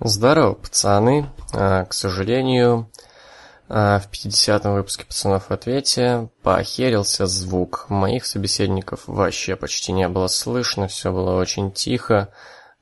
Здорово, 0.00 0.54
пацаны. 0.54 1.28
А, 1.52 1.84
к 1.84 1.92
сожалению, 1.92 2.88
а, 3.68 3.98
в 3.98 4.08
50-м 4.08 4.74
выпуске 4.74 5.04
«Пацанов 5.04 5.48
в 5.48 5.50
ответе» 5.50 6.28
поохерился 6.44 7.26
звук. 7.26 7.86
Моих 7.88 8.24
собеседников 8.24 9.02
вообще 9.08 9.56
почти 9.56 9.90
не 9.90 10.06
было 10.06 10.28
слышно, 10.28 10.86
все 10.86 11.10
было 11.10 11.34
очень 11.34 11.72
тихо. 11.72 12.28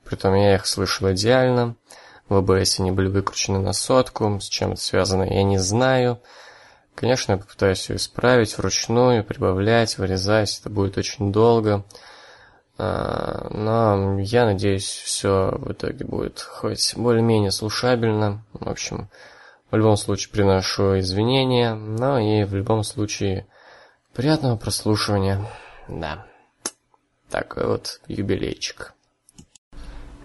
Притом 0.03 0.35
я 0.35 0.53
их 0.55 0.67
слышал 0.67 1.11
идеально. 1.11 1.75
В 2.29 2.35
ОБС 2.35 2.81
они 2.81 2.91
были 2.91 3.07
выкручены 3.07 3.57
на 3.57 3.73
сотку. 3.73 4.39
С 4.39 4.45
чем 4.45 4.73
это 4.73 4.81
связано, 4.81 5.23
я 5.23 5.41
не 5.41 5.57
знаю. 5.57 6.21
Конечно, 6.93 7.31
я 7.31 7.37
попытаюсь 7.39 7.79
все 7.79 7.95
исправить 7.95 8.55
вручную, 8.59 9.23
прибавлять, 9.23 9.97
вырезать. 9.97 10.59
Это 10.59 10.69
будет 10.69 10.99
очень 10.99 11.31
долго. 11.31 11.83
А, 12.77 13.47
но 13.49 14.19
я 14.19 14.45
надеюсь, 14.45 14.85
все 14.85 15.51
в 15.57 15.71
итоге 15.71 16.05
будет 16.05 16.39
хоть 16.39 16.95
более-менее 16.95 17.51
слушабельно. 17.51 18.43
В 18.53 18.69
общем, 18.69 19.09
в 19.71 19.75
любом 19.75 19.97
случае 19.97 20.31
приношу 20.31 20.99
извинения, 20.99 21.73
но 21.73 22.19
и 22.19 22.43
в 22.43 22.53
любом 22.53 22.83
случае 22.83 23.47
приятного 24.13 24.57
прослушивания. 24.57 25.45
Да. 25.87 26.25
Так 27.29 27.57
вот, 27.57 27.99
юбилейчик. 28.07 28.93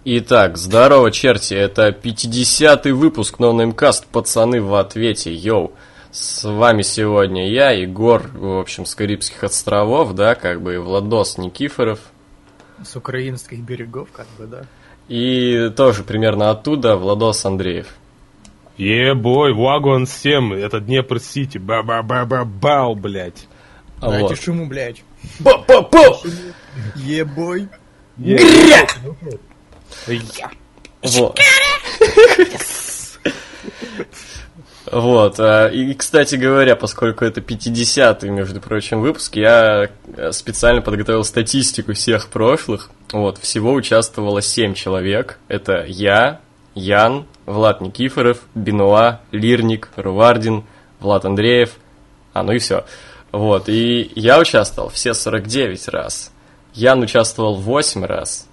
Итак, 0.05 0.57
здорово, 0.57 1.11
черти, 1.11 1.53
это 1.53 1.89
50-й 1.89 2.91
выпуск 2.91 3.39
NoNameCast, 3.39 4.05
пацаны 4.11 4.61
в 4.61 4.75
ответе, 4.75 5.33
йоу. 5.33 5.71
С 6.11 6.43
вами 6.43 6.83
сегодня 6.83 7.49
я, 7.49 7.71
Егор, 7.71 8.29
в 8.33 8.59
общем, 8.59 8.85
с 8.85 8.93
Карибских 8.93 9.43
островов, 9.43 10.13
да, 10.13 10.35
как 10.35 10.61
бы 10.61 10.79
Владос 10.79 11.37
Никифоров, 11.37 11.99
с 12.85 12.95
украинских 12.95 13.59
берегов, 13.59 14.09
как 14.11 14.27
бы, 14.37 14.47
да. 14.47 14.65
И 15.07 15.69
тоже 15.75 16.03
примерно 16.03 16.49
оттуда 16.49 16.95
Владос 16.95 17.45
Андреев. 17.45 17.87
Ебой, 18.77 19.53
вагон 19.53 20.07
7, 20.07 20.53
это 20.53 20.79
Днепр-Сити, 20.79 21.59
ба-ба-ба-ба-бау, 21.59 22.95
блядь. 22.95 23.47
А 23.99 24.09
Дайте 24.09 24.29
вот. 24.29 24.41
шуму, 24.41 24.65
блядь. 24.65 25.03
Ба-ба-ба! 25.39 26.17
Ебой. 26.95 27.67
Гря! 28.17 28.87
Вот. 31.03 31.39
Вот. 34.93 35.39
А, 35.39 35.67
и, 35.67 35.93
кстати 35.93 36.35
говоря, 36.35 36.75
поскольку 36.75 37.25
это 37.25 37.41
50-й, 37.41 38.29
между 38.29 38.61
прочим, 38.61 39.01
выпуск, 39.01 39.35
я 39.35 39.89
э, 40.15 40.31
специально 40.31 40.81
подготовил 40.81 41.23
статистику 41.23 41.93
всех 41.93 42.29
прошлых. 42.29 42.91
Вот. 43.11 43.39
Всего 43.39 43.73
участвовало 43.73 44.41
7 44.41 44.73
человек. 44.75 45.39
Это 45.47 45.83
я, 45.87 46.41
Ян, 46.75 47.25
Влад 47.45 47.81
Никифоров, 47.81 48.39
Бенуа, 48.53 49.21
Лирник, 49.31 49.89
Рувардин, 49.95 50.63
Влад 50.99 51.25
Андреев. 51.25 51.71
А, 52.33 52.43
ну 52.43 52.51
и 52.51 52.59
все. 52.59 52.85
Вот. 53.31 53.69
И 53.69 54.11
я 54.15 54.39
участвовал 54.39 54.89
все 54.89 55.13
49 55.13 55.87
раз. 55.87 56.31
Ян 56.73 57.01
участвовал 57.01 57.55
8 57.55 58.05
раз. 58.05 58.47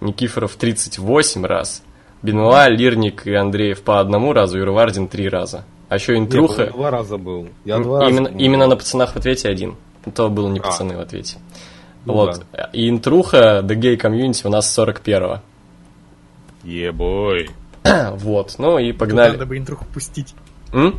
Никифоров 0.00 0.54
38 0.54 1.44
раз. 1.44 1.82
Бенуа, 2.22 2.68
Лирник 2.68 3.26
и 3.26 3.34
Андреев 3.34 3.82
по 3.82 3.98
одному 3.98 4.32
разу, 4.32 4.58
и 4.58 4.62
Рувардин 4.62 5.08
три 5.08 5.28
раза. 5.28 5.64
А 5.90 5.96
еще 5.96 6.16
интруха... 6.16 6.66
Я 6.66 6.70
два 6.70 6.90
раза 6.92 7.18
был. 7.18 7.48
Я 7.64 7.80
два 7.80 8.08
именно, 8.08 8.28
раза 8.28 8.32
был. 8.32 8.40
именно 8.40 8.66
на 8.68 8.76
пацанах 8.76 9.12
в 9.12 9.16
ответе 9.16 9.48
один. 9.48 9.74
То 10.14 10.30
был 10.30 10.48
не 10.48 10.60
а. 10.60 10.62
пацаны 10.62 10.96
в 10.96 11.00
ответе. 11.00 11.38
Ну, 12.04 12.12
вот. 12.12 12.46
Да. 12.52 12.70
И 12.72 12.88
интруха 12.88 13.60
The 13.64 13.74
Gay 13.74 14.00
Community 14.00 14.46
у 14.46 14.50
нас 14.50 14.78
41-го. 14.78 15.40
Ебой. 16.62 17.50
вот, 18.12 18.54
ну 18.58 18.78
и 18.78 18.92
погнали. 18.92 19.30
Тут 19.30 19.38
надо 19.40 19.48
бы 19.48 19.58
интруху 19.58 19.84
пустить. 19.92 20.32
М? 20.72 20.94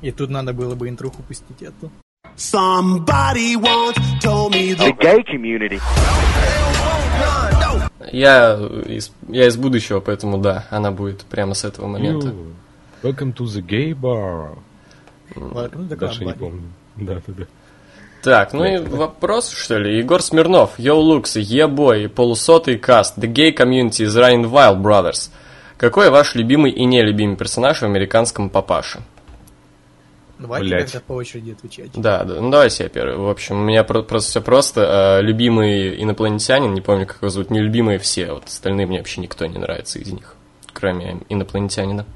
И 0.00 0.10
тут 0.10 0.30
надо 0.30 0.54
было 0.54 0.74
бы 0.74 0.88
интруху 0.88 1.22
пустить 1.22 1.60
эту. 1.60 1.90
Somebody 2.34 3.56
once 3.56 3.98
told 4.22 4.54
me 4.54 4.74
the, 4.74 4.86
the 4.86 4.98
gay 4.98 5.18
community. 5.30 5.78
Я 8.10 8.54
из, 8.86 9.12
я 9.28 9.46
из 9.46 9.58
будущего, 9.58 10.00
поэтому 10.00 10.38
да, 10.38 10.66
она 10.70 10.90
будет 10.90 11.20
прямо 11.26 11.52
с 11.52 11.64
этого 11.64 11.86
момента. 11.86 12.28
You, 12.28 12.54
welcome 13.02 13.32
to 13.34 13.44
the 13.44 13.62
gay 13.62 13.92
bar. 13.92 14.58
Ну, 15.34 15.68
Даже 15.96 16.24
не 16.24 16.32
помню. 16.32 16.62
Да, 16.96 17.14
да, 17.26 17.32
да. 17.34 17.44
Так, 18.22 18.52
ну 18.52 18.64
и 18.64 18.78
вопрос, 18.78 19.50
что 19.50 19.78
ли? 19.78 19.98
Егор 19.98 20.22
Смирнов, 20.22 20.78
Yo 20.78 21.00
Lux, 21.00 21.40
Ебой, 21.40 22.08
полусотый 22.08 22.78
каст, 22.78 23.18
The 23.18 23.32
Gay 23.32 23.52
Community 23.56 24.06
is 24.06 24.14
Running 24.14 24.48
Wild 24.48 24.80
Brothers. 24.80 25.30
Какой 25.76 26.10
ваш 26.10 26.36
любимый 26.36 26.70
и 26.70 26.84
нелюбимый 26.84 27.36
персонаж 27.36 27.80
в 27.80 27.82
американском 27.82 28.48
папаше? 28.48 29.00
Давайте 30.38 30.68
Блять. 30.68 30.92
как-то 30.92 31.00
по 31.06 31.12
очереди 31.14 31.52
отвечать. 31.52 31.90
Да, 31.94 32.22
да, 32.22 32.40
ну 32.40 32.50
давайте 32.50 32.84
я 32.84 32.88
первый. 32.88 33.16
В 33.16 33.28
общем, 33.28 33.60
у 33.60 33.64
меня 33.64 33.82
просто 33.82 34.30
все 34.30 34.40
просто. 34.40 35.18
Э, 35.18 35.22
любимый 35.22 36.00
инопланетянин, 36.00 36.72
не 36.74 36.80
помню, 36.80 37.06
как 37.06 37.18
его 37.18 37.28
зовут, 37.28 37.50
нелюбимые 37.50 37.98
все. 37.98 38.32
Вот 38.32 38.44
остальные 38.46 38.86
мне 38.86 38.98
вообще 38.98 39.20
никто 39.20 39.46
не 39.46 39.58
нравится 39.58 39.98
из 39.98 40.12
них, 40.12 40.36
кроме 40.72 41.20
инопланетянина. 41.28 42.06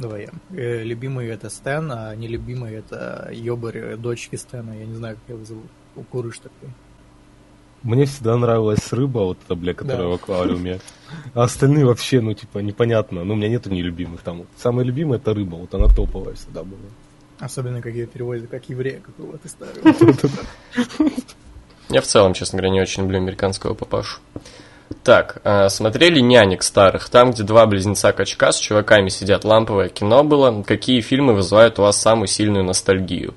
Давай 0.00 0.22
я. 0.22 0.30
Э, 0.56 0.82
любимый 0.82 1.28
это 1.28 1.50
Стэн, 1.50 1.92
а 1.92 2.16
нелюбимый 2.16 2.72
это 2.72 3.28
Йобарь, 3.32 3.96
дочки 3.96 4.36
Стэна. 4.36 4.72
Я 4.72 4.86
не 4.86 4.94
знаю, 4.94 5.16
как 5.16 5.36
его 5.36 5.44
зовут. 5.44 5.66
Укурыш 5.94 6.38
такой. 6.38 6.70
Мне 7.82 8.06
всегда 8.06 8.36
нравилась 8.36 8.92
рыба, 8.92 9.20
вот 9.20 9.38
эта, 9.44 9.54
бля, 9.54 9.74
которая 9.74 10.02
да. 10.02 10.08
в 10.08 10.12
аквариуме. 10.12 10.80
А 11.34 11.44
остальные 11.44 11.84
вообще, 11.84 12.20
ну, 12.20 12.32
типа, 12.32 12.58
непонятно. 12.58 13.24
Ну, 13.24 13.34
у 13.34 13.36
меня 13.36 13.48
нету 13.48 13.70
нелюбимых 13.70 14.22
там. 14.22 14.46
Самая 14.56 14.86
любимая 14.86 15.18
это 15.18 15.34
рыба, 15.34 15.56
вот 15.56 15.74
она 15.74 15.88
топовая 15.88 16.34
всегда 16.34 16.62
была. 16.62 16.80
Особенно, 17.38 17.82
как 17.82 17.92
ее 17.92 18.06
переводят, 18.06 18.48
как 18.50 18.68
еврея 18.68 19.00
какого-то 19.00 19.48
старого. 19.48 19.94
Я 21.90 22.00
в 22.00 22.06
целом, 22.06 22.34
честно 22.34 22.58
говоря, 22.58 22.72
не 22.72 22.80
очень 22.80 23.02
люблю 23.02 23.18
американского 23.18 23.74
папашу. 23.74 24.20
Так, 25.02 25.40
э, 25.44 25.68
смотрели 25.68 26.20
«Нянек» 26.20 26.62
старых, 26.62 27.08
там, 27.08 27.30
где 27.30 27.42
два 27.42 27.66
близнеца-качка 27.66 28.52
с 28.52 28.58
чуваками 28.58 29.08
сидят, 29.08 29.44
ламповое 29.44 29.88
кино 29.88 30.24
было. 30.24 30.62
Какие 30.62 31.00
фильмы 31.00 31.34
вызывают 31.34 31.78
у 31.78 31.82
вас 31.82 32.00
самую 32.00 32.26
сильную 32.26 32.64
ностальгию? 32.64 33.34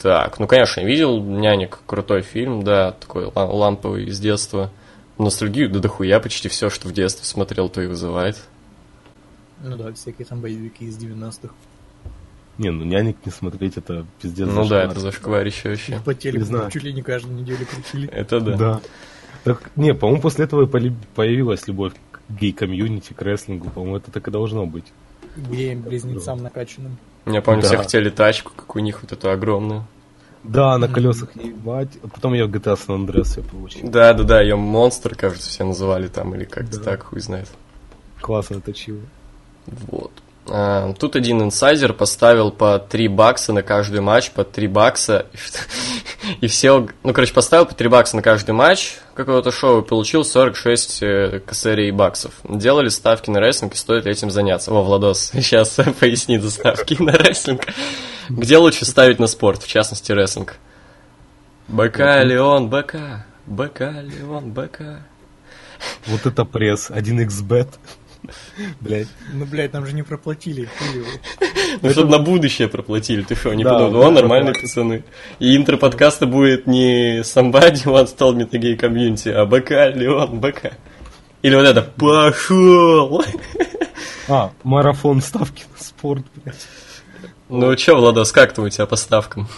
Так, 0.00 0.38
ну, 0.38 0.46
конечно, 0.46 0.80
я 0.80 0.86
видел 0.86 1.20
«Нянек», 1.22 1.80
крутой 1.86 2.22
фильм, 2.22 2.62
да, 2.62 2.92
такой 2.92 3.30
ламповый 3.34 4.04
из 4.04 4.20
детства. 4.20 4.70
Ностальгию, 5.18 5.70
да 5.70 5.80
дохуя, 5.80 6.20
почти 6.20 6.48
все, 6.48 6.68
что 6.68 6.88
в 6.88 6.92
детстве 6.92 7.24
смотрел, 7.24 7.70
то 7.70 7.80
и 7.80 7.86
вызывает. 7.86 8.36
Ну 9.62 9.76
да, 9.76 9.92
всякие 9.92 10.26
там 10.26 10.40
боевики 10.40 10.84
из 10.84 10.98
90-х. 10.98 11.54
Не, 12.58 12.70
ну 12.70 12.84
нянек 12.84 13.16
не 13.24 13.32
смотреть, 13.32 13.76
это 13.76 14.06
пиздец. 14.20 14.48
Ну 14.48 14.66
да, 14.66 14.84
это 14.84 15.00
зашкварище 15.00 15.70
вообще. 15.70 16.00
По 16.04 16.14
телеку 16.14 16.46
не 16.46 16.70
чуть 16.70 16.82
ли 16.84 16.92
не 16.92 17.02
каждую 17.02 17.34
неделю 17.34 17.66
крутили. 17.66 18.08
Это 18.08 18.40
да. 18.40 18.56
Да. 18.56 18.80
Так, 19.46 19.70
не, 19.76 19.94
по-моему, 19.94 20.20
после 20.20 20.44
этого 20.44 20.66
появилась 20.66 21.68
любовь 21.68 21.92
к 22.10 22.20
гей-комьюнити, 22.28 23.12
к 23.12 23.22
рестлингу. 23.22 23.70
По-моему, 23.70 23.98
это 23.98 24.10
так 24.10 24.26
и 24.26 24.32
должно 24.32 24.66
быть. 24.66 24.86
Геям-близнецам 25.36 26.42
накачанным. 26.42 26.98
Я 27.26 27.42
помню, 27.42 27.62
да. 27.62 27.68
все 27.68 27.76
хотели 27.76 28.10
тачку, 28.10 28.50
как 28.56 28.74
у 28.74 28.80
них 28.80 29.02
вот 29.02 29.12
эту 29.12 29.30
огромную. 29.30 29.86
Да, 30.42 30.76
на 30.78 30.88
колесах 30.88 31.36
ебать. 31.36 31.90
А 32.02 32.08
потом 32.08 32.34
я 32.34 32.46
в 32.46 32.50
GTA 32.50 32.74
San 32.74 33.06
Andreas 33.06 33.40
я 33.40 33.48
получил. 33.48 33.88
Да, 33.88 34.12
да, 34.14 34.24
да, 34.24 34.40
ее 34.40 34.56
монстр, 34.56 35.14
кажется, 35.14 35.48
все 35.48 35.62
называли 35.62 36.08
там, 36.08 36.34
или 36.34 36.42
как-то 36.42 36.78
да. 36.78 36.82
так, 36.82 37.04
хуй 37.04 37.20
знает. 37.20 37.48
Классно 38.20 38.60
точило. 38.60 38.98
Вот. 39.66 40.10
А, 40.48 40.92
тут 40.94 41.16
один 41.16 41.42
инсайдер 41.42 41.92
поставил 41.92 42.50
по 42.50 42.78
3 42.78 43.08
бакса 43.08 43.52
на 43.52 43.62
каждый 43.62 44.00
матч, 44.00 44.30
по 44.30 44.44
3 44.44 44.66
бакса. 44.68 45.26
И 46.40 46.46
все, 46.46 46.86
ну, 47.02 47.12
короче, 47.12 47.32
поставил 47.32 47.66
по 47.66 47.74
3 47.74 47.88
бакса 47.88 48.16
на 48.16 48.22
каждый 48.22 48.52
матч 48.52 48.96
какого-то 49.14 49.50
шоу 49.50 49.80
и 49.80 49.84
получил 49.86 50.24
46 50.24 51.02
э, 51.02 51.40
косарей 51.44 51.90
баксов. 51.90 52.34
Делали 52.44 52.88
ставки 52.88 53.30
на 53.30 53.40
рестлинг 53.40 53.74
и 53.74 53.76
стоит 53.76 54.04
ли 54.04 54.12
этим 54.12 54.30
заняться? 54.30 54.70
Во, 54.70 54.82
Владос, 54.82 55.30
сейчас 55.32 55.78
поясни 56.00 56.38
за 56.38 56.50
ставки 56.50 57.00
на 57.00 57.12
рестлинг. 57.12 57.66
Где 58.28 58.58
лучше 58.58 58.84
ставить 58.84 59.18
на 59.18 59.26
спорт, 59.26 59.62
в 59.62 59.68
частности, 59.68 60.12
рестлинг? 60.12 60.56
БК, 61.68 62.22
Леон, 62.22 62.68
БК, 62.68 63.26
БК, 63.46 64.02
Леон, 64.02 64.52
БК. 64.52 65.02
Вот 66.06 66.26
это 66.26 66.44
пресс, 66.44 66.90
1xbet. 66.90 67.68
Блять. 68.80 69.08
Ну, 69.32 69.44
блядь, 69.44 69.72
нам 69.72 69.86
же 69.86 69.94
не 69.94 70.02
проплатили. 70.02 70.68
Ну, 71.82 71.90
чтобы 71.90 72.10
на 72.10 72.18
будущее 72.18 72.68
проплатили, 72.68 73.22
ты 73.22 73.34
что, 73.34 73.52
не 73.54 73.64
подумал? 73.64 74.02
О, 74.02 74.10
нормальные 74.10 74.54
пацаны. 74.54 75.04
И 75.38 75.56
интро 75.56 75.76
подкаста 75.76 76.26
будет 76.26 76.66
не 76.66 77.20
Somebody 77.20 77.84
Once 77.84 78.16
Told 78.16 78.36
Me 78.36 78.48
The 78.48 78.60
Gay 78.60 78.78
Community, 78.78 79.30
а 79.30 79.44
БК, 79.46 79.90
Леон, 79.90 80.40
БК. 80.40 80.72
Или 81.42 81.54
вот 81.54 81.66
это 81.66 81.82
«Пошел!» 81.82 83.22
А, 84.28 84.50
марафон 84.64 85.20
ставки 85.20 85.64
на 85.72 85.84
спорт, 85.84 86.24
блядь. 86.34 86.66
Ну 87.48 87.76
что, 87.78 87.94
Владос, 87.94 88.32
как 88.32 88.52
там 88.52 88.64
у 88.64 88.68
тебя 88.68 88.86
по 88.86 88.96
ставкам? 88.96 89.48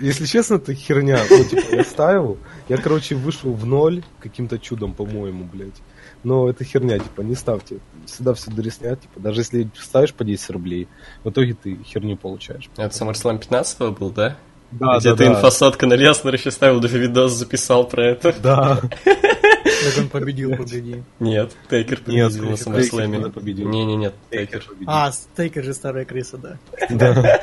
Если 0.00 0.26
честно, 0.26 0.54
это 0.54 0.74
херня. 0.74 1.20
Ну, 1.28 1.44
типа, 1.44 1.74
я 1.74 1.84
ставил, 1.84 2.38
я, 2.68 2.76
короче, 2.76 3.14
вышел 3.14 3.52
в 3.52 3.66
ноль 3.66 4.02
каким-то 4.20 4.58
чудом, 4.58 4.94
по-моему, 4.94 5.44
блядь. 5.44 5.80
Но 6.24 6.48
это 6.48 6.64
херня, 6.64 6.98
типа, 6.98 7.20
не 7.22 7.34
ставьте. 7.34 7.78
Всегда 8.06 8.34
все 8.34 8.50
дореснят, 8.50 9.00
типа, 9.00 9.20
даже 9.20 9.40
если 9.42 9.70
ставишь 9.78 10.12
по 10.14 10.24
10 10.24 10.50
рублей, 10.50 10.88
в 11.22 11.30
итоге 11.30 11.54
ты 11.54 11.78
херню 11.84 12.16
получаешь. 12.16 12.68
Это 12.76 12.94
SummerSlam 12.94 13.38
15 13.38 13.78
был, 13.98 14.10
да? 14.10 14.36
Да, 14.72 14.98
Где 14.98 15.10
да, 15.10 15.16
ты 15.16 15.24
да. 15.26 15.30
инфосотка 15.32 15.86
на 15.86 15.94
Леснера 15.94 16.36
еще 16.36 16.50
ставил, 16.50 16.80
даже 16.80 16.98
видос 16.98 17.32
записал 17.32 17.86
про 17.86 18.06
это. 18.08 18.34
Да. 18.42 18.80
Как 19.04 19.98
он 19.98 20.08
победил, 20.08 20.50
погоди. 20.56 21.02
Нет, 21.20 21.52
Тейкер 21.70 22.00
Нет, 22.06 22.32
победил 22.32 22.50
на 22.50 22.54
Тейкер- 22.54 22.80
Тейкер 22.80 22.98
SummerSlam. 22.98 23.12
тогда 23.12 23.30
победил. 23.30 23.68
Не-не-не, 23.68 24.12
Тейкер 24.30 24.60
Тейкер. 24.60 24.64
победил. 24.68 24.88
А, 24.90 25.12
Стейкер 25.12 25.64
же 25.64 25.74
старая 25.74 26.04
крыса, 26.04 26.38
да. 26.38 26.58
Да. 26.90 27.40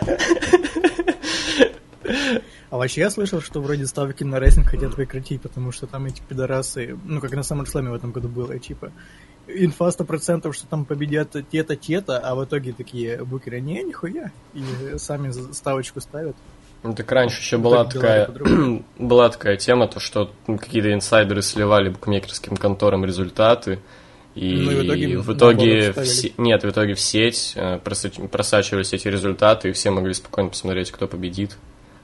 А 2.71 2.77
вообще 2.77 3.01
я 3.01 3.09
слышал, 3.09 3.41
что 3.41 3.59
вроде 3.61 3.85
ставки 3.85 4.23
на 4.23 4.39
рестлинг 4.39 4.69
хотят 4.69 4.95
прекратить, 4.95 5.41
потому 5.41 5.73
что 5.73 5.87
там 5.87 6.05
эти 6.05 6.21
пидорасы, 6.21 6.97
ну 7.03 7.19
как 7.19 7.31
на 7.33 7.41
SummerSlam 7.41 7.89
в 7.89 7.93
этом 7.93 8.11
году 8.11 8.29
было, 8.29 8.57
типа, 8.57 8.93
инфа 9.45 9.89
100%, 9.89 10.53
что 10.53 10.67
там 10.67 10.85
победят 10.85 11.35
те-то, 11.51 11.75
те-то, 11.75 12.17
а 12.17 12.33
в 12.33 12.45
итоге 12.45 12.71
такие 12.71 13.25
букеры, 13.25 13.59
не, 13.59 13.83
нихуя, 13.83 14.31
и 14.53 14.63
сами 14.97 15.31
ставочку 15.51 15.99
ставят. 15.99 16.37
Ну, 16.83 16.93
так 16.95 17.11
раньше 17.11 17.41
еще 17.41 17.57
была 17.57 17.83
Так 17.83 17.93
такая, 17.93 18.29
была 18.97 19.27
такая 19.27 19.57
тема, 19.57 19.89
то 19.89 19.99
что 19.99 20.31
ну, 20.47 20.57
какие-то 20.57 20.93
инсайдеры 20.93 21.41
сливали 21.41 21.89
букмекерским 21.89 22.55
конторам 22.55 23.03
результаты, 23.03 23.79
и 24.33 24.55
Ну, 24.55 24.71
и 24.71 24.75
в 24.75 24.85
итоге 24.85 25.17
в 25.17 25.33
итоге 25.33 25.91
в 25.91 26.05
се- 26.05 26.31
нет, 26.37 26.63
в 26.63 26.69
итоге 26.69 26.93
в 26.93 27.01
сеть 27.01 27.51
э, 27.57 27.79
просач- 27.83 28.29
просачивались 28.29 28.93
эти 28.93 29.09
результаты, 29.09 29.67
и 29.67 29.71
все 29.73 29.91
могли 29.91 30.13
спокойно 30.13 30.51
посмотреть, 30.51 30.89
кто 30.89 31.05
победит 31.05 31.57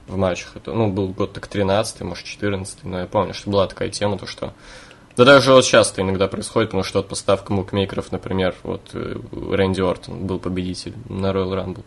в 0.08 0.16
матчах. 0.16 0.56
Это, 0.56 0.72
ну, 0.72 0.90
был 0.90 1.08
год 1.08 1.32
так 1.32 1.46
13 1.46 2.00
может, 2.02 2.24
14 2.24 2.84
но 2.84 3.00
я 3.00 3.06
помню, 3.06 3.34
что 3.34 3.50
была 3.50 3.66
такая 3.66 3.90
тема, 3.90 4.18
то 4.18 4.26
что... 4.26 4.54
Да 5.16 5.24
даже 5.24 5.52
вот 5.52 5.64
сейчас 5.64 5.90
это 5.90 6.02
иногда 6.02 6.28
происходит, 6.28 6.70
потому 6.70 6.84
что 6.84 7.00
вот 7.00 7.08
по 7.08 7.16
ставкам 7.16 7.56
букмекеров, 7.56 8.12
например, 8.12 8.54
вот 8.62 8.90
э, 8.92 9.16
Рэнди 9.32 9.80
Ортон 9.80 10.26
был 10.26 10.38
победитель 10.38 10.94
на 11.08 11.32
Royal 11.32 11.52
Rumble. 11.54 11.84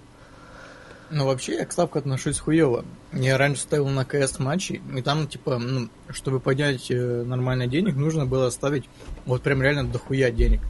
Ну, 1.13 1.25
вообще, 1.25 1.55
я 1.55 1.65
к 1.65 1.73
ставке 1.73 1.99
отношусь 1.99 2.39
хуево. 2.39 2.85
Я 3.11 3.37
раньше 3.37 3.63
ставил 3.63 3.89
на 3.89 4.05
КС 4.05 4.39
матчи, 4.39 4.81
и 4.95 5.01
там, 5.01 5.27
типа, 5.27 5.57
ну, 5.59 5.89
чтобы 6.09 6.39
поднять 6.39 6.89
э, 6.89 7.23
нормально 7.23 7.67
денег, 7.67 7.95
нужно 7.95 8.25
было 8.25 8.49
ставить 8.49 8.85
вот 9.25 9.41
прям 9.41 9.61
реально 9.61 9.85
дохуя 9.85 10.31
денег. 10.31 10.61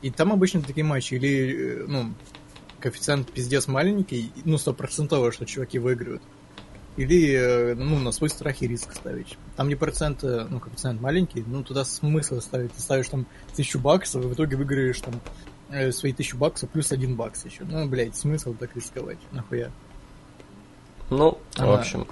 И 0.00 0.10
там 0.10 0.32
обычно 0.32 0.62
такие 0.62 0.84
матчи, 0.84 1.14
или, 1.14 1.82
э, 1.82 1.84
ну, 1.86 2.14
коэффициент 2.80 3.30
пиздец 3.30 3.68
маленький, 3.68 4.32
ну, 4.46 4.56
стопроцентово, 4.56 5.32
что 5.32 5.44
чуваки 5.44 5.78
выиграют. 5.78 6.22
Или, 6.96 7.32
э, 7.34 7.74
ну, 7.76 7.98
на 7.98 8.12
свой 8.12 8.28
страх 8.30 8.60
и 8.62 8.68
риск 8.68 8.92
ставить. 8.94 9.38
Там 9.56 9.68
где 9.68 9.76
процент, 9.76 10.24
э, 10.24 10.46
ну, 10.50 10.58
коэффициент 10.60 11.00
маленький, 11.00 11.42
ну, 11.46 11.62
туда 11.62 11.84
смысл 11.84 12.40
ставить. 12.40 12.72
Ты 12.72 12.80
ставишь 12.82 13.08
там 13.08 13.26
тысячу 13.54 13.78
баксов, 13.78 14.24
и 14.24 14.26
в 14.28 14.34
итоге 14.34 14.56
выиграешь 14.56 15.00
там 15.00 15.14
э, 15.70 15.92
свои 15.92 16.12
тысячу 16.12 16.36
баксов 16.36 16.68
плюс 16.70 16.90
один 16.92 17.14
бакс 17.14 17.44
еще. 17.44 17.62
Ну, 17.64 17.86
блядь, 17.88 18.16
смысл 18.16 18.54
так 18.54 18.74
рисковать, 18.74 19.18
нахуя. 19.30 19.70
Ну, 21.10 21.38
в 21.56 21.60
Ага. 21.60 21.78
общем. 21.78 22.06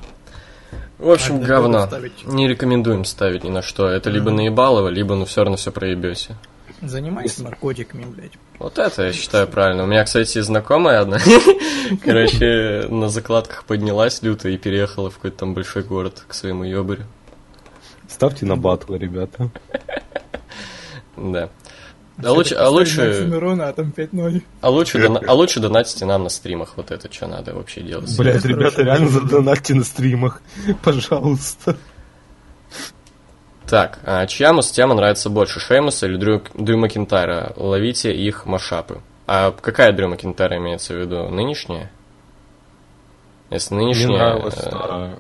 В 0.99 1.11
общем, 1.11 1.41
говно. 1.41 1.87
ставить. 1.87 2.27
Не 2.27 2.49
рекомендуем 2.49 3.05
ставить 3.05 3.45
ни 3.45 3.51
на 3.51 3.63
что. 3.63 3.89
Это 3.89 4.11
либо 4.11 4.31
наебалово, 4.31 4.89
либо 4.89 5.15
ну 5.15 5.25
все 5.25 5.43
равно 5.43 5.57
все 5.57 5.71
проебете. 5.71 6.37
Занимайся 6.83 7.43
наркотиками, 7.43 8.05
блядь. 8.05 8.33
Вот 8.59 8.79
это 8.79 9.07
я 9.07 9.13
считаю 9.13 9.49
правильно. 9.49 9.85
У 9.85 9.87
меня, 9.87 10.05
кстати, 10.05 10.41
знакомая 10.41 11.01
одна, 11.01 11.19
короче, 12.05 12.87
на 12.89 13.09
закладках 13.09 13.65
поднялась 13.65 14.23
люто 14.23 14.49
и 14.49 14.57
переехала 14.57 15.11
в 15.11 15.15
какой-то 15.17 15.39
там 15.39 15.55
большой 15.55 15.83
город 15.83 16.25
к 16.29 16.35
своему 16.35 16.65
ёбарю. 16.65 17.05
Ставьте 18.09 18.47
на 18.47 18.57
батлы, 18.57 18.99
ребята. 18.99 19.51
Да. 21.17 21.51
А 22.23 22.33
лучше, 22.33 22.55
а 22.55 22.69
лучше, 22.69 23.01
Оксимирона, 23.03 23.69
а 23.69 23.73
там 23.73 23.93
5-0. 23.97 24.43
а 24.61 24.71
лучше, 24.71 24.99
дона- 25.03 25.21
а 25.27 25.35
лучше 25.35 25.61
донатьте 25.61 26.05
нам 26.05 26.25
на 26.25 26.29
стримах. 26.29 26.75
Вот 26.77 26.91
это 26.93 27.13
что 27.13 27.27
надо 27.27 27.55
вообще 27.55 27.81
делать. 27.81 28.17
Блять, 28.17 28.45
ребята, 28.45 28.83
реально 28.83 29.09
задонатьте 29.09 29.75
на 29.75 29.83
стримах. 29.85 30.43
Пожалуйста. 30.83 31.77
Так, 33.69 33.99
а 34.05 34.27
чья 34.27 34.59
тема 34.63 34.95
нравится 34.95 35.29
больше, 35.29 35.61
Шеймуса 35.61 36.07
или 36.07 36.17
Дрю, 36.17 36.43
Дрю 36.55 36.79
Макинтайра? 36.79 37.53
Ловите 37.57 38.15
их 38.15 38.47
машапы. 38.47 39.01
А 39.27 39.53
какая 39.53 39.93
Дрю 39.93 40.09
Макинтайра 40.09 40.57
имеется 40.57 40.95
в 40.95 40.97
виду? 40.97 41.29
Нынешняя? 41.29 41.91
Если 43.51 43.75
Мне 43.75 43.87
нынешняя... 43.87 44.19
нравилась 44.19 44.57
э, 44.57 44.61
старая. 44.63 45.19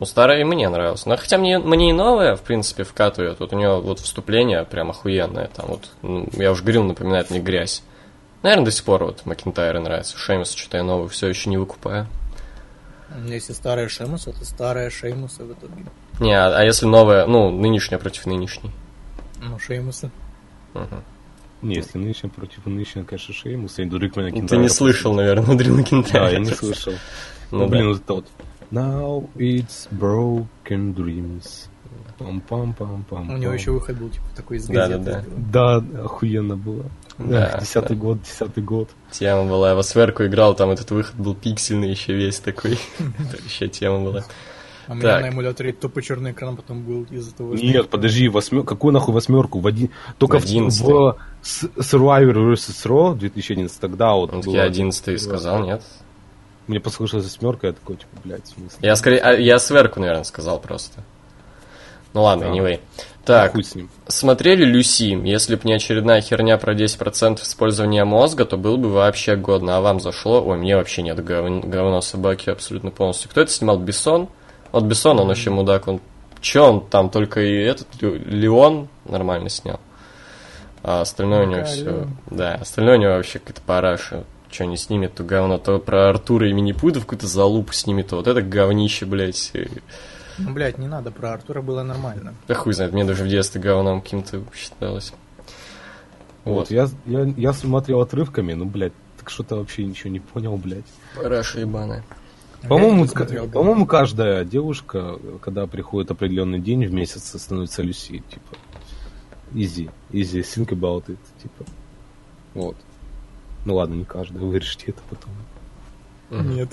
Ну, 0.00 0.06
старая 0.06 0.40
и 0.40 0.44
мне 0.44 0.68
нравилась. 0.68 1.06
Но 1.06 1.16
хотя 1.16 1.38
мне, 1.38 1.60
мне 1.60 1.90
и 1.90 1.92
новая, 1.92 2.34
в 2.34 2.42
принципе, 2.42 2.82
вкатывает. 2.82 3.38
Вот 3.38 3.52
у 3.52 3.56
нее 3.56 3.80
вот 3.80 4.00
вступление 4.00 4.64
прям 4.64 4.90
охуенное. 4.90 5.48
Там 5.54 5.66
вот, 5.68 5.88
ну, 6.02 6.28
я 6.32 6.50
уже 6.50 6.62
говорил, 6.62 6.82
напоминает 6.82 7.30
мне 7.30 7.38
грязь. 7.38 7.84
Наверное, 8.42 8.66
до 8.66 8.70
сих 8.72 8.84
пор 8.84 9.04
вот 9.04 9.24
Макинтайр 9.24 9.78
нравится. 9.78 10.18
Шеймус, 10.18 10.52
что-то 10.52 10.78
я 10.78 10.82
новый 10.82 11.08
все 11.08 11.28
еще 11.28 11.48
не 11.48 11.56
выкупаю. 11.56 12.08
Если 13.26 13.52
старая 13.52 13.88
Шеймуса, 13.88 14.32
то 14.32 14.44
старая 14.44 14.90
Шеймуса 14.90 15.44
в 15.44 15.52
итоге. 15.52 15.84
Не, 16.20 16.32
а, 16.32 16.58
а 16.58 16.62
если 16.64 16.86
новая, 16.86 17.26
ну, 17.26 17.50
нынешняя 17.50 17.98
против 17.98 18.26
нынешней? 18.26 18.70
Ну, 19.42 19.58
Шеймуса. 19.58 20.10
Не, 21.62 21.76
если 21.76 21.98
нынешняя 21.98 22.30
против 22.30 22.66
нынешнего, 22.66 23.04
конечно, 23.04 23.32
Шеймуса, 23.34 23.82
и 23.82 23.86
Дрик 23.86 24.14
Ты 24.14 24.56
не 24.56 24.68
слышал, 24.68 25.14
наверное, 25.14 25.56
Дрю 25.56 25.76
Макинтайра. 25.76 26.26
Да, 26.26 26.30
я 26.30 26.38
не 26.38 26.50
слышал. 26.50 26.92
Ну, 27.50 27.58
Ну, 27.58 27.64
да. 27.64 27.70
блин, 27.70 27.88
вот 27.88 28.04
тот. 28.04 28.26
Now 28.70 29.28
it's 29.36 29.88
broken 29.90 30.94
dreams. 30.94 31.68
Пам-пам-пам-пам. 32.18 33.34
У 33.34 33.36
него 33.38 33.52
еще 33.52 33.72
выход 33.72 33.98
был, 33.98 34.08
типа, 34.08 34.24
такой 34.36 34.58
из 34.58 34.66
Да, 34.66 34.88
газеты. 34.88 35.24
да, 35.36 35.80
Да, 35.80 36.04
охуенно 36.04 36.56
было. 36.56 36.84
Да, 37.18 37.52
Да, 37.52 37.58
десятый 37.60 37.96
да. 37.96 38.02
год, 38.02 38.22
десятый 38.22 38.62
год. 38.62 38.90
Тема 39.10 39.44
была. 39.44 39.70
Я 39.70 39.74
в 39.74 39.82
Сверку 39.82 40.24
играл, 40.24 40.54
там 40.54 40.70
этот 40.70 40.90
выход 40.90 41.14
был 41.16 41.34
пиксельный 41.34 41.90
еще 41.90 42.14
весь 42.14 42.38
такой. 42.40 42.78
Еще 43.46 43.68
тема 43.68 44.00
была. 44.00 44.24
А 44.88 44.92
у 44.92 44.94
меня 44.94 45.20
на 45.20 45.28
эмуляторе 45.28 45.72
тупо 45.72 46.02
черный 46.02 46.32
экран 46.32 46.56
потом 46.56 46.82
был 46.82 47.04
из-за 47.10 47.34
того, 47.34 47.56
что... 47.56 47.64
Нет, 47.64 47.88
подожди, 47.88 48.28
восьмер... 48.28 48.62
какую 48.64 48.92
нахуй 48.92 49.14
восьмерку? 49.14 49.60
В 49.60 49.66
один... 49.66 49.90
Только 50.18 50.38
в, 50.38 50.44
Одиннадцатый. 50.44 50.92
в 50.92 51.16
С- 51.42 51.64
Survivor 51.64 52.52
vs. 52.52 52.86
Raw 52.86 53.14
2011, 53.16 53.80
тогда 53.80 54.12
вот 54.14 54.32
Ну, 54.32 54.52
я 54.52 54.62
одиннадцатый 54.62 55.18
сказал, 55.18 55.64
нет? 55.64 55.82
Мне 56.66 56.80
послышалась 56.80 57.24
восьмерка, 57.24 57.66
я 57.68 57.72
такой, 57.74 57.96
типа, 57.96 58.08
блядь, 58.24 58.44
в 58.46 58.54
смысле? 58.54 58.78
Я 58.80 58.96
скорее, 58.96 59.18
а, 59.18 59.32
я 59.34 59.58
Сверку, 59.58 60.00
наверное, 60.00 60.24
сказал 60.24 60.58
просто. 60.60 61.02
Ну 62.14 62.22
ладно, 62.22 62.46
Да. 62.46 62.52
anyway. 62.52 62.80
Так, 63.24 63.52
Хуй 63.52 63.64
с 63.64 63.74
ним. 63.74 63.88
смотрели 64.06 64.64
Люси? 64.64 65.18
Если 65.26 65.56
б 65.56 65.62
не 65.64 65.72
очередная 65.74 66.20
херня 66.20 66.58
про 66.58 66.74
10% 66.74 67.42
использования 67.42 68.04
мозга, 68.04 68.44
то 68.44 68.56
было 68.58 68.76
бы 68.76 68.90
вообще 68.90 69.34
годно. 69.34 69.76
А 69.78 69.80
вам 69.80 69.98
зашло? 69.98 70.44
Ой, 70.46 70.58
мне 70.58 70.76
вообще 70.76 71.02
нет 71.02 71.24
гов- 71.24 71.64
говно 71.64 72.00
собаки 72.02 72.50
абсолютно 72.50 72.90
полностью. 72.90 73.30
Кто 73.30 73.40
это 73.40 73.50
снимал? 73.50 73.78
Бессон? 73.78 74.28
Вот 74.74 74.82
Бессон, 74.86 75.20
он 75.20 75.28
вообще 75.28 75.50
мудак. 75.50 75.86
Он... 75.86 76.00
Че 76.40 76.60
он 76.60 76.84
там 76.84 77.08
только 77.08 77.40
и 77.40 77.54
этот 77.62 77.86
Ле- 78.02 78.18
Леон 78.18 78.88
нормально 79.04 79.48
снял. 79.48 79.78
А 80.82 81.02
остальное 81.02 81.46
у 81.46 81.48
него 81.48 81.64
все... 81.64 82.08
Да, 82.28 82.54
остальное 82.56 82.96
у 82.98 83.00
него 83.00 83.12
вообще 83.12 83.38
какая-то 83.38 83.62
параша. 83.62 84.24
Что 84.50 84.64
не 84.64 84.76
снимет, 84.76 85.14
то 85.14 85.22
говно. 85.22 85.58
То 85.58 85.78
про 85.78 86.08
Артура 86.10 86.48
и 86.48 86.52
Минипуда 86.52 86.98
в 86.98 87.04
какую-то 87.04 87.28
залупу 87.28 87.72
снимет, 87.72 88.08
то 88.08 88.16
вот 88.16 88.26
это 88.26 88.42
говнище, 88.42 89.06
блядь. 89.06 89.52
Ну, 90.38 90.52
блядь, 90.52 90.78
не 90.78 90.88
надо, 90.88 91.12
про 91.12 91.34
Артура 91.34 91.62
было 91.62 91.84
нормально. 91.84 92.34
Да 92.48 92.54
хуй 92.54 92.72
знает, 92.72 92.92
мне 92.92 93.04
даже 93.04 93.22
в 93.22 93.28
детстве 93.28 93.60
говном 93.60 94.02
каким-то 94.02 94.42
считалось. 94.52 95.12
Вот, 96.42 96.68
Вот. 96.68 96.70
я, 96.72 96.88
я, 97.06 97.32
я 97.36 97.52
смотрел 97.52 98.00
отрывками, 98.00 98.54
ну, 98.54 98.64
блядь, 98.64 98.92
так 99.20 99.30
что-то 99.30 99.54
вообще 99.54 99.84
ничего 99.84 100.10
не 100.10 100.18
понял, 100.18 100.56
блядь. 100.56 100.84
Параша 101.14 101.60
ебаная. 101.60 102.02
По-моему, 102.68 103.06
по-моему, 103.52 103.86
каждая 103.86 104.44
девушка, 104.44 105.18
когда 105.40 105.66
приходит 105.66 106.10
определенный 106.10 106.60
день 106.60 106.86
в 106.86 106.92
месяц, 106.92 107.38
становится 107.40 107.82
Люси, 107.82 108.22
типа. 108.30 108.56
Easy, 109.52 109.90
easy, 110.10 110.40
think 110.40 110.68
about 110.68 111.06
it, 111.06 111.18
типа. 111.42 111.64
Вот. 112.54 112.76
Ну 113.64 113.76
ладно, 113.76 113.94
не 113.94 114.04
каждая, 114.04 114.42
вырежьте 114.42 114.86
это 114.88 115.00
потом. 115.08 115.32
Нет. 116.30 116.70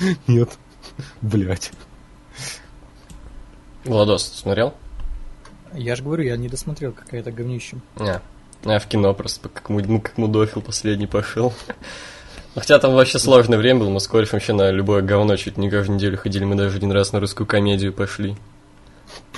Нет. 0.26 0.58
Блять. 1.22 1.72
Владос, 3.84 4.24
смотрел? 4.24 4.74
Я 5.72 5.96
же 5.96 6.02
говорю, 6.02 6.24
я 6.24 6.36
не 6.36 6.48
досмотрел 6.48 6.92
какая-то 6.92 7.30
говнище. 7.32 7.76
Не. 7.98 8.20
Я 8.64 8.78
в 8.78 8.86
кино 8.86 9.14
просто 9.14 9.48
как, 9.48 9.68
ну, 9.68 10.00
как 10.00 10.18
мудофил 10.18 10.62
последний 10.62 11.06
пошел. 11.06 11.52
Ну, 12.58 12.60
Хотя 12.60 12.80
там 12.80 12.94
вообще 12.94 13.20
сложное 13.20 13.56
время 13.56 13.80
было, 13.80 13.90
мы 13.90 14.00
с 14.00 14.08
корешем 14.08 14.32
вообще 14.34 14.52
на 14.52 14.72
любое 14.72 15.00
говно 15.00 15.36
чуть 15.36 15.58
не 15.58 15.70
каждую 15.70 15.94
неделю 15.94 16.18
ходили, 16.18 16.42
мы 16.42 16.56
даже 16.56 16.78
один 16.78 16.90
раз 16.90 17.12
на 17.12 17.20
русскую 17.20 17.46
комедию 17.46 17.92
пошли. 17.92 18.36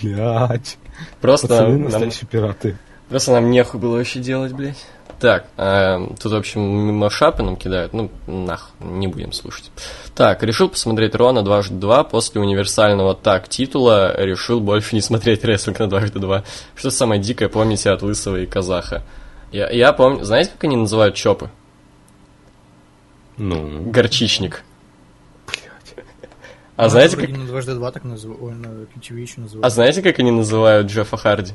Блять. 0.00 0.78
Просто 1.20 1.48
Пацаны 1.48 1.72
нам, 1.72 1.82
настоящие 1.82 2.26
пираты. 2.26 2.78
Просто 3.10 3.32
нам 3.32 3.50
нехуй 3.50 3.78
было 3.78 3.98
вообще 3.98 4.20
делать, 4.20 4.52
блядь. 4.52 4.86
Так, 5.20 5.44
э, 5.58 5.98
тут, 6.18 6.32
в 6.32 6.34
общем, 6.34 6.62
машапы 6.96 7.42
нам 7.42 7.56
кидают. 7.56 7.92
Ну, 7.92 8.10
нах, 8.26 8.70
не 8.80 9.06
будем 9.06 9.32
слушать. 9.32 9.70
Так, 10.14 10.42
решил 10.42 10.70
посмотреть 10.70 11.14
Рона 11.14 11.42
дважды 11.42 11.74
два. 11.74 12.04
После 12.04 12.40
универсального 12.40 13.14
так 13.14 13.50
титула 13.50 14.18
решил 14.18 14.60
больше 14.60 14.94
не 14.94 15.02
смотреть 15.02 15.44
рестлинг 15.44 15.78
на 15.78 15.90
дважды 15.90 16.20
два. 16.20 16.44
Что 16.74 16.90
самое 16.90 17.20
дикое 17.20 17.50
помните 17.50 17.90
от 17.90 18.00
Лысого 18.00 18.36
и 18.36 18.46
Казаха? 18.46 19.02
Я, 19.52 19.68
я 19.68 19.92
помню... 19.92 20.24
Знаете, 20.24 20.52
как 20.52 20.64
они 20.64 20.76
называют 20.76 21.16
чопы? 21.16 21.50
Ну, 23.40 23.90
Горчичник. 23.90 24.62
А 26.76 26.84
Ну, 26.84 26.88
знаете, 26.90 27.16
как... 27.16 27.30
на 27.30 27.46
дважды 27.46 27.74
два 27.74 27.90
так 27.90 28.04
называют, 28.04 28.42
ой, 28.42 28.54
на 28.54 28.86
еще 29.18 29.40
А 29.62 29.70
знаете, 29.70 30.02
как 30.02 30.18
они 30.18 30.30
называют 30.30 30.88
Джеффа 30.88 31.16
Харди? 31.16 31.54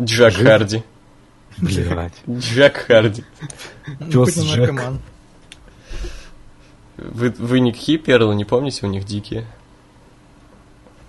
Джек 0.00 0.34
Джефф? 0.34 0.46
Харди. 0.46 0.84
блядь. 1.58 2.12
Джек 2.30 2.76
Харди. 2.76 3.24
Ну, 3.98 4.22
он 4.22 4.28
Джек. 4.28 4.56
наркоман. 4.56 5.00
Вы, 6.96 7.30
вы 7.30 7.58
никакие 7.58 7.98
перлы 7.98 8.36
не 8.36 8.44
помните? 8.44 8.86
У 8.86 8.88
них 8.88 9.04
дикие. 9.04 9.46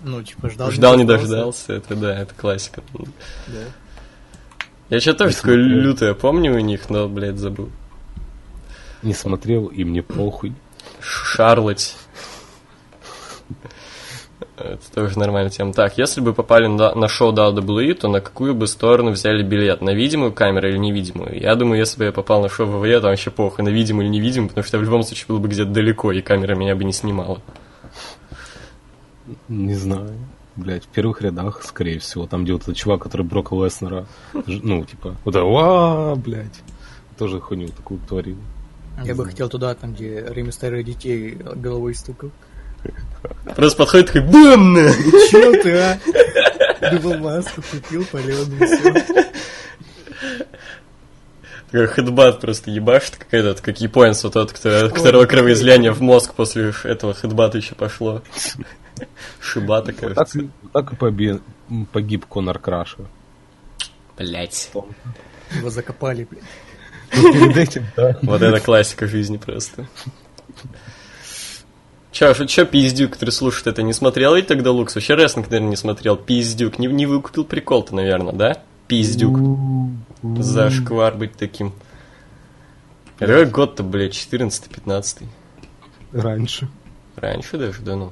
Ну, 0.01 0.23
типа, 0.23 0.49
ждал, 0.49 0.71
Ждал, 0.71 0.97
не 0.97 1.03
дождался. 1.03 1.73
Это 1.73 1.95
да, 1.95 2.19
это 2.19 2.33
классика. 2.33 2.81
Да. 3.45 3.59
Я 4.89 4.99
что-то 4.99 5.25
тоже 5.25 5.35
Не 5.35 5.35
такое 5.35 5.55
лютое 5.57 6.13
помню 6.15 6.55
у 6.55 6.59
них, 6.59 6.89
но, 6.89 7.07
блядь, 7.07 7.37
забыл. 7.37 7.69
Не 9.03 9.13
смотрел, 9.13 9.67
и 9.67 9.83
мне 9.83 10.01
похуй. 10.01 10.53
Шарлотт. 10.99 11.95
Это 14.57 14.91
тоже 14.93 15.17
нормальная 15.17 15.49
тема. 15.49 15.71
Так, 15.71 15.97
если 15.97 16.19
бы 16.19 16.33
попали 16.33 16.67
на, 16.67 16.93
на 16.93 17.07
шоу 17.07 17.33
WWE, 17.33 17.93
то 17.93 18.09
на 18.09 18.19
какую 18.19 18.53
бы 18.53 18.67
сторону 18.67 19.11
взяли 19.11 19.41
билет? 19.41 19.81
На 19.81 19.91
видимую 19.91 20.33
камеру 20.33 20.67
или 20.67 20.77
невидимую? 20.77 21.39
Я 21.39 21.55
думаю, 21.55 21.79
если 21.79 21.97
бы 21.97 22.05
я 22.05 22.11
попал 22.11 22.41
на 22.41 22.49
шоу 22.49 22.67
ВВЕ, 22.67 22.99
то 22.99 23.07
вообще 23.07 23.31
похуй, 23.31 23.63
на 23.63 23.69
видимую 23.69 24.07
или 24.07 24.13
невидимую, 24.13 24.49
потому 24.49 24.65
что 24.65 24.77
я 24.77 24.81
в 24.81 24.83
любом 24.85 25.03
случае 25.03 25.27
был 25.29 25.39
бы 25.39 25.47
где-то 25.47 25.71
далеко, 25.71 26.11
и 26.11 26.21
камера 26.21 26.55
меня 26.55 26.75
бы 26.75 26.83
не 26.83 26.91
снимала. 26.91 27.41
Не 29.47 29.75
знаю. 29.75 30.13
Блять, 30.57 30.83
в 30.83 30.87
первых 30.87 31.21
рядах, 31.21 31.63
скорее 31.63 31.99
всего, 31.99 32.27
там, 32.27 32.43
где 32.43 32.51
вот 32.51 32.63
этот 32.63 32.75
чувак, 32.75 33.01
который 33.03 33.25
Брока 33.25 33.55
Леснера, 33.55 34.07
ну, 34.33 34.83
типа, 34.83 35.15
вот 35.23 35.35
это, 35.35 36.15
блядь, 36.17 36.59
тоже 37.17 37.39
хуйню 37.39 37.69
такую 37.69 38.01
творил. 38.01 38.37
Я 39.05 39.15
бы 39.15 39.25
хотел 39.25 39.49
туда, 39.49 39.73
там, 39.75 39.93
где 39.93 40.25
Реми 40.29 40.51
Старый 40.51 40.83
детей 40.83 41.31
головой 41.55 41.95
стукал. 41.95 42.31
Просто 43.55 43.77
подходит 43.77 44.07
такой 44.07 44.21
БАМ! 44.21 44.73
на!» 44.73 44.91
Чё 45.31 45.51
ты, 45.61 45.77
а? 45.77 45.99
Думал, 46.91 47.17
маску 47.19 47.61
купил, 47.61 48.05
паленую, 48.05 48.65
всё. 48.67 48.93
Такой 51.71 51.87
хедбат 51.87 52.39
просто 52.41 52.71
ебашит, 52.71 53.17
как 53.17 53.31
этот, 53.33 53.61
как 53.61 53.79
японец, 53.79 54.23
вот 54.23 54.33
тот, 54.33 54.51
кто, 54.53 54.87
у 54.87 54.89
которого 54.89 55.25
кровоизлияние 55.25 55.91
в 55.91 56.01
мозг 56.01 56.33
после 56.33 56.73
этого 56.83 57.13
хедбата 57.13 57.57
еще 57.59 57.75
пошло. 57.75 58.23
Шибата, 59.39 59.87
Так, 59.93 59.97
кажется. 60.15 60.39
и- 60.39 60.49
так 60.73 60.93
и 60.93 60.95
побе- 60.95 61.39
м, 61.69 61.85
погиб 61.85 62.25
Конор 62.25 62.59
Краша. 62.59 62.97
Блять. 64.17 64.71
Его 65.55 65.69
закопали, 65.69 66.25
блин. 66.29 66.43
Ну, 67.15 67.33
перед 67.33 67.57
этим, 67.57 67.85
да. 67.95 68.17
Вот 68.21 68.41
это 68.41 68.59
классика 68.59 69.07
жизни 69.07 69.37
просто. 69.37 69.87
Чё, 72.11 72.33
что, 72.33 72.47
чё 72.47 72.65
пиздюк, 72.65 73.13
который 73.13 73.29
слушает 73.29 73.67
это, 73.67 73.81
не 73.83 73.93
смотрел 73.93 74.35
ведь 74.35 74.47
тогда 74.47 74.71
Лукс? 74.71 74.95
Вообще 74.95 75.13
рестлинг, 75.13 75.49
наверное, 75.49 75.69
не 75.69 75.75
смотрел. 75.75 76.17
Пиздюк. 76.17 76.79
Не, 76.79 76.87
не 76.87 77.05
выкупил 77.05 77.45
прикол-то, 77.45 77.95
наверное, 77.95 78.33
да? 78.33 78.63
Пиздюк. 78.87 79.39
За 80.21 80.69
шквар 80.69 81.15
быть 81.15 81.33
таким. 81.37 81.73
Какой 83.19 83.45
год-то, 83.45 83.83
блядь, 83.83 84.13
14-15? 84.13 85.23
Раньше. 86.11 86.67
Раньше 87.15 87.57
даже, 87.57 87.81
да 87.81 87.95
ну. 87.95 88.11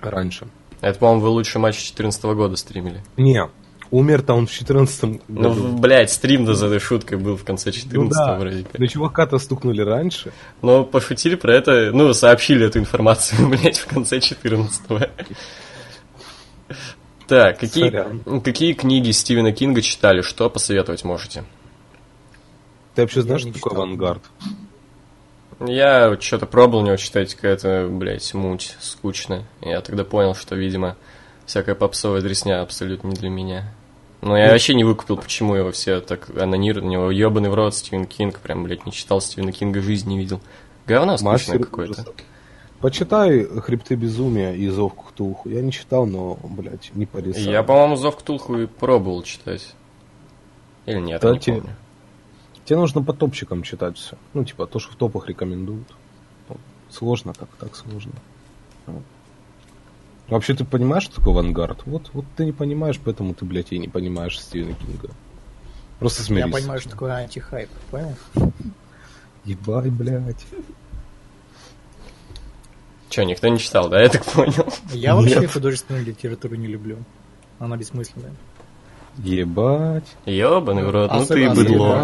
Раньше. 0.00 0.46
Это, 0.80 0.98
по-моему, 0.98 1.22
вы 1.22 1.28
лучший 1.30 1.60
матч 1.60 1.78
14 1.78 2.22
года 2.22 2.56
стримили. 2.56 3.02
Не, 3.16 3.48
умер-то 3.90 4.34
он 4.34 4.46
в 4.46 4.52
14 4.52 5.02
Ну, 5.04 5.20
году. 5.28 5.50
в- 5.54 5.80
блядь, 5.80 6.10
стрим-то 6.10 6.54
за 6.54 6.66
этой 6.66 6.78
шуткой 6.80 7.18
был 7.18 7.36
в 7.36 7.44
конце 7.44 7.72
14 7.72 7.96
Ну 7.96 8.08
да, 8.26 8.38
вроде 8.38 8.62
как. 8.64 8.78
но 8.78 8.86
чувака-то 8.86 9.38
стукнули 9.38 9.80
раньше. 9.82 10.32
Но 10.62 10.84
пошутили 10.84 11.34
про 11.34 11.54
это, 11.54 11.90
ну, 11.92 12.12
сообщили 12.14 12.66
эту 12.66 12.78
информацию, 12.78 13.48
блядь, 13.48 13.78
в 13.78 13.86
конце 13.86 14.20
14 14.20 14.82
Так, 17.26 17.58
какие, 17.58 17.84
Сорян. 17.90 18.40
какие 18.42 18.72
книги 18.72 19.10
Стивена 19.10 19.50
Кинга 19.52 19.82
читали? 19.82 20.20
Что 20.22 20.48
посоветовать 20.48 21.02
можете? 21.04 21.44
Ты 22.94 23.02
вообще 23.02 23.22
знаешь, 23.22 23.40
что 23.42 23.52
такое 23.52 23.70
читал. 23.72 23.82
авангард? 23.84 24.22
Я 25.66 26.16
что-то 26.20 26.46
пробовал 26.46 26.82
у 26.84 26.86
него 26.86 26.96
читать, 26.96 27.34
какая-то, 27.34 27.88
блядь, 27.90 28.32
муть, 28.34 28.76
скучно. 28.80 29.44
Я 29.62 29.80
тогда 29.80 30.04
понял, 30.04 30.34
что, 30.34 30.54
видимо, 30.54 30.96
всякая 31.46 31.74
попсовая 31.74 32.20
дресня 32.20 32.62
абсолютно 32.62 33.08
не 33.08 33.14
для 33.14 33.30
меня. 33.30 33.72
Но 34.22 34.36
я 34.36 34.50
вообще 34.50 34.74
не 34.74 34.84
выкупил, 34.84 35.16
почему 35.16 35.54
его 35.54 35.70
все 35.72 36.00
так 36.00 36.28
него 36.28 37.10
ебаный 37.10 37.48
в 37.48 37.54
рот 37.54 37.74
Стивен 37.74 38.06
Кинг, 38.06 38.40
прям, 38.40 38.64
блядь, 38.64 38.86
не 38.86 38.92
читал 38.92 39.20
Стивена 39.20 39.52
Кинга, 39.52 39.80
жизни 39.80 40.14
не 40.14 40.18
видел. 40.18 40.40
Говно 40.86 41.16
скучное 41.16 41.58
какое-то. 41.58 42.04
Почитай 42.80 43.44
«Хребты 43.44 43.94
безумия» 43.94 44.52
и 44.52 44.68
«Зов 44.68 44.94
к 44.94 45.08
Ктулху». 45.08 45.48
Я 45.48 45.62
не 45.62 45.72
читал, 45.72 46.06
но, 46.06 46.38
блядь, 46.42 46.90
не 46.94 47.06
порисал. 47.06 47.50
Я, 47.50 47.62
по-моему, 47.62 47.96
Зов 47.96 48.16
Ктулху 48.16 48.58
и 48.58 48.66
пробовал 48.66 49.22
читать. 49.22 49.74
Или 50.84 51.00
нет, 51.00 51.22
я 51.22 51.30
не 51.30 51.38
Кстати, 51.38 51.58
помню. 51.58 51.76
Тебе 52.64 52.76
нужно 52.78 53.02
по 53.02 53.14
топчикам 53.14 53.62
читать 53.62 53.96
все. 53.96 54.18
Ну, 54.34 54.44
типа, 54.44 54.66
то, 54.66 54.78
что 54.78 54.92
в 54.92 54.96
топах 54.96 55.26
рекомендуют. 55.26 55.88
Сложно, 56.90 57.32
как 57.32 57.48
так 57.58 57.74
сложно. 57.74 58.12
Вот. 58.86 59.02
Вообще, 60.28 60.54
ты 60.54 60.64
понимаешь, 60.64 61.04
что 61.04 61.16
такое 61.16 61.34
авангард? 61.34 61.86
Вот, 61.86 62.10
вот 62.12 62.24
ты 62.36 62.44
не 62.44 62.52
понимаешь, 62.52 62.98
поэтому 63.02 63.32
ты, 63.32 63.44
блядь, 63.44 63.72
и 63.72 63.78
не 63.78 63.88
понимаешь 63.88 64.40
Стивена 64.40 64.74
Кинга. 64.74 65.10
Просто 66.00 66.22
смирись. 66.22 66.46
Я 66.46 66.52
понимаю, 66.52 66.80
что 66.80 66.90
такое 66.90 67.12
антихайп, 67.14 67.70
понял? 67.90 68.16
Ебать, 69.44 69.92
блядь. 69.92 70.44
Че, 73.08 73.24
никто 73.24 73.48
не 73.48 73.58
читал, 73.58 73.88
да? 73.88 74.02
Я 74.02 74.08
так 74.08 74.24
понял. 74.24 74.66
Я 74.92 75.14
вообще 75.14 75.46
художественную 75.46 76.04
литературу 76.04 76.56
не 76.56 76.66
люблю. 76.66 76.98
Она 77.58 77.76
бессмысленная. 77.76 78.34
Ебать. 79.18 80.04
Ебаный 80.26 80.84
в 80.84 80.90
рот, 80.90 81.10
ну 81.10 81.18
ты 81.18 81.22
Особенно- 81.24 81.54
быдло. 81.54 82.00
особенно- 82.00 82.02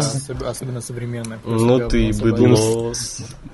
просто 1.37 1.65
Ну 1.65 1.89
ты 1.89 2.11
собачье. 2.13 2.47
быдло. 2.47 2.93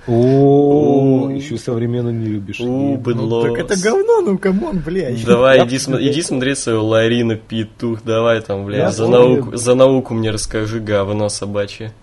О, 0.08 1.26
О. 1.28 1.30
еще 1.32 1.58
современно 1.58 2.10
не 2.10 2.26
любишь. 2.28 2.60
У, 2.62 2.92
Ебать. 2.94 3.02
быдло. 3.04 3.46
Ну, 3.48 3.56
так 3.56 3.66
это 3.72 3.82
говно, 3.82 4.22
ну 4.22 4.38
камон, 4.38 4.80
блядь. 4.86 5.24
Давай, 5.26 5.66
иди, 5.68 5.78
смотреть 6.22 6.58
свою 6.58 6.86
Ларина 6.86 7.36
Петух, 7.36 8.02
давай 8.04 8.42
там, 8.42 8.66
блядь, 8.66 8.96
за 8.96 9.08
науку, 9.08 9.56
за 9.56 9.76
науку 9.76 10.14
мне 10.14 10.32
расскажи, 10.32 10.80
говно 10.80 11.30
собачье. 11.30 11.94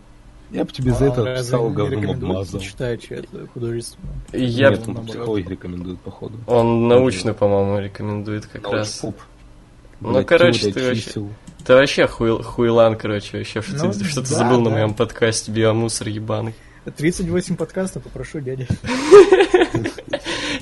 Я 0.52 0.64
бы 0.64 0.70
тебе 0.70 0.92
за 0.92 1.06
А 1.06 1.08
это 1.08 1.42
стал 1.42 1.70
не 1.70 1.75
говном 1.75 2.10
обмазал. 2.10 2.60
читать 2.60 3.04
это 3.10 3.48
художественно? 3.52 4.06
Я... 4.32 4.70
Нет, 4.70 4.86
он 4.86 5.04
психологи 5.06 5.48
рекомендуют, 5.48 6.00
походу. 6.00 6.34
Он 6.46 6.86
научно, 6.86 7.34
по-моему, 7.34 7.80
рекомендует 7.80 8.46
как 8.46 8.70
раз. 8.70 9.02
Ну, 10.00 10.25
короче, 10.25 10.70
ты 10.70 10.86
вообще-. 10.88 11.22
Ты 11.66 11.75
вообще 11.75 12.06
хуй- 12.06 12.42
хуйлан, 12.42 12.96
короче, 12.96 13.38
вообще, 13.38 13.61
что, 13.61 13.87
Ну, 13.87 13.92
ты, 13.92 14.04
что 14.04 14.23
ты 14.23 14.30
да, 14.30 14.37
забыл 14.37 14.61
на 14.61 14.70
да. 14.70 14.76
моем 14.76 14.94
подкасте 14.94 15.50
биомусор 15.50 16.08
ебаный. 16.08 16.54
38 16.96 17.56
подкастов, 17.56 18.04
попрошу, 18.04 18.38
дядя. 18.38 18.68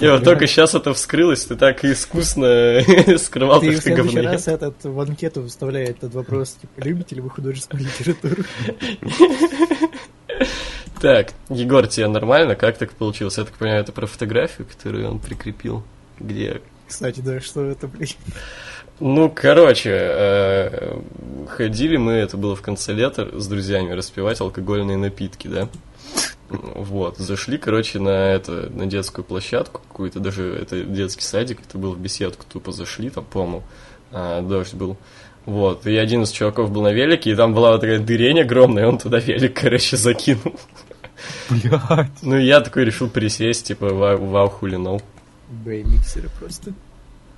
Я 0.01 0.13
вот 0.13 0.25
только 0.25 0.47
сейчас 0.47 0.75
это 0.75 0.95
вскрылось, 0.95 1.45
ты 1.45 1.57
так 1.57 1.85
искусно 1.85 2.81
скрывал, 3.19 3.61
Ты 3.61 3.73
что 3.73 3.83
ты 3.83 3.95
говно 3.95 4.23
раз 4.23 4.49
этот 4.49 4.83
в 4.83 4.99
анкету 4.99 5.47
вставляй 5.47 5.85
этот 5.85 6.15
вопрос, 6.15 6.57
типа, 6.61 6.81
любите 6.83 7.17
ли 7.17 7.21
вы 7.21 7.29
художественную 7.29 7.87
литературу? 7.87 8.43
Так, 11.01 11.33
Егор, 11.51 11.87
тебе 11.87 12.09
нормально? 12.09 12.57
Как 12.57 12.79
так 12.79 12.93
получилось? 12.93 13.37
Я 13.37 13.45
так 13.45 13.55
понимаю, 13.55 13.83
это 13.83 13.93
про 13.93 14.07
фотографию, 14.07 14.67
которую 14.67 15.11
он 15.11 15.19
прикрепил. 15.19 15.83
Где? 16.19 16.63
Кстати, 16.89 17.21
да, 17.21 17.41
что 17.41 17.63
это, 17.67 17.87
блядь? 17.89 18.17
Ну, 19.07 19.29
короче, 19.29 19.91
э, 19.93 20.99
ходили 21.47 21.99
мы, 21.99 22.13
это 22.13 22.39
было 22.39 22.57
в 22.57 22.63
конце 22.63 22.95
лета, 22.95 23.39
с 23.39 23.47
друзьями 23.47 23.93
распивать 23.93 24.41
алкогольные 24.41 24.97
напитки, 24.97 25.47
да? 25.47 25.69
Вот, 26.49 27.19
зашли, 27.19 27.59
короче, 27.59 27.99
на 27.99 28.33
это, 28.33 28.71
на 28.73 28.87
детскую 28.87 29.23
площадку 29.23 29.83
какую-то, 29.87 30.21
даже 30.21 30.55
это 30.55 30.85
детский 30.85 31.23
садик, 31.23 31.61
это 31.69 31.77
был 31.77 31.93
в 31.93 32.01
беседку, 32.01 32.47
тупо 32.51 32.73
зашли, 32.73 33.11
там, 33.11 33.27
по-моему, 33.27 33.63
а, 34.11 34.41
дождь 34.41 34.73
был. 34.73 34.97
Вот, 35.45 35.87
и 35.87 35.95
один 35.95 36.23
из 36.23 36.31
чуваков 36.31 36.71
был 36.71 36.81
на 36.81 36.93
велике, 36.95 37.33
и 37.33 37.37
там 37.37 37.53
была 37.53 37.73
вот 37.73 37.83
такая 37.83 37.99
дырень 37.99 38.41
огромная, 38.41 38.85
и 38.85 38.87
он 38.87 38.97
туда 38.97 39.19
велик, 39.19 39.61
короче, 39.61 39.99
закинул. 39.99 40.59
Блядь. 41.51 42.23
Ну, 42.23 42.39
и 42.39 42.47
я 42.47 42.63
такой 42.63 42.87
решил 42.87 43.11
присесть, 43.11 43.67
типа, 43.67 43.93
вау, 43.93 44.25
вау 44.25 44.49
хулинул. 44.49 45.03
Бэй, 45.51 45.83
миксеры 45.83 46.31
просто. 46.41 46.73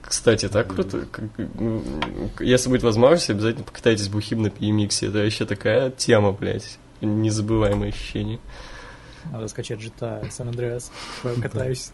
Кстати, 0.07 0.49
так 0.49 0.69
круто. 0.69 1.05
М, 1.59 1.83
Если 2.39 2.69
будет 2.69 2.83
возможность, 2.85 3.29
обязательно 3.31 3.65
покатайтесь 3.65 4.09
бухим 4.09 4.43
на 4.43 4.47
PMX. 4.49 5.09
Это 5.09 5.19
вообще 5.19 5.45
такая 5.45 5.91
тема, 5.91 6.33
блядь. 6.33 6.79
Незабываемое 7.01 7.89
ощущение. 7.91 8.39
Надо 9.33 9.49
скачать 9.49 9.81
GTA 9.81 10.23
San 10.31 10.49
Andreas. 10.51 10.91
Катаюсь. 11.43 11.91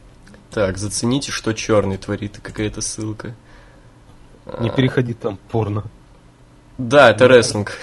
Так, 0.50 0.76
зацените, 0.76 1.33
что 1.33 1.54
черный 1.54 1.97
творит. 1.97 2.38
Какая-то 2.42 2.83
ссылка. 2.83 3.35
Не 4.61 4.71
переходи 4.71 5.14
там 5.14 5.38
порно. 5.50 5.85
Да, 6.76 7.11
это 7.11 7.26
рестлинг. 7.28 7.78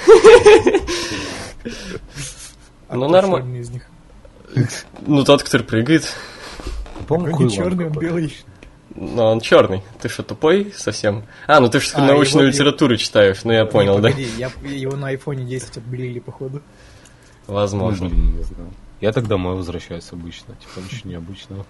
А 2.88 2.96
Ну, 2.96 3.08
нормально. 3.10 3.64
Ну, 5.06 5.24
тот, 5.24 5.44
который 5.44 5.64
прыгает. 5.64 6.12
По-моему, 7.08 7.50
черный, 7.50 7.88
он 7.88 7.94
белый. 7.94 8.36
Но 9.02 9.32
он 9.32 9.40
черный. 9.40 9.82
Ты 10.02 10.10
что, 10.10 10.24
тупой 10.24 10.74
совсем? 10.76 11.24
А, 11.48 11.62
ну 11.62 11.70
ты 11.70 11.80
же 11.80 11.90
А, 11.94 12.06
научную 12.06 12.48
его- 12.48 12.54
литературу 12.54 12.98
читаешь, 12.98 13.44
ну 13.46 13.54
я 13.54 13.66
понял, 13.66 13.96
да? 14.00 14.10
погоди, 14.10 14.28
я, 14.38 14.52
его 14.64 14.98
на 14.98 15.08
айфоне 15.08 15.46
10 15.46 15.78
отбелили, 15.78 16.20
походу. 16.20 16.62
Ну, 17.48 17.54
Возможно. 17.54 18.10
блин, 18.10 18.38
не 18.38 18.44
знаю. 18.44 18.70
Я 19.00 19.14
так 19.14 19.28
домой 19.28 19.56
возвращаюсь 19.56 20.08
обычно. 20.12 20.56
Типа 20.56 20.84
ничего 20.86 21.12
необычного. 21.12 21.66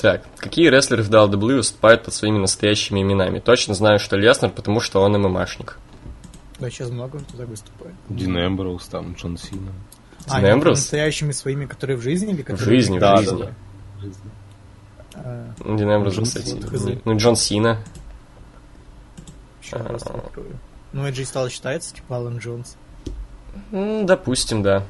Так, 0.00 0.22
какие 0.36 0.68
рестлеры 0.68 1.02
в 1.02 1.10
WWE 1.10 1.56
выступают 1.56 2.04
под 2.04 2.14
своими 2.14 2.38
настоящими 2.38 3.02
именами? 3.02 3.40
Точно 3.40 3.74
знаю, 3.74 3.98
что 3.98 4.16
Леснер, 4.16 4.50
потому 4.50 4.80
что 4.80 5.00
он 5.02 5.12
ММАшник. 5.20 5.76
Да, 6.60 6.70
сейчас 6.70 6.90
много 6.90 7.18
кто 7.18 7.36
так 7.36 7.48
выступает. 7.48 7.94
Дин 8.08 8.38
Эмброуз, 8.38 8.86
там, 8.86 9.14
Джон 9.14 9.36
Сина. 9.36 9.72
А, 10.28 10.40
Дин 10.40 10.52
Эмброуз? 10.52 10.78
настоящими 10.78 11.32
своими, 11.32 11.66
которые 11.66 11.96
в 11.96 12.02
жизни 12.02 12.32
или 12.32 12.42
В 12.42 12.46
которые... 12.46 12.64
жизни, 12.80 12.98
в 12.98 13.00
Да, 13.00 13.16
да, 13.16 13.22
жизни. 13.22 13.42
А, 13.42 14.02
Дин 14.02 14.12
Эмброуз, 15.64 16.14
Джон 16.14 16.24
кстати. 16.24 16.46
Сина, 16.46 16.66
хз. 16.66 16.86
Ну, 17.04 17.16
Джон 17.16 17.36
Сина. 17.36 17.78
еще 19.62 19.76
раз 19.76 20.02
открою. 20.02 20.58
Ну, 20.92 21.06
Эджи 21.08 21.24
стал 21.24 21.48
считается, 21.48 21.94
типа 21.94 22.16
Алан 22.16 22.38
Джонс. 22.38 22.76
М, 23.72 24.06
Допустим, 24.06 24.62
да. 24.62 24.84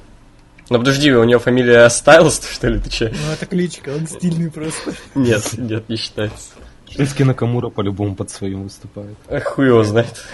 Но 0.71 0.79
подожди, 0.79 1.13
у 1.13 1.25
него 1.25 1.41
фамилия 1.41 1.89
Стайлс, 1.89 2.41
что 2.51 2.69
ли, 2.69 2.79
ты 2.81 2.89
че? 2.91 3.09
Ну, 3.11 3.33
это 3.33 3.47
кличка, 3.47 3.91
он 3.91 4.07
стильный 4.07 4.51
просто. 4.51 4.93
Нет, 5.15 5.53
нет, 5.59 5.89
не 5.89 5.97
считается. 5.97 6.53
Шински 6.89 7.23
Накамура 7.23 7.71
по-любому 7.71 8.15
под 8.17 8.31
своим 8.31 8.65
выступает. 8.65 9.17
Эх, 9.29 9.45
хуй 9.45 9.67
его 9.67 9.85
знает. 9.85 10.25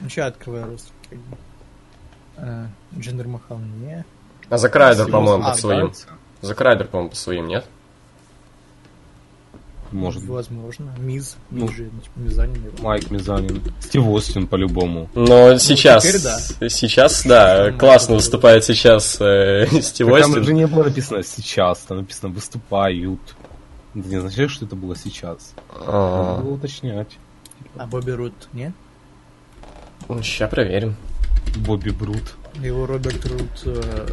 Ну, 0.00 0.08
сейчас 0.08 0.28
открываю 0.28 0.66
рост. 0.66 0.92
А, 2.36 2.66
Джендер 2.98 3.28
Махал 3.28 3.58
не. 3.58 4.04
А 4.48 4.58
Закрайдер, 4.58 5.08
по-моему, 5.08 5.44
а, 5.44 5.50
под 5.50 5.58
своим. 5.60 5.86
Кажется. 5.88 6.06
Закрайдер, 6.40 6.86
по-моему, 6.88 7.10
по 7.10 7.16
своим, 7.16 7.46
нет? 7.46 7.64
Может. 9.92 10.24
Возможно. 10.24 10.94
Миз. 10.98 11.36
Ну. 11.50 11.66
Миз 11.66 11.76
же, 11.76 11.90
ну, 11.92 12.00
типа, 12.00 12.18
Мизанин 12.18 12.64
его. 12.64 12.82
Майк 12.82 13.10
Мизанин. 13.10 13.62
Стив 13.80 14.06
Остин 14.06 14.46
по-любому. 14.46 15.08
Но 15.14 15.56
сейчас, 15.58 16.04
теперь 16.04 16.20
да. 16.22 16.68
сейчас, 16.68 17.22
да, 17.24 17.68
Там 17.70 17.78
классно 17.78 18.14
выступает 18.16 18.64
сейчас 18.64 19.18
э, 19.20 19.66
Стив 19.82 20.08
Так 20.08 20.20
там 20.22 20.34
же 20.34 20.40
Остин. 20.40 20.56
не 20.56 20.66
было 20.66 20.84
написано 20.84 21.22
сейчас, 21.22 21.78
там 21.80 21.98
написано 21.98 22.32
выступают. 22.32 23.20
Это 23.94 24.08
не 24.08 24.16
означает, 24.16 24.50
что 24.50 24.64
это 24.64 24.74
было 24.74 24.96
сейчас. 24.96 25.52
Надо 25.80 25.84
А, 25.88 26.40
было 26.40 26.54
уточнять. 26.54 27.18
А 27.76 27.86
Бобби 27.86 28.10
Рут, 28.12 28.34
не? 28.52 28.72
Сейчас 30.22 30.50
проверим. 30.50 30.96
Бобби 31.58 31.90
Брут. 31.90 32.34
Его 32.60 32.86
Роберт 32.86 33.24
Рут 33.26 33.62
э, 33.64 34.06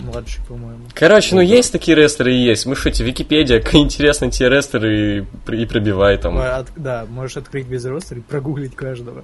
младший, 0.00 0.42
по-моему. 0.48 0.84
Короче, 0.94 1.34
ну 1.34 1.40
есть 1.40 1.70
такие 1.72 1.96
рестлеры 1.96 2.34
и 2.34 2.42
есть. 2.42 2.66
Мы 2.66 2.74
шутим, 2.74 3.06
Википедия, 3.06 3.60
как 3.62 3.74
интересно 3.76 4.30
те 4.30 4.48
рестлеры 4.48 5.26
и, 5.48 5.52
и 5.54 5.66
пробивай 5.66 6.18
там. 6.18 6.38
А, 6.38 6.56
от- 6.58 6.72
да, 6.76 7.06
можешь 7.08 7.36
открыть 7.36 7.66
без 7.66 7.84
ростера 7.84 8.18
и 8.18 8.22
прогуглить 8.22 8.74
каждого. 8.74 9.22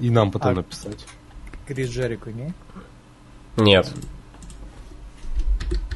И 0.00 0.10
нам 0.10 0.30
потом 0.30 0.52
А. 0.52 0.54
написать. 0.56 1.04
Крис 1.66 1.90
Джерико, 1.90 2.30
не? 2.30 2.52
Нет. 3.56 3.90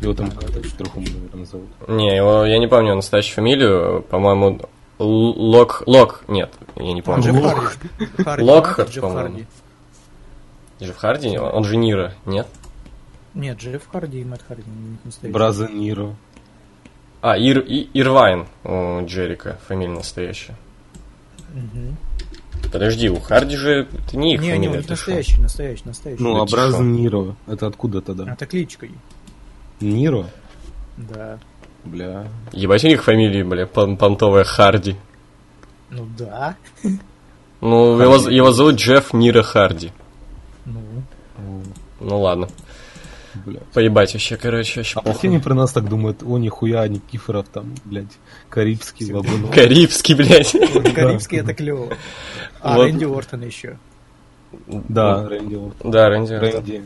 Его 0.01 0.13
там 0.15 0.31
как-то 0.31 0.61
по-другому, 0.61 1.07
наверное, 1.07 1.47
зовут. 1.47 1.69
Не, 1.89 2.15
его, 2.17 2.45
я 2.45 2.59
не 2.59 2.67
помню 2.67 2.95
настоящую 2.95 3.35
фамилию. 3.37 4.03
По-моему, 4.11 4.61
Лок... 4.99 5.83
Лок... 5.87 6.25
Нет, 6.29 6.53
я 6.77 6.93
не 6.93 7.03
помню. 7.03 7.33
Лок. 8.39 8.67
Харди. 8.67 9.01
По-моему. 9.01 9.41
Джефф 10.81 10.97
Харди? 10.97 11.37
Он 11.39 11.65
же 11.65 11.77
Нира, 11.77 12.15
нет? 12.27 12.47
Нет, 13.35 13.59
Джефф 13.59 13.87
Харди 13.91 14.21
и 14.21 14.25
Мэтт 14.25 14.45
Харди. 14.47 14.65
Браза 15.23 15.69
Ниро. 15.69 16.15
А, 17.23 17.37
Ир, 17.37 17.61
И- 17.61 17.89
Ирвайн 17.95 18.47
у 18.65 19.05
Джерика, 19.07 19.59
фамилия 19.67 19.93
настоящая. 19.95 20.57
Мгм. 21.53 21.97
Подожди, 22.73 23.09
у 23.09 23.21
Харди 23.21 23.57
же... 23.57 23.89
Это 24.07 24.17
не 24.17 24.35
их 24.35 24.41
Не, 24.41 24.47
не, 24.49 24.53
фамилия, 24.55 24.71
у 24.71 24.77
них 24.77 24.83
ты 24.87 24.89
шо? 24.89 24.93
настоящий, 25.11 25.41
настоящий, 25.41 25.83
настоящий. 25.87 26.23
Ну, 26.23 26.41
а 26.41 26.45
Браза? 26.47 26.83
Ниро. 26.83 27.37
Это 27.47 27.67
откуда 27.67 28.01
тогда? 28.01 28.31
Это 28.33 28.47
кличкой. 28.47 28.91
Ниро? 29.81 30.27
Да. 30.97 31.39
Бля. 31.85 32.27
Ебать 32.53 32.85
у 32.85 32.89
них 32.89 33.03
фамилии, 33.05 33.43
бля, 33.43 33.65
пон- 33.65 33.97
понтовая 33.97 34.45
Харди. 34.45 34.97
Ну 35.91 36.07
да. 36.19 36.57
Ну, 37.61 37.99
его, 38.01 38.17
его 38.29 38.53
зовут 38.53 38.75
Джефф 38.77 39.13
Нира 39.15 39.43
Харди. 39.43 39.93
Ну. 40.67 41.63
Ну 42.01 42.21
ладно. 42.21 42.49
Бля. 43.45 43.61
Поебать 43.75 44.13
вообще, 44.15 44.37
короче, 44.37 44.81
вообще 44.81 45.01
А 45.05 45.13
все 45.13 45.29
они 45.29 45.39
про 45.39 45.55
нас 45.55 45.73
так 45.73 45.89
думают, 45.89 46.23
о, 46.23 46.39
нихуя, 46.39 46.89
Никифоров 46.89 47.47
там, 47.49 47.75
блядь, 47.85 48.07
Карибский, 48.49 49.13
Лабунов. 49.13 49.55
Карибский, 49.55 50.15
блядь. 50.15 50.53
Карибский 50.95 51.41
это 51.41 51.53
клево. 51.53 51.89
А. 52.61 52.79
Рэнди 52.79 53.05
Ортон 53.05 53.43
еще. 53.43 53.79
Да, 54.67 55.29
Рэнди. 55.29 55.55
Ортон. 55.55 55.91
Да, 55.91 56.09
Рэнди. 56.09 56.33
Рэнди. 56.33 56.85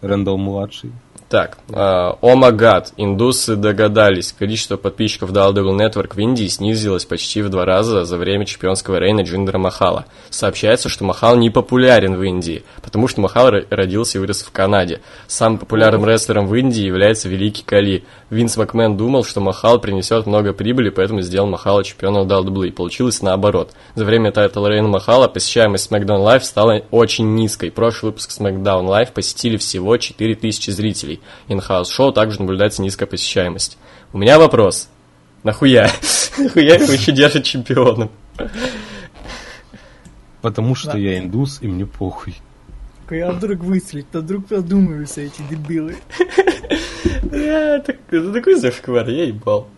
Рэндалл 0.00 0.38
младший. 0.38 0.92
Так, 1.32 1.56
а, 1.72 2.18
oh 2.20 2.36
my 2.36 2.55
god, 2.55 2.92
индусы 2.98 3.56
догадались, 3.56 4.34
количество 4.38 4.76
подписчиков 4.76 5.32
WWE 5.32 5.74
Network 5.74 6.14
в 6.14 6.18
Индии 6.18 6.46
снизилось 6.46 7.06
почти 7.06 7.40
в 7.40 7.48
два 7.48 7.64
раза 7.64 8.04
за 8.04 8.18
время 8.18 8.44
чемпионского 8.44 8.98
reign 8.98 9.18
а 9.18 9.22
Джиндера 9.22 9.56
Махала. 9.56 10.04
Сообщается, 10.28 10.90
что 10.90 11.04
Махал 11.04 11.36
не 11.36 11.48
популярен 11.48 12.16
в 12.16 12.22
Индии, 12.22 12.64
потому 12.82 13.08
что 13.08 13.22
Махал 13.22 13.48
ро- 13.48 13.66
родился 13.70 14.18
и 14.18 14.20
вырос 14.20 14.42
в 14.42 14.50
Канаде. 14.50 15.00
Самым 15.26 15.56
популярным 15.56 16.04
рестлером 16.04 16.48
в 16.48 16.54
Индии 16.54 16.82
является 16.82 17.30
Великий 17.30 17.62
Кали. 17.62 18.04
Винс 18.28 18.58
Макмен 18.58 18.98
думал, 18.98 19.24
что 19.24 19.40
Махал 19.40 19.80
принесет 19.80 20.26
много 20.26 20.52
прибыли, 20.52 20.90
поэтому 20.90 21.22
сделал 21.22 21.48
Махала 21.48 21.82
чемпионом 21.82 22.28
WWE. 22.28 22.72
Получилось 22.72 23.22
наоборот. 23.22 23.70
За 23.94 24.04
время 24.04 24.32
title 24.32 24.66
reign 24.66 24.84
а 24.84 24.88
Махала 24.88 25.28
посещаемость 25.28 25.90
SmackDown 25.90 26.26
Live 26.26 26.42
стала 26.42 26.82
очень 26.90 27.34
низкой. 27.34 27.70
Прошлый 27.70 28.10
выпуск 28.10 28.38
SmackDown 28.38 28.84
Live 28.84 29.14
посетили 29.14 29.56
всего 29.56 29.96
4000 29.96 30.68
зрителей. 30.68 31.21
In-house 31.48 31.90
шоу 31.90 32.12
также 32.12 32.40
наблюдается 32.40 32.82
низкая 32.82 33.06
посещаемость. 33.06 33.78
У 34.12 34.18
меня 34.18 34.38
вопрос. 34.38 34.88
Нахуя? 35.42 35.90
Нахуя 36.38 36.74
его 36.74 36.92
еще 36.92 37.12
держат 37.12 37.44
чемпионом? 37.44 38.10
Потому 40.40 40.74
что 40.74 40.98
я 40.98 41.18
индус, 41.18 41.58
и 41.60 41.68
мне 41.68 41.86
похуй. 41.86 42.36
А 43.10 43.32
вдруг 43.32 43.60
выстрелить, 43.60 44.10
то 44.10 44.20
вдруг 44.20 44.46
подумаются 44.46 45.20
эти 45.20 45.42
дебилы. 45.50 45.96
Это 47.30 48.32
такой 48.32 48.54
зашквар, 48.54 49.08
я 49.08 49.24
ебал. 49.24 49.68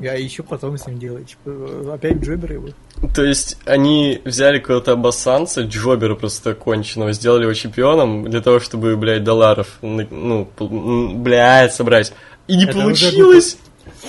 Я 0.00 0.14
еще 0.14 0.42
потом 0.42 0.76
с 0.78 0.86
ним 0.86 0.98
делаю. 0.98 1.24
Типа, 1.24 1.94
опять 1.94 2.18
Джобер 2.18 2.52
его. 2.52 2.68
То 3.14 3.24
есть 3.24 3.58
они 3.64 4.20
взяли 4.24 4.58
какого-то 4.58 4.92
обоссанца, 4.92 5.62
Джобера 5.62 6.14
просто 6.14 6.54
конченого, 6.54 7.12
сделали 7.12 7.42
его 7.42 7.54
чемпионом 7.54 8.30
для 8.30 8.40
того, 8.40 8.60
чтобы, 8.60 8.96
блядь, 8.96 9.24
долларов, 9.24 9.78
ну, 9.82 10.48
блядь, 11.14 11.74
собрать. 11.74 12.12
И 12.46 12.56
не 12.56 12.64
Это 12.64 12.78
получилось! 12.78 13.58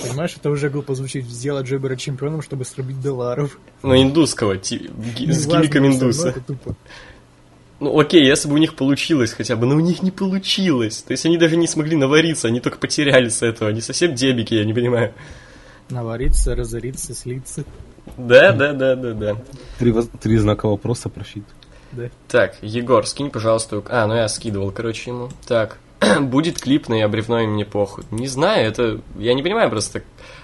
Понимаешь, 0.02 0.34
это 0.36 0.50
уже 0.50 0.70
глупо 0.70 0.94
звучит. 0.94 1.26
Сделать 1.26 1.66
Джобера 1.66 1.96
чемпионом, 1.96 2.42
чтобы 2.42 2.64
срубить 2.64 3.00
долларов. 3.00 3.58
Ну, 3.82 4.00
индусского, 4.00 4.56
ти- 4.56 4.90
ги- 5.16 5.30
с 5.30 5.46
равно 5.46 5.86
индуса. 5.86 6.28
это 6.28 6.40
тупо. 6.40 6.74
Ну, 7.80 7.98
окей, 7.98 8.24
если 8.24 8.48
бы 8.48 8.54
у 8.54 8.58
них 8.58 8.74
получилось 8.74 9.32
хотя 9.32 9.56
бы, 9.56 9.66
но 9.66 9.74
у 9.74 9.80
них 9.80 10.02
не 10.02 10.12
получилось. 10.12 11.02
То 11.02 11.10
есть 11.12 11.26
они 11.26 11.36
даже 11.36 11.56
не 11.56 11.66
смогли 11.66 11.96
навариться, 11.96 12.46
они 12.48 12.60
только 12.60 12.78
потеряли 12.78 13.28
с 13.28 13.42
этого. 13.42 13.70
Они 13.70 13.80
совсем 13.80 14.14
дебики, 14.14 14.54
я 14.54 14.64
не 14.64 14.72
понимаю. 14.72 15.12
Навариться, 15.90 16.54
разориться, 16.54 17.14
слиться. 17.14 17.64
Да, 18.16 18.52
да, 18.52 18.72
да, 18.72 18.96
да, 18.96 19.12
да. 19.12 19.36
Три, 19.78 19.94
три 20.20 20.38
знака 20.38 20.68
вопроса 20.68 21.08
профит. 21.08 21.44
Да. 21.92 22.08
Так, 22.28 22.56
Егор, 22.62 23.06
скинь, 23.06 23.30
пожалуйста. 23.30 23.82
А, 23.88 24.06
ну 24.06 24.14
я 24.14 24.28
скидывал, 24.28 24.70
короче, 24.70 25.10
ему. 25.10 25.28
Так, 25.46 25.78
Будет 26.20 26.60
клипный, 26.60 27.02
а 27.02 27.08
бревно 27.08 27.40
им 27.40 27.56
не 27.56 27.64
похуй. 27.64 28.04
Не 28.10 28.26
знаю, 28.26 28.68
это... 28.68 29.00
Я 29.16 29.34
не 29.34 29.42
понимаю 29.42 29.70
просто. 29.70 30.02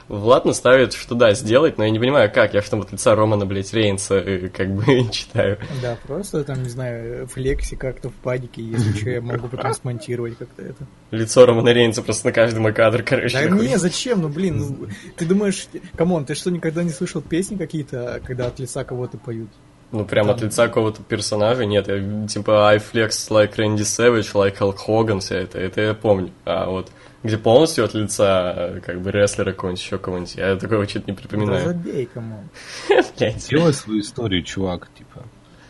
Влад 0.09 0.47
наставит, 0.47 0.95
что 0.95 1.15
да, 1.15 1.35
сделать, 1.35 1.77
но 1.77 1.85
я 1.85 1.91
не 1.91 1.99
понимаю, 1.99 2.33
как. 2.33 2.55
Я 2.55 2.63
что 2.63 2.79
от 2.79 2.93
лица 2.93 3.15
Романа, 3.15 3.45
блядь, 3.45 3.73
Рейнса 3.75 4.17
э, 4.17 4.49
как 4.49 4.71
бы 4.75 4.85
читаю. 5.13 5.59
Да, 5.83 5.99
просто 6.07 6.45
там, 6.45 6.63
не 6.63 6.71
знаю, 6.71 7.27
флекси 7.27 7.77
как-то 7.77 8.09
в 8.09 8.15
падике, 8.15 8.63
если 8.63 8.93
что, 8.97 9.11
я 9.11 9.21
могу 9.21 9.49
потом 9.49 9.75
смонтировать 9.75 10.39
как-то 10.39 10.63
это. 10.63 10.87
Лицо 11.11 11.45
Романа 11.45 11.73
Рейнса 11.73 12.03
просто 12.03 12.29
на 12.29 12.33
каждый 12.33 12.73
кадр, 12.73 13.03
короче. 13.03 13.39
Да 13.39 13.51
нахуй. 13.51 13.67
не, 13.69 13.77
зачем, 13.77 14.23
ну 14.23 14.29
блин, 14.29 14.57
ну, 14.59 14.89
ты 15.17 15.27
думаешь, 15.27 15.67
come 15.95 16.12
on, 16.12 16.25
ты 16.25 16.35
что, 16.35 16.51
никогда 16.51 16.83
не 16.83 16.91
слышал 16.91 17.21
песни 17.21 17.57
какие-то, 17.57 18.21
когда 18.25 18.47
от 18.47 18.59
лица 18.59 18.85
кого-то 18.85 19.19
поют? 19.19 19.51
Ну, 19.91 20.05
прям 20.05 20.31
от 20.31 20.39
Там- 20.39 20.49
лица 20.49 20.69
какого-то 20.69 21.03
персонажа 21.03 21.65
нет. 21.65 21.89
Я, 21.89 22.27
типа, 22.27 22.69
I 22.69 22.77
flex 22.77 23.11
like 23.31 23.57
Randy 23.57 23.79
Savage, 23.79 24.33
like 24.35 24.59
Hulk 24.59 24.77
Hogan, 24.87 25.21
все 25.21 25.37
это, 25.37 25.59
это 25.59 25.81
я 25.81 25.95
помню. 25.95 26.31
А 26.45 26.69
вот 26.69 26.91
где 27.23 27.37
полностью 27.39 27.85
от 27.85 27.95
лица, 27.95 28.55
э, 28.57 28.81
как 28.81 29.01
бы, 29.03 29.11
рестлера 29.11 29.53
какого-нибудь, 29.53 29.83
еще 29.83 29.99
кого-нибудь, 29.99 30.35
я 30.37 30.57
такого 30.57 30.87
что-то 30.89 31.11
не 31.11 31.17
Да 31.17 31.21
припоминаю. 31.23 31.65
забей, 31.65 32.07
come 32.07 32.31
on. 32.31 32.49
Блядь. 33.19 33.49
Делай 33.49 33.73
свою 33.75 34.01
историю, 34.01 34.43
чувак, 34.45 34.89
типа. 34.97 35.25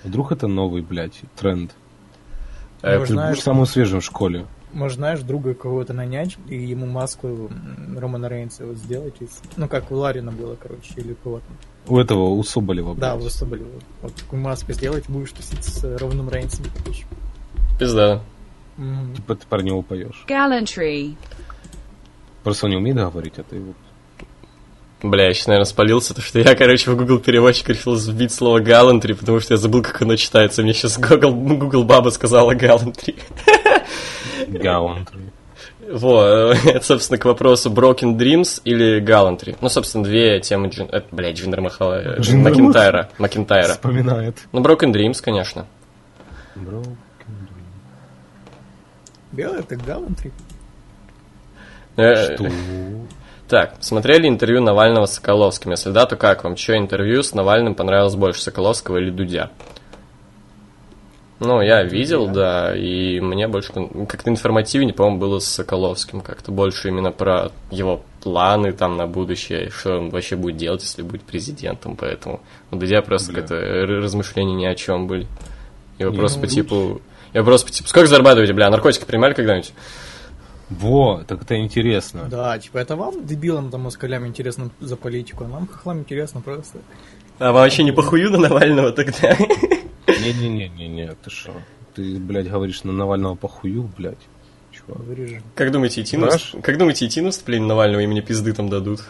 Вдруг 0.04 0.32
это 0.32 0.46
новый, 0.46 0.82
блядь, 0.82 1.20
тренд. 1.37 1.72
Э, 2.82 3.04
Ты 3.04 3.14
будешь 3.14 3.42
самым 3.42 3.66
свежим 3.66 4.00
в 4.00 4.04
школе. 4.04 4.46
Может, 4.72 4.98
знаешь, 4.98 5.20
друга 5.20 5.54
кого-то 5.54 5.94
нанять 5.94 6.37
и 6.46 6.56
ему 6.56 6.84
маску 6.87 7.50
Романа 7.96 8.26
Рейнса 8.28 8.66
вот 8.66 8.76
сделать. 8.76 9.14
из- 9.20 9.40
Ну, 9.56 9.66
как 9.66 9.90
у 9.90 9.94
Ларина 9.96 10.30
было, 10.30 10.56
короче, 10.56 10.92
или 10.96 11.12
у 11.12 11.16
кого-то. 11.16 11.46
У 11.87 11.98
этого, 11.98 12.28
у 12.28 12.42
Соболева, 12.44 12.94
Да, 12.94 13.14
у 13.16 13.22
Соболева. 13.30 13.70
Вот 14.02 14.14
такую 14.14 14.42
маску 14.42 14.72
сделать, 14.74 15.04
будешь 15.08 15.32
тусить 15.32 15.64
с 15.64 15.82
Романом 15.98 16.28
Рейнсом. 16.28 16.66
короче. 16.76 17.06
Пизда. 17.80 18.20
Типа 19.16 19.34
ты 19.34 19.46
про 19.48 19.62
него 19.62 19.80
поешь. 19.82 20.24
Gallantry. 20.28 21.16
Просто 22.42 22.66
он 22.66 22.70
не 22.70 22.77
умеет 22.77 22.96
говорить, 22.96 23.35
а 23.38 23.42
ты 23.42 23.61
вот... 23.61 23.77
Бля, 25.01 25.27
я 25.27 25.35
сейчас, 25.35 25.46
наверное, 25.46 25.66
спалился, 25.66 26.12
то 26.12 26.20
что 26.20 26.40
я, 26.40 26.57
короче, 26.57 26.90
в 26.90 26.96
Google 26.96 27.20
переводчик 27.20 27.68
решил 27.68 27.94
вбить 27.94 28.33
слово 28.33 28.59
gallantry, 28.59 29.12
потому 29.12 29.38
что 29.38 29.55
я 29.55 29.59
забыл, 29.59 29.83
как 29.83 30.03
оно 30.03 30.16
читается. 30.16 30.62
Мне 30.62 30.74
сейчас 30.74 30.98
Google, 30.98 31.33
Google 31.33 31.85
баба 31.85 32.11
сказала 32.11 32.55
gallantry. 32.54 33.14
Gallantry. 34.48 35.33
Во, 35.90 36.24
э, 36.24 36.55
это, 36.64 36.85
собственно, 36.85 37.18
к 37.18 37.24
вопросу 37.24 37.70
Broken 37.70 38.16
Dreams 38.16 38.61
или 38.64 39.01
Gallantry. 39.01 39.57
Ну, 39.61 39.68
собственно, 39.68 40.05
две 40.05 40.40
темы, 40.40 40.68
Джин... 40.68 40.88
э, 40.90 41.03
блядь, 41.11 41.37
Джиндер 41.37 41.61
Махала, 41.61 42.01
э, 42.01 42.20
Джиндер 42.20 42.53
Макинтайра. 42.53 43.09
Макинтайра. 43.18 43.72
Вспоминает. 43.72 44.37
Ну, 44.53 44.61
Broken 44.61 44.92
Dreams, 44.92 45.22
конечно. 45.22 45.66
Broken 46.57 46.96
Белый 49.33 49.61
это 49.61 49.77
Галантри. 49.77 50.33
Э, 51.98 52.34
Что? 52.34 52.50
Так, 53.48 53.74
смотрели 53.80 54.28
интервью 54.28 54.62
Навального 54.62 55.06
с 55.06 55.14
Соколовским? 55.14 55.70
Если 55.72 55.90
да, 55.90 56.06
то 56.06 56.16
как 56.16 56.44
вам? 56.44 56.54
Че 56.54 56.76
интервью 56.76 57.22
с 57.22 57.34
Навальным 57.34 57.74
понравилось 57.74 58.14
больше, 58.14 58.42
Соколовского 58.42 58.98
или 58.98 59.11
Дудя? 59.11 59.50
Ну, 61.40 61.61
я 61.62 61.82
видел, 61.84 62.26
да, 62.26 62.76
и 62.76 63.20
мне 63.20 63.46
больше 63.46 63.72
как-то 63.72 64.28
информативнее, 64.28 64.92
по-моему, 64.92 65.18
было 65.18 65.38
с 65.38 65.46
Соколовским. 65.46 66.20
Как-то 66.20 66.50
больше 66.50 66.88
именно 66.88 67.12
про 67.12 67.52
его 67.70 68.02
планы 68.22 68.72
там 68.72 68.96
на 68.96 69.06
будущее, 69.06 69.70
что 69.70 69.98
он 69.98 70.11
вообще 70.11 70.37
будет 70.37 70.56
делать, 70.56 70.82
если 70.82 71.02
будет 71.02 71.22
президентом. 71.22 71.96
Поэтому 71.96 72.40
у 72.70 72.76
Дудя 72.76 73.02
просто 73.02 73.32
Бля. 73.32 73.44
р- 73.44 74.02
размышления 74.02 74.54
ни 74.54 74.66
о 74.66 74.74
чем 74.74 75.06
были. 75.06 75.26
И 75.98 76.04
вопрос 76.04 76.37
ну, 76.37 76.42
по 76.42 76.46
типу... 76.48 77.00
И 77.32 77.38
вопрос 77.38 77.62
по 77.62 77.70
типу, 77.70 77.88
сколько 77.88 78.08
зарабатываете, 78.08 78.52
бля, 78.52 78.68
наркотики 78.68 79.04
принимали 79.04 79.34
когда-нибудь? 79.34 79.72
Во, 80.70 81.24
так 81.26 81.42
это 81.42 81.59
интересно. 81.59 82.26
Да, 82.31 82.59
типа 82.59 82.78
это 82.78 82.96
вам, 82.96 83.26
дебилам, 83.26 83.70
там, 83.70 83.83
москалям 83.83 84.26
интересно 84.26 84.70
за 84.81 84.96
политику, 84.96 85.44
а 85.44 85.48
нам, 85.48 85.66
хохлам, 85.66 86.00
интересно 86.00 86.40
просто. 86.40 86.78
А 87.38 87.52
вообще 87.52 87.85
не 87.85 87.92
похую 87.92 88.31
на 88.31 88.38
Навального 88.38 88.92
тогда? 88.92 89.37
Не-не-не-не-не, 90.07 91.14
ты 91.22 91.31
что? 91.31 91.52
Ты, 91.94 92.18
блядь, 92.18 92.50
говоришь 92.50 92.85
на 92.85 92.92
Навального 92.92 93.35
похую, 93.35 93.90
блядь. 93.96 94.18
Чувак. 94.70 94.98
Вырежем. 95.04 95.42
Как 95.54 95.72
думаете, 95.72 96.02
идти 96.02 96.16
на, 96.16 96.28
как 96.62 96.78
думаете, 96.78 97.07
идти 97.07 97.20
на 97.20 97.28
выступление 97.28 97.66
Навального 97.66 98.00
и 98.00 98.07
мне 98.07 98.20
пизды 98.20 98.52
там 98.52 98.68
дадут? 98.68 99.00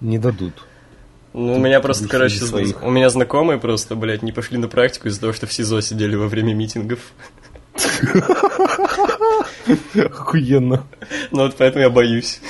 Не 0.00 0.18
дадут. 0.18 0.54
Ну, 1.32 1.54
у 1.54 1.58
меня 1.58 1.80
просто, 1.80 2.08
короче, 2.08 2.38
своих. 2.38 2.80
у 2.80 2.90
меня 2.90 3.10
знакомые 3.10 3.58
просто, 3.58 3.96
блядь, 3.96 4.22
не 4.22 4.30
пошли 4.30 4.56
на 4.56 4.68
практику 4.68 5.08
из-за 5.08 5.20
того, 5.20 5.32
что 5.32 5.48
в 5.48 5.52
СИЗО 5.52 5.80
сидели 5.80 6.14
во 6.14 6.28
время 6.28 6.54
митингов. 6.54 7.00
Охуенно. 9.94 10.84
Ну 11.30 11.42
вот 11.42 11.56
поэтому 11.56 11.82
я 11.82 11.90
боюсь. 11.90 12.40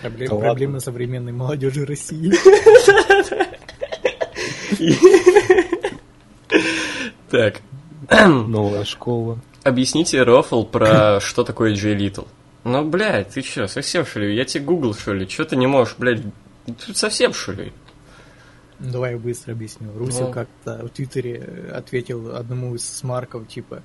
Проблем- 0.00 0.28
Да 0.28 0.34
ладно. 0.34 0.48
проблемы 0.50 0.80
современной 0.80 1.32
молодежи 1.32 1.84
России. 1.86 2.32
Так, 7.30 7.60
Новая 8.10 8.84
школа. 8.84 9.38
объясните, 9.62 10.22
Рофл, 10.22 10.64
про 10.64 11.20
что 11.20 11.42
такое 11.44 11.74
Джей 11.74 11.94
Литл. 11.94 12.22
Ну, 12.64 12.84
блядь, 12.88 13.30
ты 13.30 13.42
чё, 13.42 13.66
совсем 13.66 14.06
что 14.06 14.20
ли? 14.20 14.34
Я 14.34 14.44
тебе 14.44 14.64
гугл, 14.64 14.94
что 14.94 15.12
ли? 15.12 15.26
Чё 15.28 15.44
ты 15.44 15.56
не 15.56 15.66
можешь, 15.66 15.96
блядь? 15.98 16.22
Ты 16.66 16.94
совсем 16.94 17.34
что 17.34 17.52
ли? 17.52 17.72
Ну, 18.78 18.90
Давай 18.92 19.12
я 19.12 19.18
быстро 19.18 19.52
объясню. 19.52 19.88
Русил 19.96 20.28
Ну. 20.28 20.32
как-то 20.32 20.86
в 20.86 20.88
Твиттере 20.90 21.70
ответил 21.72 22.34
одному 22.34 22.74
из 22.74 22.84
смарков, 22.88 23.46
типа, 23.48 23.76
э, 23.76 23.80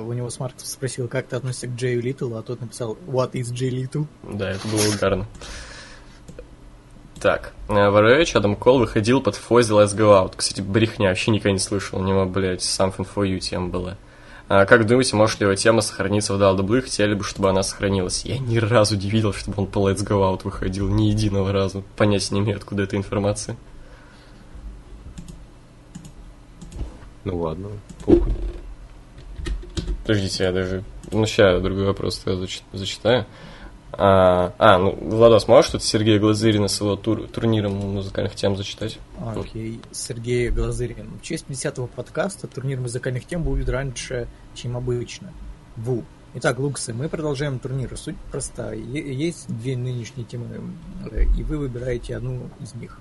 у 0.00 0.12
него 0.12 0.30
смарк 0.30 0.54
спросил, 0.58 1.08
как 1.08 1.26
ты 1.26 1.36
относишься 1.36 1.66
к 1.66 1.74
Джею 1.74 2.02
Литлу, 2.02 2.36
а 2.36 2.42
тот 2.42 2.60
написал, 2.60 2.96
what 3.06 3.32
is 3.32 3.52
Джей 3.52 3.70
Литл? 3.70 4.04
Да, 4.22 4.50
это 4.50 4.66
было 4.68 4.80
угарно. 4.94 5.26
Так, 7.20 7.52
э, 7.68 7.72
в 7.72 7.96
ROH 7.96 8.36
Адам 8.36 8.54
Кол 8.54 8.78
выходил 8.78 9.20
под 9.20 9.34
Фози 9.34 9.72
Let's 9.72 9.96
Go 9.96 10.12
Out. 10.12 10.34
Кстати, 10.36 10.60
брехня, 10.60 11.08
вообще 11.08 11.32
никогда 11.32 11.52
не 11.52 11.58
слышал. 11.58 11.98
У 11.98 12.04
него, 12.04 12.24
блядь, 12.26 12.60
Something 12.60 13.06
For 13.12 13.26
You 13.26 13.40
тема 13.40 13.68
была. 13.68 13.96
А 14.48 14.64
как 14.64 14.86
думаете, 14.86 15.16
может 15.16 15.40
ли 15.40 15.46
его 15.46 15.54
тема 15.56 15.80
сохраниться 15.80 16.34
в 16.34 16.40
WWE? 16.40 16.80
Хотели 16.80 17.14
бы, 17.14 17.24
чтобы 17.24 17.50
она 17.50 17.62
сохранилась? 17.62 18.24
Я 18.24 18.38
ни 18.38 18.56
разу 18.58 18.96
не 18.96 19.10
видел, 19.10 19.32
чтобы 19.32 19.62
он 19.62 19.66
по 19.66 19.90
Let's 19.90 20.06
Go 20.06 20.20
Out 20.22 20.42
выходил. 20.44 20.88
Ни 20.88 21.04
единого 21.04 21.52
разу. 21.52 21.84
Понятия 21.96 22.34
не 22.34 22.40
имею, 22.40 22.56
откуда 22.56 22.84
эта 22.84 22.96
информация. 22.96 23.56
Ну 27.24 27.40
ладно, 27.40 27.68
похуй. 28.06 28.32
Подождите, 30.08 30.44
я 30.44 30.52
даже... 30.52 30.84
Ну, 31.12 31.26
сейчас 31.26 31.60
другой 31.60 31.84
вопрос 31.84 32.22
я 32.24 32.32
зач- 32.32 32.62
зачитаю. 32.72 33.26
А, 33.92 34.54
а, 34.58 34.78
ну, 34.78 34.92
Владос, 34.98 35.46
можешь 35.48 35.70
тут 35.72 35.82
Сергея 35.82 36.18
Глазырина 36.18 36.66
с 36.68 36.80
его 36.80 36.96
тур- 36.96 37.26
турниром 37.28 37.74
музыкальных 37.74 38.34
тем 38.34 38.56
зачитать? 38.56 38.98
Окей, 39.36 39.82
Сергей 39.92 40.48
Глазырин. 40.48 41.18
В 41.18 41.22
честь 41.22 41.44
50-го 41.46 41.88
подкаста 41.88 42.46
турнир 42.46 42.80
музыкальных 42.80 43.26
тем 43.26 43.42
будет 43.42 43.68
раньше, 43.68 44.28
чем 44.54 44.78
обычно. 44.78 45.30
Ву. 45.76 46.02
Итак, 46.32 46.58
Луксы, 46.58 46.94
мы 46.94 47.10
продолжаем 47.10 47.58
турнир. 47.58 47.94
Суть 47.98 48.16
простая. 48.32 48.76
Е- 48.76 49.12
Есть 49.12 49.46
две 49.48 49.76
нынешние 49.76 50.24
темы, 50.24 50.72
э, 51.12 51.24
и 51.36 51.42
вы 51.42 51.58
выбираете 51.58 52.16
одну 52.16 52.48
из 52.62 52.74
них. 52.74 52.98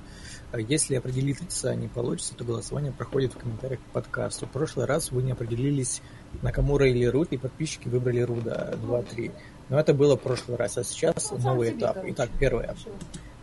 А 0.52 0.60
Если 0.60 0.96
определиться 0.96 1.76
не 1.76 1.88
получится, 1.88 2.34
то 2.34 2.46
голосование 2.46 2.92
проходит 2.94 3.34
в 3.34 3.38
комментариях 3.38 3.82
к 3.82 3.94
подкасту. 3.94 4.46
В 4.46 4.50
прошлый 4.52 4.86
раз 4.86 5.12
вы 5.12 5.22
не 5.22 5.32
определились, 5.34 6.02
Накамура 6.42 6.88
или 6.88 7.06
Рут, 7.06 7.30
и 7.32 7.38
подписчики 7.38 7.88
выбрали 7.88 8.22
Руда 8.22 8.74
2-3. 8.84 9.32
Но 9.70 9.80
это 9.80 9.94
было 9.94 10.16
в 10.18 10.22
прошлый 10.22 10.58
раз, 10.58 10.78
а 10.78 10.84
сейчас 10.84 11.32
новый 11.32 11.72
этап. 11.72 11.98
Итак, 12.06 12.30
первое. 12.40 12.76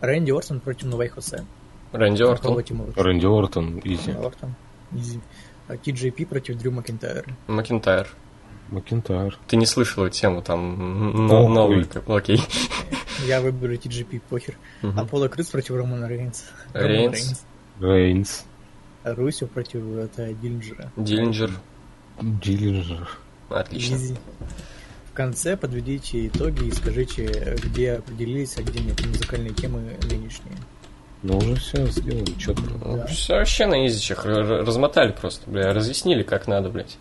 Рэнди 0.00 0.30
Орсон 0.30 0.60
против 0.60 0.86
Новой 0.88 1.08
Хосе. 1.08 1.44
Рэнди 1.92 2.22
Ортон. 2.22 2.62
Рэнди 2.96 3.26
Ортон, 3.26 3.80
easy. 3.84 4.12
Ортон. 4.12 4.54
Easy. 4.92 5.20
А 5.68 5.74
TJP 5.74 6.26
против 6.26 6.58
Дрю 6.58 6.72
Макинтайра. 6.72 7.24
Макинтайр. 7.46 8.08
Макинтайр. 8.70 9.38
Ты 9.46 9.56
не 9.56 9.66
слышал 9.66 10.04
эту 10.04 10.14
тему, 10.14 10.42
там 10.42 11.26
Похуй. 11.28 11.54
новый. 11.54 11.88
Окей. 12.06 12.40
Я 13.26 13.40
выберу 13.40 13.74
TJP, 13.74 14.20
похер. 14.28 14.56
Мгм. 14.82 14.98
Аполло 14.98 15.28
Крюс 15.28 15.48
против 15.48 15.76
Романа 15.76 16.06
Рейнса. 16.08 16.44
Рейнс. 16.72 17.44
Рейнс. 17.80 18.44
Русев 19.04 19.46
против 19.46 19.84
это, 19.96 20.32
Диллинджера. 20.32 20.90
Диллинджер. 20.96 21.48
Диллинджер. 21.48 21.50
Отлично. 23.50 23.94
Easy. 23.96 24.14
В 25.10 25.16
конце 25.16 25.56
подведите 25.56 26.26
итоги 26.26 26.66
и 26.66 26.72
скажите, 26.72 27.56
где 27.62 27.92
определились, 27.94 28.56
а 28.56 28.62
где 28.62 28.80
нет 28.80 29.04
музыкальные 29.06 29.54
темы 29.54 29.96
нынешние. 30.10 30.56
Ну 31.22 31.38
уже 31.38 31.54
все 31.56 31.86
сделали, 31.86 32.32
четко. 32.38 32.64
Да. 32.84 33.06
Все 33.06 33.34
вообще 33.34 33.66
на 33.66 33.86
изичах. 33.86 34.24
Размотали 34.26 35.12
просто, 35.12 35.48
бля, 35.50 35.72
разъяснили, 35.72 36.22
как 36.22 36.48
надо, 36.48 36.68
блядь. 36.68 36.96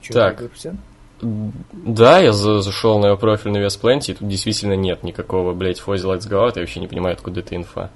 Чё, 0.00 0.14
Так. 0.14 0.42
Да, 1.20 2.18
я 2.18 2.32
за- 2.32 2.60
зашел 2.60 2.98
на 2.98 3.06
его 3.06 3.16
профиль 3.16 3.50
на 3.50 3.58
Веспленте, 3.58 4.12
и 4.12 4.14
тут 4.14 4.28
действительно 4.28 4.74
нет 4.74 5.02
никакого, 5.02 5.52
блядь, 5.54 5.80
Фози 5.80 6.04
Let's 6.06 6.28
Go 6.28 6.46
Out, 6.46 6.52
я 6.56 6.62
вообще 6.62 6.80
не 6.80 6.86
понимаю, 6.88 7.14
откуда 7.14 7.40
эта 7.40 7.56
инфа. 7.56 7.90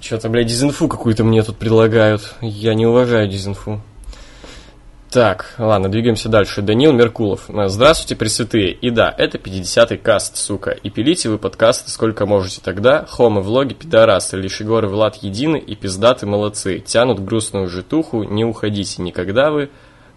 Что-то, 0.00 0.28
блядь, 0.28 0.46
дизинфу 0.46 0.86
какую-то 0.88 1.24
мне 1.24 1.42
тут 1.42 1.56
предлагают. 1.56 2.34
Я 2.40 2.74
не 2.74 2.86
уважаю 2.86 3.28
дизинфу. 3.28 3.80
Так, 5.10 5.54
ладно, 5.56 5.88
двигаемся 5.88 6.28
дальше. 6.28 6.60
Данил 6.60 6.92
Меркулов. 6.92 7.48
Здравствуйте, 7.48 8.14
пресвятые. 8.14 8.72
И 8.72 8.90
да, 8.90 9.14
это 9.16 9.38
50-й 9.38 9.96
каст, 9.96 10.36
сука. 10.36 10.72
И 10.72 10.90
пилите 10.90 11.30
вы 11.30 11.38
подкасты 11.38 11.90
сколько 11.90 12.26
можете 12.26 12.60
тогда. 12.62 13.06
Хомы, 13.06 13.40
влоги, 13.40 13.72
пидорасы, 13.72 14.36
лишь 14.36 14.60
Егор 14.60 14.84
и 14.84 14.86
Влад 14.86 15.16
едины 15.16 15.56
и 15.56 15.74
пиздаты 15.74 16.26
молодцы. 16.26 16.80
Тянут 16.80 17.20
грустную 17.20 17.68
житуху, 17.68 18.22
не 18.22 18.44
уходите 18.44 19.00
никогда 19.00 19.50
вы. 19.50 19.70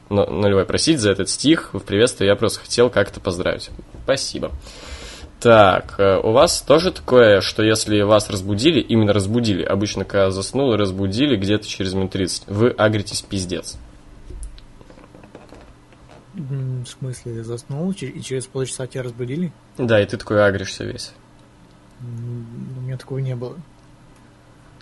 Но, 0.10 0.26
нулевой 0.26 0.66
просить 0.66 1.00
за 1.00 1.12
этот 1.12 1.30
стих. 1.30 1.70
В 1.72 1.80
приветствие 1.80 2.30
я 2.30 2.36
просто 2.36 2.60
хотел 2.60 2.90
как-то 2.90 3.22
поздравить. 3.22 3.70
Спасибо. 4.04 4.52
Так, 5.40 5.96
э, 6.00 6.20
у 6.22 6.34
вас 6.34 6.62
тоже 6.62 6.92
такое, 6.92 7.40
что 7.40 7.64
если 7.64 8.02
вас 8.02 8.30
разбудили, 8.30 8.82
именно 8.82 9.14
разбудили, 9.14 9.64
обычно 9.64 10.04
когда 10.04 10.32
заснул 10.32 10.76
разбудили 10.76 11.38
где-то 11.38 11.66
через 11.66 11.94
минут 11.94 12.12
30, 12.12 12.44
вы 12.48 12.72
агритесь 12.72 13.22
пиздец. 13.22 13.78
В 16.34 16.86
смысле, 16.86 17.44
заснул, 17.44 17.92
и 17.92 18.22
через 18.22 18.48
полчаса 18.48 18.88
тебя 18.88 19.04
разбудили? 19.04 19.52
Да, 19.78 20.02
и 20.02 20.06
ты 20.06 20.18
такой 20.18 20.46
агришься 20.46 20.86
весь. 20.86 21.12
У 22.00 22.82
меня 22.82 22.98
такого 22.98 23.20
не 23.20 23.36
было. 23.36 23.58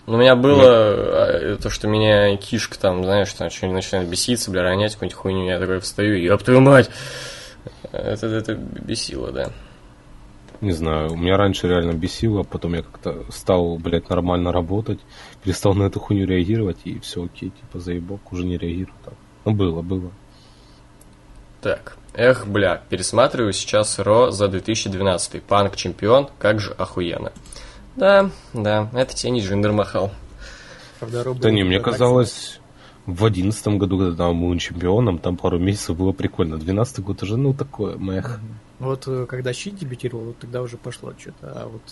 Ну, 0.06 0.14
У 0.14 0.18
меня 0.18 0.34
было 0.34 0.64
э, 0.64 1.56
то, 1.56 1.70
что 1.70 1.86
меня 1.86 2.36
кишка 2.36 2.78
там, 2.78 3.04
знаешь, 3.04 3.32
там 3.32 3.50
что-нибудь 3.50 3.76
начинает 3.76 4.08
беситься, 4.08 4.50
бля, 4.50 4.62
ронять 4.62 4.94
какую-нибудь 4.94 5.16
хуйню, 5.16 5.46
я 5.46 5.58
такой 5.58 5.80
встаю, 5.80 6.16
ёб 6.16 6.42
твою 6.42 6.60
мать! 6.60 6.90
Это, 7.92 8.26
это 8.26 8.54
бесило, 8.54 9.30
да. 9.30 9.52
Не 10.60 10.72
знаю, 10.72 11.16
меня 11.16 11.36
раньше 11.36 11.68
реально 11.68 11.92
бесило, 11.92 12.42
потом 12.42 12.74
я 12.74 12.82
как-то 12.82 13.24
стал, 13.30 13.76
блядь, 13.78 14.08
нормально 14.08 14.52
работать, 14.52 15.00
перестал 15.42 15.74
на 15.74 15.84
эту 15.84 16.00
хуйню 16.00 16.26
реагировать, 16.26 16.78
и 16.84 16.98
все 16.98 17.24
окей, 17.24 17.50
типа, 17.50 17.78
заебок, 17.78 18.32
уже 18.32 18.44
не 18.44 18.58
реагирую 18.58 18.96
так. 19.04 19.14
Ну, 19.44 19.52
было, 19.52 19.80
было. 19.80 20.10
Так, 21.60 21.96
эх, 22.14 22.46
бля, 22.46 22.82
пересматриваю 22.88 23.52
сейчас 23.52 23.98
Ро 23.98 24.30
за 24.30 24.48
2012. 24.48 25.42
Панк 25.42 25.76
чемпион, 25.76 26.28
как 26.38 26.60
же 26.60 26.72
охуенно. 26.72 27.32
Да, 27.96 28.30
да, 28.54 28.88
это 28.94 29.14
тебе 29.14 29.32
не 29.32 29.40
Джиндер 29.40 29.72
махал. 29.72 30.10
Да 31.00 31.50
не, 31.50 31.64
мне 31.64 31.80
казалось, 31.80 32.60
в 33.06 33.24
одиннадцатом 33.24 33.78
году, 33.78 33.98
когда 33.98 34.16
там 34.16 34.40
был 34.40 34.58
чемпионом, 34.58 35.18
там 35.18 35.36
пару 35.36 35.58
месяцев 35.58 35.96
было 35.96 36.12
прикольно. 36.12 36.58
Двенадцатый 36.58 37.04
год 37.04 37.22
уже, 37.22 37.36
ну, 37.36 37.54
такое, 37.54 37.96
мэх. 37.96 38.40
Вот 38.78 39.06
э, 39.06 39.26
когда 39.26 39.52
Щит 39.52 39.76
дебютировал, 39.76 40.26
вот 40.26 40.38
тогда 40.38 40.62
уже 40.62 40.78
пошло 40.78 41.12
что-то, 41.18 41.52
а 41.52 41.68
вот 41.68 41.82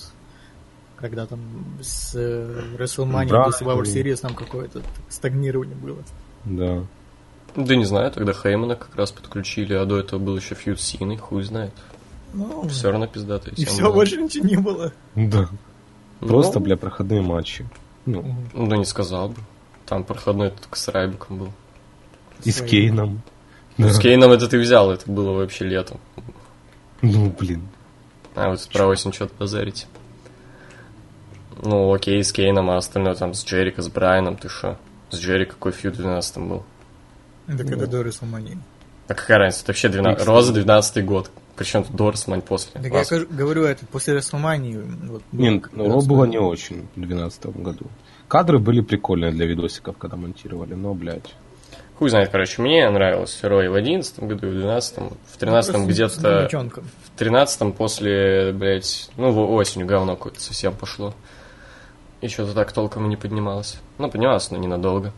когда 0.96 1.26
там 1.26 1.40
с 1.82 2.14
э, 2.14 2.62
WrestleMania 2.78 3.28
Брак, 3.28 3.50
до 3.50 3.64
Survivor 3.64 3.80
блин. 3.82 3.94
Series 3.94 4.20
там 4.20 4.34
какое-то 4.34 4.82
стагнирование 5.08 5.76
было. 5.76 5.98
Да. 6.44 6.84
Да 7.56 7.76
не 7.76 7.84
знаю, 7.84 8.10
тогда 8.10 8.32
Хеймана 8.32 8.76
как 8.76 8.94
раз 8.94 9.10
подключили, 9.10 9.74
а 9.74 9.84
до 9.84 9.98
этого 9.98 10.20
был 10.20 10.36
еще 10.36 10.54
фьюд 10.54 10.80
с 10.80 10.84
Синой, 10.84 11.16
хуй 11.16 11.42
знает. 11.42 11.72
Ну, 12.34 12.68
Все 12.68 12.90
равно 12.90 13.06
пиздатая 13.06 13.54
и 13.54 13.64
все, 13.64 13.92
больше 13.92 14.20
ничего 14.20 14.46
не 14.46 14.56
было. 14.56 14.92
Да. 15.14 15.48
Ну, 16.20 16.28
Просто, 16.28 16.60
бля, 16.60 16.76
проходные 16.76 17.22
матчи. 17.22 17.66
Ну, 18.06 18.34
Ну, 18.52 18.66
да 18.66 18.76
не 18.76 18.84
сказал 18.84 19.30
бы. 19.30 19.36
Там 19.86 20.04
проходной 20.04 20.50
только 20.50 20.76
с 20.76 20.88
Райбуком 20.88 21.38
был. 21.38 21.52
и 22.44 22.50
с. 22.50 22.60
Кейном. 22.60 23.22
Ну, 23.78 23.86
Да. 23.86 23.92
С 23.94 23.98
Кейном 23.98 24.32
это 24.32 24.48
ты 24.48 24.58
взял, 24.58 24.90
это 24.90 25.10
было 25.10 25.32
вообще 25.32 25.64
летом. 25.64 25.98
Ну, 27.00 27.30
блин. 27.30 27.68
А 28.34 28.50
вот 28.50 28.68
про 28.72 28.86
осень 28.86 29.12
что-то 29.12 29.32
базарить. 29.38 29.86
Ну, 31.62 31.92
окей, 31.92 32.22
с 32.22 32.32
Кейном, 32.32 32.70
а 32.70 32.76
остальное 32.76 33.14
там 33.14 33.34
с 33.34 33.44
Джерика, 33.44 33.82
с 33.82 33.88
Брайаном, 33.88 34.36
ты 34.36 34.48
шо? 34.48 34.76
С 35.10 35.18
Джерри 35.18 35.44
какой 35.46 35.72
фьюд 35.72 35.94
в 35.94 35.98
12 35.98 36.38
был? 36.38 36.64
Это 37.48 37.64
когда 37.64 37.86
до 37.86 38.02
WrestleMania. 38.02 38.58
А 39.08 39.14
какая 39.14 39.38
разница? 39.38 39.62
Это 39.62 39.72
вообще 39.72 39.88
12... 39.88 40.20
Икс. 40.20 40.28
Роза 40.28 40.52
12 40.52 41.04
год. 41.04 41.30
Причем 41.56 41.82
тут 41.82 41.96
Дорсмань 41.96 42.42
после. 42.42 42.72
Так 42.74 42.84
я 42.84 42.90
Вас- 42.98 43.08
кажу- 43.08 43.26
говорю, 43.28 43.64
это 43.64 43.84
после 43.86 44.16
WrestleMania. 44.16 45.08
Вот, 45.08 45.22
Не, 45.32 45.50
было 45.50 45.68
ну, 45.72 45.92
Ро 45.92 46.00
было 46.02 46.24
не 46.24 46.38
очень 46.38 46.82
в 46.94 47.00
2012 47.00 47.46
году. 47.56 47.86
Кадры 48.28 48.58
были 48.58 48.80
прикольные 48.80 49.32
для 49.32 49.46
видосиков, 49.46 49.96
когда 49.96 50.16
монтировали, 50.16 50.74
но, 50.74 50.94
блядь. 50.94 51.34
Хуй 51.98 52.10
знает, 52.10 52.28
короче, 52.30 52.62
мне 52.62 52.88
нравилось 52.88 53.40
Рой 53.42 53.68
в 53.68 53.74
11 53.74 54.20
году, 54.20 54.46
и 54.46 54.50
в 54.50 54.54
12 54.54 54.98
в 54.98 55.36
13 55.38 55.72
Просто 55.72 55.78
с 55.78 55.86
где-то... 55.86 56.48
В 57.06 57.18
13 57.18 57.74
после, 57.74 58.52
блядь, 58.52 59.10
ну, 59.16 59.32
в- 59.32 59.50
осенью 59.50 59.88
говно 59.88 60.14
какое-то 60.14 60.40
совсем 60.40 60.74
пошло. 60.74 61.12
И 62.20 62.28
что-то 62.28 62.52
так 62.52 62.70
толком 62.72 63.06
и 63.06 63.08
не 63.08 63.16
поднималось. 63.16 63.78
Ну, 63.98 64.08
поднималось, 64.08 64.50
но 64.52 64.58
ненадолго. 64.58 65.12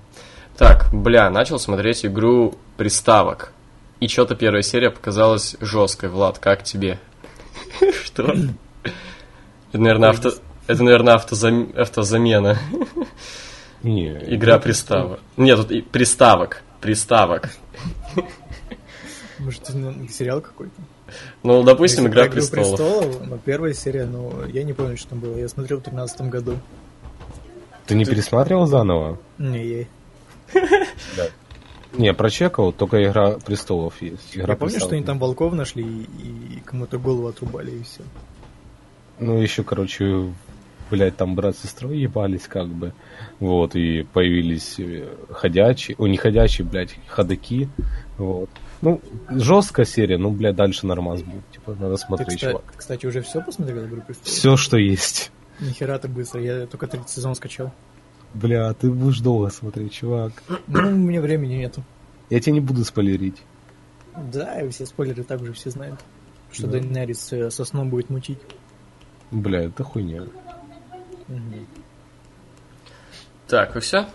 Так, 0.57 0.89
бля, 0.93 1.31
начал 1.31 1.59
смотреть 1.59 2.05
игру 2.05 2.55
приставок. 2.77 3.53
И 4.01 4.09
что-то 4.09 4.35
первая 4.35 4.63
серия 4.63 4.91
показалась 4.91 5.57
жесткой. 5.61 6.09
Влад, 6.09 6.39
как 6.39 6.65
тебе? 6.65 6.99
Что? 8.05 8.35
Это, 9.73 9.79
наверное, 9.79 10.11
авто... 10.11 10.33
Это, 10.67 10.83
наверное, 10.83 11.17
автозам- 11.17 11.77
автозамена. 11.77 12.59
Не, 13.83 14.11
Игра 14.35 14.59
приставок. 14.59 15.21
Нет, 15.37 15.67
тут 15.67 15.91
приставок. 15.91 16.63
Приставок. 16.81 17.51
Может, 19.39 19.67
сериал 20.11 20.41
какой-то? 20.43 20.75
Ну, 21.43 21.63
допустим, 21.63 22.07
Игра 22.07 22.27
престолов. 22.27 22.77
престолов, 22.77 23.27
ну, 23.27 23.39
первая 23.39 23.73
серия, 23.73 24.05
ну, 24.05 24.45
я 24.47 24.63
не 24.63 24.73
помню, 24.75 24.97
что 24.97 25.11
там 25.11 25.21
было. 25.21 25.37
Я 25.37 25.49
смотрел 25.49 25.79
в 25.79 25.83
13 25.83 26.21
году. 26.23 26.57
Ты 27.87 27.95
не 27.97 28.05
пересматривал 28.05 28.67
заново? 28.67 29.19
Не, 29.39 29.67
я, 29.67 29.85
Не, 31.93 32.15
прочекал, 32.15 32.73
только 32.73 33.03
Игра 33.03 33.33
престолов 33.33 34.01
есть. 34.01 34.37
Игра 34.37 34.53
я 34.53 34.57
помню, 34.57 34.79
что 34.79 34.95
они 34.95 35.05
там 35.05 35.19
волков 35.19 35.53
нашли 35.55 35.83
и, 35.83 36.57
и 36.57 36.63
кому-то 36.65 36.99
голову 36.99 37.27
отрубали, 37.27 37.73
и 37.73 37.83
все. 37.83 38.03
Ну, 39.19 39.39
еще, 39.39 39.65
короче, 39.65 40.33
блядь, 40.91 41.17
там 41.17 41.35
брат 41.35 41.57
с 41.57 41.63
сестрой 41.63 41.99
ебались, 41.99 42.47
как 42.47 42.69
бы. 42.69 42.93
Вот, 43.39 43.75
и 43.75 44.03
появились 44.03 44.79
э, 44.79 45.09
ходячие, 45.31 45.97
о, 45.99 46.07
не 46.07 46.17
ходячие, 46.17 46.67
блядь, 46.67 46.97
ходаки. 47.09 47.69
Вот. 48.19 48.51
Ну, 48.83 49.01
жесткая 49.29 49.85
серия, 49.85 50.17
ну, 50.17 50.31
блядь, 50.31 50.57
дальше 50.57 50.87
нормас 50.87 51.23
будет. 51.23 51.43
Типа, 51.53 51.75
надо 51.79 51.97
Ты, 51.97 52.03
смотреть, 52.03 52.29
кстати, 52.29 52.53
чувак. 52.53 52.65
кстати, 52.77 53.07
уже 53.07 53.23
все 53.23 53.43
посмотрел 53.43 53.85
«Игру 53.85 54.01
престолов»? 54.01 54.29
Все, 54.29 54.57
что 54.57 54.79
есть. 54.79 55.33
Нихера 55.61 55.99
так 55.99 56.11
быстро, 56.11 56.41
я 56.41 56.67
только 56.67 56.87
третий 56.87 57.11
сезон 57.11 57.35
скачал. 57.35 57.73
Бля, 58.35 58.73
ты 58.75 58.90
будешь 58.90 59.21
долго 59.21 59.51
смотреть, 59.51 59.93
чувак. 59.93 60.33
Ну, 60.66 60.88
у 60.88 60.90
меня 60.93 61.21
времени 61.21 61.55
нету. 61.55 61.83
Я 62.29 62.40
тебе 62.40 62.55
не 62.55 62.61
буду 62.61 62.85
спойлерить. 62.85 63.43
Да, 64.16 64.61
и 64.61 64.69
все 64.71 64.87
спойлеры 64.87 65.25
так 65.25 65.40
уже 65.40 65.53
все 65.53 65.71
знают. 65.71 66.01
Что 66.53 66.66
Да. 66.66 66.79
Дейнерис 66.79 67.33
э, 67.33 67.51
со 67.51 67.64
сном 67.64 67.90
будет 67.90 68.11
мучить. 68.11 68.38
Бля, 69.31 69.64
это 69.64 69.85
хуйня. 69.85 70.25
Так, 73.47 73.75
вы 73.75 73.81
все? 73.81 74.07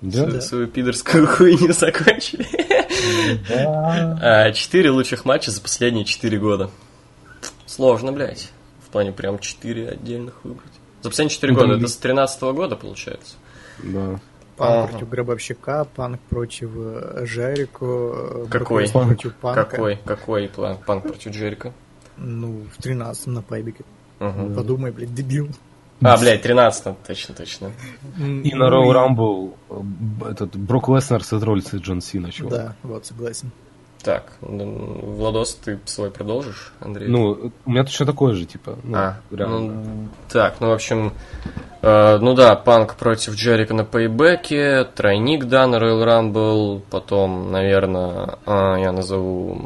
Да? 0.00 0.40
Свою 0.40 0.66
пидорскую 0.66 1.26
хуйню 1.26 1.72
закончили. 1.78 2.46
А, 3.54 4.50
Четыре 4.52 4.90
лучших 4.90 5.24
матча 5.24 5.50
за 5.50 5.60
последние 5.60 6.04
четыре 6.04 6.38
года. 6.38 6.70
Сложно, 7.66 8.12
блядь. 8.12 8.50
В 8.84 8.90
плане 8.90 9.12
прям 9.12 9.38
четыре 9.38 9.90
отдельных 9.90 10.44
выбрать. 10.44 10.72
За 11.02 11.08
последние 11.10 11.34
четыре 11.34 11.52
Ну, 11.52 11.58
года, 11.60 11.72
там 11.74 11.80
это 11.80 11.88
с 11.88 11.96
тринадцатого 11.96 12.52
года 12.52 12.76
получается. 12.76 13.34
Да. 13.82 14.20
Панк 14.56 14.70
Ага. 14.72 14.86
против 14.88 15.08
Гробовщика, 15.08 15.84
Панк 15.96 16.20
против 16.20 16.70
э, 16.76 17.24
Жарико, 17.26 17.84
э, 17.84 18.46
Какой? 18.50 18.88
Против 18.88 19.34
Панка. 19.34 19.64
Какой, 19.64 19.96
какой 20.04 20.48
план? 20.48 20.78
Панк 20.86 21.04
против 21.04 21.32
Джерика. 21.32 21.72
Ну, 22.18 22.66
в 22.72 22.80
13 22.82 23.26
на 23.28 23.42
пайбике. 23.42 23.84
Мгм. 24.20 24.54
Подумай, 24.54 24.92
блядь, 24.92 25.14
дебил. 25.14 25.48
А, 26.02 26.16
блядь, 26.18 26.42
13 26.42 26.96
точно, 27.06 27.34
точно. 27.34 27.72
И 28.18 28.54
на 28.54 28.68
Роу 28.70 28.92
Рамбл 28.92 29.56
этот 30.28 30.56
Брок 30.56 30.88
Леснер 30.88 31.24
с 31.24 31.32
роль 31.32 31.62
Джон 31.62 32.00
Сина, 32.00 32.30
чувак. 32.30 32.52
Да, 32.52 32.76
вот, 32.82 33.06
согласен. 33.06 33.50
Так, 34.02 34.32
Владос, 34.40 35.54
ты 35.54 35.78
свой 35.84 36.10
продолжишь, 36.10 36.72
Андрей? 36.80 37.08
Ну, 37.08 37.52
у 37.64 37.70
меня 37.70 37.84
точно 37.84 38.04
такое 38.06 38.34
же, 38.34 38.46
типа. 38.46 38.76
Ну, 38.82 38.96
А, 38.98 39.20
реально. 39.30 39.58
ну, 39.60 40.08
так, 40.28 40.56
ну, 40.60 40.70
в 40.70 40.72
общем, 40.72 41.12
э, 41.82 42.18
ну 42.18 42.34
да, 42.34 42.56
Панк 42.56 42.96
против 42.96 43.34
Джерика 43.34 43.74
на 43.74 43.84
пейбеке, 43.84 44.84
тройник, 44.84 45.44
да, 45.44 45.68
на 45.68 45.76
Royal 45.76 46.04
Rumble, 46.04 46.82
потом, 46.90 47.52
наверное, 47.52 48.38
я 48.46 48.90
назову 48.90 49.56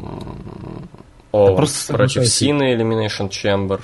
Owens 1.31 1.55
просто 1.55 1.93
против. 1.93 2.27
Сины, 2.27 2.75
Elimination 2.75 3.29
Chamber, 3.29 3.81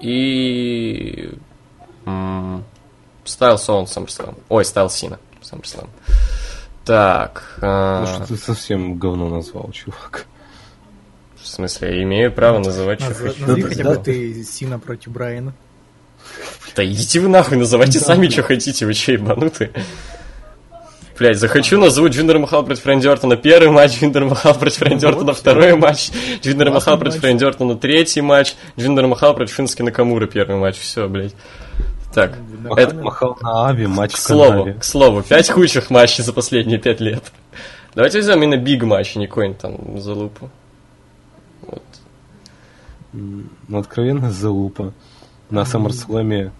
и 0.00 1.30
м, 2.06 2.64
Стайлс 3.24 3.68
Оуэн 3.68 3.84
SummerSlam. 3.84 4.36
Ой, 4.48 4.64
Стайлс 4.64 4.94
Сина 4.94 5.18
SummerSlam. 5.42 5.88
Так, 6.88 7.42
э, 7.60 8.00
Ну, 8.00 8.06
что 8.06 8.26
ты 8.28 8.36
совсем 8.38 8.98
говно 8.98 9.28
назвал, 9.28 9.70
чувак. 9.72 10.24
в 11.36 11.46
смысле, 11.46 11.96
я 11.98 12.02
имею 12.02 12.32
право 12.32 12.58
называть, 12.60 13.02
что 13.02 13.12
хочу. 13.12 13.40
Назови 13.42 13.62
хотя 13.62 13.84
бы 13.84 13.96
ты 13.96 14.42
Сина 14.42 14.78
против 14.78 15.12
Брайана. 15.12 15.52
Да 16.74 16.82
идите 16.86 17.20
вы 17.20 17.28
нахуй, 17.28 17.58
называйте 17.58 17.98
сами, 18.00 18.28
что 18.28 18.42
хотите, 18.42 18.86
вы 18.86 18.94
че, 18.94 19.12
ебанутые? 19.12 19.70
Блять, 21.18 21.38
захочу, 21.38 21.78
назову 21.78 22.08
Джиндер 22.08 22.38
Махал 22.38 22.64
против 22.64 22.86
Рэнди 22.86 23.06
Ортона 23.06 23.36
первый 23.36 23.70
матч, 23.70 24.00
Джиндер 24.00 24.24
Махал 24.24 24.54
против 24.54 24.80
Рэнди 24.80 25.04
Ну 25.04 25.10
Ортона 25.10 25.34
второй 25.34 25.74
матч, 25.76 26.10
Джиндер 26.42 26.70
Махал 26.70 26.96
против. 26.98 27.22
Рэнди 27.22 27.44
Ортона 27.44 27.76
третий 27.76 28.22
матч, 28.22 28.54
Джиндер 28.78 29.06
Махал 29.08 29.34
против 29.34 29.54
Шинске 29.54 29.82
Накамура 29.82 30.26
первый 30.26 30.56
матч. 30.56 30.78
Все, 30.78 31.06
блядь. 31.06 31.34
Так, 32.18 32.36
это, 32.76 32.96
Махал 32.96 33.38
на 33.40 33.68
Ави, 33.68 33.86
матч 33.86 34.14
к 34.14 34.16
слову, 34.16 34.74
к 34.74 34.82
слову, 34.82 35.22
пять 35.22 35.48
худших 35.48 35.88
матчей 35.88 36.24
за 36.24 36.32
последние 36.32 36.80
пять 36.80 36.98
лет. 36.98 37.30
Давайте 37.94 38.18
возьмем 38.18 38.42
именно 38.42 38.56
биг 38.56 38.82
матч, 38.82 39.14
а 39.14 39.20
не 39.20 39.28
какой-нибудь 39.28 39.60
там 39.60 40.00
залупу. 40.00 40.50
Вот. 41.62 41.84
Ну, 43.12 43.78
откровенно, 43.78 44.32
залупа. 44.32 44.92
На 45.48 45.60
SummerSlam 45.60 46.50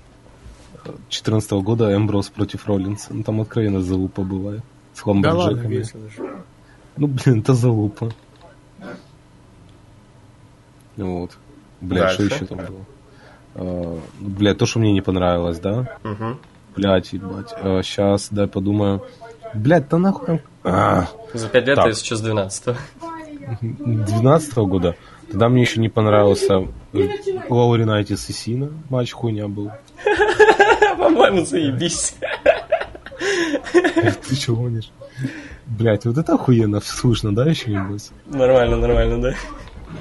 2014 0.85 1.51
года 1.51 1.93
Эмброс 1.93 2.29
против 2.29 2.65
Роллинса. 2.69 3.13
Ну, 3.13 3.25
там 3.25 3.41
откровенно 3.41 3.81
залупа 3.81 4.23
бывает. 4.23 4.63
С 4.95 5.03
Да 5.05 5.53
весело 5.55 6.09
же. 6.09 6.45
Ну, 6.97 7.09
блин, 7.09 7.41
это 7.41 7.55
залупа. 7.55 8.13
Вот. 10.97 11.37
Блядь, 11.81 12.13
что 12.13 12.23
еще 12.23 12.47
там 12.47 12.59
было? 12.59 12.85
Ну, 13.59 14.01
блядь, 14.21 14.59
то, 14.59 14.67
что 14.67 14.79
мне 14.79 14.93
не 14.93 15.01
понравилось, 15.01 15.59
да? 15.59 15.99
Мгм. 16.05 16.39
Блядь, 16.77 17.13
ебать. 17.13 17.51
сейчас, 17.85 18.29
дай 18.31 18.47
подумаю. 18.47 19.03
Блядь, 19.55 19.89
да 19.89 19.99
нахуй. 19.99 20.43
А, 20.63 21.07
За 21.35 21.49
пять 21.49 21.67
лет 21.67 21.77
Так. 21.77 21.87
я 21.87 21.93
сейчас 21.95 22.21
12 22.21 22.77
12 23.61 24.57
года. 24.59 24.95
Тогда 25.31 25.49
мне 25.49 25.63
еще 25.63 25.81
не 25.81 25.89
понравился 25.89 26.67
э, 26.93 27.09
Лаури 27.49 27.85
Найтис 27.85 28.29
и 28.31 28.33
Сина. 28.33 28.71
Матч 28.91 29.13
хуйня 29.13 29.49
был. 29.49 29.71
По-моему, 30.99 31.45
заебись. 31.45 32.15
Ты 33.73 34.37
че 34.37 34.55
гонишь? 34.55 34.91
Блять, 35.67 36.07
вот 36.07 36.17
это 36.19 36.35
охуенно 36.35 36.81
слышно, 36.81 37.35
да, 37.35 37.45
еще 37.45 37.71
нибудь? 37.71 38.11
Нормально, 38.27 38.77
нормально, 38.77 39.21
да. 39.21 39.35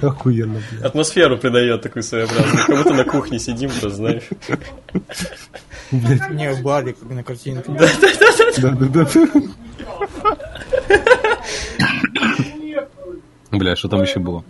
Охуенно, 0.01 0.61
блядь. 0.71 0.83
Атмосферу 0.83 1.37
придает 1.37 1.81
такую 1.81 2.03
своеобразную. 2.03 2.65
Как 2.65 2.77
будто 2.77 2.93
на 2.93 3.03
кухне 3.03 3.39
сидим, 3.39 3.69
просто 3.69 3.89
знаешь. 3.89 4.29
Не, 5.91 6.53
в 6.53 6.61
баре, 6.61 6.93
как 6.93 7.09
на 7.09 7.23
картинке. 7.23 7.71
Да-да-да. 8.57 9.07
Бля, 13.51 13.75
что 13.75 13.87
там 13.87 14.01
еще 14.01 14.19
было? 14.19 14.43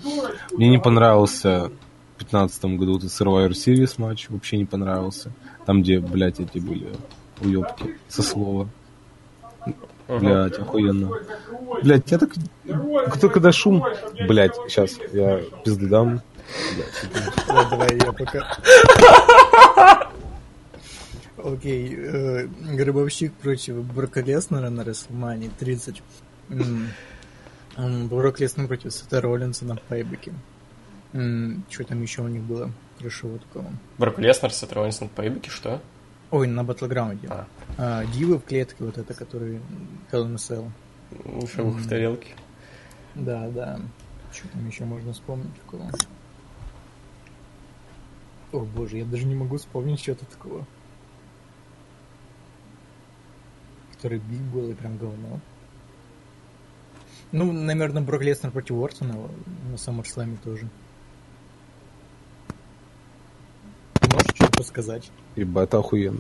Мне 0.53 0.69
не 0.69 0.79
понравился 0.79 1.71
в 2.15 2.19
15 2.19 2.65
году 2.77 2.97
этот 2.97 3.09
Survivor 3.09 3.51
Series 3.51 3.93
матч, 3.97 4.27
вообще 4.29 4.57
не 4.57 4.65
понравился. 4.65 5.31
Там, 5.65 5.81
где, 5.81 5.99
блядь, 5.99 6.39
эти 6.39 6.57
были 6.57 6.87
уебки 7.41 7.97
со 8.07 8.23
слова. 8.23 8.67
Блядь, 10.07 10.57
охуенно. 10.57 11.11
Блядь, 11.83 12.11
я 12.11 12.17
так... 12.17 12.29
Кто 13.11 13.29
когда 13.29 13.51
шум... 13.51 13.83
Блядь, 14.27 14.55
сейчас, 14.67 14.97
я 15.11 15.41
пизды 15.63 15.87
дам. 15.87 16.21
Давай 17.47 17.97
я 17.97 18.11
пока. 18.13 18.47
Окей, 21.37 21.95
э, 21.95 22.47
Гробовщик 22.73 23.33
против 23.33 23.75
Брока 23.83 24.21
Леснера 24.21 24.69
на 24.69 24.83
Расселмане 24.83 25.51
30. 25.59 26.01
М, 26.49 26.89
м, 27.77 28.07
Брок 28.07 28.39
Леснер 28.39 28.67
против 28.67 28.91
Сета 28.93 29.21
Роллинса 29.21 29.65
на 29.65 29.75
пайбеке. 29.75 30.33
Что 31.11 31.83
там 31.87 32.01
еще 32.01 32.21
у 32.21 32.27
них 32.27 32.41
было 32.41 32.71
трешового 32.99 33.39
такого? 33.39 33.65
Брок 33.97 34.19
Леснер, 34.19 34.51
Сет 34.51 34.73
Роллинс 34.73 34.99
на 34.99 35.07
поебике, 35.07 35.49
что? 35.49 35.79
Ой, 36.29 36.47
на 36.47 36.63
Батлграунде. 36.63 37.27
А. 37.29 37.47
А, 37.77 38.05
Дивы 38.05 38.37
в 38.37 38.43
клетке, 38.43 38.83
вот 38.83 38.97
это, 38.97 39.13
a 39.13 40.17
Cell. 40.35 40.71
Шагух 41.47 41.77
в 41.77 41.87
тарелке. 41.87 42.35
Да, 43.15 43.47
да. 43.49 43.79
Что 44.31 44.47
там 44.49 44.67
еще 44.67 44.83
можно 44.83 45.13
вспомнить 45.13 45.53
такого? 45.61 45.89
О 48.51 48.59
боже, 48.59 48.97
я 48.97 49.05
даже 49.05 49.25
не 49.25 49.35
могу 49.35 49.57
вспомнить 49.57 49.99
что-то 49.99 50.25
такого. 50.25 50.65
Который 53.93 54.19
биг 54.19 54.41
был 54.41 54.69
и 54.69 54.73
прям 54.73 54.97
говно. 54.97 55.39
Ну, 57.31 57.51
наверное, 57.51 58.01
Брок 58.01 58.21
Леснер 58.21 58.51
против 58.51 58.75
Уортона 58.75 59.15
на 59.71 59.75
SummerSlam 59.75 60.37
тоже. 60.43 60.69
Что-то 64.57 64.69
сказать? 64.69 65.11
Ебать, 65.35 65.67
это 65.67 65.77
охуенно. 65.77 66.19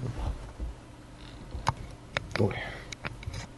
Ой. 2.37 2.53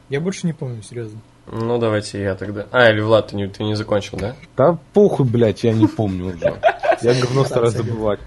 Я 0.08 0.22
больше 0.22 0.48
не 0.48 0.54
помню, 0.54 0.82
серьезно. 0.82 1.20
Ну, 1.52 1.78
давайте 1.80 2.22
я 2.22 2.34
тогда. 2.36 2.66
А, 2.72 2.90
или 2.90 3.02
Влад, 3.02 3.28
ты 3.28 3.36
не, 3.36 3.48
ты 3.48 3.66
не 3.66 3.76
закончил, 3.76 4.18
да? 4.18 4.38
Да 4.56 4.78
похуй, 4.94 5.26
блядь, 5.26 5.66
я 5.66 5.74
не 5.74 5.86
помню 5.86 6.28
уже. 6.28 6.62
Я 7.02 7.14
говно 7.14 7.44
стараюсь 7.44 7.74
забывать. 7.74 8.20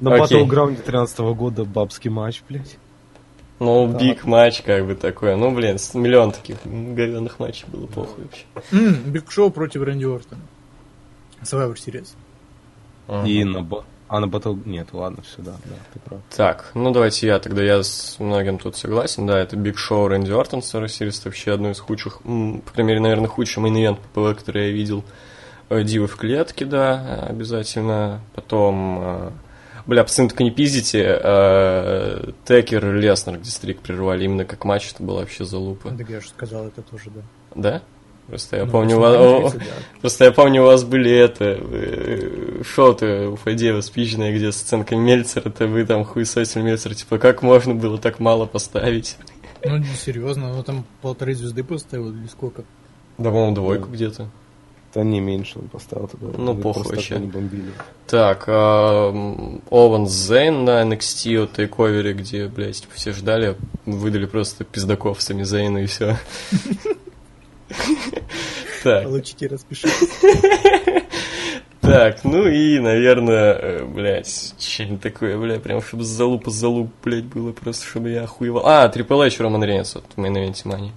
На. 0.00 0.18
Battleground 0.18 0.82
13 0.82 1.18
года 1.34 1.64
бабский 1.64 2.10
матч, 2.10 2.42
блядь. 2.46 2.76
Ну, 3.58 3.86
биг 3.88 4.24
матч, 4.24 4.60
как 4.60 4.86
бы 4.86 4.94
такое. 4.96 5.36
Ну, 5.36 5.54
блин, 5.54 5.78
миллион 5.94 6.32
таких 6.32 6.58
говенных 6.64 7.38
матчей 7.38 7.66
было 7.68 7.86
похуй 7.86 8.24
вообще. 8.24 9.00
Биг 9.06 9.30
Шоу 9.30 9.50
против 9.50 9.82
Рэнди 9.82 10.04
Ортона. 10.04 10.42
Survivor 11.42 11.74
Series. 11.74 12.08
И 13.26 13.44
на 13.44 13.62
ба... 13.62 13.84
А 14.08 14.20
на 14.20 14.26
Battle... 14.26 14.60
Нет, 14.64 14.88
ладно, 14.92 15.22
все, 15.22 15.42
да, 15.42 15.52
да, 15.64 15.74
ты 15.92 15.98
прав. 15.98 16.20
Так, 16.34 16.70
ну 16.74 16.92
давайте 16.92 17.26
я 17.26 17.38
тогда, 17.40 17.62
я 17.62 17.82
с 17.82 18.16
многим 18.20 18.58
тут 18.58 18.76
согласен, 18.76 19.26
да, 19.26 19.38
это 19.38 19.56
Биг 19.56 19.78
Шоу 19.78 20.08
Рэнди 20.08 20.30
Ортон, 20.30 20.62
Survivor 20.62 20.86
Series, 20.86 21.24
вообще 21.24 21.52
одно 21.52 21.70
из 21.70 21.80
худших, 21.80 22.22
по 22.22 22.72
крайней 22.72 22.90
мере, 22.90 23.00
наверное, 23.00 23.28
худший 23.28 23.62
main 23.62 23.78
event 23.78 23.98
PPV, 24.12 24.38
который 24.38 24.68
я 24.68 24.72
видел. 24.72 25.04
Э, 25.68 25.82
Дивы 25.82 26.06
в 26.06 26.16
клетке, 26.16 26.64
да, 26.64 27.26
обязательно. 27.28 28.20
Потом, 28.34 28.98
э, 29.02 29.30
бля, 29.86 30.04
пацаны, 30.04 30.28
только 30.28 30.44
не 30.44 30.52
пиздите, 30.52 31.18
э, 31.20 32.30
Тейкер 32.44 32.94
и 32.94 33.00
Леснер, 33.00 33.38
где 33.38 33.50
streak 33.50 33.80
прервали, 33.80 34.24
именно 34.24 34.44
как 34.44 34.64
матч, 34.64 34.92
это 34.92 35.02
было 35.02 35.20
вообще 35.20 35.44
залупа. 35.44 35.90
Да 35.90 36.04
я 36.08 36.20
же 36.20 36.28
сказал 36.28 36.66
это 36.66 36.82
тоже, 36.82 37.10
да. 37.10 37.22
Да? 37.56 37.82
Просто 38.26 38.56
я 38.56 38.64
Ну, 38.64 38.72
помню, 38.72 38.96
у 38.96 39.00
вас, 39.00 39.52
30, 39.52 39.68
да. 39.68 39.74
просто 40.00 40.24
я 40.24 40.32
помню, 40.32 40.62
у 40.62 40.66
вас 40.66 40.82
были 40.82 41.12
это 41.12 41.56
э, 41.60 42.62
шоты 42.64 43.28
у 43.28 43.36
Фадеева 43.36 43.80
спичные, 43.82 44.34
где 44.36 44.50
сценка 44.50 44.96
Мельцера, 44.96 45.48
это 45.48 45.68
вы 45.68 45.86
там 45.86 46.04
хуесосили 46.04 46.62
Мельцера, 46.62 46.94
типа, 46.94 47.18
как 47.18 47.42
можно 47.42 47.74
было 47.74 47.98
так 47.98 48.18
мало 48.18 48.46
поставить? 48.46 49.16
Ну, 49.64 49.76
не 49.76 49.94
серьезно, 49.94 50.52
ну 50.52 50.62
там 50.64 50.84
полторы 51.02 51.34
звезды 51.34 51.62
поставил 51.62 52.10
или 52.12 52.26
сколько? 52.26 52.64
Да, 53.18 53.30
по-моему, 53.30 53.54
двойку 53.54 53.88
где-то. 53.90 54.28
Да 54.94 55.02
не 55.02 55.20
меньше 55.20 55.58
он 55.58 55.68
поставил 55.68 56.08
тогда. 56.08 56.38
Ну, 56.38 56.52
Вы 56.54 56.62
похуй 56.62 56.84
вообще. 56.84 57.14
так 57.14 57.22
не 57.22 57.28
бомбили. 57.30 57.70
Так, 58.06 58.44
а, 58.48 59.10
Оуэн 59.70 60.06
Зейн 60.06 60.64
на 60.64 60.82
NXT 60.82 61.44
от 61.44 61.52
тейковере, 61.52 62.12
где, 62.14 62.46
блядь, 62.48 62.80
типа, 62.80 62.94
все 62.94 63.12
ждали, 63.12 63.56
выдали 63.84 64.24
просто 64.26 64.64
пиздаков 64.64 65.20
Сами 65.20 65.42
Зейна 65.42 65.78
и 65.78 65.86
все. 65.86 66.16
Так, 68.82 69.04
Получите, 69.04 69.48
распишитесь. 69.48 70.10
так, 71.80 72.22
ну 72.22 72.46
и, 72.46 72.78
наверное, 72.78 73.54
э, 73.54 73.84
блядь, 73.84 74.54
что-нибудь 74.60 75.00
такое, 75.00 75.36
бля, 75.36 75.58
прям 75.58 75.82
чтобы 75.82 76.04
залупа 76.04 76.50
залуп, 76.50 76.92
блядь, 77.02 77.24
было 77.24 77.52
просто, 77.52 77.84
чтобы 77.84 78.10
я 78.10 78.24
охуевал. 78.24 78.64
А, 78.64 78.88
Трипл 78.88 79.20
Эйч 79.22 79.40
Роман 79.40 79.64
Рейнс, 79.64 79.96
вот 79.96 80.04
в 80.14 80.18
мейн-эвенте 80.20 80.62
Мани. 80.68 80.92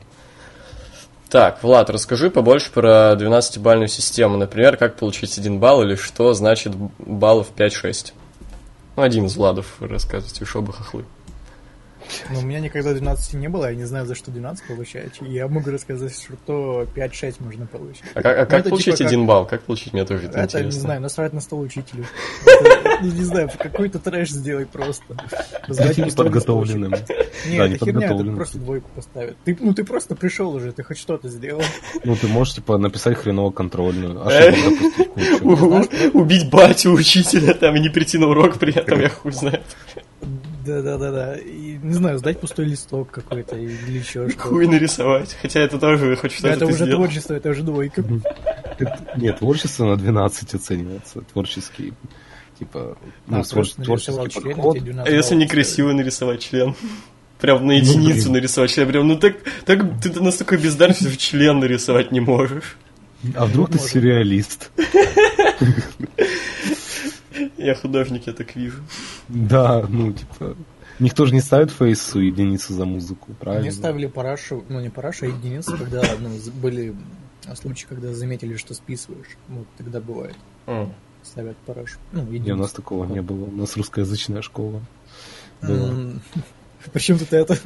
Так, 1.30 1.64
Влад, 1.64 1.90
расскажи 1.92 2.32
побольше 2.32 2.72
про 2.72 3.14
12-бальную 3.14 3.88
систему. 3.88 4.38
Например, 4.38 4.78
как 4.78 4.96
получить 4.96 5.38
один 5.38 5.60
балл 5.60 5.84
или 5.84 5.96
что 5.96 6.34
значит 6.34 6.74
баллов 6.98 7.52
5-6. 7.56 8.14
Ну, 8.96 9.04
один 9.04 9.26
из 9.26 9.36
Владов 9.36 9.78
рассказывайте, 9.80 10.44
уж 10.44 10.56
оба 10.56 10.74
хохлы. 10.74 11.06
Но 12.32 12.40
у 12.40 12.42
меня 12.44 12.60
никогда 12.60 12.94
12 12.94 13.34
не 13.36 13.48
было, 13.50 13.70
я 13.70 13.76
не 13.76 13.86
знаю, 13.86 14.06
за 14.06 14.16
что 14.16 14.32
12 14.32 14.66
получаете. 14.68 15.26
И 15.26 15.32
я 15.34 15.48
могу 15.48 15.72
рассказать, 15.72 16.14
что 16.14 16.86
5-6 16.96 17.36
можно 17.44 17.66
получить. 17.66 18.04
А 18.14 18.22
как, 18.22 18.38
а 18.38 18.42
Ну, 18.42 18.46
как 18.48 18.60
это 18.62 18.70
получить 18.70 18.86
типа 18.86 18.98
как- 18.98 19.08
один 19.08 19.26
балл? 19.26 19.46
Как 19.46 19.62
получить? 19.64 19.94
Мне 19.94 20.06
тоже 20.06 20.26
это, 20.28 20.40
Это, 20.40 20.58
не 20.58 20.64
интересно. 20.66 20.82
знаю, 20.82 21.02
насрать 21.02 21.34
на 21.34 21.42
стол 21.42 21.62
учителю. 21.62 22.06
Это, 22.46 23.04
Не 23.04 23.12
не 23.12 23.24
знаю, 23.24 23.50
какой-то 23.58 24.00
трэш 24.00 24.30
сделай 24.32 24.66
просто. 24.66 25.16
Неподготовленным. 25.68 26.92
Не, 27.48 27.58
Да, 27.58 27.66
это 27.68 27.78
херня, 27.78 27.94
неподготовленным. 27.94 28.36
просто 28.36 28.58
двойку 28.58 28.90
поставят. 28.96 29.38
Ты, 29.46 29.58
ну 29.60 29.74
ты 29.74 29.84
просто 29.84 30.16
пришел 30.16 30.54
уже, 30.54 30.72
ты 30.72 30.84
хоть 30.84 30.98
что-то 30.98 31.30
сделал. 31.30 31.62
Ну, 32.04 32.16
ты 32.16 32.28
можешь, 32.28 32.56
типа, 32.56 32.78
написать 32.78 33.18
хреново 33.18 33.52
контрольную, 33.52 34.26
ошибок 34.26 34.80
допустить 34.80 35.40
кучу. 35.40 35.86
У- 36.14 36.20
Убить 36.20 36.50
батю 36.50 36.92
учителя 36.92 37.54
там 37.54 37.76
и 37.76 37.80
не 37.80 37.90
прийти 37.90 38.18
на 38.18 38.28
урок 38.28 38.58
при 38.60 38.74
этом, 38.76 39.00
я 39.00 39.10
хуй 39.10 39.32
знаю. 39.32 39.62
Да-да-да-да. 40.70 41.36
И, 41.38 41.78
не 41.82 41.94
знаю, 41.94 42.18
сдать 42.20 42.40
пустой 42.40 42.66
листок 42.66 43.10
какой-то 43.12 43.56
или 43.58 43.98
еще 43.98 44.30
что-то. 44.30 44.48
Хуй 44.50 44.68
нарисовать. 44.68 45.36
Хотя 45.42 45.62
это 45.62 45.80
тоже 45.80 46.16
хоть 46.16 46.32
Да, 46.32 46.38
что-то 46.38 46.48
это 46.50 46.60
ты 46.60 46.66
уже 46.66 46.76
сделал. 46.86 46.92
творчество, 47.04 47.34
это 47.34 47.50
уже 47.50 47.64
двойка. 47.64 48.04
Нет, 49.18 49.40
творчество 49.40 49.86
на 49.86 49.96
12 49.98 50.54
оценивается. 50.54 51.22
Творческий, 51.34 51.94
типа, 52.60 52.98
ну, 53.28 53.40
А, 53.40 53.42
твор- 53.42 53.84
творческий 53.84 54.30
член, 54.30 54.56
подход. 54.56 54.80
12 54.80 55.12
А 55.12 55.16
если 55.16 55.36
некрасиво 55.36 55.92
нарисовать 55.92 56.42
член? 56.42 56.76
прям 57.42 57.66
на 57.66 57.72
единицу 57.74 58.24
блин. 58.24 58.34
нарисовать 58.34 58.72
член. 58.72 58.88
Прям, 58.88 59.08
ну 59.08 59.18
так, 59.18 59.36
так 59.66 59.80
ты 60.02 60.12
настолько 60.22 60.58
бездарен, 60.58 60.94
что 60.94 61.16
член 61.18 61.60
нарисовать 61.60 62.12
не 62.12 62.20
можешь. 62.20 62.78
А 63.36 63.46
вдруг 63.46 63.70
ты 63.72 63.80
сюрреалист? 63.80 64.72
Я 67.58 67.76
художник, 67.76 68.28
я 68.28 68.34
так 68.34 68.56
вижу. 68.56 68.84
Да, 69.28 69.86
ну, 69.88 70.14
типа... 70.14 70.56
Никто 71.00 71.26
же 71.26 71.34
не 71.34 71.40
ставит 71.40 71.72
фейсу 71.72 72.20
единицу 72.20 72.74
за 72.74 72.86
музыку, 72.86 73.34
правильно? 73.40 73.68
Они 73.68 73.72
ставили 73.72 74.08
парашу, 74.08 74.66
ну 74.68 74.82
не 74.82 74.90
парашу, 74.90 75.26
а 75.26 75.30
единицу, 75.30 75.78
когда 75.78 76.02
ну, 76.20 76.30
были 76.62 76.94
случаи, 77.56 77.86
когда 77.88 78.14
заметили, 78.14 78.58
что 78.58 78.74
списываешь. 78.74 79.38
Вот 79.48 79.66
тогда 79.78 80.02
бывает. 80.02 80.36
Ставят 81.24 81.58
парашу. 81.58 82.00
Ну, 82.12 82.24
Не, 82.24 82.30
у 82.30 82.34
единицу. 82.34 82.56
нас 82.58 82.72
такого 82.72 83.06
не 83.06 83.22
было. 83.22 83.46
У 83.46 83.52
нас 83.52 83.78
русскоязычная 83.78 84.42
школа. 84.42 84.82
М, 85.62 86.22
Почему 86.94 87.20
тут 87.20 87.34
это? 87.34 87.58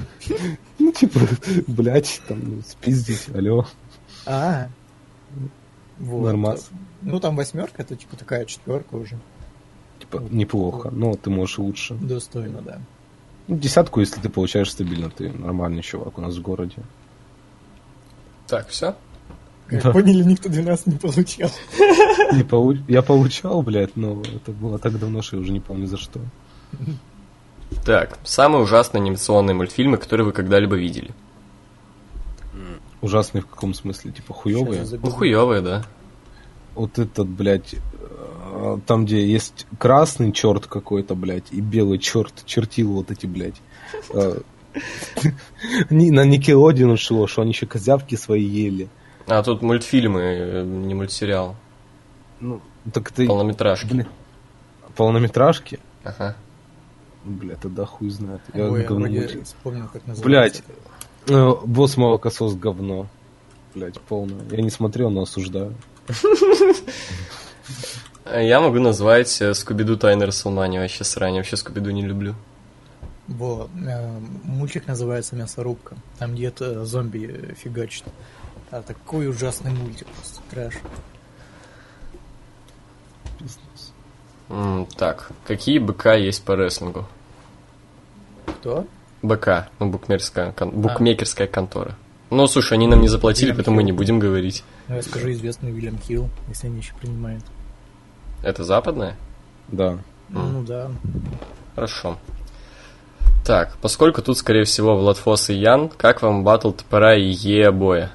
Ну, 0.79 0.91
типа, 0.91 1.19
блядь, 1.67 2.21
там, 2.27 2.39
ну, 2.43 2.61
спиздить, 2.67 3.29
алло. 3.33 3.67
А, 4.25 4.69
вот. 5.99 6.23
Нормас. 6.23 6.69
Ну, 7.01 7.19
там 7.19 7.35
восьмерка, 7.35 7.83
это 7.83 7.95
типа 7.95 8.15
такая 8.15 8.45
четверка 8.45 8.95
уже. 8.95 9.19
Типа, 10.03 10.21
неплохо, 10.29 10.89
но 10.91 11.15
ты 11.15 11.29
можешь 11.29 11.57
лучше. 11.59 11.93
Достойно, 11.95 12.61
да. 12.61 12.79
Ну, 13.47 13.57
десятку, 13.57 13.99
если 14.01 14.19
ты 14.19 14.29
получаешь 14.29 14.71
стабильно, 14.71 15.09
ты 15.09 15.31
нормальный 15.31 15.81
чувак 15.81 16.17
у 16.17 16.21
нас 16.21 16.35
в 16.35 16.41
городе. 16.41 16.75
Так, 18.47 18.67
все? 18.69 18.95
Как 19.67 19.81
Да. 19.83 19.91
поняли, 19.91 20.23
никто 20.23 20.49
12 20.49 20.87
не 20.87 20.97
получал. 20.97 21.49
Не 22.33 22.43
получ- 22.43 22.83
Я 22.87 23.01
получал, 23.01 23.61
блядь, 23.61 23.95
но 23.95 24.21
это 24.35 24.51
было 24.51 24.77
так 24.77 24.99
давно, 24.99 25.21
что 25.21 25.37
я 25.37 25.41
уже 25.41 25.51
не 25.51 25.59
помню 25.61 25.87
за 25.87 25.97
что. 25.97 26.19
Так, 27.85 28.19
самые 28.23 28.61
ужасные 28.63 29.01
анимационные 29.01 29.55
мультфильмы, 29.55 29.97
которые 29.97 30.25
вы 30.25 30.31
когда-либо 30.33 30.75
видели. 30.75 31.11
Ужасные 33.01 33.41
в 33.41 33.47
каком 33.47 33.73
смысле? 33.73 34.11
Типа 34.11 34.33
хуевые? 34.33 34.85
Ну, 35.01 35.09
хуевые, 35.11 35.61
да. 35.61 35.83
Вот 36.75 36.97
этот, 36.99 37.27
блядь, 37.27 37.75
там, 38.85 39.05
где 39.05 39.25
есть 39.25 39.65
красный 39.77 40.31
черт 40.31 40.67
какой-то, 40.67 41.15
блядь, 41.15 41.51
и 41.51 41.61
белый 41.61 41.99
черт 41.99 42.43
чертил 42.45 42.93
вот 42.93 43.11
эти, 43.11 43.25
блядь. 43.25 43.61
Они 45.89 46.11
на 46.11 46.25
Никелодион 46.25 46.97
шло, 46.97 47.27
что 47.27 47.41
они 47.41 47.51
еще 47.51 47.65
козявки 47.65 48.15
свои 48.15 48.43
ели. 48.43 48.89
А 49.27 49.41
тут 49.43 49.61
мультфильмы, 49.61 50.21
э, 50.21 50.63
не 50.63 50.93
мультсериал. 50.93 51.55
Ну, 52.39 52.61
так 52.91 53.11
ты... 53.11 53.27
Полнометражки. 53.27 53.87
Блин, 53.87 54.07
полнометражки? 54.95 55.79
Ага. 56.03 56.35
Бля, 57.23 57.55
тогда 57.55 57.85
хуй 57.85 58.09
знает. 58.09 58.41
Я 58.53 58.69
Ой, 58.69 58.81
я 58.81 58.87
говно 58.87 59.05
вроде 59.05 59.19
мультик. 59.19 59.45
вспомнил, 59.45 59.87
как 59.91 60.05
называется. 60.05 60.63
Блядь, 61.25 61.29
э, 61.29 61.53
босс 61.65 61.95
молокосос 61.95 62.55
говно. 62.55 63.07
Блядь, 63.73 63.99
полное. 64.01 64.45
Я 64.51 64.61
не 64.61 64.69
смотрел, 64.69 65.09
но 65.09 65.21
осуждаю. 65.21 65.73
А 68.25 68.39
Я 68.41 68.61
могу 68.61 68.79
назвать 68.79 69.41
э, 69.41 69.53
Скуби-Ду 69.53 69.97
Тайны 69.97 70.25
Расселмани. 70.25 70.79
Вообще 70.79 71.03
срань, 71.03 71.35
вообще 71.35 71.57
Скуби-Ду 71.57 71.91
не 71.91 72.03
люблю. 72.03 72.35
Во, 73.27 73.69
э, 73.85 74.19
мультик 74.43 74.87
называется 74.87 75.35
«Мясорубка». 75.35 75.95
Там 76.19 76.33
где-то 76.35 76.85
зомби 76.85 77.29
э, 77.51 77.53
фигачит. 77.55 78.03
А 78.71 78.81
такой 78.81 79.27
ужасный 79.29 79.71
мультик, 79.71 80.07
просто 80.07 80.41
трэш. 80.49 80.73
М, 84.49 84.85
так, 84.97 85.31
какие 85.45 85.79
БК 85.79 86.15
есть 86.15 86.43
по 86.43 86.53
рестлингу? 86.53 87.05
Кто? 88.45 88.85
БК, 89.21 89.69
ну, 89.79 89.89
букмекерская, 89.89 90.51
кон- 90.51 90.71
букмекерская 90.71 91.47
контора. 91.47 91.95
Ну, 92.29 92.47
слушай, 92.47 92.73
они 92.73 92.87
нам 92.87 93.01
не 93.01 93.07
заплатили, 93.07 93.47
Вильям 93.47 93.57
поэтому 93.57 93.75
мы 93.75 93.81
Хилл. 93.81 93.85
не 93.85 93.91
будем 93.91 94.19
говорить. 94.19 94.63
Ну, 94.87 94.95
я 94.95 95.01
скажу 95.01 95.31
известный 95.31 95.71
Уильям 95.71 95.97
Хилл, 95.99 96.29
если 96.49 96.67
они 96.67 96.77
еще 96.77 96.93
принимают. 96.95 97.43
Это 98.43 98.63
западная? 98.63 99.15
Да. 99.69 99.99
Ну 100.29 100.63
да. 100.63 100.91
Хорошо. 101.75 102.17
Так, 103.45 103.77
поскольку 103.81 104.21
тут, 104.21 104.37
скорее 104.37 104.63
всего, 104.63 104.95
Владфос 104.95 105.49
и 105.49 105.53
Ян, 105.55 105.89
как 105.89 106.21
вам 106.21 106.43
батл 106.43 106.71
топора 106.71 107.15
и 107.15 107.29
Е 107.29 107.71
боя? 107.71 108.11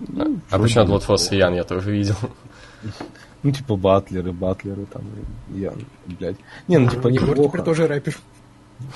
а 0.00 0.56
вроде 0.56 0.62
почему 0.62 0.84
от. 0.84 0.88
Владфос 0.88 1.32
и 1.32 1.36
Ян, 1.36 1.54
я 1.54 1.64
тоже 1.64 1.90
видел. 1.90 2.16
Ну, 3.44 3.52
типа, 3.52 3.76
батлеры, 3.76 4.32
батлеры 4.32 4.84
там, 4.86 5.02
и 5.54 5.60
я, 5.60 5.72
блядь. 6.06 6.38
Не, 6.66 6.78
ну, 6.78 6.90
типа, 6.90 7.06
Егор 7.06 7.36
теперь 7.36 7.62
тоже 7.62 7.86
рэпер. 7.86 8.18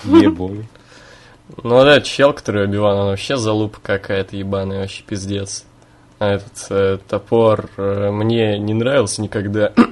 Ебой. 0.04 0.68
Ну 1.62 1.84
да, 1.84 2.00
чел, 2.00 2.32
который 2.32 2.64
Обиван, 2.64 2.96
он 2.96 3.06
вообще 3.08 3.36
залупа 3.36 3.78
какая-то 3.80 4.36
ебаная, 4.36 4.80
вообще 4.80 5.04
пиздец. 5.04 5.64
А 6.22 6.34
этот 6.34 6.66
э, 6.70 6.98
топор 7.08 7.68
э, 7.76 8.10
мне 8.12 8.56
не 8.56 8.74
нравился 8.74 9.20
никогда. 9.22 9.72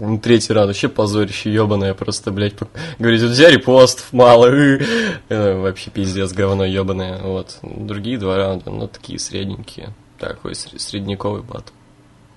Ну, 0.00 0.16
Третий 0.16 0.52
раунд 0.52 0.68
вообще 0.68 0.88
позорище 0.88 1.52
ебаное, 1.52 1.92
просто, 1.92 2.30
блядь, 2.30 2.54
пок- 2.54 2.68
говорит, 3.00 3.20
у 3.20 3.34
тебя 3.34 3.50
репостов 3.50 4.12
мало. 4.12 4.46
Э, 4.48 5.60
вообще 5.60 5.90
пиздец, 5.90 6.32
говно 6.32 6.64
ебаное, 6.64 7.20
вот. 7.20 7.58
Другие 7.62 8.16
два 8.16 8.36
раунда, 8.36 8.70
ну, 8.70 8.86
такие 8.86 9.18
средненькие, 9.18 9.88
такой 10.16 10.52
сре- 10.52 10.78
средневековый 10.78 11.42
бат. 11.42 11.72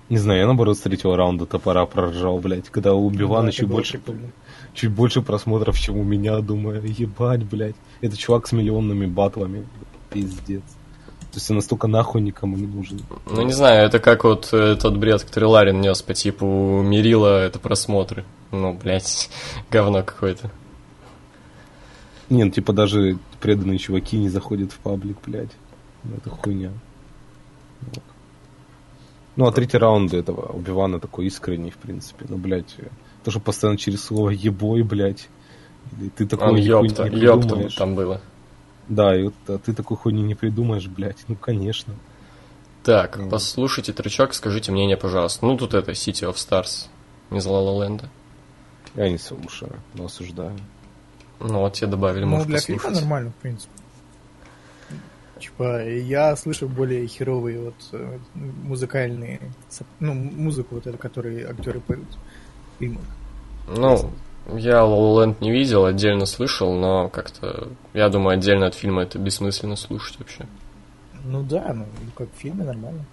Не 0.08 0.18
знаю, 0.18 0.40
я 0.40 0.46
наоборот 0.46 0.76
с 0.76 0.80
третьего 0.80 1.16
раунда 1.16 1.46
топора 1.46 1.86
проржал, 1.86 2.38
блядь, 2.40 2.68
когда 2.68 2.94
у 2.94 3.08
Бивана 3.10 3.46
Да, 3.46 3.52
чуть 3.52 3.68
больше, 3.68 3.98
прикольно. 3.98 4.32
чуть 4.74 4.90
больше 4.90 5.22
просмотров, 5.22 5.78
чем 5.78 5.98
у 5.98 6.02
меня, 6.02 6.40
думаю, 6.40 6.82
ебать, 6.84 7.44
блядь. 7.44 7.76
Это 8.00 8.16
чувак 8.16 8.48
с 8.48 8.52
миллионными 8.52 9.06
батлами, 9.06 9.68
пиздец. 10.10 10.62
То 11.32 11.38
есть 11.38 11.50
он 11.50 11.56
настолько 11.56 11.88
нахуй 11.88 12.20
никому 12.20 12.58
не 12.58 12.66
нужен. 12.66 13.00
Ну, 13.24 13.40
не 13.40 13.54
знаю, 13.54 13.86
это 13.86 13.98
как 13.98 14.24
вот 14.24 14.50
э, 14.52 14.76
тот 14.76 14.98
бред, 14.98 15.22
который 15.24 15.46
Ларин 15.46 15.80
нес 15.80 16.02
по 16.02 16.12
типу 16.12 16.82
Мерила, 16.82 17.42
это 17.42 17.58
просмотры. 17.58 18.26
Ну, 18.50 18.74
блядь, 18.74 19.30
говно 19.70 20.02
какое-то. 20.02 20.50
Не, 22.28 22.44
ну 22.44 22.50
типа 22.50 22.74
даже 22.74 23.16
преданные 23.40 23.78
чуваки 23.78 24.18
не 24.18 24.28
заходят 24.28 24.72
в 24.72 24.78
паблик, 24.78 25.16
блядь. 25.24 25.52
Ну, 26.04 26.16
это 26.16 26.28
хуйня. 26.28 26.70
Вот. 27.80 28.02
Ну, 29.36 29.46
а 29.46 29.52
третий 29.52 29.78
раунд 29.78 30.12
этого 30.12 30.52
Убивана 30.52 31.00
такой 31.00 31.26
искренний, 31.26 31.70
в 31.70 31.78
принципе. 31.78 32.26
Ну, 32.28 32.36
блядь, 32.36 32.76
то, 33.24 33.30
что 33.30 33.40
постоянно 33.40 33.78
через 33.78 34.04
слово 34.04 34.30
ебой, 34.30 34.82
блядь. 34.82 35.28
Или 35.98 36.10
ты 36.10 36.26
такой 36.26 36.48
Он 36.48 36.56
ёпта, 36.56 37.06
ёпта 37.06 37.70
там 37.74 37.94
было. 37.94 38.20
Да, 38.88 39.16
и 39.16 39.24
вот 39.24 39.34
а 39.48 39.58
ты 39.58 39.72
такой 39.74 39.96
хуйни 39.96 40.22
не 40.22 40.34
придумаешь, 40.34 40.86
блядь. 40.86 41.24
Ну, 41.28 41.36
конечно. 41.36 41.94
Так, 42.82 43.16
Ну. 43.16 43.30
послушайте 43.30 43.92
тречок, 43.92 44.34
скажите 44.34 44.72
мнение, 44.72 44.96
пожалуйста. 44.96 45.46
Ну, 45.46 45.56
тут 45.56 45.72
это 45.74 45.92
City 45.92 46.28
of 46.28 46.34
Stars 46.34 46.88
из 47.30 47.46
La 47.46 47.60
La 47.64 47.78
Land. 47.88 48.04
Я 48.96 49.08
не 49.08 49.18
слушаю, 49.18 49.72
но 49.94 50.06
осуждаю. 50.06 50.58
Ну, 51.40 51.60
вот 51.60 51.74
тебе 51.74 51.86
добавили, 51.88 52.24
Ну, 52.24 52.30
можешь 52.30 52.46
для 52.46 52.56
послушать. 52.56 52.92
нормально, 53.00 53.30
в 53.30 53.34
принципе. 53.36 53.72
Типа, 55.40 55.84
я 55.88 56.36
слышу 56.36 56.68
более 56.68 57.04
херовые 57.08 57.58
вот 57.60 57.74
э, 57.92 58.18
музыкальные, 58.34 59.40
ну, 59.98 60.14
музыку 60.14 60.76
вот 60.76 60.86
эту, 60.86 60.98
которую 60.98 61.50
актеры 61.50 61.80
поют 61.80 62.06
в 62.10 62.78
фильмах. 62.78 63.02
Ну, 63.68 64.12
я 64.48 64.80
Land 64.80 65.36
не 65.40 65.50
видел, 65.50 65.84
отдельно 65.84 66.26
слышал, 66.26 66.72
но 66.72 67.08
как-то, 67.08 67.68
я 67.94 68.08
думаю, 68.08 68.34
отдельно 68.34 68.66
от 68.66 68.74
фильма 68.74 69.02
это 69.02 69.18
бессмысленно 69.18 69.76
слушать 69.76 70.18
вообще. 70.18 70.46
Ну 71.24 71.42
да, 71.42 71.72
ну, 71.72 71.86
как 72.16 72.28
в 72.32 72.40
фильме 72.40 72.64
нормально. 72.64 73.04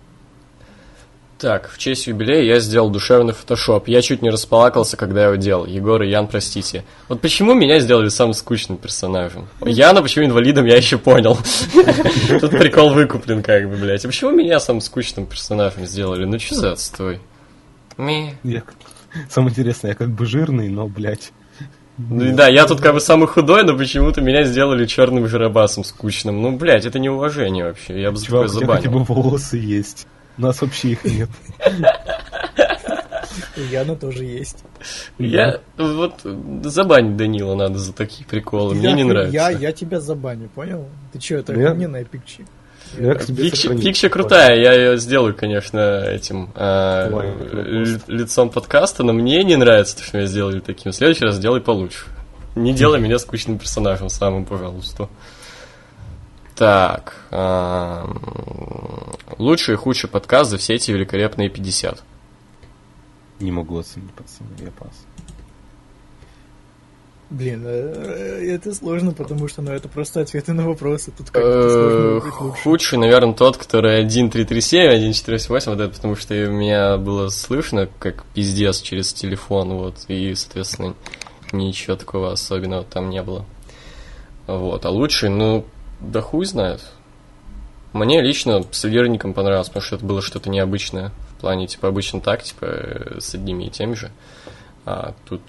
Так, 1.39 1.69
в 1.69 1.77
честь 1.77 2.07
юбилея 2.07 2.43
я 2.43 2.59
сделал 2.59 2.89
душевный 2.89 3.32
фотошоп. 3.32 3.88
Я 3.88 4.01
чуть 4.01 4.21
не 4.21 4.30
расплакался, 4.30 4.97
когда 4.97 5.23
его 5.23 5.36
делал. 5.36 5.65
Егор 5.65 6.01
и 6.03 6.09
Ян, 6.09 6.27
простите. 6.27 6.84
Вот 7.07 7.21
почему 7.21 7.53
меня 7.53 7.80
сделали 7.80 8.09
самым 8.09 8.34
скучным 8.34 8.77
персонажем? 8.77 9.47
Яна 9.61 10.01
почему 10.01 10.25
инвалидом, 10.25 10.65
я 10.65 10.75
еще 10.75 10.97
понял. 10.97 11.38
Тут 12.41 12.51
прикол 12.51 12.89
выкуплен, 12.89 13.41
как 13.41 13.69
бы, 13.69 13.77
блядь. 13.77 14.03
А 14.03 14.09
почему 14.09 14.32
меня 14.32 14.59
самым 14.59 14.82
скучным 14.82 15.27
персонажем 15.27 15.86
сделали? 15.86 16.25
Ну 16.25 16.38
что 16.39 16.55
за 16.55 16.71
отстой? 16.73 17.21
Ми. 17.95 18.34
Самое 19.30 19.51
интересное, 19.51 19.91
я 19.91 19.95
как 19.95 20.10
бы 20.10 20.26
жирный, 20.26 20.70
но, 20.70 20.88
блядь. 20.88 21.32
Ну 21.97 22.34
да, 22.34 22.47
я 22.47 22.66
тут 22.66 22.80
как 22.80 22.93
бы 22.93 23.01
самый 23.01 23.28
худой, 23.28 23.64
но 23.64 23.78
почему-то 23.78 24.22
меня 24.22 24.43
сделали 24.43 24.86
черным 24.86 25.28
жиробасом 25.28 25.84
скучным. 25.84 26.41
Ну, 26.41 26.57
блядь, 26.57 26.86
это 26.86 26.97
неуважение 26.97 27.66
вообще. 27.66 28.01
Я 28.01 28.12
бы 28.12 28.18
за 28.18 28.26
такое 28.26 28.47
Чувак, 28.47 28.55
у 28.55 28.60
тебя 28.60 28.76
хотя 28.76 28.89
забанил. 28.89 29.05
бы 29.05 29.14
волосы 29.14 29.57
есть. 29.57 30.07
У 30.38 30.41
нас 30.41 30.62
вообще 30.62 30.91
их 30.91 31.03
нет. 31.03 31.30
У 33.57 33.62
Яна 33.72 33.95
тоже 33.97 34.24
есть. 34.24 34.64
Я 35.18 35.60
вот 35.78 36.22
забанить 36.64 37.18
Данила 37.18 37.55
надо 37.55 37.78
за 37.78 37.91
такие 37.91 38.26
приколы. 38.26 38.76
Мне 38.76 38.93
не 38.93 39.03
нравится. 39.03 39.34
Я, 39.34 39.49
я 39.49 39.74
тебя 39.74 39.99
забаню, 39.99 40.47
понял? 40.49 40.88
Ты 41.12 41.20
что, 41.20 41.36
это 41.36 41.51
охрененная 41.51 42.05
пикчи. 42.05 42.45
Фикча 42.95 44.09
крутая, 44.09 44.59
я 44.59 44.73
ее 44.73 44.97
сделаю, 44.97 45.35
конечно, 45.35 46.03
этим 46.03 46.49
э, 46.55 47.99
лицом 48.07 48.49
подкаста, 48.49 49.03
но 49.03 49.13
мне 49.13 49.43
не 49.43 49.55
нравится 49.55 49.97
то, 49.97 50.03
что 50.03 50.17
меня 50.17 50.27
сделали 50.27 50.59
таким. 50.59 50.91
В 50.91 50.95
следующий 50.95 51.25
раз 51.25 51.35
сделай 51.35 51.61
получше. 51.61 52.05
Не 52.55 52.73
делай 52.73 52.99
меня 52.99 53.19
скучным 53.19 53.57
персонажем 53.57 54.09
самым, 54.09 54.45
пожалуйста. 54.45 55.07
Так. 56.55 57.15
ам, 57.31 58.19
Лучший 59.37 59.75
и 59.75 59.77
худший 59.77 60.09
подкаст 60.09 60.51
за 60.51 60.57
все 60.57 60.75
эти 60.75 60.91
великолепные 60.91 61.49
50. 61.49 62.03
Не 63.39 63.51
могу 63.51 63.77
оценить, 63.77 64.11
пацаны, 64.11 64.49
я 64.59 64.71
пас. 64.71 64.91
Блин, 67.30 67.63
э, 67.63 68.55
это 68.55 68.73
сложно, 68.73 69.11
потому 69.13 69.47
что 69.47 69.61
ну, 69.61 69.71
это 69.71 69.88
просто 69.88 70.21
ответы 70.21 70.53
на 70.53 70.65
вопросы. 70.65 71.11
Тут 71.15 71.30
как-то 71.30 71.69
сложно 71.69 71.99
Э, 71.99 72.13
выбрать 72.15 72.41
лучше. 72.41 72.63
Худший, 72.63 72.97
наверное, 72.97 73.36
тот, 73.36 73.57
который 73.57 74.03
1.337, 74.03 75.11
1.488, 75.11 75.69
вот 75.69 75.80
это 75.80 75.93
потому 75.93 76.15
что 76.15 76.34
у 76.34 76.51
меня 76.51 76.97
было 76.97 77.30
слышно, 77.30 77.88
как 77.99 78.23
пиздец 78.34 78.82
через 78.82 79.13
телефон, 79.13 79.73
вот, 79.73 80.05
и, 80.07 80.34
соответственно, 80.34 80.95
ничего 81.51 81.95
такого 81.95 82.32
особенного 82.32 82.84
там 82.84 83.11
не 83.11 83.21
было. 83.21 83.45
Вот, 84.47 84.84
а 84.86 84.89
лучший, 84.89 85.30
ну, 85.30 85.65
да 85.99 86.21
хуй 86.21 86.45
знает. 86.45 86.82
Мне 87.93 88.23
лично 88.23 88.63
с 88.71 88.84
лидерником 88.84 89.36
понравилось, 89.36 89.67
потому 89.67 89.84
что 89.84 89.97
это 89.97 90.05
было 90.05 90.23
что-то 90.23 90.49
необычное. 90.49 91.11
В 91.38 91.41
плане, 91.41 91.67
типа, 91.67 91.89
обычно 91.89 92.21
так, 92.21 92.41
типа, 92.41 92.65
э, 92.65 93.19
с 93.19 93.36
одними 93.36 93.65
и 93.65 93.69
теми 93.69 93.93
же. 93.93 94.09
А 94.86 95.13
тут 95.27 95.41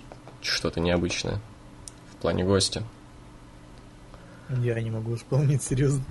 что-то 0.42 0.80
необычное 0.80 1.40
в 2.20 2.22
плане 2.22 2.44
гостя. 2.44 2.82
Я 4.58 4.78
не 4.82 4.90
могу 4.90 5.16
вспомнить, 5.16 5.62
серьезно. 5.62 6.04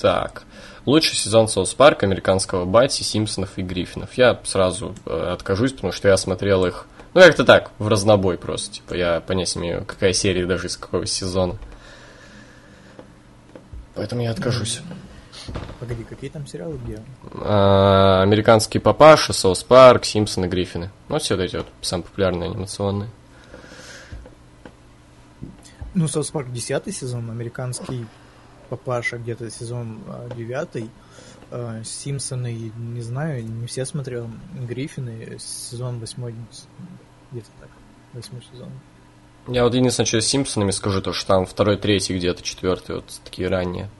Так, 0.00 0.44
лучший 0.86 1.16
сезон 1.16 1.48
Соус 1.48 1.74
Парк, 1.74 2.04
американского 2.04 2.66
Бати, 2.66 3.02
Симпсонов 3.02 3.58
и 3.58 3.62
Гриффинов. 3.62 4.14
Я 4.14 4.38
сразу 4.44 4.94
э, 5.06 5.32
откажусь, 5.32 5.72
потому 5.72 5.92
что 5.92 6.06
я 6.06 6.16
смотрел 6.16 6.64
их, 6.64 6.86
ну 7.14 7.20
как-то 7.20 7.44
так, 7.44 7.72
в 7.80 7.88
разнобой 7.88 8.38
просто. 8.38 8.74
Типа 8.76 8.94
я 8.94 9.20
понятия 9.20 9.58
не 9.58 9.70
имею, 9.70 9.84
какая 9.84 10.12
серия 10.12 10.46
даже 10.46 10.68
из 10.68 10.76
какого 10.76 11.04
сезона. 11.04 11.58
Поэтому 13.96 14.22
я 14.22 14.30
откажусь. 14.30 14.82
Погоди, 15.80 16.04
какие 16.04 16.30
там 16.30 16.46
сериалы, 16.46 16.78
где? 16.84 17.02
А, 17.34 18.22
американский 18.22 18.78
папаша, 18.78 19.32
Саус 19.32 19.64
Парк, 19.64 20.04
Симпсоны, 20.04 20.46
Гриффины. 20.46 20.90
Ну, 21.08 21.18
все 21.18 21.34
вот 21.34 21.42
эти 21.42 21.56
вот 21.56 21.66
самые 21.80 22.04
популярные 22.04 22.50
анимационные. 22.50 23.10
Ну, 25.94 26.06
Саус 26.06 26.30
Парк 26.30 26.52
10 26.52 26.94
сезон, 26.94 27.30
американский 27.30 28.06
папаша 28.68 29.18
где-то 29.18 29.50
сезон 29.50 30.00
9, 30.36 30.88
Симпсоны, 31.84 32.70
не 32.76 33.00
знаю, 33.00 33.44
не 33.44 33.66
все 33.66 33.84
смотрел, 33.84 34.30
Гриффины, 34.54 35.36
сезон 35.40 35.98
8, 35.98 36.32
где-то 37.32 37.48
так, 37.60 37.70
8 38.12 38.40
сезон. 38.52 38.68
Я 39.48 39.64
вот 39.64 39.74
единственное, 39.74 40.06
что 40.06 40.20
с 40.20 40.26
Симпсонами 40.26 40.70
скажу, 40.70 41.02
то, 41.02 41.12
что 41.12 41.26
там 41.26 41.46
второй, 41.46 41.76
третий 41.76 42.16
где-то, 42.16 42.42
четвертый, 42.42 42.96
вот 42.96 43.20
такие 43.24 43.48
ранние. 43.48 43.90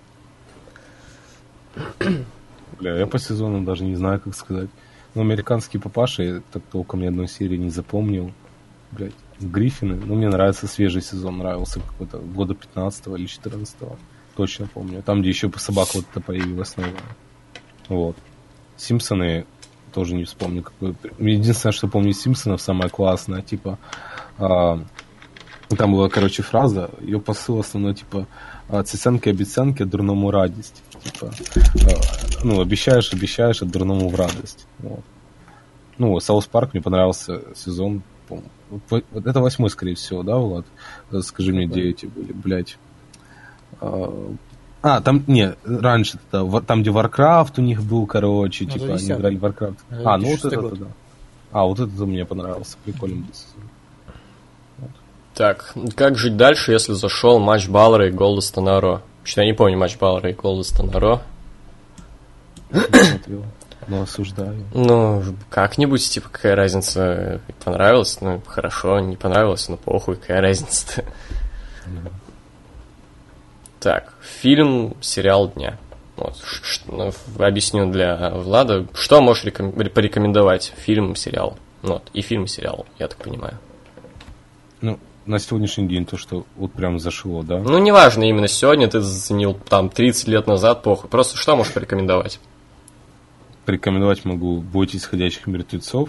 Бля, 2.79 2.97
я 2.99 3.07
по 3.09 3.19
сезонам 3.19 3.65
даже 3.65 3.85
не 3.85 3.97
знаю, 3.97 4.21
как 4.21 4.37
сказать. 4.37 4.71
Ну, 5.15 5.23
американский 5.23 5.79
папаша, 5.79 6.23
я 6.23 6.43
так 6.53 6.63
толком 6.71 7.01
ни 7.01 7.07
одной 7.07 7.27
серии 7.27 7.57
не 7.57 7.71
запомнил. 7.71 8.33
Блять, 8.93 9.15
Гриффины. 9.41 9.97
Ну, 9.97 10.15
мне 10.15 10.29
нравится 10.29 10.67
свежий 10.67 11.03
сезон, 11.03 11.39
нравился 11.39 11.81
какой-то 11.81 12.19
года 12.19 12.55
15 12.55 13.07
или 13.19 13.27
14 13.27 13.77
Точно 14.37 14.67
помню. 14.67 15.03
Там, 15.03 15.21
где 15.21 15.31
еще 15.31 15.51
собака 15.57 15.91
вот 15.95 16.07
эта 16.11 16.21
появилась 16.21 16.77
новая. 16.77 16.95
Вот. 17.89 18.17
Симпсоны 18.77 19.47
тоже 19.93 20.15
не 20.15 20.25
вспомню. 20.25 20.63
Какой... 20.63 20.95
Единственное, 21.19 21.73
что 21.73 21.89
помню 21.89 22.13
Симпсонов, 22.13 22.61
самое 22.61 22.91
классное, 22.91 23.43
типа... 23.43 23.79
а, 24.39 24.83
там 25.77 25.93
была, 25.93 26.09
короче, 26.09 26.43
фраза, 26.43 26.91
ее 27.01 27.21
посыл 27.21 27.61
основной, 27.61 27.95
типа, 27.95 28.27
а, 28.69 28.83
цяцянки 28.83 29.29
обіцянки, 29.29 29.83
а 29.83 29.87
дурному 29.87 30.31
радость. 30.31 30.83
Типа, 31.03 31.33
а, 31.87 32.45
ну, 32.45 32.61
обещаешь, 32.61 33.13
обещаешь, 33.13 33.63
а 33.63 33.67
дурному 33.67 34.09
в 34.09 34.15
радость. 34.15 34.67
Вот. 34.79 35.05
Ну, 35.99 36.19
Саус 36.19 36.47
Парк 36.47 36.73
мне 36.73 36.83
понравился 36.83 37.43
сезон, 37.55 38.03
по-моему. 38.31 38.49
Вот 38.89 39.05
Это 39.27 39.41
восьмой, 39.41 39.71
скорее 39.71 39.95
всего, 39.95 40.23
да, 40.23 40.37
Влад? 40.37 40.65
Скажи 41.23 41.53
мне, 41.53 41.67
где 41.67 41.91
эти 41.91 42.07
были, 42.07 42.33
блядь. 42.33 42.79
А, 43.81 44.33
А, 44.83 45.01
там, 45.01 45.25
не, 45.27 45.55
раньше, 45.65 46.19
там, 46.31 46.83
где 46.83 46.91
Warcraft 46.91 47.55
у 47.59 47.63
них 47.63 47.83
был, 47.83 48.07
короче, 48.07 48.65
Ну, 48.65 48.71
типа, 48.71 48.95
они 48.95 49.11
играли 49.11 49.37
в 49.37 49.45
Warcraft. 49.45 49.77
А, 49.91 50.17
ну 50.17 50.29
вот 50.31 50.41
2006 50.41 50.45
это, 50.47 50.61
год. 50.61 50.79
да. 50.79 50.87
А, 51.53 51.65
вот 51.67 51.81
это 51.81 52.07
мне 52.07 52.25
понравился, 52.25 52.77
сезон. 52.87 53.25
Так, 55.35 55.75
как 55.97 56.17
жить 56.17 56.37
дальше, 56.37 56.73
если 56.73 56.93
зашел 56.93 57.39
матч 57.39 57.69
Баллера 57.69 58.09
и 58.09 58.11
Голдостона 58.11 58.81
Ро? 58.81 59.03
Что-то 59.25 59.43
я 59.43 59.47
не 59.47 59.55
помню 59.55 59.79
матч 59.79 59.97
Баллера 59.99 60.31
и 60.31 60.35
Голдостона 60.35 60.99
Ро. 60.99 61.23
Но 63.89 64.03
осуждаю. 64.03 64.65
Ну, 64.75 65.23
как-нибудь, 65.49 66.09
типа, 66.09 66.29
какая 66.29 66.55
разница, 66.55 67.41
понравилось, 67.65 68.19
ну, 68.21 68.41
хорошо, 68.47 69.01
не 69.01 69.17
понравилось, 69.17 69.69
ну, 69.69 69.77
похуй, 69.77 70.17
какая 70.17 70.41
разница-то. 70.41 71.05
Так, 73.81 74.13
фильм, 74.21 74.95
сериал 75.01 75.49
дня. 75.53 75.79
Вот, 76.17 76.37
ну, 76.87 77.13
объясню 77.39 77.91
для 77.91 78.31
Влада, 78.31 78.87
что 78.95 79.23
можешь 79.23 79.45
реком- 79.45 79.73
ре- 79.79 79.89
порекомендовать, 79.89 80.75
фильм, 80.77 81.17
сериал? 81.17 81.57
Ну, 81.83 81.95
Вот, 81.95 82.11
и 82.13 82.21
фильм, 82.21 82.45
и 82.45 82.47
сериал, 82.47 82.85
я 82.99 83.09
так 83.09 83.17
понимаю. 83.19 83.59
Ну, 84.83 84.99
на 85.25 85.39
сегодняшний 85.39 85.89
день 85.89 86.05
то, 86.05 86.19
что 86.19 86.45
вот 86.57 86.73
прям 86.73 86.99
зашло, 86.99 87.43
да? 87.43 87.59
Ну, 87.59 87.79
неважно, 87.79 88.25
именно 88.25 88.49
сегодня 88.49 88.87
ты 88.89 89.01
заценил, 89.01 89.55
там, 89.55 89.89
30 89.89 90.29
лет 90.29 90.47
назад, 90.47 90.83
похуй. 90.83 91.09
Просто 91.09 91.39
что 91.39 91.57
можешь 91.57 91.73
порекомендовать? 91.73 92.39
Порекомендовать 93.65 94.25
могу 94.25 94.61
«Бойтесь 94.61 95.05
ходячих 95.05 95.47
мертвецов». 95.47 96.09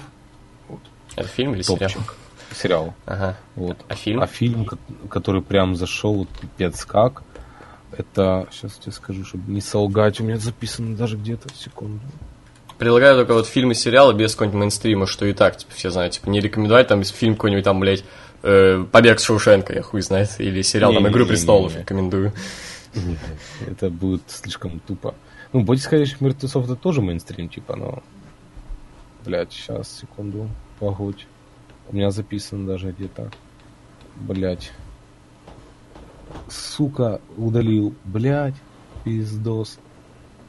Это 1.15 1.27
фильм 1.27 1.53
или 1.53 1.61
сериал? 1.61 1.77
Топчик. 1.79 2.15
Сериал. 2.55 2.93
Ага. 3.05 3.37
Вот. 3.55 3.77
А 3.87 3.95
фильм? 3.95 4.21
А 4.21 4.27
фильм, 4.27 4.65
ко- 4.65 4.77
который 5.09 5.41
прям 5.41 5.75
зашел, 5.75 6.13
вот 6.15 6.29
пипец 6.29 6.85
как, 6.85 7.23
это, 7.97 8.47
сейчас 8.51 8.73
тебе 8.75 8.91
скажу, 8.91 9.25
чтобы 9.25 9.51
не 9.51 9.61
солгать, 9.61 10.19
у 10.21 10.23
меня 10.23 10.37
записано 10.37 10.95
даже 10.95 11.17
где-то, 11.17 11.49
секунду. 11.53 12.01
Предлагаю 12.77 13.15
только 13.17 13.33
вот 13.33 13.47
фильмы, 13.47 13.75
сериалы 13.75 14.13
без 14.13 14.31
какого-нибудь 14.31 14.59
мейнстрима, 14.59 15.05
что 15.05 15.25
и 15.25 15.33
так, 15.33 15.57
типа, 15.57 15.71
все 15.75 15.91
знают. 15.91 16.13
Типа, 16.13 16.29
не 16.29 16.39
рекомендовать 16.39 16.87
там 16.87 17.03
фильм 17.03 17.35
какой-нибудь 17.35 17.63
там, 17.63 17.79
блядь, 17.79 18.03
э, 18.43 18.83
«Побег 18.91 19.19
с 19.19 19.23
Шоушенка», 19.23 19.73
я 19.73 19.81
хуй 19.81 20.01
знает, 20.01 20.29
или 20.39 20.61
сериал 20.61 20.93
там 20.93 21.03
«Игру 21.03 21.25
Не-не-не-не-не. 21.25 21.29
престолов» 21.29 21.75
рекомендую. 21.77 22.33
Это 23.67 23.89
будет 23.89 24.23
слишком 24.27 24.79
тупо. 24.79 25.13
Ну, 25.53 25.61
«Бойтесь 25.61 25.85
ходячих 25.85 26.21
мертвецов» 26.21 26.65
это 26.65 26.75
тоже 26.75 27.01
мейнстрим, 27.01 27.49
типа, 27.49 27.75
но... 27.75 28.03
Блять, 29.25 29.51
сейчас, 29.51 29.99
секунду, 29.99 30.47
погодь. 30.79 31.27
У 31.89 31.95
меня 31.95 32.09
записано 32.09 32.65
даже 32.65 32.91
где-то. 32.91 33.31
Блять. 34.15 34.71
Сука, 36.47 37.19
удалил. 37.37 37.93
Блять, 38.05 38.55
пиздос. 39.03 39.77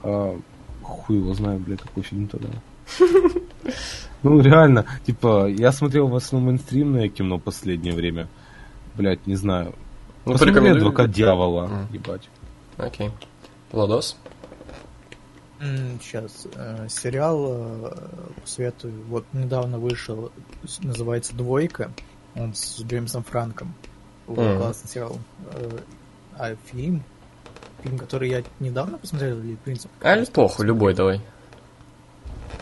А, 0.02 0.38
хуй 0.82 1.16
его 1.18 1.34
знаю, 1.34 1.58
блядь, 1.58 1.82
какой 1.82 2.02
фильм 2.02 2.28
тогда. 2.28 2.48
Ну, 4.24 4.40
реально, 4.40 4.86
типа, 5.04 5.48
я 5.48 5.72
смотрел 5.72 6.06
в 6.06 6.14
основном 6.14 6.50
мейнстримное 6.50 7.08
кино 7.08 7.40
последнее 7.40 7.92
время. 7.92 8.28
Блять, 8.94 9.26
не 9.26 9.34
знаю. 9.34 9.74
Ну, 10.24 10.34
Посмотри. 10.34 10.68
«Адвокат 10.68 11.10
дьявола», 11.10 11.88
ебать. 11.90 12.28
Окей. 12.76 13.10
Владос? 13.72 14.16
Сейчас. 16.00 16.46
сериал 16.88 17.46
э, 17.54 17.96
советую. 18.44 18.94
Вот 19.08 19.24
недавно 19.32 19.78
вышел, 19.78 20.32
называется 20.80 21.34
«Двойка». 21.36 21.92
Он 22.34 22.52
с 22.54 22.80
Джеймсом 22.80 23.22
Франко. 23.22 23.74
Вот, 24.26 24.38
Мгм. 24.44 24.58
Классный 24.58 24.90
сериал. 24.90 25.18
Э, 25.52 25.78
А 26.38 26.56
фильм? 26.72 27.04
Фильм, 27.82 27.98
который 27.98 28.30
я 28.30 28.42
недавно 28.58 28.98
посмотрел, 28.98 29.38
или 29.38 29.54
в 29.56 29.59
принципе? 29.59 29.90
А, 30.00 30.24
похуй, 30.32 30.66
любой 30.66 30.94
давай. 30.94 31.20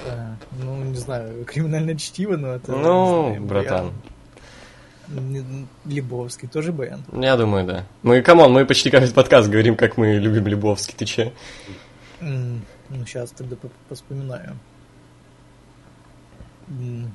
Э, 0.04 0.34
Ну, 0.62 0.82
не 0.84 0.96
знаю, 0.96 1.44
«Криминальное 1.46 1.94
чтиво», 1.96 2.36
но 2.36 2.48
это... 2.48 2.72
Ну, 2.72 3.28
знаю, 3.28 3.42
братан. 3.42 3.92
Лебовски, 5.86 6.48
тоже 6.48 6.72
баян. 6.72 7.02
Я 7.12 7.36
думаю, 7.36 7.66
да. 7.66 7.84
Мы, 8.02 8.22
come 8.22 8.39
on, 8.39 8.52
мы 8.52 8.64
почти 8.66 8.90
каждый 8.90 9.14
подкаст 9.14 9.48
говорим, 9.48 9.74
как 9.76 9.96
мы 9.96 10.12
любим 10.18 10.46
Лебовски, 10.46 10.94
ты 10.96 11.04
че? 11.04 11.32
Ну, 12.90 13.06
сейчас 13.06 13.30
тогда 13.30 13.56
по- 13.56 13.70
поспоминаю. 13.88 14.56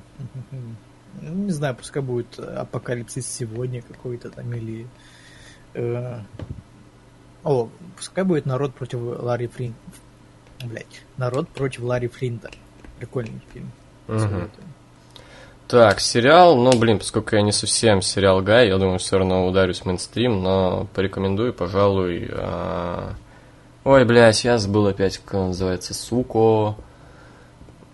Ну, 1.22 1.32
не 1.32 1.50
знаю, 1.50 1.74
пускай 1.74 2.02
будет 2.02 2.38
Апокалипсис 2.38 3.26
сегодня 3.26 3.80
какой-то 3.80 4.28
там 4.28 4.52
или... 4.52 4.86
э, 5.72 6.18
О, 7.42 7.70
пускай 7.96 8.22
будет 8.22 8.44
Народ 8.44 8.74
против 8.74 8.98
Ларри 9.00 9.46
Флинта. 9.46 9.78
Блять, 10.62 11.02
Народ 11.16 11.48
против 11.48 11.84
Ларри 11.84 12.08
Флинта. 12.08 12.50
Прикольный 12.98 13.40
фильм. 13.54 13.70
Советую. 14.06 14.50
Так, 15.68 16.00
сериал, 16.00 16.56
ну, 16.56 16.76
блин, 16.78 16.98
поскольку 16.98 17.34
я 17.34 17.40
не 17.40 17.52
совсем 17.52 18.02
сериал 18.02 18.42
Гай, 18.42 18.68
я 18.68 18.76
думаю, 18.76 18.98
все 18.98 19.16
равно 19.16 19.46
ударюсь 19.46 19.80
в 19.80 19.86
мейнстрим, 19.86 20.42
но 20.42 20.86
порекомендую, 20.94 21.54
пожалуй... 21.54 22.28
а, 22.30 23.14
Ой, 23.86 24.04
блядь, 24.04 24.42
я 24.42 24.58
забыл 24.58 24.88
опять, 24.88 25.18
как 25.18 25.34
он 25.34 25.46
называется, 25.48 25.94
Суко... 25.94 26.74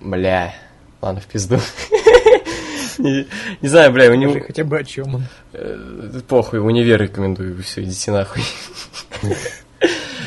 Бля, 0.01 0.55
ладно, 1.03 1.21
в 1.21 1.27
пизду. 1.27 1.59
Не 2.99 3.27
не 3.61 3.69
знаю, 3.69 3.93
бля, 3.93 4.11
у 4.11 4.15
него... 4.15 4.33
Хотя 4.41 4.65
бы 4.65 4.79
о 4.79 4.85
чем 4.85 5.17
он. 5.17 5.25
э, 5.53 6.21
Похуй, 6.27 6.61
универ 6.61 7.03
рекомендую, 7.03 7.63
все, 7.63 7.83
идите 7.83 8.11
нахуй. 8.11 8.43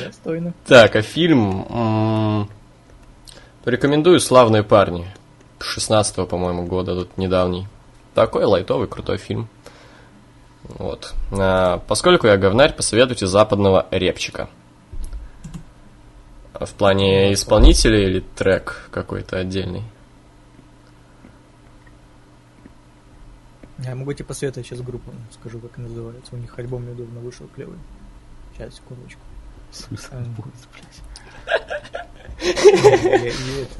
Достойно. 0.05 0.53
Так, 0.67 0.95
а 0.95 1.01
фильм... 1.01 1.65
м, 1.67 2.49
Порекомендую 3.63 4.19
«Славные 4.19 4.61
парни». 4.61 5.07
16 5.57 6.27
по-моему, 6.29 6.67
года, 6.67 6.93
тут 6.93 7.17
недавний. 7.17 7.65
Такой 8.13 8.43
лайтовый, 8.45 8.87
крутой 8.87 9.17
фильм. 9.17 9.47
Вот. 10.63 11.15
А, 11.31 11.79
поскольку 11.87 12.27
я 12.27 12.37
говнарь, 12.37 12.75
посоветуйте 12.75 13.25
западного 13.25 13.87
репчика. 13.89 14.47
В 16.59 16.73
плане 16.73 17.33
исполнителя 17.33 18.07
или 18.07 18.19
трек 18.21 18.87
какой-то 18.91 19.37
отдельный? 19.39 19.83
Я 23.79 23.93
могу 23.95 24.13
тебе 24.13 24.25
посоветовать 24.25 24.65
сейчас 24.67 24.79
группу, 24.81 25.11
скажу, 25.31 25.59
как 25.59 25.77
называется. 25.77 26.33
У 26.33 26.37
них 26.37 26.57
альбом 26.57 26.89
недавно 26.89 27.19
вышел 27.19 27.47
клевый. 27.53 27.77
Сейчас, 28.53 28.75
секундочку. 28.75 29.19
Suicide 29.73 30.13
М. 30.13 30.35
Boys, 30.37 30.67
блядь. 30.71 31.01
Я- 32.41 33.25
я 33.25 33.61
это- 33.61 33.75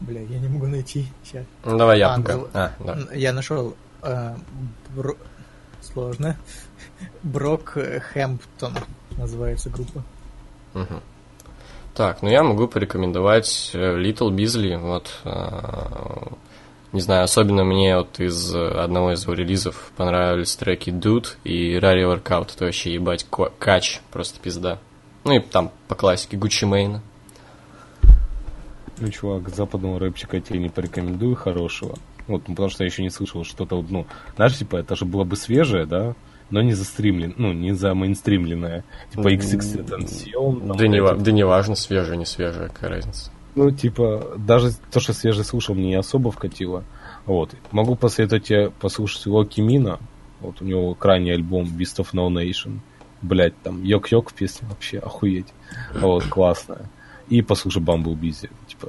Бля, 0.00 0.20
я 0.22 0.38
не 0.38 0.48
могу 0.48 0.66
найти. 0.66 1.06
Сейчас. 1.22 1.44
Ну, 1.64 1.76
давай 1.76 1.98
я 1.98 2.14
А, 2.14 2.16
пока. 2.18 2.36
ну, 2.36 2.48
А. 2.54 3.14
Я 3.14 3.32
нашел 3.32 3.76
э, 4.02 4.36
сложно. 5.82 6.36
Брок 7.22 7.76
Хэмптон 8.12 8.74
называется 9.16 9.70
группа. 9.70 10.02
Мгм. 10.74 11.00
Так, 11.94 12.20
ну 12.20 12.28
я 12.28 12.42
могу 12.42 12.68
порекомендовать 12.68 13.70
э, 13.72 13.78
Little 13.78 14.30
Beasley, 14.30 14.76
вот, 14.76 15.10
а, 15.24 16.30
не 16.92 17.00
знаю, 17.00 17.24
особенно 17.24 17.64
мне 17.64 17.96
вот 17.96 18.20
из 18.20 18.54
э, 18.54 18.68
одного 18.68 19.12
из 19.12 19.22
его 19.22 19.32
релизов 19.32 19.92
понравились 19.96 20.54
треки 20.56 20.90
Dude 20.90 21.28
и 21.44 21.78
Rally 21.78 22.04
Workout, 22.04 22.52
это 22.54 22.66
вообще 22.66 22.92
ебать 22.92 23.26
кач, 23.58 24.02
просто 24.12 24.38
пизда. 24.40 24.78
Ну 25.24 25.36
и 25.36 25.40
там 25.40 25.72
по 25.88 25.94
классике 25.94 26.36
Гуччи 26.36 26.66
Мейна. 26.66 27.00
Ну, 28.98 29.08
чувак, 29.10 29.48
западного 29.48 29.98
рэпчика 29.98 30.36
я 30.36 30.42
тебе 30.42 30.58
не 30.58 30.68
порекомендую 30.68 31.34
хорошего. 31.34 31.96
Вот, 32.26 32.46
ну, 32.46 32.54
потому 32.54 32.68
что 32.68 32.84
я 32.84 32.90
еще 32.90 33.02
не 33.02 33.10
слышал 33.10 33.42
что-то, 33.44 33.84
ну, 33.88 34.06
знаешь, 34.36 34.58
типа, 34.58 34.76
это 34.76 34.96
же 34.96 35.04
было 35.04 35.24
бы 35.24 35.36
свежее, 35.36 35.86
да, 35.86 36.14
но 36.50 36.62
не 36.62 36.72
застримлен, 36.74 37.34
ну, 37.36 37.52
не 37.52 37.72
замейнстримленное. 37.74 38.84
Типа 39.10 39.32
XX 39.32 39.84
там 39.84 40.76
Да 40.76 40.86
не, 40.86 41.00
ва- 41.00 41.14
да 41.14 41.32
не 41.32 41.44
важно, 41.44 41.74
свежее, 41.74 42.16
не 42.16 42.24
свежее, 42.26 42.68
какая 42.68 42.90
разница. 42.90 43.30
Ну, 43.54 43.70
типа, 43.70 44.34
даже 44.36 44.70
то, 44.92 45.00
что 45.00 45.12
свежий 45.12 45.44
слушал, 45.44 45.74
мне 45.74 45.88
не 45.88 45.94
особо 45.94 46.30
вкатило. 46.30 46.84
Вот. 47.24 47.54
Могу 47.72 47.96
посоветовать 47.96 48.44
тебе 48.44 48.70
послушать 48.70 49.26
Локи 49.26 49.60
Мина. 49.60 49.98
Вот 50.40 50.60
у 50.60 50.64
него 50.64 50.94
крайний 50.94 51.32
альбом 51.32 51.64
Beast 51.64 51.96
of 51.98 52.08
No 52.12 52.28
Nation. 52.28 52.80
Блять, 53.22 53.54
там 53.62 53.82
йок-йок 53.82 54.32
песня 54.34 54.68
вообще 54.68 54.98
охуеть. 54.98 55.46
Вот, 55.94 56.24
классная. 56.24 56.90
И 57.28 57.40
послушай 57.42 57.82
Бамбл 57.82 58.14
Бизи. 58.14 58.50
Типа. 58.68 58.88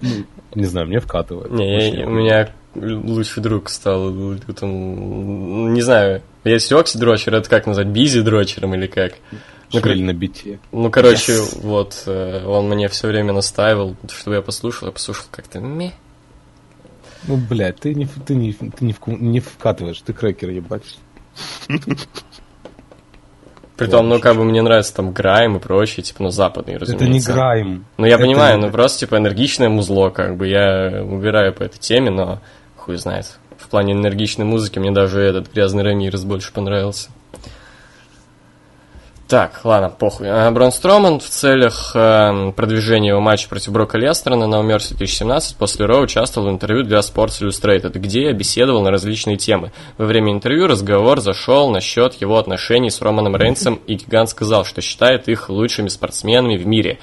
Ну, 0.00 0.24
не 0.54 0.64
знаю, 0.66 0.86
мне 0.86 1.00
вкатывает. 1.00 1.50
Не, 1.52 1.90
я- 1.90 2.06
у 2.06 2.10
меня 2.10 2.50
лучший 2.74 3.42
друг 3.42 3.68
стал, 3.70 4.12
там, 4.58 5.72
не 5.74 5.80
знаю, 5.82 6.22
если 6.44 6.74
Окси 6.74 6.98
дрочер, 6.98 7.34
это 7.34 7.48
как 7.48 7.66
назвать, 7.66 7.86
Бизи 7.88 8.20
дрочером 8.22 8.74
или 8.74 8.86
как? 8.86 9.14
Ну, 9.72 9.80
Шмель 9.80 10.02
на 10.04 10.12
бите. 10.12 10.58
Ну, 10.72 10.90
короче, 10.90 11.38
вот, 11.62 12.02
э, 12.06 12.44
он 12.46 12.68
мне 12.68 12.88
все 12.88 13.08
время 13.08 13.32
настаивал, 13.32 13.96
чтобы 14.12 14.36
я 14.36 14.42
послушал, 14.42 14.88
я 14.88 14.92
послушал 14.92 15.24
как-то 15.30 15.58
ме. 15.60 15.92
Ну, 17.26 17.36
блядь, 17.38 17.80
ты 17.80 17.94
не, 17.94 18.06
ты 18.06 18.34
не, 18.34 18.52
ты 18.52 18.84
не, 18.84 18.92
вку- 18.92 19.16
не 19.18 19.40
вкатываешь, 19.40 20.00
ты 20.00 20.12
крекер 20.12 20.50
ебать. 20.50 20.98
Притом, 23.76 24.08
ну, 24.08 24.20
как 24.20 24.36
бы 24.36 24.44
мне 24.44 24.62
нравится 24.62 24.94
там 24.94 25.12
Грайм 25.12 25.56
и 25.56 25.60
прочее, 25.60 26.04
типа, 26.04 26.22
ну, 26.22 26.30
западные, 26.30 26.76
разумеется. 26.76 27.04
Это 27.04 27.12
не 27.12 27.20
грайм. 27.20 27.84
Ну, 27.96 28.06
я 28.06 28.14
Это 28.14 28.22
понимаю, 28.24 28.58
не- 28.58 28.66
ну, 28.66 28.70
просто, 28.72 29.00
типа, 29.00 29.16
энергичное 29.16 29.68
музло, 29.68 30.10
как 30.10 30.36
бы, 30.36 30.46
я 30.46 31.02
убираю 31.02 31.52
по 31.52 31.64
этой 31.64 31.78
теме, 31.78 32.10
но 32.10 32.40
хуй 32.76 32.96
знает. 32.96 33.38
В 33.58 33.68
плане 33.68 33.94
энергичной 33.94 34.44
музыки 34.44 34.78
мне 34.78 34.92
даже 34.92 35.20
этот 35.20 35.52
грязный 35.52 35.82
Рамирес 35.82 36.22
больше 36.24 36.52
понравился. 36.52 37.10
Так, 39.26 39.60
ладно, 39.64 39.88
похуй. 39.88 40.28
А, 40.28 40.50
Брон 40.50 40.70
Строман 40.70 41.18
в 41.18 41.24
целях 41.24 41.92
э, 41.94 42.52
продвижения 42.54 43.08
его 43.08 43.20
матча 43.20 43.48
против 43.48 43.72
Брока 43.72 43.96
Лестерна 43.96 44.46
на 44.46 44.56
Mercy 44.56 44.94
2017 44.94 45.56
после 45.56 45.86
Ро 45.86 46.00
участвовал 46.00 46.48
в 46.48 46.50
интервью 46.50 46.84
для 46.84 46.98
Sports 46.98 47.40
Illustrated, 47.40 47.98
где 47.98 48.24
я 48.24 48.32
беседовал 48.34 48.82
на 48.82 48.90
различные 48.90 49.38
темы. 49.38 49.72
Во 49.96 50.04
время 50.04 50.30
интервью 50.30 50.66
разговор 50.66 51.20
зашел 51.20 51.70
насчет 51.70 52.14
его 52.20 52.36
отношений 52.36 52.90
с 52.90 53.00
Романом 53.00 53.34
Рейнсом, 53.34 53.80
и 53.86 53.94
Гигант 53.94 54.28
сказал, 54.28 54.66
что 54.66 54.82
считает 54.82 55.26
их 55.26 55.48
лучшими 55.48 55.88
спортсменами 55.88 56.58
в 56.58 56.66
мире. 56.66 56.98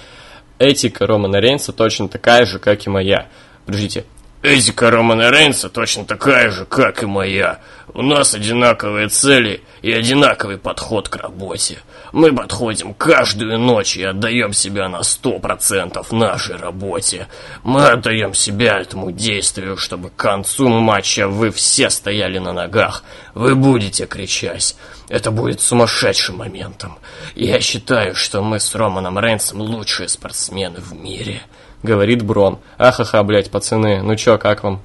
Этика 0.59 1.07
Романа 1.07 1.37
Рейнса 1.37 1.73
точно 1.73 2.07
такая 2.07 2.45
же, 2.45 2.59
как 2.59 2.85
и 2.85 2.89
моя. 2.91 3.29
Подождите. 3.65 4.05
Этика 4.43 4.89
Романа 4.89 5.29
Рейнса 5.29 5.69
точно 5.69 6.03
такая 6.03 6.49
же, 6.49 6.65
как 6.65 7.03
и 7.03 7.05
моя. 7.05 7.59
У 7.93 8.01
нас 8.01 8.33
одинаковые 8.33 9.07
цели 9.07 9.61
и 9.83 9.91
одинаковый 9.91 10.57
подход 10.57 11.09
к 11.09 11.17
работе. 11.17 11.79
Мы 12.11 12.33
подходим 12.33 12.95
каждую 12.95 13.59
ночь 13.59 13.97
и 13.97 14.03
отдаем 14.03 14.51
себя 14.53 14.89
на 14.89 15.03
сто 15.03 15.37
процентов 15.37 16.11
нашей 16.11 16.55
работе. 16.55 17.27
Мы 17.63 17.87
отдаем 17.87 18.33
себя 18.33 18.79
этому 18.79 19.11
действию, 19.11 19.77
чтобы 19.77 20.09
к 20.09 20.15
концу 20.15 20.69
матча 20.69 21.27
вы 21.27 21.51
все 21.51 21.91
стояли 21.91 22.39
на 22.39 22.51
ногах. 22.51 23.03
Вы 23.35 23.53
будете 23.53 24.07
кричать. 24.07 24.75
Это 25.07 25.29
будет 25.29 25.61
сумасшедшим 25.61 26.37
моментом. 26.37 26.97
Я 27.35 27.59
считаю, 27.59 28.15
что 28.15 28.41
мы 28.41 28.59
с 28.59 28.73
Романом 28.73 29.19
Рейнсом 29.19 29.61
лучшие 29.61 30.09
спортсмены 30.09 30.79
в 30.79 30.93
мире. 30.93 31.43
Говорит 31.83 32.23
Брон. 32.23 32.59
Ахаха, 32.77 33.23
блять, 33.23 33.49
пацаны, 33.49 34.01
ну 34.03 34.15
чё, 34.15 34.37
как 34.37 34.63
вам? 34.63 34.81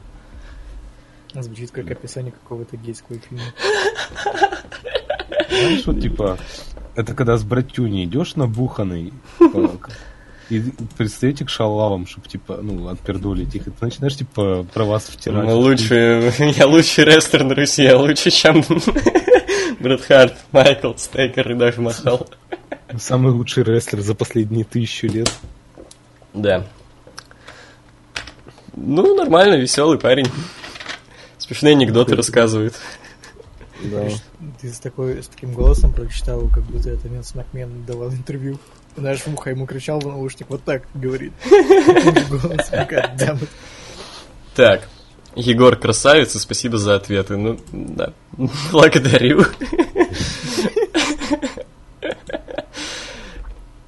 Звучит 1.34 1.70
как 1.70 1.90
описание 1.90 2.32
какого-то 2.32 2.76
гейского 2.76 3.18
фильма. 3.18 3.44
Знаешь, 5.50 5.86
вот 5.86 6.00
типа, 6.00 6.38
это 6.94 7.14
когда 7.14 7.36
с 7.36 7.44
братюней 7.44 8.04
идешь 8.04 8.36
набуханный, 8.36 9.12
и 10.48 10.62
пристаете 10.96 11.44
к 11.44 11.50
шалавам, 11.50 12.06
чтобы, 12.06 12.28
типа, 12.28 12.60
ну, 12.62 12.88
отпердолить 12.88 13.54
их, 13.54 13.66
и 13.66 13.70
ты 13.70 13.76
начинаешь, 13.80 14.16
типа, 14.16 14.64
про 14.72 14.84
вас 14.84 15.04
втирать. 15.04 15.44
Ну, 15.44 15.58
лучше, 15.58 16.32
я 16.38 16.66
лучший 16.66 17.04
рестлер 17.04 17.44
на 17.44 17.54
Руси, 17.54 17.82
я 17.82 17.98
лучше, 17.98 18.30
чем 18.30 18.64
Брэд 19.80 20.02
Харт, 20.02 20.36
Майкл, 20.52 20.92
Стейкер 20.96 21.50
и 21.50 21.54
даже 21.54 21.80
Махал. 21.80 22.28
Самый 22.96 23.32
лучший 23.32 23.64
рестлер 23.64 24.00
за 24.00 24.14
последние 24.14 24.64
тысячу 24.64 25.08
лет. 25.08 25.30
Да. 26.32 26.64
Ну, 28.76 29.14
нормально, 29.16 29.54
веселый 29.54 29.98
парень. 29.98 30.28
Смешные 31.38 31.72
анекдоты 31.72 32.14
рассказывает. 32.14 32.74
Да. 33.82 34.08
Ты 34.60 34.72
с, 34.72 34.78
такой, 34.78 35.22
с 35.22 35.28
таким 35.28 35.52
голосом 35.52 35.92
прочитал, 35.92 36.48
как 36.48 36.64
будто 36.64 36.90
это 36.90 37.08
Винс 37.08 37.34
Макмен 37.34 37.84
давал 37.84 38.10
интервью. 38.10 38.58
Знаешь, 38.96 39.20
в 39.20 39.28
ухо 39.28 39.50
ему 39.50 39.66
кричал 39.66 40.00
в 40.00 40.06
наушник, 40.06 40.48
вот 40.48 40.62
так 40.62 40.82
говорит. 40.94 41.32
Так, 44.54 44.88
Егор 45.34 45.76
красавец, 45.76 46.34
и 46.34 46.38
спасибо 46.38 46.78
за 46.78 46.96
ответы. 46.96 47.36
Ну, 47.36 47.58
да, 47.72 48.12
благодарю. 48.72 49.44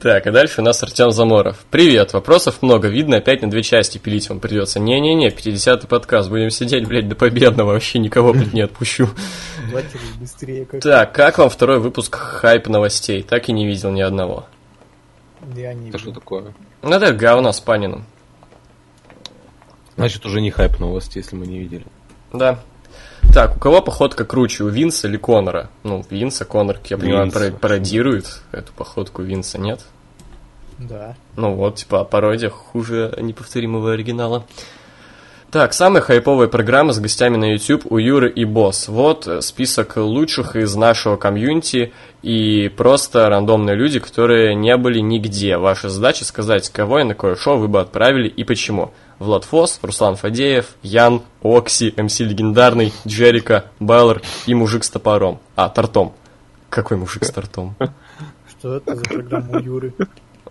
Так, 0.01 0.29
а 0.29 0.31
дальше 0.31 0.61
у 0.61 0.65
нас 0.65 0.81
Артем 0.85 1.11
Заморов. 1.11 1.67
Привет, 1.73 2.13
вопросов 2.13 2.63
много, 2.63 2.87
видно, 2.87 3.17
опять 3.17 3.43
на 3.43 3.51
две 3.51 3.65
части 3.65 3.99
пилить 3.99 4.29
вам 4.29 4.39
придется. 4.39 4.79
Не-не-не, 4.79 5.31
50-й 5.31 5.89
подкаст, 5.89 6.31
будем 6.31 6.51
сидеть, 6.51 6.87
блядь, 6.87 7.09
до 7.09 7.17
победного, 7.17 7.73
вообще 7.73 7.99
никого, 7.99 8.33
блядь, 8.33 8.53
не 8.53 8.61
отпущу. 8.61 9.09
Быстрее. 10.21 10.67
Как... 10.67 10.83
Так, 10.83 11.13
как 11.13 11.39
вам 11.39 11.51
второй 11.51 11.81
выпуск 11.81 12.15
хайп 12.15 12.69
новостей? 12.69 13.25
Так 13.25 13.49
и 13.49 13.53
не 13.53 13.67
видел 13.67 13.91
ни 13.91 14.01
одного. 14.01 14.47
Я 15.57 15.75
не 15.75 15.89
Это 15.89 15.99
что 15.99 16.13
такое? 16.13 16.55
Ну, 16.83 16.91
это 16.91 17.13
говно 17.13 17.51
с 17.51 17.59
Паниным. 17.59 18.07
Значит, 19.97 20.25
уже 20.25 20.41
не 20.41 20.53
хайп 20.53 20.79
новости, 20.79 21.19
если 21.19 21.35
мы 21.35 21.45
не 21.45 21.59
видели. 21.59 21.87
Да. 22.33 22.61
Так, 23.35 23.57
у 23.57 23.59
кого 23.59 23.83
походка 23.83 24.25
круче, 24.25 24.65
у 24.65 24.69
Винса 24.69 25.07
или 25.07 25.17
Конора? 25.17 25.71
Ну, 25.85 26.05
Винса, 26.11 26.45
Конор, 26.45 26.79
я 26.87 26.97
понимаю, 26.97 27.25
Винса. 27.27 27.53
пародирует 27.53 28.43
эту 28.53 28.73
походку 28.73 29.23
Винса, 29.23 29.59
нет? 29.59 29.81
Да. 30.79 31.17
Ну 31.37 31.55
вот, 31.55 31.77
типа, 31.77 32.05
пародия 32.05 32.51
хуже 32.51 33.15
неповторимого 33.21 33.93
оригинала. 33.93 34.45
Так, 35.51 35.73
самая 35.73 36.03
хайповая 36.03 36.47
программа 36.47 36.93
с 36.93 37.01
гостями 37.01 37.37
на 37.37 37.53
YouTube 37.53 37.91
у 37.91 37.97
Юры 37.97 38.31
и 38.31 38.45
Босс. 38.45 38.87
Вот 38.87 39.27
э, 39.27 39.41
список 39.41 39.97
лучших 39.97 40.57
из 40.57 40.77
нашего 40.77 41.17
комьюнити 41.17 41.95
и 42.23 42.69
просто 42.77 43.27
рандомные 43.31 43.75
люди, 43.75 43.99
которые 43.99 44.55
не 44.55 44.77
были 44.77 44.99
нигде. 44.99 45.57
Ваша 45.57 45.89
задача 45.89 46.27
сказать, 46.27 46.69
кого 46.69 47.01
и 47.01 47.05
на 47.05 47.15
какое 47.15 47.35
шоу 47.35 47.57
вы 47.57 47.69
бы 47.69 47.81
отправили 47.81 48.29
и 48.29 48.45
почему. 48.45 48.93
Влад 49.19 49.45
Фос, 49.45 49.81
Руслан 49.83 50.17
Фадеев, 50.17 50.77
Ян, 50.83 51.23
Окси, 51.43 51.93
МС 51.97 52.21
Легендарный, 52.21 52.93
Джерика, 53.07 53.65
Беллар 53.81 54.23
и 54.47 54.55
Мужик 54.55 54.85
с 54.85 54.91
топором. 54.91 55.41
А, 55.57 55.69
Тортом. 55.69 56.15
Какой 56.71 56.97
мужик 56.99 57.25
с 57.25 57.31
тортом? 57.31 57.75
Что 58.51 58.77
это 58.77 58.95
за 58.95 59.05
программа 59.05 59.59
Юры? 59.61 59.95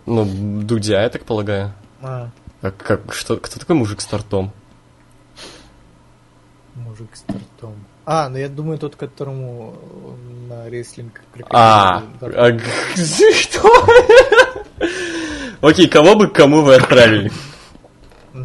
Ну, 0.04 0.26
Дудя, 0.62 1.02
я 1.02 1.08
так 1.08 1.24
полагаю. 1.24 1.72
А, 2.02 2.30
А 2.60 2.70
как, 2.70 3.12
что, 3.14 3.36
кто 3.36 3.60
такой 3.60 3.76
мужик 3.76 4.00
с 4.00 4.06
тортом? 4.06 4.52
мужик 6.74 7.10
с 7.14 7.20
тортом. 7.22 7.74
А, 8.06 8.28
ну 8.28 8.38
я 8.38 8.48
думаю, 8.48 8.78
тот, 8.78 8.96
которому 8.96 9.74
на 10.48 10.68
рестлинг 10.70 11.20
А, 11.50 12.02
а 12.22 12.58
что? 13.34 13.86
Окей, 15.60 15.88
кого 15.88 16.14
бы 16.14 16.28
кому 16.28 16.62
вы 16.62 16.76
отправили? 16.76 17.30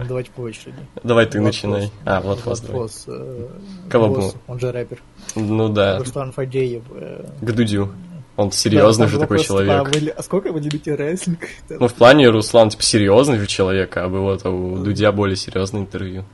Давайте 0.08 0.32
по 0.32 0.42
очереди. 0.42 0.78
Давай 1.04 1.26
ты 1.26 1.40
Влад 1.40 1.48
начинай. 1.54 1.82
Фос. 1.84 1.92
А, 2.06 2.22
вот 2.22 2.40
Фос, 2.40 2.62
Влад. 2.62 2.72
Фос, 2.72 3.04
э, 3.08 3.48
Кого 3.90 4.08
бы 4.10 4.16
босс, 4.16 4.34
мы? 4.48 4.54
он 4.54 4.60
же 4.60 4.72
рэпер. 4.72 5.02
Ну 5.36 5.70
да, 5.70 6.00
Руслан 6.00 6.32
Фадеев. 6.32 6.84
э, 6.92 7.26
к 7.42 7.52
Дудю. 7.52 7.92
Он 8.36 8.52
серьезный 8.52 9.06
да, 9.06 9.12
же 9.12 9.20
такой 9.20 9.40
человек. 9.44 9.72
а 9.72 9.84
вы 9.84 9.92
ли- 10.00 10.10
А 10.10 10.24
сколько 10.24 10.52
вы 10.52 10.60
любите 10.60 10.96
рестлинг? 10.96 11.42
Ну, 11.70 11.88
в 11.88 11.94
плане 11.94 12.30
Руслан, 12.30 12.70
типа, 12.70 12.82
серьезный 12.82 13.38
же 13.38 13.46
человек, 13.46 13.96
а 13.96 14.08
вот 14.08 14.44
у 14.48 14.78
Дудя 14.80 15.12
более 15.12 15.36
серьезное 15.36 15.82
интервью. 15.82 16.26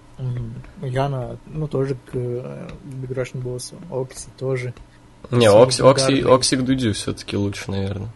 Яна, 0.81 1.37
ну, 1.47 1.67
тоже 1.67 1.95
к 1.95 2.15
э, 2.15 2.69
Big 2.85 3.09
Russian 3.13 3.39
боссу. 3.41 3.75
Окси 3.91 4.27
тоже. 4.37 4.73
Не, 5.31 5.49
Окси, 5.49 5.83
Окси. 5.83 6.21
Окси 6.21 6.55
к 6.55 6.61
Дудю 6.63 6.93
все-таки 6.93 7.35
лучше, 7.35 7.69
наверное. 7.69 8.09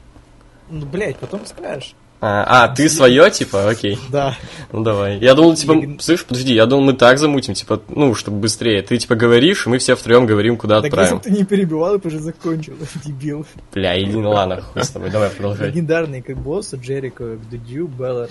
Ну, 0.70 0.86
блядь, 0.86 1.18
потом 1.18 1.46
скажешь. 1.46 1.94
А, 2.26 2.64
а, 2.64 2.68
ты 2.70 2.88
свое, 2.88 3.30
типа, 3.30 3.70
окей. 3.70 4.00
Да. 4.10 4.38
Ну 4.72 4.82
давай. 4.82 5.18
Я 5.20 5.34
думал, 5.34 5.56
типа, 5.56 5.76
слышь, 6.00 6.24
подожди, 6.24 6.54
я 6.54 6.66
думал, 6.66 6.86
мы 6.86 6.94
так 6.94 7.18
замутим, 7.18 7.54
типа, 7.54 7.82
ну, 7.90 8.16
чтобы 8.16 8.38
быстрее. 8.38 8.82
Ты, 8.82 8.98
типа, 8.98 9.16
говоришь, 9.16 9.66
и 9.66 9.70
мы 9.70 9.78
все 9.78 9.98
втроем 9.98 10.26
говорим, 10.26 10.56
куда 10.56 10.82
Так 10.82 10.86
если 10.86 11.02
отправим. 11.02 11.18
бы 11.18 11.24
ты 11.26 11.32
не 11.32 11.44
перебивал, 11.44 12.00
ты 12.00 12.08
уже 12.08 12.20
закончил, 12.20 12.76
дебил. 13.04 13.46
Бля, 13.74 14.02
иди, 14.02 14.14
ну 14.14 14.30
ладно, 14.32 14.62
хуй 14.62 14.86
с 14.86 14.90
тобой, 14.90 15.10
давай 15.10 15.32
продолжай. 15.32 15.68
Легендарный 15.68 16.22
как 16.22 16.38
босса, 16.38 16.78
Джерико, 16.78 17.36
к 17.36 17.50
Дудю, 17.50 17.88
Беллар. 17.88 18.30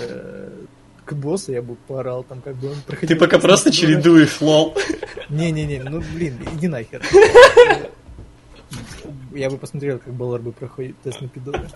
К 1.05 1.13
боссу 1.13 1.53
я 1.53 1.61
бы 1.61 1.75
поорал, 1.87 2.25
там 2.25 2.41
как 2.41 2.55
бы 2.57 2.71
он 2.71 2.77
проходил... 2.87 3.15
Ты 3.15 3.21
пока 3.21 3.39
просто 3.39 3.71
чередуешь, 3.71 4.41
лол. 4.41 4.75
Не-не-не, 5.29 5.83
ну 5.83 6.03
блин, 6.15 6.39
иди 6.57 6.67
нахер. 6.67 7.03
Я 9.35 9.51
бы 9.51 9.59
посмотрел, 9.59 9.99
как 9.99 10.13
Беллар 10.15 10.41
бы 10.41 10.53
проходит 10.53 10.97
тест 11.03 11.21
на 11.21 11.29
пидора. 11.29 11.69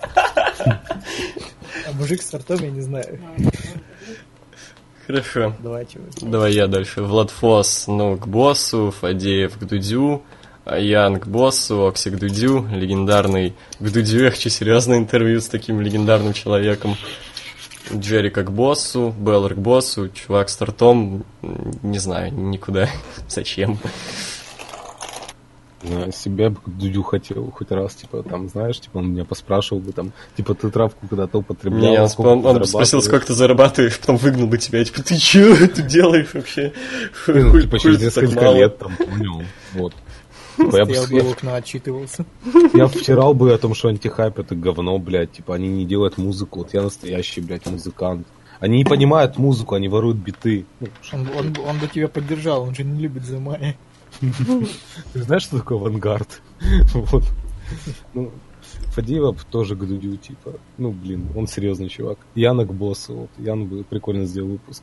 А 0.58 1.92
мужик 1.92 2.22
с 2.22 2.26
тортом 2.26 2.58
я 2.60 2.70
не 2.70 2.80
знаю. 2.80 3.20
Хорошо. 5.06 5.54
Давайте 5.60 6.00
вы. 6.00 6.06
Давай 6.20 6.52
я 6.52 6.66
дальше. 6.66 7.02
Влад 7.02 7.30
Фос, 7.30 7.86
ну, 7.86 8.16
к 8.16 8.26
боссу, 8.26 8.92
Фадеев 9.00 9.56
к 9.56 9.64
Дудю, 9.64 10.22
Ян 10.66 11.20
к 11.20 11.28
боссу, 11.28 11.86
Окси 11.86 12.10
к 12.10 12.18
Дудю, 12.18 12.66
легендарный 12.72 13.54
к 13.78 13.88
Дудю, 13.88 14.24
я 14.24 14.30
хочу 14.32 14.50
серьезное 14.50 14.98
интервью 14.98 15.40
с 15.40 15.46
таким 15.46 15.80
легендарным 15.80 16.32
человеком. 16.32 16.96
Джерика 17.94 18.42
к 18.42 18.50
боссу, 18.50 19.14
Беллар 19.16 19.54
к 19.54 19.58
боссу, 19.58 20.08
чувак 20.08 20.48
с 20.48 20.56
тортом, 20.56 21.24
не 21.82 21.98
знаю, 21.98 22.34
никуда. 22.34 22.88
Зачем? 23.28 23.78
На 25.82 26.10
себя 26.10 26.48
бы 26.50 26.56
Дудю 26.66 27.02
хотел 27.02 27.50
хоть 27.50 27.70
раз, 27.70 27.94
типа, 27.94 28.22
там, 28.22 28.48
знаешь, 28.48 28.80
типа, 28.80 28.96
он 28.98 29.12
меня 29.12 29.24
поспрашивал 29.26 29.80
бы, 29.82 29.92
там, 29.92 30.12
типа, 30.36 30.54
ты 30.54 30.70
травку 30.70 31.06
когда-то 31.06 31.38
употреблял, 31.38 31.80
Не, 31.92 32.00
он, 32.00 32.08
сколько 32.08 32.28
он- 32.28 32.46
он 32.46 32.54
спросил, 32.64 32.66
зарабатываешь?» 33.00 33.04
сколько 33.04 33.26
ты 33.26 33.34
зарабатываешь, 33.34 33.98
потом 34.00 34.16
выгнал 34.16 34.46
бы 34.46 34.56
тебя, 34.56 34.82
типа, 34.84 35.02
ты 35.02 35.16
чё 35.18 35.54
тут 35.68 35.86
делаешь 35.86 36.28
вообще? 36.32 36.72
Ну, 37.28 37.50
Хуй- 37.50 37.62
типа, 37.62 37.78
через 37.78 38.00
несколько 38.00 38.34
мало?» 38.40 38.54
лет, 38.56 38.78
там, 38.78 38.96
понял, 38.96 39.42
вот. 39.74 39.92
Типа, 40.56 40.76
я, 40.78 40.84
бы, 40.86 40.92
я, 40.94 41.22
окна, 41.30 41.56
отчитывался. 41.56 42.24
я 42.72 42.86
втирал 42.86 43.34
бы 43.34 43.52
о 43.52 43.58
том, 43.58 43.74
что 43.74 43.88
антихайп 43.88 44.38
это 44.38 44.54
говно, 44.56 44.98
блядь, 44.98 45.32
типа, 45.32 45.54
они 45.56 45.68
не 45.68 45.84
делают 45.84 46.16
музыку, 46.16 46.60
вот 46.60 46.72
я 46.72 46.80
настоящий, 46.82 47.42
блядь, 47.42 47.66
музыкант. 47.66 48.26
Они 48.58 48.78
не 48.78 48.84
понимают 48.86 49.36
музыку, 49.36 49.74
они 49.74 49.88
воруют 49.90 50.16
биты. 50.16 50.64
Он, 51.12 51.28
он, 51.38 51.54
он 51.68 51.78
бы 51.78 51.86
тебя 51.88 52.08
поддержал, 52.08 52.62
он 52.62 52.74
же 52.74 52.84
не 52.84 53.02
любит 53.02 53.26
замая. 53.26 53.76
Ты 54.20 55.22
знаешь, 55.22 55.42
что 55.42 55.58
такое 55.58 55.78
авангард? 55.78 56.42
Вот. 56.94 57.24
Ну, 58.14 58.32
Фадеева 58.94 59.36
тоже 59.50 59.76
к 59.76 59.80
Дудю, 59.86 60.16
типа. 60.16 60.54
Ну, 60.78 60.90
блин, 60.90 61.28
он 61.34 61.46
серьезный 61.46 61.88
чувак. 61.88 62.18
Яна 62.34 62.64
к 62.64 62.72
боссу. 62.72 63.14
Вот. 63.14 63.30
Ян 63.38 63.66
бы 63.66 63.84
прикольно 63.84 64.24
сделал 64.24 64.50
выпуск. 64.50 64.82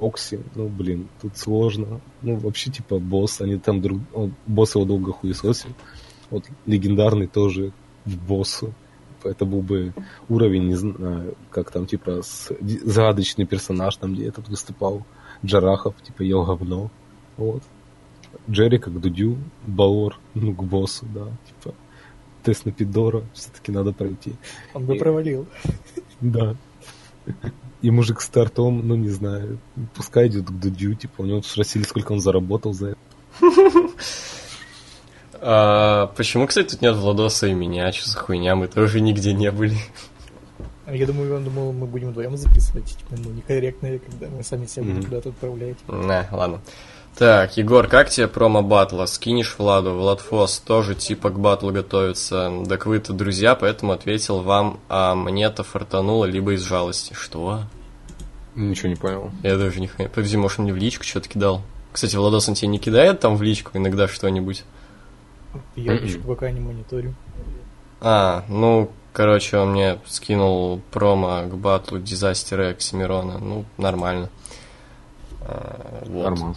Окси, 0.00 0.40
ну, 0.54 0.68
блин, 0.68 1.08
тут 1.20 1.36
сложно. 1.36 2.00
Ну, 2.22 2.36
вообще, 2.36 2.70
типа, 2.70 2.98
босс, 2.98 3.40
они 3.40 3.58
там 3.58 3.80
друг... 3.80 4.00
Он, 4.14 4.34
босс 4.46 4.74
его 4.74 4.84
долго 4.84 5.12
хуесосил. 5.12 5.70
Вот 6.30 6.44
легендарный 6.66 7.26
тоже 7.26 7.72
в 8.04 8.16
боссу. 8.16 8.72
Это 9.22 9.44
был 9.44 9.60
бы 9.60 9.92
уровень, 10.30 10.68
не 10.68 10.74
знаю, 10.74 11.34
как 11.50 11.70
там, 11.70 11.84
типа, 11.84 12.22
с- 12.22 12.50
загадочный 12.84 13.44
персонаж, 13.44 13.96
там, 13.96 14.14
где 14.14 14.26
этот 14.26 14.48
выступал. 14.48 15.04
Джарахов, 15.44 15.94
типа, 16.02 16.22
ел 16.22 16.44
говно. 16.44 16.90
Вот. 17.36 17.62
Джерика 18.48 18.90
к 18.90 19.00
Дудю, 19.00 19.38
Баор, 19.66 20.18
ну, 20.34 20.54
к 20.54 20.62
боссу, 20.62 21.06
да, 21.14 21.26
типа, 21.46 21.74
тест 22.42 22.64
на 22.66 22.72
Пидора 22.72 23.22
все-таки 23.34 23.70
надо 23.72 23.92
пройти. 23.92 24.34
Он 24.74 24.86
бы 24.86 24.96
И- 24.96 24.98
провалил. 24.98 25.46
Да. 26.20 26.56
И 27.82 27.90
мужик 27.90 28.20
с 28.20 28.28
тортом, 28.28 28.86
ну, 28.86 28.94
не 28.96 29.08
знаю, 29.08 29.58
пускай 29.94 30.28
идет 30.28 30.46
к 30.46 30.50
Дудю, 30.52 30.94
типа, 30.94 31.22
у 31.22 31.24
него 31.26 31.42
спросили, 31.42 31.82
сколько 31.84 32.12
он 32.12 32.20
заработал 32.20 32.72
за 32.72 32.88
это. 32.88 32.98
А, 35.42 36.08
почему, 36.16 36.46
кстати, 36.46 36.68
тут 36.70 36.82
нет 36.82 36.94
Владоса 36.96 37.46
и 37.46 37.54
меня? 37.54 37.90
Что 37.92 38.10
за 38.10 38.18
хуйня? 38.18 38.54
Мы 38.56 38.66
тоже 38.68 39.00
нигде 39.00 39.32
не 39.32 39.50
были. 39.50 39.76
Я 40.86 41.06
думаю, 41.06 41.36
он 41.36 41.44
думал, 41.44 41.72
мы 41.72 41.86
будем 41.86 42.10
вдвоем 42.10 42.36
записывать. 42.36 42.96
Типа, 42.98 43.14
ну, 43.16 43.30
некорректно, 43.30 43.98
когда 43.98 44.28
мы 44.28 44.42
сами 44.42 44.66
себя 44.66 44.82
будем 44.82 44.96
Мгм. 44.98 45.04
куда-то 45.04 45.28
отправлять. 45.30 45.76
Не, 45.88 46.28
ладно. 46.32 46.60
Так, 47.20 47.58
Егор, 47.58 47.86
как 47.86 48.08
тебе 48.08 48.28
промо 48.28 48.62
батла? 48.62 49.06
Скинешь 49.06 49.56
Владу? 49.58 49.92
Влад 49.92 50.22
Фос 50.22 50.58
тоже 50.58 50.94
типа 50.94 51.28
к 51.28 51.38
батлу 51.38 51.70
готовится. 51.70 52.50
Так 52.66 52.86
вы-то 52.86 53.12
друзья, 53.12 53.54
поэтому 53.54 53.92
ответил 53.92 54.40
вам, 54.40 54.80
а 54.88 55.14
мне-то 55.14 55.62
фартануло 55.62 56.24
либо 56.24 56.54
из 56.54 56.62
жалости. 56.62 57.12
Что? 57.12 57.64
Ничего 58.54 58.88
не 58.88 58.94
понял. 58.94 59.30
Я 59.42 59.58
даже 59.58 59.80
не 59.80 59.88
хуя. 59.88 60.08
Подожди, 60.08 60.38
может, 60.38 60.60
он 60.60 60.64
мне 60.64 60.72
в 60.72 60.78
личку 60.78 61.04
что-то 61.04 61.28
кидал? 61.28 61.60
Кстати, 61.92 62.16
Владос, 62.16 62.48
он 62.48 62.54
тебе 62.54 62.68
не 62.68 62.78
кидает 62.78 63.20
там 63.20 63.36
в 63.36 63.42
личку 63.42 63.72
иногда 63.74 64.08
что-нибудь? 64.08 64.64
Я 65.76 65.92
еще 65.92 66.20
пока 66.20 66.50
не 66.50 66.60
мониторю. 66.60 67.14
А, 68.00 68.46
ну, 68.48 68.90
короче, 69.12 69.58
он 69.58 69.72
мне 69.72 69.98
скинул 70.06 70.80
промо 70.90 71.42
к 71.42 71.54
батлу 71.54 71.98
Дизастера 71.98 72.70
Оксимирона. 72.70 73.36
Ну, 73.36 73.66
нормально. 73.76 74.30
А, 75.42 76.02
вот. 76.06 76.24
Нормально. 76.24 76.56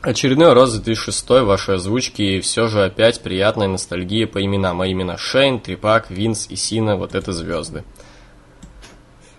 Очередной 0.00 0.52
рост 0.52 0.74
2006 0.74 1.28
вашей 1.28 1.74
озвучки, 1.74 2.22
и 2.22 2.40
все 2.40 2.68
же 2.68 2.84
опять 2.84 3.20
приятная 3.20 3.66
ностальгия 3.66 4.28
по 4.28 4.44
именам, 4.44 4.80
а 4.80 4.86
именно 4.86 5.16
Шейн, 5.16 5.58
Трипак, 5.58 6.10
Винс 6.10 6.46
и 6.48 6.54
Сина, 6.54 6.96
вот 6.96 7.16
это 7.16 7.32
звезды. 7.32 7.84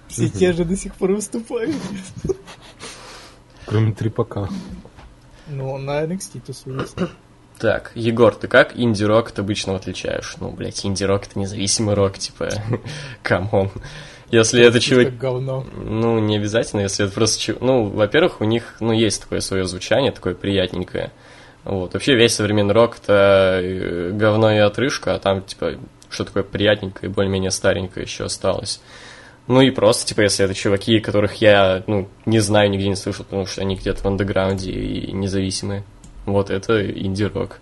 Все 0.10 0.28
те 0.28 0.52
же 0.52 0.66
до 0.66 0.76
сих 0.76 0.96
пор 0.96 1.14
выступают. 1.14 1.76
Кроме 3.66 3.94
Трипака. 3.94 4.50
Ну, 5.48 5.72
он 5.72 5.86
на 5.86 6.04
NXT 6.04 6.42
тусуется. 6.46 7.10
Так, 7.58 7.92
Егор, 7.96 8.34
ты 8.36 8.48
как 8.48 8.78
инди-рок 8.78 9.30
от 9.30 9.40
обычного 9.40 9.80
отличаешь? 9.80 10.36
Ну, 10.40 10.52
блядь, 10.52 10.86
инди-рок 10.86 11.28
это 11.28 11.40
независимый 11.40 11.94
рок, 11.94 12.18
типа, 12.18 12.50
come 13.24 13.51
on. 13.51 13.72
Если 14.32 14.64
это 14.64 14.80
чувак... 14.80 15.08
Как 15.08 15.18
говно. 15.18 15.66
Ну, 15.76 16.20
не 16.20 16.38
обязательно, 16.38 16.82
если 16.82 17.06
это 17.06 17.14
просто... 17.14 17.56
Ну, 17.60 17.86
во-первых, 17.86 18.42
у 18.42 18.44
них, 18.44 18.76
ну, 18.80 18.94
есть 18.94 19.22
такое 19.22 19.40
свое 19.40 19.66
звучание, 19.66 20.12
такое 20.12 20.36
приятненькое. 20.36 21.12
Вот. 21.64 21.94
Вообще 21.94 22.16
весь 22.16 22.36
современный 22.36 22.74
рок 22.74 22.98
это 23.02 23.60
э, 23.62 24.12
говно 24.14 24.52
и 24.52 24.58
отрыжка, 24.58 25.16
а 25.16 25.20
там, 25.20 25.42
типа, 25.42 25.74
что 26.10 26.26
такое 26.26 26.44
приятненькое 26.44 27.10
и 27.10 27.14
более-менее 27.14 27.52
старенькое 27.52 28.06
еще 28.06 28.26
осталось. 28.26 28.82
Ну 29.48 29.62
и 29.62 29.72
просто, 29.72 30.06
типа, 30.06 30.22
если 30.22 30.46
это 30.46 30.54
чуваки, 30.54 31.00
которых 31.00 31.36
я, 31.36 31.84
ну, 31.88 32.08
не 32.26 32.40
знаю, 32.40 32.70
нигде 32.70 32.88
не 32.88 32.96
слышал, 32.96 33.26
потому 33.26 33.48
что 33.48 33.62
они 33.62 33.76
где-то 33.76 34.04
в 34.04 34.06
андеграунде 34.06 34.72
и 34.72 35.12
независимые. 35.12 35.84
Вот 36.26 36.52
это 36.52 36.88
инди-рок. 36.88 37.60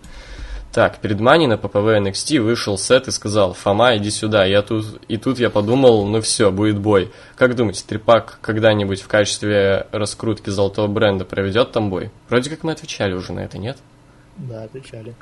Так, 0.72 0.98
перед 0.98 1.18
Мани 1.18 1.46
на 1.46 1.56
ППВ 1.56 1.96
NXT 1.96 2.40
вышел 2.40 2.76
сет 2.76 3.08
и 3.08 3.10
сказал, 3.10 3.54
Фома, 3.54 3.96
иди 3.96 4.10
сюда. 4.10 4.44
Я 4.44 4.62
тут, 4.62 5.00
и 5.08 5.16
тут 5.16 5.38
я 5.38 5.48
подумал, 5.48 6.06
ну 6.06 6.20
все, 6.20 6.50
будет 6.50 6.78
бой. 6.78 7.10
Как 7.36 7.56
думаете, 7.56 7.84
Трипак 7.86 8.38
когда-нибудь 8.42 9.00
в 9.00 9.08
качестве 9.08 9.86
раскрутки 9.92 10.50
золотого 10.50 10.86
бренда 10.86 11.24
проведет 11.24 11.72
там 11.72 11.88
бой? 11.88 12.10
Вроде 12.28 12.50
как 12.50 12.64
мы 12.64 12.72
отвечали 12.72 13.14
уже 13.14 13.32
на 13.32 13.40
это, 13.40 13.56
нет? 13.56 13.78
Да, 14.36 14.64
отвечали. 14.64 15.14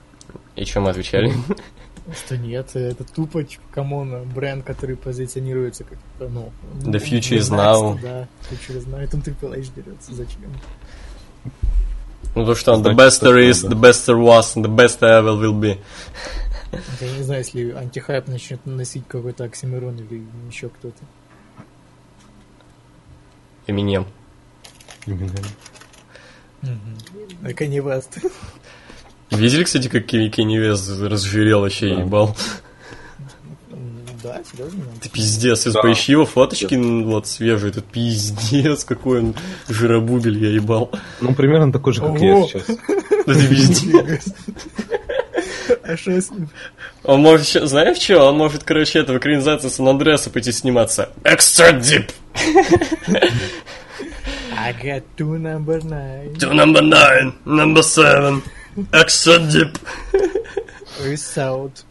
И 0.57 0.65
что 0.65 0.81
мы 0.81 0.91
отвечали? 0.91 1.33
Что 2.15 2.37
нет, 2.37 2.71
это 2.75 3.03
тупо, 3.03 3.45
come 3.73 4.05
on, 4.05 4.29
бренд, 4.29 4.65
который 4.65 4.97
позиционируется 4.97 5.83
как, 5.83 5.99
ну... 6.21 6.53
The 6.83 7.01
future 7.01 7.37
is 7.37 7.51
now. 7.51 7.99
Да, 8.01 8.29
future 8.49 8.79
is 8.79 8.87
now. 8.87 9.03
И 9.03 9.09
там 9.09 9.21
Triple 9.21 9.59
H 9.59 9.73
дерется, 9.75 10.15
зачем? 10.15 10.53
Ну 12.37 12.45
то 12.45 12.55
что 12.55 12.75
он, 12.75 12.83
the 12.83 12.95
best 12.95 13.23
there 13.23 13.39
is, 13.39 13.67
the 13.67 13.75
best 13.75 14.07
there 14.07 14.19
was, 14.19 14.55
and 14.57 14.63
the 14.63 14.69
best 14.69 15.01
there 15.01 15.19
ever 15.19 15.35
will 15.35 15.59
be. 15.59 15.79
Я 17.01 17.17
не 17.17 17.23
знаю, 17.23 17.41
если 17.41 17.71
антихайп 17.73 18.29
начнет 18.29 18.65
носить 18.67 19.05
какой-то 19.09 19.45
Оксимирон 19.45 19.97
или 19.97 20.23
еще 20.51 20.69
кто-то. 20.69 21.03
Эминем. 23.67 24.07
Именно. 25.07 25.33
А 26.63 27.53
Kanye 27.53 27.79
West. 27.83 28.31
Видели, 29.31 29.65
кстати, 29.65 29.89
как 29.89 30.05
Кенни 30.05 30.29
Кенни 30.29 30.59
Вест 30.59 30.91
разжирел 31.01 31.61
вообще 31.63 31.95
Да. 31.95 32.01
ебал? 32.03 32.37
Да, 34.27 34.41
серьезно? 34.51 34.83
Ты 35.01 35.09
пиздец, 35.09 35.59
если 35.67 35.71
Да. 35.79 35.83
поищи 35.83 36.13
его 36.13 36.27
фоточки, 36.27 36.75
н- 36.75 37.05
вот 37.07 37.27
свежие, 37.29 37.71
это 37.71 37.81
пиздец, 37.81 38.85
какой 38.85 39.21
он 39.21 39.35
жиробубель, 39.69 40.43
я 40.45 40.51
ебал. 40.51 40.91
Ну, 41.21 41.35
примерно 41.35 41.73
такой 41.73 41.93
же, 41.93 42.01
как 42.01 42.11
Ого. 42.11 42.19
я 42.25 42.43
сейчас. 42.49 42.77
Это 43.27 43.49
пиздец. 43.49 44.25
А 45.85 45.97
что 45.97 46.11
с 46.21 46.31
ним? 46.31 46.49
Он 47.05 47.21
может, 47.21 47.47
ща- 47.47 47.67
знаешь 47.67 47.99
что, 47.99 48.25
он 48.29 48.37
может, 48.37 48.65
короче, 48.65 48.99
это 49.01 49.13
в 49.13 49.19
экранизации 49.19 49.69
Сан 49.69 49.87
Андреаса 49.89 50.31
пойти 50.31 50.51
сниматься. 50.53 51.11
Extra 51.23 51.79
deep 51.79 52.11
I 54.59 54.73
got 54.83 55.03
two 55.17 55.39
number 55.39 55.81
nine. 55.85 56.35
to 56.39 56.53
number 56.53 56.83
nine, 56.83 57.33
number 57.45 57.83
seven, 57.83 58.43
extra 58.93 59.39
deep. 59.39 59.79
Peace 60.99 61.37
out. 61.39 61.85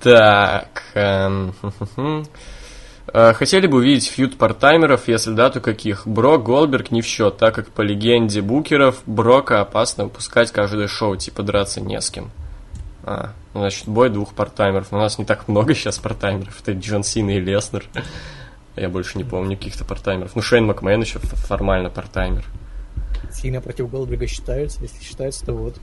Так, 0.00 0.82
эм. 0.94 1.54
Э, 3.12 3.32
Хотели 3.34 3.66
бы 3.66 3.78
увидеть 3.78 4.08
фьюд 4.08 4.36
партаймеров, 4.36 5.08
если 5.08 5.32
да, 5.32 5.50
то 5.50 5.60
каких? 5.60 6.06
Брок, 6.06 6.42
Голберг 6.44 6.90
не 6.90 7.02
в 7.02 7.06
счет, 7.06 7.36
так 7.38 7.54
как 7.54 7.68
по 7.68 7.82
легенде 7.82 8.42
букеров 8.42 9.02
Брока 9.06 9.60
опасно 9.60 10.04
выпускать 10.04 10.50
каждое 10.50 10.88
шоу, 10.88 11.16
типа 11.16 11.42
драться 11.42 11.80
не 11.80 12.00
с 12.00 12.10
кем. 12.10 12.30
А, 13.04 13.32
ну, 13.54 13.60
значит, 13.60 13.86
бой 13.86 14.10
двух 14.10 14.34
партаймеров. 14.34 14.88
У 14.90 14.96
нас 14.96 15.18
не 15.18 15.24
так 15.24 15.46
много 15.46 15.74
сейчас 15.74 15.98
партаймеров. 15.98 16.60
Это 16.60 16.72
Джон 16.72 17.04
Сина 17.04 17.30
и 17.30 17.40
Леснер. 17.40 17.84
Я 18.74 18.88
больше 18.88 19.16
не 19.16 19.24
помню 19.24 19.56
каких-то 19.56 19.84
партаймеров. 19.84 20.34
Ну, 20.34 20.42
Шейн 20.42 20.66
Макмен 20.66 21.00
еще 21.00 21.20
формально 21.20 21.88
партаймер. 21.88 22.44
Сильно 23.32 23.60
против 23.60 23.88
Голдберга 23.88 24.26
считается, 24.26 24.82
если 24.82 25.02
считается, 25.02 25.46
то 25.46 25.54
вот. 25.54 25.76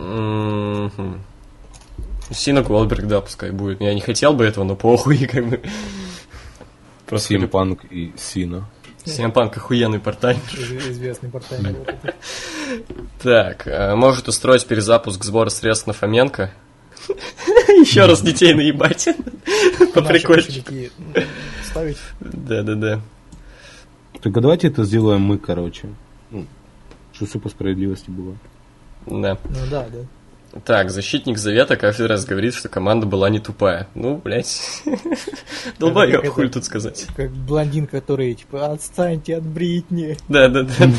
Мгм. 0.00 1.20
Сина 2.30 2.62
Голдберг, 2.62 3.06
да, 3.06 3.20
пускай 3.20 3.50
будет. 3.50 3.80
Я 3.80 3.94
не 3.94 4.00
хотел 4.00 4.32
бы 4.32 4.44
этого, 4.44 4.64
но 4.64 4.74
похуй, 4.76 5.18
как 5.26 5.46
бы. 5.48 5.60
Просто 7.06 7.28
Сим 7.28 7.48
Панк 7.48 7.84
и 7.90 8.12
Сина. 8.16 8.68
Симпанк 9.04 9.56
охуенный 9.56 9.98
партаймер. 9.98 10.40
Из- 10.54 10.88
Известный 10.92 11.28
этот. 11.28 12.14
Так, 13.22 13.66
э, 13.66 13.94
может 13.96 14.28
устроить 14.28 14.64
перезапуск 14.66 15.24
сбора 15.24 15.50
средств 15.50 15.86
на 15.88 15.92
Фоменко? 15.92 16.52
Еще 17.68 18.06
раз 18.06 18.22
детей 18.22 18.54
наебать. 18.54 19.08
По 19.92 20.02
прикольчику. 20.02 20.72
Ставить. 21.64 21.98
Да-да-да. 22.20 23.00
Только 24.20 24.40
давайте 24.40 24.68
это 24.68 24.84
сделаем 24.84 25.20
мы, 25.22 25.36
короче. 25.38 25.88
Что 27.12 27.26
все 27.26 27.38
по 27.38 27.48
справедливости 27.48 28.10
было. 28.10 28.36
Да. 29.06 29.38
Ну 29.44 29.66
да, 29.70 29.86
да. 29.92 30.60
Так, 30.64 30.90
защитник 30.90 31.38
Завета 31.38 31.76
каждый 31.76 32.06
раз 32.08 32.26
говорит, 32.26 32.54
что 32.54 32.68
команда 32.68 33.06
была 33.06 33.30
не 33.30 33.38
тупая. 33.38 33.88
Ну, 33.94 34.18
блядь. 34.18 34.82
Долбоёб, 35.78 36.26
хуй 36.28 36.48
тут 36.50 36.64
сказать. 36.64 37.06
Как 37.16 37.30
блондин, 37.30 37.86
который 37.86 38.34
типа 38.34 38.66
отстаньте 38.66 39.36
от 39.36 39.44
Бритни. 39.44 40.18
Да-да-да. 40.28 40.90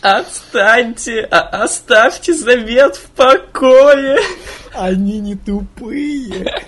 Отстаньте, 0.20 1.28
а 1.30 1.64
оставьте 1.64 2.32
Завет 2.32 2.96
в 2.96 3.10
покое. 3.10 4.18
Они 4.74 5.20
не 5.20 5.36
тупые. 5.36 6.46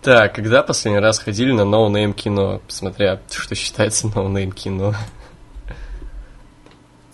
Так, 0.00 0.36
когда 0.36 0.62
последний 0.62 1.00
раз 1.00 1.18
ходили 1.18 1.50
на 1.50 1.64
no-name 1.64 2.14
кино, 2.14 2.62
смотря, 2.68 3.20
что 3.30 3.54
считается 3.56 4.06
no-name 4.06 4.52
кино? 4.52 4.94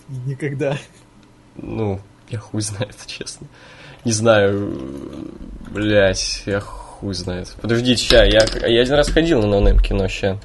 Никогда. 0.09 0.77
Ну, 1.55 1.99
я 2.29 2.39
хуй 2.39 2.61
знает, 2.61 2.95
честно. 3.07 3.47
Не 4.03 4.11
знаю, 4.11 4.77
блять, 5.71 6.43
я 6.45 6.59
хуй 6.59 7.13
знает. 7.13 7.55
Подождите, 7.61 8.03
ща, 8.03 8.23
я, 8.23 8.45
я 8.67 8.81
один 8.81 8.93
раз 8.93 9.09
ходил 9.09 9.41
на 9.41 9.47
no-name 9.47 9.79
кино, 9.79 10.07
ща. 10.07 10.37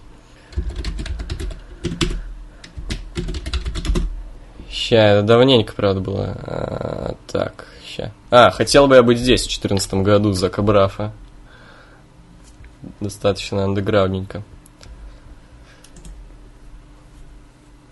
Ща, 4.70 4.96
это 4.96 5.22
давненько, 5.22 5.74
правда, 5.74 6.00
было. 6.00 6.36
А, 6.42 7.14
так, 7.30 7.66
ща. 7.84 8.12
А, 8.30 8.50
хотел 8.50 8.86
бы 8.86 8.94
я 8.94 9.02
быть 9.02 9.18
здесь 9.18 9.42
в 9.42 9.48
2014 9.48 9.94
году 9.94 10.32
за 10.32 10.48
Кабрафа. 10.48 11.12
Достаточно 13.00 13.64
андеграундненько. 13.64 14.42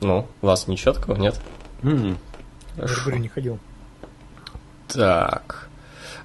Ну, 0.00 0.26
вас 0.40 0.66
ничего 0.66 0.94
такого, 0.94 1.16
нет? 1.16 1.38
М, 1.82 2.18
Я 2.76 2.86
же 2.86 3.00
говорю, 3.02 3.18
не 3.18 3.28
ходил. 3.28 3.58
Так. 4.88 5.68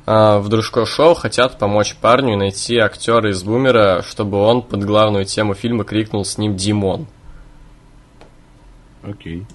А, 0.06 0.40
в 0.40 0.50
Дружко 0.50 0.86
Шоу 0.86 1.14
хотят 1.14 1.58
помочь 1.60 1.96
парню 1.96 2.38
найти 2.38 2.78
актера 2.78 3.32
из 3.32 3.44
Бумера, 3.44 4.02
чтобы 4.02 4.38
он 4.38 4.62
под 4.62 4.84
главную 4.84 5.26
тему 5.26 5.54
фильма 5.54 5.84
крикнул 5.84 6.26
с 6.26 6.38
ним 6.38 6.56
Димон. 6.58 7.08
Окей. 9.02 9.46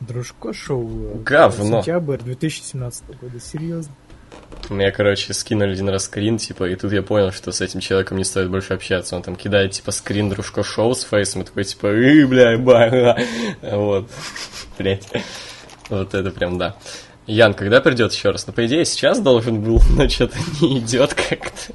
Дружко 0.00 0.52
шоу. 0.52 1.12
э, 1.14 1.18
Говно. 1.22 1.76
Сентябрь 1.82 2.18
2017 2.18 3.04
года. 3.20 3.38
Серьезно. 3.40 3.92
Мне, 4.70 4.90
короче, 4.90 5.32
скинули 5.34 5.72
один 5.72 5.88
раз 5.88 6.04
скрин, 6.04 6.38
типа, 6.38 6.68
и 6.68 6.76
тут 6.76 6.92
я 6.92 7.02
понял, 7.02 7.32
что 7.32 7.52
с 7.52 7.60
этим 7.60 7.80
человеком 7.80 8.18
не 8.18 8.24
стоит 8.24 8.50
больше 8.50 8.74
общаться. 8.74 9.16
Он 9.16 9.22
там 9.22 9.36
кидает, 9.36 9.72
типа, 9.72 9.90
скрин 9.90 10.28
Дружко 10.28 10.62
Шоу 10.62 10.94
с 10.94 11.02
фейсом, 11.02 11.42
и 11.42 11.44
такой, 11.44 11.64
типа, 11.64 11.86
«Ы, 11.88 12.26
бля, 12.26 12.58
ба, 12.58 13.16
Вот. 13.62 14.10
Блять. 14.78 15.08
Вот 15.88 16.14
это 16.14 16.30
прям, 16.30 16.58
да. 16.58 16.76
Ян, 17.26 17.54
когда 17.54 17.80
придет 17.80 18.12
еще 18.12 18.30
раз? 18.30 18.46
Ну, 18.46 18.52
по 18.52 18.66
идее, 18.66 18.84
сейчас 18.84 19.20
должен 19.20 19.60
был, 19.60 19.80
но 19.96 20.08
что-то 20.08 20.36
не 20.60 20.78
идет 20.78 21.14
как-то. 21.14 21.72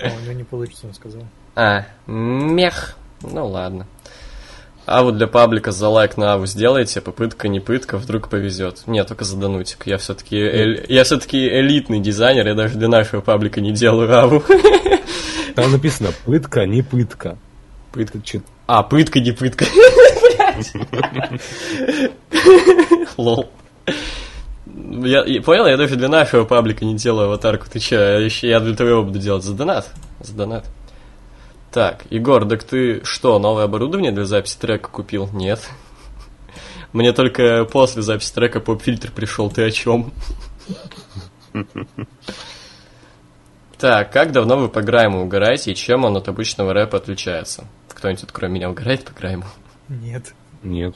А, 0.00 0.08
у 0.08 0.20
него 0.20 0.32
не 0.32 0.44
получится, 0.44 0.86
он 0.86 0.94
сказал. 0.94 1.22
А, 1.54 1.86
мех. 2.06 2.96
Ну 3.22 3.46
ладно. 3.46 3.86
А 4.86 5.02
вот 5.02 5.16
для 5.16 5.26
паблика 5.26 5.72
за 5.72 5.88
лайк 5.88 6.16
на 6.18 6.34
аву 6.34 6.44
сделайте, 6.46 7.00
попытка 7.00 7.48
не 7.48 7.58
пытка, 7.60 7.96
вдруг 7.96 8.28
повезет. 8.28 8.82
Не, 8.86 9.02
только 9.04 9.24
за 9.24 9.36
донутик. 9.38 9.86
Я 9.86 9.96
все-таки 9.96 10.36
я 10.88 11.04
все-таки 11.04 11.38
элитный 11.48 12.00
дизайнер, 12.00 12.46
я 12.46 12.54
даже 12.54 12.76
для 12.76 12.88
нашего 12.88 13.20
паблика 13.22 13.60
не 13.62 13.72
делаю 13.72 14.14
аву. 14.14 14.42
Там 15.54 15.72
написано 15.72 16.10
пытка, 16.26 16.66
не 16.66 16.82
пытка. 16.82 17.38
Пытка. 17.92 18.20
Че- 18.22 18.42
А, 18.66 18.82
пытка, 18.82 19.20
не 19.20 19.32
пытка. 19.32 19.64
Лол. 23.16 23.50
Я, 24.66 25.24
я- 25.24 25.42
понял, 25.42 25.66
я 25.66 25.76
даже 25.76 25.96
для 25.96 26.08
нашего 26.08 26.44
паблика 26.44 26.84
не 26.84 26.94
делаю 26.96 27.28
аватарку. 27.28 27.66
Ты 27.72 27.78
че, 27.78 27.94
я, 27.96 28.18
я 28.48 28.60
для 28.60 28.74
твоего 28.74 29.02
буду 29.02 29.18
делать. 29.18 29.44
За 29.44 29.54
донат. 29.54 29.88
За 30.20 30.34
донат. 30.34 30.64
Так, 31.74 32.04
Егор, 32.08 32.48
так 32.48 32.62
ты 32.62 33.02
что, 33.02 33.36
новое 33.40 33.64
оборудование 33.64 34.12
для 34.12 34.26
записи 34.26 34.56
трека 34.56 34.88
купил? 34.88 35.28
Нет. 35.32 35.68
Мне 36.92 37.12
только 37.12 37.64
после 37.64 38.00
записи 38.00 38.32
трека 38.32 38.60
поп-фильтр 38.60 39.10
пришел. 39.10 39.50
Ты 39.50 39.64
о 39.66 39.70
чем? 39.72 40.12
Так, 43.76 44.12
как 44.12 44.30
давно 44.30 44.56
вы 44.56 44.68
по 44.68 44.82
Грайму 44.82 45.24
угораете 45.24 45.72
и 45.72 45.74
чем 45.74 46.04
он 46.04 46.16
от 46.16 46.28
обычного 46.28 46.72
рэпа 46.72 46.96
отличается? 46.96 47.64
Кто-нибудь 47.88 48.20
тут 48.20 48.30
кроме 48.30 48.54
меня 48.54 48.70
угорает 48.70 49.04
по 49.04 49.12
Грайму? 49.12 49.46
Нет. 49.88 50.32
Нет. 50.62 50.94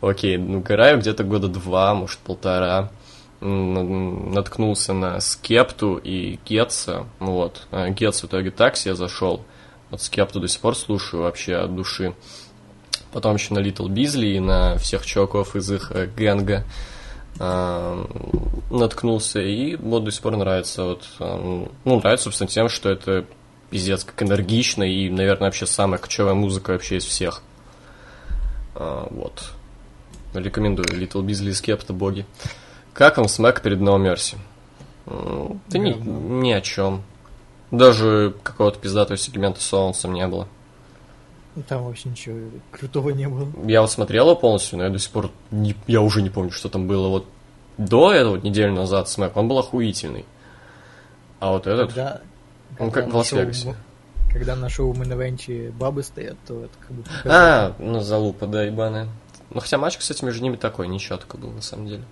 Окей, 0.00 0.38
ну 0.38 0.58
угораю 0.58 0.98
где-то 0.98 1.22
года 1.22 1.46
два, 1.46 1.94
может 1.94 2.18
полтора. 2.18 2.90
Наткнулся 3.40 4.92
на 4.92 5.20
Скепту 5.20 5.98
и 5.98 6.40
Гетса. 6.44 7.06
Вот. 7.20 7.68
А, 7.70 7.90
Гетс 7.90 8.24
в 8.24 8.26
итоге 8.26 8.50
так 8.50 8.76
себе 8.76 8.96
зашел. 8.96 9.44
Вот 9.90 10.02
Скепту 10.02 10.40
до 10.40 10.48
сих 10.48 10.60
пор 10.60 10.76
слушаю 10.76 11.22
вообще 11.22 11.56
от 11.56 11.74
души. 11.74 12.14
потом 13.12 13.36
еще 13.36 13.54
на 13.54 13.60
Little 13.60 13.88
Бизли 13.88 14.28
и 14.28 14.40
на 14.40 14.76
всех 14.78 15.06
чуваков 15.06 15.54
из 15.56 15.70
их 15.70 15.92
э, 15.92 16.06
гэнга 16.06 16.64
э, 17.38 18.04
наткнулся, 18.70 19.40
и 19.40 19.76
вот 19.76 20.04
до 20.04 20.10
сих 20.10 20.22
пор 20.22 20.36
нравится. 20.36 20.84
Вот, 20.84 21.06
э, 21.20 21.66
ну, 21.84 21.98
нравится, 22.00 22.24
собственно, 22.24 22.48
тем, 22.48 22.68
что 22.68 22.90
это 22.90 23.24
пиздец 23.70 24.04
как 24.04 24.22
энергично 24.22 24.82
и, 24.82 25.08
наверное, 25.08 25.48
вообще 25.48 25.66
самая 25.66 25.98
кочевая 25.98 26.34
музыка 26.34 26.72
вообще 26.72 26.96
из 26.96 27.04
всех. 27.04 27.42
Э, 28.74 29.06
вот. 29.10 29.52
Рекомендую 30.34 30.86
Little 30.88 31.24
Bizly 31.24 31.48
и 31.48 31.52
Skepta, 31.52 31.92
боги. 31.92 32.26
Как 32.92 33.16
вам 33.18 33.28
смэк 33.28 33.62
перед 33.62 33.78
No 33.78 33.96
Mercy? 33.98 34.36
Да 35.06 35.78
ни, 35.78 35.92
ни 35.92 36.52
о 36.52 36.60
чем. 36.60 37.02
Даже 37.70 38.34
какого-то 38.42 38.78
пиздатого 38.78 39.16
сегмента 39.16 39.60
с 39.60 39.64
Солнцем 39.64 40.12
не 40.12 40.26
было. 40.26 40.46
Там 41.68 41.84
вообще 41.84 42.10
ничего 42.10 42.38
крутого 42.70 43.10
не 43.10 43.28
было. 43.28 43.48
Я 43.66 43.80
вот 43.80 43.90
смотрел 43.90 44.26
его 44.26 44.36
полностью, 44.36 44.78
но 44.78 44.84
я 44.84 44.90
до 44.90 44.98
сих 44.98 45.10
пор 45.10 45.30
не, 45.50 45.74
я 45.86 46.02
уже 46.02 46.20
не 46.22 46.28
помню, 46.28 46.50
что 46.52 46.68
там 46.68 46.86
было. 46.86 47.08
Вот 47.08 47.26
до 47.78 48.12
этого, 48.12 48.34
вот 48.34 48.44
неделю 48.44 48.74
назад, 48.74 49.08
смэк, 49.08 49.36
он 49.36 49.48
был 49.48 49.58
охуительный. 49.58 50.26
А 51.40 51.52
вот 51.52 51.66
этот, 51.66 51.88
Когда, 51.88 52.20
он 52.78 52.90
когда 52.90 53.02
как 53.02 53.12
в 53.12 53.16
Лас-Вегасе. 53.16 53.74
Когда 54.30 54.54
на 54.54 54.68
шоу 54.68 54.92
мейн 54.92 55.72
бабы 55.78 56.02
стоят, 56.02 56.36
то 56.46 56.64
это 56.64 56.74
как 56.78 56.96
бы... 56.96 57.04
А, 57.24 57.74
ну 57.78 58.00
залупа, 58.00 58.46
да, 58.46 58.64
ебаная. 58.64 59.08
Ну, 59.50 59.60
хотя 59.60 59.78
матч, 59.78 59.96
кстати, 59.96 60.24
между 60.24 60.42
ними 60.42 60.56
такой, 60.56 60.88
ничего 60.88 61.16
такой 61.16 61.40
был, 61.40 61.50
на 61.50 61.62
самом 61.62 61.86
деле. 61.86 62.02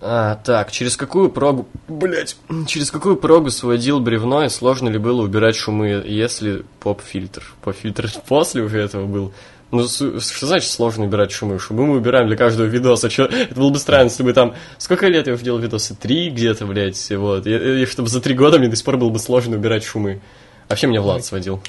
А, 0.00 0.36
так, 0.36 0.70
через 0.70 0.96
какую 0.96 1.30
прогу... 1.30 1.66
Блять, 1.88 2.36
через 2.66 2.90
какую 2.90 3.16
прогу 3.16 3.50
сводил 3.50 4.00
бревно, 4.00 4.44
и 4.44 4.48
сложно 4.48 4.88
ли 4.88 4.98
было 4.98 5.22
убирать 5.22 5.56
шумы, 5.56 6.02
если 6.06 6.64
поп-фильтр? 6.80 7.42
Поп-фильтр 7.62 8.10
после 8.28 8.62
уже 8.62 8.80
этого 8.80 9.06
был. 9.06 9.32
Ну, 9.70 9.86
что 9.86 10.46
значит 10.46 10.70
сложно 10.70 11.04
убирать 11.04 11.30
шумы? 11.30 11.58
Шумы 11.58 11.86
мы 11.86 11.96
убираем 11.96 12.26
для 12.26 12.36
каждого 12.36 12.66
видоса. 12.66 13.10
Чё? 13.10 13.24
Это 13.26 13.54
было 13.54 13.70
бы 13.70 13.78
странно, 13.78 14.04
если 14.04 14.22
бы 14.22 14.32
там... 14.32 14.54
Сколько 14.78 15.08
лет 15.08 15.26
я 15.26 15.34
уже 15.34 15.44
делал 15.44 15.58
видосы? 15.58 15.94
Три 15.94 16.30
где-то, 16.30 16.64
блядь, 16.64 17.10
вот. 17.10 17.46
И, 17.46 17.82
и 17.82 17.86
чтобы 17.86 18.08
за 18.08 18.20
три 18.20 18.34
года 18.34 18.58
мне 18.58 18.68
до 18.68 18.76
сих 18.76 18.84
пор 18.84 18.96
было 18.96 19.10
бы 19.10 19.18
сложно 19.18 19.56
убирать 19.56 19.84
шумы. 19.84 20.20
Вообще 20.68 20.86
меня 20.86 21.02
Влад 21.02 21.24
сводил. 21.24 21.60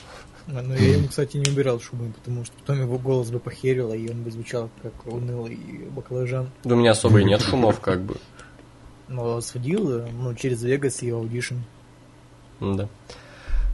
Ну, 0.52 0.74
я 0.74 0.96
ему, 0.96 1.08
кстати, 1.08 1.38
не 1.38 1.52
убирал 1.52 1.80
шумы, 1.80 2.12
потому 2.12 2.44
что 2.44 2.56
потом 2.58 2.82
его 2.82 2.98
голос 2.98 3.30
бы 3.30 3.40
похерило, 3.40 3.94
и 3.94 4.10
он 4.10 4.24
бы 4.24 4.32
звучал 4.32 4.70
как 4.82 4.94
унылый 5.06 5.60
баклажан. 5.92 6.50
Да 6.64 6.74
у 6.74 6.78
меня 6.78 6.92
особо 6.92 7.20
и 7.20 7.24
нет 7.24 7.42
шумов, 7.42 7.80
как 7.80 8.02
бы. 8.02 8.18
Но 9.08 9.42
сводил, 9.42 9.92
э, 9.92 10.10
ну, 10.12 10.34
через 10.34 10.64
Vegas 10.64 11.06
и 11.06 11.10
Audition. 11.10 11.60
Да. 12.60 12.90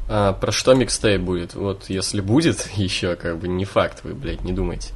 А, 0.10 0.34
про 0.34 0.52
что 0.52 0.74
микстейп 0.74 1.22
будет? 1.22 1.56
Вот 1.56 1.86
если 1.90 2.20
будет, 2.20 2.70
еще 2.76 3.16
как 3.16 3.40
бы 3.40 3.48
не 3.48 3.64
факт, 3.64 4.04
вы, 4.04 4.14
блядь, 4.14 4.44
не 4.44 4.52
думайте. 4.52 4.94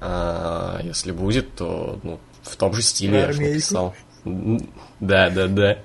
А, 0.00 0.80
если 0.82 1.10
будет, 1.12 1.54
то 1.54 1.98
ну, 2.02 2.20
в 2.42 2.56
том 2.56 2.74
же 2.74 2.82
стиле 2.82 3.20
я 3.20 3.32
же 3.32 3.40
написал. 3.40 3.94
Да, 5.00 5.30
да, 5.30 5.48
да. 5.48 5.78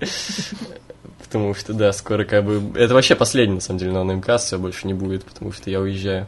Потому 1.23 1.53
что, 1.53 1.73
да, 1.73 1.91
скоро 1.93 2.23
как 2.23 2.45
бы... 2.45 2.79
Это 2.79 2.93
вообще 2.93 3.15
последний, 3.15 3.55
на 3.55 3.61
самом 3.61 3.79
деле, 3.79 3.91
на 3.91 4.03
НМК, 4.03 4.37
все 4.37 4.57
больше 4.57 4.87
не 4.87 4.93
будет, 4.93 5.23
потому 5.25 5.51
что 5.51 5.69
я 5.69 5.79
уезжаю. 5.79 6.27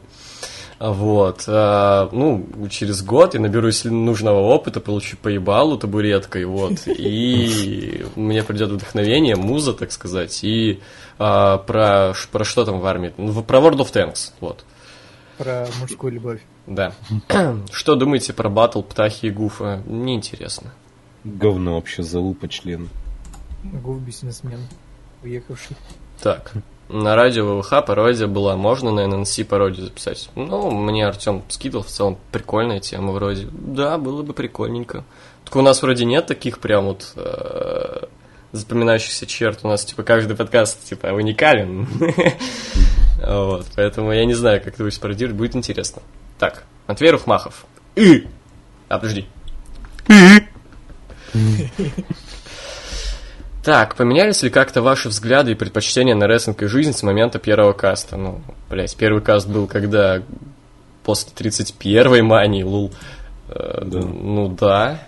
А, 0.79 0.91
Вот. 0.91 1.43
а, 1.47 2.09
ну, 2.11 2.47
через 2.69 3.03
год 3.03 3.35
я 3.35 3.39
наберусь 3.39 3.85
нужного 3.85 4.39
опыта, 4.39 4.79
получу 4.79 5.15
поебалу 5.15 5.77
табуреткой, 5.77 6.45
вот. 6.45 6.73
И 6.87 8.05
мне 8.15 8.43
придет 8.43 8.69
вдохновение, 8.69 9.35
муза, 9.35 9.73
так 9.73 9.91
сказать, 9.91 10.43
и 10.43 10.79
а, 11.19 11.59
про, 11.59 12.13
про 12.31 12.43
что 12.43 12.65
там 12.65 12.79
в 12.79 12.85
армии? 12.85 13.13
Ну, 13.17 13.43
про 13.43 13.59
World 13.59 13.77
of 13.77 13.93
Tanks, 13.93 14.31
вот. 14.39 14.65
Про 15.37 15.67
мужскую 15.79 16.13
любовь. 16.13 16.41
Да. 16.67 16.93
Что 17.71 17.95
думаете 17.95 18.33
про 18.33 18.49
батл 18.49 18.81
Птахи 18.81 19.27
и 19.27 19.29
Гуфа? 19.31 19.81
Неинтересно. 19.85 20.73
Говно 21.23 21.75
вообще, 21.75 22.03
залупа 22.03 22.47
член. 22.47 22.89
Гуф 23.63 24.01
бизнесмен, 24.01 24.59
уехавший. 25.23 25.75
Так. 26.21 26.53
На 26.89 27.15
радио 27.15 27.57
ВВХ 27.57 27.85
пародия 27.85 28.27
была, 28.27 28.57
можно 28.57 28.91
на 28.91 29.07
ННС 29.07 29.39
пародию 29.47 29.85
записать? 29.85 30.29
Ну, 30.35 30.71
мне 30.71 31.07
Артем 31.07 31.43
скидывал, 31.47 31.83
в 31.83 31.87
целом 31.87 32.17
прикольная 32.31 32.81
тема 32.81 33.13
вроде. 33.13 33.47
Да, 33.51 33.97
было 33.97 34.23
бы 34.23 34.33
прикольненько. 34.33 35.05
Только 35.45 35.59
у 35.59 35.61
нас 35.61 35.81
вроде 35.81 36.03
нет 36.03 36.25
таких 36.25 36.59
прям 36.59 36.85
вот 36.85 37.13
э, 37.15 38.05
запоминающихся 38.51 39.25
черт. 39.25 39.59
У 39.63 39.69
нас, 39.69 39.85
типа, 39.85 40.03
каждый 40.03 40.35
подкаст, 40.35 40.83
типа, 40.83 41.07
уникален. 41.07 41.87
Вот, 43.23 43.67
поэтому 43.75 44.11
я 44.11 44.25
не 44.25 44.33
знаю, 44.33 44.63
как 44.63 44.73
это 44.73 44.83
будет 44.83 44.99
пародировать, 44.99 45.37
будет 45.37 45.55
интересно. 45.55 46.01
Так, 46.39 46.63
Матвей 46.87 47.11
Рухмахов. 47.11 47.67
И. 47.95 48.27
А, 48.89 48.97
подожди. 48.97 49.27
Так, 53.63 53.95
поменялись 53.95 54.41
ли 54.41 54.49
как-то 54.49 54.81
ваши 54.81 55.09
взгляды 55.09 55.51
и 55.51 55.55
предпочтения 55.55 56.15
на 56.15 56.27
рестлинг 56.27 56.63
и 56.63 56.67
жизнь 56.67 56.93
с 56.93 57.03
момента 57.03 57.37
первого 57.37 57.73
каста? 57.73 58.17
Ну, 58.17 58.41
блять, 58.69 58.95
первый 58.95 59.21
каст 59.21 59.47
был 59.47 59.67
когда 59.67 60.23
после 61.03 61.31
31-й 61.31 62.21
мании, 62.21 62.63
лул. 62.63 62.91
Э, 63.49 63.81
Да. 63.83 63.99
Ну 63.99 64.47
да. 64.49 64.99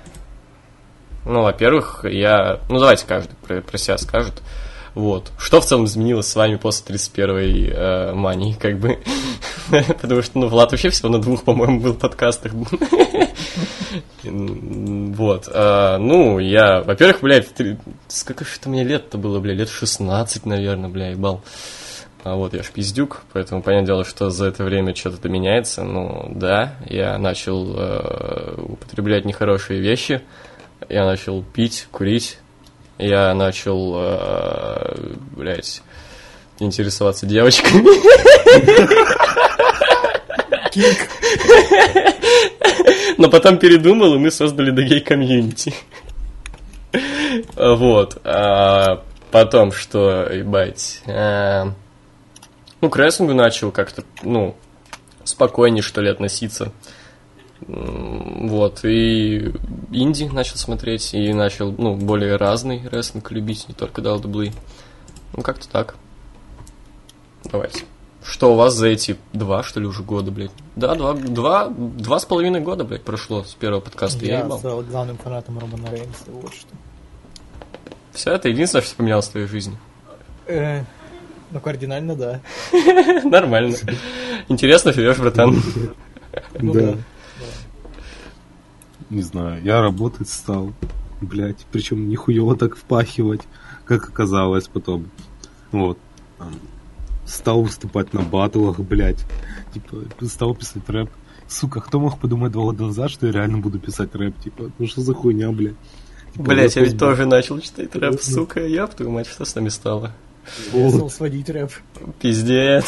Ну, 1.25 1.41
во-первых, 1.41 2.05
я... 2.05 2.59
Ну, 2.69 2.79
давайте 2.79 3.05
каждый 3.07 3.33
про, 3.47 3.61
про 3.61 3.77
себя 3.77 3.97
скажет. 3.97 4.41
Вот. 4.95 5.31
Что 5.37 5.59
в 5.59 5.65
целом 5.65 5.85
изменилось 5.85 6.27
с 6.27 6.35
вами 6.35 6.55
после 6.55 6.95
31-й 6.95 7.69
э, 7.69 8.13
мании, 8.13 8.53
как 8.53 8.79
бы? 8.79 8.99
Потому 10.01 10.21
что, 10.21 10.37
ну, 10.37 10.47
Влад 10.47 10.71
вообще 10.71 10.89
всего 10.89 11.09
на 11.09 11.19
двух, 11.19 11.43
по-моему, 11.43 11.79
был 11.79 11.93
подкастах. 11.93 12.53
Вот. 14.23 15.49
а, 15.53 15.97
Ну, 15.97 16.39
я, 16.39 16.81
во-первых, 16.81 17.21
блядь, 17.21 17.49
сколько 18.07 18.45
же 18.45 18.51
это 18.59 18.69
мне 18.69 18.83
лет-то 18.83 19.17
было, 19.17 19.39
блядь, 19.39 19.57
лет 19.57 19.69
16, 19.69 20.45
наверное, 20.45 20.89
бля, 20.89 21.09
ебал. 21.09 21.43
А 22.23 22.35
вот 22.35 22.53
я 22.53 22.63
ж 22.63 22.71
пиздюк, 22.71 23.23
поэтому 23.33 23.61
понятное 23.61 23.87
дело, 23.87 24.05
что 24.05 24.29
за 24.29 24.45
это 24.45 24.63
время 24.63 24.95
что-то 24.95 25.27
меняется. 25.27 25.83
Ну, 25.83 26.31
да, 26.33 26.77
я 26.85 27.17
начал 27.17 27.75
э, 27.77 28.55
употреблять 28.61 29.25
нехорошие 29.25 29.81
вещи. 29.81 30.21
Я 30.87 31.05
начал 31.05 31.43
пить, 31.43 31.87
курить. 31.91 32.37
Я 32.97 33.33
начал, 33.33 33.93
э, 33.97 35.15
блядь, 35.35 35.81
интересоваться 36.59 37.25
девочками. 37.25 37.83
Но 43.17 43.29
потом 43.29 43.57
передумал, 43.57 44.15
и 44.15 44.19
мы 44.19 44.31
создали 44.31 44.73
Gay 44.73 45.05
Community. 45.05 45.73
Вот. 47.55 48.19
а 48.23 49.03
Потом 49.33 49.71
что, 49.71 50.27
ебать... 50.31 51.01
а, 51.07 51.73
Ну, 52.81 52.89
к 52.91 52.97
рестлингу 52.97 53.33
начал 53.33 53.71
как-то, 53.71 54.03
ну, 54.21 54.55
спокойнее, 55.23 55.81
что 55.81 56.01
ли, 56.01 56.09
относиться. 56.11 56.71
Вот, 57.67 58.83
и 58.83 59.53
инди 59.91 60.25
начал 60.25 60.57
смотреть, 60.57 61.13
и 61.13 61.33
начал, 61.33 61.71
ну, 61.71 61.95
более 61.95 62.35
разный 62.35 62.87
рестлинг 62.89 63.31
любить, 63.31 63.67
не 63.67 63.73
только 63.73 64.01
WWE. 64.01 64.53
Ну, 65.35 65.43
как-то 65.43 65.69
так. 65.69 65.95
Давайте. 67.45 67.85
Что 68.23 68.53
у 68.53 68.55
вас 68.55 68.73
за 68.73 68.87
эти 68.87 69.17
два, 69.33 69.63
что 69.63 69.79
ли, 69.79 69.85
уже 69.85 70.01
года, 70.03 70.31
блядь? 70.31 70.51
Да, 70.75 70.95
два, 70.95 71.13
два, 71.13 71.67
два 71.67 72.19
с 72.19 72.25
половиной 72.25 72.61
года, 72.61 72.83
блядь, 72.85 73.03
прошло 73.03 73.43
с 73.43 73.53
первого 73.53 73.81
подкаста. 73.81 74.25
Я, 74.25 74.39
Я 74.39 74.45
ебал. 74.45 74.59
стал 74.59 74.81
главным 74.81 75.17
фанатом 75.17 75.59
Романа 75.59 75.89
Рейнса, 75.91 76.23
вот 76.27 76.53
что. 76.53 76.69
Все, 78.13 78.31
это 78.31 78.47
единственное, 78.47 78.83
что 78.83 78.95
поменялось 78.95 79.27
в 79.27 79.31
твоей 79.31 79.47
жизни. 79.47 79.77
Э, 80.47 80.83
ну, 81.51 81.59
кардинально, 81.59 82.15
да. 82.15 82.41
Нормально. 83.23 83.75
Интересно 84.47 84.93
живешь, 84.93 85.17
братан. 85.17 85.61
Ну 86.59 86.73
Да. 86.73 86.97
Не 89.13 89.21
знаю, 89.21 89.61
я 89.63 89.79
работать 89.79 90.27
стал, 90.27 90.73
блять, 91.21 91.67
причем 91.71 92.09
нихуево 92.09 92.55
так 92.55 92.75
впахивать, 92.75 93.41
как 93.85 94.09
оказалось 94.09 94.67
потом. 94.67 95.11
Вот. 95.71 95.99
Стал 97.27 97.61
выступать 97.61 98.11
на 98.13 98.21
батлах, 98.21 98.79
блять. 98.79 99.23
Типа, 99.71 99.97
стал 100.25 100.55
писать 100.55 100.89
рэп. 100.89 101.11
Сука, 101.47 101.79
кто 101.79 101.99
мог 101.99 102.17
подумать 102.19 102.51
два 102.51 102.63
года 102.63 102.85
назад, 102.85 103.11
что 103.11 103.27
я 103.27 103.33
реально 103.33 103.59
буду 103.59 103.77
писать 103.77 104.15
рэп? 104.15 104.33
Типа, 104.39 104.71
ну 104.79 104.87
что 104.87 105.01
за 105.01 105.13
хуйня, 105.13 105.51
блядь? 105.51 105.75
Типа, 106.33 106.45
Блять, 106.45 106.75
я 106.75 106.81
ведь 106.81 106.93
был. 106.93 106.99
тоже 106.99 107.27
начал 107.27 107.59
читать 107.59 107.95
рэп, 107.95 108.19
сука, 108.19 108.65
ёб 108.65 108.95
твою 108.95 109.11
мать, 109.11 109.27
что 109.27 109.45
с 109.45 109.53
нами 109.53 109.69
стало? 109.69 110.11
Я 110.73 110.89
стал 110.89 111.11
сводить 111.11 111.49
рэп. 111.51 111.71
Пиздец. 112.19 112.85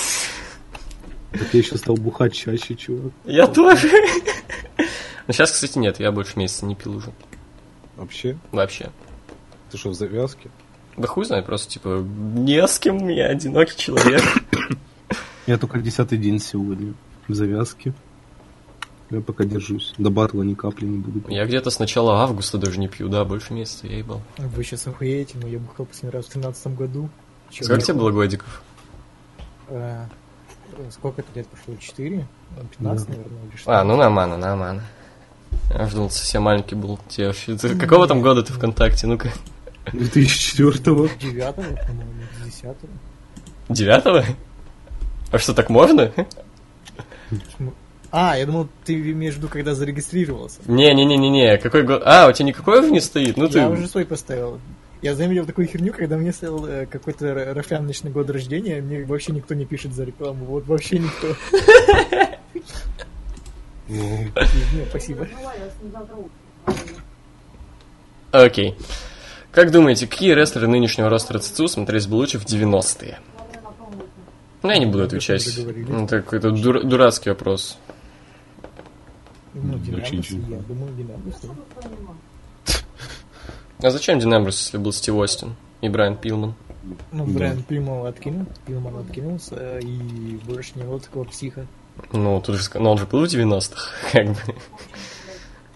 Так 1.38 1.53
я 1.53 1.59
еще 1.59 1.77
стал 1.77 1.95
бухать 1.95 2.33
чаще, 2.33 2.75
чувак. 2.75 3.11
Я 3.25 3.47
тоже. 3.47 3.89
Ну, 5.27 5.33
сейчас, 5.33 5.51
кстати, 5.51 5.77
нет, 5.79 5.99
я 5.99 6.11
больше 6.11 6.38
месяца 6.38 6.65
не 6.65 6.75
пил 6.75 6.97
уже. 6.97 7.11
Вообще? 7.97 8.38
Вообще. 8.51 8.91
Ты 9.71 9.77
что, 9.77 9.89
в 9.89 9.93
завязке? 9.95 10.49
Да 10.97 11.07
хуй 11.07 11.25
знает, 11.25 11.45
просто, 11.45 11.71
типа, 11.73 12.05
не 12.36 12.65
с 12.65 12.79
кем, 12.79 13.07
я 13.09 13.27
одинокий 13.27 13.75
человек. 13.77 14.21
Я 15.47 15.57
только 15.57 15.79
десятый 15.79 16.17
день 16.17 16.39
сегодня 16.39 16.93
в 17.27 17.33
завязке. 17.33 17.93
Я 19.11 19.21
пока 19.21 19.43
держусь. 19.45 19.93
До 19.97 20.09
батла 20.09 20.41
ни 20.43 20.53
капли 20.55 20.86
не 20.86 20.97
буду. 20.97 21.21
Я 21.29 21.45
где-то 21.45 21.69
с 21.69 21.79
начала 21.79 22.23
августа 22.23 22.57
даже 22.57 22.79
не 22.79 22.88
пью, 22.88 23.07
да, 23.09 23.23
больше 23.25 23.53
месяца 23.53 23.88
я 23.88 23.97
ебал. 23.99 24.21
Вы 24.38 24.63
сейчас 24.63 24.88
охуеете, 24.88 25.38
но 25.41 25.47
я 25.47 25.59
бухал 25.59 25.86
последний 25.86 26.11
раз 26.17 26.25
в 26.25 26.29
13 26.29 26.75
году. 26.75 27.09
Чё, 27.51 27.63
Сколько 27.65 27.81
я- 27.81 27.86
тебе 27.86 27.97
было 27.97 28.11
годиков? 28.11 28.63
Э, 29.67 30.05
Сколько 30.91 31.21
это 31.21 31.30
лет 31.36 31.47
прошло? 31.47 31.76
4? 31.80 32.28
15, 32.78 33.09
наверное, 33.09 33.43
или 33.49 33.57
что? 33.57 33.80
А, 33.80 33.84
ну 33.84 33.95
нормально, 33.95 34.38
нормально. 34.38 34.84
Я 35.73 35.88
ждал, 35.88 36.09
совсем 36.09 36.43
маленький 36.43 36.76
был. 36.76 36.99
Тебе 37.07 37.28
вообще... 37.28 37.55
ты 37.55 37.78
какого 37.78 38.07
там 38.07 38.21
года 38.21 38.43
ты 38.43 38.53
ВКонтакте? 38.53 39.07
Ну-ка. 39.07 39.32
2004-го. 39.93 41.09
9 41.19 41.55
по-моему, 41.55 42.13
10 42.43 42.65
Девятого? 43.69 44.23
А 45.32 45.39
что, 45.39 45.53
так 45.53 45.69
можно? 45.69 46.11
А, 48.11 48.38
я 48.38 48.45
думал, 48.45 48.69
ты 48.86 48.93
имеешь 49.11 49.34
в 49.34 49.38
виду, 49.38 49.49
когда 49.49 49.76
зарегистрировался. 49.76 50.59
Не-не-не-не-не, 50.67 51.57
какой 51.57 51.84
год? 51.84 52.01
А, 52.05 52.28
у 52.30 52.32
тебя 52.32 52.47
никакой 52.47 52.80
уже 52.80 52.91
не 52.91 53.01
стоит? 53.01 53.36
Ну 53.36 53.49
ты... 53.49 53.59
Я 53.59 53.69
уже 53.69 53.88
свой 53.88 54.05
поставил. 54.05 54.59
Я 55.06 55.14
заметил 55.14 55.45
такую 55.45 55.68
херню, 55.68 55.93
когда 55.93 56.18
мне 56.18 56.34
стоял 56.34 56.66
э, 56.66 56.88
какой-то 56.88 57.28
р- 57.28 57.56
рафляночный 57.56 58.10
год 58.10 58.28
рождения, 58.32 58.82
мне 58.82 59.06
вообще 59.06 59.34
никто 59.34 59.53
не 59.53 59.64
пишет 59.64 59.93
за 59.93 60.03
рекламу. 60.03 60.45
Вот 60.45 60.66
вообще 60.66 60.97
никто. 60.97 61.36
Ну, 63.88 64.26
спасибо. 64.89 65.28
Окей. 68.32 68.76
Как 69.51 69.70
думаете, 69.70 70.08
какие 70.08 70.34
рестлеры 70.34 70.68
нынешнего 70.68 71.08
роста 71.08 71.36
РЦЦУ 71.38 71.68
смотрелись 71.68 72.08
бы 72.08 72.16
лучше 72.16 72.39
в 72.39 72.45
90-е? 72.45 73.20
Ну, 74.64 74.70
я 74.72 74.80
не 74.80 74.88
буду 74.88 75.03
отвечать. 75.03 75.47
Ну, 75.88 76.06
Это 76.06 76.24
какой-то 76.24 76.49
дур- 76.49 76.84
дурацкий 76.84 77.30
вопрос. 77.30 77.78
Ну, 79.53 79.78
Динамус, 79.78 80.32
я 80.32 80.58
думаю, 80.68 80.91
Динамус. 80.97 81.36
Да. 83.86 83.89
А 83.89 83.91
зачем 83.91 84.19
Дин 84.19 84.33
Эмбрус, 84.36 84.59
если 84.59 84.77
был 84.77 84.91
Стив 84.91 85.15
Остин 85.15 85.55
и 85.81 85.89
Брайан 85.89 86.15
Пилман? 86.17 86.53
Ну, 87.11 87.25
Да. 87.25 87.31
Брайан 87.33 87.63
Пилман 87.63 88.05
откинул, 88.05 88.45
Пилман 88.67 88.97
откинулся, 88.97 89.55
э, 89.57 89.79
и 89.81 90.39
больше 90.47 90.71
не 90.75 90.83
было 90.83 90.99
такого 90.99 91.23
психа. 91.25 91.65
Ну, 92.11 92.41
тут 92.41 92.55
же, 92.57 92.61
ска- 92.61 92.79
ну, 92.79 92.91
он 92.91 92.97
же 92.97 93.05
был 93.05 93.25
в 93.25 93.29
90-х, 93.29 93.91
как 94.11 94.27
бы. 94.27 94.38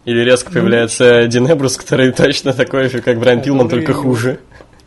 Или 0.05 0.19
резко 0.21 0.51
появляется 0.51 1.27
Дин 1.27 1.45
Эмбрус, 1.51 1.77
который 1.77 2.11
точно 2.11 2.53
такой 2.53 2.89
же, 2.89 3.01
как 3.01 3.19
Брайан 3.19 3.41
Пилман, 3.41 3.67
Который- 3.67 3.85
только 3.85 3.93
хуже. 3.99 4.39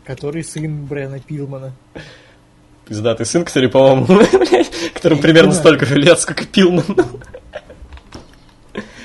Который 0.05 0.43
сын 0.43 0.85
Брайана 0.85 1.19
Пилмана. 1.19 1.73
Пиздатый 2.87 3.25
сын, 3.25 3.45
который, 3.45 3.69
по-моему, 3.69 4.05
которому 4.93 5.21
примерно 5.21 5.53
столько 5.53 5.85
же 5.85 5.95
лет, 5.95 6.19
сколько 6.19 6.45
Пилман. 6.45 6.83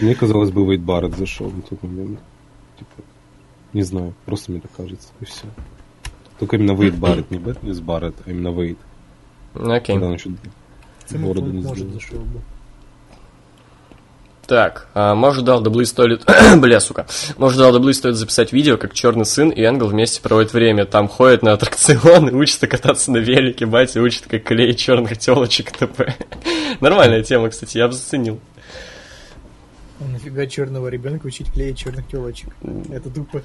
Мне 0.01 0.15
казалось 0.15 0.51
бы, 0.51 0.65
Вейд 0.67 0.81
Барретт 0.83 1.17
зашел 1.17 1.51
на 1.51 1.63
тот 1.63 1.83
момент. 1.83 2.21
Типа, 2.79 3.03
не 3.73 3.83
знаю, 3.83 4.15
просто 4.25 4.53
мне 4.53 4.61
так 4.61 4.71
кажется, 4.77 5.09
и 5.21 5.25
все. 5.25 5.45
Только 6.39 6.57
именно 6.57 6.73
Вейд 6.73 6.97
Барретт, 6.97 7.31
не 7.31 7.39
Бэтнис 7.39 7.81
Барретт, 7.81 8.17
а 8.25 8.31
именно 8.31 8.49
Вейд. 8.49 8.79
Окей. 9.55 9.97
Когда 9.97 10.07
он 10.07 10.15
еще 10.15 10.31
Сын 11.07 11.25
бороду 11.25 11.51
не 11.51 11.63
может, 11.63 11.89
зашел 11.93 12.19
бы. 12.19 12.41
Так, 14.47 14.89
а, 14.95 15.15
может 15.15 15.45
дал 15.45 15.61
Даблы 15.61 15.85
стоит... 15.85 16.25
Бля, 16.57 16.81
сука. 16.81 17.07
Может 17.37 17.59
дал 17.59 17.73
Даблы 17.73 17.93
стоит 17.93 18.17
записать 18.17 18.53
видео, 18.53 18.79
как 18.79 18.95
черный 18.95 19.27
сын 19.27 19.51
и 19.51 19.63
Энгл 19.63 19.89
вместе 19.89 20.23
проводят 20.23 20.53
время. 20.55 20.87
Там 20.87 21.09
ходят 21.09 21.43
на 21.43 21.53
аттракционы, 21.53 22.33
учатся 22.35 22.67
кататься 22.67 23.11
на 23.11 23.19
велике, 23.19 23.67
батя 23.67 24.01
учит, 24.01 24.25
как 24.27 24.45
клеить 24.45 24.79
черных 24.79 25.19
телочек 25.19 25.73
и 25.73 25.79
т.п. 25.79 26.15
Нормальная 26.81 27.23
тема, 27.23 27.51
кстати, 27.51 27.77
я 27.77 27.89
бы 27.89 27.93
заценил. 27.93 28.41
А 30.01 30.05
нафига 30.05 30.47
черного 30.47 30.89
ребенка 30.89 31.27
учить 31.27 31.53
клеить 31.53 31.79
черных 31.79 32.07
телочек? 32.09 32.55
Это 32.91 33.11
тупо. 33.11 33.43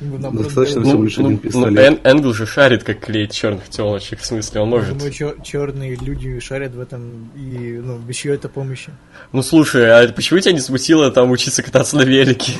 Достаточно 0.00 0.82
всего 0.84 1.02
лишь 1.02 1.18
один 1.18 1.32
ну, 1.32 1.38
пистолет. 1.38 1.78
Эн- 1.78 2.00
Энгл 2.04 2.32
же 2.32 2.46
шарит, 2.46 2.84
как 2.84 3.00
клеить 3.00 3.32
черных 3.32 3.68
телочек, 3.68 4.20
в 4.20 4.26
смысле, 4.26 4.60
он 4.60 4.68
может. 4.70 4.96
Думаю, 4.96 5.12
черные 5.42 5.96
люди 5.96 6.38
шарят 6.38 6.72
в 6.74 6.80
этом 6.80 7.30
и 7.34 7.80
ну, 7.82 7.98
без 7.98 8.16
чьей-то 8.16 8.48
помощи. 8.48 8.92
Ну 9.32 9.42
слушай, 9.42 9.90
а 9.90 10.12
почему 10.12 10.38
тебя 10.38 10.52
не 10.52 10.60
смутило 10.60 11.10
там 11.10 11.30
учиться 11.32 11.64
кататься 11.64 11.96
на 11.96 12.02
велике? 12.02 12.52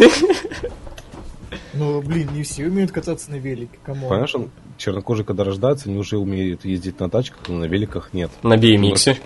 Ну, 1.75 2.03
блин, 2.03 2.29
не 2.35 2.43
все 2.43 2.67
умеют 2.67 2.91
кататься 2.91 3.31
на 3.31 3.37
велике, 3.37 3.79
кому? 3.85 4.09
Понимаешь, 4.09 4.35
он, 4.35 4.51
чернокожие, 4.79 5.25
когда 5.25 5.45
рождаются, 5.45 5.89
они 5.89 5.97
уже 5.97 6.19
умеют 6.19 6.65
ездить 6.65 6.99
на 6.99 7.09
тачках, 7.09 7.47
но 7.47 7.59
на 7.59 7.67
великах 7.67 8.13
нет. 8.13 8.33
На 8.43 8.57
BMX. 8.57 9.17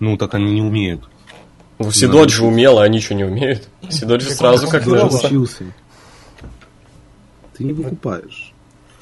Ну, 0.00 0.16
так 0.16 0.32
они 0.32 0.52
не 0.52 0.62
умеют. 0.62 1.10
Ну, 1.78 1.90
Сидоджи 1.92 2.36
же 2.36 2.44
умел, 2.44 2.78
а 2.78 2.84
они 2.84 3.00
что, 3.00 3.14
не 3.14 3.24
умеют? 3.24 3.68
Сидоджи 3.88 4.28
Так 4.28 4.36
сразу 4.36 4.68
как 4.68 4.86
научился. 4.86 5.26
учился. 5.26 5.64
Ты 7.56 7.64
не 7.64 7.72
выкупаешь. 7.72 8.52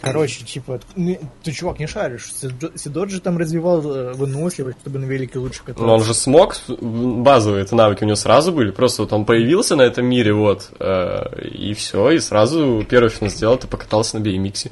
Короче, 0.03 0.45
типа, 0.45 0.79
ну, 0.95 1.18
ты, 1.43 1.53
чувак, 1.53 1.79
не 1.81 1.87
шаришь. 1.87 2.31
Сидо- 2.41 2.77
Сидоджи 2.77 3.18
там 3.20 3.39
развивал 3.39 3.81
э, 3.83 4.12
выносливость, 4.12 4.79
чтобы 4.83 4.99
на 4.99 5.07
велике 5.07 5.39
лучше 5.39 5.61
кататься. 5.61 5.83
Но 5.85 5.95
он 5.95 6.05
же 6.05 6.12
смог, 6.14 6.55
базовые 6.68 7.62
это 7.62 7.74
навыки 7.74 8.05
у 8.05 8.07
него 8.07 8.14
сразу 8.16 8.53
были, 8.53 8.70
просто 8.70 9.03
вот 9.03 9.12
он 9.12 9.24
появился 9.24 9.74
на 9.74 9.83
этом 9.83 10.07
мире, 10.07 10.33
вот, 10.35 10.70
э, 10.79 11.49
и 11.49 11.72
все, 11.72 12.11
и 12.11 12.18
сразу 12.20 12.85
первое, 12.89 13.09
что 13.09 13.24
он 13.24 13.31
сделал, 13.31 13.57
это 13.57 13.66
покатался 13.66 14.18
на 14.18 14.22
BMX. 14.22 14.70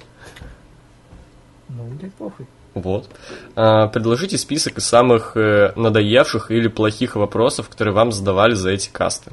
Ну, 1.71 1.85
блядь, 1.99 2.15
похуй. 2.15 2.47
Вот. 2.75 3.09
А, 3.55 3.87
предложите 3.89 4.37
список 4.37 4.79
из 4.79 4.85
самых 4.85 5.37
э, 5.37 5.73
надоевших 5.77 6.51
или 6.51 6.69
плохих 6.69 7.17
вопросов, 7.17 7.69
которые 7.69 7.95
вам 7.95 8.11
задавали 8.13 8.55
за 8.55 8.71
эти 8.71 8.91
касты. 8.91 9.33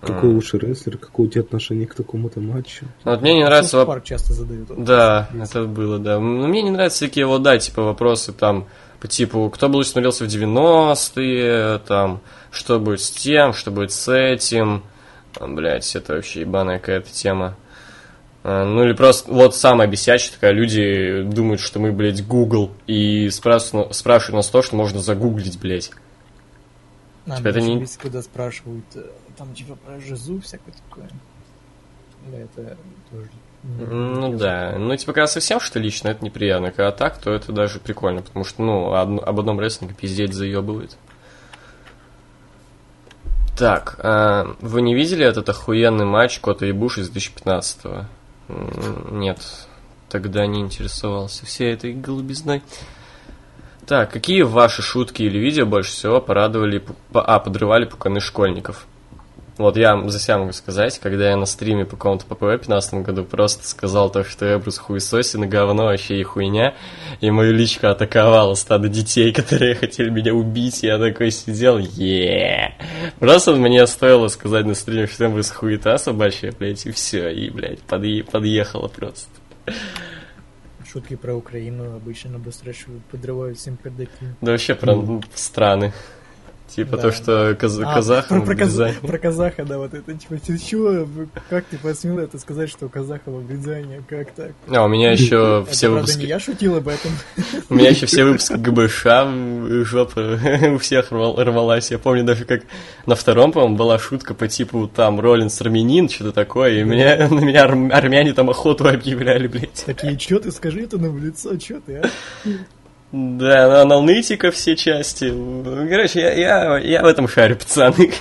Какой 0.00 0.30
лучший 0.30 0.60
рестлер, 0.60 0.98
какое 0.98 1.26
у 1.26 1.28
тебя 1.30 1.42
отношение 1.42 1.86
к 1.86 1.94
такому-то 1.94 2.40
матчу? 2.40 2.86
Ну, 3.04 3.10
Вот 3.10 3.22
мне 3.22 3.34
не 3.34 3.44
нравится 3.44 3.76
воп- 3.78 4.04
часто 4.04 4.32
задают. 4.32 4.68
Да, 4.84 5.28
это 5.34 5.64
было, 5.64 5.98
да. 5.98 6.20
Но 6.20 6.46
мне 6.46 6.62
не 6.62 6.70
нравятся 6.70 6.98
всякие 6.98 7.26
вот, 7.26 7.42
да, 7.42 7.58
типа 7.58 7.82
вопросы 7.82 8.32
там, 8.32 8.66
по 9.00 9.08
типу, 9.08 9.50
кто 9.50 9.68
бы 9.68 9.76
лучше 9.76 9.90
смотрелся 9.90 10.24
в 10.24 10.28
90-е, 10.28 11.78
там, 11.86 12.20
что 12.52 12.78
будет 12.78 13.00
с 13.00 13.10
тем, 13.10 13.52
что 13.52 13.70
будет 13.70 13.92
с 13.92 14.12
этим. 14.12 14.84
Блять, 15.40 15.96
это 15.96 16.14
вообще 16.14 16.40
ебаная 16.40 16.78
какая-то 16.78 17.10
тема. 17.12 17.56
А, 18.42 18.64
Ну 18.64 18.84
или 18.84 18.92
просто, 18.94 19.30
вот 19.32 19.54
самая 19.54 19.86
бесячая 19.86 20.32
такая, 20.32 20.52
люди 20.52 21.22
думают, 21.22 21.60
что 21.60 21.78
мы, 21.78 21.92
блядь, 21.92 22.26
Google, 22.26 22.70
и 22.86 23.28
спрашивают, 23.30 23.94
спрашивают 23.94 24.36
нас 24.36 24.48
то, 24.48 24.62
что 24.62 24.76
можно 24.76 25.00
загуглить, 25.00 25.58
блядь. 25.60 25.90
А, 27.26 27.36
Типа, 27.36 27.48
это 27.48 27.60
не- 27.60 27.74
нравится, 27.74 27.98
когда 28.00 28.22
спрашивают, 28.22 28.84
э, 28.94 29.02
там, 29.36 29.54
типа, 29.54 29.76
про 29.76 30.00
Жизу 30.00 30.40
всякое 30.40 30.72
такое. 30.88 31.08
Да, 32.30 32.38
это 32.38 32.76
тоже... 33.10 33.28
Ну 33.62 34.38
да, 34.38 34.74
ну 34.78 34.96
типа 34.96 35.12
когда 35.12 35.26
совсем 35.26 35.60
что 35.60 35.78
лично, 35.78 36.08
это 36.08 36.24
неприятно, 36.24 36.70
когда 36.70 36.92
так, 36.92 37.18
то 37.18 37.30
это 37.30 37.52
даже 37.52 37.78
прикольно, 37.78 38.22
потому 38.22 38.42
что, 38.46 38.62
ну, 38.62 38.94
одно- 38.94 39.22
об 39.22 39.38
одном 39.38 39.60
рестлинге 39.60 39.94
пиздеть 39.94 40.32
заебывает. 40.32 40.96
Так, 43.58 43.96
а, 44.02 44.56
вы 44.60 44.80
не 44.80 44.94
видели 44.94 45.24
этот 45.26 45.48
охуенный 45.50 46.06
матч 46.06 46.40
Кота 46.40 46.64
и 46.66 46.72
Буш 46.72 46.96
из 46.98 47.10
2015-го? 47.10 47.90
М, 47.90 48.06
Нет, 49.10 49.40
тогда 50.08 50.46
не 50.46 50.60
интересовался 50.60 51.46
всей 51.46 51.72
этой 51.72 51.92
голубизной. 51.92 52.62
Так, 53.86 54.12
какие 54.12 54.42
ваши 54.42 54.82
шутки 54.82 55.22
или 55.22 55.38
видео 55.38 55.66
больше 55.66 55.90
всего 55.90 56.20
порадовали, 56.20 56.84
а, 57.12 57.40
подрывали 57.40 57.86
пуканы 57.86 58.20
школьников? 58.20 58.86
Вот 59.60 59.76
я 59.76 60.08
за 60.08 60.18
себя 60.18 60.38
могу 60.38 60.52
сказать, 60.52 60.98
когда 60.98 61.28
я 61.28 61.36
на 61.36 61.44
стриме 61.44 61.84
по 61.84 61.94
какому-то 61.94 62.24
ППВ 62.24 62.44
в 62.44 62.58
15 62.60 62.94
году 63.02 63.24
просто 63.24 63.68
сказал 63.68 64.10
то, 64.10 64.24
что 64.24 64.46
Эбрус 64.46 64.78
хуесосин 64.78 65.44
и 65.44 65.46
говно 65.46 65.84
вообще 65.84 66.18
и 66.18 66.22
хуйня, 66.22 66.74
и 67.20 67.30
мою 67.30 67.52
личку 67.52 67.88
атаковало 67.88 68.54
стадо 68.54 68.88
детей, 68.88 69.32
которые 69.34 69.74
хотели 69.74 70.08
меня 70.08 70.32
убить, 70.32 70.82
и 70.82 70.86
я 70.86 70.98
такой 70.98 71.30
сидел, 71.30 71.76
е 71.76 72.74
Просто 73.18 73.54
мне 73.54 73.86
стоило 73.86 74.28
сказать 74.28 74.64
на 74.64 74.74
стриме, 74.74 75.06
что 75.06 75.26
Эбрус 75.26 75.50
хуета 75.50 75.98
собачья, 75.98 76.54
блядь, 76.58 76.86
и 76.86 76.90
все, 76.90 77.28
и, 77.28 77.50
блядь, 77.50 77.80
подъе- 77.86 78.24
подъехало 78.24 78.88
просто. 78.88 79.28
Шутки 80.90 81.16
про 81.16 81.34
Украину 81.34 81.94
обычно 81.94 82.30
на 82.30 82.38
Бострэш 82.38 82.86
подрывают 83.10 83.58
всем 83.58 83.76
пердаки. 83.76 84.10
Да 84.40 84.52
вообще 84.52 84.74
про 84.74 85.20
страны. 85.34 85.92
Типа 86.74 86.96
Да. 86.96 87.02
то, 87.02 87.12
что 87.12 87.54
каз- 87.58 87.80
А, 87.80 87.94
казахам 87.94 88.40
про, 88.42 88.46
про, 88.46 88.52
обрезание. 88.64 89.00
про 89.00 89.18
казаха, 89.18 89.64
да, 89.64 89.78
вот 89.78 89.92
это, 89.92 90.14
типа, 90.14 90.36
ты 90.36 90.56
чё, 90.58 91.06
как 91.48 91.64
ты 91.64 91.78
посмел 91.78 92.18
это 92.18 92.38
сказать, 92.38 92.70
что 92.70 92.86
у 92.86 92.88
казахов 92.88 93.28
обрезание, 93.28 94.02
как 94.08 94.30
так? 94.32 94.52
А, 94.68 94.84
у 94.84 94.88
меня 94.88 95.10
еще 95.12 95.66
все 95.70 95.86
это, 95.86 95.94
правда, 95.96 96.00
выпуски... 96.02 96.20
не 96.20 96.26
я 96.28 96.38
шутил 96.38 96.76
об 96.76 96.86
этом. 96.88 97.10
У 97.68 97.74
меня 97.74 97.90
еще 97.90 98.06
все 98.06 98.24
выпуски 98.24 98.54
ГБШ 98.54 99.04
в- 99.04 99.84
жопа 99.84 100.38
у 100.74 100.78
всех 100.78 101.10
рвал- 101.10 101.42
рвалась. 101.42 101.90
Я 101.90 101.98
помню 101.98 102.24
даже 102.24 102.44
как 102.44 102.62
на 103.06 103.14
втором, 103.16 103.52
по-моему, 103.52 103.76
была 103.76 103.98
шутка 103.98 104.34
по 104.34 104.46
типу 104.46 104.86
там 104.88 105.18
Роллинс 105.20 105.60
армянин, 105.60 106.08
что-то 106.08 106.32
такое, 106.32 106.80
и 106.80 106.84
меня, 106.84 107.28
на 107.30 107.40
меня 107.40 107.64
арм- 107.66 107.90
армяне 107.92 108.32
там 108.32 108.48
охоту 108.48 108.88
объявляли, 108.88 109.48
блядь. 109.48 109.82
Такие, 109.86 110.16
чё 110.16 110.38
ты, 110.38 110.52
скажи 110.52 110.82
это 110.82 110.98
нам 110.98 111.12
в 111.16 111.24
лицо, 111.24 111.56
чё 111.56 111.80
ты, 111.84 111.96
а? 111.96 112.10
Да, 113.12 113.84
на 113.84 114.00
Нытика 114.00 114.50
все 114.50 114.76
части. 114.76 115.32
Короче, 115.88 116.20
я, 116.20 116.32
я, 116.32 116.78
я 116.78 117.02
в 117.02 117.06
этом 117.06 117.26
шарю, 117.26 117.56
пацаны. 117.56 118.12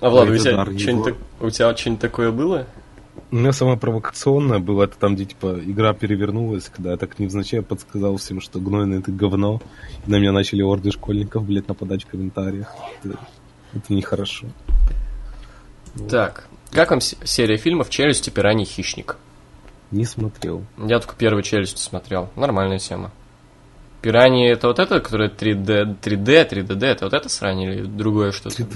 А 0.00 0.10
Влад, 0.10 0.28
у 0.28 0.36
тебя 0.36 0.64
что-нибудь 0.64 1.14
у 1.40 1.50
тебя 1.50 1.76
что-нибудь 1.76 2.00
такое 2.00 2.30
было? 2.30 2.66
У 3.30 3.36
меня 3.36 3.52
самое 3.52 3.78
провокационное 3.78 4.58
было, 4.58 4.84
это 4.84 4.96
там, 4.98 5.14
где, 5.14 5.24
типа, 5.24 5.58
игра 5.64 5.94
перевернулась, 5.94 6.68
когда 6.68 6.90
я 6.90 6.96
так 6.98 7.18
невзначай 7.18 7.62
подсказал 7.62 8.16
всем, 8.16 8.40
что 8.40 8.58
гнойное 8.60 8.98
это 8.98 9.10
говно, 9.10 9.62
и 10.06 10.10
на 10.10 10.18
меня 10.18 10.32
начали 10.32 10.60
орды 10.62 10.90
школьников, 10.90 11.44
блядь, 11.46 11.68
нападать 11.68 12.04
в 12.04 12.08
комментариях. 12.08 12.74
Это, 13.02 13.16
это 13.72 13.94
нехорошо. 13.94 14.48
Так, 16.10 16.48
как 16.70 16.90
вам 16.90 17.00
серия 17.00 17.56
фильмов 17.56 17.88
«Челюсти, 17.88 18.28
пираньи, 18.28 18.66
хищник»? 18.66 19.16
Не 19.92 20.04
смотрел. 20.04 20.64
Я 20.78 20.98
только 20.98 21.14
первую 21.14 21.42
челюсть 21.42 21.78
смотрел. 21.78 22.30
Нормальная 22.34 22.78
тема. 22.78 23.10
Пираньи 24.00 24.48
это 24.48 24.66
вот 24.68 24.78
это, 24.78 25.00
которое 25.00 25.28
3D, 25.28 26.00
3D, 26.00 26.48
3DD, 26.50 26.84
это 26.86 27.04
вот 27.04 27.14
это 27.14 27.28
срань 27.28 27.60
или 27.60 27.82
другое 27.84 28.32
что-то? 28.32 28.66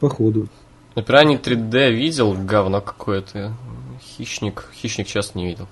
Походу. 0.00 0.48
На 0.96 1.02
пираньи 1.02 1.38
3D 1.38 1.92
видел, 1.92 2.32
говно 2.32 2.80
какое-то. 2.80 3.54
Хищник, 4.02 4.64
хищник 4.74 5.06
часто 5.06 5.38
не 5.38 5.46
видел. 5.46 5.68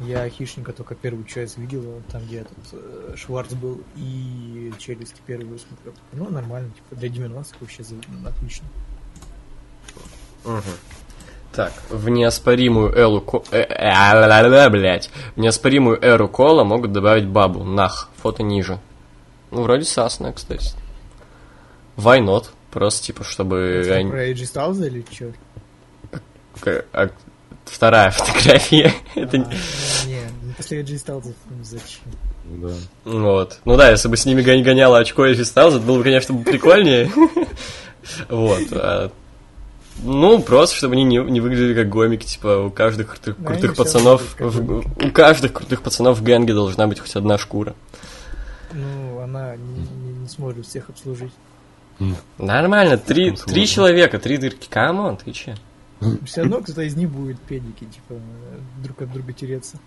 Я 0.00 0.28
хищника 0.28 0.72
только 0.74 0.94
первую 0.94 1.24
часть 1.24 1.56
видел, 1.56 2.02
там 2.12 2.22
где 2.26 2.40
этот 2.40 2.58
э, 2.72 3.14
Шварц 3.16 3.54
был 3.54 3.80
и 3.94 4.70
челюсти 4.78 5.22
первую 5.26 5.58
смотрел. 5.58 5.94
Ну, 6.12 6.28
нормально, 6.28 6.70
типа 6.70 6.96
для 7.00 7.08
90 7.08 7.56
вообще 7.60 7.82
за- 7.82 7.96
отлично. 8.26 8.66
Так, 11.56 11.72
в 11.88 12.08
неоспоримую 12.10 12.94
элу 12.94 13.22
ко... 13.22 13.42
э, 13.50 13.60
э, 13.60 13.90
а-ля-ля-ля, 13.90 14.68
блядь. 14.68 15.10
В 15.36 15.40
неоспоримую 15.40 15.98
эру 16.04 16.28
кола 16.28 16.64
могут 16.64 16.92
добавить 16.92 17.26
бабу. 17.26 17.64
Нах, 17.64 18.10
фото 18.22 18.42
ниже. 18.42 18.78
Ну, 19.50 19.62
вроде 19.62 19.84
сасная, 19.84 20.32
кстати. 20.32 20.74
Why 21.96 22.20
not? 22.20 22.50
Просто, 22.70 23.06
типа, 23.06 23.24
чтобы... 23.24 23.82
Про 23.86 24.28
AJ 24.28 24.34
Styles 24.34 24.86
или? 24.86 25.04
К- 26.60 26.84
а 26.92 27.08
Вторая 27.64 28.10
фотография. 28.12 28.92
Это... 29.14 29.38
не- 29.38 29.44
не, 30.06 30.20
не 30.42 30.52
после 30.54 30.82
Styles 30.82 31.32
ну, 31.48 31.64
зачем? 31.64 32.02
Да. 32.44 32.74
Вот. 33.04 33.60
Ну 33.64 33.76
да, 33.76 33.90
если 33.90 34.08
бы 34.08 34.18
с 34.18 34.26
ними 34.26 34.42
гон- 34.42 34.62
гоняло 34.62 34.98
очко 34.98 35.24
и 35.24 35.32
Styles, 35.32 35.76
это 35.76 35.80
было 35.80 35.98
бы, 35.98 36.04
конечно, 36.04 36.36
прикольнее. 36.36 37.10
Вот. 38.28 38.60
Ну, 40.02 40.40
просто, 40.42 40.76
чтобы 40.76 40.94
они 40.94 41.04
не, 41.04 41.16
не 41.18 41.40
выглядели 41.40 41.74
как 41.74 41.88
гомики, 41.88 42.24
типа, 42.26 42.58
у 42.66 42.70
каждых 42.70 43.08
крутых, 43.10 43.36
Да, 43.38 43.46
крутых 43.52 43.76
пацанов, 43.76 44.36
в- 44.38 45.06
у 45.06 45.10
каждых 45.10 45.52
крутых 45.52 45.82
пацанов 45.82 46.18
в 46.18 46.22
гэнге 46.22 46.52
должна 46.54 46.86
быть 46.86 47.00
хоть 47.00 47.16
одна 47.16 47.38
шкура. 47.38 47.74
Ну, 48.72 49.20
она 49.20 49.56
не, 49.56 49.80
не- 49.80 50.18
не 50.20 50.28
сможет 50.28 50.66
всех 50.66 50.90
обслужить. 50.90 51.32
Нормально, 52.38 52.98
три, 52.98 53.32
три 53.32 53.66
человека, 53.66 54.18
три 54.18 54.36
дырки. 54.36 54.68
Come 54.68 54.95
on, 54.95 55.16
ты 55.16 55.32
че? 55.32 55.56
Все 56.26 56.42
равно 56.42 56.60
кто-то 56.60 56.82
из 56.82 56.94
них 56.94 57.08
будет 57.08 57.40
педики, 57.40 57.84
типа, 57.86 58.20
друг 58.82 59.00
от 59.00 59.10
друга 59.12 59.32
тереться. 59.32 59.78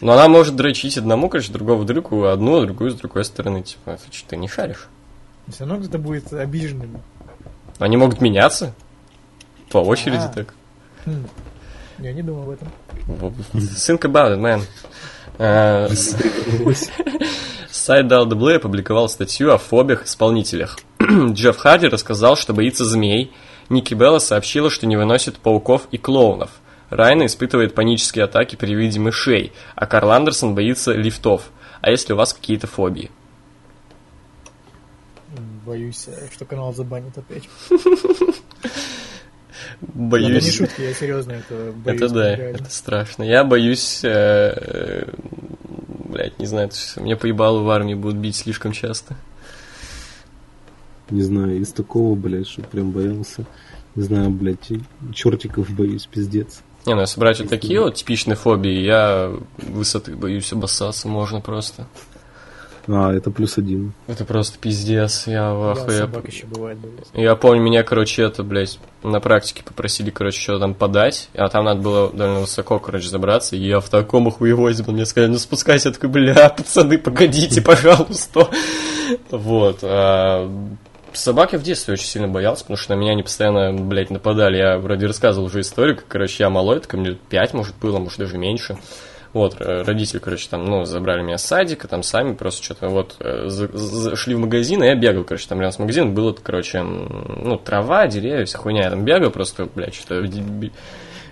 Но 0.00 0.12
она 0.12 0.28
может 0.28 0.54
дрочить 0.54 0.96
одному, 0.96 1.28
короче, 1.28 1.52
другого 1.52 1.84
дырку, 1.84 2.26
одну, 2.26 2.58
а 2.60 2.66
другую 2.66 2.92
с 2.92 2.94
другой 2.94 3.24
стороны. 3.24 3.62
Типа, 3.62 3.96
ты 3.96 4.16
что, 4.16 4.28
ты 4.30 4.36
не 4.36 4.46
шаришь? 4.46 4.86
Все 5.48 5.64
равно 5.64 5.80
кто-то 5.82 5.98
будет 5.98 6.32
обиженным. 6.32 7.00
Они 7.80 7.96
могут 7.96 8.20
меняться. 8.20 8.74
По 9.70 9.78
очереди 9.78 10.24
А. 10.24 10.28
так. 10.28 10.54
Хм. 11.04 11.26
Я 11.98 12.12
не 12.12 12.22
думал 12.22 12.44
об 12.44 12.50
этом. 12.50 12.68
Think 13.54 14.00
about 14.02 14.36
it, 14.36 14.40
man. 14.40 14.62
Э, 15.38 15.88
Сайт 17.70 18.06
DLW 18.06 18.56
опубликовал 18.56 19.08
статью 19.08 19.52
о 19.52 19.58
фобиях-исполнителях. 19.58 20.78
Джефф 21.02 21.56
Харди 21.56 21.88
рассказал, 21.88 22.36
что 22.36 22.52
боится 22.54 22.84
змей. 22.84 23.32
Ники 23.68 23.94
Белла 23.94 24.18
сообщила, 24.18 24.70
что 24.70 24.86
не 24.86 24.96
выносит 24.96 25.38
пауков 25.38 25.88
и 25.90 25.98
клоунов. 25.98 26.50
Райна 26.90 27.26
испытывает 27.26 27.74
панические 27.74 28.24
атаки 28.24 28.56
при 28.56 28.74
виде 28.74 28.98
мышей, 28.98 29.52
а 29.74 29.86
Карл 29.86 30.10
Андерсон 30.10 30.54
боится 30.54 30.92
лифтов. 30.92 31.50
А 31.80 31.90
если 31.90 32.14
у 32.14 32.16
вас 32.16 32.32
какие-то 32.32 32.66
фобии? 32.66 33.10
Боюсь, 35.66 36.08
э, 36.08 36.28
что 36.32 36.46
канал 36.46 36.72
забанит 36.72 37.16
опять. 37.18 37.48
Это 39.80 39.98
не 39.98 40.08
Боюсь. 40.08 40.54
шутки, 40.54 40.80
я 40.80 40.94
серьезно 40.94 41.32
это 41.32 41.72
боюсь. 41.72 42.02
Это 42.02 42.14
да, 42.14 42.36
реально. 42.36 42.56
это 42.56 42.70
страшно. 42.70 43.22
Я 43.22 43.44
боюсь, 43.44 44.00
э, 44.02 44.08
э, 44.08 45.12
блядь, 46.04 46.38
не 46.38 46.46
знаю, 46.46 46.70
мне 46.96 47.16
поебало 47.16 47.62
в 47.62 47.70
армии 47.70 47.94
будут 47.94 48.18
бить 48.18 48.36
слишком 48.36 48.72
часто. 48.72 49.16
Не 51.10 51.22
знаю, 51.22 51.58
из 51.58 51.72
такого, 51.72 52.14
блядь, 52.14 52.48
что 52.48 52.62
прям 52.62 52.90
боялся. 52.90 53.46
Не 53.94 54.02
знаю, 54.02 54.30
блядь, 54.30 54.70
чертиков 55.14 55.70
боюсь, 55.70 56.06
пиздец. 56.06 56.62
Не, 56.86 56.94
ну 56.94 57.00
если 57.00 57.18
брать 57.20 57.40
вот 57.40 57.48
такие 57.48 57.80
вот 57.80 57.96
типичные 57.96 58.36
фобии, 58.36 58.80
я 58.80 59.32
высоты 59.58 60.16
боюсь 60.16 60.52
обоссаться 60.52 61.08
можно 61.08 61.40
просто. 61.40 61.86
А, 62.88 63.12
это 63.12 63.30
плюс 63.30 63.58
один. 63.58 63.92
Это 64.06 64.24
просто 64.24 64.58
пиздец, 64.58 65.26
я 65.26 65.52
в 65.52 65.74
Да, 65.74 65.82
ахуе. 65.82 65.98
собак 65.98 66.26
еще 66.26 66.46
бывает 66.46 66.78
боюсь. 66.78 66.96
Я 67.12 67.36
помню, 67.36 67.62
меня, 67.62 67.82
короче, 67.82 68.22
это, 68.22 68.42
блядь, 68.42 68.78
на 69.02 69.20
практике 69.20 69.62
попросили, 69.62 70.10
короче, 70.10 70.40
что-то 70.40 70.60
там 70.60 70.74
подать, 70.74 71.28
а 71.34 71.48
там 71.48 71.66
надо 71.66 71.82
было 71.82 72.10
довольно 72.10 72.40
высоко, 72.40 72.78
короче, 72.78 73.08
забраться, 73.08 73.56
и 73.56 73.58
я 73.60 73.80
в 73.80 73.88
таком 73.90 74.28
охуевозе 74.28 74.84
был, 74.84 74.94
мне 74.94 75.04
сказали, 75.04 75.30
ну 75.30 75.38
спускайся, 75.38 75.88
я 75.88 75.94
такой, 75.94 76.08
бля, 76.08 76.48
пацаны, 76.56 76.98
погодите, 76.98 77.60
пожалуйста. 77.60 78.48
Вот. 79.30 79.80
а 79.82 80.50
Собак 81.12 81.52
я 81.54 81.58
в 81.58 81.62
детстве 81.62 81.94
очень 81.94 82.04
сильно 82.06 82.28
боялся, 82.28 82.62
потому 82.64 82.76
что 82.76 82.94
на 82.94 83.00
меня 83.00 83.12
они 83.12 83.22
постоянно, 83.22 83.72
блядь, 83.72 84.10
нападали. 84.10 84.56
Я 84.58 84.78
вроде 84.78 85.06
рассказывал 85.06 85.46
уже 85.46 85.60
историю, 85.60 85.96
как, 85.96 86.06
короче, 86.06 86.44
я 86.44 86.50
малой, 86.50 86.80
так 86.80 86.92
мне 86.94 87.12
5, 87.28 87.54
может, 87.54 87.74
было, 87.80 87.98
может, 87.98 88.18
даже 88.18 88.38
меньше. 88.38 88.78
Вот, 89.38 89.60
э, 89.60 89.82
родители, 89.82 90.18
короче, 90.18 90.48
там, 90.50 90.64
ну, 90.64 90.84
забрали 90.84 91.22
меня 91.22 91.38
с 91.38 91.44
садика, 91.44 91.86
там 91.86 92.02
сами 92.02 92.34
просто 92.34 92.64
что-то, 92.64 92.88
вот, 92.88 93.14
э, 93.20 93.44
за- 93.46 93.68
зашли 93.72 94.34
в 94.34 94.40
магазин, 94.40 94.82
и 94.82 94.86
я 94.86 94.96
бегал, 94.96 95.22
короче, 95.22 95.46
там 95.48 95.60
рядом 95.60 95.72
с 95.74 95.78
магазином 95.78 96.12
было, 96.12 96.32
короче, 96.32 96.82
ну, 96.82 97.56
трава, 97.56 98.08
деревья, 98.08 98.44
вся 98.46 98.58
хуйня, 98.58 98.82
я 98.82 98.90
там 98.90 99.04
бегал 99.04 99.30
просто, 99.30 99.68
блядь, 99.72 99.94
что-то... 99.94 100.26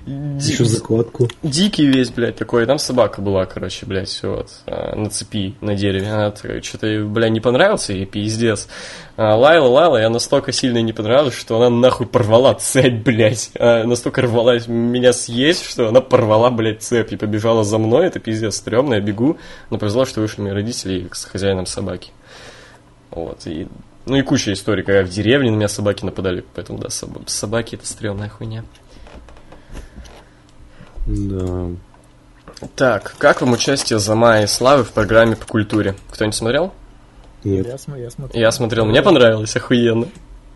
ди- 0.06 0.52
Еще 0.52 0.64
закладку. 0.64 1.28
Дикий 1.42 1.86
весь, 1.86 2.10
блядь, 2.10 2.36
такой, 2.36 2.64
там 2.66 2.78
собака 2.78 3.20
была, 3.20 3.44
короче, 3.46 3.84
блядь, 3.86 4.18
вот, 4.22 4.48
а, 4.66 4.94
на 4.94 5.10
цепи, 5.10 5.54
на 5.60 5.74
дереве, 5.74 6.08
она 6.08 6.34
что-то, 6.62 7.04
блядь, 7.04 7.32
не 7.32 7.40
понравился, 7.40 7.92
ей 7.92 8.06
пиздец. 8.06 8.68
А, 9.16 9.34
лаяла, 9.34 9.68
лаяла, 9.68 9.96
я 9.98 10.08
настолько 10.10 10.52
сильно 10.52 10.80
не 10.82 10.92
понравилась, 10.92 11.34
что 11.34 11.56
она 11.56 11.70
нахуй 11.70 12.06
порвала 12.06 12.54
цепь, 12.54 13.02
блядь. 13.04 13.50
А, 13.58 13.84
настолько 13.84 14.22
рвалась 14.22 14.68
меня 14.68 15.12
съесть, 15.12 15.64
что 15.64 15.88
она 15.88 16.00
порвала, 16.00 16.50
блядь, 16.50 16.82
цепь 16.82 17.12
и 17.12 17.16
побежала 17.16 17.64
за 17.64 17.78
мной, 17.78 18.06
это 18.06 18.20
пиздец 18.20 18.56
стрёмно, 18.56 18.94
я 18.94 19.00
бегу, 19.00 19.38
но 19.70 19.78
повезло, 19.78 20.04
что 20.04 20.20
вышли 20.20 20.42
мои 20.42 20.52
родители 20.52 21.08
с 21.12 21.24
хозяином 21.24 21.66
собаки. 21.66 22.12
Вот, 23.10 23.46
и... 23.46 23.66
Ну 24.08 24.14
и 24.16 24.22
куча 24.22 24.52
историй, 24.52 24.84
когда 24.84 25.02
в 25.02 25.08
деревне 25.08 25.50
на 25.50 25.56
меня 25.56 25.66
собаки 25.68 26.04
нападали, 26.04 26.44
поэтому, 26.54 26.78
да, 26.78 26.86
соб- 26.90 27.24
собаки 27.28 27.74
это 27.74 27.84
стрёмная 27.88 28.28
хуйня. 28.28 28.62
Да. 31.06 31.68
Так, 32.74 33.14
как 33.18 33.40
вам 33.42 33.52
участие 33.52 33.98
Замая 33.98 34.44
и 34.44 34.46
Славы 34.46 34.84
в 34.84 34.92
программе 34.92 35.36
по 35.36 35.46
культуре? 35.46 35.94
Кто-нибудь 36.10 36.34
смотрел? 36.36 36.72
Нет. 37.44 37.66
Я, 37.66 37.78
см- 37.78 38.00
я 38.02 38.10
смотрел. 38.10 38.40
Я 38.40 38.50
смотрел, 38.52 38.84
мне 38.86 39.02
понравилось, 39.02 39.54
охуенно. 39.56 40.08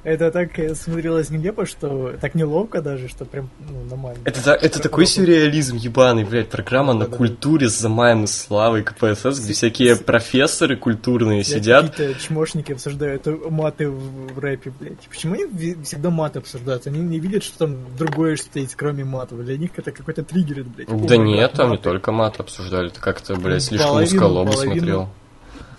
Это 0.02 0.30
так 0.30 0.52
смотрелось 0.76 1.28
нелепо, 1.30 1.66
что 1.66 2.14
так 2.20 2.34
неловко 2.34 2.80
даже, 2.80 3.08
что 3.08 3.24
прям 3.26 3.50
ну, 3.68 3.84
нормально. 3.90 4.20
Это, 4.24 4.42
та- 4.42 4.56
это 4.56 4.80
такой 4.80 5.04
сюрреализм 5.06 5.76
ебаный, 5.76 6.24
блядь, 6.24 6.48
программа 6.48 6.94
на 6.94 7.00
Да-да-да. 7.00 7.16
культуре 7.18 7.68
с 7.68 7.78
Замаем 7.78 8.24
и 8.24 8.26
Славой 8.26 8.82
КПСС, 8.82 9.38
где 9.44 9.52
всякие 9.52 9.96
профессоры 9.96 10.76
культурные 10.76 11.44
сидят. 11.44 11.90
Какие-то 11.90 12.18
чмошники 12.20 12.72
обсуждают 12.72 13.26
э, 13.26 13.36
маты 13.50 13.90
в, 13.90 14.38
рэпе, 14.38 14.72
блядь. 14.80 15.00
Почему 15.08 15.34
они 15.34 15.46
всегда 15.84 16.08
маты 16.10 16.38
обсуждают? 16.38 16.86
Они 16.86 17.00
не 17.00 17.18
видят, 17.20 17.42
что 17.44 17.58
там 17.58 17.76
другое 17.98 18.38
есть, 18.54 18.74
кроме 18.76 19.04
матов. 19.04 19.44
Для 19.44 19.58
них 19.58 19.70
это 19.76 19.92
какой-то 19.92 20.22
триггер, 20.24 20.64
блядь. 20.64 20.88
О, 20.88 20.96
Да 21.06 21.16
май 21.16 21.26
нет, 21.26 21.52
там 21.52 21.66
не 21.66 21.70
маты. 21.72 21.82
только 21.82 22.10
мат 22.12 22.40
обсуждали, 22.40 22.88
это 22.88 23.00
как-то, 23.00 23.34
блядь, 23.36 23.62
слишком 23.62 23.90
Половину- 23.90 24.14
узколобо 24.16 24.52
смотрел. 24.52 25.08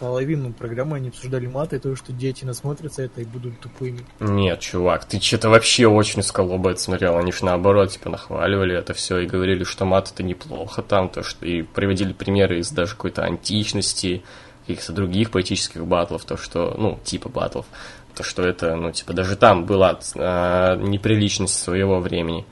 Половину 0.01 0.51
программы 0.51 0.97
они 0.97 1.09
обсуждали 1.09 1.45
маты, 1.45 1.75
и 1.75 1.79
то, 1.79 1.95
что 1.95 2.11
дети 2.11 2.43
насмотрятся 2.43 3.03
это 3.03 3.21
и 3.21 3.23
будут 3.23 3.59
тупыми. 3.59 3.99
Нет, 4.19 4.59
чувак, 4.59 5.05
ты 5.05 5.21
что-то 5.21 5.51
вообще 5.51 5.85
очень 5.85 6.21
узколобо 6.21 6.71
это 6.71 6.79
смотрел. 6.79 7.19
Они 7.19 7.31
ж 7.31 7.43
наоборот, 7.43 7.91
типа, 7.91 8.09
нахваливали 8.09 8.75
это 8.75 8.95
все 8.95 9.19
и 9.19 9.27
говорили, 9.27 9.63
что 9.63 9.85
мат 9.85 10.09
это 10.11 10.23
неплохо 10.23 10.81
там, 10.81 11.07
то 11.07 11.21
что 11.21 11.45
и 11.45 11.61
приводили 11.61 12.13
примеры 12.13 12.57
из 12.57 12.71
даже 12.71 12.93
какой-то 12.95 13.21
античности, 13.25 14.23
каких-то 14.65 14.91
других 14.91 15.29
поэтических 15.29 15.85
батлов, 15.85 16.25
то 16.25 16.35
что, 16.35 16.73
ну, 16.79 16.99
типа 17.03 17.29
батлов, 17.29 17.67
то 18.15 18.23
что 18.23 18.41
это, 18.41 18.75
ну, 18.75 18.91
типа, 18.91 19.13
даже 19.13 19.35
там 19.35 19.65
была 19.67 19.99
а, 20.15 20.77
неприличность 20.77 21.59
своего 21.59 21.99
времени. 21.99 22.43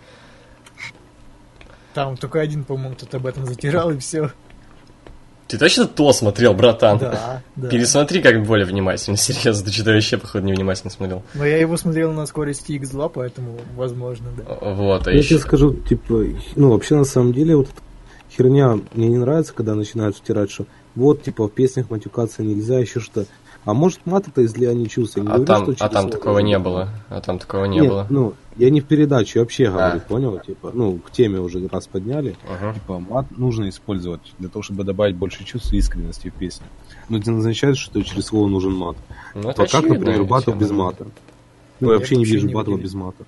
Там 1.96 2.16
только 2.16 2.42
один, 2.42 2.64
по-моему, 2.64 2.94
кто-то 2.94 3.18
об 3.18 3.26
этом 3.26 3.48
затирал, 3.48 3.90
и 3.90 3.98
все. 3.98 4.30
Ты 5.50 5.58
точно 5.58 5.88
то 5.88 6.14
смотрел, 6.14 6.54
братан? 6.54 7.00
Да, 7.00 7.42
да. 7.56 7.70
Пересмотри 7.70 8.22
как 8.22 8.46
более 8.46 8.68
внимательно, 8.68 9.18
серьезно. 9.18 9.66
Ты 9.66 9.72
что-то 9.72 9.94
вообще, 9.94 10.18
походу, 10.18 10.46
невнимательно 10.46 10.92
смотрел. 10.92 11.24
Но 11.34 11.44
я 11.44 11.58
его 11.58 11.76
смотрел 11.76 12.12
на 12.12 12.28
скорости 12.28 12.74
X2, 12.74 13.12
поэтому, 13.12 13.58
возможно, 13.76 14.28
да. 14.38 14.44
Вот, 14.62 15.08
а 15.08 15.12
Я 15.12 15.18
еще... 15.18 15.30
тебе 15.30 15.40
скажу, 15.40 15.74
типа, 15.74 16.24
ну, 16.56 16.70
вообще, 16.70 16.96
на 16.96 17.04
самом 17.04 17.34
деле, 17.34 17.56
вот 17.56 17.68
эта 17.68 17.82
херня 18.32 18.80
мне 18.94 19.08
не 19.08 19.18
нравится, 19.18 19.52
когда 19.56 19.74
начинают 19.74 20.16
втирать, 20.16 20.52
что 20.52 20.68
вот, 20.94 21.24
типа, 21.24 21.48
в 21.48 21.52
песнях 21.52 21.90
матюкаться 21.90 22.44
нельзя, 22.44 22.78
еще 22.78 23.00
что. 23.00 23.26
А 23.66 23.74
может, 23.74 24.00
мат 24.06 24.28
это 24.28 24.44
излияние 24.46 24.88
чувств? 24.88 25.18
Я 25.18 25.24
не 25.24 25.28
А 25.30 25.32
говорю, 25.34 25.46
там, 25.46 25.76
что 25.76 25.86
а 25.86 25.90
там 25.90 26.10
такого 26.10 26.40
не 26.40 26.58
было. 26.58 26.90
А 27.10 27.20
там 27.22 27.38
такого 27.40 27.66
не 27.66 27.80
Нет, 27.80 27.90
было. 27.90 28.08
ну, 28.10 28.34
я 28.58 28.70
не 28.70 28.82
в 28.82 28.86
передаче 28.86 29.40
вообще 29.42 29.70
говорю, 29.70 29.98
А. 29.98 30.00
понял? 30.00 30.40
Типа, 30.40 30.72
ну, 30.74 30.98
к 30.98 31.12
теме 31.12 31.40
уже 31.40 31.68
раз 31.68 31.88
подняли. 31.88 32.36
Ага. 32.50 32.74
Типа, 32.74 33.00
мат 33.00 33.26
нужно 33.38 33.70
использовать 33.70 34.22
для 34.40 34.50
того, 34.50 34.64
чтобы 34.64 34.84
добавить 34.86 35.16
больше 35.18 35.44
чувств 35.44 35.74
и 35.74 35.78
искренности 35.78 36.30
в 36.30 36.34
песню. 36.34 36.66
Но 37.10 37.18
это 37.18 37.30
не 37.32 37.40
означает, 37.40 37.78
что 37.78 38.02
через 38.02 38.26
слово 38.28 38.48
нужен 38.48 38.74
мат. 38.74 38.96
Ну, 39.36 39.50
это 39.50 39.64
А 39.64 39.68
как, 39.68 39.84
например, 39.84 40.24
батл 40.24 40.52
без 40.54 40.72
мата? 40.72 41.06
Ну, 41.80 41.88
Я 41.90 41.94
я 41.94 42.00
вообще 42.00 42.16
не 42.16 42.26
вижу 42.26 42.50
батла 42.50 42.78
без 42.78 42.94
мата. 42.94 43.24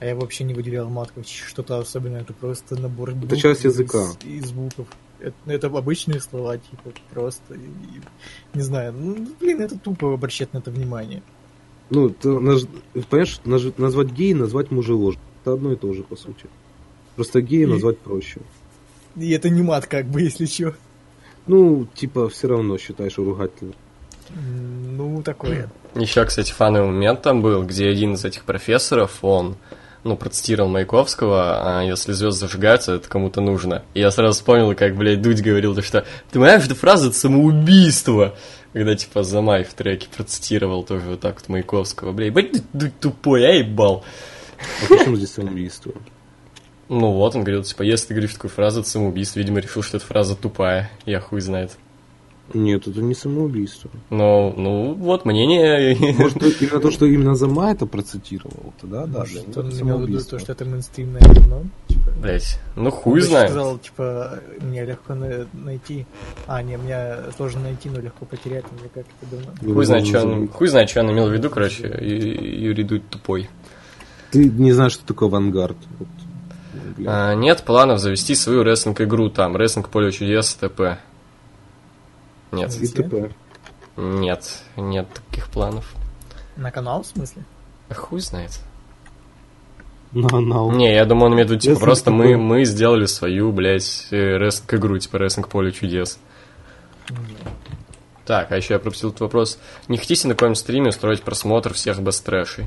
А 0.00 0.04
я 0.06 0.16
вообще 0.16 0.44
не 0.44 0.54
выделял 0.54 0.88
мат 0.88 1.10
как 1.14 1.26
что-то 1.26 1.78
особенное, 1.78 2.22
это 2.22 2.32
просто 2.32 2.74
набор 2.80 3.12
букв 3.12 3.36
часть 3.36 3.60
из- 3.64 3.74
языка. 3.74 4.04
И 4.24 4.40
звуков. 4.40 4.86
Это, 5.20 5.34
это 5.46 5.66
обычные 5.66 6.20
слова, 6.20 6.56
типа, 6.58 6.92
просто, 7.12 7.54
и- 7.54 8.56
не 8.56 8.62
знаю, 8.62 8.92
ну, 8.92 9.26
блин, 9.40 9.60
это 9.60 9.78
тупо 9.78 10.12
обращать 10.14 10.52
на 10.54 10.58
это 10.58 10.70
внимание. 10.70 11.22
Ну, 11.90 12.08
ты 12.10 12.28
наж- 12.28 12.66
понимаешь, 13.10 13.40
наж- 13.44 13.74
назвать 13.78 14.08
гей, 14.12 14.32
назвать 14.34 14.70
мужеложь. 14.70 15.16
Это 15.42 15.54
одно 15.54 15.72
и 15.72 15.76
то 15.76 15.92
же, 15.92 16.02
по 16.02 16.16
сути. 16.16 16.46
Просто 17.16 17.40
гея 17.40 17.64
И- 17.66 17.70
назвать 17.70 17.98
проще. 17.98 18.40
И 19.16 19.30
это 19.32 19.50
не 19.50 19.62
мат, 19.62 19.86
как 19.86 20.06
бы, 20.06 20.22
если 20.22 20.46
что. 20.46 20.74
Ну, 21.46 21.86
типа, 21.94 22.28
все 22.28 22.48
равно 22.48 22.78
считаешь 22.78 23.18
ругательным. 23.18 23.74
Ну, 24.96 25.22
такое. 25.22 25.68
Еще, 25.96 26.24
кстати, 26.24 26.52
фановый 26.52 26.90
момент 26.90 27.22
там 27.22 27.42
был, 27.42 27.64
где 27.64 27.88
один 27.88 28.14
из 28.14 28.24
этих 28.24 28.44
профессоров, 28.44 29.18
он, 29.24 29.56
ну, 30.04 30.16
процитировал 30.16 30.68
Маяковского, 30.68 31.78
а 31.78 31.82
если 31.82 32.12
звезды 32.12 32.46
зажигаются, 32.46 32.94
это 32.94 33.08
кому-то 33.08 33.40
нужно. 33.40 33.82
И 33.94 34.00
я 34.00 34.10
сразу 34.10 34.34
вспомнил, 34.34 34.74
как, 34.74 34.96
блядь, 34.96 35.20
Дудь 35.20 35.42
говорил, 35.42 35.74
то, 35.74 35.82
что 35.82 36.02
ты 36.02 36.38
понимаешь, 36.38 36.64
эта 36.64 36.74
фраза 36.74 37.08
это 37.08 37.16
самоубийство. 37.16 38.34
Когда, 38.72 38.94
типа, 38.94 39.24
Замай 39.24 39.64
в 39.64 39.74
треке 39.74 40.08
процитировал 40.14 40.84
тоже 40.84 41.06
вот 41.06 41.20
так 41.20 41.40
вот 41.40 41.48
Маяковского. 41.48 42.12
Блядь, 42.12 42.32
блядь, 42.32 42.62
Дудь 42.72 42.98
тупой, 43.00 43.44
а 43.46 43.52
ебал. 43.52 44.04
А 44.58 44.94
почему 44.94 45.16
здесь 45.16 45.32
самоубийство? 45.32 45.92
Ну 46.88 47.12
вот, 47.12 47.34
он 47.34 47.42
говорил, 47.42 47.62
типа, 47.62 47.82
если 47.82 48.08
ты 48.08 48.14
говоришь 48.14 48.34
такую 48.34 48.50
фразу, 48.50 48.80
это 48.80 48.88
самоубийство. 48.88 49.38
Видимо, 49.38 49.60
решил, 49.60 49.82
что 49.82 49.96
эта 49.96 50.06
фраза 50.06 50.34
тупая. 50.34 50.90
Я 51.04 51.20
хуй 51.20 51.40
знает. 51.40 51.72
Нет, 52.54 52.88
это 52.88 53.00
не 53.00 53.14
самоубийство. 53.14 53.90
Но, 54.10 54.52
ну, 54.56 54.94
вот 54.94 55.24
мнение. 55.24 55.96
Может, 56.18 56.42
именно 56.62 56.80
то, 56.80 56.90
что 56.90 57.06
именно 57.06 57.34
Зама 57.34 57.70
это 57.70 57.86
процитировал, 57.86 58.72
то 58.80 58.86
да, 58.86 59.06
да, 59.06 59.20
Может, 59.20 59.48
него 59.48 59.60
он 59.60 59.68
это 59.68 59.80
имел 59.82 59.98
в 59.98 60.08
виду 60.08 60.24
то, 60.24 60.38
что 60.38 60.52
это 60.52 60.64
мейнстримное 60.64 61.20
говно. 61.20 61.62
Типа, 61.88 62.10
Блять, 62.20 62.58
ну 62.76 62.90
хуй 62.90 63.20
знает. 63.20 63.50
сказал, 63.50 63.78
типа, 63.78 64.40
мне 64.60 64.84
легко 64.84 65.14
на- 65.14 65.46
найти. 65.52 66.06
А, 66.46 66.62
не, 66.62 66.76
мне 66.76 67.16
сложно 67.36 67.62
найти, 67.62 67.88
но 67.88 68.00
легко 68.00 68.24
потерять. 68.24 68.64
Мне 68.72 68.90
как 68.92 69.04
это. 69.22 69.64
Его 69.64 69.74
Хуй 69.74 69.84
знает, 69.84 70.06
что 70.06 70.22
он, 70.22 70.48
хуй 70.48 70.68
знает, 70.68 70.90
что 70.90 71.00
он 71.00 71.12
имел 71.12 71.28
в 71.28 71.32
виду, 71.32 71.50
короче, 71.50 71.86
Юрий 72.00 72.84
Дудь 72.84 73.08
тупой. 73.08 73.48
Ты 74.30 74.44
не 74.48 74.72
знаешь, 74.72 74.92
что 74.92 75.06
такое 75.06 75.28
авангард. 75.28 75.76
Вот. 75.98 76.08
А, 77.06 77.34
нет 77.34 77.62
планов 77.64 77.98
завести 77.98 78.34
свою 78.34 78.62
рестлинг-игру 78.62 79.30
там, 79.30 79.56
рестлинг 79.56 79.88
поле 79.88 80.12
чудес, 80.12 80.54
т.п. 80.54 80.98
Нет, 82.52 82.74
И 82.80 82.86
т.п. 82.86 83.30
нет, 83.96 84.62
нет 84.76 85.08
таких 85.12 85.48
планов. 85.48 85.94
На 86.56 86.70
канал, 86.70 87.02
в 87.02 87.06
смысле? 87.06 87.44
А 87.88 87.94
Хуй 87.94 88.20
знает. 88.20 88.60
На 90.12 90.28
анал. 90.36 90.72
Не, 90.72 90.92
я 90.92 91.04
думаю, 91.04 91.26
он 91.26 91.34
имеет 91.34 91.48
в 91.48 91.52
виду, 91.52 91.60
типа, 91.60 91.78
просто 91.78 92.10
мы, 92.10 92.36
мы 92.36 92.64
сделали 92.64 93.06
свою, 93.06 93.52
блядь, 93.52 94.08
э, 94.10 94.36
рестлинг-игру, 94.38 94.98
типа, 94.98 95.18
рестлинг 95.18 95.48
поле 95.48 95.70
чудес. 95.70 96.18
Так, 98.26 98.50
а 98.52 98.56
еще 98.56 98.74
я 98.74 98.80
пропустил 98.80 99.10
этот 99.10 99.20
вопрос. 99.20 99.58
Не 99.88 99.98
хотите 99.98 100.28
на 100.28 100.34
каком-нибудь 100.34 100.58
стриме 100.58 100.88
устроить 100.88 101.22
просмотр 101.22 101.74
всех 101.74 102.00
бест-трэшей? 102.00 102.66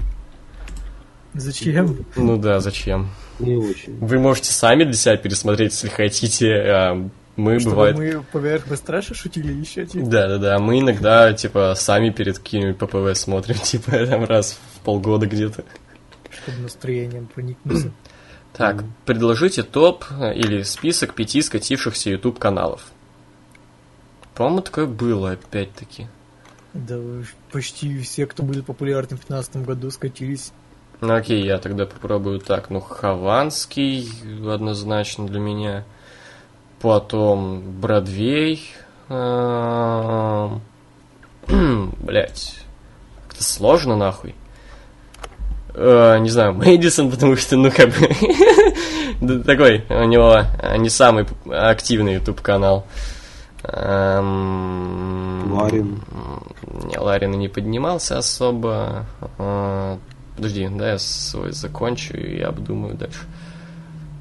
Зачем? 1.34 2.06
Ну 2.16 2.38
да, 2.38 2.60
зачем? 2.60 3.10
Не 3.40 3.56
очень. 3.56 3.98
Вы 3.98 4.20
можете 4.20 4.52
сами 4.52 4.84
для 4.84 4.94
себя 4.94 5.18
пересмотреть, 5.18 5.72
если 5.72 5.90
хотите. 5.90 7.10
Мы, 7.36 7.60
Чтобы 7.60 7.76
бывает... 7.76 7.98
мы 7.98 8.24
поверх 8.32 8.68
бестраша 8.68 9.16
шутили 9.16 9.52
еще, 9.52 9.86
типа. 9.86 10.06
Да-да-да, 10.06 10.60
мы 10.60 10.80
иногда, 10.80 11.34
типа, 11.34 11.74
сами 11.76 12.12
перед 12.12 12.38
каким-нибудь 12.38 12.78
ППВ 12.78 13.18
смотрим, 13.18 13.56
типа, 13.64 14.06
там 14.06 14.26
раз 14.26 14.60
в 14.76 14.80
полгода 14.82 15.26
где-то. 15.26 15.64
Чтобы 16.30 16.60
настроением 16.60 17.28
проникнуться. 17.28 17.92
Так, 18.54 18.84
предложите 19.08 19.64
топ 19.64 20.06
или 20.12 20.62
список 20.62 21.16
пяти 21.16 21.42
скатившихся 21.42 22.12
YouTube 22.12 22.38
каналов. 22.38 22.84
По-моему, 24.36 24.62
такое 24.62 24.86
было, 24.86 25.32
опять-таки. 25.32 26.06
Да 26.74 27.00
уж 27.00 27.34
почти 27.52 28.00
все, 28.00 28.28
кто 28.28 28.44
были 28.44 28.62
популярны 28.62 29.18
в 29.18 29.26
2015 29.26 29.58
году, 29.66 29.90
скатились. 29.90 30.52
Ну 31.02 31.14
окей, 31.14 31.44
я 31.44 31.58
тогда 31.58 31.86
попробую 31.86 32.40
так. 32.40 32.70
Ну, 32.70 32.80
Хованский 32.80 34.08
однозначно 34.48 35.28
для 35.28 35.40
меня. 35.40 35.84
Потом 36.84 37.62
Бродвей. 37.80 38.70
Эм, 39.08 40.62
Блять. 42.02 42.60
Как-то 43.26 43.42
сложно 43.42 43.96
нахуй. 43.96 44.36
Э, 45.74 46.18
Не 46.20 46.30
знаю, 46.30 46.54
Мэдисон, 46.56 47.10
потому 47.10 47.38
что, 47.38 47.56
ну, 47.56 47.72
как 47.72 47.88
бы... 47.88 49.44
Такой, 49.46 49.86
у 49.90 50.04
него 50.04 50.44
э, 50.62 50.78
не 50.78 50.90
самый 50.90 51.26
активный 51.50 52.16
YouTube 52.16 52.42
канал. 52.42 52.86
Эм, 53.64 55.54
Ларин. 55.54 56.02
Не, 56.84 57.00
Ларин 57.00 57.32
не 57.32 57.48
поднимался 57.48 58.18
особо. 58.18 59.06
Э, 59.38 59.98
Подожди, 60.36 60.68
да, 60.68 60.92
я 60.92 61.00
свой 61.00 61.54
закончу 61.54 62.18
и 62.18 62.42
обдумаю 62.42 62.96
дальше. 62.96 63.22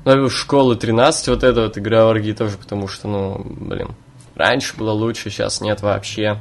Ну, 0.04 0.28
школы 0.28 0.74
13, 0.74 1.28
вот 1.28 1.44
это 1.44 1.62
вот 1.62 1.78
игра 1.78 2.08
оргии 2.08 2.32
тоже, 2.32 2.58
потому 2.58 2.88
что, 2.88 3.06
ну, 3.06 3.40
блин, 3.44 3.90
раньше 4.34 4.76
было 4.76 4.90
лучше, 4.90 5.30
сейчас 5.30 5.60
нет 5.60 5.80
вообще. 5.80 6.38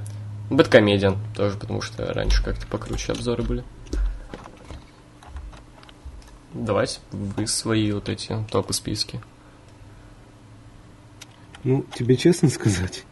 Бэткомедиан 0.50 1.18
тоже, 1.36 1.58
потому 1.58 1.82
что 1.82 2.12
раньше 2.12 2.44
как-то 2.44 2.66
покруче 2.66 3.12
обзоры 3.12 3.44
были. 3.44 3.64
Давайте 6.54 7.00
вы 7.12 7.48
свои 7.48 7.92
вот 7.92 8.10
эти 8.10 8.36
топы 8.50 8.74
списки. 8.74 9.22
Ну, 11.64 11.86
тебе 11.96 12.18
честно 12.18 12.50
сказать, 12.50 13.06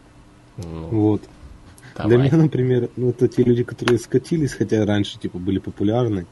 Ну, 0.57 0.88
вот. 0.88 1.21
давай. 1.95 2.09
Для 2.09 2.17
меня, 2.17 2.38
например, 2.43 2.89
ну, 2.95 3.11
это 3.11 3.27
те 3.27 3.43
люди, 3.43 3.63
которые 3.63 3.99
скатились, 3.99 4.53
хотя 4.53 4.84
раньше, 4.84 5.19
типа, 5.19 5.38
были 5.38 5.59
популярны. 5.59 6.26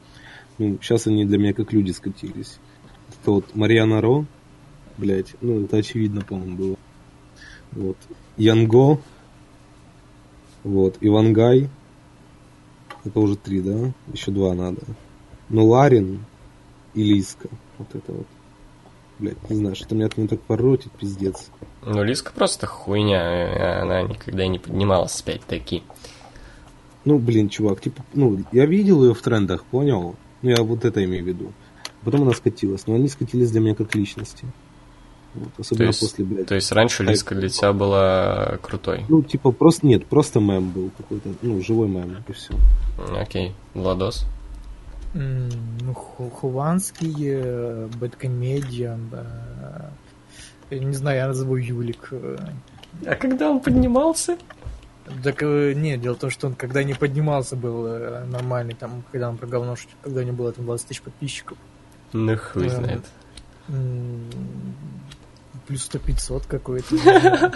Ну, 0.58 0.78
сейчас 0.82 1.06
они 1.06 1.24
для 1.24 1.38
меня 1.38 1.54
как 1.54 1.72
люди 1.72 1.92
скатились. 1.92 2.58
Это 3.08 3.30
вот 3.30 3.54
Марьяна 3.54 4.00
Ро, 4.00 4.24
блять, 4.96 5.34
ну, 5.40 5.64
это 5.64 5.78
очевидно, 5.78 6.22
по-моему, 6.22 6.56
было. 6.56 6.76
Вот. 7.72 7.96
Янго, 8.36 9.00
вот, 10.64 10.96
Ивангай, 11.00 11.68
это 13.04 13.20
уже 13.20 13.36
три, 13.36 13.60
да? 13.60 13.92
Еще 14.12 14.30
два 14.30 14.54
надо. 14.54 14.82
Ну, 15.48 15.66
Ларин 15.66 16.24
и 16.94 17.02
Лиска, 17.02 17.48
вот 17.78 17.94
это 17.94 18.12
вот. 18.12 18.26
Блять, 19.18 19.50
не 19.50 19.56
знаю, 19.56 19.74
что-то 19.74 19.96
меня 19.96 20.08
не 20.16 20.28
так 20.28 20.40
поротит, 20.42 20.92
пиздец. 20.92 21.50
Ну, 21.84 22.04
Лиска 22.04 22.32
просто 22.32 22.66
хуйня, 22.66 23.20
э, 23.20 23.82
она 23.82 24.02
никогда 24.02 24.46
не 24.46 24.60
поднималась 24.60 25.20
опять-таки. 25.20 25.82
Ну, 27.04 27.18
блин, 27.18 27.48
чувак, 27.48 27.80
типа, 27.80 28.04
ну, 28.14 28.44
я 28.52 28.66
видел 28.66 29.02
ее 29.02 29.14
в 29.14 29.22
трендах, 29.22 29.64
понял? 29.64 30.14
Ну, 30.42 30.50
я 30.50 30.62
вот 30.62 30.84
это 30.84 31.04
имею 31.04 31.24
в 31.24 31.26
виду. 31.26 31.52
Потом 32.10 32.22
она 32.22 32.32
скатилась, 32.32 32.86
но 32.86 32.94
они 32.94 33.06
скатились 33.08 33.50
для 33.50 33.60
меня 33.60 33.74
как 33.74 33.94
личности. 33.94 34.46
Вот, 35.34 35.52
То 35.56 35.60
особенно 35.60 35.88
есть, 35.88 36.00
после, 36.00 36.24
блядь. 36.24 36.46
то 36.46 36.54
есть 36.54 36.72
раньше. 36.72 37.02
Лиска 37.04 37.34
для 37.34 37.50
тебя 37.50 37.74
была 37.74 38.56
крутой. 38.62 39.04
Ну, 39.10 39.20
типа, 39.22 39.52
просто, 39.52 39.86
нет, 39.86 40.06
просто 40.06 40.40
мем 40.40 40.70
был 40.70 40.90
какой-то, 40.96 41.28
ну, 41.42 41.60
живой 41.60 41.86
мем, 41.86 42.16
и 42.26 42.32
все. 42.32 42.54
Окей, 43.14 43.52
Владос. 43.74 44.24
М, 45.14 45.50
Ну, 45.82 45.92
Ху- 45.92 46.30
Хованский, 46.30 47.14
э, 47.28 47.88
Бэткомедиан, 48.00 49.10
э, 49.12 49.90
я 50.70 50.78
не 50.78 50.94
знаю, 50.94 51.18
я 51.18 51.26
назову 51.28 51.56
Юлик. 51.56 52.08
э. 52.12 52.38
А 53.04 53.14
когда 53.16 53.50
он 53.50 53.60
поднимался? 53.60 54.38
Так, 55.22 55.42
э, 55.42 55.74
нет, 55.74 56.00
дело 56.00 56.14
в 56.14 56.18
том, 56.20 56.30
что 56.30 56.46
он 56.46 56.54
когда 56.54 56.82
не 56.84 56.94
поднимался, 56.94 57.54
был 57.54 57.86
нормальный, 58.26 58.74
там, 58.74 59.02
когда 59.12 59.28
он 59.28 59.36
про 59.36 59.46
говно 59.46 59.76
когда 60.00 60.22
у 60.22 60.24
него 60.24 60.36
было 60.36 60.52
там 60.52 60.64
20 60.64 60.88
тысяч 60.88 61.02
подписчиков. 61.02 61.58
Ну, 62.12 62.36
хуй 62.36 62.68
знает. 62.68 63.04
Плюс 65.66 65.88
100-500 65.92 66.44
какой-то. 66.48 66.94
не 66.94 67.00
знаю. 67.00 67.52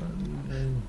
М, 0.00 0.82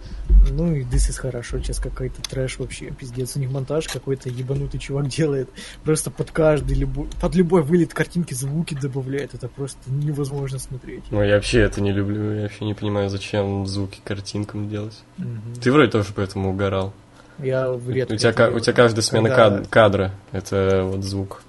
Ну 0.51 0.75
и 0.75 0.83
This 0.83 1.09
is 1.09 1.17
хорошо, 1.19 1.59
сейчас 1.59 1.79
какой-то 1.79 2.21
трэш 2.21 2.59
вообще, 2.59 2.91
пиздец. 2.91 3.35
У 3.35 3.39
них 3.39 3.49
монтаж 3.49 3.87
какой-то 3.87 4.29
ебанутый 4.29 4.79
чувак 4.79 5.07
делает. 5.07 5.49
Просто 5.83 6.11
под 6.11 6.31
каждый, 6.31 6.75
любой, 6.77 7.07
под 7.19 7.33
любой 7.35 7.63
вылет 7.63 7.93
картинки 7.93 8.33
звуки 8.33 8.75
добавляет. 8.79 9.33
Это 9.33 9.47
просто 9.47 9.79
невозможно 9.89 10.59
смотреть. 10.59 11.03
Ну, 11.11 11.23
я 11.23 11.35
вообще 11.35 11.61
это 11.61 11.81
не 11.81 11.91
люблю, 11.91 12.33
я 12.35 12.41
вообще 12.43 12.65
не 12.65 12.73
понимаю, 12.75 13.09
зачем 13.09 13.65
звуки 13.65 13.99
картинкам 14.03 14.69
делать. 14.69 15.01
Мгм. 15.17 15.55
Ты 15.61 15.71
вроде 15.71 15.89
тоже 15.91 16.09
поэтому 16.15 16.51
угорал. 16.51 16.93
Я 17.39 17.67
редко 17.87 18.13
У 18.13 18.17
тебя, 18.17 18.49
у 18.51 18.59
тебя 18.59 18.73
каждая 18.73 19.01
смена 19.01 19.29
Когда- 19.29 19.57
кад- 19.59 19.67
кадра, 19.69 20.11
это 20.31 20.83
вот 20.83 21.03
звук. 21.03 21.41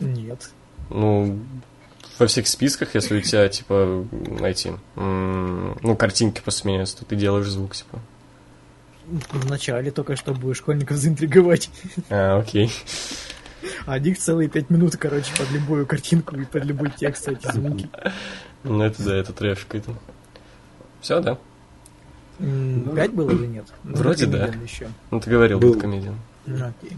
Нет. 0.00 0.50
Ну, 0.88 1.38
во 2.18 2.26
всех 2.26 2.46
списках, 2.48 2.94
если 2.94 3.18
у 3.18 3.20
тебя, 3.20 3.48
типа, 3.48 4.06
м, 4.96 5.78
ну, 5.82 5.96
картинки 5.96 6.40
посменяются, 6.44 6.98
то 6.98 7.04
ты 7.04 7.16
делаешь 7.16 7.48
звук, 7.48 7.74
типа. 7.74 7.98
Вначале 9.32 9.90
только, 9.90 10.16
чтобы 10.16 10.54
школьников 10.54 10.96
заинтриговать. 10.96 11.70
А, 12.10 12.38
окей. 12.38 12.70
А 13.86 13.98
них 13.98 14.18
целые 14.18 14.48
пять 14.48 14.70
минут, 14.70 14.96
короче, 14.96 15.32
под 15.36 15.50
любую 15.50 15.86
картинку 15.86 16.36
и 16.36 16.44
под 16.44 16.64
любой 16.64 16.90
текст 16.96 17.28
эти 17.28 17.50
звуки. 17.52 17.88
Ну, 18.62 18.82
это 18.82 19.02
да, 19.02 19.16
это 19.16 19.32
трэш 19.32 19.60
какой-то. 19.66 19.94
Все, 21.00 21.20
да? 21.20 21.38
Пять 22.38 23.12
было 23.12 23.30
или 23.30 23.46
нет? 23.46 23.66
Вроде 23.84 24.26
да. 24.26 24.50
Ну, 25.10 25.20
ты 25.20 25.30
говорил, 25.30 25.58
Был. 25.58 25.74
был 25.74 25.80
комедиан. 25.80 26.16
Ну, 26.46 26.56
окей. 26.66 26.96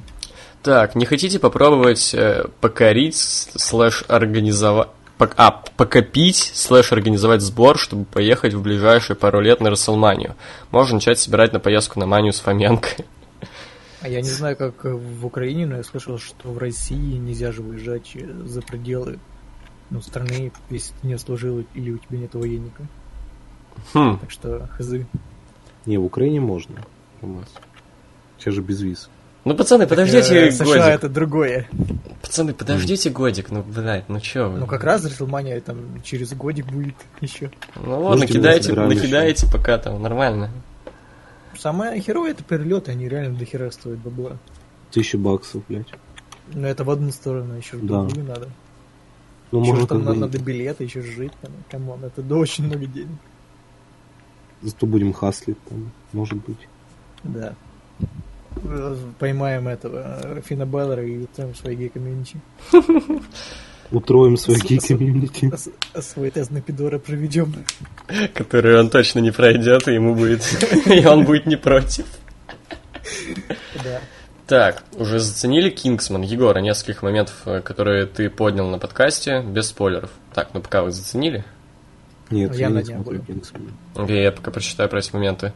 Так, 0.63 0.95
не 0.95 1.07
хотите 1.07 1.41
попробовать 1.41 2.15
э, 2.15 2.45
покорить, 2.61 3.17
слэш 3.17 4.05
организовать... 4.07 4.89
А, 5.19 5.51
покопить, 5.77 6.53
слэш 6.55 6.93
организовать 6.93 7.43
сбор, 7.43 7.79
чтобы 7.79 8.05
поехать 8.05 8.55
в 8.55 8.63
ближайшие 8.63 9.17
пару 9.17 9.41
лет 9.41 9.61
на 9.61 9.71
Расселманию. 9.71 10.37
Можно 10.71 10.95
начать 10.95 11.19
собирать 11.19 11.53
на 11.53 11.61
поездку 11.61 11.99
на 11.99 12.07
Манию 12.07 12.33
с 12.33 12.41
Фоменко. 12.41 12.89
А 14.03 14.09
я 14.09 14.21
не 14.21 14.29
знаю, 14.29 14.57
как 14.57 14.85
э, 14.85 14.93
в 14.93 15.27
Украине, 15.27 15.67
но 15.67 15.77
я 15.77 15.83
слышал, 15.83 16.19
что 16.19 16.51
в 16.51 16.59
России 16.59 17.17
нельзя 17.19 17.53
же 17.53 17.63
выезжать 17.63 18.13
э, 18.15 18.27
за 18.47 18.63
пределы 18.63 19.19
ну, 19.91 20.01
страны, 20.01 20.53
если 20.71 20.95
ты 21.01 21.07
не 21.07 21.19
служил 21.19 21.65
или 21.75 21.91
у 21.91 21.99
тебя 21.99 22.19
нет 22.19 22.35
военника. 22.35 22.85
Хм, 23.95 24.19
Так 24.19 24.31
что 24.31 24.69
хз. 24.79 24.93
Не, 25.87 25.99
в 25.99 26.05
Украине 26.05 26.41
можно. 26.41 26.85
У 27.21 27.27
нас. 27.27 27.53
Сейчас 28.39 28.55
же 28.55 28.63
без 28.63 28.81
виз. 28.81 29.09
Ну, 29.45 29.55
пацаны, 29.57 29.87
подождите 29.87 30.49
Э, 30.49 30.51
США 30.53 30.65
годик. 30.65 30.85
это 30.87 31.09
другое. 31.09 31.69
Пацаны, 32.21 32.55
подождите 32.55 33.11
годик, 33.11 33.51
ну, 33.51 33.63
блядь, 33.63 34.09
ну 34.09 34.21
чё 34.21 34.49
вы? 34.51 34.59
Ну 34.61 34.67
как 34.67 34.85
раз 34.85 35.05
Рестлмания 35.05 35.61
там 35.61 36.03
через 36.03 36.33
годик 36.35 36.67
будет 36.67 36.95
еще. 37.21 37.51
Ну 37.77 37.97
вот, 37.97 38.11
Можете 38.17 38.35
накидайте, 38.35 38.63
собираем 38.69 38.89
накидайте 38.91 39.47
пока 39.51 39.79
там, 39.79 40.01
нормально. 40.03 40.51
Самое 41.59 42.01
херовое 42.01 42.31
это 42.31 42.43
перелеты, 42.45 42.93
они 42.93 43.09
реально 43.09 43.37
до 43.37 43.45
хера 43.45 43.71
стоят 43.71 43.99
бабла. 43.99 44.39
Тысяча 44.91 45.19
баксов, 45.19 45.63
блядь. 45.69 45.89
Но 46.55 46.67
это 46.69 46.85
в 46.85 46.91
одну 46.91 47.11
сторону, 47.11 47.55
еще 47.57 47.77
в 47.77 47.87
Да. 47.87 48.03
другую 48.05 48.27
надо. 48.27 48.49
Ну, 49.51 49.61
еще 49.63 49.73
можно 49.73 49.87
там 49.87 50.05
надо, 50.05 50.19
надо 50.21 50.39
билеты, 50.39 50.85
еще 50.85 51.03
жить 51.03 51.33
там. 51.43 51.51
Come 51.71 51.90
on, 51.90 52.05
это 52.05 52.23
да 52.23 52.37
очень 52.37 52.65
много 52.67 52.87
денег. 52.87 53.19
Зато 54.63 54.87
будем 54.87 55.13
хаслить 55.13 55.59
там, 55.69 55.91
может 56.13 56.39
быть. 56.45 56.69
Да. 57.25 57.55
Поймаем 59.19 59.69
этого 59.69 60.21
э, 60.23 60.43
Финна 60.45 60.67
Бэлора 60.67 61.05
и 61.05 61.27
там 61.37 61.55
свои 61.55 61.77
гей-комьюнити. 61.77 62.41
Устроим 63.91 64.37
свой 64.37 64.57
С- 64.57 64.65
гей-комьюнити. 64.65 65.53
Свой 66.01 66.31
тест 66.31 66.51
на 66.51 66.61
пидора 66.63 66.99
проведем. 66.99 67.55
Который 68.35 68.79
он 68.79 68.89
точно 68.89 69.19
не 69.21 69.31
пройдет, 69.31 69.87
и 69.89 69.95
ему 69.95 70.15
будет... 70.15 70.43
И 70.87 71.05
он 71.05 71.25
будет 71.25 71.47
не 71.47 71.57
против. 71.57 72.07
Да. 73.85 74.01
Так, 74.47 74.85
уже 74.97 75.19
заценили 75.19 75.71
Кингсман? 75.71 76.23
Егор, 76.23 76.57
а 76.57 76.61
нескольких 76.61 77.03
моментов, 77.03 77.35
э, 77.47 77.61
которые 77.61 78.07
ты 78.07 78.29
поднял 78.29 78.69
на 78.69 78.79
подкасте, 78.79 79.43
без 79.43 79.69
спойлеров. 79.69 80.11
Так, 80.35 80.51
ну 80.55 80.61
пока 80.61 80.83
вы 80.83 80.91
заценили? 80.91 81.45
Нет, 82.33 82.55
Я 82.55 82.61
я 82.61 82.71
на 82.71 82.79
не 82.79 82.85
смотрю 82.85 83.19
буду. 83.19 83.25
Кингсмана. 83.27 83.71
Окей, 83.95 84.23
я 84.23 84.33
пока 84.33 84.51
прочитаю 84.51 84.89
про 84.89 84.99
эти 84.99 85.13
моменты. 85.13 85.53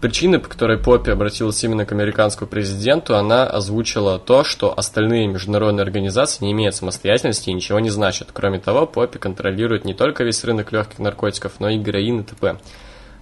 Причины, 0.00 0.38
по 0.38 0.48
которой 0.48 0.78
Поппи 0.78 1.10
обратилась 1.10 1.62
именно 1.62 1.84
к 1.84 1.92
американскому 1.92 2.48
президенту, 2.48 3.16
она 3.16 3.46
озвучила 3.46 4.18
то, 4.18 4.44
что 4.44 4.76
остальные 4.76 5.28
международные 5.28 5.82
организации 5.82 6.44
не 6.44 6.52
имеют 6.52 6.74
самостоятельности 6.74 7.50
и 7.50 7.52
ничего 7.52 7.80
не 7.80 7.90
значат. 7.90 8.28
Кроме 8.32 8.58
того, 8.58 8.86
Поппи 8.86 9.18
контролирует 9.18 9.84
не 9.84 9.94
только 9.94 10.24
весь 10.24 10.42
рынок 10.44 10.72
легких 10.72 10.98
наркотиков, 10.98 11.52
но 11.58 11.68
и 11.68 11.78
героин 11.78 12.20
и 12.20 12.22
т.п. 12.24 12.56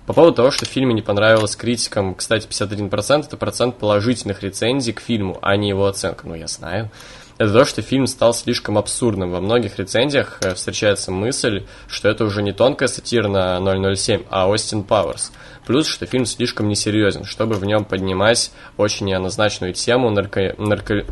По 0.06 0.14
поводу 0.14 0.34
того, 0.34 0.50
что 0.50 0.66
в 0.66 0.68
фильме 0.68 0.94
не 0.94 1.02
понравилось 1.02 1.54
критикам, 1.54 2.14
кстати, 2.14 2.48
51% 2.48 3.26
это 3.26 3.36
процент 3.36 3.76
положительных 3.76 4.42
рецензий 4.42 4.92
к 4.92 5.00
фильму, 5.00 5.38
а 5.42 5.56
не 5.56 5.68
его 5.68 5.86
оценка. 5.86 6.26
Ну, 6.26 6.34
я 6.34 6.48
знаю. 6.48 6.90
Это 7.38 7.52
то, 7.52 7.64
что 7.64 7.82
фильм 7.82 8.06
стал 8.06 8.34
слишком 8.34 8.78
абсурдным. 8.78 9.30
Во 9.30 9.40
многих 9.40 9.78
рецензиях 9.78 10.38
э, 10.42 10.54
встречается 10.54 11.10
мысль, 11.10 11.64
что 11.88 12.08
это 12.08 12.24
уже 12.24 12.42
не 12.42 12.52
тонкая 12.52 12.88
сатира 12.88 13.28
на 13.28 13.94
007, 13.94 14.24
а 14.30 14.48
Остин 14.48 14.84
Пауэрс. 14.84 15.32
Плюс, 15.66 15.86
что 15.86 16.06
фильм 16.06 16.26
слишком 16.26 16.68
несерьезен, 16.68 17.24
чтобы 17.24 17.54
в 17.54 17.64
нем 17.64 17.84
поднимать 17.84 18.52
очень 18.76 19.06
неоднозначную 19.06 19.72
тему 19.72 20.10
нарко... 20.10 20.54
нарко 20.58 21.04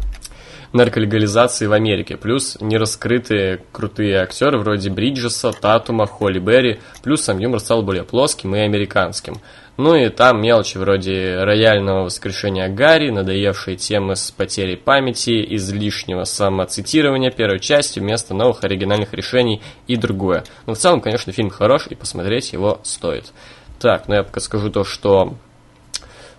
нарколегализации 0.73 1.67
в 1.67 1.73
Америке, 1.73 2.17
плюс 2.17 2.57
нераскрытые 2.61 3.61
крутые 3.73 4.19
актеры 4.19 4.59
вроде 4.59 4.91
Бриджеса, 4.91 5.53
Татума, 5.53 6.07
Холли 6.07 6.39
Берри, 6.39 6.81
плюс 7.03 7.23
сам 7.23 7.39
юмор 7.39 7.61
стал 7.61 7.83
более 7.83 8.05
плоским 8.05 8.55
и 8.55 8.61
американским. 8.61 9.41
Ну 9.83 9.95
и 9.95 10.11
там 10.11 10.43
мелочи 10.43 10.77
вроде 10.77 11.43
рояльного 11.43 12.05
воскрешения 12.05 12.69
Гарри, 12.69 13.09
надоевшие 13.09 13.79
темы 13.79 14.15
с 14.15 14.31
потерей 14.31 14.77
памяти, 14.77 15.43
излишнего 15.57 16.25
самоцитирования 16.25 17.31
первой 17.31 17.61
части 17.61 17.99
вместо 17.99 18.35
новых 18.35 18.63
оригинальных 18.63 19.15
решений 19.15 19.63
и 19.87 19.97
другое. 19.97 20.45
Но 20.67 20.75
в 20.75 20.77
целом, 20.77 21.01
конечно, 21.01 21.33
фильм 21.33 21.49
хорош 21.49 21.87
и 21.89 21.95
посмотреть 21.95 22.53
его 22.53 22.81
стоит. 22.83 23.33
Так, 23.81 24.07
ну 24.07 24.17
я 24.17 24.23
пока 24.23 24.41
скажу 24.41 24.69
то, 24.69 24.85
что 24.85 25.37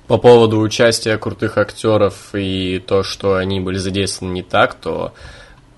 по 0.06 0.20
поводу 0.20 0.60
участия 0.60 1.18
крутых 1.18 1.58
актеров 1.58 2.36
и 2.36 2.78
то, 2.78 3.02
что 3.02 3.38
они 3.38 3.60
были 3.60 3.78
задействованы 3.78 4.34
не 4.34 4.44
так, 4.44 4.76
то... 4.76 5.14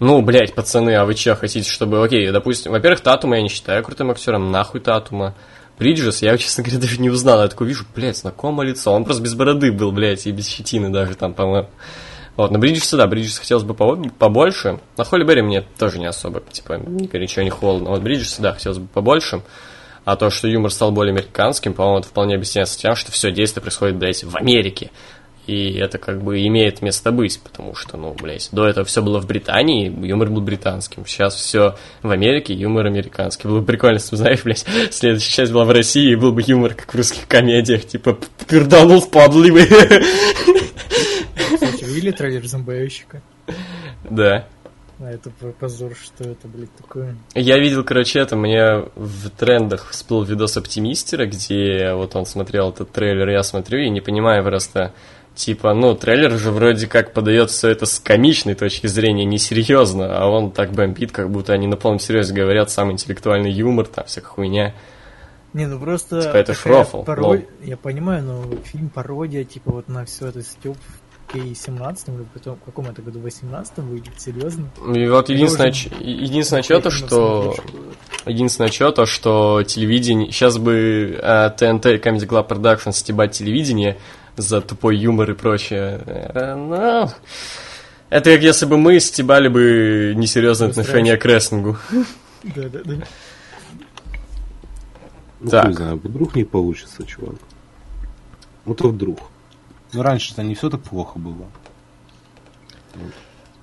Ну, 0.01 0.21
блядь, 0.21 0.53
пацаны, 0.53 0.95
а 0.95 1.05
вы 1.05 1.13
че, 1.13 1.33
хотите, 1.35 1.69
чтобы... 1.69 2.03
Окей, 2.03 2.29
допустим, 2.29 2.73
во-первых, 2.73 2.99
Татума 2.99 3.37
я 3.37 3.41
не 3.41 3.47
считаю 3.47 3.81
крутым 3.85 4.11
актером, 4.11 4.51
нахуй 4.51 4.81
Татума. 4.81 5.33
Бриджес, 5.79 6.21
я, 6.21 6.37
честно 6.37 6.63
говоря, 6.63 6.79
даже 6.81 6.99
не 6.99 7.09
узнал. 7.09 7.41
Я 7.41 7.47
такой 7.47 7.67
вижу, 7.67 7.85
блядь, 7.95 8.17
знакомое 8.17 8.67
лицо. 8.67 8.91
Он 8.91 9.05
просто 9.05 9.23
без 9.23 9.33
бороды 9.35 9.71
был, 9.71 9.91
блядь, 9.91 10.25
и 10.27 10.31
без 10.31 10.47
щетины 10.47 10.89
даже 10.89 11.15
там, 11.15 11.33
по-моему. 11.33 11.69
Вот, 12.35 12.49
на 12.49 12.57
Бриджеса, 12.57 12.97
да, 12.97 13.05
Бриджеса 13.05 13.41
хотелось 13.41 13.63
бы 13.63 13.75
по- 13.75 13.95
побольше. 14.17 14.79
На 14.97 15.03
Холли 15.03 15.23
Берри 15.23 15.43
мне 15.43 15.61
тоже 15.61 15.99
не 15.99 16.07
особо, 16.07 16.41
типа, 16.41 16.79
ни 16.85 17.05
горячо, 17.05 17.43
ни 17.43 17.49
холодно. 17.49 17.91
Вот 17.91 18.01
Бриджеса, 18.01 18.41
да, 18.41 18.53
хотелось 18.53 18.79
бы 18.79 18.87
побольше. 18.87 19.43
А 20.03 20.15
то, 20.15 20.29
что 20.29 20.47
юмор 20.47 20.71
стал 20.71 20.91
более 20.91 21.11
американским, 21.13 21.73
по-моему, 21.73 21.99
это 21.99 22.07
вполне 22.07 22.35
объясняется 22.35 22.77
тем, 22.77 22.95
что 22.95 23.11
все 23.11 23.31
действие 23.31 23.61
происходит, 23.61 23.97
блядь, 23.97 24.23
в 24.23 24.35
Америке. 24.35 24.89
И 25.45 25.73
это 25.73 25.97
как 25.97 26.23
бы 26.23 26.45
имеет 26.47 26.81
место 26.81 27.11
быть, 27.11 27.39
потому 27.43 27.75
что, 27.75 27.97
ну, 27.97 28.13
блядь, 28.13 28.47
до 28.53 28.65
этого 28.65 28.85
все 28.85 29.01
было 29.01 29.19
в 29.19 29.27
Британии, 29.27 29.93
юмор 30.05 30.29
был 30.29 30.41
британским. 30.41 31.05
Сейчас 31.05 31.35
все 31.35 31.75
в 32.01 32.09
Америке, 32.11 32.53
юмор 32.53 32.85
американский. 32.85 33.47
Было 33.47 33.59
бы 33.59 33.65
прикольно, 33.65 33.95
если 33.95 34.11
бы, 34.11 34.17
знаешь, 34.17 34.43
блядь, 34.43 34.65
следующая 34.91 35.33
часть 35.33 35.51
была 35.51 35.65
в 35.65 35.71
России, 35.71 36.13
и 36.13 36.15
был 36.15 36.31
бы 36.31 36.41
юмор, 36.45 36.75
как 36.75 36.93
в 36.93 36.97
русских 36.97 37.27
комедиях, 37.27 37.85
типа, 37.85 38.17
перданул 38.47 39.01
падливый. 39.01 39.65
Кстати, 41.55 41.83
видели 41.83 42.11
трейлер 42.11 42.45
зомбоящика? 42.47 43.21
Да. 44.09 44.47
А 44.99 45.09
это 45.09 45.29
позор, 45.59 45.93
что 45.95 46.23
это, 46.23 46.47
блядь, 46.47 46.73
такое. 46.75 47.17
Я 47.35 47.57
видел, 47.57 47.83
короче, 47.83 48.19
это, 48.19 48.37
мне 48.37 48.85
в 48.95 49.29
трендах 49.31 49.89
всплыл 49.89 50.23
видос 50.23 50.55
Оптимистера, 50.55 51.25
где 51.25 51.93
вот 51.93 52.15
он 52.15 52.25
смотрел 52.25 52.69
этот 52.69 52.91
трейлер, 52.91 53.27
я 53.29 53.43
смотрю 53.43 53.79
и 53.79 53.89
не 53.89 53.99
понимаю 53.99 54.43
просто, 54.45 54.93
типа, 55.35 55.73
ну, 55.73 55.95
трейлер 55.95 56.31
же 56.37 56.51
вроде 56.51 56.87
как 56.87 57.13
подает 57.13 57.49
все 57.49 57.69
это 57.69 57.85
с 57.85 57.99
комичной 57.99 58.55
точки 58.55 58.87
зрения, 58.87 59.25
несерьезно, 59.25 60.17
а 60.17 60.27
он 60.27 60.51
так 60.51 60.71
бомбит, 60.71 61.11
как 61.11 61.29
будто 61.29 61.53
они 61.53 61.67
на 61.67 61.75
полном 61.77 61.99
серьезе 61.99 62.33
говорят, 62.33 62.69
самый 62.69 62.93
интеллектуальный 62.93 63.51
юмор, 63.51 63.87
там, 63.87 64.05
всякая 64.05 64.27
хуйня. 64.27 64.73
Не, 65.53 65.67
ну 65.67 65.79
просто... 65.79 66.21
Типа, 66.21 66.37
это 66.37 66.53
шрофл, 66.53 67.03
паро-. 67.03 67.41
Я 67.61 67.77
понимаю, 67.77 68.23
но 68.23 68.43
фильм 68.63 68.89
пародия, 68.89 69.43
типа, 69.43 69.71
вот 69.71 69.87
на 69.87 70.05
все 70.05 70.27
это 70.27 70.41
степ 70.41 70.77
в 70.77 71.31
К-17, 71.31 72.15
или 72.15 72.25
каком- 72.33 72.55
в 72.55 72.63
каком 72.63 72.85
это 72.87 73.01
году, 73.01 73.19
в 73.19 73.25
18-м 73.25 73.87
выйдет, 73.87 74.19
серьезно? 74.19 74.69
И 74.95 75.07
вот 75.07 75.29
единственное, 75.29 75.71
ч- 75.71 75.89
единственное 75.99 76.63
что 76.63 76.81
то, 76.81 76.89
что... 76.89 77.55
Единственное, 78.25 78.71
что 78.71 78.91
то, 78.91 79.05
что 79.05 79.63
телевидение... 79.63 80.31
Сейчас 80.31 80.57
бы 80.57 81.19
э, 81.21 81.49
ТНТ 81.55 81.85
Comedy 81.85 82.27
Club 82.27 82.47
Production 82.47 82.91
стебать 82.91 83.31
телевидение 83.33 83.97
за 84.37 84.61
тупой 84.61 84.97
юмор 84.97 85.31
и 85.31 85.33
прочее. 85.33 86.01
Э, 86.05 86.55
ну, 86.55 87.09
это 88.09 88.31
как 88.31 88.41
если 88.41 88.65
бы 88.65 88.77
мы 88.77 88.99
стебали 88.99 89.47
бы 89.47 90.13
несерьезное 90.15 90.69
отношение 90.69 91.17
к 91.17 91.25
рестлингу. 91.25 91.77
Да, 92.43 92.69
да, 92.69 92.79
да. 92.83 92.93
Ну, 95.39 95.49
Так. 95.49 95.65
хуй 95.65 95.73
знаю, 95.73 95.95
вдруг 95.97 96.35
не 96.35 96.43
получится, 96.43 97.05
чувак. 97.05 97.35
Вот 98.65 98.81
а 98.81 98.87
вдруг. 98.87 99.19
Ну, 99.91 100.01
раньше-то 100.01 100.43
не 100.43 100.55
все 100.55 100.69
так 100.69 100.81
плохо 100.81 101.19
было. 101.19 101.47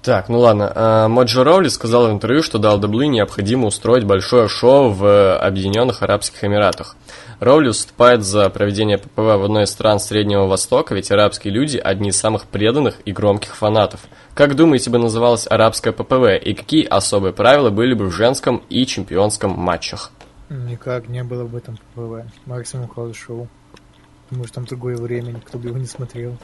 Так, 0.03 0.31
ну 0.31 0.39
ладно. 0.39 0.73
А, 0.75 1.09
Моджо 1.09 1.45
Роули 1.45 1.69
сказал 1.69 2.09
в 2.09 2.13
интервью, 2.13 2.43
что 2.43 2.59
WWE 2.59 3.07
необходимо 3.09 3.67
устроить 3.67 4.05
большое 4.05 4.49
шоу 4.49 4.91
в 4.91 5.37
Объединенных 5.37 6.03
Арабских 6.03 6.43
Эмиратах. 6.43 6.97
Роули 7.39 7.69
выступает 7.69 8.23
за 8.23 8.49
проведение 8.49 8.97
ППВ 8.97 9.19
в 9.19 9.45
одной 9.45 9.65
из 9.65 9.71
стран 9.71 10.01
Среднего 10.01 10.47
Востока, 10.47 10.95
ведь 10.95 11.11
арабские 11.11 11.53
люди– 11.53 11.77
одни 11.85 12.11
из 12.11 12.17
самых 12.19 12.47
преданных 12.47 12.97
и 13.05 13.13
громких 13.13 13.57
фанатов. 13.57 14.01
Как 14.35 14.57
думаете 14.57 14.89
бы 14.89 14.99
называлось 14.99 15.47
арабское 15.47 15.93
ППВ 15.93 16.43
и 16.43 16.55
какие 16.55 16.87
особые 16.87 17.35
правила 17.35 17.69
были 17.69 17.93
бы 17.93 18.07
в 18.07 18.13
женском 18.13 18.63
и 18.71 18.87
чемпионском 18.87 19.53
матчах? 19.53 20.13
Никак 20.49 21.09
не 21.09 21.23
было 21.23 21.45
в 21.45 21.55
этом 21.55 21.77
ППВ. 21.95 22.25
Максимум 22.47 22.89
house 22.89 23.19
show. 23.19 23.49
Потому 24.29 24.45
что 24.47 24.55
там 24.55 24.65
другое 24.65 24.97
время, 24.97 25.33
никто 25.33 25.59
бы 25.59 25.69
его 25.69 25.79
не 25.79 25.87
смотрел. 25.87 26.39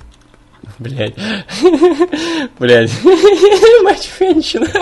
Блять. 0.78 1.14
Блять. 2.58 2.90
Матч 3.82 4.10
женщин. 4.18 4.66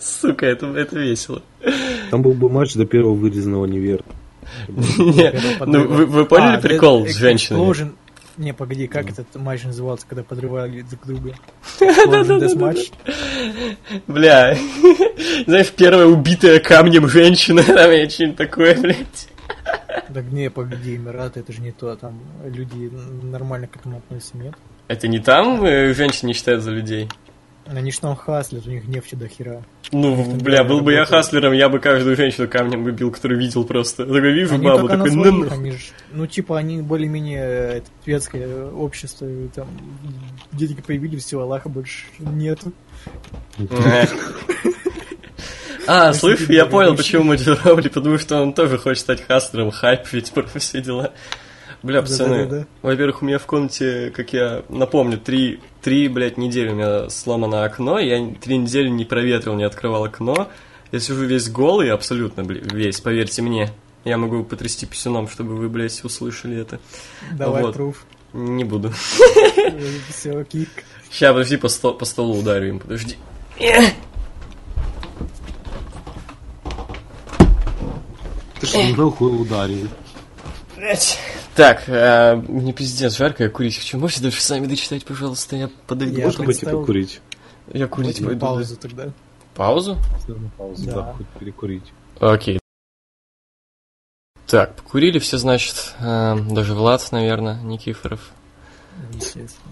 Сука, 0.00 0.46
это, 0.46 0.66
это 0.68 0.98
весело. 0.98 1.42
Там 2.10 2.22
был 2.22 2.32
бы 2.32 2.48
матч 2.48 2.74
до 2.74 2.86
первого 2.86 3.14
вырезанного 3.14 3.66
неверно. 3.66 4.06
Ну, 4.68 5.86
вы, 5.86 6.06
вы 6.06 6.24
поняли 6.26 6.56
А, 6.56 6.60
прикол 6.60 7.04
это 7.04 7.12
с 7.12 7.16
женщинами? 7.16 7.62
Explosion- 7.62 7.92
Не, 8.36 8.52
погоди, 8.54 8.86
как 8.86 9.10
этот 9.10 9.34
матч 9.36 9.64
назывался, 9.64 10.06
когда 10.08 10.22
подрывали 10.24 10.80
друг 10.82 11.06
друга? 11.06 11.34
Deathmatch? 11.78 12.92
Бля. 14.06 14.56
Знаешь, 15.46 15.70
первая 15.76 16.06
убитая 16.06 16.58
камнем 16.58 17.06
женщина, 17.08 17.62
там 17.62 17.90
или 17.92 18.08
что-нибудь 18.08 18.36
такое, 18.36 18.74
блядь. 18.80 19.28
Так 20.12 20.24
не, 20.24 20.50
погоди, 20.50 20.96
Эмираты, 20.96 21.40
это 21.40 21.52
же 21.52 21.60
не 21.60 21.70
то, 21.70 21.94
там 21.94 22.20
люди 22.44 22.90
нормально 23.22 23.68
к 23.68 23.76
этому 23.76 23.98
относятся, 23.98 24.36
нет? 24.36 24.54
Это 24.88 25.06
не 25.06 25.20
там 25.20 25.64
э, 25.64 25.94
женщин 25.94 26.26
не 26.26 26.34
считают 26.34 26.62
за 26.62 26.72
людей? 26.72 27.08
Они 27.66 27.92
ж 27.92 27.98
там 27.98 28.16
хаслят, 28.16 28.66
у 28.66 28.70
них 28.70 28.88
нефти 28.88 29.14
до 29.14 29.28
хера. 29.28 29.62
Ну, 29.92 30.36
бля, 30.36 30.64
был 30.64 30.80
бы 30.80 30.92
я 30.92 31.04
хаслером, 31.04 31.52
я 31.52 31.68
бы 31.68 31.78
каждую 31.78 32.16
женщину 32.16 32.48
камнем 32.48 32.82
выбил, 32.82 33.12
которую 33.12 33.38
видел 33.38 33.64
просто. 33.64 34.04
Такой, 34.04 34.32
вижу 34.32 34.54
Они 34.54 34.64
бабу, 34.64 34.88
такой, 34.88 35.10
ну, 35.12 35.22
своих, 35.22 35.50
ну. 35.50 35.54
они 35.54 35.70
ж, 35.72 35.92
ну, 36.12 36.26
типа, 36.26 36.58
они 36.58 36.82
более-менее 36.82 37.42
э, 37.44 37.82
светское 38.02 38.66
общество, 38.66 39.26
и 39.26 39.46
там 39.48 39.68
деньги 40.50 40.80
появились, 40.80 41.24
все, 41.24 41.38
Аллаха 41.40 41.68
больше 41.68 42.06
нету. 42.18 42.72
А, 45.86 46.12
слышь, 46.12 46.48
я 46.48 46.66
понял, 46.66 46.94
почему 46.96 47.24
Моджо 47.24 47.56
Роули, 47.64 47.88
потому 47.88 48.18
что 48.18 48.40
он 48.42 48.52
тоже 48.52 48.78
хочет 48.78 49.00
стать 49.02 49.26
хастлером, 49.26 49.70
хайп, 49.70 50.00
ведь 50.12 50.30
про 50.32 50.42
все 50.58 50.80
дела. 50.80 51.12
Бля, 51.82 52.02
пацаны, 52.02 52.66
во-первых, 52.82 53.22
у 53.22 53.24
меня 53.24 53.38
в 53.38 53.46
комнате, 53.46 54.12
как 54.14 54.34
я 54.34 54.62
напомню, 54.68 55.18
три, 55.18 55.60
три, 55.80 56.08
блядь, 56.08 56.36
недели 56.36 56.68
у 56.68 56.74
меня 56.74 57.08
сломано 57.08 57.64
окно, 57.64 57.98
я 57.98 58.34
три 58.40 58.58
недели 58.58 58.88
не 58.88 59.06
проветрил, 59.06 59.54
не 59.54 59.64
открывал 59.64 60.04
окно. 60.04 60.48
Я 60.92 61.00
сижу 61.00 61.24
весь 61.24 61.48
голый, 61.48 61.90
абсолютно, 61.90 62.44
блядь, 62.44 62.70
весь, 62.72 63.00
поверьте 63.00 63.40
мне. 63.42 63.70
Я 64.04 64.18
могу 64.18 64.44
потрясти 64.44 64.86
писюном, 64.86 65.28
чтобы 65.28 65.56
вы, 65.56 65.68
блядь, 65.68 66.04
услышали 66.04 66.58
это. 66.58 66.80
Давай, 67.32 67.62
Вот. 67.62 67.74
пруф. 67.74 68.04
Не 68.32 68.64
буду. 68.64 68.92
Все, 70.08 70.44
кик. 70.44 70.68
Сейчас, 71.10 71.32
подожди, 71.32 71.56
по, 71.56 71.68
сто- 71.68 71.94
по 71.94 72.04
столу 72.04 72.38
ударю 72.38 72.68
им, 72.68 72.78
подожди. 72.78 73.16
Ты 78.60 78.66
что, 78.66 78.82
нахуй 78.96 79.40
ударил? 79.42 79.88
Блять. 80.76 81.18
Так, 81.54 81.88
э, 81.88 82.36
мне 82.36 82.72
пиздец, 82.72 83.16
жарко, 83.16 83.44
я 83.44 83.50
курить 83.50 83.76
хочу. 83.78 83.98
Можете 83.98 84.22
дальше 84.22 84.40
сами 84.42 84.66
дочитать, 84.66 85.04
пожалуйста, 85.04 85.56
я 85.56 85.70
подойду. 85.86 86.18
Я 86.18 86.26
Можно 86.26 86.44
пойти 86.44 86.60
представил- 86.60 86.80
покурить? 86.80 87.20
Я 87.72 87.86
курить 87.86 88.18
Давайте 88.20 88.24
пойду. 88.24 88.40
паузу 88.40 88.76
тогда. 88.76 89.04
да. 89.06 89.12
Паузу? 89.54 89.98
Паузу, 90.56 90.86
Да. 90.86 90.92
да, 90.92 91.12
хоть 91.12 91.26
перекурить. 91.38 91.92
Окей. 92.20 92.58
Так, 94.46 94.74
покурили 94.76 95.18
все, 95.18 95.38
значит, 95.38 95.94
э, 96.00 96.36
даже 96.50 96.74
Влад, 96.74 97.06
наверное, 97.12 97.60
Никифоров. 97.62 98.30
Естественно. 99.12 99.69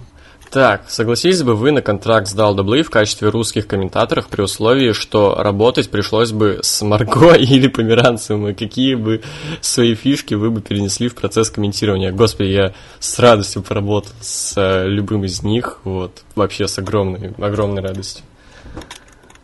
Так, 0.51 0.89
согласились 0.89 1.43
бы 1.43 1.55
вы 1.55 1.73
на 1.73 1.83
контракт 1.83 2.27
с 2.27 2.35
WWE 2.35 2.83
в 2.83 2.91
качестве 2.91 3.29
русских 3.29 3.67
комментаторов 3.67 4.29
при 4.29 4.41
условии, 4.41 4.93
что 4.93 5.35
работать 5.35 5.91
пришлось 5.91 6.33
бы 6.33 6.61
с 6.63 6.81
Марго 6.81 7.33
или 7.35 7.69
Померанцевым, 7.69 8.49
и 8.49 8.55
какие 8.55 8.95
бы 8.95 9.21
свои 9.61 9.95
фишки 9.95 10.33
вы 10.35 10.51
бы 10.51 10.63
перенесли 10.63 11.09
в 11.09 11.15
процесс 11.15 11.51
комментирования? 11.51 12.13
Господи, 12.13 12.49
я 12.49 12.75
с 12.99 13.19
радостью 13.19 13.63
поработал 13.63 14.13
с 14.23 14.55
э, 14.57 14.89
любым 14.89 15.25
из 15.25 15.43
них, 15.43 15.81
вот, 15.85 16.23
вообще 16.35 16.67
с 16.67 16.79
огромной, 16.79 17.35
огромной 17.37 17.83
радостью. 17.83 18.25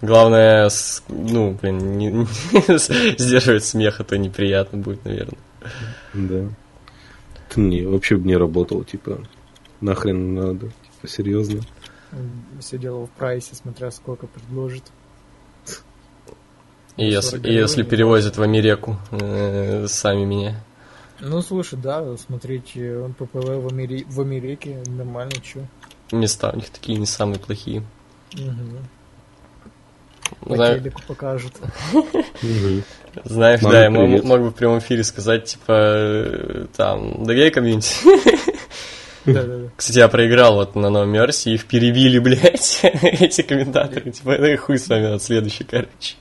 Главное, 0.01 0.71
ну, 1.09 1.59
блин, 1.61 1.99
не- 1.99 2.13
не- 2.13 2.27
сдерживать 3.19 3.65
смех, 3.65 4.01
а 4.01 4.05
то 4.05 4.17
неприятно 4.17 4.79
будет, 4.79 5.05
наверное. 5.05 5.39
Да. 6.15 6.49
Мне 7.57 7.87
вообще 7.87 8.17
бы 8.17 8.27
не 8.27 8.37
работал, 8.37 8.85
типа, 8.85 9.21
нахрен 9.81 10.35
надо, 10.35 10.71
серьезно. 11.07 11.61
Все 12.61 12.79
дело 12.79 13.07
в 13.07 13.11
прайсе, 13.11 13.55
смотря 13.55 13.91
сколько 13.91 14.27
предложит. 14.27 14.85
И 16.97 17.07
если, 17.07 17.39
40 17.39 17.47
и 17.47 17.53
если 17.53 17.83
перевозят 17.83 18.37
в 18.37 18.43
Америку 18.43 18.97
э, 19.11 19.87
сами 19.89 20.25
меня. 20.25 20.65
Ну, 21.19 21.43
слушай, 21.43 21.77
да, 21.77 22.17
смотреть 22.17 22.73
э, 22.77 23.09
ППВ 23.19 23.35
в, 23.35 23.67
Амери- 23.69 24.05
в 24.09 24.21
Америке 24.21 24.83
нормально, 24.87 25.33
чё. 25.43 25.67
Места 26.13 26.51
у 26.53 26.57
них 26.57 26.71
такие 26.71 26.99
не 26.99 27.07
самые 27.07 27.41
плохие. 27.41 27.83
Угу. 28.35 28.79
По 30.49 30.57
Знаю- 30.57 30.81
телеку 30.81 31.03
покажут. 31.09 31.53
знаешь, 33.25 33.61
да, 33.61 33.85
я 33.85 33.91
мог, 33.91 34.41
бы 34.41 34.51
в 34.51 34.55
прямом 34.55 34.79
эфире 34.79 35.03
сказать, 35.03 35.47
типа, 35.47 35.73
э, 35.73 36.67
там, 36.77 37.25
да 37.25 37.35
гей 37.35 37.51
комьюнити. 37.51 37.97
Да-да-да. 39.27 39.69
Кстати, 39.77 39.99
я 39.99 40.09
проиграл 40.09 40.57
вот 40.57 40.75
на 40.75 40.91
новом 40.91 41.11
Мерсе, 41.11 41.53
их 41.53 41.67
перебили, 41.67 42.19
блядь, 42.21 42.81
эти 42.83 43.43
комментаторы. 43.43 44.11
Типа, 44.11 44.37
да 44.39 44.53
и 44.53 44.57
хуй 44.57 44.79
с 44.79 44.89
вами 44.89 45.15
от 45.15 45.23
следующий, 45.23 45.65
короче. 45.65 46.17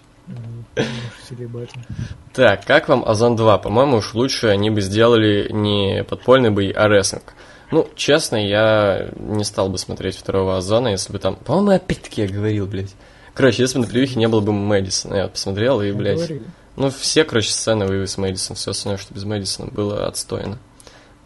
Так, 2.34 2.66
как 2.66 2.90
вам 2.90 3.04
Озон 3.08 3.36
2? 3.36 3.58
По-моему, 3.60 3.98
уж 3.98 4.14
лучше 4.14 4.48
они 4.48 4.70
бы 4.70 4.82
сделали 4.82 5.52
не 5.52 6.04
подпольный 6.04 6.50
бой, 6.50 6.70
а 6.70 6.88
рестлинг. 6.88 7.34
Ну, 7.72 7.88
честно, 7.96 8.36
я 8.36 9.10
не 9.16 9.44
стал 9.44 9.70
бы 9.70 9.78
смотреть 9.78 10.16
второго 10.16 10.58
Озона, 10.58 10.90
если 10.90 11.12
бы 11.12 11.20
там... 11.20 11.36
По-моему, 11.36 11.72
опять-таки 11.72 12.22
я 12.22 12.28
говорил, 12.28 12.68
блядь. 12.68 12.94
Короче, 13.34 13.64
если 13.64 13.80
бы 13.80 13.86
на 13.86 13.92
превьюхе 13.92 14.20
не 14.20 14.28
было 14.28 14.42
бы 14.42 14.52
Мэдисона, 14.52 15.16
я 15.16 15.24
вот 15.24 15.34
посмотрел 15.34 15.82
и, 15.82 15.92
блядь... 15.92 16.32
Ну, 16.76 16.90
все, 16.90 17.24
короче, 17.24 17.52
сцены 17.52 17.86
вывели 17.86 18.06
с 18.06 18.18
Мэдисон, 18.18 18.56
все 18.56 18.72
остальное, 18.72 18.98
что 18.98 19.14
без 19.14 19.24
Мэдисона, 19.26 19.70
было 19.72 20.08
отстойно. 20.08 20.58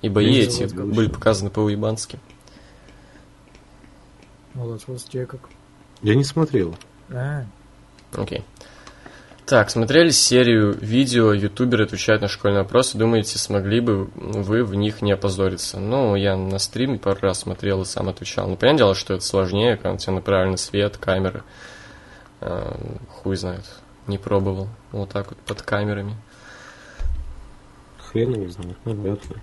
И 0.02 0.10
бои 0.10 0.28
Ну, 0.28 0.38
эти 0.38 0.74
были 0.74 1.07
показаны 1.07 1.49
по-уебански. 1.49 2.19
Молодец, 4.53 4.84
вот 4.88 5.03
тебе 5.03 5.26
как. 5.26 5.41
Я 6.02 6.15
не 6.15 6.24
смотрел. 6.24 6.76
А, 7.10 7.45
Окей. 8.14 8.44
Так, 9.45 9.69
смотрели 9.69 10.10
серию 10.10 10.74
видео, 10.74 11.32
ютуберы 11.32 11.86
отвечают 11.86 12.22
на 12.22 12.28
школьные 12.28 12.64
вопросы, 12.64 12.98
думаете, 12.98 13.40
смогли 13.40 13.80
бы 13.80 14.10
вы 14.15 14.65
в 14.65 14.76
них 14.76 15.02
не 15.02 15.14
опозориться? 15.14 15.80
Ну, 15.80 16.15
я 16.15 16.36
на 16.36 16.60
стриме 16.60 16.99
пару 16.99 17.22
раз 17.22 17.40
смотрел 17.40 17.84
и 17.84 17.86
сам 17.86 18.10
отвечал. 18.10 18.49
Ну, 18.49 18.57
понятное 18.57 18.80
дело, 18.80 18.95
что 18.95 19.14
это 19.14 19.24
сложнее, 19.24 19.78
когда 19.78 19.94
у 19.94 19.98
тебя 19.98 20.14
на 20.14 20.22
правильный 20.22 20.57
свет, 20.57 20.98
камеры. 20.98 21.44
А, 22.41 22.78
хуй 23.10 23.38
знает, 23.38 23.64
не 24.06 24.18
пробовал. 24.18 24.68
Вот 24.91 25.11
так 25.11 25.30
вот 25.30 25.38
под 25.40 25.61
камерами. 25.61 26.18
Хрен 27.99 28.34
его 28.34 28.49
знает, 28.49 28.78
ли. 28.86 29.41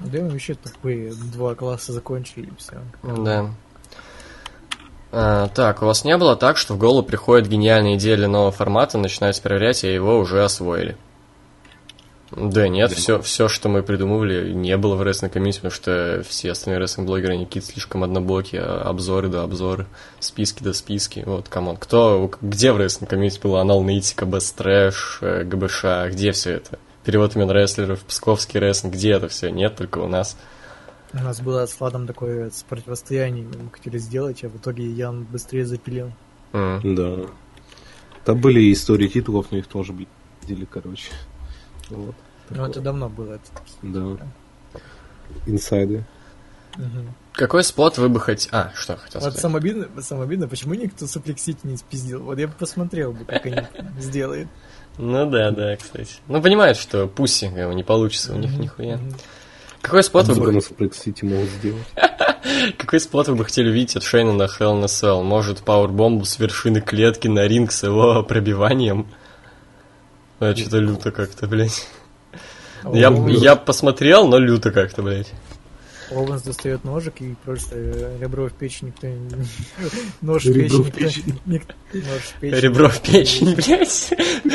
Да 0.00 0.22
мы 0.22 0.30
вообще 0.30 0.54
тупые. 0.54 1.12
Два 1.32 1.54
класса 1.54 1.92
закончили 1.92 2.46
и 2.46 2.52
все. 2.56 2.78
Да. 3.02 3.50
А, 5.12 5.48
так, 5.48 5.82
у 5.82 5.86
вас 5.86 6.04
не 6.04 6.16
было 6.16 6.36
так, 6.36 6.56
что 6.56 6.74
в 6.74 6.78
голову 6.78 7.02
приходит 7.02 7.48
гениальная 7.48 7.96
идея 7.96 8.16
для 8.16 8.28
нового 8.28 8.52
формата, 8.52 8.96
начинаете 8.96 9.42
проверять, 9.42 9.82
и 9.84 9.92
его 9.92 10.18
уже 10.18 10.44
освоили? 10.44 10.96
Да 12.30 12.68
нет, 12.68 12.90
Да. 12.90 12.94
все, 12.96 13.20
все, 13.20 13.48
что 13.48 13.68
мы 13.68 13.82
придумывали, 13.82 14.52
не 14.52 14.76
было 14.76 14.94
в 14.94 15.02
рестлинг 15.02 15.32
комьюнити, 15.32 15.56
потому 15.56 15.72
что 15.72 16.22
все 16.28 16.52
остальные 16.52 16.78
рестлинг-блогеры, 16.78 17.32
они 17.34 17.44
какие-то 17.44 17.72
слишком 17.72 18.04
однобокие, 18.04 18.62
а 18.62 18.82
обзоры 18.88 19.28
да 19.28 19.42
обзоры, 19.42 19.86
списки 20.20 20.62
да 20.62 20.72
списки. 20.72 21.24
Вот, 21.26 21.48
come 21.48 21.64
on, 21.64 21.76
кто, 21.76 22.30
где 22.40 22.70
в 22.70 22.76
рестлинг 22.76 23.10
комьюнити 23.10 23.40
было 23.40 23.60
аналитика, 23.60 24.26
best 24.26 24.54
trash, 24.54 25.18
э, 25.22 25.42
ГБШ, 25.42 25.84
где 26.10 26.30
все 26.30 26.52
это? 26.52 26.78
Перевод 27.04 27.34
имен 27.34 27.50
рестлеров, 27.50 28.00
псковский 28.04 28.60
рестлинг, 28.60 28.94
где 28.94 29.12
это 29.12 29.28
все? 29.28 29.50
Нет, 29.50 29.76
только 29.76 29.98
у 29.98 30.08
нас. 30.08 30.36
У 31.12 31.16
нас 31.18 31.40
было 31.40 31.66
с 31.66 31.78
Владом 31.80 32.06
такое 32.06 32.50
с 32.50 32.62
противостояние, 32.62 33.44
мы 33.46 33.70
хотели 33.70 33.98
сделать, 33.98 34.44
а 34.44 34.48
в 34.48 34.56
итоге 34.56 34.88
Ян 34.90 35.24
быстрее 35.24 35.64
запилил. 35.66 36.12
М. 36.52 36.94
Да. 36.94 37.26
Там 38.24 38.40
были 38.40 38.72
истории 38.72 39.08
титулов, 39.08 39.50
но 39.50 39.58
их 39.58 39.66
тоже, 39.66 39.92
блядь, 39.92 40.08
короче. 40.70 41.10
Вот. 41.88 42.14
Ну, 42.50 42.64
это 42.66 42.80
давно 42.80 43.08
было. 43.08 43.34
Это 43.34 43.50
такие. 43.54 43.92
Да. 44.18 44.80
Инсайды. 45.46 46.04
Мгм. 46.76 47.14
Какой 47.32 47.64
спот 47.64 47.98
вы 47.98 48.08
бы 48.08 48.20
хотели... 48.20 48.54
А, 48.54 48.70
что 48.74 48.96
хотел 48.96 49.20
Вот 49.20 49.32
сказать? 49.32 49.40
самое 49.40 49.58
обидное, 49.58 49.88
самое 50.02 50.26
обидное, 50.26 50.48
почему 50.48 50.74
никто 50.74 51.06
Suplex 51.06 51.42
City 51.42 51.66
не 51.66 51.76
спиздил. 51.76 52.22
Вот 52.22 52.38
я 52.38 52.46
бы 52.46 52.54
посмотрел 52.54 53.12
бы, 53.12 53.24
как 53.24 53.46
они 53.46 53.62
сделают. 53.98 54.48
Ну 55.02 55.30
да, 55.30 55.50
да, 55.50 55.76
кстати. 55.76 56.16
Ну, 56.28 56.42
понимают, 56.42 56.76
что 56.76 57.06
пуси 57.06 57.46
бы, 57.46 57.72
не 57.74 57.82
получится 57.82 58.34
у 58.34 58.36
них 58.36 58.52
нихуя. 58.58 59.00
Какой 59.80 60.02
спот 60.02 60.26
вы 60.28 60.34
бы 60.34 60.52
на 60.52 60.60
сделать? 61.46 61.86
Какой 62.76 63.00
спот 63.00 63.28
вы 63.28 63.34
бы 63.36 63.44
хотели 63.46 63.70
увидеть 63.70 63.96
от 63.96 64.02
Шейна 64.02 64.34
на 64.34 64.42
Hell 64.42 64.78
in 64.78 64.82
a 64.82 64.86
Cell? 64.86 65.22
Может, 65.22 65.62
пауэрбомбу 65.62 66.26
с 66.26 66.38
вершины 66.38 66.82
клетки 66.82 67.28
на 67.28 67.46
ринг 67.46 67.72
с 67.72 67.82
его 67.82 68.22
пробиванием? 68.22 69.06
А, 70.38 70.54
что-то 70.54 70.78
люто 70.78 71.10
как-то, 71.12 71.46
блядь. 71.46 71.86
Я, 72.92 73.08
Оуэнс- 73.08 73.30
я 73.30 73.56
посмотрел, 73.56 74.28
но 74.28 74.38
люто 74.38 74.70
как-то, 74.70 75.00
блядь. 75.02 75.32
Оуэнс 76.10 76.42
достает 76.42 76.84
ножик 76.84 77.20
и 77.20 77.34
просто 77.44 77.74
э, 77.76 78.18
ребро 78.20 78.48
в 78.48 78.52
печень 78.52 78.88
никто 78.88 79.06
не... 79.06 79.28
Нож 80.20 80.44
в 80.44 80.52
печень 80.52 80.84
никто... 80.84 80.98
печень. 80.98 81.40
ник- 81.46 81.74
Нож 81.92 82.02
в 82.02 82.40
печень. 82.40 82.60
Ребро 82.60 82.88
в 82.88 83.00
печень, 83.00 83.54
блядь. 83.54 84.12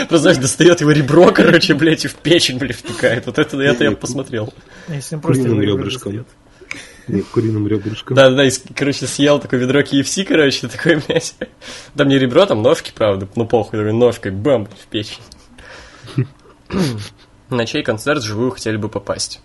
Просто, 0.09 0.17
знаешь, 0.17 0.37
достает 0.37 0.81
его 0.81 0.91
ребро, 0.91 1.31
короче, 1.31 1.73
блядь, 1.73 2.05
и 2.05 2.07
в 2.07 2.15
печень, 2.15 2.57
блядь, 2.57 2.75
втыкает. 2.77 3.25
Вот 3.25 3.39
это, 3.39 3.59
это 3.61 3.83
я 3.85 3.91
посмотрел. 3.91 4.53
Если 4.89 5.15
он 5.15 5.21
просто 5.21 5.43
Куриным 5.43 5.61
его 5.61 5.71
ребро 5.71 5.83
ребрышком. 5.85 6.25
Нет, 7.07 7.25
куриным 7.31 7.67
ребрышком. 7.67 8.15
Да, 8.15 8.29
да, 8.31 8.45
и, 8.45 8.51
короче, 8.75 9.05
съел 9.07 9.39
такое 9.39 9.59
ведро 9.59 9.81
KFC, 9.81 10.25
короче, 10.25 10.67
такой, 10.67 11.01
блядь. 11.07 11.35
Там 11.95 12.07
не 12.07 12.17
ребро, 12.17 12.45
там 12.45 12.61
ножки, 12.61 12.91
правда, 12.95 13.27
ну 13.35 13.45
похуй, 13.45 13.79
такой 13.79 13.93
ножкой, 13.93 14.31
бам, 14.31 14.65
в 14.65 14.87
печень. 14.87 15.21
На 17.49 17.65
чей 17.65 17.83
концерт 17.83 18.23
живую 18.23 18.51
хотели 18.51 18.77
бы 18.77 18.89
попасть? 18.89 19.41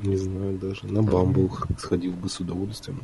Не 0.00 0.16
знаю 0.16 0.58
даже. 0.58 0.86
На 0.86 1.02
Бамбл 1.02 1.50
сходил 1.78 2.12
бы 2.12 2.28
с 2.28 2.40
удовольствием. 2.40 3.02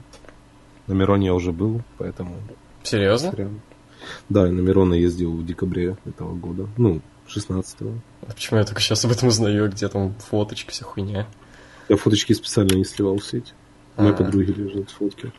На 0.87 0.93
Мироне 0.93 1.27
я 1.27 1.35
уже 1.35 1.53
был, 1.53 1.83
поэтому... 1.99 2.37
Серьезно? 2.83 3.31
прям- 3.33 3.61
Да, 4.29 4.49
и 4.49 4.51
на 4.51 4.61
Мирона 4.61 4.95
ездил 4.95 5.33
в 5.37 5.45
декабре 5.47 5.97
этого 6.05 6.35
года. 6.35 6.69
Ну, 6.77 7.01
16-го. 7.29 7.93
А 8.23 8.33
Почему 8.33 8.59
я 8.59 8.65
только 8.67 8.81
сейчас 8.81 9.05
об 9.05 9.13
этом 9.13 9.29
узнаю, 9.29 9.71
где 9.71 9.89
там 9.89 10.15
фоточки, 10.15 10.71
вся 10.71 10.85
хуйня? 10.85 11.27
Я 11.89 11.97
фоточки 11.97 12.33
специально 12.33 12.75
не 12.75 12.85
сливал 12.85 13.19
в 13.19 13.25
сеть. 13.25 13.55
У 13.97 14.03
моей 14.03 14.15
А. 14.15 14.17
подруги 14.17 14.51
лежат 14.51 14.91
фотки. 14.91 15.33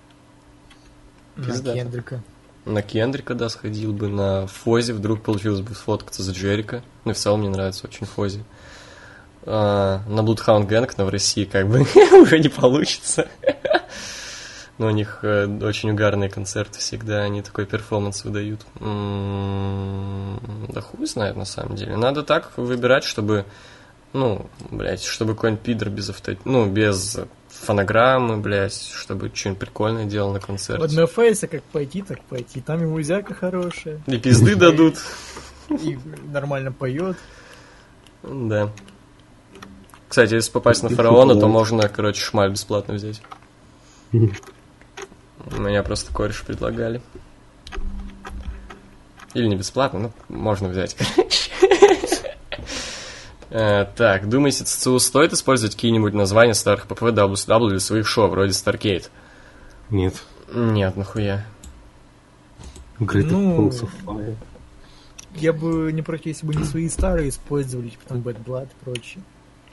На. 1.35 1.57
Кендрика. 1.73 2.23
На 2.65 2.81
Кендрика, 2.83 3.33
да, 3.33 3.49
сходил 3.49 3.91
бы, 3.93 4.07
на 4.07 4.45
Фози 4.47 4.91
вдруг 4.91 5.21
получилось 5.23 5.61
бы 5.61 5.73
сфоткаться 5.73 6.21
за 6.21 6.31
Джерика. 6.33 6.83
Ну 7.05 7.11
и 7.11 7.13
в 7.13 7.17
целом 7.17 7.39
мне 7.39 7.49
нравится 7.49 7.87
очень 7.87 8.05
Фози. 8.05 8.43
А, 9.43 10.01
на 10.07 10.21
Bloodhound 10.21 10.67
Gang, 10.67 10.91
но 10.97 11.05
в 11.05 11.09
России 11.09 11.45
как 11.45 11.67
бы 11.67 11.81
уже 12.21 12.39
не 12.39 12.49
получится. 12.49 13.27
Но 14.77 14.87
у 14.87 14.91
них 14.91 15.19
э, 15.21 15.45
очень 15.61 15.91
угарные 15.91 16.29
концерты 16.29 16.79
всегда, 16.79 17.21
они 17.23 17.41
такой 17.41 17.65
перформанс 17.65 18.23
выдают. 18.23 18.65
М, 18.79 20.39
Да 20.69 20.81
хуй 20.81 21.05
знает 21.05 21.35
на 21.35 21.45
самом 21.45 21.75
деле. 21.75 21.97
Надо 21.97 22.23
так 22.23 22.51
выбирать, 22.57 23.03
чтобы, 23.03 23.45
ну, 24.13 24.47
блядь, 24.71 25.03
чтобы 25.03 25.35
какой-нибудь 25.35 25.63
пидор 25.63 25.89
без 25.89 26.09
авто... 26.09 26.33
ну, 26.45 26.65
без 26.67 27.19
фонограммы, 27.49 28.37
блядь, 28.37 28.81
чтобы 28.91 29.29
что-нибудь 29.33 29.59
прикольное 29.59 30.05
делал 30.05 30.33
на 30.33 30.39
концерте. 30.39 30.81
Вот 30.81 30.93
на 30.93 31.05
фейса 31.05 31.47
как 31.47 31.61
пойти, 31.63 32.01
так 32.01 32.23
пойти. 32.23 32.59
Там 32.61 32.81
ему 32.81 32.99
зяка 33.01 33.33
хорошая. 33.35 34.01
И 34.07 34.17
пизды 34.17 34.55
дадут. 34.55 34.95
И 35.69 35.97
нормально 36.31 36.71
поет. 36.71 37.17
Да. 38.23 38.71
Кстати, 40.11 40.33
если 40.33 40.51
попасть 40.51 40.83
на 40.83 40.89
фараона, 40.89 41.39
то 41.39 41.47
можно, 41.47 41.87
короче, 41.87 42.19
шмаль 42.19 42.51
бесплатно 42.51 42.95
взять. 42.95 43.21
Меня 44.11 45.83
просто 45.83 46.13
кореш 46.13 46.43
предлагали. 46.43 47.01
Или 49.33 49.47
не 49.47 49.55
бесплатно, 49.55 49.99
ну, 49.99 50.11
можно 50.27 50.67
взять, 50.67 50.95
короче. 51.15 52.35
Э, 53.51 53.85
Так, 53.95 54.27
думаете, 54.27 54.65
ЦЦУ 54.65 54.99
стоит 54.99 55.31
использовать 55.31 55.75
какие-нибудь 55.75 56.13
названия 56.13 56.55
старых 56.55 56.87
ППВ 56.87 57.03
WCW 57.03 57.69
для 57.69 57.79
своих 57.79 58.05
шоу, 58.05 58.27
вроде 58.27 58.51
Starcade? 58.51 59.07
Нет. 59.89 60.21
Нет, 60.53 60.97
нахуя. 60.97 61.45
Great 62.99 63.27
Ну. 63.29 63.71
Я 65.35 65.53
бы 65.53 65.93
не 65.93 66.01
против, 66.01 66.25
если 66.25 66.45
бы 66.45 66.53
не 66.53 66.65
свои 66.65 66.89
старые 66.89 67.29
использовали, 67.29 67.87
типа 67.87 68.03
там 68.09 68.17
Bad 68.17 68.43
Blood 68.43 68.65
и 68.65 68.83
прочее. 68.83 69.23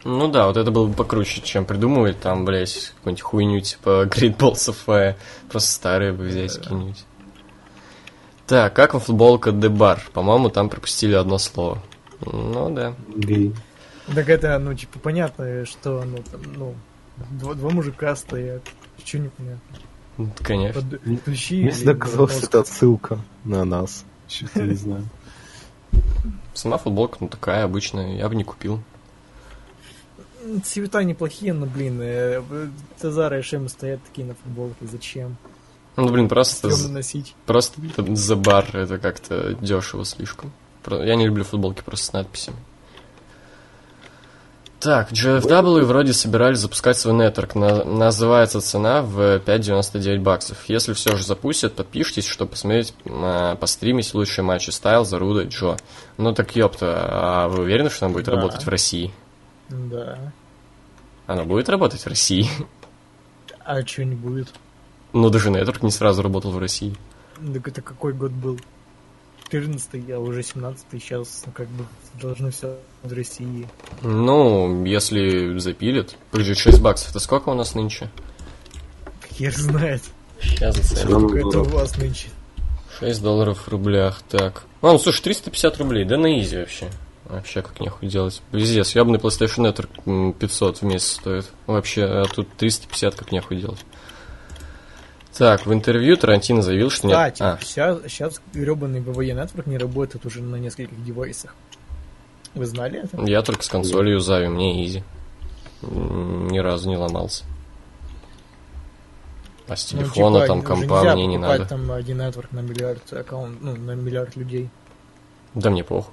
Ну 0.05 0.29
да, 0.29 0.47
вот 0.47 0.57
это 0.57 0.71
было 0.71 0.87
бы 0.87 0.95
покруче, 0.95 1.41
чем 1.43 1.65
придумывать 1.65 2.21
там, 2.21 2.45
блядь, 2.45 2.93
какую-нибудь 2.97 3.23
хуйню, 3.23 3.61
типа 3.61 4.07
Great 4.11 4.37
Balls 4.37 4.69
of 4.69 4.77
Fire. 4.87 5.17
Просто 5.51 5.73
старые 5.73 6.13
бы 6.13 6.25
взять 6.25 6.57
какие-нибудь. 6.57 7.05
Так, 8.47 8.75
как 8.75 8.95
вам 8.95 9.03
футболка 9.03 9.53
Дебар? 9.53 10.03
По-моему, 10.13 10.49
там 10.49 10.71
пропустили 10.71 11.15
одно 11.15 11.39
слово. 11.39 11.83
Ну 12.21 12.71
да. 12.71 12.95
Гей. 13.15 13.55
Так 14.15 14.29
это, 14.31 14.59
ну, 14.59 14.73
типа, 14.73 14.99
понятно, 14.99 15.67
что, 15.67 16.03
ну, 16.03 16.19
там, 16.31 16.41
ну, 16.57 16.75
два, 17.31 17.55
два 17.55 17.71
мужика 17.71 18.17
стоят. 18.17 18.63
Че 19.05 19.19
непонятно? 19.19 19.79
Ну, 20.17 20.31
Конечно. 20.43 20.81
Под, 20.81 21.25
тащи 21.25 21.63
Мне 21.63 21.71
всегда 21.71 21.95
казалось, 21.95 22.43
это 22.43 22.61
отсылка 22.61 23.19
на 23.45 23.65
нас. 23.65 24.05
Что-то 24.29 24.63
не 24.63 24.75
знаю. 24.75 25.05
Сама 26.55 26.79
футболка, 26.79 27.19
ну 27.21 27.29
такая 27.29 27.65
обычная, 27.65 28.17
я 28.17 28.29
бы 28.29 28.35
не 28.35 28.45
купил. 28.45 28.83
Цвета 30.65 31.03
неплохие, 31.05 31.53
но, 31.53 31.67
блин, 31.67 31.99
э, 32.03 32.43
Тазара 33.01 33.39
и 33.39 33.43
Шем 33.43 33.69
стоят 33.69 34.01
такие 34.05 34.27
на 34.27 34.35
футболке. 34.35 34.87
Зачем? 34.91 35.37
Ну, 35.97 36.09
блин, 36.11 36.29
просто, 36.29 36.69
носить. 36.89 37.35
просто 37.45 37.81
за 38.15 38.37
бар 38.37 38.65
это 38.77 38.99
как-то 38.99 39.55
дешево 39.55 40.05
слишком. 40.05 40.53
Я 40.87 41.17
не 41.17 41.27
люблю 41.27 41.45
футболки 41.45 41.83
просто 41.83 42.07
с 42.07 42.13
надписями. 42.13 42.57
Так, 44.81 45.11
GFW 45.11 45.83
вроде 45.83 46.13
собирались 46.13 46.59
запускать 46.61 46.97
свой 46.97 47.13
нетворк. 47.15 47.57
На- 47.57 47.83
называется 47.83 48.61
цена 48.61 49.03
в 49.03 49.41
5,99 49.41 50.21
баксов. 50.23 50.57
Если 50.69 50.93
все 50.93 51.17
же 51.17 51.25
запустят, 51.25 51.75
подпишитесь, 51.75 52.27
чтобы 52.27 52.53
посмотреть, 52.53 52.95
э, 53.05 53.57
постримить 53.59 54.15
лучшие 54.15 54.45
матчи 54.45 54.71
Стайл, 54.71 55.05
Заруда 55.05 55.43
Джо. 55.43 55.77
Ну 56.17 56.33
так 56.33 56.55
ёпта, 56.55 57.09
а 57.11 57.49
вы 57.49 57.63
уверены, 57.65 57.91
что 57.91 58.07
она 58.07 58.15
будет 58.15 58.27
Да. 58.27 58.33
работать 58.37 58.65
в 58.65 58.69
России? 58.69 59.13
Да. 59.69 60.33
Она 61.29 61.45
будет 61.45 61.69
работать 61.69 62.01
в 62.01 62.07
России? 62.07 62.49
А 63.61 63.87
что 63.87 64.03
не 64.03 64.15
будет? 64.15 64.49
Но 65.13 65.29
даже 65.29 65.51
нетворк 65.51 65.83
не 65.83 65.91
сразу 65.91 66.23
работал 66.23 66.53
в 66.53 66.59
России. 66.59 66.97
Так 67.53 67.69
это 67.69 67.83
какой 67.83 68.15
год 68.15 68.33
был? 68.33 68.59
14 69.51 70.11
а 70.11 70.21
уже 70.21 70.43
17 70.43 70.87
сейчас, 70.91 71.43
ну, 71.45 71.53
как 71.53 71.69
бы, 71.69 71.85
должны 72.21 72.51
все 72.51 72.79
в 73.03 73.13
России. 73.13 73.69
Ну, 74.01 74.87
если 74.87 75.59
запилят. 75.59 76.17
Подожди, 76.31 76.55
6 76.55 76.81
баксов. 76.81 77.11
Это 77.11 77.21
сколько 77.21 77.51
у 77.51 77.55
нас 77.55 77.75
нынче? 77.75 78.11
Хер 79.35 79.53
знает. 79.53 80.03
Сейчас 80.41 80.77
заценим. 80.77 81.29
Сколько 81.29 81.39
это 81.47 81.61
у 81.61 81.65
вас 81.65 81.95
нынче? 81.99 82.29
6 83.01 83.23
долларов 83.23 83.67
в 83.67 83.69
рублях, 83.69 84.23
так. 84.31 84.65
А, 84.81 84.93
ну 84.93 84.99
слушай, 84.99 85.23
350 85.23 85.77
рублей, 85.77 86.07
да 86.07 86.17
на 86.17 86.41
изи 86.41 86.57
вообще. 86.57 86.89
Вообще 87.29 87.61
как 87.63 87.79
нехуй 87.81 88.09
делать. 88.09 88.41
Пиздец, 88.53 88.95
ебаный 88.95 89.19
PlayStation 89.19 89.71
Network 89.71 89.91
м, 90.07 90.33
500 90.33 90.79
в 90.79 90.83
месяц 90.83 91.13
стоит. 91.13 91.51
Вообще, 91.67 92.05
а 92.05 92.25
тут 92.25 92.49
350 92.57 93.15
как 93.15 93.33
нехуй 93.33 93.59
делать. 93.59 93.85
Так, 95.37 95.67
в 95.67 95.73
интервью 95.73 96.17
Тарантино 96.17 96.63
заявил, 96.63 96.91
что 96.91 97.07
нет... 97.07 97.17
Кстати, 97.17 97.43
А, 97.43 97.59
сейчас, 97.63 98.01
сейчас 98.09 98.41
гребаный 98.53 99.01
VVE 99.01 99.35
Network 99.37 99.69
не 99.69 99.79
работает 99.79 100.25
уже 100.27 100.43
на 100.43 100.57
нескольких 100.57 101.05
девайсах. 101.05 101.55
Вы 102.55 102.67
знали 102.67 103.05
это? 103.05 103.23
я 103.23 103.43
только 103.43 103.63
с 103.63 103.69
консолью 103.69 104.15
юзаю, 104.15 104.51
мне 104.51 104.85
изи. 104.85 105.05
Ни 105.83 106.59
разу 106.59 106.89
не 106.89 106.97
ломался. 106.97 107.45
А 109.69 109.77
с 109.77 109.93
Ну, 109.93 109.99
телефона, 110.01 110.37
типа, 110.39 110.47
там, 110.47 110.63
компа 110.63 111.15
мне 111.15 111.27
не 111.27 111.37
надо. 111.39 111.67
там 111.67 111.93
один 111.93 112.19
нетворк 112.19 112.51
на 112.53 112.61
миллиард 112.61 113.13
аккаунт, 113.13 113.61
ну, 113.61 113.77
на 113.77 113.93
миллиард 113.93 114.35
людей. 114.35 114.71
Да 115.55 115.69
мне 115.71 115.85
похуй. 115.85 116.13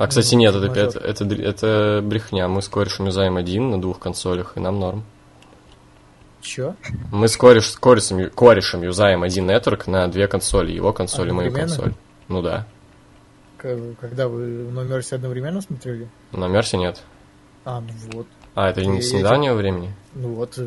А, 0.00 0.06
кстати, 0.06 0.34
нет, 0.34 0.54
это, 0.54 0.66
это, 0.80 0.98
это, 0.98 1.24
это 1.34 2.00
брехня. 2.02 2.48
Мы 2.48 2.62
с 2.62 2.68
корешем 2.68 3.04
юзаем 3.04 3.36
один 3.36 3.68
на 3.70 3.78
двух 3.78 3.98
консолях, 3.98 4.56
и 4.56 4.60
нам 4.60 4.80
норм. 4.80 5.04
Чё? 6.40 6.74
Мы 7.12 7.28
с, 7.28 7.36
кореш, 7.36 7.68
с 7.68 7.76
корешем, 7.76 8.30
корешем 8.30 8.82
юзаем 8.82 9.22
один 9.22 9.46
нетворк 9.46 9.86
на 9.86 10.08
две 10.08 10.26
консоли. 10.26 10.72
Его 10.72 10.94
консоль 10.94 11.28
и 11.28 11.32
мою 11.32 11.52
консоль. 11.52 11.92
Ну 12.28 12.40
да. 12.40 12.66
Когда 13.58 14.26
вы 14.28 14.46
на 14.70 14.84
Мерсе 14.84 15.16
одновременно 15.16 15.60
смотрели? 15.60 16.08
На 16.32 16.48
Мерсе 16.48 16.78
нет. 16.78 17.02
А, 17.66 17.82
ну 17.82 17.92
вот. 18.12 18.26
А, 18.54 18.70
это 18.70 18.82
не 18.86 18.96
Я- 18.96 19.02
с 19.02 19.12
недавнего 19.12 19.52
времени? 19.54 19.94
Ну 20.14 20.32
вот, 20.32 20.56
э, 20.56 20.66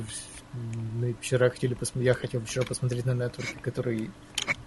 мы 0.54 1.16
вчера 1.20 1.50
хотели 1.50 1.74
посмотреть, 1.74 2.06
я 2.06 2.14
хотел 2.14 2.42
вчера 2.42 2.66
посмотреть 2.66 3.08
на 3.08 3.14
нетворке, 3.16 3.56
который 3.64 4.12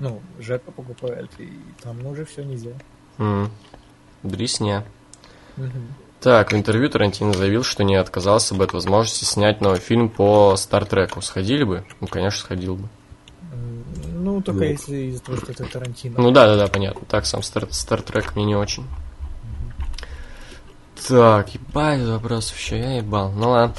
Ну, 0.01 0.21
Жека 0.41 0.73
покупает, 0.73 1.31
и 1.39 1.53
там 1.83 2.05
уже 2.05 2.25
все 2.25 2.43
нельзя. 2.43 2.73
М. 3.19 3.49
Дресня. 4.27 4.85
Мгм. 5.57 5.95
Так, 6.21 6.53
в 6.53 6.57
интервью 6.57 6.89
Тарантино 6.89 7.33
заявил, 7.33 7.63
что 7.63 7.85
не 7.85 7.95
отказался 7.97 8.55
бы 8.55 8.65
от 8.65 8.73
возможности 8.73 9.25
снять 9.25 9.61
новый 9.61 9.79
фильм 9.79 10.09
по 10.09 10.57
Стартреку. 10.57 11.21
Сходили 11.23 11.63
бы? 11.65 11.85
Ну, 12.01 12.07
конечно, 12.09 12.41
сходил 12.41 12.77
бы. 12.77 12.89
Ну, 14.13 14.41
только 14.43 14.59
Вот. 14.59 14.65
если 14.65 14.97
из-за 15.11 15.23
того, 15.23 15.39
что 15.39 15.53
это 15.53 15.65
Тарантино. 15.65 16.21
Ну 16.21 16.31
да, 16.33 16.47
да, 16.47 16.57
да, 16.57 16.67
понятно. 16.67 17.03
Так, 17.09 17.27
сам 17.27 17.43
Стар- 17.43 17.69
Стартрек 17.71 18.35
мне 18.35 18.45
не 18.45 18.57
очень. 18.57 18.85
Так, 21.09 21.55
ебать, 21.55 22.01
вопросов 22.03 22.59
еще 22.59 22.79
я 22.79 22.97
ебал. 22.97 23.31
Ну 23.33 23.51
ладно. 23.51 23.75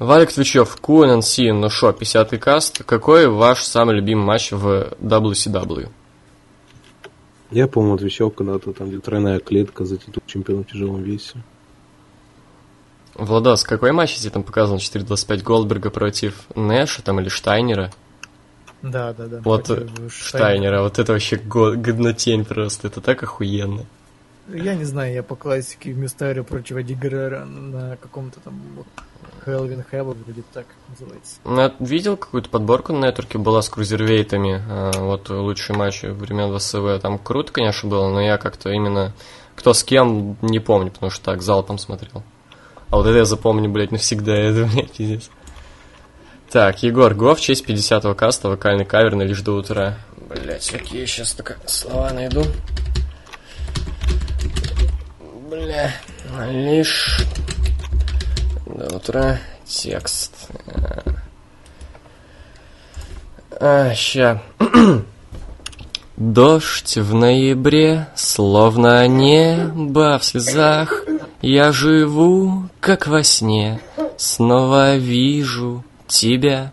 Валик 0.00 0.32
Твичев, 0.32 0.76
QNNC, 0.82 1.52
ну 1.52 1.70
шо, 1.70 1.90
50-й 1.90 2.38
каст. 2.38 2.82
Какой 2.84 3.28
ваш 3.28 3.62
самый 3.62 3.94
любимый 3.96 4.24
матч 4.24 4.50
в 4.50 4.92
WCW? 5.00 5.88
Я, 7.54 7.68
по-моему, 7.68 7.94
отвечал 7.94 8.30
когда-то 8.30 8.72
там, 8.72 8.88
где 8.88 8.98
тройная 8.98 9.38
клетка 9.38 9.84
за 9.84 9.96
титул 9.96 10.24
чемпиона 10.26 10.64
в 10.64 10.66
тяжелом 10.66 11.04
весе. 11.04 11.36
Владос, 13.14 13.62
какой 13.62 13.92
матч 13.92 14.16
тебе 14.16 14.30
там 14.30 14.42
показан? 14.42 14.78
4.25 14.78 15.42
Голдберга 15.44 15.90
против 15.90 16.46
Нэша 16.56 17.00
там 17.02 17.20
или 17.20 17.28
Штайнера? 17.28 17.92
Да, 18.82 19.12
да, 19.12 19.26
да. 19.28 19.40
Вот 19.44 19.66
против 19.68 20.00
э, 20.00 20.08
Штайнера, 20.10 20.82
вот 20.82 20.98
это 20.98 21.12
вообще 21.12 21.36
го- 21.36 21.76
годнотень 21.76 22.44
просто, 22.44 22.88
это 22.88 23.00
так 23.00 23.22
охуенно. 23.22 23.86
Я 24.52 24.74
не 24.74 24.84
знаю, 24.84 25.14
я 25.14 25.22
по 25.22 25.36
классике 25.36 25.92
Мистерио 25.92 26.42
против 26.42 26.74
Эдди 26.76 26.94
Геррера 26.94 27.44
на 27.44 27.96
каком-то 27.98 28.40
там 28.40 28.60
Хелвин 29.44 29.82
Хэва, 29.82 30.14
вроде 30.14 30.42
так 30.52 30.66
называется. 30.88 31.36
Ну, 31.44 31.72
видел 31.80 32.16
какую-то 32.16 32.48
подборку 32.48 32.92
на 32.92 33.06
нетворке 33.06 33.38
была 33.38 33.62
с 33.62 33.68
крузервейтами, 33.68 34.62
а, 34.68 34.92
вот 35.00 35.28
лучшие 35.28 35.76
матчи 35.76 36.06
времен 36.06 36.56
ВСВ. 36.58 37.00
Там 37.00 37.18
круто, 37.18 37.52
конечно, 37.52 37.88
было, 37.88 38.08
но 38.08 38.20
я 38.20 38.38
как-то 38.38 38.70
именно 38.70 39.12
кто 39.56 39.72
с 39.72 39.84
кем 39.84 40.36
не 40.42 40.58
помню, 40.58 40.90
потому 40.90 41.10
что 41.10 41.24
так 41.24 41.42
залпом 41.42 41.78
смотрел. 41.78 42.22
А 42.90 42.96
вот 42.96 43.06
это 43.06 43.18
я 43.18 43.24
запомню, 43.24 43.70
блядь, 43.70 43.92
навсегда, 43.92 44.32
это, 44.36 44.66
блядь, 44.66 44.92
пиздец. 44.92 45.30
Так, 46.50 46.82
Егор 46.82 47.14
Гов, 47.14 47.38
в 47.38 47.42
честь 47.42 47.68
50-го 47.68 48.14
каста, 48.14 48.48
вокальный 48.48 48.84
кавер 48.84 49.16
на 49.16 49.22
лишь 49.22 49.40
до 49.40 49.52
утра. 49.52 49.98
Блять, 50.28 50.70
какие 50.70 51.00
я 51.00 51.06
сейчас 51.06 51.32
только 51.32 51.56
слова 51.66 52.12
найду. 52.12 52.44
Бля, 55.50 55.92
лишь 56.50 57.24
до 58.66 58.96
утра 58.96 59.38
текст. 59.66 60.50
А, 63.60 63.94
ща. 63.94 64.40
Дождь 66.16 66.96
в 66.96 67.14
ноябре, 67.14 68.08
словно 68.14 69.06
небо 69.08 70.18
в 70.18 70.24
слезах. 70.24 71.04
Я 71.42 71.72
живу, 71.72 72.68
как 72.80 73.06
во 73.06 73.22
сне, 73.22 73.82
снова 74.16 74.96
вижу 74.96 75.84
тебя. 76.06 76.72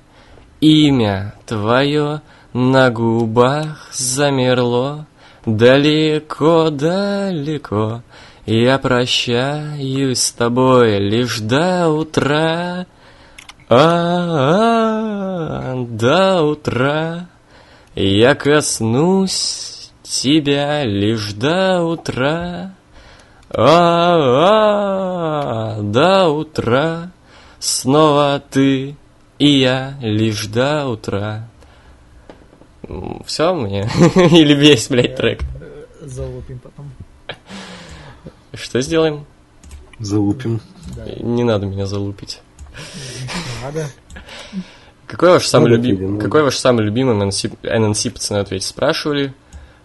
Имя 0.59 1.33
твое 1.45 2.21
на 2.53 2.89
губах 2.91 3.89
замерло. 3.91 5.05
Далеко-далеко 5.45 8.01
я 8.45 8.77
прощаюсь 8.79 10.19
с 10.19 10.31
тобой 10.31 10.99
лишь 10.99 11.39
до 11.39 11.89
утра. 11.89 12.85
А, 13.69 15.75
до 15.87 16.43
утра 16.43 17.27
я 17.95 18.35
коснусь 18.35 19.91
тебя 20.03 20.83
лишь 20.83 21.33
до 21.33 21.83
утра. 21.83 22.75
А, 23.49 25.81
до 25.81 26.29
утра 26.29 27.11
снова 27.59 28.41
ты 28.49 28.95
и 29.39 29.59
я 29.59 29.95
лишь 30.01 30.45
до 30.47 30.87
утра. 30.87 31.47
Все 33.25 33.53
мне? 33.53 33.81
Или 34.15 34.53
весь, 34.53 34.89
блядь, 34.89 35.15
трек? 35.15 35.41
Э, 35.59 35.85
Залупим 36.01 36.59
потом. 36.59 36.91
Что 38.53 38.81
сделаем? 38.81 39.25
Залупим. 39.99 40.61
Да, 40.95 41.05
Не 41.05 41.43
надо 41.43 41.65
меня 41.65 41.85
залупить. 41.85 42.41
надо. 43.63 43.87
Какой 45.07 45.31
ваш 45.31 45.45
самый 45.47 45.71
любимый, 45.71 46.19
какой 46.19 46.43
ваш 46.43 46.57
самый 46.57 46.85
любимый 46.85 47.15
NNC, 47.15 47.57
NNC 47.63 48.11
пацаны 48.11 48.39
ответить 48.39 48.67
спрашивали? 48.67 49.33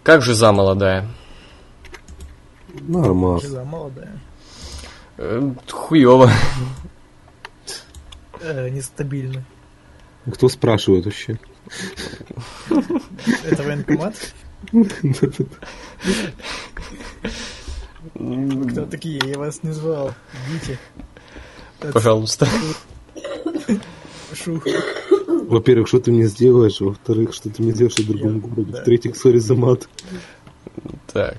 Как 0.03 0.23
же 0.23 0.35
за 0.35 0.53
молодая? 0.53 1.09
Нормально. 2.81 3.41
Что 3.41 3.49
за 3.49 3.65
молодая? 3.65 4.21
Э, 5.19 5.53
Хуёво. 5.69 6.31
Э, 8.41 8.69
нестабильно. 8.69 9.45
Кто 10.33 10.49
спрашивает 10.49 11.05
вообще? 11.07 11.39
Это 13.45 13.63
военкомат? 13.63 14.15
Кто 18.71 18.87
такие? 18.87 19.21
Я 19.25 19.39
вас 19.39 19.63
не 19.63 19.73
звал. 19.73 20.13
Идите. 20.51 20.79
Пожалуйста. 21.93 22.49
Шух. 24.35 24.65
Во-первых, 25.49 25.89
что 25.89 26.01
ты 26.01 26.11
мне 26.11 26.27
сделаешь? 26.27 26.81
Во-вторых, 26.81 27.35
что 27.35 27.51
ты 27.51 27.63
мне 27.63 27.73
делаешь 27.73 27.95
в 27.95 28.07
другом 28.07 28.41
городе? 28.41 28.73
В-третьих, 28.73 29.17
сори 29.17 29.39
за 29.39 29.55
мат. 29.55 29.89
Так. 31.13 31.39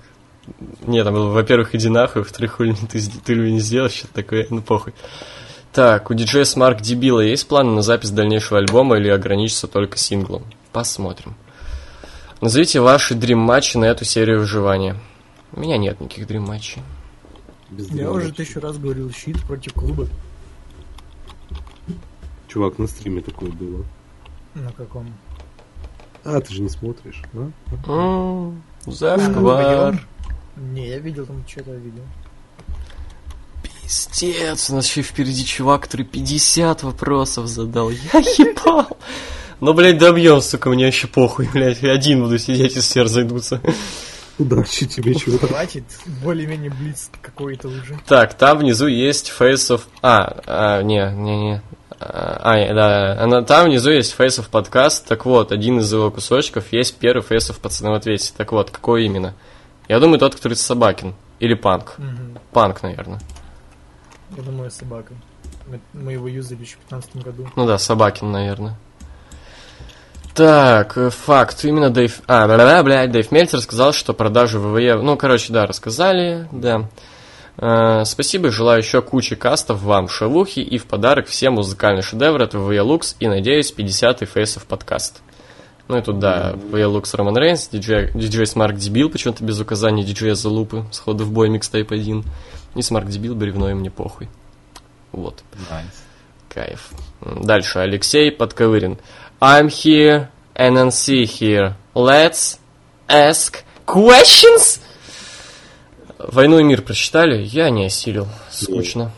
Нет, 0.85 1.03
там 1.03 1.13
было, 1.13 1.29
во-первых, 1.29 1.75
иди 1.75 1.89
нахуй, 1.89 2.21
во-вторых, 2.21 2.53
хули 2.53 2.73
ты, 2.89 3.01
ты 3.01 3.35
мне 3.35 3.53
не 3.53 3.59
сделаешь, 3.59 3.93
что-то 3.93 4.13
такое, 4.13 4.47
ну 4.49 4.61
похуй. 4.61 4.93
Так, 5.73 6.09
у 6.09 6.13
диджея 6.13 6.45
Смарк 6.45 6.79
Дебила 6.81 7.19
есть 7.19 7.47
планы 7.47 7.71
на 7.71 7.81
запись 7.81 8.11
дальнейшего 8.11 8.59
альбома 8.59 8.97
или 8.97 9.09
ограничиться 9.09 9.67
только 9.67 9.97
синглом? 9.97 10.43
Посмотрим. 10.71 11.35
Назовите 12.39 12.79
ваши 12.79 13.13
дрим-матчи 13.13 13.77
на 13.77 13.85
эту 13.85 14.05
серию 14.05 14.39
выживания. 14.39 14.95
У 15.53 15.59
меня 15.59 15.77
нет 15.77 15.99
никаких 15.99 16.27
дрим-матчей. 16.27 16.81
Без 17.69 17.89
Я 17.91 18.11
уже 18.11 18.31
тысячу 18.31 18.59
раз 18.59 18.77
говорил, 18.77 19.11
щит 19.11 19.41
против 19.41 19.73
клуба. 19.73 20.07
Чувак, 22.47 22.77
на 22.79 22.87
стриме 22.87 23.21
такое 23.21 23.51
было. 23.51 23.83
На 24.55 24.71
каком? 24.71 25.13
А, 26.23 26.39
ты 26.41 26.53
же 26.53 26.61
не 26.61 26.69
смотришь, 26.69 27.21
а? 27.33 27.51
М, 27.91 28.63
Зашквар. 28.85 30.05
Не, 30.55 30.87
я 30.87 30.99
видел 30.99 31.25
там 31.25 31.43
что-то 31.47 31.71
видел. 31.75 32.03
Пиздец, 33.63 34.69
у 34.69 34.75
нас 34.75 34.87
еще 34.87 35.01
впереди 35.01 35.45
чувак, 35.45 35.83
который 35.83 36.05
50 36.05 36.83
вопросов 36.83 37.47
задал. 37.47 37.89
Я 37.89 38.19
ебал. 38.19 38.87
Ну, 39.59 39.73
блядь, 39.73 39.97
добьем, 39.97 40.41
сука, 40.41 40.69
мне 40.69 40.87
еще 40.87 41.07
похуй, 41.07 41.49
блядь. 41.51 41.81
Я 41.81 41.91
один 41.93 42.21
буду 42.23 42.37
сидеть, 42.37 42.75
и 42.77 42.79
все 42.79 43.01
разойдутся. 43.03 43.61
Удачи 44.39 44.85
тебе, 44.85 45.15
чувак. 45.15 45.41
Хватит, 45.49 45.83
более-менее 46.23 46.69
блиц 46.69 47.09
какой-то 47.21 47.69
уже. 47.69 47.99
Так, 48.05 48.35
там 48.35 48.59
внизу 48.59 48.87
есть 48.87 49.33
Face 49.37 49.75
of... 49.75 49.81
А, 50.01 50.41
а 50.45 50.81
не, 50.83 51.11
не, 51.15 51.37
не. 51.37 51.61
А, 51.99 52.53
а, 52.53 52.73
да, 52.73 53.23
она, 53.23 53.41
там 53.41 53.65
внизу 53.65 53.89
есть 53.89 54.15
Face 54.17 54.39
of 54.39 54.49
подкаст. 54.51 55.07
Так 55.07 55.25
вот, 55.25 55.51
один 55.51 55.79
из 55.79 55.91
его 55.91 56.11
кусочков 56.11 56.71
есть 56.71 56.97
первый 56.97 57.23
Face 57.23 57.51
of 57.51 57.59
пацаны 57.59 57.89
в 57.89 57.95
ответе. 57.95 58.31
Так 58.37 58.51
вот, 58.51 58.69
какой 58.69 59.05
именно? 59.05 59.33
Я 59.87 59.99
думаю, 59.99 60.19
тот, 60.19 60.35
который 60.35 60.53
Собакин. 60.53 61.15
Или 61.39 61.55
Панк. 61.55 61.95
Мгм. 61.97 62.37
Панк, 62.51 62.83
наверное. 62.83 63.19
Я 64.35 64.43
думаю, 64.43 64.69
собака. 64.69 65.13
Мы, 65.67 65.79
мы 65.93 66.13
его 66.13 66.27
юзали 66.27 66.61
еще 66.61 66.75
в 66.75 66.89
2015 66.89 67.15
году. 67.23 67.49
Ну 67.55 67.65
да, 67.65 67.77
Собакин, 67.77 68.31
наверное. 68.31 68.77
Так, 70.37 70.95
э, 70.97 71.09
факт. 71.09 71.65
Именно 71.65 71.89
Дэйв... 71.89 72.21
А, 72.27 72.45
бля, 72.45 72.83
блядь, 72.83 73.11
Дэйв 73.11 73.31
Мельцер 73.31 73.59
сказал, 73.59 73.91
что 73.91 74.13
продажи 74.13 74.59
ВВЕ... 74.59 75.01
Ну, 75.01 75.17
короче, 75.17 75.51
да, 75.51 75.65
рассказали, 75.65 76.47
да. 76.51 76.87
Э, 77.57 78.05
спасибо, 78.05 78.51
желаю 78.51 78.83
еще 78.83 79.01
кучи 79.01 79.35
кастов 79.35 79.81
вам, 79.81 80.07
шелухи, 80.07 80.59
и 80.59 80.77
в 80.77 80.85
подарок 80.85 81.25
все 81.25 81.49
музыкальные 81.49 82.03
шедевры 82.03 82.43
от 82.43 82.53
ВВЕ 82.53 82.81
Лукс, 82.81 83.15
и, 83.19 83.27
надеюсь, 83.27 83.73
50-й 83.75 84.27
фейсов 84.27 84.67
подкаст. 84.67 85.23
Ну 85.87 85.97
и 85.97 86.03
тут, 86.03 86.19
да, 86.19 86.53
ВВЕ 86.53 86.85
Лукс 86.85 87.15
Роман 87.15 87.35
Рейнс, 87.35 87.69
диджей, 87.69 88.11
диджей 88.13 88.45
Смарк 88.45 88.75
Дебил, 88.75 89.09
почему-то 89.09 89.43
без 89.43 89.59
указания 89.59 90.03
диджея 90.03 90.35
Залупы, 90.35 90.85
сходу 90.91 91.25
в 91.25 91.31
бой 91.31 91.49
микстейп 91.49 91.91
1. 91.91 92.23
И 92.75 92.81
Смарк 92.83 93.07
Дебил, 93.07 93.33
бревно, 93.33 93.71
и 93.71 93.73
мне 93.73 93.89
похуй. 93.89 94.29
Вот. 95.13 95.41
Кайф. 96.57 96.89
М, 97.21 97.43
Дальше. 97.43 97.79
Алексей 97.79 98.31
Подковырин. 98.31 98.97
I'm 99.39 99.69
here, 99.69 100.29
NNC 100.55 101.25
here. 101.25 101.75
Let's 101.93 102.57
ask 103.07 103.63
questions? 103.85 104.81
Войну 106.17 106.57
и 106.57 106.63
мир 106.63 106.81
прочитали? 106.81 107.43
Я 107.43 107.69
не 107.69 107.85
осилил. 107.85 108.27
Скучно. 108.49 109.11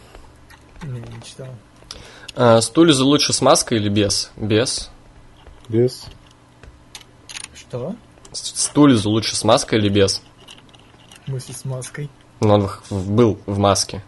Не, 0.83 0.99
не 0.99 1.21
читал. 1.25 1.47
А, 2.35 2.59
Стулизу 2.59 3.05
лучше 3.05 3.31
с 3.31 3.41
маской 3.41 3.77
или 3.77 3.87
без? 3.87 4.31
Без. 4.35 4.89
Без. 5.69 6.05
Что? 7.55 7.95
Стулизу 8.33 9.09
лучше 9.09 9.37
с 9.37 9.45
маской 9.45 9.79
или 9.79 9.87
без? 9.87 10.21
В 11.23 11.29
смысле 11.29 11.55
с 11.55 11.63
маской. 11.63 12.09
Ну, 12.41 12.53
он 12.55 12.69
был 12.89 13.39
в 13.45 13.57
маске. 13.57 14.03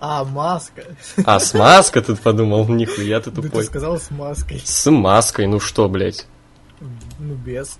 А, 0.00 0.24
маска. 0.24 0.84
А, 1.24 1.40
с 1.40 1.54
маской 1.54 2.02
тут 2.02 2.20
подумал, 2.20 2.66
нихуя 2.68 3.20
ты 3.20 3.30
Да 3.30 3.42
ты 3.42 3.48
тупой. 3.48 3.64
сказал 3.64 3.98
с 3.98 4.10
маской. 4.10 4.60
С 4.64 4.90
маской, 4.90 5.46
ну 5.46 5.58
что, 5.60 5.88
блядь. 5.88 6.26
Ну, 7.18 7.34
без. 7.34 7.78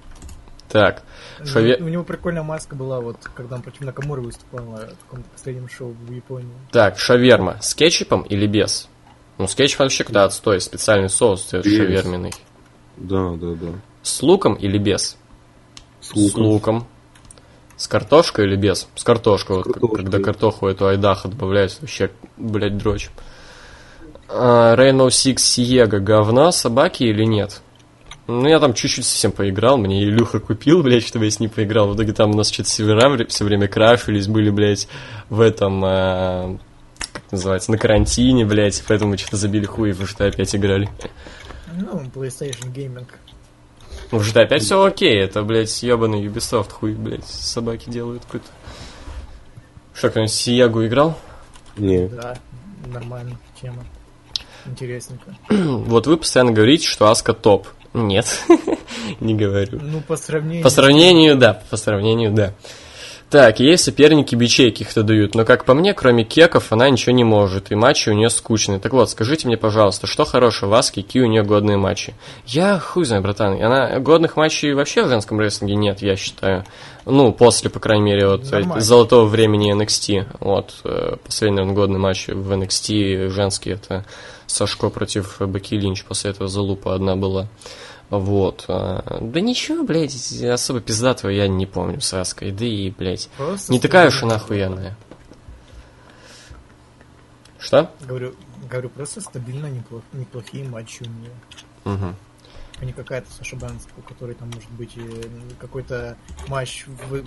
Так, 0.69 1.03
Ну, 1.39 1.47
У 1.81 1.89
него 1.89 2.03
прикольная 2.03 2.43
маска 2.43 2.75
была, 2.75 3.01
вот, 3.01 3.17
когда 3.35 3.57
он 3.57 3.63
против 3.63 3.81
Накамуры 3.83 4.21
выступал 4.21 4.67
на 4.67 4.79
каком-то 4.79 5.31
последнем 5.31 5.69
шоу 5.69 5.93
в 5.93 6.13
Японии. 6.13 6.53
так, 6.73 6.99
шаверма 6.99 7.57
с 7.63 7.75
кетчупом 7.75 8.23
или 8.23 8.47
без? 8.47 8.89
Ну, 9.39 9.47
с 9.47 9.55
кетчупом 9.55 9.87
вообще 9.87 10.05
куда 10.05 10.25
отстой, 10.25 10.61
специальный 10.61 11.09
соус 11.09 11.51
Без. 11.53 11.65
шаверменный. 11.65 12.33
Да, 12.97 13.31
да, 13.37 13.55
да. 13.55 13.69
С 14.03 14.21
луком 14.23 14.55
или 14.55 14.77
без? 14.79 15.17
С 16.01 16.09
С 16.11 16.35
луком. 16.35 16.87
С 17.79 17.87
картошкой 17.87 18.47
или 18.47 18.57
без? 18.57 18.89
С 18.97 19.05
картошкой. 19.05 19.57
Вот, 19.59 19.65
как- 19.65 19.75
картошкой. 19.75 20.05
когда 20.05 20.19
картоху 20.19 20.67
эту 20.67 20.89
айдаха 20.89 21.29
добавляют, 21.29 21.79
вообще, 21.81 22.11
блядь, 22.37 22.77
дрочь. 22.77 23.09
А, 24.29 24.75
Rainbow 24.77 25.09
Six 25.09 25.37
Siega 25.37 26.01
говно 26.01 26.51
собаки 26.51 27.05
или 27.05 27.25
нет? 27.25 27.63
Ну, 28.27 28.47
я 28.47 28.59
там 28.59 28.75
чуть-чуть 28.75 29.07
совсем 29.07 29.33
поиграл, 29.33 29.79
мне 29.79 30.05
Илюха 30.05 30.39
купил, 30.41 30.83
блядь, 30.83 31.07
чтобы 31.07 31.25
я 31.25 31.31
с 31.31 31.41
ним 31.41 31.49
поиграл. 31.49 31.89
В 31.89 31.97
итоге 31.97 32.13
там 32.13 32.33
у 32.33 32.35
нас 32.37 32.51
что-то 32.51 32.69
сервера 32.69 33.25
все 33.27 33.45
время 33.45 33.69
крафились, 33.69 34.27
были, 34.27 34.51
блядь, 34.51 34.87
в 35.31 35.41
этом, 35.41 35.83
а, 35.83 36.59
как 37.13 37.23
называется, 37.31 37.71
на 37.71 37.79
карантине, 37.79 38.45
блядь, 38.45 38.83
поэтому 38.87 39.13
мы 39.13 39.19
что-то 39.19 39.37
забили 39.37 39.65
хуй 39.65 39.91
и 39.91 39.93
в 39.93 40.01
GTA 40.03 40.29
опять 40.29 40.55
играли. 40.55 40.91
Ну, 41.75 42.03
PlayStation 42.15 42.71
Gaming. 42.75 43.07
Ну, 44.11 44.19
в 44.19 44.23
GTA 44.23 44.43
опять 44.43 44.63
все 44.63 44.83
окей, 44.83 45.19
это, 45.19 45.43
блядь, 45.43 45.83
ебаный 45.83 46.25
Ubisoft, 46.25 46.73
хуй, 46.73 46.95
блядь, 46.95 47.27
собаки 47.27 47.91
делают 47.91 48.25
какой-то. 48.25 48.47
Что, 49.93 50.11
кто-нибудь 50.11 50.33
в 50.33 50.35
Сиегу 50.35 50.87
играл? 50.87 51.19
Не. 51.77 52.09
Да, 52.09 52.39
нормальная 52.87 53.39
тема. 53.61 53.85
Интересненько. 54.65 55.37
Вот 55.51 56.07
вы 56.07 56.17
постоянно 56.17 56.53
говорите, 56.53 56.87
что 56.87 57.11
Аска 57.11 57.35
топ. 57.35 57.67
Нет, 57.95 58.43
не 59.21 59.35
говорю. 59.35 59.81
Ну, 59.83 60.01
по 60.01 60.17
сравнению... 60.17 60.63
По 60.63 60.71
сравнению, 60.71 61.37
да, 61.37 61.63
по 61.71 61.77
сравнению, 61.77 62.33
да. 62.33 62.55
Так, 63.31 63.61
есть 63.61 63.85
соперники 63.85 64.35
бичей 64.35 64.71
каких-то 64.71 65.03
дают, 65.03 65.35
но 65.35 65.45
как 65.45 65.67
по 65.67 65.75
мне, 65.75 65.93
кроме 65.93 66.25
кеков, 66.25 66.73
она 66.73 66.89
ничего 66.89 67.15
не 67.15 67.25
может, 67.25 67.71
и 67.71 67.75
матчи 67.75 68.09
у 68.09 68.15
нее 68.15 68.31
скучные. 68.31 68.79
Так 68.79 68.95
вот, 68.95 69.11
скажите 69.11 69.47
мне, 69.47 69.59
пожалуйста, 69.59 70.07
что 70.07 70.25
хорошего 70.25 70.71
в 70.71 70.75
Аске, 70.75 71.03
какие 71.03 71.23
у 71.23 71.27
нее 71.27 71.43
годные 71.43 71.77
матчи? 71.77 72.15
Я 72.47 72.79
хуй 72.79 73.05
знаю, 73.05 73.21
братан, 73.21 73.63
она 73.63 73.99
годных 73.99 74.37
матчей 74.37 74.73
вообще 74.73 75.05
в 75.05 75.09
женском 75.09 75.39
рестлинге 75.39 75.75
нет, 75.75 76.01
я 76.01 76.17
считаю. 76.17 76.65
Ну, 77.05 77.33
после, 77.33 77.69
по 77.69 77.81
крайней 77.81 78.05
мере, 78.05 78.29
вот 78.29 78.51
Нормально. 78.51 78.81
золотого 78.81 79.27
времени 79.27 79.75
NXT. 79.75 80.27
Вот, 80.41 80.75
э, 80.85 81.17
последний, 81.23 81.57
наверное, 81.57 81.77
годный 81.77 81.99
матч 81.99 82.29
в 82.29 82.51
NXT 82.51 83.29
женский, 83.29 83.73
это 83.73 84.07
Сашко 84.47 84.89
против 84.89 85.37
Баки 85.41 85.77
Линч, 85.77 86.05
после 86.05 86.31
этого 86.31 86.49
залупа 86.49 86.95
одна 86.95 87.15
была. 87.15 87.49
Вот. 88.11 88.65
а, 88.69 89.19
Да 89.21 89.41
ничего, 89.41 89.83
блядь, 89.85 90.15
особо 90.43 90.81
пиздатого 90.81 91.31
я 91.31 91.47
не 91.49 91.67
помню 91.67 92.01
с 92.01 92.13
Аской. 92.15 92.51
Да 92.53 92.65
и, 92.65 92.91
блядь, 92.91 93.29
Просто 93.37 93.73
не 93.73 93.81
такая 93.81 94.09
уж 94.09 94.23
она 94.23 94.37
охуенная. 94.37 94.97
Что? 97.59 97.91
Говорю, 98.07 98.35
говорю, 98.71 98.89
просто 98.89 99.21
стабильно 99.21 99.67
неплох- 99.67 100.03
неплохие 100.13 100.65
матчи 100.65 101.03
у 101.03 101.07
нее. 101.07 101.31
Угу. 101.85 102.15
А 102.81 102.85
не 102.85 102.93
какая-то 102.93 103.27
Саша 103.33 103.57
Банс, 103.57 103.87
у 103.97 104.03
которой 104.03 104.37
там 104.37 104.49
может 104.55 104.71
быть 104.71 104.93
э, 104.97 105.25
какой-то 105.61 106.17
матч, 106.47 106.85
в- 106.87 107.25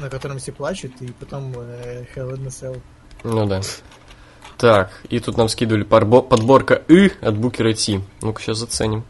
на 0.00 0.08
котором 0.08 0.38
все 0.38 0.52
плачут, 0.52 0.92
и 1.02 1.08
потом 1.08 1.52
э, 1.56 2.04
Hell 2.14 2.32
in 2.36 2.46
a 2.46 2.48
Cell. 2.48 2.80
Ну 3.24 3.46
да. 3.46 3.60
Так, 4.58 4.92
и 5.08 5.18
тут 5.18 5.36
нам 5.36 5.48
скидывали 5.48 5.84
подбо- 5.84 6.22
подборка 6.22 6.74
«И» 6.74 7.10
от 7.20 7.36
Букера 7.36 7.72
Ти. 7.72 8.00
Ну-ка, 8.20 8.40
сейчас 8.40 8.58
заценим. 8.58 9.02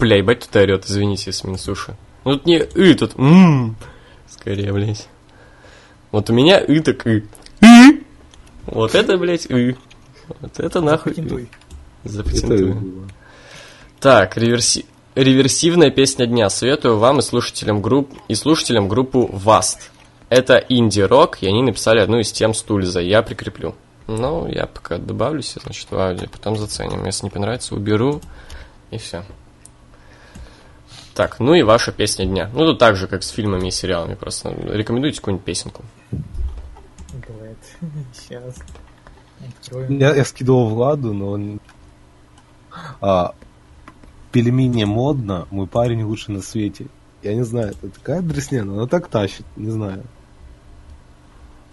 Бля, 0.00 0.16
ебать 0.16 0.40
тут 0.40 0.56
орет, 0.56 0.84
извините, 0.84 1.30
с 1.30 1.44
Минсуши. 1.44 1.96
Ну 2.24 2.32
тут 2.32 2.46
не 2.46 2.58
«И», 2.58 2.94
тут 2.94 3.16
«М». 3.16 3.76
Скорее, 4.28 4.72
блядь. 4.72 5.06
Вот 6.10 6.28
у 6.28 6.32
меня 6.32 6.58
«И» 6.58 6.80
так 6.80 7.06
«И». 7.06 7.24
«И». 7.62 8.02
Вот 8.66 8.96
это, 8.96 9.16
блядь, 9.16 9.46
«И». 9.46 9.76
Вот 10.40 10.58
это 10.58 10.80
нахуй 10.80 11.12
«И». 11.12 11.14
Патентуй. 11.14 11.48
Запатентую. 12.02 12.74
было. 12.74 13.08
Так, 14.00 14.36
реверси... 14.36 14.86
реверсивная 15.14 15.92
песня 15.92 16.26
дня. 16.26 16.50
Советую 16.50 16.98
вам 16.98 17.20
и 17.20 17.22
слушателям 17.22 17.80
групп 17.80 18.10
и 18.26 18.34
слушателям 18.34 18.88
группу 18.88 19.30
Vast. 19.32 19.78
Это 20.28 20.56
инди-рок, 20.56 21.42
и 21.42 21.46
они 21.46 21.62
написали 21.62 22.00
одну 22.00 22.18
из 22.18 22.32
тем 22.32 22.54
Стульза. 22.54 23.00
Я 23.00 23.22
прикреплю. 23.22 23.76
Ну, 24.10 24.48
я 24.48 24.66
пока 24.66 24.98
добавлю 24.98 25.40
себе, 25.40 25.62
значит, 25.62 25.88
в 25.88 25.96
аудио, 25.96 26.26
потом 26.28 26.56
заценим. 26.56 27.04
Если 27.04 27.26
не 27.26 27.30
понравится, 27.30 27.76
уберу, 27.76 28.20
и 28.90 28.98
все. 28.98 29.24
Так, 31.14 31.38
ну 31.38 31.54
и 31.54 31.62
ваша 31.62 31.92
песня 31.92 32.26
дня. 32.26 32.50
Ну, 32.52 32.64
тут 32.64 32.80
так 32.80 32.96
же, 32.96 33.06
как 33.06 33.22
с 33.22 33.28
фильмами 33.28 33.68
и 33.68 33.70
сериалами. 33.70 34.16
Просто 34.16 34.50
рекомендуйте 34.50 35.18
какую-нибудь 35.18 35.44
песенку. 35.44 35.84
Бывает. 36.10 37.58
Сейчас. 38.12 38.56
Откроем. 39.60 39.98
Я, 39.98 40.14
я 40.14 40.24
скидывал 40.24 40.68
Владу, 40.70 41.12
но 41.12 41.30
он... 41.30 41.60
А, 43.00 43.34
пельмени 44.32 44.84
модно, 44.84 45.46
мой 45.52 45.68
парень 45.68 46.02
лучший 46.02 46.34
на 46.34 46.42
свете. 46.42 46.86
Я 47.22 47.34
не 47.34 47.44
знаю, 47.44 47.70
это 47.70 47.90
такая 47.90 48.22
дресня, 48.22 48.64
но 48.64 48.74
она 48.74 48.86
так 48.88 49.06
тащит, 49.06 49.46
не 49.54 49.70
знаю. 49.70 50.02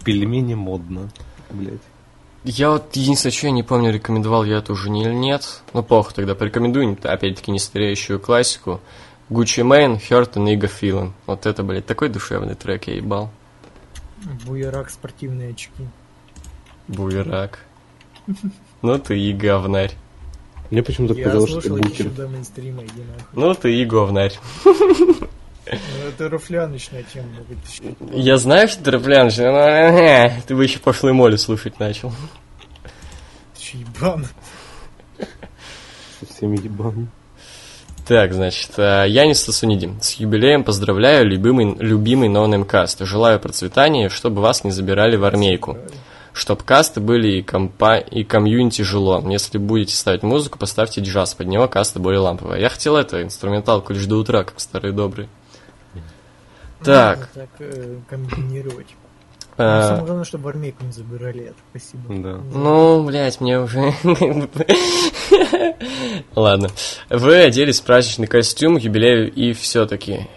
Пельмени 0.04 0.54
модно, 0.54 1.10
блять. 1.50 1.80
Я 2.50 2.70
вот 2.70 2.96
единственное, 2.96 3.30
что 3.30 3.48
я 3.48 3.52
не 3.52 3.62
помню, 3.62 3.92
рекомендовал 3.92 4.42
я 4.42 4.56
это 4.56 4.72
уже 4.72 4.88
не 4.88 5.02
или 5.02 5.12
нет. 5.12 5.60
Ну, 5.74 5.82
плохо 5.82 6.14
тогда. 6.14 6.34
Порекомендую, 6.34 6.96
опять-таки, 7.02 7.50
не 7.50 7.58
стареющую 7.58 8.18
классику. 8.18 8.80
Gucci 9.28 9.62
Mane, 9.62 10.00
Hurt 10.00 10.32
and 10.32 10.46
Nigga 10.46 10.70
Feeling. 10.80 11.12
Вот 11.26 11.44
это, 11.44 11.62
блядь, 11.62 11.84
такой 11.84 12.08
душевный 12.08 12.54
трек 12.54 12.86
я 12.86 12.94
ебал. 12.94 13.30
Буерак 14.46 14.88
спортивные 14.88 15.50
очки. 15.50 15.86
Буерак. 16.86 17.58
Ну 18.80 18.98
ты 18.98 19.20
и 19.20 19.34
говнарь. 19.34 19.92
Мне 20.70 20.82
почему-то 20.82 21.12
Я 21.12 21.24
казалось, 21.24 21.50
что 21.50 21.58
еще 21.58 22.04
Букер. 22.04 22.10
Ну 23.34 23.54
ты 23.54 23.74
и 23.74 23.84
говнарь. 23.84 24.32
Ну, 25.70 26.08
это 26.08 26.28
руфляночная 26.28 27.02
тема. 27.02 27.28
Я 28.12 28.36
знаю, 28.38 28.68
что 28.68 28.84
ты 28.84 28.90
рэплян, 28.92 29.30
но 29.36 29.42
э, 29.42 30.40
ты 30.46 30.54
бы 30.54 30.64
еще 30.64 30.78
Пошлую 30.78 31.12
Молли 31.12 31.36
слушать 31.36 31.78
начал. 31.78 32.12
Ты 33.56 33.62
что, 33.62 33.78
ебан? 33.78 34.26
Совсем 36.20 36.52
ебан. 36.54 37.08
Так, 38.06 38.32
значит, 38.32 38.70
э, 38.78 39.04
Янис 39.06 39.42
Сасуниди. 39.42 39.90
С 40.00 40.14
юбилеем 40.14 40.64
поздравляю, 40.64 41.26
любимый, 41.26 41.76
любимый 41.78 42.30
ноунеймкаст. 42.30 43.00
Желаю 43.00 43.38
процветания, 43.38 44.08
чтобы 44.08 44.40
вас 44.40 44.64
не 44.64 44.70
забирали 44.70 45.16
в 45.16 45.24
армейку. 45.24 45.76
Чтоб 46.32 46.62
касты 46.62 47.00
были 47.00 47.38
и, 47.38 47.42
компа... 47.42 47.98
и 47.98 48.24
комьюнити 48.24 48.80
жило. 48.82 49.22
Если 49.28 49.58
будете 49.58 49.94
ставить 49.94 50.22
музыку, 50.22 50.58
поставьте 50.58 51.02
джаз. 51.02 51.34
Под 51.34 51.48
него 51.48 51.68
каста 51.68 51.98
более 51.98 52.20
ламповая. 52.20 52.60
Я 52.60 52.70
хотел 52.70 52.96
это, 52.96 53.22
инструменталку 53.22 53.92
лишь 53.92 54.06
до 54.06 54.16
утра, 54.16 54.44
как 54.44 54.58
старый 54.58 54.92
добрый. 54.92 55.28
Так. 56.82 57.28
Так 57.34 57.50
э, 57.58 57.96
комбинировать. 58.08 58.86
Но 59.58 59.82
Самое 59.82 60.04
главное, 60.04 60.24
чтобы 60.24 60.44
в 60.44 60.48
армейку 60.48 60.84
не 60.84 60.92
забирали 60.92 61.46
это. 61.46 61.56
Спасибо. 61.70 62.02
Да. 62.08 62.40
Ну, 62.54 63.02
блядь, 63.02 63.40
мне 63.40 63.58
уже... 63.58 63.92
Ладно. 66.36 66.68
Вы 67.10 67.42
оделись 67.42 67.80
в 67.80 67.84
праздничный 67.84 68.28
костюм, 68.28 68.76
юбилею 68.76 69.32
и 69.32 69.52
все-таки... 69.54 70.28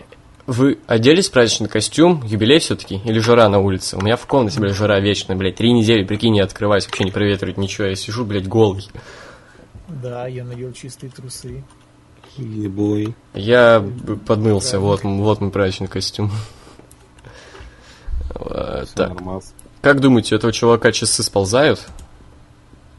Вы 0.47 0.79
оделись 0.87 1.29
в 1.29 1.31
праздничный 1.31 1.69
костюм, 1.69 2.23
юбилей 2.25 2.57
все-таки? 2.57 2.95
Или 3.05 3.19
жара 3.19 3.47
на 3.47 3.59
улице? 3.59 3.95
У 3.95 4.01
меня 4.01 4.17
в 4.17 4.25
комнате, 4.25 4.59
блядь, 4.59 4.75
жара 4.75 4.99
вечная, 4.99 5.35
блядь. 5.35 5.55
Три 5.55 5.71
недели, 5.71 6.03
прикинь, 6.03 6.33
не 6.33 6.41
открываюсь, 6.41 6.87
вообще 6.87 7.03
не 7.03 7.11
проветривать 7.11 7.57
ничего. 7.57 7.87
Я 7.87 7.95
сижу, 7.95 8.25
блядь, 8.25 8.47
голый. 8.47 8.87
Да, 9.87 10.25
я 10.25 10.43
надел 10.43 10.73
чистые 10.73 11.11
трусы. 11.11 11.63
Ебой. 12.37 13.13
Я 13.33 13.83
подмылся, 14.25 14.79
вот, 14.79 15.03
вот 15.03 15.41
мой 15.41 15.51
праздничный 15.51 15.87
костюм. 15.87 16.31
Так, 18.95 19.09
нормас. 19.09 19.53
как 19.81 19.99
думаете, 19.99 20.33
у 20.33 20.37
этого 20.37 20.51
чувака 20.51 20.91
часы 20.91 21.21
сползают? 21.21 21.85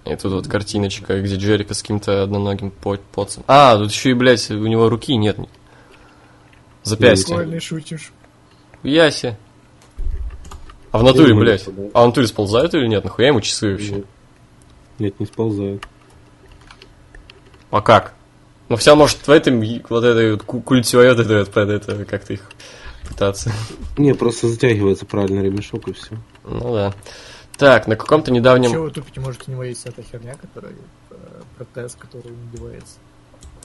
И 0.04 0.14
тут 0.14 0.32
вот 0.32 0.46
картиночка, 0.48 1.20
где 1.20 1.36
Джерика 1.36 1.74
с 1.74 1.82
каким-то 1.82 2.22
одноногим 2.22 2.70
по- 2.70 2.98
поцем. 3.12 3.42
А, 3.46 3.76
тут 3.76 3.90
еще 3.90 4.10
и, 4.10 4.14
блядь, 4.14 4.50
у 4.50 4.66
него 4.66 4.88
руки 4.88 5.16
нет. 5.16 5.38
Запястья. 6.82 7.36
Прикольно 7.36 7.60
шутишь. 7.60 8.12
Ясе. 8.82 9.38
А 10.90 10.98
в 10.98 11.02
натуре, 11.02 11.34
блядь. 11.34 11.66
А 11.94 12.02
в 12.02 12.06
натуре 12.06 12.26
сползают 12.26 12.74
или 12.74 12.86
нет? 12.86 13.04
Нахуя 13.04 13.28
ему 13.28 13.40
часы 13.40 13.72
вообще? 13.72 14.04
Нет, 14.98 15.18
не 15.18 15.26
сползают. 15.26 15.86
А 17.70 17.80
как? 17.80 18.14
Ну, 18.72 18.78
все 18.78 18.96
может 18.96 19.18
в 19.26 19.30
этом, 19.30 19.62
вот 19.90 20.02
этой 20.02 20.32
вот 20.32 20.44
ку- 20.44 20.62
культе 20.62 20.96
вот 20.96 21.04
это, 21.20 21.40
вот, 21.40 21.50
под 21.50 21.68
это, 21.68 22.06
как-то 22.06 22.32
их 22.32 22.40
пытаться. 23.06 23.52
Не, 23.98 24.14
просто 24.14 24.48
затягивается 24.48 25.04
правильно 25.04 25.40
ремешок 25.40 25.88
и 25.88 25.92
все. 25.92 26.16
Ну 26.42 26.72
да. 26.72 26.94
Так, 27.58 27.86
на 27.86 27.96
каком-то 27.96 28.32
недавнем... 28.32 28.70
Чего 28.70 28.84
вы 28.84 28.90
тупите, 28.90 29.20
может, 29.20 29.42
у 29.46 29.50
него 29.50 29.62
есть 29.62 29.84
эта 29.84 30.00
херня, 30.02 30.36
которая 30.40 30.72
э, 31.10 31.14
протез, 31.58 31.98
который 31.98 32.32
надевается. 32.32 32.94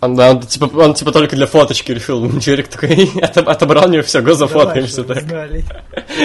Он, 0.02 0.14
да, 0.14 0.32
он, 0.32 0.42
типа, 0.42 0.66
он 0.66 0.94
типа 0.94 1.14
только 1.14 1.38
для 1.38 1.48
фоточки 1.48 1.94
решил. 1.94 2.40
Черик 2.42 2.68
такой 2.68 2.90
отоб- 2.90 3.50
отобрал 3.50 3.86
у 3.86 3.90
него 3.90 4.04
все, 4.04 4.22
го 4.22 4.34
зафоткаемся 4.34 5.06
Давай, 5.06 5.22
так. 5.22 5.30
знали. 5.30 5.66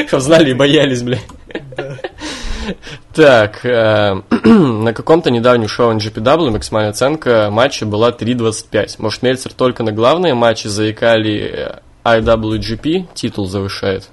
Чтоб 0.09 0.21
знали 0.21 0.51
и 0.51 0.55
боялись, 0.55 1.05
бля. 1.05 1.21
Да. 1.77 1.99
Так, 3.13 3.65
э, 3.65 4.15
на 4.45 4.93
каком-то 4.93 5.31
недавнем 5.31 5.69
шоу 5.69 5.93
NGPW 5.95 6.51
максимальная 6.51 6.91
оценка 6.91 7.49
матча 7.51 7.87
была 7.87 8.11
3.25. 8.11 8.97
Может, 8.99 9.23
Мельцер 9.23 9.53
только 9.53 9.83
на 9.83 9.93
главные 9.93 10.35
матчи 10.35 10.69
заикали 10.69 11.81
э, 12.05 12.19
IWGP 12.19 13.09
титул 13.15 13.47
завышает? 13.47 14.09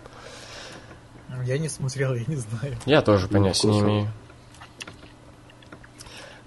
Я 1.46 1.58
не 1.58 1.70
смотрел, 1.70 2.14
я 2.14 2.24
не 2.28 2.36
знаю. 2.36 2.78
Я 2.86 3.02
тоже 3.02 3.28
понятия 3.28 3.68
не 3.68 3.80
имею. 3.80 4.08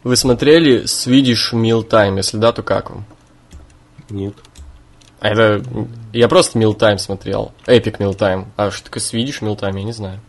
Вы 0.05 0.17
смотрели 0.17 0.85
Swedish 0.85 1.53
Meal 1.53 1.89
Time? 1.89 2.17
Если 2.17 2.37
да, 2.37 2.53
то 2.53 2.63
как 2.63 2.91
вам? 2.91 3.05
Нет. 4.11 4.35
А 5.21 5.29
это... 5.29 5.63
Я 6.13 6.29
просто 6.29 6.59
Meal 6.59 6.77
Time 6.77 6.99
смотрел. 6.99 7.53
Epic 7.67 7.99
Meal 7.99 8.17
Time. 8.17 8.47
А 8.57 8.71
что 8.71 8.85
такое 8.85 9.03
Swedish 9.03 9.41
Meal 9.41 9.57
Time, 9.57 9.79
я 9.79 9.85
не 9.85 9.93
знаю. 9.93 10.21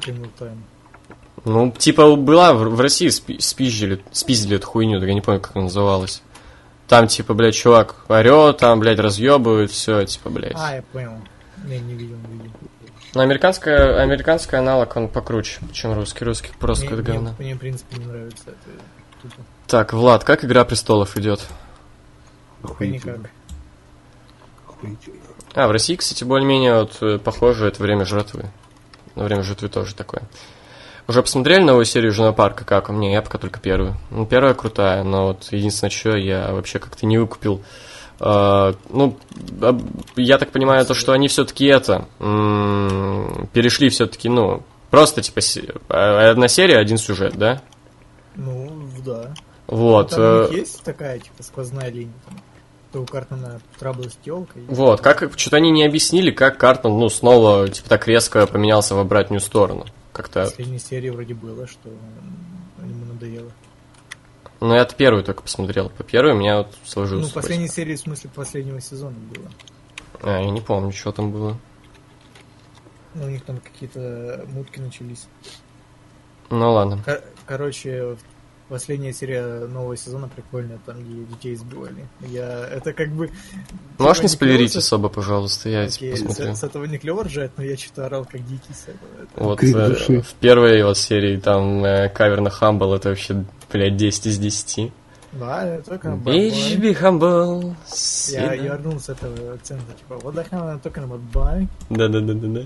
Такое 0.00 0.14
милтайм? 0.14 0.64
Ну, 1.44 1.70
типа, 1.70 2.16
была 2.16 2.52
в, 2.54 2.58
в 2.68 2.80
России 2.80 3.08
спи- 3.08 3.40
спиздили, 3.40 4.02
спиздили 4.12 4.56
эту 4.56 4.66
хуйню, 4.66 4.98
так 4.98 5.08
я 5.08 5.14
не 5.14 5.20
помню, 5.20 5.40
как 5.40 5.54
она 5.54 5.64
называлась. 5.64 6.22
Там, 6.88 7.08
типа, 7.08 7.34
блядь, 7.34 7.54
чувак 7.54 7.96
орет, 8.08 8.58
там, 8.58 8.80
блядь, 8.80 8.98
разъебывает, 8.98 9.70
все, 9.70 10.04
типа, 10.04 10.30
блядь. 10.30 10.56
А, 10.56 10.76
я 10.76 10.82
понял. 10.82 11.12
Не, 11.64 11.78
не 11.78 11.94
видел, 11.94 12.16
не 12.28 12.38
видел. 12.38 12.50
Но 13.14 13.22
американская, 13.22 14.02
американский 14.02 14.56
аналог, 14.56 14.94
он 14.96 15.08
покруче, 15.08 15.60
чем 15.72 15.94
русский. 15.94 16.24
Русский 16.24 16.50
просто 16.58 16.86
Мне, 16.86 16.94
мне, 16.96 17.02
говно. 17.02 17.34
мне, 17.38 17.54
в 17.54 17.58
принципе, 17.58 17.96
не 17.96 18.04
нравится 18.06 18.44
это. 18.46 18.56
Тупо. 19.22 19.36
Так, 19.66 19.92
Влад, 19.92 20.24
как 20.24 20.44
Игра 20.44 20.64
Престолов 20.64 21.16
идет? 21.16 21.40
Охуительно. 22.62 23.28
А, 25.54 25.68
в 25.68 25.70
России, 25.70 25.96
кстати, 25.96 26.24
более-менее 26.24 26.80
вот 26.80 26.98
э, 27.00 27.18
похоже, 27.18 27.66
это 27.68 27.82
время 27.82 28.04
жратвы. 28.04 28.50
На 29.16 29.24
время 29.24 29.42
жратвы 29.42 29.68
тоже 29.68 29.94
такое. 29.94 30.22
Уже 31.08 31.22
посмотрели 31.22 31.62
новую 31.62 31.84
серию 31.84 32.12
Жена 32.12 32.32
Парка? 32.32 32.64
Как? 32.64 32.90
Не, 32.90 33.12
я 33.12 33.22
пока 33.22 33.38
только 33.38 33.60
первую. 33.60 33.96
Ну, 34.10 34.26
первая 34.26 34.54
крутая, 34.54 35.02
но 35.04 35.28
вот 35.28 35.48
единственное, 35.52 35.90
что 35.90 36.16
я 36.16 36.52
вообще 36.52 36.78
как-то 36.78 37.06
не 37.06 37.16
выкупил. 37.16 37.62
А, 38.18 38.74
ну, 38.90 39.16
я 40.16 40.38
так 40.38 40.50
понимаю, 40.50 40.84
то, 40.84 40.94
что 40.94 41.12
они 41.12 41.28
все-таки 41.28 41.66
это 41.66 42.06
м, 42.18 43.48
перешли 43.52 43.88
все-таки, 43.88 44.28
ну, 44.28 44.62
просто 44.90 45.22
типа 45.22 45.40
а, 45.88 46.30
одна 46.30 46.48
серия, 46.48 46.78
один 46.78 46.98
сюжет, 46.98 47.36
да? 47.36 47.62
Ну, 48.34 48.88
да. 49.04 49.34
Вот. 49.66 50.10
Там 50.10 50.20
у 50.20 50.24
э, 50.24 50.48
есть 50.52 50.82
такая, 50.82 51.18
типа, 51.18 51.42
сквозная 51.42 51.90
линия. 51.90 52.12
Там, 52.96 52.96
то 52.96 53.02
у 53.02 53.06
Картона 53.06 53.60
трабл 53.78 54.04
с 54.04 54.16
телкой. 54.16 54.64
Вот, 54.68 55.00
как 55.00 55.38
что-то 55.38 55.56
они 55.56 55.70
не 55.70 55.84
объяснили, 55.84 56.30
как 56.30 56.58
Картон, 56.58 56.98
ну, 56.98 57.08
снова, 57.08 57.68
типа, 57.68 57.88
так 57.88 58.08
резко 58.08 58.46
поменялся 58.46 58.94
в 58.94 58.98
обратную 58.98 59.40
сторону. 59.40 59.84
В 60.12 60.16
Как-то. 60.16 60.44
последней 60.44 60.78
серии 60.78 61.10
вроде 61.10 61.34
было, 61.34 61.66
что 61.66 61.90
ему 62.80 63.04
надоело. 63.04 63.50
Ну, 64.60 64.74
я 64.74 64.84
первую 64.86 65.22
только 65.22 65.42
посмотрел. 65.42 65.90
По 65.90 66.02
первой 66.02 66.32
у 66.32 66.36
меня 66.38 66.58
вот 66.58 66.74
сложилось. 66.84 67.24
Ну, 67.26 67.30
в 67.30 67.34
последней 67.34 67.68
серии, 67.68 67.94
в 67.96 68.00
смысле, 68.00 68.30
последнего 68.34 68.80
сезона 68.80 69.16
было. 69.34 69.50
А, 70.22 70.40
я 70.40 70.50
не 70.50 70.62
помню, 70.62 70.92
что 70.92 71.12
там 71.12 71.30
было. 71.30 71.58
Ну, 73.14 73.26
у 73.26 73.28
них 73.28 73.44
там 73.44 73.58
какие-то 73.58 74.46
мутки 74.48 74.78
начались. 74.78 75.26
Ну, 76.48 76.72
ладно. 76.72 77.02
Кор- 77.04 77.22
короче, 77.44 78.16
последняя 78.68 79.12
серия 79.12 79.66
нового 79.66 79.96
сезона 79.96 80.28
прикольная, 80.28 80.78
там, 80.84 80.96
где 81.02 81.24
детей 81.24 81.54
избивали. 81.54 82.06
Я... 82.28 82.66
Это 82.68 82.92
как 82.92 83.10
бы... 83.10 83.30
Можешь 83.98 84.22
не 84.22 84.28
спойлерить 84.28 84.76
особо, 84.76 85.08
пожалуйста, 85.08 85.68
я 85.68 85.82
Окей, 85.82 86.12
типа 86.12 86.16
с, 86.16 86.22
посмотрю. 86.22 86.54
с 86.56 86.62
этого 86.64 86.84
не 86.84 86.98
клево 86.98 87.24
ржать, 87.24 87.52
но 87.56 87.64
я 87.64 87.76
что-то 87.76 88.06
орал 88.06 88.24
как 88.24 88.46
дикий 88.46 88.72
с 88.72 88.82
этого. 88.84 89.22
Это- 89.22 89.44
Вот 89.44 89.58
Крик 89.58 89.76
э, 89.76 89.88
души. 89.88 90.20
в 90.22 90.34
первой 90.34 90.82
вот 90.84 90.98
серии 90.98 91.36
там 91.38 91.84
э, 91.84 92.08
кавер 92.08 92.40
на 92.40 92.50
Хамбл, 92.50 92.94
это 92.94 93.10
вообще, 93.10 93.44
блядь, 93.72 93.96
10 93.96 94.26
из 94.26 94.38
10. 94.38 94.92
Да, 95.32 95.66
это 95.66 95.90
только 95.90 96.08
на 96.10 96.14
Bitch, 96.14 96.78
be 96.80 96.98
humble. 96.98 97.74
Я, 98.32 98.54
я 98.54 98.72
орнул 98.74 98.98
с 98.98 99.08
этого 99.10 99.54
акцента, 99.54 99.92
типа, 99.98 100.16
вот 100.22 100.34
так 100.34 100.48
только 100.82 101.00
на 101.02 101.06
бабай. 101.08 101.68
Да-да-да-да-да. 101.90 102.62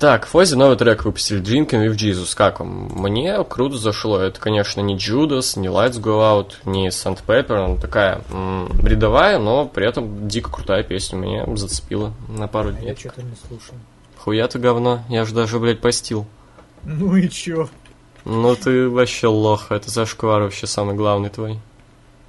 Так, 0.00 0.24
Фози 0.26 0.54
новый 0.54 0.78
трек 0.78 1.04
выпустили 1.04 1.42
Drinking 1.42 1.86
with 1.86 1.96
Jesus. 1.96 2.34
Как 2.34 2.60
вам? 2.60 2.88
Мне 2.94 3.44
круто 3.44 3.76
зашло. 3.76 4.18
Это, 4.18 4.40
конечно, 4.40 4.80
не 4.80 4.96
Judas, 4.96 5.58
не 5.58 5.68
Lights 5.68 6.00
Go 6.00 6.20
Out, 6.22 6.52
не 6.64 6.88
Sand 6.88 7.18
Pepper. 7.26 7.52
Она 7.66 7.76
такая 7.76 8.22
м, 8.30 8.68
бредовая, 8.82 9.38
но 9.38 9.66
при 9.66 9.86
этом 9.86 10.26
дико 10.26 10.50
крутая 10.50 10.82
песня. 10.84 11.16
Меня 11.18 11.44
зацепила 11.54 12.14
на 12.28 12.48
пару 12.48 12.70
А 12.70 12.72
дней. 12.72 12.88
я 12.88 12.96
что-то 12.96 13.22
не 13.22 13.34
слушал. 13.46 13.74
Хуя 14.16 14.48
ты 14.48 14.58
говно. 14.58 15.00
Я 15.10 15.26
же 15.26 15.34
даже, 15.34 15.58
блядь, 15.58 15.82
постил. 15.82 16.26
Ну 16.82 17.14
и 17.16 17.28
чё? 17.28 17.68
Ну 18.24 18.56
ты 18.56 18.88
вообще 18.88 19.26
лох. 19.26 19.70
Это 19.70 19.90
зашквар 19.90 20.40
вообще 20.42 20.66
самый 20.66 20.94
главный 20.96 21.28
твой. 21.28 21.58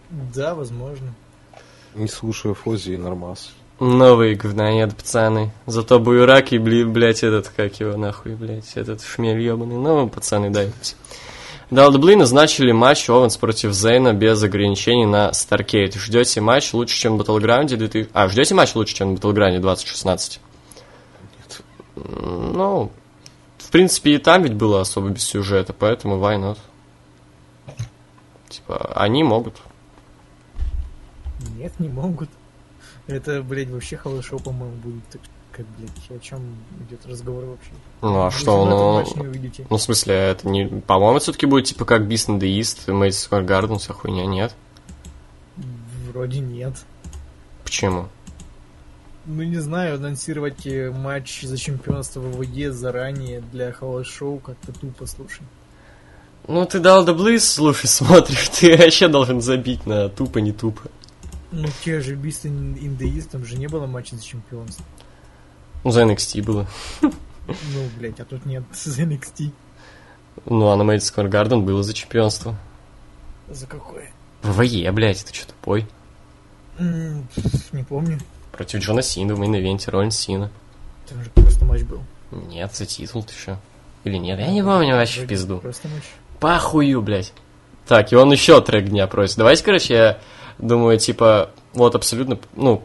Да, 0.10 0.56
возможно. 0.56 1.14
Не 1.95 2.10
слушаю 2.10 2.53
Фози 2.53 2.91
и 2.91 2.98
Нормас. 2.98 3.53
Новые 3.82 4.36
говноед, 4.36 4.95
пацаны. 4.95 5.52
Зато 5.66 5.99
Буераки, 5.99 6.58
бли, 6.58 6.84
блядь, 6.84 7.24
этот, 7.24 7.48
как 7.48 7.80
его 7.80 7.98
нахуй, 7.98 8.36
блядь, 8.36 8.72
этот 8.76 9.02
шмель 9.02 9.41
ебаный. 9.41 9.76
Ну, 9.76 10.08
пацаны, 10.08 10.52
дайте. 10.52 10.94
WWE 11.72 12.14
назначили 12.14 12.72
матч 12.74 13.10
Оуэнс 13.10 13.38
против 13.38 13.74
Зейна 13.74 14.14
без 14.14 14.44
ограничений 14.44 15.08
на 15.08 15.34
Старкейд. 15.34 15.95
Ждете 15.95 16.41
матч 16.41 16.74
лучше, 16.74 16.95
чем 16.95 17.18
в 17.18 17.22
Battleground 17.22 17.76
2000... 17.76 18.12
А, 18.14 18.28
ждете 18.28 18.53
матч 18.53 18.76
лучше, 18.76 18.94
чем 18.94 19.16
в 19.16 19.20
Battleground 19.20 19.60
2016? 19.60 20.40
М, 21.95 22.53
Ну, 22.53 22.91
в 23.58 23.72
принципе, 23.72 24.14
и 24.14 24.18
там 24.20 24.44
ведь 24.44 24.53
было 24.53 24.82
особо 24.82 25.10
без 25.10 25.24
сюжета, 25.24 25.74
поэтому 25.74 26.18
why 26.18 26.38
not? 26.40 26.60
Типа, 28.48 28.91
они 28.94 29.24
могут. 29.24 29.56
Нет, 31.58 31.74
не 31.80 31.90
могут. 31.90 32.30
Это, 33.07 33.41
блядь, 33.41 33.69
вообще 33.69 33.98
холошоу, 33.98 34.40
по-моему, 34.40 34.76
будет. 34.78 35.03
Так, 35.11 35.22
Как, 35.52 35.65
блядь, 35.78 36.19
о 36.22 36.23
чем 36.23 36.40
идет 36.88 37.06
разговор 37.06 37.45
вообще? 37.45 37.72
Ну, 38.02 38.22
а 38.22 38.30
Вы 38.30 38.32
что, 38.32 38.65
ну... 38.65 39.06
Ну, 39.69 39.78
в 39.78 39.82
смысле, 39.82 40.15
это 40.15 40.48
не... 40.48 40.65
По-моему, 40.65 41.19
все-таки 41.19 41.45
будет 41.45 41.65
типа 41.65 41.86
как 41.86 42.03
Beast 42.03 42.30
in 42.30 42.40
the 42.40 42.60
East, 42.60 42.88
Madison 42.88 43.30
Square 43.30 43.48
Garden, 43.48 43.78
вся 43.78 43.94
хуйня, 43.94 44.26
нет? 44.26 44.56
Вроде 46.11 46.40
нет. 46.40 46.73
Почему? 47.64 48.07
Ну, 49.26 49.44
не 49.44 49.60
знаю, 49.60 49.95
анонсировать 49.95 50.65
э, 50.65 50.90
матч 50.90 51.44
за 51.44 51.57
чемпионство 51.57 52.19
в 52.19 52.38
ВВЕ 52.38 52.72
заранее 52.72 53.41
для 53.52 53.72
холошоу 53.72 54.40
как-то 54.40 54.73
тупо, 54.73 55.06
слушай. 55.06 55.44
Ну, 56.48 56.65
ты 56.65 56.80
дал 56.80 57.06
Близ, 57.06 57.48
слушай, 57.48 57.86
смотришь, 57.88 58.49
ты 58.49 58.76
вообще 58.76 59.07
должен 59.07 59.41
забить 59.41 59.86
на 59.86 60.10
тупо, 60.10 60.40
не 60.40 60.52
тупо. 60.52 60.82
Ну, 61.52 61.68
те 61.84 61.99
же 61.99 62.15
Beast 62.16 62.78
in 62.78 62.98
the 62.98 63.14
East, 63.14 63.30
там 63.32 63.45
же 63.45 63.57
не 63.57 63.68
было 63.68 63.86
матча 63.86 64.15
за 64.15 64.23
чемпионство. 64.23 64.86
Ну, 65.84 65.91
за 65.91 66.03
NXT 66.03 66.44
было. 66.44 66.68
Ну, 67.02 67.90
блядь, 67.98 68.19
а 68.19 68.26
тут 68.26 68.45
нет 68.45 68.64
за 68.73 69.03
NXT. 69.03 69.52
Ну, 70.45 70.68
а 70.69 70.76
на 70.78 70.84
Square 70.84 71.30
Garden 71.30 71.61
было 71.61 71.84
за 71.84 71.94
чемпионство. 71.94 72.56
За 73.49 73.68
какое? 73.68 74.11
ВВЕ, 74.44 74.91
блядь, 74.91 75.26
ты 75.26 75.34
что 75.34 75.48
тупой? 75.48 75.88
Не 76.80 77.84
помню. 77.84 78.19
Против 78.52 78.80
Джона 78.80 79.02
Сина 79.02 79.36
в 79.36 79.41
мейн-ивенте, 79.41 79.91
Роллинс 79.91 80.12
Сина. 80.11 80.49
Там 81.07 81.23
же 81.23 81.30
просто 81.32 81.65
матч 81.65 81.84
был. 81.84 82.02
Нет, 82.32 82.73
за 82.73 82.86
титул 82.86 83.23
ты 83.23 83.34
что? 83.34 83.60
Или 84.03 84.15
нет? 84.18 84.40
Я 84.40 84.52
не 84.52 84.64
помню 84.64 84.95
вообще 84.95 85.26
в 85.26 85.28
пизду. 85.28 85.57
Просто 85.60 85.88
матч. 85.90 86.03
Похую, 86.40 87.02
блядь. 87.02 87.34
Так, 87.88 88.11
и 88.14 88.15
он 88.15 88.32
еще 88.32 88.61
трек 88.61 88.86
дня 88.88 89.06
просит. 89.07 89.38
Давайте, 89.38 89.64
короче, 89.64 89.94
я 89.94 90.19
думаю, 90.57 90.98
типа, 90.99 91.49
вот 91.73 91.95
абсолютно, 91.95 92.38
ну, 92.56 92.84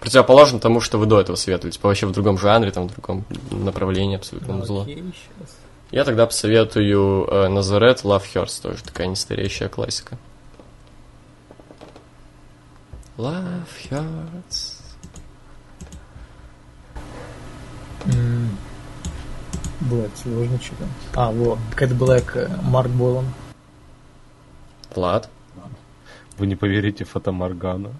противоположно 0.00 0.58
тому, 0.60 0.80
что 0.80 0.98
вы 0.98 1.06
до 1.06 1.20
этого 1.20 1.36
советовали. 1.36 1.72
Типа, 1.72 1.88
вообще 1.88 2.06
в 2.06 2.12
другом 2.12 2.38
жанре, 2.38 2.70
там, 2.70 2.88
в 2.88 2.92
другом 2.94 3.24
направлении 3.50 4.16
абсолютно 4.16 4.54
Ну, 4.56 4.64
зло. 4.64 4.82
окей, 4.82 5.02
щас. 5.38 5.56
Я 5.90 6.04
тогда 6.04 6.26
посоветую 6.26 7.26
э, 7.26 7.48
Назарет 7.48 8.04
Love 8.04 8.22
Hurts, 8.34 8.62
тоже 8.62 8.82
такая 8.84 9.08
нестареющая 9.08 9.68
классика. 9.68 10.16
Love 13.16 13.64
Hurts. 13.90 14.76
М, 18.06 18.56
Блядь, 19.80 20.16
сложно 20.16 20.60
что-то. 20.60 20.84
А, 21.14 21.30
вот, 21.30 21.58
Кэт 21.74 21.92
Блэк, 21.92 22.50
Марк 22.62 22.90
Болан. 22.90 23.26
Влад. 24.94 25.28
Вы 26.40 26.46
не 26.46 26.56
поверите, 26.56 27.04
фата-моргана 27.04 27.92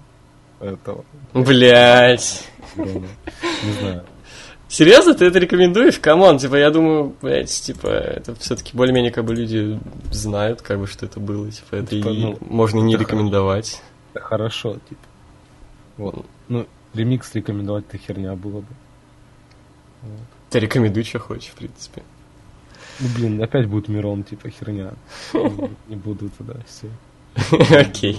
этого. 0.61 1.05
Блять. 1.35 2.49
Не 2.75 3.73
знаю. 3.79 4.05
Серьезно, 4.67 5.13
ты 5.13 5.27
это 5.27 5.39
рекомендуешь? 5.39 5.99
Come 5.99 6.22
on, 6.22 6.39
типа, 6.39 6.55
я 6.55 6.71
думаю, 6.71 7.15
блядь, 7.21 7.51
типа, 7.51 7.89
это 7.89 8.35
все-таки 8.37 8.75
более-менее 8.75 9.13
как 9.13 9.27
бы 9.27 9.35
люди 9.35 9.79
знают, 10.11 10.63
как 10.63 10.79
бы, 10.79 10.87
что 10.87 11.05
это 11.05 11.21
было, 11.21 11.51
типа, 11.51 11.75
это 11.75 11.89
Типа, 11.89 12.09
и 12.09 12.23
ну, 12.23 12.39
можно 12.41 12.79
не 12.81 12.95
это 12.95 13.03
рекомендовать. 13.03 13.83
Это 14.15 14.25
хорошо, 14.25 14.79
типа. 14.89 15.03
Вот. 15.99 16.27
Ну, 16.49 16.67
ремикс 16.95 17.35
рекомендовать 17.35 17.85
это 17.89 17.99
херня 17.99 18.35
было 18.37 18.61
бы. 18.61 18.75
Ты 20.49 20.61
рекомендуй, 20.61 21.05
что 21.05 21.19
хочешь, 21.19 21.51
в 21.51 21.57
принципе. 21.57 22.03
Ну, 23.01 23.09
блин, 23.17 23.43
опять 23.43 23.67
будет 23.67 23.89
Мирон, 23.89 24.23
типа, 24.23 24.49
херня. 24.49 24.95
Не- 25.89 25.97
буду 25.97 26.31
тогда, 26.39 26.55
все. 26.67 26.89
Окей. 27.71 28.19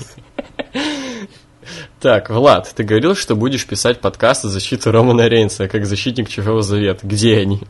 Так, 2.00 2.30
Влад, 2.30 2.72
ты 2.76 2.84
говорил, 2.84 3.16
что 3.16 3.36
будешь 3.36 3.68
писать 3.68 4.02
подкасты 4.02 4.48
в 4.48 4.52
защиту 4.52 4.92
Романа 4.92 5.28
Рейнса, 5.28 5.68
как 5.68 5.86
защитник 5.86 6.30
Чужого 6.30 6.64
Завета. 6.64 7.06
Где 7.06 7.38
они? 7.38 7.62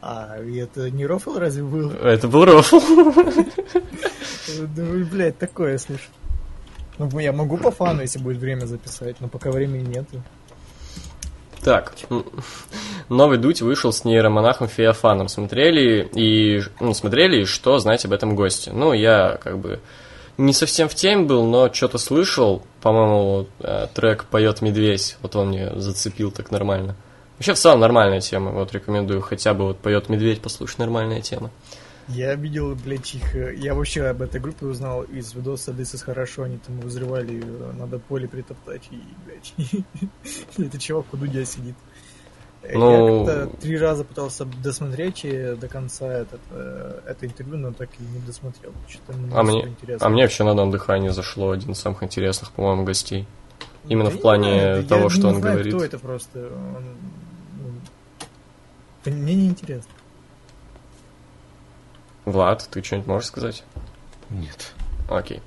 А, 0.00 0.36
это 0.38 0.90
не 0.90 1.04
рофл 1.04 1.38
разве 1.38 1.64
был? 1.64 1.90
Это 1.90 2.28
был 2.28 2.44
рофл. 2.44 2.80
Да, 4.76 4.84
блядь, 5.10 5.38
такое, 5.38 5.76
слушай. 5.78 6.08
Ну, 6.98 7.18
я 7.18 7.32
могу 7.32 7.58
по 7.58 7.72
фану, 7.72 8.02
если 8.02 8.20
будет 8.20 8.38
время 8.38 8.66
записать, 8.66 9.20
но 9.20 9.28
пока 9.28 9.50
времени 9.50 9.96
нету. 9.96 10.22
Так, 11.66 11.94
новый 13.08 13.38
дуть 13.38 13.60
вышел 13.60 13.92
с 13.92 14.04
нейромонахом 14.04 14.68
Феофаном. 14.68 15.26
Смотрели 15.26 16.08
и 16.14 16.62
ну, 16.78 16.94
смотрели, 16.94 17.42
и 17.42 17.44
что 17.44 17.76
знаете 17.80 18.06
об 18.06 18.12
этом 18.12 18.36
госте. 18.36 18.70
Ну, 18.72 18.92
я 18.92 19.36
как 19.42 19.58
бы 19.58 19.80
не 20.38 20.52
совсем 20.52 20.88
в 20.88 20.94
теме 20.94 21.24
был, 21.24 21.44
но 21.44 21.72
что-то 21.74 21.98
слышал. 21.98 22.62
По-моему, 22.82 23.48
э, 23.58 23.88
трек 23.92 24.26
поет 24.26 24.62
медведь. 24.62 25.16
Вот 25.22 25.34
он 25.34 25.48
мне 25.48 25.72
зацепил 25.74 26.30
так 26.30 26.52
нормально. 26.52 26.94
Вообще 27.36 27.54
в 27.54 27.58
целом 27.58 27.80
нормальная 27.80 28.20
тема. 28.20 28.52
Вот 28.52 28.72
рекомендую 28.72 29.20
хотя 29.20 29.52
бы 29.52 29.64
вот 29.64 29.78
поет 29.78 30.08
медведь 30.08 30.40
послушать 30.40 30.78
нормальная 30.78 31.20
тема. 31.20 31.50
Я 32.08 32.34
видел, 32.36 32.74
блядь, 32.76 33.14
их... 33.14 33.34
э, 33.34 33.54
Я 33.56 33.74
вообще 33.74 34.04
об 34.06 34.22
этой 34.22 34.40
группе 34.40 34.66
узнал 34.66 35.02
из 35.02 35.34
видоса 35.34 35.72
This 35.72 35.94
is 35.94 36.04
хорошо, 36.04 36.44
они 36.44 36.58
там 36.58 36.78
взрывали, 36.80 37.42
э, 37.44 37.72
надо 37.76 37.98
поле 37.98 38.28
притоптать, 38.28 38.82
и, 38.92 39.00
блядь, 39.24 39.54
это 40.58 40.78
чувак 40.78 41.06
у 41.12 41.16
Дудя 41.16 41.44
сидит. 41.44 41.74
Ну- 42.72 43.26
Я 43.26 43.26
как-то 43.26 43.56
три 43.60 43.76
раза 43.78 44.04
пытался 44.04 44.44
досмотреть 44.44 45.22
до 45.58 45.68
конца 45.68 46.06
этот, 46.12 46.40
э, 46.50 47.00
это 47.06 47.26
интервью, 47.26 47.56
но 47.58 47.72
так 47.72 47.88
и 47.98 48.02
не 48.02 48.20
досмотрел. 48.26 48.72
А 49.32 49.42
мне, 49.42 49.76
а 50.00 50.08
мне 50.08 50.22
вообще 50.22 50.44
на 50.44 50.50
одном 50.50 50.70
дыхании 50.70 51.08
зашло 51.10 51.50
один 51.50 51.72
из 51.72 51.78
самых 51.78 52.02
интересных, 52.04 52.52
по-моему, 52.52 52.84
гостей. 52.84 53.26
Именно 53.88 54.06
Да 54.06 54.10
в 54.10 54.14
не 54.14 54.20
плане 54.20 54.76
да 54.76 54.82
того, 54.82 55.04
я 55.04 55.10
что 55.10 55.20
не 55.22 55.26
он 55.34 55.40
знаю, 55.40 55.54
говорит. 55.54 55.74
кто 55.74 55.84
это 55.84 55.98
просто. 55.98 56.38
Он, 56.76 56.84
ну, 59.04 59.12
мне 59.12 59.34
не 59.34 59.46
интересно. 59.48 59.90
Влад, 62.26 62.68
ты 62.70 62.82
что-нибудь 62.82 63.06
можешь 63.08 63.28
сказать? 63.28 63.64
Нет. 64.28 64.72
Окей. 65.08 65.40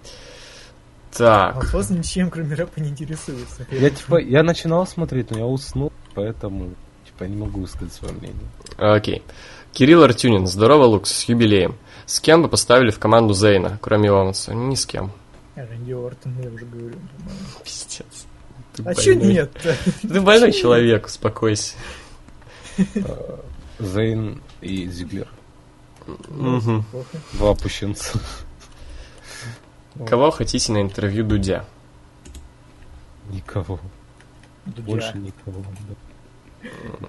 Так. 1.11 1.55
Алфос 1.55 1.89
ничем, 1.91 2.29
кроме 2.31 2.55
рэпа, 2.55 2.79
не 2.79 2.89
интересуется. 2.89 3.67
Я, 3.71 3.89
типа, 3.91 4.17
я 4.19 4.41
начинал 4.43 4.87
смотреть, 4.87 5.29
но 5.31 5.37
я 5.39 5.45
уснул, 5.45 5.91
поэтому, 6.15 6.73
типа, 7.05 7.25
не 7.25 7.35
могу 7.35 7.61
высказать 7.61 7.93
свое 7.93 8.13
мнение. 8.13 8.47
Окей. 8.77 9.23
Кирилл 9.73 10.03
Артюнин, 10.03 10.47
здорово, 10.47 10.85
Лукс, 10.85 11.11
с 11.11 11.23
юбилеем. 11.25 11.75
С 12.05 12.19
кем 12.19 12.41
бы 12.41 12.49
поставили 12.49 12.89
в 12.91 12.97
команду 12.99 13.33
Зейна, 13.33 13.77
кроме 13.81 14.09
Ованса? 14.09 14.53
Ни 14.55 14.75
с 14.75 14.85
кем. 14.85 15.11
Рэнди 15.55 15.91
Ортон, 15.91 16.33
я 16.41 16.49
уже 16.49 16.65
говорю. 16.65 16.95
Пиздец. 17.63 18.25
Ты 18.73 18.83
А 18.85 18.95
чё 18.95 19.13
больной. 19.15 19.33
нет-то? 19.33 19.75
Ты 20.01 20.21
больной 20.21 20.51
человек, 20.53 21.07
успокойся. 21.07 21.75
Зейн 23.79 24.41
и 24.61 24.87
Зиглер. 24.87 25.27
Опущенца. 27.39 28.19
Кого 30.07 30.31
хотите 30.31 30.71
на 30.71 30.81
интервью 30.81 31.25
Дудя? 31.25 31.65
Никого. 33.31 33.79
Дудя. 34.65 34.81
Больше 34.83 35.17
никого. 35.17 35.63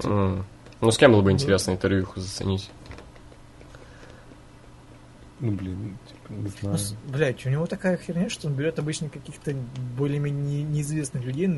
да. 0.03 0.45
Ну, 0.81 0.91
с 0.91 0.97
кем 0.97 1.13
было 1.13 1.21
бы 1.23 1.31
интересно 1.31 1.73
интервьюху 1.73 2.21
заценить? 2.21 2.71
Ну, 5.41 5.53
блин, 5.53 5.97
типа, 6.07 6.33
не 6.33 6.43
Ну, 6.43 6.49
знаю. 6.61 6.79
с- 6.79 6.95
Блядь, 7.07 7.47
у 7.47 7.51
него 7.51 7.67
такая 7.67 7.97
херня, 7.97 8.29
что 8.29 8.47
он 8.49 8.55
берет 8.55 8.79
обычно 8.79 9.09
каких-то 9.09 9.55
более-менее 9.97 10.43
не- 10.43 10.63
неизвестных 10.65 11.25
людей, 11.25 11.49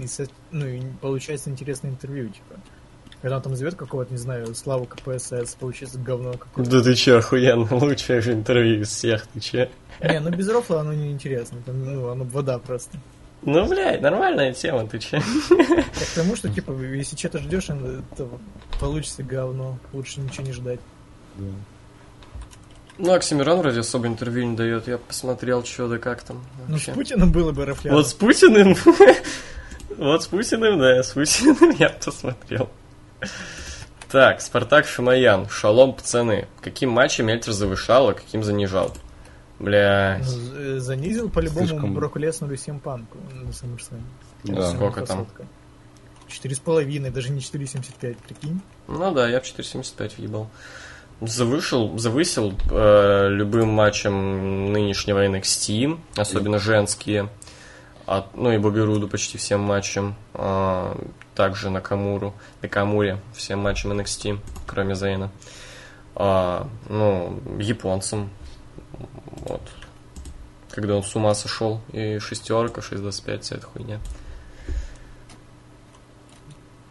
ну 0.52 0.66
и 0.66 0.82
получается 1.01 1.51
интересное 1.51 1.90
интервью, 1.90 2.28
типа. 2.28 2.60
Когда 3.23 3.36
он 3.36 3.43
там 3.43 3.55
зовет 3.55 3.77
какого-то, 3.77 4.12
не 4.12 4.19
знаю, 4.19 4.53
Славу 4.53 4.85
КПСС, 4.85 5.55
получается 5.55 5.99
говно 5.99 6.32
какое-то. 6.32 6.69
Да 6.69 6.82
ты 6.82 6.94
чё, 6.94 7.19
охуенно, 7.19 7.69
лучшее 7.70 8.20
же 8.20 8.32
интервью 8.32 8.81
из 8.81 8.89
всех, 8.89 9.28
ты 9.28 9.39
чё? 9.39 9.69
Не, 10.03 10.19
ну 10.19 10.31
без 10.31 10.49
рофла 10.49 10.81
оно 10.81 10.93
не 10.93 11.12
интересно, 11.12 11.59
там, 11.65 11.85
ну, 11.85 12.09
оно 12.09 12.24
вода 12.24 12.59
просто. 12.59 12.99
Ну, 13.43 13.66
блядь, 13.69 14.01
нормальная 14.01 14.53
тема, 14.53 14.89
ты 14.89 14.99
чё? 14.99 15.19
Я 15.51 15.82
к 15.85 16.15
тому, 16.16 16.35
что, 16.35 16.49
типа, 16.49 16.73
если 16.82 17.16
что-то 17.16 17.39
ждешь, 17.39 17.66
то 18.16 18.28
получится 18.81 19.23
говно, 19.23 19.78
лучше 19.93 20.20
ничего 20.20 20.44
не 20.44 20.53
ждать. 20.53 20.81
Да. 21.36 21.47
Ну, 22.99 23.12
Оксимирон 23.12 23.59
вроде 23.61 23.81
особо 23.81 24.09
интервью 24.09 24.47
не 24.47 24.57
дает, 24.57 24.89
я 24.89 24.99
посмотрел, 24.99 25.65
что 25.65 25.89
да 25.89 25.99
как 25.99 26.23
там 26.23 26.44
Ну, 26.66 26.77
с 26.77 26.86
вообще. 26.86 26.93
Путиным 26.93 27.31
было 27.32 27.53
бы 27.53 27.65
рафляно. 27.65 27.99
Вот 27.99 28.09
с 28.09 28.15
Путиным, 28.15 28.77
вот 29.97 30.23
с 30.24 30.27
Путиным, 30.27 30.78
да, 30.78 31.03
с 31.03 31.12
Путиным 31.12 31.70
я 31.78 31.89
посмотрел. 31.89 32.69
Так, 34.11 34.40
Спартак 34.43 34.86
Шамаян, 34.86 35.49
Шалом, 35.49 35.94
пацаны. 35.94 36.47
Каким 36.61 36.90
матчем 36.90 37.27
Мельтер 37.27 37.53
завышал, 37.53 38.11
а 38.11 38.15
каким 38.15 38.43
занижал? 38.44 38.93
Бля, 39.59 40.20
Занизил 40.23 41.31
по-любому 41.31 41.66
Слишком- 41.69 41.94
Броку 41.94 42.19
Леснеру 42.19 42.53
и 42.53 42.57
всем 42.57 42.78
панку 42.81 43.16
на 43.32 43.49
SummerSlam. 43.51 44.03
Да. 44.44 44.70
Сколько 44.70 45.07
там? 45.07 45.27
Четыре 46.28 46.55
с 46.55 46.59
половиной, 46.59 47.11
даже 47.11 47.31
не 47.31 47.40
4,75, 47.40 48.16
прикинь. 48.19 48.61
Ну 48.89 49.12
да, 49.15 49.28
я 49.28 49.40
в 49.40 49.44
4.75 49.44 50.16
въебал. 50.19 50.51
Завышил, 51.20 51.97
завысил 51.99 52.53
э, 52.70 53.28
любым 53.28 53.69
матчем 53.69 54.73
нынешнего 54.73 55.24
NXT, 55.27 55.99
особенно 56.16 56.59
женские. 56.59 57.28
От, 58.07 58.36
ну 58.36 58.51
и 58.51 58.59
Бобби 58.59 58.81
Руду 58.81 59.07
почти 59.09 59.39
всем 59.39 59.61
матчам. 59.61 60.16
а, 60.35 60.99
также 61.34 61.70
Накамуру, 61.70 62.34
Накамуре 62.60 63.20
всем 63.34 63.60
матчам 63.60 63.92
NXT, 63.92 64.38
кроме 64.66 64.94
Зейна. 64.94 65.30
А, 66.14 66.68
ну, 66.88 67.40
японцам. 67.59 68.30
Вот. 69.46 69.62
Когда 70.70 70.96
он 70.96 71.02
с 71.02 71.14
ума 71.16 71.34
сошел. 71.34 71.80
И 71.92 72.18
шестерка, 72.18 72.80
6.25, 72.80 73.40
вся 73.40 73.56
эта 73.56 73.66
хуйня. 73.66 74.00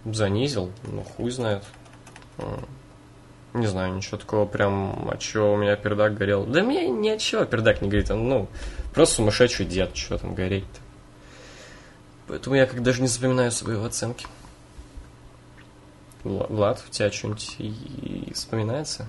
Занизил, 0.05 0.71
ну 0.83 1.03
хуй 1.03 1.29
знает. 1.29 1.63
Не 3.53 3.67
знаю, 3.67 3.93
ничего 3.93 4.17
такого 4.17 4.45
прям, 4.45 5.09
от 5.09 5.19
чего 5.19 5.53
у 5.53 5.57
меня 5.57 5.75
пердак 5.75 6.15
горел. 6.15 6.45
Да 6.45 6.63
мне 6.63 6.87
ни 6.89 7.45
пердак 7.45 7.81
не 7.81 7.89
горит, 7.89 8.09
он, 8.09 8.27
ну, 8.29 8.47
просто 8.93 9.15
сумасшедший 9.15 9.65
дед, 9.65 9.95
что 9.95 10.17
там 10.17 10.33
гореть-то. 10.33 10.80
Поэтому 12.27 12.55
я 12.55 12.65
как 12.65 12.81
даже 12.83 13.01
не 13.01 13.07
запоминаю 13.07 13.51
свои 13.51 13.77
оценки. 13.77 14.27
Вла- 16.23 16.47
Влад, 16.51 16.83
у 16.87 16.91
тебя 16.91 17.11
что-нибудь 17.11 17.55
и- 17.59 18.31
вспоминается? 18.33 19.07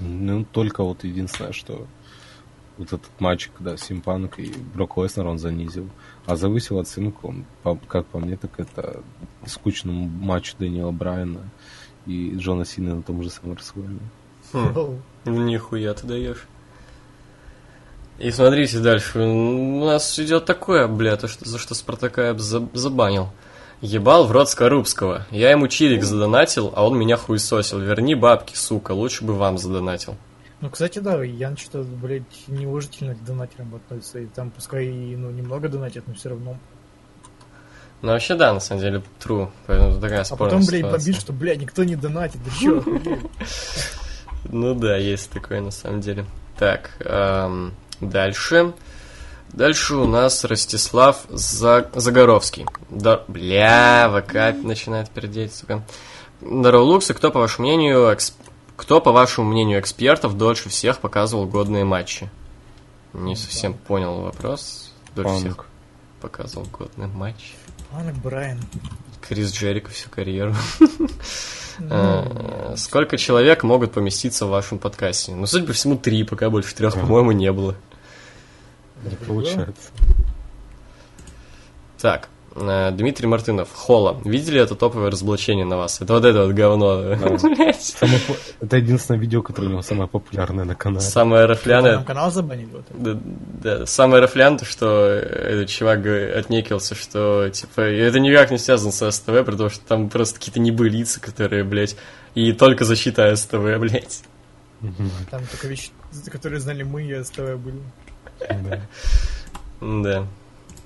Ну, 0.00 0.44
только 0.44 0.82
вот 0.82 1.04
единственное, 1.04 1.52
что 1.52 1.86
вот 2.78 2.88
этот 2.88 3.10
матч, 3.20 3.50
когда 3.56 3.76
Симпанк 3.76 4.38
и 4.40 4.52
Брок 4.74 4.96
Леснер 4.96 5.26
он 5.26 5.38
занизил, 5.38 5.88
а 6.26 6.34
завысил 6.36 6.78
оценку, 6.80 7.28
он, 7.28 7.44
по- 7.62 7.76
как 7.76 8.06
по 8.06 8.18
мне, 8.18 8.36
так 8.36 8.58
это 8.58 9.02
скучному 9.46 10.06
матчу 10.08 10.56
Дэниела 10.58 10.90
Брайана 10.90 11.48
и 12.06 12.34
Джона 12.36 12.64
Сина 12.64 12.96
на 12.96 13.02
том 13.02 13.22
же 13.22 13.30
самом 13.30 13.56
Расселмане. 13.56 14.00
Хм. 14.52 14.98
Ну, 15.26 15.42
Нихуя 15.44 15.94
ты 15.94 16.06
даешь. 16.06 16.46
И 18.18 18.30
смотрите 18.30 18.78
дальше. 18.78 19.18
У 19.18 19.84
нас 19.84 20.18
идет 20.18 20.44
такое, 20.44 20.86
бля, 20.86 21.16
то, 21.16 21.26
что, 21.26 21.48
за 21.48 21.58
что 21.58 21.74
Спартака 21.74 22.28
я 22.28 22.34
забанил. 22.34 23.30
Ебал 23.80 24.26
в 24.26 24.32
рот 24.32 24.48
Скорубского. 24.48 25.26
Я 25.30 25.50
ему 25.50 25.68
чирик 25.68 26.04
задонатил, 26.04 26.72
а 26.74 26.86
он 26.86 26.96
меня 26.96 27.16
хуесосил. 27.16 27.80
Верни 27.80 28.14
бабки, 28.14 28.54
сука, 28.54 28.92
лучше 28.92 29.24
бы 29.24 29.34
вам 29.34 29.58
задонатил. 29.58 30.16
Ну, 30.60 30.70
кстати, 30.70 31.00
да, 31.00 31.22
Ян 31.22 31.56
что-то, 31.56 31.82
блядь, 31.82 32.22
неуважительно 32.46 33.14
к 33.14 33.24
донатерам 33.24 33.74
относится. 33.74 34.20
И 34.20 34.26
там, 34.26 34.50
пускай 34.50 34.86
ну, 34.86 35.30
немного 35.30 35.68
донатят, 35.68 36.04
но 36.06 36.14
все 36.14 36.30
равно. 36.30 36.56
Ну, 38.00 38.12
вообще, 38.12 38.34
да, 38.34 38.54
на 38.54 38.60
самом 38.60 38.80
деле, 38.80 39.02
true. 39.22 39.50
Поэтому 39.66 39.90
это 39.90 40.00
такая 40.00 40.24
А 40.30 40.36
потом, 40.36 40.64
блядь, 40.64 40.80
ситуация. 40.80 40.90
бомбит, 40.90 41.16
что, 41.16 41.32
блядь, 41.32 41.60
никто 41.60 41.84
не 41.84 41.96
донатит. 41.96 42.40
Да 42.44 42.50
чё? 42.58 42.82
Ну 44.46 44.74
да, 44.74 44.98
есть 44.98 45.30
такое 45.30 45.62
на 45.62 45.70
самом 45.70 46.02
деле. 46.02 46.26
Так, 46.58 46.90
эм, 47.00 47.72
дальше. 48.10 48.72
Дальше 49.52 49.94
у 49.96 50.06
нас 50.06 50.44
Ростислав 50.44 51.24
За- 51.28 51.88
Загоровский. 51.94 52.66
Да, 52.90 53.22
бля, 53.28 54.10
ВК 54.10 54.56
начинает 54.64 55.10
пердеть, 55.10 55.54
сука. 55.54 55.84
Здорово, 56.40 56.82
Луксы, 56.82 57.14
кто, 57.14 57.30
по 57.30 57.38
вашему 57.40 57.68
мнению, 57.68 58.08
экс- 58.10 58.34
кто, 58.76 59.00
по 59.00 59.12
вашему 59.12 59.48
мнению, 59.50 59.80
экспертов 59.80 60.36
дольше 60.36 60.68
всех 60.68 60.98
показывал 60.98 61.46
годные 61.46 61.84
матчи? 61.84 62.28
Не 63.12 63.36
совсем 63.36 63.74
понял 63.74 64.22
вопрос. 64.22 64.90
Дольше 65.14 65.36
всех 65.38 65.56
Панк. 65.56 65.66
показывал 66.20 66.66
годные 66.66 67.06
матчи. 67.08 67.52
Панк 67.92 68.14
Брайан. 68.16 68.58
Крис 69.20 69.52
Джерик 69.52 69.88
всю 69.90 70.10
карьеру. 70.10 70.54
Э, 71.90 72.74
Сколько 72.76 73.16
человек 73.18 73.64
могут 73.64 73.92
поместиться 73.92 74.46
в 74.46 74.50
вашем 74.50 74.78
подкасте? 74.78 75.34
Ну, 75.34 75.44
судя 75.46 75.66
по 75.66 75.72
всему, 75.72 75.96
три, 75.96 76.22
пока 76.22 76.48
больше 76.50 76.72
трех, 76.74 76.94
по-моему, 76.94 77.32
не 77.32 77.50
было. 77.50 77.74
Не 79.10 79.16
получается. 79.16 79.90
Так, 82.00 82.28
э, 82.54 82.90
Дмитрий 82.92 83.26
Мартынов, 83.26 83.72
Холла. 83.72 84.20
Видели 84.24 84.60
это 84.60 84.74
топовое 84.74 85.10
разоблачение 85.10 85.64
на 85.64 85.76
вас? 85.76 86.00
Это 86.00 86.12
вот 86.12 86.24
это 86.24 86.44
вот 86.46 86.54
говно. 86.54 87.00
Это 88.60 88.76
единственное 88.76 89.18
видео, 89.18 89.42
которое 89.42 89.68
у 89.68 89.70
него 89.70 89.82
самое 89.82 90.08
популярное 90.08 90.64
на 90.64 90.74
канале. 90.74 91.00
Самое 91.00 91.46
рафляное, 91.46 92.02
канал 92.02 92.30
забанили. 92.30 92.68
Да, 92.92 93.86
самое 93.86 94.22
рафлян, 94.22 94.58
то, 94.58 94.64
что 94.64 95.06
этот 95.06 95.68
чувак 95.68 96.06
отнекился, 96.06 96.94
что, 96.94 97.48
типа, 97.48 97.80
это 97.80 98.20
никак 98.20 98.50
не 98.50 98.58
связано 98.58 98.92
с 98.92 99.10
СТВ, 99.10 99.44
потому 99.44 99.70
что 99.70 99.84
там 99.86 100.10
просто 100.10 100.38
какие-то 100.38 100.60
небылицы, 100.60 101.20
которые, 101.20 101.64
блядь, 101.64 101.96
и 102.34 102.52
только 102.52 102.84
защита 102.84 103.34
СТВ, 103.34 103.78
блядь. 103.78 104.22
Там 105.30 105.42
только 105.50 105.68
вещи, 105.68 105.90
которые 106.30 106.60
знали 106.60 106.82
мы 106.82 107.04
и 107.04 107.22
СТВ 107.22 107.56
были. 107.56 107.80
Да. 109.80 110.26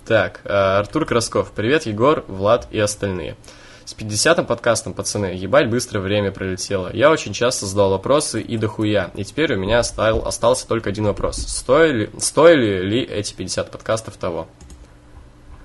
Так, 0.07 0.41
а, 0.45 0.79
Артур 0.79 1.05
Красков. 1.05 1.53
Привет, 1.53 1.87
Егор, 1.87 2.25
Влад 2.29 2.67
и 2.71 2.79
остальные. 2.79 3.37
С 3.85 3.95
50-м 3.95 4.45
подкастом, 4.45 4.93
пацаны, 4.93 5.27
ебать 5.27 5.71
быстро 5.71 6.01
время 6.01 6.31
пролетело. 6.31 6.91
Я 6.93 7.11
очень 7.11 7.33
часто 7.33 7.65
задал 7.67 7.91
вопросы 7.91 8.43
и 8.43 8.59
дохуя, 8.59 9.11
и 9.15 9.25
теперь 9.25 9.55
у 9.55 9.59
меня 9.59 9.79
остал, 9.79 10.27
остался 10.27 10.69
только 10.69 10.91
один 10.91 11.05
вопрос. 11.05 11.37
Стоили, 11.37 12.11
стоили 12.19 12.83
ли 12.83 13.03
эти 13.03 13.33
50 13.35 13.71
подкастов 13.71 14.17
того? 14.17 14.47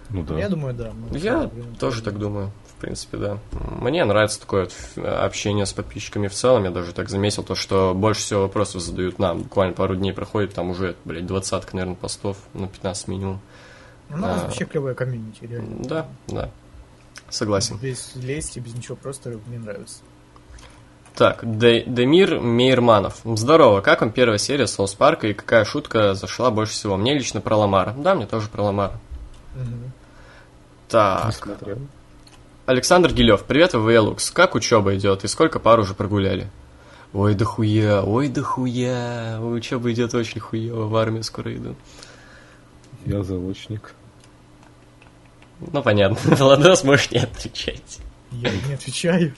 Ну 0.10 0.24
да. 0.24 0.38
Я 0.38 0.48
думаю, 0.48 0.74
да. 0.74 0.94
Я 1.12 1.50
тоже 1.80 2.02
так 2.02 2.18
думаю, 2.18 2.52
принципе, 2.84 3.18
да. 3.18 3.38
Мне 3.80 4.04
нравится 4.06 4.40
такое 4.42 4.68
общение 4.98 5.66
с 5.66 5.74
подписчиками 5.74 6.28
в 6.28 6.34
целом. 6.34 6.66
Я 6.66 6.72
даже 6.72 6.94
так 6.94 7.10
заметил 7.10 7.44
то, 7.44 7.56
что 7.56 7.94
больше 7.96 8.22
всего 8.22 8.42
вопросов 8.42 8.82
задают 8.82 9.20
нам. 9.20 9.44
Буквально 9.44 9.74
пару 9.74 9.96
дней 9.96 10.12
проходит, 10.14 10.54
там 10.54 10.70
уже, 10.70 10.96
блядь, 11.06 11.26
двадцатка, 11.26 11.76
наверное, 11.76 11.96
постов, 11.96 12.38
ну, 12.54 12.68
15 12.68 13.08
минимум. 13.08 13.40
Ну, 14.10 14.18
у 14.18 14.20
нас 14.20 14.42
А. 14.42 14.46
вообще 14.46 14.66
клевая 14.66 14.94
комьюнити, 14.96 15.46
реально. 15.46 15.78
Да, 15.80 16.06
да. 16.28 16.50
Согласен. 17.30 17.78
Без 17.78 18.14
лести, 18.16 18.60
без 18.60 18.76
ничего, 18.76 18.96
просто 18.96 19.40
мне 19.48 19.58
нравится. 19.60 20.00
Так, 21.16 21.40
Де- 21.60 21.84
Демир 21.86 22.40
Мейерманов. 22.40 23.22
Здорово, 23.24 23.82
как 23.82 24.02
вам 24.02 24.12
первая 24.12 24.38
серия 24.40 24.68
Соус 24.68 24.94
Парка 24.96 25.28
и 25.28 25.34
какая 25.34 25.64
шутка 25.64 26.16
зашла 26.16 26.52
больше 26.52 26.74
всего? 26.74 26.98
Мне 26.98 27.14
лично 27.14 27.40
про 27.40 27.56
Ламара. 27.56 27.94
Да, 27.98 28.14
мне 28.16 28.26
тоже 28.26 28.50
про 28.50 28.64
Ламара. 28.64 29.00
Не 29.56 29.92
Так. 30.90 31.34
Александр 32.66 33.12
Гилев. 33.14 33.44
Привет, 33.44 33.74
ВВЛукс. 33.74 34.32
Как 34.32 34.56
учеба 34.56 34.96
идет 34.96 35.26
и 35.26 35.28
сколько 35.28 35.60
пар 35.60 35.82
уже 35.82 35.94
прогуляли? 35.94 36.50
Ой, 37.12 37.36
да 37.36 37.44
хуя, 37.44 38.04
ой, 38.04 38.30
да 38.30 38.42
хуя. 38.42 39.38
Учеба 39.42 39.92
идет 39.92 40.14
очень 40.16 40.40
хуево, 40.40 40.86
в 40.86 40.96
армию 40.96 41.24
скоро 41.24 41.54
иду. 41.54 41.76
Я 43.06 43.22
заочник. 43.22 43.94
Ну, 45.60 45.84
понятно. 45.84 46.18
Владос, 46.38 46.86
можешь 46.86 47.12
не 47.12 47.18
отвечать. 47.20 48.00
Я 48.32 48.50
не 48.50 48.76
отвечаю. 48.76 49.34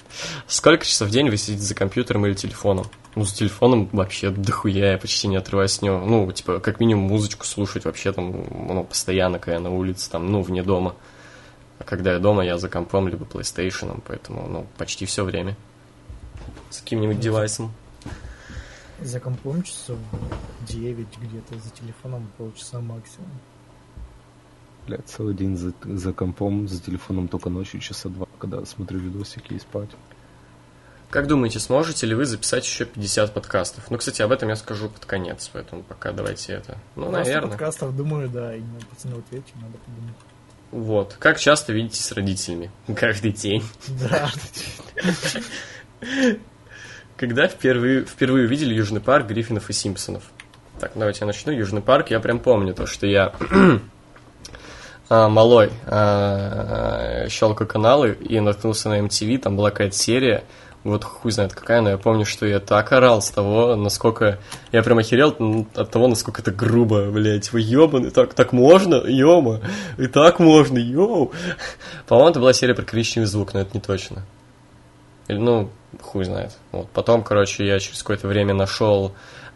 Сколько 0.46 0.86
часов 0.86 1.08
в 1.08 1.12
день 1.12 1.32
вы 1.32 1.38
сидите 1.38 1.64
за 1.64 1.74
компьютером 1.74 2.28
или 2.28 2.36
телефоном? 2.36 2.86
Ну, 3.16 3.26
за 3.26 3.34
телефоном 3.34 3.90
вообще 3.92 4.30
дохуя, 4.30 4.92
я 4.92 4.98
почти 5.00 5.28
не 5.28 5.38
отрываюсь 5.38 5.72
с 5.72 5.82
него. 5.82 6.00
Ну, 6.06 6.32
типа, 6.32 6.60
как 6.60 6.80
минимум 6.80 7.06
музычку 7.06 7.48
слушать 7.48 7.86
вообще 7.86 8.14
там, 8.14 8.46
ну, 8.68 8.84
постоянно, 8.84 9.40
когда 9.40 9.54
я 9.54 9.60
на 9.62 9.72
улице, 9.72 10.12
там, 10.12 10.32
ну, 10.32 10.44
вне 10.44 10.62
дома. 10.62 10.94
А 11.80 11.84
когда 11.84 12.14
я 12.14 12.20
дома, 12.20 12.46
я 12.46 12.58
за 12.58 12.70
компом, 12.70 13.08
либо 13.08 13.26
PlayStation, 13.26 14.02
поэтому, 14.08 14.48
ну, 14.48 14.68
почти 14.78 15.06
все 15.06 15.24
время. 15.24 15.56
С 16.70 16.80
каким-нибудь 16.80 17.20
девайсом. 17.20 17.74
За 19.02 19.20
компом 19.20 19.62
часов 19.64 19.98
9 20.68 21.08
где-то, 21.22 21.60
за 21.60 21.70
телефоном 21.72 22.28
полчаса 22.38 22.80
максимум. 22.80 23.30
Блядь, 24.88 25.06
целый 25.08 25.34
день 25.34 25.58
за, 25.58 25.74
за 25.84 26.14
компом, 26.14 26.68
за 26.68 26.82
телефоном 26.82 27.28
только 27.28 27.50
ночью 27.50 27.80
часа 27.82 28.08
два, 28.08 28.28
когда 28.40 28.64
смотрю 28.66 29.00
видосики 29.00 29.54
и 29.54 29.60
спать. 29.60 29.90
Как 31.10 31.28
думаете, 31.28 31.60
сможете 31.60 32.08
ли 32.08 32.16
вы 32.16 32.26
записать 32.26 32.66
еще 32.66 32.86
50 32.86 33.34
подкастов? 33.34 33.90
Ну, 33.90 33.98
кстати, 33.98 34.22
об 34.22 34.32
этом 34.32 34.50
я 34.50 34.56
скажу 34.56 34.90
под 34.90 35.06
конец, 35.06 35.50
поэтому 35.52 35.84
пока 35.84 36.12
давайте 36.12 36.54
это. 36.54 36.78
Ну, 36.96 37.10
наверное. 37.10 37.50
подкастов, 37.50 37.96
думаю, 37.96 38.30
да, 38.30 38.56
именно 38.56 38.80
пацаны 38.90 39.16
в 39.16 39.20
ответе, 39.20 39.52
надо 39.56 39.78
подумать. 39.78 40.16
Вот. 40.76 41.16
Как 41.20 41.40
часто 41.40 41.72
видитесь 41.72 42.04
с 42.04 42.12
родителями? 42.12 42.70
Каждый 42.96 43.32
день. 43.32 43.64
Да, 43.88 44.30
Когда 47.16 47.48
впервые, 47.48 48.04
впервые 48.04 48.46
увидели 48.46 48.74
Южный 48.74 49.00
парк 49.00 49.26
Гриффинов 49.26 49.70
и 49.70 49.74
Симпсонов? 49.74 50.24
Так, 50.82 50.92
давайте 50.96 51.22
я 51.22 51.28
начну. 51.28 51.54
Южный 51.54 51.82
парк, 51.82 52.10
я 52.10 52.20
прям 52.20 52.40
помню 52.40 52.74
то, 52.74 52.88
что 52.88 53.08
я 53.08 53.34
а, 55.10 55.30
малой 55.30 55.72
а, 55.86 57.28
щелкаю 57.30 57.70
каналы 57.70 58.18
и 58.20 58.42
наткнулся 58.42 58.90
на 58.90 59.00
MTV, 59.00 59.38
там 59.38 59.56
была 59.56 59.72
какая-то 59.72 59.96
серия, 59.96 60.44
вот 60.86 61.04
хуй 61.04 61.32
знает 61.32 61.54
какая, 61.54 61.82
но 61.82 61.90
я 61.90 61.98
помню, 61.98 62.26
что 62.26 62.46
я 62.46 62.60
так 62.60 62.92
орал 62.92 63.20
с 63.20 63.32
того, 63.32 63.76
насколько... 63.76 64.38
Я 64.72 64.84
прям 64.84 65.00
охерел 65.00 65.36
м, 65.40 65.68
от 65.74 65.90
того, 65.90 66.08
насколько 66.08 66.44
это 66.44 66.52
грубо, 66.52 67.10
блядь. 67.10 67.52
Вы 67.52 67.62
ёбаны, 67.62 68.12
так, 68.12 68.36
так 68.36 68.54
можно? 68.54 68.96
Ёма. 68.96 69.62
И 69.98 70.06
так 70.06 70.38
можно, 70.38 70.78
йоу. 70.78 71.32
По-моему, 72.08 72.30
это 72.30 72.40
была 72.40 72.54
серия 72.54 72.76
про 72.76 72.84
коричневый 72.84 73.26
звук, 73.26 73.56
но 73.56 73.62
это 73.62 73.72
не 73.74 73.82
точно. 73.82 74.28
Или, 75.28 75.40
ну, 75.40 75.72
хуй 76.02 76.24
знает. 76.24 76.52
Вот. 76.72 76.88
Потом, 76.92 77.24
короче, 77.24 77.66
я 77.66 77.80
через 77.80 78.04
какое-то 78.04 78.28
время 78.28 78.54
нашел 78.54 79.14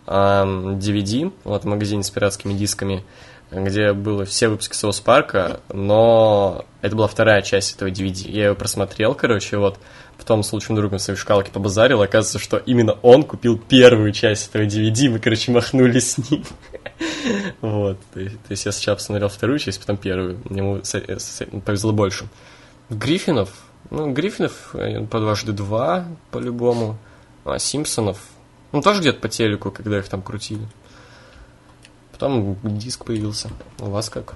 ам, 0.07 0.77
DVD, 0.77 1.31
вот 1.43 1.63
в 1.63 1.67
магазине 1.67 2.01
с 2.01 2.09
пиратскими 2.09 2.53
дисками, 2.53 3.05
где 3.51 3.93
было 3.93 4.25
все 4.25 4.47
выпуски 4.47 4.75
Соус 4.75 4.99
Парка, 4.99 5.61
но 5.71 6.65
это 6.81 6.95
была 6.95 7.07
вторая 7.07 7.41
часть 7.41 7.75
этого 7.75 7.89
DVD. 7.89 8.29
Я 8.29 8.47
ее 8.47 8.55
просмотрел, 8.55 9.15
короче, 9.15 9.57
вот. 9.57 9.79
Потом 10.17 10.43
с 10.43 10.51
лучшим 10.51 10.75
другом 10.75 10.99
своей 10.99 11.17
шкалке 11.17 11.49
побазарил, 11.49 12.01
оказывается, 12.01 12.39
что 12.39 12.57
именно 12.57 12.93
он 13.03 13.23
купил 13.23 13.57
первую 13.57 14.11
часть 14.11 14.49
этого 14.49 14.63
DVD, 14.63 15.09
мы, 15.09 15.19
короче, 15.19 15.51
махнули 15.51 15.99
с 15.99 16.17
ним. 16.29 16.43
Вот, 17.61 17.97
то 18.13 18.19
есть, 18.49 18.65
я 18.65 18.73
сначала 18.73 18.95
посмотрел 18.95 19.29
вторую 19.29 19.57
часть, 19.59 19.79
потом 19.79 19.95
первую. 19.95 20.39
Ему 20.49 20.81
повезло 21.61 21.93
больше. 21.93 22.27
Гриффинов, 22.89 23.49
ну, 23.89 24.11
Гриффинов 24.11 24.75
э, 24.75 25.05
по 25.05 25.19
дважды 25.19 25.53
два, 25.53 26.05
по-любому. 26.31 26.97
А 27.45 27.57
Симпсонов, 27.57 28.19
ну, 28.73 28.81
тоже 28.81 28.99
где-то 28.99 29.19
по 29.19 29.29
телеку, 29.29 29.71
когда 29.71 29.99
их 29.99 30.07
там 30.09 30.21
крутили. 30.21 30.67
Потом 32.19 32.57
диск 32.63 33.05
появился. 33.05 33.49
У 33.79 33.85
вас 33.89 34.09
как? 34.09 34.35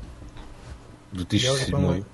2007. 1.11 1.71
по-моему, 1.71 2.05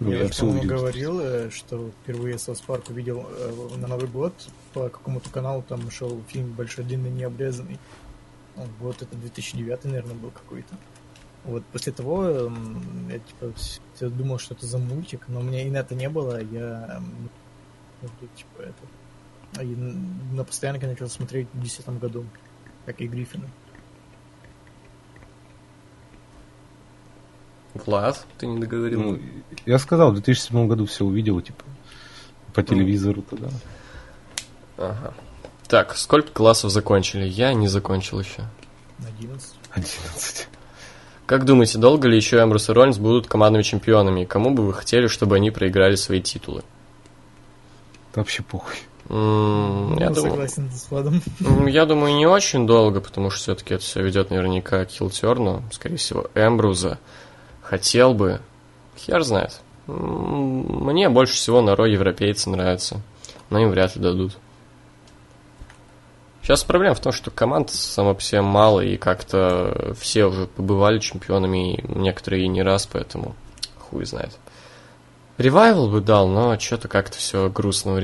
Ну, 0.00 0.10
я, 0.10 0.16
я 0.16 0.24
уже, 0.24 0.32
все 0.32 0.40
по-моему, 0.40 0.60
увидел. 0.62 0.76
говорил, 0.78 1.20
э, 1.20 1.50
что 1.50 1.90
впервые 2.02 2.38
South 2.38 2.60
Park 2.62 2.88
увидел 2.88 3.26
э, 3.28 3.76
на 3.76 3.86
Новый 3.86 4.08
год 4.08 4.32
по 4.72 4.88
какому-то 4.88 5.28
каналу, 5.28 5.62
там 5.62 5.90
шел 5.90 6.20
фильм 6.28 6.52
«Большой 6.52 6.84
длинный 6.86 7.10
необрезанный». 7.10 7.78
Ну, 8.56 8.64
Вот 8.80 9.02
это 9.02 9.14
2009, 9.14 9.84
наверное, 9.84 10.14
был 10.14 10.30
какой-то. 10.30 10.74
Вот 11.44 11.62
после 11.66 11.92
того 11.92 12.24
эм, 12.24 13.10
я 13.10 13.18
типа 13.18 13.52
всё 13.94 14.08
думал, 14.08 14.38
что 14.38 14.54
это 14.54 14.64
за 14.66 14.78
мультик, 14.78 15.26
но 15.28 15.40
у 15.40 15.42
меня 15.42 15.62
и 15.66 15.70
на 15.70 15.78
это 15.78 15.94
не 15.94 16.08
было, 16.08 16.42
я 16.42 16.96
эм, 16.96 17.28
ну, 18.00 18.08
типа 18.34 18.62
это 18.62 19.62
и 19.62 19.74
н- 19.74 20.34
на 20.34 20.44
постоянке 20.44 20.86
начал 20.86 21.08
смотреть 21.10 21.46
в 21.52 21.60
2010 21.60 22.00
году, 22.00 22.24
как 22.86 23.00
и 23.02 23.06
Гриффины. 23.06 23.50
Влад, 27.74 28.24
ты 28.38 28.46
не 28.46 28.58
договорил. 28.60 29.02
Ну, 29.02 29.18
я 29.66 29.78
сказал, 29.78 30.10
в 30.10 30.14
2007 30.14 30.68
году 30.68 30.86
все 30.86 31.04
увидел, 31.04 31.40
типа, 31.40 31.64
по 32.54 32.62
телевизору 32.62 33.22
тогда. 33.22 33.48
Ага. 34.78 35.14
Так, 35.68 35.96
сколько 35.96 36.30
классов 36.30 36.70
закончили? 36.70 37.24
Я 37.24 37.52
не 37.54 37.68
закончил 37.68 38.20
еще. 38.20 38.42
11. 39.18 39.54
11. 39.72 40.48
Как 41.26 41.44
думаете, 41.46 41.78
долго 41.78 42.06
ли 42.06 42.16
еще 42.16 42.40
Эмбрус 42.42 42.68
и 42.68 42.72
Роллинс 42.72 42.98
будут 42.98 43.26
командными 43.26 43.62
чемпионами? 43.62 44.22
И 44.22 44.26
кому 44.26 44.50
бы 44.54 44.64
вы 44.64 44.74
хотели, 44.74 45.06
чтобы 45.06 45.36
они 45.36 45.50
проиграли 45.50 45.94
свои 45.96 46.20
титулы? 46.20 46.62
Да 48.14 48.20
вообще 48.20 48.42
похуй. 48.42 48.74
М, 49.08 49.96
Я 49.98 50.10
Ну, 50.10 50.14
думаю, 50.14 50.30
согласен 50.32 50.70
с 50.70 50.90
Владом. 50.90 51.22
м, 51.40 51.66
я 51.66 51.86
думаю, 51.86 52.14
не 52.14 52.26
очень 52.26 52.66
долго, 52.66 53.00
потому 53.00 53.30
что 53.30 53.40
все-таки 53.40 53.74
это 53.74 53.82
все 53.82 54.02
ведет 54.02 54.30
наверняка 54.30 54.84
к 54.84 54.90
Хилтерну, 54.90 55.62
скорее 55.72 55.96
всего, 55.96 56.26
Эмбруза. 56.34 56.98
Хотел 57.64 58.12
бы, 58.12 58.40
хер 58.96 59.22
знает. 59.22 59.60
Мне 59.86 61.08
больше 61.08 61.34
всего 61.34 61.62
на 61.62 61.74
Ро 61.74 61.86
европейцы 61.86 62.50
нравятся, 62.50 63.00
но 63.48 63.58
им 63.58 63.70
вряд 63.70 63.96
ли 63.96 64.02
дадут. 64.02 64.36
Сейчас 66.42 66.62
проблема 66.62 66.94
в 66.94 67.00
том, 67.00 67.10
что 67.10 67.30
команд 67.30 67.70
само 67.70 68.14
по 68.14 68.20
себе 68.20 68.42
мало, 68.42 68.80
и 68.80 68.98
как-то 68.98 69.94
все 69.98 70.26
уже 70.26 70.46
побывали 70.46 70.98
чемпионами, 70.98 71.76
и 71.76 71.98
некоторые 71.98 72.44
и 72.44 72.48
не 72.48 72.62
раз, 72.62 72.86
поэтому 72.86 73.34
хуй 73.78 74.04
знает. 74.04 74.38
Ревайвал 75.38 75.88
бы 75.88 76.02
дал, 76.02 76.28
но 76.28 76.58
что-то 76.58 76.88
как-то 76.88 77.16
все 77.16 77.48
грустно 77.48 77.94
у 77.94 77.98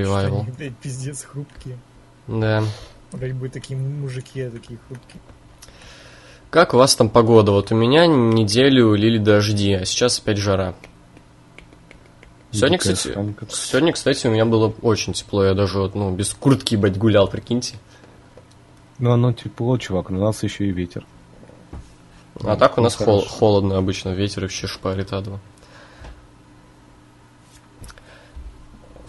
блядь, 0.56 0.76
пиздец 0.78 1.24
хрупкие. 1.24 1.78
Да. 2.26 2.64
Вроде 3.12 3.34
бы 3.34 3.50
такие 3.50 3.78
мужики, 3.78 4.40
а 4.40 4.50
такие 4.50 4.78
хрупкие. 4.88 5.20
Как 6.50 6.74
у 6.74 6.78
вас 6.78 6.96
там 6.96 7.08
погода? 7.08 7.52
Вот 7.52 7.70
у 7.70 7.76
меня 7.76 8.06
неделю 8.06 8.94
лили 8.94 9.18
дожди, 9.18 9.72
а 9.72 9.84
сейчас 9.84 10.18
опять 10.18 10.38
жара. 10.38 10.74
Сегодня, 12.50 12.78
Дикая 12.78 12.94
кстати, 12.94 13.14
какая-то. 13.14 13.56
сегодня, 13.56 13.92
кстати, 13.92 14.26
у 14.26 14.30
меня 14.30 14.44
было 14.44 14.74
очень 14.82 15.12
тепло. 15.12 15.44
Я 15.44 15.54
даже 15.54 15.78
вот, 15.78 15.94
ну, 15.94 16.10
без 16.10 16.34
куртки, 16.34 16.74
ебать, 16.74 16.98
гулял, 16.98 17.28
прикиньте. 17.28 17.76
Ну, 18.98 19.12
оно 19.12 19.32
тепло, 19.32 19.78
чувак, 19.78 20.10
но 20.10 20.18
у 20.18 20.24
нас 20.24 20.42
еще 20.42 20.66
и 20.66 20.72
ветер. 20.72 21.06
А 22.42 22.56
так 22.56 22.76
у 22.76 22.80
ну, 22.80 22.84
нас 22.84 22.96
хол- 22.96 23.20
хорошо. 23.20 23.28
холодно 23.28 23.78
обычно, 23.78 24.08
ветер 24.08 24.42
вообще 24.42 24.66
шпарит 24.66 25.12
адово. 25.12 25.38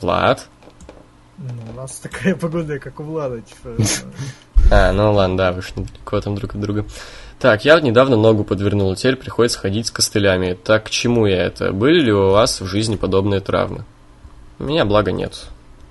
Влад? 0.01 0.47
Ну, 1.39 1.71
у 1.71 1.73
нас 1.73 1.97
такая 1.97 2.35
погода, 2.35 2.77
как 2.77 2.99
у 2.99 3.03
Влада. 3.03 3.41
Типа, 3.41 3.75
А, 4.71 4.91
ну 4.93 5.11
ладно, 5.11 5.37
да, 5.37 5.51
вы 5.51 5.61
ж 5.61 5.73
недалеко 5.75 6.21
там 6.21 6.35
друг 6.35 6.53
от 6.55 6.61
друга. 6.61 6.85
Так, 7.41 7.65
я 7.65 7.79
недавно 7.79 8.17
ногу 8.17 8.43
подвернул, 8.43 8.95
теперь 8.95 9.15
приходится 9.15 9.57
ходить 9.57 9.87
с 9.87 9.91
костылями. 9.91 10.53
Так, 10.53 10.85
к 10.85 10.89
чему 10.91 11.25
я 11.25 11.43
это? 11.43 11.73
Были 11.73 11.99
ли 11.99 12.13
у 12.13 12.29
вас 12.29 12.61
в 12.61 12.67
жизни 12.67 12.97
подобные 12.97 13.39
травмы? 13.41 13.83
У 14.59 14.65
меня, 14.65 14.85
благо, 14.85 15.11
нет. 15.11 15.47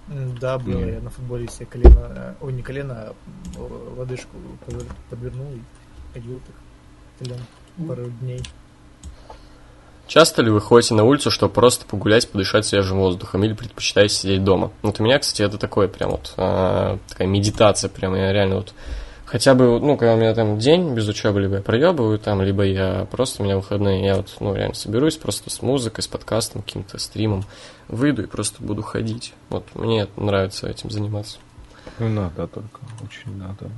да, 0.07 0.59
было, 0.59 0.79
Не. 0.79 0.93
я 0.93 1.01
на 1.01 1.11
футболе 1.11 1.49
себе 1.49 1.67
колено, 1.67 2.07
э, 2.15 2.35
ой, 2.41 2.53
не 2.53 2.63
колено, 2.63 2.95
а 2.95 3.15
э, 3.57 3.99
лодыжку 3.99 4.37
подвер- 4.65 4.93
подвернул 5.11 5.49
и 5.53 5.61
ходил 6.15 6.41
так 6.47 6.55
колен 7.19 7.89
пару 7.89 8.11
дней. 8.21 8.43
Часто 10.07 10.43
ли 10.43 10.51
вы 10.51 10.61
ходите 10.61 10.95
на 10.95 11.03
улицу, 11.03 11.33
чтобы 11.33 11.53
просто 11.53 11.85
погулять, 11.85 12.29
подышать 12.29 12.65
свежим 12.65 12.99
воздухом, 12.99 13.43
или 13.43 13.55
предпочитаете 13.55 14.15
сидеть 14.15 14.45
дома? 14.45 14.71
Вот 14.83 15.01
у 15.01 15.03
меня, 15.03 15.19
кстати, 15.19 15.43
это 15.43 15.59
такое 15.59 15.89
прям 15.89 16.11
вот, 16.11 16.33
а, 16.37 16.99
такая 17.09 17.27
медитация, 17.27 17.89
прям 17.89 18.15
я 18.15 18.33
реально 18.33 18.57
вот, 18.57 18.73
хотя 19.31 19.55
бы, 19.55 19.79
ну, 19.79 19.97
когда 19.97 20.15
у 20.15 20.17
меня 20.17 20.35
там 20.35 20.59
день 20.59 20.93
без 20.93 21.07
учебы, 21.09 21.41
либо 21.41 21.57
я 21.57 21.63
проебываю 21.63 22.19
там, 22.19 22.43
либо 22.43 22.65
я 22.65 23.07
просто, 23.11 23.43
у 23.43 23.45
меня 23.45 23.57
выходные, 23.57 24.05
я 24.05 24.17
вот, 24.17 24.37
ну, 24.41 24.55
реально 24.55 24.75
соберусь 24.75 25.17
просто 25.17 25.51
с 25.51 25.63
музыкой, 25.63 26.03
с 26.03 26.09
подкастом, 26.09 26.63
каким-то 26.63 26.99
стримом, 26.99 27.45
выйду 27.87 28.25
и 28.25 28.27
просто 28.27 28.63
буду 28.63 28.83
ходить. 28.83 29.35
Вот, 29.49 29.65
мне 29.75 30.09
нравится 30.17 30.69
этим 30.69 30.91
заниматься. 30.91 31.39
Ну, 32.01 32.09
надо 32.09 32.49
только, 32.49 32.81
очень 33.05 33.37
надо. 33.37 33.71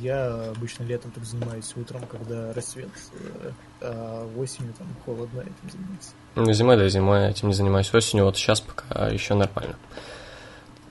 Я 0.00 0.52
обычно 0.56 0.84
летом 0.84 1.10
так 1.10 1.24
занимаюсь 1.24 1.72
утром, 1.74 2.02
когда 2.08 2.52
рассвет, 2.52 2.90
э, 3.12 3.50
а 3.80 4.30
осенью 4.38 4.72
там 4.78 4.86
холодно 5.04 5.40
этим 5.40 5.70
заниматься. 5.72 6.10
Ну, 6.36 6.52
зимой, 6.52 6.76
да, 6.76 6.88
зимой 6.88 7.22
я 7.22 7.30
этим 7.30 7.48
не 7.48 7.54
занимаюсь. 7.54 7.92
Осенью 7.92 8.26
вот 8.26 8.36
сейчас 8.36 8.60
пока 8.60 9.08
еще 9.08 9.34
нормально. 9.34 9.74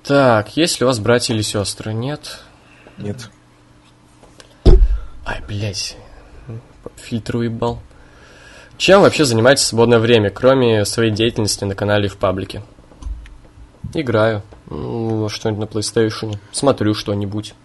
Так, 0.04 0.58
есть 0.58 0.82
ли 0.82 0.84
у 0.84 0.88
вас 0.88 1.00
братья 1.00 1.34
или 1.34 1.42
сестры? 1.42 1.94
Нет? 1.94 2.42
Нет. 3.00 3.30
Ай, 5.26 5.42
блядь. 5.48 5.98
Фильтр 6.96 7.38
уебал. 7.38 7.82
Чем 8.78 9.02
вообще 9.02 9.26
занимаетесь 9.26 9.64
в 9.64 9.68
свободное 9.68 10.00
время, 10.00 10.30
кроме 10.30 10.86
своей 10.86 11.12
деятельности 11.12 11.66
на 11.66 11.76
канале 11.76 12.06
и 12.06 12.10
в 12.10 12.18
паблике? 12.18 12.62
Играю. 13.94 14.42
Ну, 14.70 15.28
что-нибудь 15.30 15.74
на 15.74 15.80
PlayStation. 15.80 16.38
Смотрю 16.52 16.94
что-нибудь. 16.94 17.56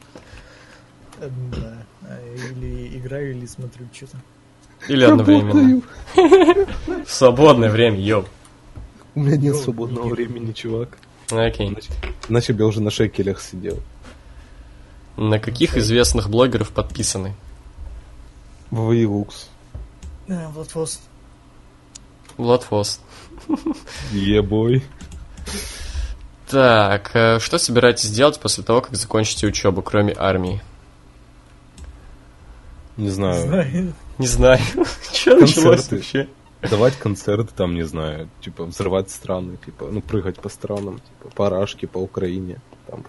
Да. 1.20 1.78
Или 2.51 2.98
играю, 2.98 3.32
или 3.32 3.47
смотрю 3.47 3.86
что-то. 3.93 4.19
Или 4.89 5.05
одновременно. 5.05 5.82
В 7.05 7.11
свободное 7.11 7.70
время, 7.70 7.98
ёп. 7.98 8.28
У 9.15 9.20
меня 9.20 9.36
нет 9.36 9.56
свободного 9.56 10.09
времени, 10.09 10.52
чувак. 10.52 10.98
Окей. 11.31 11.69
Иначе, 11.69 11.93
иначе 12.28 12.52
бы 12.52 12.62
я 12.62 12.66
уже 12.66 12.81
на 12.82 12.90
шекелях 12.90 13.40
сидел. 13.40 13.78
На 15.16 15.38
каких 15.38 15.76
известных 15.76 16.28
блогеров 16.28 16.70
подписаны? 16.70 17.34
Вавилукс. 18.70 19.48
Вот 20.26 20.68
пост. 20.70 21.00
Владфост. 22.36 23.00
Ебой. 24.12 24.84
Так, 26.48 27.10
э, 27.14 27.38
что 27.38 27.58
собираетесь 27.58 28.10
делать 28.10 28.40
после 28.40 28.64
того, 28.64 28.80
как 28.80 28.94
закончите 28.94 29.46
учебу, 29.46 29.82
кроме 29.82 30.14
армии? 30.16 30.62
Не 32.96 33.10
знаю. 33.10 33.46
Знаю. 33.46 33.94
Не 34.18 34.26
знаю. 34.26 34.60
Что 35.12 35.36
началось 35.36 35.90
вообще? 35.90 36.28
Давать 36.62 36.96
концерты 36.96 37.52
там, 37.54 37.74
не 37.74 37.82
знаю, 37.82 38.30
типа 38.40 38.64
взрывать 38.64 39.10
страны, 39.10 39.58
типа, 39.64 39.88
ну 39.90 40.00
прыгать 40.00 40.40
по 40.40 40.48
странам, 40.48 40.98
типа 41.00 41.34
парашки 41.34 41.84
по 41.84 41.98
Украине, 41.98 42.58
там 42.86 43.04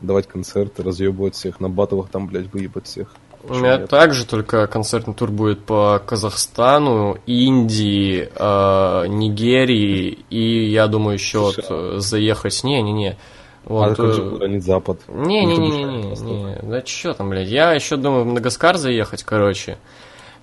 давать 0.00 0.26
концерты, 0.26 0.82
разъебывать 0.82 1.34
всех, 1.34 1.60
на 1.60 1.68
батлах 1.68 2.08
там, 2.10 2.26
блядь, 2.26 2.52
выебать 2.52 2.86
всех. 2.86 3.14
У 3.44 3.54
меня 3.54 3.78
Нет. 3.78 3.88
также 3.88 4.26
только 4.26 4.66
концертный 4.66 5.14
тур 5.14 5.30
будет 5.30 5.64
по 5.64 6.02
Казахстану, 6.04 7.18
Индии, 7.26 8.28
э, 8.34 9.06
Нигерии 9.06 10.18
и, 10.28 10.64
я 10.70 10.88
думаю, 10.88 11.14
еще 11.14 11.38
вот, 11.40 11.54
США. 11.54 11.66
э, 11.70 11.94
заехать. 11.98 12.64
Не-не-не. 12.64 13.16
А 13.64 13.72
Вот, 13.72 13.96
как 13.96 14.12
же 14.12 14.22
э, 14.40 14.60
Запад? 14.60 15.00
Не-не-не-не, 15.08 15.84
Ну, 16.08 16.14
ты 16.16 16.24
не, 16.24 16.58
да 16.62 16.80
чё 16.82 17.12
там, 17.14 17.30
блядь, 17.30 17.48
я 17.48 17.72
еще 17.74 17.96
думаю 17.96 18.24
в 18.24 18.26
Мадагаскар 18.26 18.76
заехать, 18.76 19.22
короче, 19.22 19.78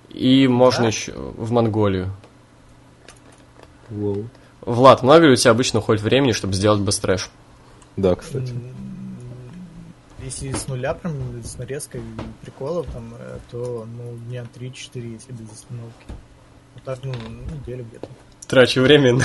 и 0.08 0.48
можно 0.48 0.84
Да? 0.84 0.88
еще 0.88 1.12
в 1.12 1.50
Монголию. 1.52 2.12
Лол. 3.90 4.24
Влад, 4.62 5.02
много 5.02 5.26
ли 5.26 5.32
у 5.32 5.36
тебя 5.36 5.50
обычно 5.52 5.78
уходит 5.80 6.02
времени, 6.02 6.32
чтобы 6.32 6.54
сделать 6.54 6.80
быстрэш? 6.80 7.30
Да, 7.96 8.14
кстати. 8.14 8.52
Если 10.26 10.50
с 10.50 10.66
нуля, 10.66 10.92
прям 10.92 11.40
с 11.44 11.56
нарезкой 11.56 12.02
приколов, 12.42 12.88
там, 12.92 13.14
э, 13.16 13.38
то 13.48 13.86
ну, 13.96 14.18
дня 14.26 14.44
3-4, 14.56 15.12
если 15.12 15.30
без 15.30 15.52
остановки. 15.52 16.04
Вот 16.74 16.82
так, 16.82 16.98
ну, 17.04 17.12
неделю 17.12 17.84
где-то. 17.84 18.08
Трачу 18.48 18.80
время 18.80 19.14
на. 19.14 19.24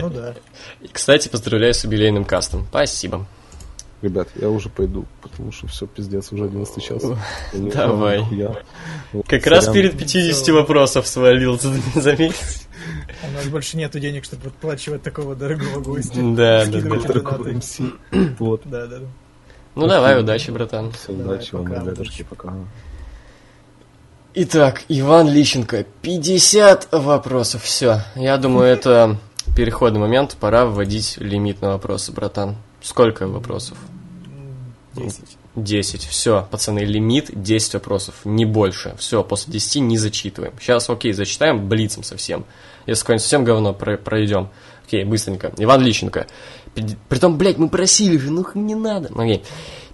Ну 0.00 0.08
да. 0.08 0.34
И, 0.80 0.88
Кстати, 0.88 1.28
поздравляю 1.28 1.74
с 1.74 1.84
юбилейным 1.84 2.24
кастом. 2.24 2.66
Спасибо. 2.70 3.26
Ребят, 4.04 4.28
я 4.38 4.50
уже 4.50 4.68
пойду, 4.68 5.06
потому 5.22 5.50
что 5.50 5.66
все, 5.66 5.86
пиздец, 5.86 6.30
уже 6.30 6.44
11 6.44 6.84
час. 6.84 7.02
Я 7.54 7.70
Давай. 7.70 8.20
нихуя. 8.20 8.54
Вот, 9.14 9.26
Как 9.26 9.46
раз 9.46 9.66
перед 9.68 9.96
50 9.96 10.46
вопросов 10.50 11.06
свалил 11.06 11.58
за, 11.94 12.14
месяц. 12.14 12.68
У 13.26 13.34
нас 13.34 13.46
больше 13.46 13.78
нету 13.78 13.98
денег, 13.98 14.26
чтобы 14.26 14.48
отплачивать 14.48 15.02
такого 15.02 15.34
дорогого 15.34 15.80
гостя. 15.80 16.20
Да, 16.20 16.66
да, 16.66 16.80
да. 16.82 18.28
Вот. 18.38 18.60
Да, 18.66 18.86
да, 18.86 18.98
да. 18.98 19.06
Ну 19.74 19.86
давай, 19.86 20.20
удачи, 20.20 20.50
братан. 20.50 20.92
Все, 20.92 21.12
удачи 21.12 21.54
вам, 21.54 21.64
пока, 21.64 21.80
ребятушки, 21.80 22.26
пока. 22.28 22.52
Итак, 24.34 24.82
Иван 24.90 25.30
Лищенко, 25.30 25.86
50 26.02 26.88
вопросов. 26.92 27.62
Все, 27.62 28.02
я 28.16 28.36
думаю, 28.36 28.66
это 28.66 29.16
переходный 29.56 30.00
момент. 30.00 30.36
Пора 30.38 30.66
вводить 30.66 31.16
лимит 31.16 31.62
на 31.62 31.70
вопросы, 31.70 32.12
братан. 32.12 32.56
Сколько 32.82 33.26
вопросов? 33.26 33.78
М, 34.96 35.04
10. 35.08 35.36
10. 35.56 36.04
Все, 36.04 36.46
пацаны, 36.50 36.80
лимит 36.80 37.30
10 37.32 37.74
вопросов, 37.74 38.14
не 38.24 38.44
больше. 38.44 38.94
Все, 38.98 39.22
после 39.22 39.52
10 39.52 39.80
не 39.80 39.98
зачитываем. 39.98 40.52
Сейчас, 40.60 40.88
окей, 40.90 41.12
зачитаем 41.12 41.68
блицем 41.68 42.02
совсем. 42.02 42.44
Если 42.86 43.02
какое-нибудь 43.02 43.22
совсем 43.22 43.44
говно 43.44 43.72
про- 43.72 43.96
пройдем. 43.96 44.48
Окей, 44.86 45.04
быстренько. 45.04 45.52
Иван 45.56 45.80
Лищенко. 45.82 46.26
Притом, 47.08 47.38
блядь, 47.38 47.58
мы 47.58 47.68
просили 47.68 48.16
же, 48.18 48.30
ну 48.30 48.44
не 48.54 48.74
надо. 48.74 49.10
Окей. 49.16 49.42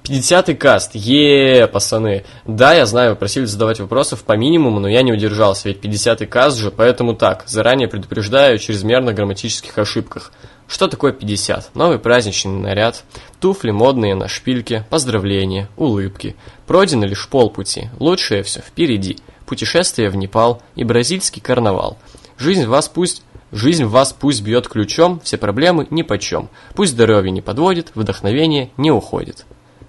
50-й 0.05 0.55
каст. 0.55 0.95
е 0.95 1.67
пацаны. 1.67 2.25
Да, 2.47 2.73
я 2.73 2.87
знаю, 2.87 3.11
вы 3.11 3.17
просили 3.17 3.45
задавать 3.45 3.81
вопросов 3.81 4.25
по 4.25 4.37
минимуму, 4.37 4.81
но 4.81 4.89
я 4.89 5.03
не 5.03 5.13
удержался, 5.13 5.69
ведь 5.69 5.85
50-й 5.85 6.27
каст 6.27 6.59
же, 6.59 6.71
поэтому 6.71 7.15
так, 7.15 7.45
заранее 7.47 7.89
предупреждаю 7.89 8.57
о 8.57 8.59
чрезмерных 8.59 9.15
грамматических 9.15 9.77
ошибках. 9.79 10.33
Что 10.67 10.87
такое 10.87 11.13
50? 11.13 11.75
Новый 11.75 11.99
праздничный 11.99 12.61
наряд, 12.61 13.05
туфли 13.41 13.73
модные 13.73 14.15
на 14.15 14.29
шпильке, 14.29 14.87
поздравления, 14.89 15.69
улыбки. 15.77 16.37
Пройдено 16.67 17.07
лишь 17.07 17.29
полпути, 17.29 17.91
лучшее 17.99 18.43
все 18.43 18.61
впереди. 18.61 19.19
Путешествие 19.47 20.11
в 20.11 20.17
Непал 20.17 20.63
и 20.77 20.85
бразильский 20.85 21.43
карнавал. 21.43 21.99
Жизнь 22.41 22.65
вас 22.65 22.89
пусть... 22.89 23.23
Жизнь 23.53 23.85
вас 23.85 24.13
пусть 24.13 24.43
бьет 24.43 24.67
ключом, 24.67 25.21
все 25.21 25.37
проблемы 25.37 25.87
ни 25.91 26.03
почем. 26.03 26.49
Пусть 26.75 26.93
здоровье 26.93 27.31
не 27.33 27.43
подводит, 27.43 27.93
вдохновение 27.95 28.71
не 28.77 28.91
уходит. 28.91 29.45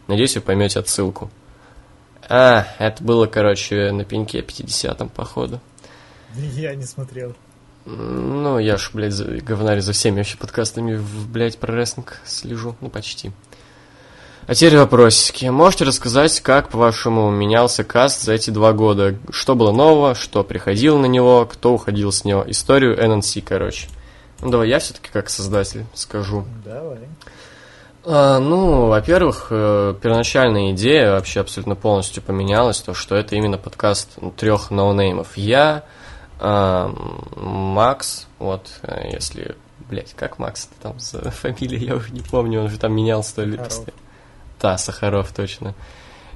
Надеюсь, 0.07 0.35
вы 0.35 0.41
поймете 0.41 0.79
отсылку. 0.79 1.29
А, 2.27 2.67
это 2.77 3.03
было, 3.03 3.27
короче, 3.27 3.91
на 3.91 4.03
пеньке 4.03 4.41
50-м, 4.41 5.09
походу. 5.09 5.61
Я 6.35 6.75
не 6.75 6.83
смотрел. 6.83 7.35
Ну, 7.85 8.59
я 8.59 8.77
ж, 8.77 8.91
блядь, 8.93 9.13
за, 9.13 9.25
говнарь 9.25 9.81
за 9.81 9.91
всеми 9.93 10.17
вообще 10.17 10.37
подкастами, 10.37 10.95
в, 10.97 11.31
блядь, 11.31 11.57
про 11.57 11.73
рестлинг 11.73 12.19
слежу. 12.25 12.75
Ну, 12.79 12.89
почти. 12.89 13.31
А 14.51 14.53
теперь 14.53 14.77
вопросики. 14.77 15.45
Можете 15.45 15.85
рассказать, 15.85 16.41
как, 16.41 16.67
по-вашему, 16.67 17.31
менялся 17.31 17.85
каст 17.85 18.21
за 18.21 18.33
эти 18.33 18.49
два 18.49 18.73
года? 18.73 19.15
Что 19.29 19.55
было 19.55 19.71
нового, 19.71 20.13
что 20.13 20.43
приходило 20.43 20.97
на 20.97 21.05
него, 21.05 21.45
кто 21.45 21.73
уходил 21.73 22.11
с 22.11 22.25
него? 22.25 22.43
Историю 22.45 23.01
NNC, 23.01 23.43
короче. 23.47 23.87
Ну, 24.41 24.49
давай 24.49 24.67
я 24.67 24.79
все-таки 24.79 25.07
как 25.09 25.29
создатель 25.29 25.85
скажу. 25.93 26.43
Давай. 26.65 26.97
А, 28.03 28.39
ну, 28.39 28.87
во-первых, 28.87 29.47
э, 29.51 29.95
первоначальная 30.01 30.73
идея 30.73 31.11
вообще 31.11 31.39
абсолютно 31.39 31.75
полностью 31.75 32.21
поменялась, 32.21 32.81
то, 32.81 32.93
что 32.93 33.15
это 33.15 33.37
именно 33.37 33.57
подкаст 33.57 34.17
трех 34.35 34.69
ноунеймов. 34.69 35.37
Я, 35.37 35.85
а, 36.41 36.93
Макс, 37.37 38.27
вот, 38.37 38.67
э, 38.81 39.11
если, 39.13 39.55
блять, 39.89 40.13
как 40.13 40.39
Макс 40.39 40.67
там 40.81 40.99
за 40.99 41.31
фамилия, 41.31 41.77
я 41.77 41.95
уже 41.95 42.11
не 42.11 42.19
помню, 42.19 42.63
он 42.63 42.69
же 42.69 42.77
там 42.77 42.93
менялся 42.93 43.35
то 43.35 43.45
ли. 43.45 43.55
Сахаров. 43.55 43.93
Да, 44.61 44.77
Сахаров, 44.77 45.31
точно. 45.31 45.73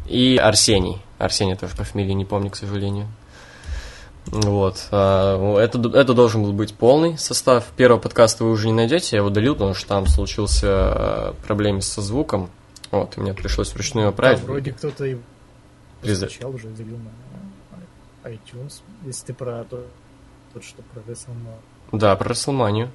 И 0.08 0.38
Арсений. 0.38 1.02
Арсений 1.18 1.56
тоже 1.56 1.76
по 1.76 1.84
фамилии 1.84 2.14
не 2.14 2.26
помню, 2.26 2.50
к 2.50 2.56
сожалению. 2.56 3.08
Вот. 4.28 4.88
а, 4.92 5.58
Это, 5.60 5.80
это 5.90 6.14
должен 6.14 6.44
был 6.44 6.54
быть 6.54 6.74
полный 6.74 7.18
состав. 7.18 7.66
Первого 7.78 8.00
подкаста 8.00 8.44
вы 8.44 8.52
уже 8.52 8.68
не 8.68 8.74
найдете, 8.74 9.16
я 9.16 9.18
его 9.20 9.28
удалил, 9.28 9.54
потому 9.54 9.74
что 9.76 9.88
там 9.88 10.08
случился 10.08 10.68
э, 10.68 11.34
проблемы 11.46 11.82
со 11.82 12.02
звуком. 12.02 12.50
Вот, 12.92 13.18
и 13.18 13.22
мне 13.22 13.34
пришлось 13.34 13.74
вручную 13.74 14.08
его 14.08 14.14
править. 14.14 14.40
Да, 14.40 14.46
вроде 14.46 14.74
кто-то 14.74 15.06
и 15.06 15.18
скачал 16.14 16.54
уже 16.54 16.70
залил 16.76 16.98
на 16.98 18.30
iTunes, 18.30 18.82
если 19.06 19.28
ты 19.28 19.34
про 19.34 19.64
то, 19.66 19.86
тот, 20.54 20.64
что 20.64 20.82
про 20.82 21.02
WrestleMania. 21.02 21.60
Да, 21.92 22.16
про 22.16 22.30
Расселманию. 22.30 22.90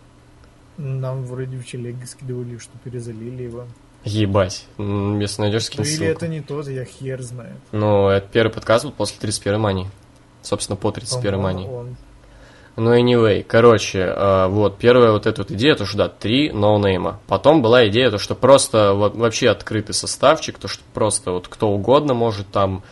Нам 0.76 1.24
вроде 1.24 1.56
в 1.56 1.66
телеге 1.66 2.06
скидывали, 2.06 2.58
что 2.58 2.76
перезалили 2.82 3.44
его. 3.44 3.66
Ебать. 4.04 4.66
Если 4.78 5.42
найдешь, 5.42 5.64
скинь 5.64 5.80
Ну, 5.80 5.84
или 5.84 5.94
ссылку. 5.96 6.10
это 6.12 6.28
не 6.28 6.40
тот, 6.40 6.68
я 6.68 6.84
хер 6.84 7.20
знает. 7.22 7.56
Ну, 7.72 8.08
это 8.08 8.26
первый 8.32 8.50
подкаст 8.50 8.84
был 8.84 8.92
после 8.92 9.18
31 9.20 9.60
мании. 9.60 9.90
Собственно, 10.42 10.76
по 10.76 10.90
31 10.90 11.32
По-моему, 11.34 11.42
мании. 11.42 11.68
он. 11.68 11.96
Ну, 12.76 12.94
anyway, 12.98 13.42
короче, 13.46 13.98
э, 13.98 14.46
вот, 14.46 14.78
первая 14.78 15.12
вот 15.12 15.26
эта 15.26 15.42
вот 15.42 15.50
идея, 15.50 15.74
то, 15.74 15.84
что, 15.84 15.98
да, 15.98 16.08
три 16.08 16.50
ноунейма. 16.50 17.20
Потом 17.26 17.60
была 17.60 17.86
идея, 17.88 18.10
то, 18.10 18.18
что 18.18 18.34
просто 18.34 18.94
вот, 18.94 19.14
вообще 19.16 19.50
открытый 19.50 19.94
составчик, 19.94 20.58
то, 20.58 20.68
что 20.68 20.82
просто 20.94 21.32
вот 21.32 21.48
кто 21.48 21.68
угодно 21.70 22.14
может 22.14 22.48
там 22.48 22.82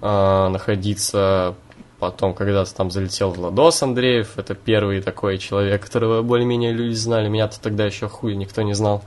э, 0.00 0.48
находиться. 0.48 1.56
Потом 1.98 2.34
когда-то 2.34 2.72
там 2.74 2.90
залетел 2.90 3.30
Владос 3.30 3.82
Андреев, 3.82 4.36
это 4.36 4.54
первый 4.54 5.00
такой 5.02 5.38
человек, 5.38 5.84
которого 5.84 6.22
более-менее 6.22 6.72
люди 6.72 6.94
знали. 6.94 7.28
Меня-то 7.28 7.60
тогда 7.60 7.84
еще 7.86 8.08
хуй 8.08 8.34
никто 8.36 8.62
не 8.62 8.74
знал. 8.74 9.02
А 9.02 9.06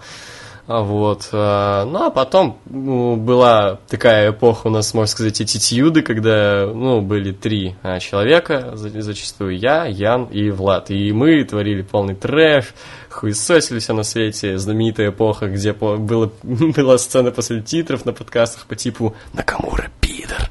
Вот. 0.67 1.29
э, 1.31 1.83
Ну, 1.85 2.05
а 2.05 2.09
потом 2.09 2.59
ну, 2.65 3.15
была 3.17 3.79
такая 3.87 4.31
эпоха 4.31 4.67
у 4.67 4.69
нас, 4.71 4.93
можно 4.93 5.07
сказать, 5.07 5.39
attitude, 5.39 6.01
когда, 6.01 6.65
ну, 6.73 7.01
были 7.01 7.31
три 7.31 7.75
а, 7.83 7.99
человека, 7.99 8.71
за- 8.75 9.01
зачастую 9.01 9.57
я, 9.59 9.85
Ян 9.85 10.25
и 10.25 10.49
Влад. 10.49 10.89
И 10.89 11.11
мы 11.11 11.43
творили 11.43 11.83
полный 11.83 12.15
трэш, 12.15 12.73
хуесосили 13.09 13.79
все 13.79 13.93
на 13.93 14.03
свете. 14.03 14.57
Знаменитая 14.57 15.09
эпоха, 15.09 15.47
где 15.47 15.73
было, 15.73 16.31
была 16.43 16.97
сцена 16.97 17.31
после 17.31 17.61
титров 17.61 18.05
на 18.05 18.13
подкастах 18.13 18.65
по 18.65 18.75
типу 18.75 19.15
«Накамура, 19.33 19.89
пидор!» 20.01 20.49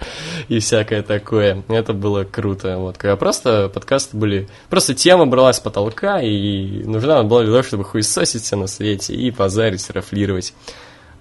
И 0.49 0.59
всякое 0.59 1.03
такое. 1.03 1.63
Это 1.69 1.93
было 1.93 2.25
круто. 2.25 2.79
Вот. 2.79 2.99
Когда 2.99 3.17
просто 3.17 3.69
подкасты 3.69 4.17
были... 4.17 4.49
Просто 4.69 4.95
тема 4.95 5.27
бралась 5.27 5.57
с 5.57 5.61
потолка, 5.61 6.21
и 6.21 6.85
нужна 6.85 7.23
была 7.23 7.43
для 7.43 7.51
того, 7.51 7.63
чтобы 7.63 7.85
хуесосить 7.85 8.43
все 8.43 8.57
на 8.57 8.67
свете 8.67 9.15
и 9.15 9.31
позарить, 9.31 9.89
рафлировать. 9.91 10.55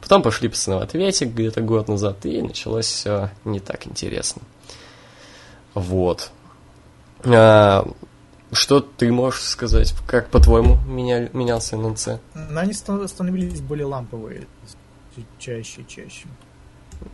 Потом 0.02 0.22
пошли 0.22 0.50
пацаны 0.50 0.78
в 0.78 0.82
ответик 0.82 1.30
где-то 1.30 1.62
год 1.62 1.88
назад, 1.88 2.26
и 2.26 2.41
началось 2.41 2.86
все 2.86 3.30
не 3.45 3.60
так 3.60 3.88
интересно. 3.88 4.41
Вот. 5.74 6.32
А, 7.26 7.88
что 8.52 8.82
ты 8.82 9.12
можешь 9.12 9.41
сказать? 9.41 9.94
Как, 10.06 10.30
по-твоему, 10.30 10.78
меня, 10.86 11.30
менялся 11.34 11.78
ННЦ? 11.78 12.20
Они 12.56 12.74
ста- 12.74 13.08
становились 13.08 13.62
более 13.62 13.86
ламповые. 13.86 14.48
Чаще 15.40 15.82
и 15.82 15.88
чаще. 15.88 16.28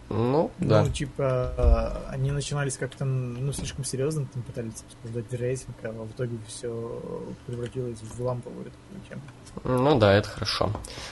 Ну, 0.09 0.51
да. 0.59 0.83
Ну, 0.83 0.89
типа, 0.89 2.03
они 2.09 2.31
начинались 2.31 2.77
как-то, 2.77 3.05
ну, 3.05 3.51
слишком 3.53 3.83
серьезно, 3.83 4.25
там 4.33 4.41
пытались 4.43 4.83
обсуждать 5.01 5.31
рейтинг, 5.33 5.75
а 5.83 5.91
в 5.91 6.11
итоге 6.11 6.37
все 6.47 7.01
превратилось 7.45 7.99
в 8.01 8.21
ламповую 8.21 8.65
такую 8.65 9.01
тему. 9.07 9.21
Ну 9.63 9.99
да, 9.99 10.13
это 10.13 10.29
хорошо. 10.29 10.71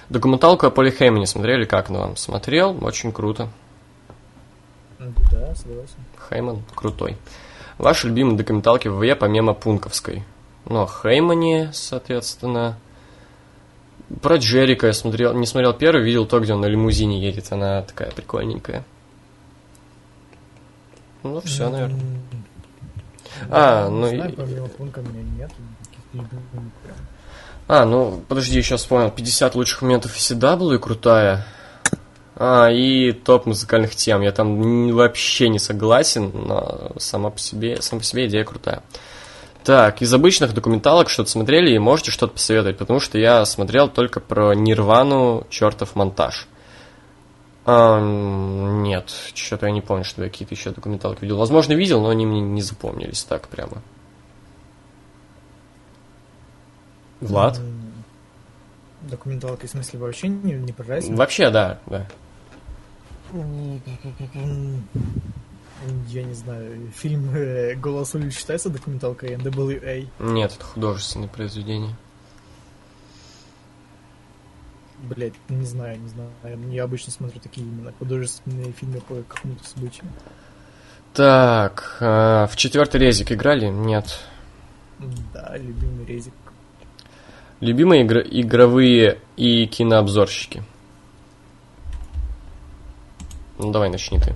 Документалку 0.10 0.66
о 0.68 0.72
Поле 0.72 0.92
Хеймане 0.92 1.28
смотрели? 1.28 1.66
Как 1.66 1.90
на 1.90 2.00
вам? 2.00 2.16
Смотрел? 2.16 2.78
Очень 2.84 3.12
круто. 3.12 3.50
Да, 5.00 5.54
согласен. 5.56 6.00
Хейман 6.30 6.64
крутой. 6.74 7.18
Ваши 7.78 8.08
любимые 8.08 8.38
документалки 8.38 8.88
в 8.88 8.98
ВВЕ 8.98 9.16
помимо 9.16 9.54
Пунковской? 9.54 10.24
Ну, 10.66 10.82
о 10.82 10.88
Хеймане, 10.88 11.72
соответственно. 11.74 12.78
Про 14.22 14.38
Джерика 14.38 14.88
я 14.88 14.94
смотрел, 14.94 15.34
не 15.34 15.46
смотрел 15.46 15.74
первый, 15.74 16.04
видел 16.04 16.26
то, 16.26 16.40
где 16.40 16.54
он 16.54 16.62
на 16.62 16.68
лимузине 16.68 17.22
едет. 17.22 17.52
Она 17.52 17.82
такая 17.82 18.12
прикольненькая. 18.12 18.86
Ну, 21.24 21.42
все, 21.42 21.70
наверное. 21.70 22.00
А, 23.50 23.90
ну 23.90 24.08
знаю. 24.08 24.34
А, 27.68 27.86
ну, 27.86 28.24
подожди, 28.28 28.62
сейчас 28.62 28.82
вспомнил. 28.82 29.12
50 29.12 29.56
лучших 29.56 29.82
моментов 29.82 30.16
ECW 30.16 30.80
крутая. 30.80 31.46
А, 32.36 32.70
и 32.70 33.12
топ 33.12 33.46
музыкальных 33.46 33.96
тем. 33.96 34.22
Я 34.22 34.32
там 34.32 34.94
вообще 34.94 35.50
не 35.50 35.60
согласен, 35.60 36.32
но 36.34 36.94
сама 36.98 37.30
по 37.30 37.40
себе, 37.40 37.82
сама 37.82 38.00
по 38.00 38.06
себе 38.06 38.28
идея 38.28 38.46
крутая. 38.46 38.84
Так, 39.68 40.02
из 40.02 40.14
обычных 40.14 40.54
документалок 40.54 41.10
что-то 41.10 41.30
смотрели 41.30 41.76
и 41.76 41.78
можете 41.78 42.10
что-то 42.10 42.36
посоветовать, 42.36 42.78
потому 42.78 43.02
что 43.02 43.18
я 43.18 43.44
смотрел 43.44 43.90
только 43.90 44.22
про 44.22 44.54
Нирвану 44.54 45.46
чертов 45.50 45.94
монтаж. 45.94 46.48
А, 47.66 47.98
м, 48.00 48.82
нет, 48.84 49.12
что-то 49.34 49.66
я 49.66 49.74
не 49.74 49.82
помню, 49.82 50.06
что 50.06 50.24
я 50.24 50.30
какие-то 50.30 50.56
еще 50.56 50.72
документалки 50.72 51.20
видел. 51.24 51.36
Возможно, 51.36 51.74
видел, 51.74 52.00
но 52.02 52.08
они 52.08 52.26
мне 52.26 52.40
не 52.40 52.62
запомнились 52.62 53.26
так 53.26 53.50
прямо. 53.50 53.82
Влад? 57.20 57.60
Документалки, 59.02 59.66
в 59.66 59.70
смысле, 59.70 60.00
вообще 60.00 60.30
не, 60.30 60.54
не 60.54 60.72
про? 60.72 61.02
Вообще, 61.02 61.50
да, 61.50 61.82
да. 61.88 62.08
Я 66.08 66.24
не 66.24 66.34
знаю, 66.34 66.92
фильм 66.92 67.30
э, 67.36 67.76
«Голос 67.76 68.16
улиц» 68.16 68.36
считается 68.36 68.70
документалкой 68.70 69.36
NWA? 69.36 70.08
Нет, 70.20 70.54
это 70.56 70.66
художественное 70.66 71.28
произведение. 71.28 71.96
Блять, 75.04 75.34
не 75.50 75.66
знаю, 75.66 76.00
не 76.00 76.08
знаю. 76.10 76.32
Я 76.72 76.84
обычно 76.86 77.12
смотрю 77.12 77.40
такие 77.40 77.66
именно 77.68 77.94
художественные 78.00 78.72
фильмы 78.72 79.02
по 79.02 79.16
какому-то 79.24 79.64
событию. 79.68 80.06
Так, 81.14 81.98
а, 82.00 82.48
в 82.48 82.56
четвертый 82.56 83.00
резик 83.00 83.32
играли? 83.32 83.68
Нет. 83.68 84.20
Да, 85.34 85.56
любимый 85.58 86.06
резик. 86.06 86.34
Любимые 87.60 88.04
игр- 88.04 88.26
игровые 88.30 89.20
и 89.36 89.68
кинообзорщики? 89.68 90.64
Ну, 93.60 93.72
давай 93.72 93.90
начни 93.90 94.20
ты. 94.20 94.34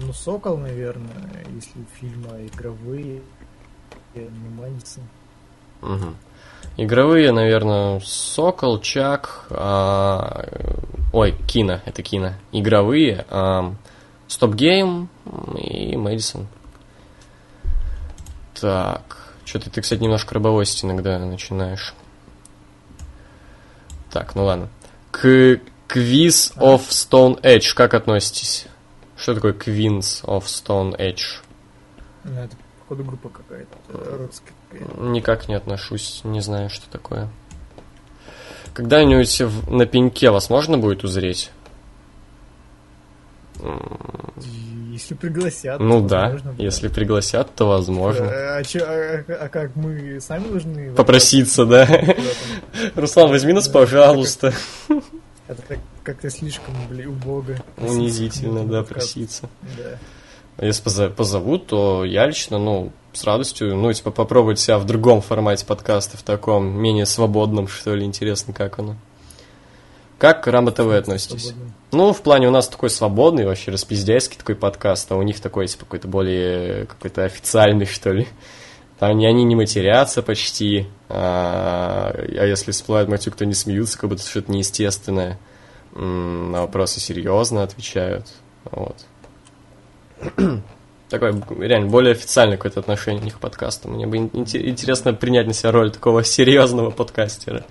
Ну, 0.00 0.12
Сокол, 0.12 0.56
наверное, 0.56 1.44
если 1.54 1.84
фильмы 1.98 2.46
игровые, 2.46 3.20
анимация. 4.14 5.04
Мгм. 5.80 6.16
Игровые, 6.76 7.32
наверное, 7.32 8.00
Сокол, 8.00 8.80
Чак, 8.80 9.46
а, 9.50 10.44
ой, 11.12 11.34
кино, 11.46 11.80
это 11.84 12.02
кино. 12.02 12.34
Игровые, 12.52 13.26
Стоп 14.28 14.54
Гейм 14.54 15.08
и 15.56 15.96
Мэдисон. 15.96 16.46
Так, 18.60 19.34
что-то 19.44 19.70
ты, 19.70 19.80
кстати, 19.80 20.00
немножко 20.00 20.34
рыбовосить 20.34 20.84
иногда 20.84 21.18
начинаешь. 21.18 21.94
Так, 24.10 24.34
ну 24.34 24.44
ладно. 24.44 24.68
К 25.10 25.60
Quiz 25.88 26.56
of 26.56 26.88
Stone 26.88 27.40
Edge 27.42 27.74
как 27.74 27.94
относитесь? 27.94 28.66
Что 29.18 29.34
такое 29.34 29.52
Queens 29.52 30.24
of 30.24 30.44
Stone 30.44 30.96
Edge? 30.96 31.42
Ну, 32.24 32.40
это 32.40 32.56
походу, 32.80 33.04
группа 33.04 33.28
какая-то. 33.28 33.76
какая-то. 33.90 35.00
Никак 35.02 35.48
не 35.48 35.54
отношусь, 35.54 36.20
не 36.24 36.40
знаю, 36.40 36.70
что 36.70 36.88
такое. 36.88 37.28
Когда-нибудь 38.74 39.42
на 39.68 39.86
пеньке 39.86 40.30
вас 40.30 40.50
можно 40.50 40.78
будет 40.78 41.02
узреть? 41.02 41.50
Если 44.92 45.14
пригласят. 45.14 45.80
Ну 45.80 46.00
да, 46.06 46.30
возможно, 46.30 46.54
если 46.62 46.88
пригласят, 46.88 47.54
то 47.54 47.66
возможно. 47.66 48.26
А, 48.30 48.62
чё- 48.64 48.84
а- 48.84 49.24
а 49.44 49.48
как 49.48 49.74
мы 49.76 50.20
сами 50.20 50.48
должны... 50.48 50.92
Попроситься, 50.92 51.64
да. 51.66 51.86
Руслан, 52.94 53.30
возьми 53.30 53.52
нас, 53.52 53.68
пожалуйста. 53.68 54.52
Как-то 56.08 56.30
слишком, 56.30 56.72
блин, 56.88 57.08
убого. 57.08 57.56
Унизительно, 57.76 58.64
да, 58.64 58.82
проситься. 58.82 59.50
Да. 59.76 59.98
А 60.56 60.64
Если 60.64 61.08
позовут, 61.08 61.66
то 61.66 62.02
я 62.02 62.26
лично, 62.26 62.58
ну, 62.58 62.92
с 63.12 63.24
радостью, 63.24 63.76
ну, 63.76 63.92
типа, 63.92 64.10
попробовать 64.10 64.58
себя 64.58 64.78
в 64.78 64.86
другом 64.86 65.20
формате 65.20 65.66
подкаста, 65.66 66.16
в 66.16 66.22
таком, 66.22 66.64
менее 66.80 67.04
свободном, 67.04 67.68
что 67.68 67.94
ли, 67.94 68.06
интересно, 68.06 68.54
как 68.54 68.78
оно. 68.78 68.96
Как 70.16 70.42
к 70.42 70.46
Рамбо 70.46 70.72
ТВ 70.72 70.88
относитесь? 70.92 71.48
Свободно. 71.48 71.74
Ну, 71.92 72.12
в 72.14 72.22
плане 72.22 72.48
у 72.48 72.52
нас 72.52 72.68
такой 72.68 72.88
свободный, 72.88 73.44
вообще 73.44 73.70
распиздяйский 73.70 74.38
такой 74.38 74.54
подкаст, 74.54 75.12
а 75.12 75.16
у 75.16 75.22
них 75.22 75.40
такой, 75.40 75.66
типа, 75.66 75.84
какой-то 75.84 76.08
более, 76.08 76.86
какой-то 76.86 77.24
официальный, 77.24 77.84
что 77.84 78.12
ли. 78.12 78.26
Там 78.98 79.14
не, 79.18 79.26
они 79.26 79.44
не 79.44 79.56
матерятся 79.56 80.22
почти, 80.22 80.86
а, 81.10 82.12
а 82.14 82.46
если 82.46 82.70
всплывает 82.70 83.08
матюк, 83.10 83.36
то 83.36 83.44
не 83.44 83.52
смеются, 83.52 83.98
как 83.98 84.08
будто 84.08 84.26
что-то 84.26 84.50
неестественное. 84.50 85.38
На 86.00 86.60
вопросы 86.60 87.00
серьезно 87.00 87.62
отвечают. 87.64 88.26
Вот. 88.70 88.96
Такое 91.08 91.42
реально 91.58 91.88
более 91.88 92.12
официальное 92.12 92.56
какое-то 92.56 92.80
отношение 92.80 93.20
у 93.20 93.24
них 93.24 93.36
к 93.36 93.40
подкасту. 93.40 93.88
Мне 93.88 94.06
бы 94.06 94.18
ин- 94.18 94.30
инте- 94.32 94.64
интересно 94.64 95.12
принять 95.12 95.46
на 95.46 95.54
себя 95.54 95.72
роль 95.72 95.90
такого 95.90 96.22
серьезного 96.22 96.90
подкастера. 96.90 97.64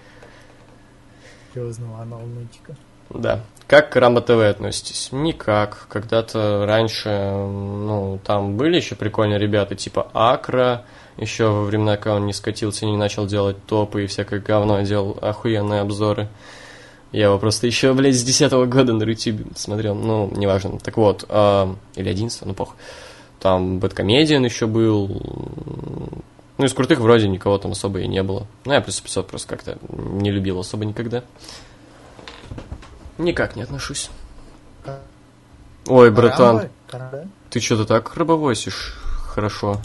Серьезного 1.53 2.01
аналитика. 2.01 2.75
Да. 3.09 3.41
Как 3.67 3.91
к 3.91 3.95
Рамбо 3.95 4.21
ТВ 4.21 4.31
относитесь? 4.31 5.09
Никак. 5.11 5.87
Когда-то 5.89 6.65
раньше, 6.65 7.09
ну, 7.09 8.19
там 8.25 8.57
были 8.57 8.77
еще 8.77 8.95
прикольные 8.95 9.39
ребята, 9.39 9.75
типа 9.75 10.09
Акра, 10.13 10.85
еще 11.17 11.47
во 11.47 11.63
времена, 11.63 11.97
когда 11.97 12.15
он 12.15 12.25
не 12.25 12.33
скатился 12.33 12.85
и 12.85 12.89
не 12.89 12.97
начал 12.97 13.25
делать 13.25 13.57
топы 13.65 14.03
и 14.03 14.07
всякое 14.07 14.39
говно, 14.39 14.81
делал 14.81 15.17
охуенные 15.21 15.81
обзоры. 15.81 16.27
Я 17.17 17.25
его 17.25 17.39
просто 17.39 17.65
еще, 17.65 17.95
блядь, 17.95 18.13
с 18.13 18.21
10 18.21 18.51
года 18.69 18.93
на 18.93 19.03
Рутюбе 19.03 19.45
смотрел, 19.55 19.95
ну, 19.95 20.31
неважно. 20.35 20.77
Так 20.77 20.97
вот, 20.97 21.25
а, 21.29 21.75
или 21.95 22.09
11 22.09 22.45
ну, 22.45 22.53
похуй. 22.53 22.75
Там 23.39 23.79
Бэткомедиан 23.79 24.45
еще 24.45 24.67
был. 24.67 25.07
Ну, 26.59 26.65
из 26.65 26.75
крутых 26.75 26.99
вроде 26.99 27.27
никого 27.27 27.57
там 27.57 27.71
особо 27.71 28.01
и 28.01 28.07
не 28.07 28.21
было. 28.21 28.45
Ну, 28.65 28.73
я 28.73 28.81
плюс 28.81 29.01
500 29.01 29.27
просто 29.27 29.47
как-то 29.47 29.79
не 29.89 30.29
любил 30.29 30.59
особо 30.59 30.85
никогда. 30.85 31.23
Никак 33.17 33.55
не 33.55 33.63
отношусь. 33.63 34.11
Ой, 35.87 36.11
братан, 36.11 36.69
ты 37.49 37.59
что-то 37.59 37.85
так 37.85 38.15
рыбовосишь? 38.15 38.95
Хорошо. 39.33 39.81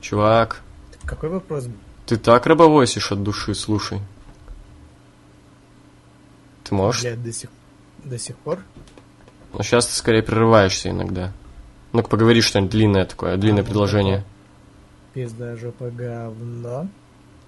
Чувак, 0.00 0.62
Какой 1.04 1.28
вопрос 1.28 1.68
ты 2.06 2.16
так 2.16 2.46
рыбовосишь 2.46 3.12
от 3.12 3.22
души, 3.22 3.54
слушай. 3.54 4.00
Ты 6.68 6.74
можешь? 6.74 7.02
Блядь, 7.02 7.22
до 7.22 7.32
сих, 7.32 7.50
до 8.04 8.18
сих 8.18 8.36
пор? 8.36 8.60
Ну, 9.52 9.62
сейчас 9.62 9.86
ты 9.86 9.94
скорее 9.94 10.22
прерываешься 10.22 10.90
иногда. 10.90 11.32
Ну-ка, 11.92 12.08
поговори 12.08 12.40
что-нибудь 12.40 12.70
длинное 12.72 13.04
такое, 13.06 13.36
длинное 13.36 13.62
А, 13.62 13.64
предложение. 13.64 14.24
Пизда, 15.14 15.56
жопа, 15.56 15.90
говно. 15.90 16.88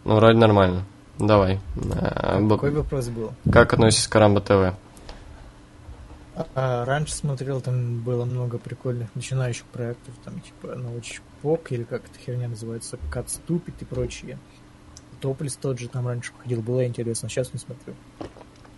Ну, 0.04 0.14
вроде 0.16 0.38
нормально. 0.38 0.84
Давай. 1.18 1.60
А, 2.00 2.38
б- 2.40 2.54
Какой 2.54 2.70
вопрос 2.70 3.08
был? 3.08 3.32
Как 3.52 3.72
относитесь 3.72 4.06
к 4.06 4.12
Карамба 4.12 4.40
ТВ? 4.40 4.74
А, 6.36 6.46
а, 6.54 6.84
раньше 6.84 7.12
смотрел, 7.14 7.60
там 7.60 7.98
было 8.00 8.24
много 8.24 8.58
прикольных 8.58 9.08
начинающих 9.16 9.64
проектов, 9.64 10.14
там 10.24 10.40
типа 10.40 10.76
научпок 10.76 11.72
или 11.72 11.82
как 11.82 12.04
эта 12.04 12.18
херня 12.24 12.48
называется, 12.48 12.96
Кат 13.10 13.28
Ступит 13.28 13.74
и 13.82 13.84
прочие. 13.84 14.38
Топлис 15.20 15.56
тот 15.56 15.80
же 15.80 15.88
там 15.88 16.06
раньше 16.06 16.30
ходил, 16.40 16.62
было 16.62 16.86
интересно, 16.86 17.28
сейчас 17.28 17.52
не 17.52 17.58
смотрю. 17.58 17.94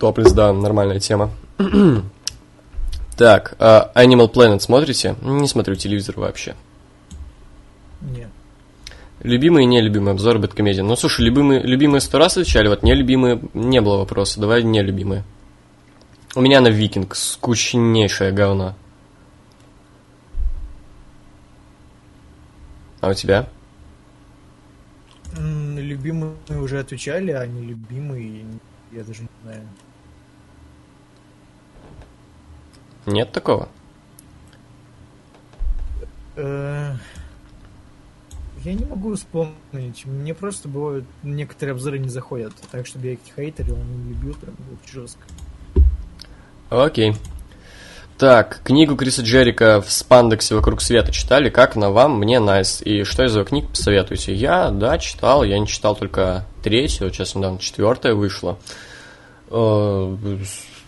Топлис, 0.01 0.33
да, 0.33 0.53
нормальная 0.55 0.99
тема. 0.99 1.31
так, 3.19 3.55
а 3.59 3.93
Animal 3.95 4.33
Planet 4.33 4.61
смотрите? 4.61 5.15
Не 5.21 5.47
смотрю 5.47 5.75
телевизор 5.75 6.19
вообще. 6.19 6.57
Нет. 8.01 8.31
Любимые 9.23 9.65
и 9.65 9.67
нелюбимые 9.67 10.13
обзоры 10.13 10.39
Бэткомедиан. 10.39 10.87
Ну, 10.87 10.97
слушай, 10.97 11.21
любимые, 11.21 11.61
любимые 11.61 12.01
сто 12.01 12.17
раз 12.17 12.39
отвечали, 12.39 12.69
вот 12.69 12.83
нелюбимые 12.83 13.43
не 13.53 13.83
было 13.83 13.99
вопроса. 13.99 14.41
Давай 14.41 14.63
нелюбимые. 14.63 15.23
У 16.35 16.41
меня 16.41 16.63
на 16.63 16.69
Викинг 16.69 17.15
скучнейшее 17.15 18.33
говно. 18.33 18.75
А 23.03 23.11
у 23.11 23.15
тебя? 23.15 23.51
Любимые 25.37 26.37
уже 26.49 26.79
отвечали, 26.79 27.33
а 27.33 27.47
нелюбимые 27.47 28.47
я 28.93 29.05
даже 29.05 29.23
не 29.23 29.29
знаю. 29.43 29.69
Нет 33.11 33.33
такого? 33.33 33.69
Э, 36.37 36.95
Я 38.65 38.75
не 38.75 38.85
могу 38.85 39.15
вспомнить. 39.15 40.05
Мне 40.05 40.35
просто 40.35 40.69
бывают 40.69 41.05
некоторые 41.23 41.73
обзоры 41.73 41.99
не 41.99 42.09
заходят. 42.09 42.53
Так, 42.71 42.87
чтобы 42.87 43.07
я 43.07 43.13
их 43.15 43.21
хейтерил, 43.37 43.77
не 43.77 44.11
любил, 44.11 44.35
прям 44.35 44.55
очень 44.83 45.01
жестко. 45.01 45.23
Окей. 46.69 47.17
Так, 48.19 48.61
книгу 48.65 48.97
Криса 48.97 49.23
Джерика 49.23 49.81
в 49.81 49.91
спандексе 49.91 50.55
«Вокруг 50.55 50.83
света» 50.83 51.11
читали? 51.11 51.49
Как 51.49 51.75
на 51.75 51.91
вам? 51.91 52.19
Мне 52.19 52.39
найс. 52.39 52.83
И 52.83 53.03
что 53.05 53.25
из 53.25 53.35
его 53.35 53.45
книг 53.47 53.71
посоветуете? 53.71 54.35
Я, 54.35 54.71
да, 54.71 54.99
читал. 54.99 55.43
Я 55.43 55.59
не 55.59 55.67
читал 55.67 55.97
только 55.97 56.45
третью, 56.63 57.07
вот 57.07 57.15
сейчас 57.15 57.35
недавно 57.35 57.59
четвертая 57.59 58.15
вышла. 58.15 58.59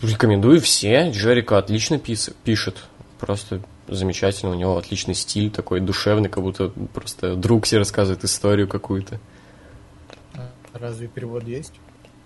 Рекомендую 0.03 0.59
все. 0.59 1.09
Джерика 1.11 1.57
отлично 1.57 1.95
пис- 1.95 2.35
пишет. 2.43 2.83
Просто 3.19 3.61
замечательно. 3.87 4.51
У 4.51 4.55
него 4.55 4.77
отличный 4.77 5.15
стиль 5.15 5.49
такой 5.49 5.79
душевный, 5.79 6.29
как 6.29 6.43
будто 6.43 6.69
просто 6.93 7.35
друг 7.35 7.65
себе 7.65 7.79
рассказывает 7.79 8.23
историю 8.23 8.67
какую-то. 8.67 9.19
Разве 10.73 11.07
перевод 11.07 11.43
есть? 11.43 11.73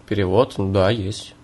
Перевод, 0.08 0.56
да, 0.58 0.90
есть. 0.90 1.36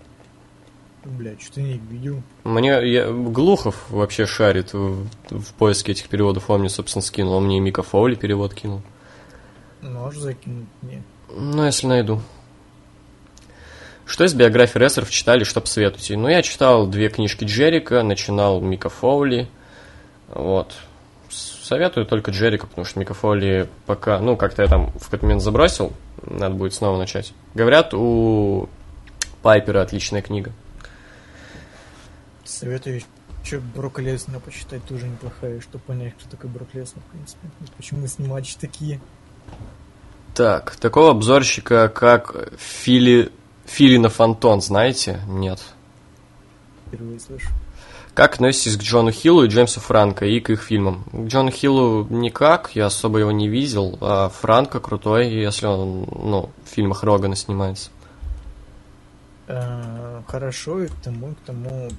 Блять, 1.04 1.42
что-то 1.42 1.60
не 1.60 1.74
видел. 1.90 2.22
Мне 2.44 2.80
я, 2.90 3.12
Глухов 3.12 3.90
вообще 3.90 4.24
шарит 4.24 4.72
в, 4.72 5.06
в 5.28 5.54
поиске 5.58 5.92
этих 5.92 6.08
переводов. 6.08 6.48
Он 6.48 6.60
мне, 6.60 6.70
собственно, 6.70 7.02
скинул. 7.02 7.34
Он 7.34 7.44
мне 7.44 7.58
и 7.58 7.60
Мика 7.60 7.82
Фоули 7.82 8.14
перевод 8.14 8.54
кинул. 8.54 8.82
Можешь 9.82 10.20
закинуть 10.20 10.66
мне? 10.80 11.02
Ну, 11.30 11.64
если 11.64 11.86
найду. 11.86 12.22
Что 14.06 14.24
из 14.24 14.34
биографии 14.34 14.78
рестлеров 14.78 15.10
читали, 15.10 15.44
что 15.44 15.60
посоветуете? 15.60 16.16
Ну, 16.16 16.28
я 16.28 16.42
читал 16.42 16.86
две 16.86 17.08
книжки 17.08 17.44
Джерика, 17.44 18.02
начинал 18.02 18.60
Мика 18.60 18.88
Фоули. 18.88 19.48
Вот. 20.28 20.74
Советую 21.30 22.04
только 22.04 22.30
Джерика, 22.30 22.66
потому 22.66 22.84
что 22.84 23.00
Мика 23.00 23.14
Фоули 23.14 23.68
пока... 23.86 24.20
Ну, 24.20 24.36
как-то 24.36 24.62
я 24.62 24.68
там 24.68 24.90
в 24.98 25.04
какой-то 25.04 25.24
момент 25.24 25.42
забросил. 25.42 25.92
Надо 26.22 26.54
будет 26.54 26.74
снова 26.74 26.98
начать. 26.98 27.32
Говорят, 27.54 27.94
у 27.94 28.68
Пайпера 29.42 29.80
отличная 29.80 30.22
книга. 30.22 30.52
Советую 32.44 33.02
еще 33.42 33.58
Брока 33.58 34.02
Леснера 34.02 34.40
почитать, 34.40 34.84
тоже 34.84 35.06
неплохая, 35.06 35.60
чтобы 35.60 35.84
понять, 35.84 36.14
кто 36.18 36.30
такой 36.30 36.50
Брок 36.50 36.68
Леснер, 36.72 37.02
в 37.08 37.12
принципе. 37.12 37.48
Почему 37.76 38.06
с 38.06 38.18
ним 38.18 38.30
матчи 38.30 38.56
такие. 38.58 39.00
Так, 40.34 40.76
такого 40.76 41.10
обзорщика, 41.10 41.88
как 41.88 42.52
Фили... 42.58 43.30
Филина 43.66 44.08
Фонтон, 44.08 44.60
знаете? 44.60 45.20
Нет. 45.26 45.60
Впервые 46.86 47.18
слышу. 47.18 47.48
Как 48.14 48.34
относитесь 48.34 48.76
к 48.76 48.82
Джону 48.82 49.10
Хиллу 49.10 49.42
и 49.42 49.48
Джеймсу 49.48 49.80
Франко 49.80 50.24
и 50.24 50.38
к 50.38 50.50
их 50.50 50.62
фильмам? 50.62 51.04
К 51.10 51.26
Джону 51.26 51.50
Хиллу 51.50 52.06
никак, 52.10 52.70
я 52.76 52.86
особо 52.86 53.18
его 53.18 53.32
не 53.32 53.48
видел, 53.48 53.98
а 54.00 54.28
Франко 54.28 54.78
крутой, 54.78 55.30
если 55.32 55.66
он, 55.66 56.06
ну, 56.12 56.50
в 56.64 56.68
фильмах 56.68 57.02
Рогана 57.02 57.34
снимается. 57.34 57.90
Э, 59.48 60.22
Хорошо, 60.28 60.84
и 60.84 60.86
к 60.86 60.94
тому, 61.02 61.34
к 61.34 61.40
тому 61.44 61.90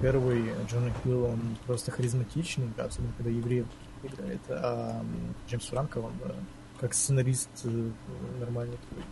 первый 0.00 0.52
Джона 0.68 0.92
Хилл, 1.02 1.24
он 1.24 1.56
просто 1.66 1.92
харизматичный, 1.92 2.68
особенно 2.76 3.12
когда 3.16 3.30
евреев 3.30 3.66
играет, 4.02 4.40
а 4.48 5.02
Джеймс 5.48 5.66
Франко, 5.66 5.98
он 5.98 6.12
э, 6.24 6.32
как 6.80 6.94
сценарист 6.94 7.48
э, 7.62 7.90
нормальный 8.40 8.76
такой. 8.76 9.04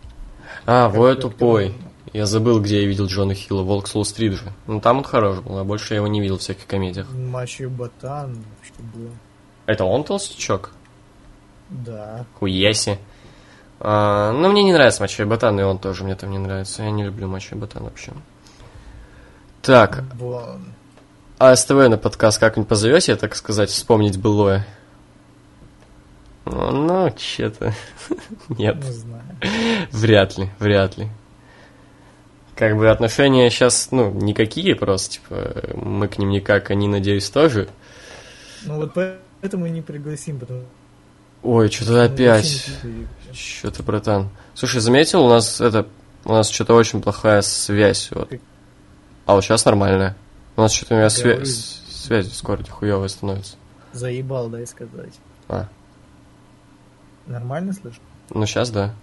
А, 0.66 0.86
актер, 0.86 1.16
тупой. 1.16 1.74
Я 2.12 2.26
забыл, 2.26 2.60
где 2.60 2.82
я 2.82 2.86
видел 2.86 3.06
Джона 3.06 3.34
Хилла, 3.34 3.62
Волк 3.62 3.86
с 3.86 3.94
Уолл-стрит 3.94 4.34
же. 4.34 4.52
Ну, 4.66 4.80
там 4.80 4.98
он 4.98 5.04
хорош 5.04 5.40
был, 5.40 5.58
а 5.58 5.64
больше 5.64 5.94
я 5.94 5.98
его 5.98 6.08
не 6.08 6.20
видел 6.20 6.36
в 6.36 6.40
всяких 6.40 6.66
комедиях. 6.66 7.10
Матчи 7.10 7.64
Ботан, 7.64 8.44
что 8.62 8.82
было. 8.94 9.10
Это 9.66 9.84
он 9.84 10.04
толстячок? 10.04 10.72
Да. 11.70 12.26
Хуеси. 12.38 12.98
А, 13.80 14.32
ну, 14.32 14.50
мне 14.50 14.62
не 14.62 14.72
нравится 14.72 15.02
Мачо 15.02 15.26
Ботан, 15.26 15.58
и 15.58 15.62
он 15.62 15.78
тоже 15.78 16.04
мне 16.04 16.14
там 16.14 16.30
не 16.30 16.38
нравится. 16.38 16.82
Я 16.82 16.90
не 16.90 17.04
люблю 17.04 17.26
Мачо 17.26 17.56
Ботан 17.56 17.84
вообще. 17.84 18.12
Так, 19.62 20.04
Вон. 20.14 20.66
а 21.38 21.56
СТВ 21.56 21.70
на 21.70 21.96
подкаст 21.96 22.38
как-нибудь 22.38 22.68
позовете, 22.68 23.16
так 23.16 23.34
сказать, 23.34 23.70
вспомнить 23.70 24.20
былое? 24.20 24.66
Ну, 26.44 27.10
че-то. 27.16 27.72
Нет, 28.48 28.76
Не 28.76 28.90
знаю. 28.92 29.22
вряд 29.92 30.38
ли, 30.38 30.50
вряд 30.58 30.96
ли. 30.98 31.08
Как 32.56 32.76
бы 32.76 32.90
отношения 32.90 33.48
сейчас, 33.50 33.88
ну, 33.90 34.10
никакие 34.10 34.74
просто, 34.74 35.14
типа, 35.14 35.74
мы 35.74 36.08
к 36.08 36.18
ним 36.18 36.30
никак, 36.30 36.70
они, 36.70 36.86
надеюсь, 36.88 37.30
тоже. 37.30 37.68
Ну 38.64 38.76
вот 38.76 38.92
поэтому 38.94 39.66
и 39.66 39.70
не 39.70 39.82
пригласим, 39.82 40.38
потому 40.38 40.64
Ой, 41.42 41.68
что-то 41.70 41.92
что 41.92 42.04
опять. 42.04 42.66
Что-то, 43.32 43.82
братан. 43.82 44.28
Слушай, 44.54 44.80
заметил, 44.80 45.24
у 45.24 45.28
нас 45.28 45.60
это... 45.60 45.88
У 46.24 46.30
нас 46.32 46.48
что-то 46.50 46.74
очень 46.74 47.02
плохая 47.02 47.42
связь. 47.42 48.10
Вот. 48.12 48.32
А 49.26 49.34
вот 49.34 49.42
сейчас 49.42 49.64
нормальная. 49.64 50.16
У 50.54 50.60
нас 50.60 50.72
что-то 50.72 50.94
у 50.94 50.98
меня 50.98 51.08
свя- 51.08 51.44
связь 51.44 52.26
в 52.26 52.30
Дискорде 52.30 52.70
хуёвая 52.70 53.08
становится. 53.08 53.56
Заебал, 53.92 54.48
дай 54.48 54.64
сказать. 54.68 55.14
А, 55.48 55.66
Нормально 57.26 57.72
слышишь? 57.72 58.00
ну 58.30 58.46
сейчас 58.46 58.70
да. 58.70 58.94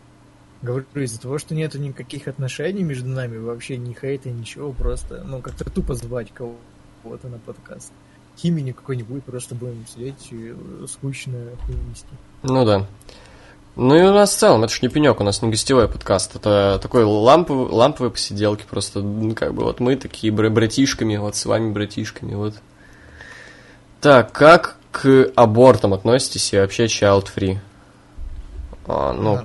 Говорю, 0.61 0.85
из-за 0.95 1.21
того, 1.21 1.37
что 1.37 1.55
нету 1.55 1.79
никаких 1.79 2.27
отношений 2.27 2.83
между 2.83 3.07
нами, 3.07 3.37
вообще 3.37 3.77
ни 3.77 3.93
хейта, 3.93 4.29
ничего, 4.29 4.73
просто, 4.73 5.23
ну, 5.25 5.41
как-то 5.41 5.63
тупо 5.69 5.95
звать 5.95 6.33
кого-то 6.33 7.29
на 7.29 7.37
подкаст. 7.39 7.93
Химии 8.37 8.61
никакой 8.61 8.97
не 8.97 9.03
будет, 9.03 9.23
просто 9.23 9.55
будем 9.55 9.85
сидеть 9.87 10.27
и 10.31 10.53
э, 10.53 10.85
скучно 10.87 11.37
хуйнисти. 11.65 12.07
Ну 12.43 12.65
да. 12.65 12.85
Ну 13.77 13.95
и 13.95 14.01
у 14.01 14.11
нас 14.11 14.31
в 14.33 14.37
целом, 14.37 14.65
это 14.65 14.73
ж 14.73 14.81
не 14.81 14.89
пенек, 14.89 15.21
у 15.21 15.23
нас 15.23 15.41
не 15.41 15.49
гостевой 15.49 15.87
подкаст, 15.87 16.35
это 16.35 16.77
такой 16.81 17.05
ламповый, 17.05 17.71
ламповые 17.71 18.11
посиделки, 18.11 18.65
просто, 18.69 18.99
ну, 18.99 19.33
как 19.35 19.53
бы, 19.53 19.63
вот 19.63 19.79
мы 19.79 19.95
такие 19.95 20.33
бра- 20.33 20.49
братишками, 20.49 21.15
вот 21.15 21.37
с 21.37 21.45
вами 21.45 21.71
братишками, 21.71 22.35
вот. 22.35 22.55
Так, 24.01 24.33
как 24.33 24.75
к 24.91 25.31
абортам 25.35 25.93
относитесь 25.93 26.51
и 26.51 26.57
вообще 26.57 26.85
child 26.85 27.27
free? 27.33 27.59
А, 28.89 29.13
ну, 29.13 29.35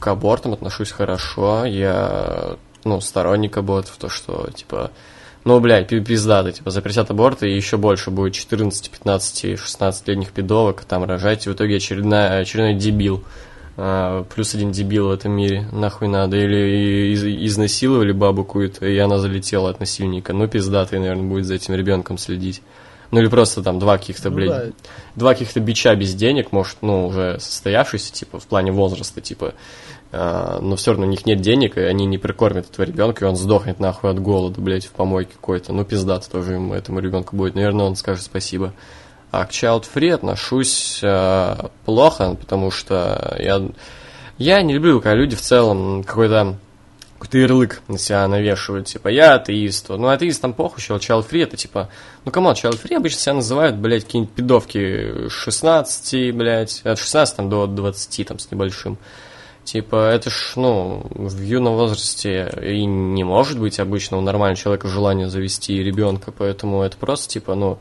к 0.00 0.06
абортам 0.08 0.52
отношусь 0.54 0.90
хорошо. 0.90 1.64
Я, 1.64 2.56
ну, 2.84 3.00
сторонник 3.00 3.56
абортов, 3.56 3.96
то, 3.98 4.08
что, 4.08 4.48
типа, 4.54 4.90
ну, 5.44 5.60
блядь, 5.60 5.88
пи- 5.88 6.00
пиздато, 6.00 6.52
типа, 6.52 6.70
запретят 6.70 7.10
аборты, 7.10 7.50
и 7.50 7.54
еще 7.56 7.76
больше 7.76 8.10
будет 8.10 8.32
14, 8.34 8.90
15, 8.90 9.44
16-летних 9.58 10.32
пидовок 10.32 10.84
там 10.84 11.04
рожать, 11.04 11.46
и 11.46 11.50
в 11.50 11.54
итоге 11.54 11.76
очередная, 11.76 12.40
очередной 12.40 12.74
дебил. 12.74 13.22
А, 13.76 14.24
плюс 14.34 14.54
один 14.54 14.70
дебил 14.72 15.08
в 15.08 15.12
этом 15.12 15.32
мире, 15.32 15.66
нахуй 15.72 16.08
надо. 16.08 16.36
Или 16.36 17.12
из- 17.12 17.24
изнасиловали 17.24 18.12
бабу 18.12 18.44
какую-то, 18.44 18.86
и 18.86 18.96
она 18.98 19.18
залетела 19.18 19.70
от 19.70 19.80
насильника. 19.80 20.32
Ну, 20.32 20.46
пиздатый, 20.48 20.98
наверное, 20.98 21.28
будет 21.28 21.46
за 21.46 21.54
этим 21.54 21.74
ребенком 21.74 22.18
следить. 22.18 22.62
Ну, 23.12 23.20
или 23.20 23.28
просто 23.28 23.62
там 23.62 23.78
два 23.78 23.98
каких-то, 23.98 24.30
Ну 24.30 24.36
блядь, 24.36 24.50
да. 24.50 24.72
два 25.16 25.34
каких-то 25.34 25.60
бича 25.60 25.94
без 25.94 26.14
денег, 26.14 26.50
может, 26.50 26.78
ну, 26.80 27.06
уже 27.06 27.38
состоявшийся, 27.38 28.12
типа, 28.12 28.40
в 28.40 28.46
плане 28.46 28.72
возраста, 28.72 29.20
типа, 29.20 29.52
а, 30.12 30.60
но 30.60 30.76
все 30.76 30.92
равно 30.92 31.06
у 31.06 31.10
них 31.10 31.26
нет 31.26 31.42
денег, 31.42 31.76
и 31.76 31.82
они 31.82 32.06
не 32.06 32.16
прикормят 32.16 32.70
этого 32.70 32.86
ребенка, 32.86 33.24
и 33.24 33.28
он 33.28 33.36
сдохнет 33.36 33.80
нахуй 33.80 34.10
от 34.10 34.18
голода, 34.18 34.60
блядь, 34.60 34.86
в 34.86 34.90
помойке 34.90 35.32
какой-то. 35.34 35.74
Ну, 35.74 35.84
пиздато 35.84 36.30
тоже 36.30 36.54
ему, 36.54 36.72
этому 36.72 37.00
ребенку 37.00 37.36
будет. 37.36 37.54
Наверное, 37.54 37.84
он 37.84 37.96
скажет 37.96 38.24
спасибо. 38.24 38.72
А 39.30 39.44
к 39.44 39.50
child 39.50 39.84
free 39.94 40.12
отношусь 40.12 41.00
а, 41.04 41.70
плохо, 41.84 42.34
потому 42.38 42.70
что 42.70 43.36
я, 43.38 43.62
я 44.38 44.62
не 44.62 44.74
люблю, 44.74 45.00
когда 45.00 45.16
люди 45.16 45.36
в 45.36 45.40
целом 45.42 46.02
какой-то 46.02 46.56
какой-то 47.22 47.38
ярлык 47.38 47.82
на 47.86 47.98
себя 47.98 48.26
навешивают, 48.26 48.88
типа, 48.88 49.06
я 49.06 49.34
атеист. 49.34 49.90
Ну, 49.90 50.08
атеист 50.08 50.42
там 50.42 50.54
похуй, 50.54 50.82
чел, 50.82 50.96
child 50.96 51.24
free, 51.30 51.44
это 51.44 51.56
типа, 51.56 51.88
ну, 52.24 52.32
кому 52.32 52.50
child 52.50 52.82
free 52.82 52.96
обычно 52.96 53.20
себя 53.20 53.34
называют, 53.34 53.76
блядь, 53.76 54.04
какие-нибудь 54.04 54.34
пидовки 54.34 55.28
16, 55.28 56.34
блядь, 56.34 56.80
от 56.82 56.98
16 56.98 57.36
там, 57.36 57.48
до 57.48 57.68
20 57.68 58.26
там 58.26 58.40
с 58.40 58.50
небольшим. 58.50 58.98
Типа, 59.62 60.10
это 60.10 60.30
ж, 60.30 60.54
ну, 60.56 61.06
в 61.14 61.40
юном 61.40 61.74
возрасте 61.74 62.52
и 62.60 62.84
не 62.84 63.22
может 63.22 63.60
быть 63.60 63.78
обычно 63.78 64.18
у 64.18 64.20
нормального 64.20 64.56
человека 64.56 64.88
желания 64.88 65.28
завести 65.28 65.80
ребенка, 65.80 66.32
поэтому 66.36 66.82
это 66.82 66.96
просто, 66.96 67.28
типа, 67.28 67.54
ну, 67.54 67.78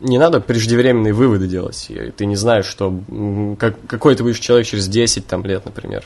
не 0.00 0.18
надо 0.18 0.40
преждевременные 0.40 1.12
выводы 1.12 1.46
делать. 1.46 1.88
Ты 2.16 2.26
не 2.26 2.34
знаешь, 2.34 2.66
что 2.66 2.92
как, 3.60 3.76
какой 3.86 4.16
ты 4.16 4.24
будешь 4.24 4.40
человек 4.40 4.66
через 4.66 4.88
10 4.88 5.24
там, 5.28 5.44
лет, 5.44 5.64
например. 5.64 6.04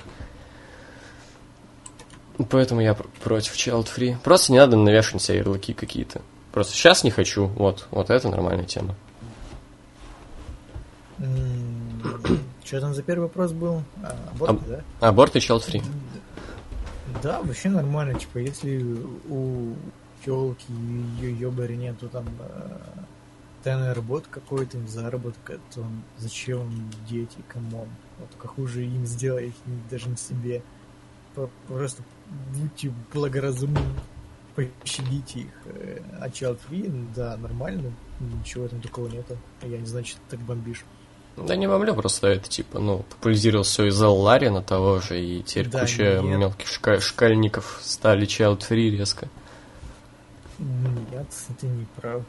Поэтому 2.51 2.81
я 2.83 2.95
пр- 2.95 3.09
против 3.23 3.55
child 3.55 3.87
free. 3.95 4.17
Просто 4.23 4.53
не 4.53 4.59
надо 4.59 4.77
навешивать 4.77 5.15
на 5.15 5.21
себя 5.21 5.39
ярлыки 5.39 5.73
какие-то. 5.73 6.21
Просто 6.53 6.75
сейчас 6.75 7.03
не 7.05 7.11
хочу. 7.11 7.47
Вот, 7.47 7.87
вот 7.91 8.11
это 8.11 8.29
нормальная 8.29 8.65
тема. 8.67 8.95
Что 12.65 12.81
там 12.81 12.95
за 12.95 13.03
первый 13.03 13.25
вопрос 13.25 13.53
был? 13.53 13.83
А, 14.03 14.17
аборт, 14.33 14.51
Аб- 14.51 14.67
да? 14.69 14.81
Аборт 15.01 15.37
и 15.37 15.39
child 15.39 15.63
free. 15.67 15.83
Да, 17.23 17.41
вообще 17.43 17.69
нормально. 17.71 18.19
Типа, 18.19 18.39
если 18.39 18.83
у 19.29 19.75
телки 20.25 20.67
ее 21.21 21.33
ёбари 21.39 21.75
нету 21.77 22.09
там 22.09 22.27
э, 22.41 22.79
тайной 23.63 23.93
работы 23.93 24.27
какой-то, 24.31 24.79
заработка, 24.87 25.59
то 25.75 25.85
зачем 26.19 26.91
дети, 27.09 27.39
come 27.49 27.72
on? 27.72 27.89
Вот 28.19 28.31
только 28.31 28.49
хуже 28.49 28.85
им 28.85 29.07
сделать, 29.07 29.55
даже 29.91 30.09
не 30.09 30.17
себе. 30.17 30.63
Просто 31.69 32.03
будьте 32.55 32.93
благоразумны, 33.13 33.81
пощадите 34.55 35.41
их. 35.41 35.53
Э, 35.67 35.99
А 36.21 36.29
child 36.29 36.59
free, 36.69 37.07
да, 37.15 37.37
нормально, 37.37 37.93
ничего 38.21 38.69
там 38.69 38.81
такого 38.81 39.09
нету. 39.09 39.37
Я 39.63 39.79
не 39.79 39.87
знаю, 39.87 40.05
что 40.05 40.17
ты 40.29 40.37
так 40.37 40.41
бомбишь. 40.41 40.85
Да 41.37 41.55
не 41.55 41.67
бомблю, 41.69 41.95
просто 41.95 42.29
это 42.29 42.49
типа, 42.49 42.79
ну, 42.79 43.01
популяризировал 43.11 43.65
все 43.65 43.87
из-за 43.89 44.09
Ларина 44.09 44.63
того 44.63 45.01
же, 45.01 45.21
и 45.23 45.43
теперь 45.43 45.69
Да, 45.69 45.81
куча 45.81 46.21
нет. 46.23 46.39
мелких 46.39 46.67
шка- 46.67 47.01
шкальников 47.01 47.79
стали 47.83 48.27
child 48.27 48.61
free 48.67 48.89
резко. 48.91 49.29
Нет, 50.59 51.27
ты 51.61 51.67
не 51.67 51.87
прав. 52.01 52.23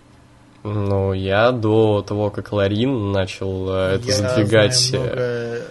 Ну, 0.63 1.13
я 1.13 1.51
до 1.53 2.01
того, 2.01 2.29
как 2.29 2.51
Ларин 2.51 3.13
начал 3.13 3.69
э, 3.69 3.95
это 3.95 4.05
Я 4.07 4.13
задвигать... 4.13 4.75
знаю 4.77 5.05
э, 5.15 5.55
много 5.55 5.65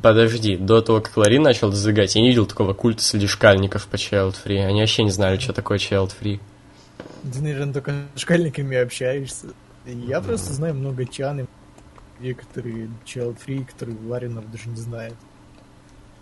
Подожди, 0.00 0.56
до 0.56 0.80
того, 0.80 1.00
как 1.00 1.16
Ларин 1.16 1.42
начал 1.42 1.72
задвигать, 1.72 2.14
я 2.14 2.22
не 2.22 2.28
видел 2.28 2.46
такого 2.46 2.72
культа 2.72 3.02
среди 3.02 3.26
шкальников 3.26 3.88
по 3.88 3.96
child 3.96 4.36
free. 4.44 4.64
Они 4.64 4.80
вообще 4.80 5.02
не 5.02 5.10
знали, 5.10 5.38
что 5.38 5.52
такое 5.52 5.78
child 5.78 6.12
free. 6.20 6.40
Ты, 7.32 7.40
наверное, 7.40 7.72
только 7.72 7.92
с 8.14 8.20
школьниками 8.20 8.76
общаешься. 8.76 9.48
Я 9.84 10.20
просто 10.20 10.52
знаю 10.52 10.74
много 10.74 11.04
чан, 11.04 11.48
и 12.20 12.32
которые 12.32 12.90
child 13.04 13.36
free, 13.44 13.64
которые 13.64 13.98
Ларинов 14.06 14.48
даже 14.52 14.68
не 14.68 14.76
знает. 14.76 15.14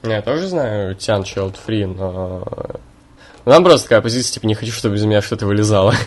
Я 0.03 0.23
тоже 0.23 0.49
знаю 0.49 0.95
Тян 0.95 1.23
child 1.23 1.57
free, 1.67 1.87
но... 1.87 2.47
Нам 3.45 3.63
просто 3.63 3.89
такая 3.89 4.01
позиция, 4.01 4.35
типа, 4.35 4.47
не 4.47 4.55
хочу, 4.55 4.73
чтобы 4.73 4.97
из 4.97 5.05
меня 5.05 5.21
что-то 5.21 5.47
вылезало. 5.47 5.95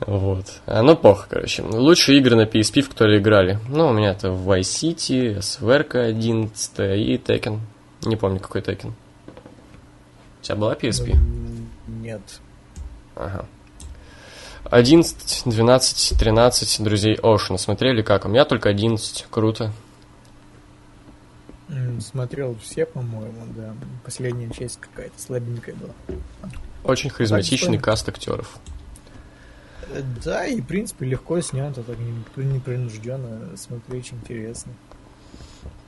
Вот. 0.00 0.60
А, 0.66 0.82
ну, 0.82 0.96
плохо, 0.96 1.26
короче. 1.30 1.62
Лучшие 1.62 2.18
игры 2.18 2.36
на 2.36 2.44
PSP, 2.44 2.82
в 2.82 2.90
которые 2.90 3.20
играли. 3.20 3.58
Ну, 3.68 3.88
у 3.88 3.92
меня 3.92 4.10
это 4.10 4.28
Vice 4.28 4.60
City, 4.60 5.38
SVR 5.38 5.98
11 5.98 6.78
и 6.78 7.16
Tekken. 7.16 7.60
Не 8.02 8.16
помню, 8.16 8.40
какой 8.40 8.60
Tekken. 8.60 8.92
У 10.40 10.42
тебя 10.42 10.56
была 10.56 10.74
PSP? 10.74 11.16
Нет. 11.86 12.20
Ага. 13.16 13.46
11, 14.70 15.42
12, 15.46 16.18
13 16.18 16.82
друзей 16.82 17.14
Оушена 17.14 17.58
смотрели 17.58 18.02
как? 18.02 18.24
У 18.24 18.28
меня 18.28 18.44
только 18.44 18.68
11. 18.68 19.26
Круто. 19.30 19.72
Смотрел 22.00 22.56
все, 22.62 22.84
по-моему, 22.84 23.46
да. 23.56 23.74
Последняя 24.04 24.50
часть 24.50 24.80
какая-то 24.80 25.20
слабенькая 25.20 25.74
была. 25.74 25.92
Очень 26.82 27.10
харизматичный 27.10 27.78
каст 27.78 28.08
актеров. 28.08 28.58
Э, 29.92 30.02
Да, 30.24 30.46
и, 30.46 30.60
в 30.60 30.66
принципе, 30.66 31.06
легко 31.06 31.40
снято, 31.40 31.82
так 31.82 31.96
не- 31.98 32.44
непринужденно 32.44 33.56
смотреть 33.56 34.12
интересно. 34.12 34.72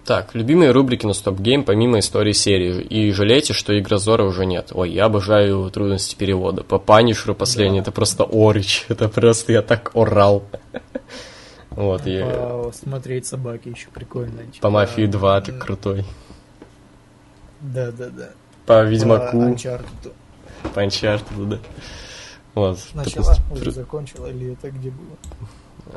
Так, 0.04 0.34
любимые 0.36 0.70
рубрики 0.70 1.04
на 1.04 1.14
Стоп 1.14 1.40
Гейм 1.40 1.64
помимо 1.64 1.98
истории 1.98 2.30
серии. 2.32 2.80
И 2.80 3.10
жалейте, 3.10 3.52
что 3.54 3.76
Игрозора 3.76 4.22
уже 4.22 4.46
нет. 4.46 4.70
Ой, 4.72 4.90
я 4.92 5.06
обожаю 5.06 5.68
трудности 5.70 6.14
перевода. 6.14 6.62
По 6.62 6.78
Панишеру 6.78 7.34
последний, 7.34 7.80
это 7.80 7.90
просто 7.90 8.22
орич. 8.24 8.84
Это 8.88 9.08
просто 9.08 9.52
я 9.52 9.62
так 9.62 9.90
орал. 9.94 10.44
Вот, 11.70 12.02
и 12.06 12.24
Смотреть 12.72 13.26
собаки 13.26 13.68
еще 13.68 13.88
прикольно. 13.92 14.44
типа, 14.44 14.62
по 14.62 14.70
Мафии 14.70 15.04
2 15.04 15.40
ты 15.42 15.52
крутой. 15.52 16.04
Да, 17.60 17.90
да, 17.90 18.08
да. 18.08 18.30
По 18.64 18.82
Ведьмаку, 18.84 19.32
По 19.38 19.44
Uncharted. 19.50 20.12
по 20.72 20.78
Uncharted, 20.84 21.46
да. 21.48 21.58
Вот. 22.56 22.78
Начала, 22.94 23.22
просто 23.24 23.52
уже 23.52 23.70
закончила, 23.70 24.26
или 24.28 24.54
это 24.54 24.70
где 24.70 24.90
было? 24.90 25.16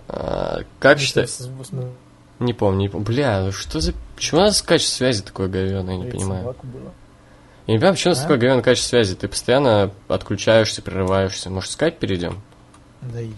А, 0.09 0.59
Как 0.79 0.99
с- 0.99 1.49
Не 2.39 2.53
помню, 2.53 2.79
не 2.81 2.89
помню. 2.89 3.05
Бля, 3.07 3.41
ну 3.45 3.51
что 3.51 3.79
за... 3.79 3.93
Почему 4.15 4.41
у 4.41 4.43
нас 4.43 4.61
качество 4.61 4.97
связи 4.97 5.23
такое 5.23 5.47
говёное, 5.47 5.95
я 5.97 6.03
не 6.03 6.11
понимаю. 6.11 6.55
Я 7.65 7.73
не 7.73 7.79
понимаю, 7.79 7.93
почему 7.95 8.11
у 8.11 8.15
нас 8.15 8.19
А? 8.19 8.21
такое 8.23 8.37
говёное 8.37 8.61
качество 8.61 8.89
связи. 8.89 9.15
Ты 9.15 9.27
постоянно 9.29 9.91
отключаешься, 10.09 10.81
прерываешься. 10.81 11.49
Может, 11.49 11.71
скайп 11.71 11.97
перейдем? 11.97 12.41
Да 13.01 13.21
и... 13.21 13.31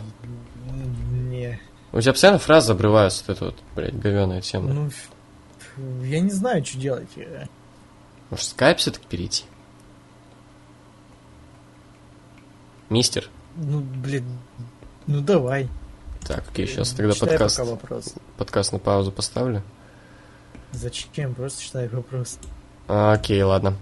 Не. 1.30 1.60
У 1.94 2.02
тебя 2.02 2.14
постоянно 2.14 2.40
фразы 2.40 2.72
обрываются, 2.72 3.24
вот 3.28 3.38
эта 3.38 3.46
вот, 3.46 3.56
блядь, 3.76 3.98
говёная 4.00 4.42
тема. 4.42 4.74
Ну, 4.74 4.90
я 6.04 6.20
не 6.22 6.32
знаю, 6.32 6.66
что 6.66 6.78
делать. 6.80 7.10
Может, 8.32 8.46
скайп 8.46 8.80
все-таки 8.80 9.06
перейти? 9.08 9.44
Мистер? 12.92 13.30
Ну, 13.56 13.80
блин, 13.80 14.26
ну 15.08 15.22
давай. 15.22 15.70
Так, 16.28 16.44
окей, 16.50 16.68
сейчас 16.68 16.92
тогда 16.92 17.14
Читай 17.14 17.30
подкаст, 17.30 17.60
вопрос. 17.60 18.14
подкаст 18.38 18.74
на 18.74 18.80
паузу 18.80 19.14
поставлю. 19.14 19.64
Зачем? 20.74 21.34
Просто 21.34 21.62
читай 21.64 21.88
вопрос. 21.88 22.38
А, 22.90 23.14
окей, 23.14 23.42
ладно. 23.44 23.76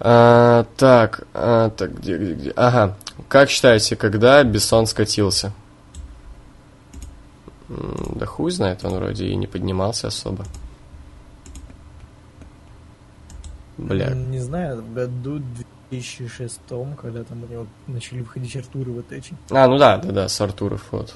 А, 0.00 0.64
так, 0.78 1.26
а, 1.34 1.68
так, 1.68 1.98
где, 2.00 2.16
где, 2.16 2.32
где? 2.34 2.50
Ага. 2.56 2.96
Как 3.28 3.50
считаете, 3.50 3.94
когда 3.94 4.42
Бессон 4.42 4.86
скатился? 4.86 5.52
Да 7.68 8.24
хуй 8.24 8.50
знает, 8.52 8.84
он 8.86 8.94
вроде 8.94 9.26
и 9.26 9.36
не 9.36 9.46
поднимался 9.46 10.06
особо. 10.08 10.46
Бля. 13.76 14.12
М, 14.12 14.30
Не 14.30 14.38
знаю, 14.38 14.80
в 14.82 14.94
году 14.94 15.42
2006, 16.00 16.60
когда 17.00 17.24
там 17.24 17.44
у 17.44 17.46
него 17.46 17.66
начали 17.86 18.20
выходить 18.20 18.56
Артуры 18.56 18.92
вот 18.92 19.12
эти. 19.12 19.34
А, 19.50 19.66
ну 19.66 19.78
да, 19.78 19.98
да, 19.98 20.12
да, 20.12 20.28
с 20.28 20.40
Артуров, 20.40 20.86
вот. 20.90 21.14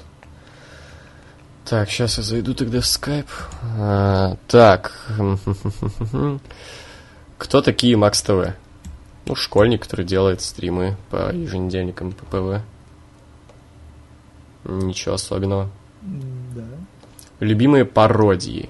Так, 1.65 1.89
сейчас 1.89 2.17
я 2.17 2.23
зайду 2.23 2.53
тогда 2.55 2.81
в 2.81 2.85
скайп. 2.85 3.27
А, 3.77 4.37
так. 4.47 5.07
Кто 7.37 7.61
такие 7.61 7.95
Макс 7.95 8.21
ТВ? 8.21 8.55
Ну, 9.25 9.35
школьник, 9.35 9.83
который 9.83 10.05
делает 10.05 10.41
стримы 10.41 10.97
по 11.11 11.31
еженедельникам 11.31 12.13
по 12.13 12.25
ПВ. 12.25 12.63
Ничего 14.65 15.15
особенного. 15.15 15.69
Да. 16.01 16.65
Любимые 17.39 17.85
пародии. 17.85 18.69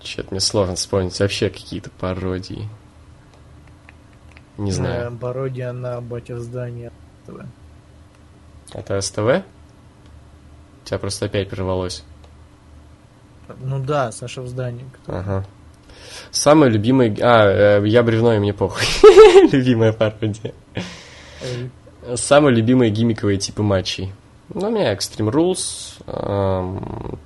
Че-то 0.00 0.28
мне 0.30 0.40
сложно 0.40 0.76
вспомнить 0.76 1.18
вообще 1.18 1.50
какие-то 1.50 1.90
пародии. 1.90 2.68
Не 4.58 4.72
знаю. 4.72 5.12
Э, 5.12 5.16
Пародия 5.16 5.72
на 5.72 6.00
батя 6.00 6.34
в 6.34 6.40
здании. 6.40 6.90
ТВ. 7.26 7.44
Это 8.72 9.00
СТВ? 9.00 9.44
Тебя 10.84 10.98
просто 10.98 11.26
опять 11.26 11.48
прервалось. 11.48 12.04
Ну 13.60 13.78
да, 13.78 14.12
Саша 14.12 14.42
в 14.42 14.48
здании. 14.48 14.84
Ага. 15.06 15.44
Самый 16.30 16.70
любимый... 16.70 17.16
А, 17.20 17.78
э, 17.78 17.86
я 17.88 18.02
бревно, 18.02 18.34
и 18.34 18.38
мне 18.38 18.52
похуй. 18.52 18.84
Любимая 19.52 19.92
пародия. 19.92 20.54
Самые 22.14 22.54
любимые 22.54 22.90
гиммиковые 22.90 23.38
типы 23.38 23.62
матчей. 23.62 24.12
Ну, 24.52 24.68
у 24.68 24.70
меня 24.70 24.94
Extreme 24.94 25.30
Rules, 25.30 26.02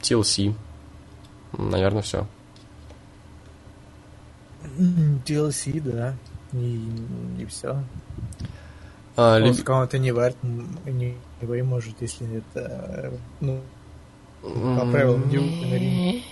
TLC. 0.01 0.55
Наверное, 1.57 2.03
все. 2.03 2.27
м, 4.79 5.23
TLC, 5.27 5.81
да. 5.81 6.15
И, 6.53 6.89
и 7.39 7.47
все. 7.47 7.83
А, 9.17 9.39
люб- 9.39 9.47
Просто 9.49 9.63
кого-то 9.65 9.99
не 9.99 10.13
варит, 10.13 10.37
не 10.43 11.17
вы 11.41 11.63
может, 11.63 12.01
если 12.01 12.39
это, 12.55 13.13
ну, 13.41 13.61
по 14.43 14.87
правилам 14.91 15.31
ринге. 15.31 16.23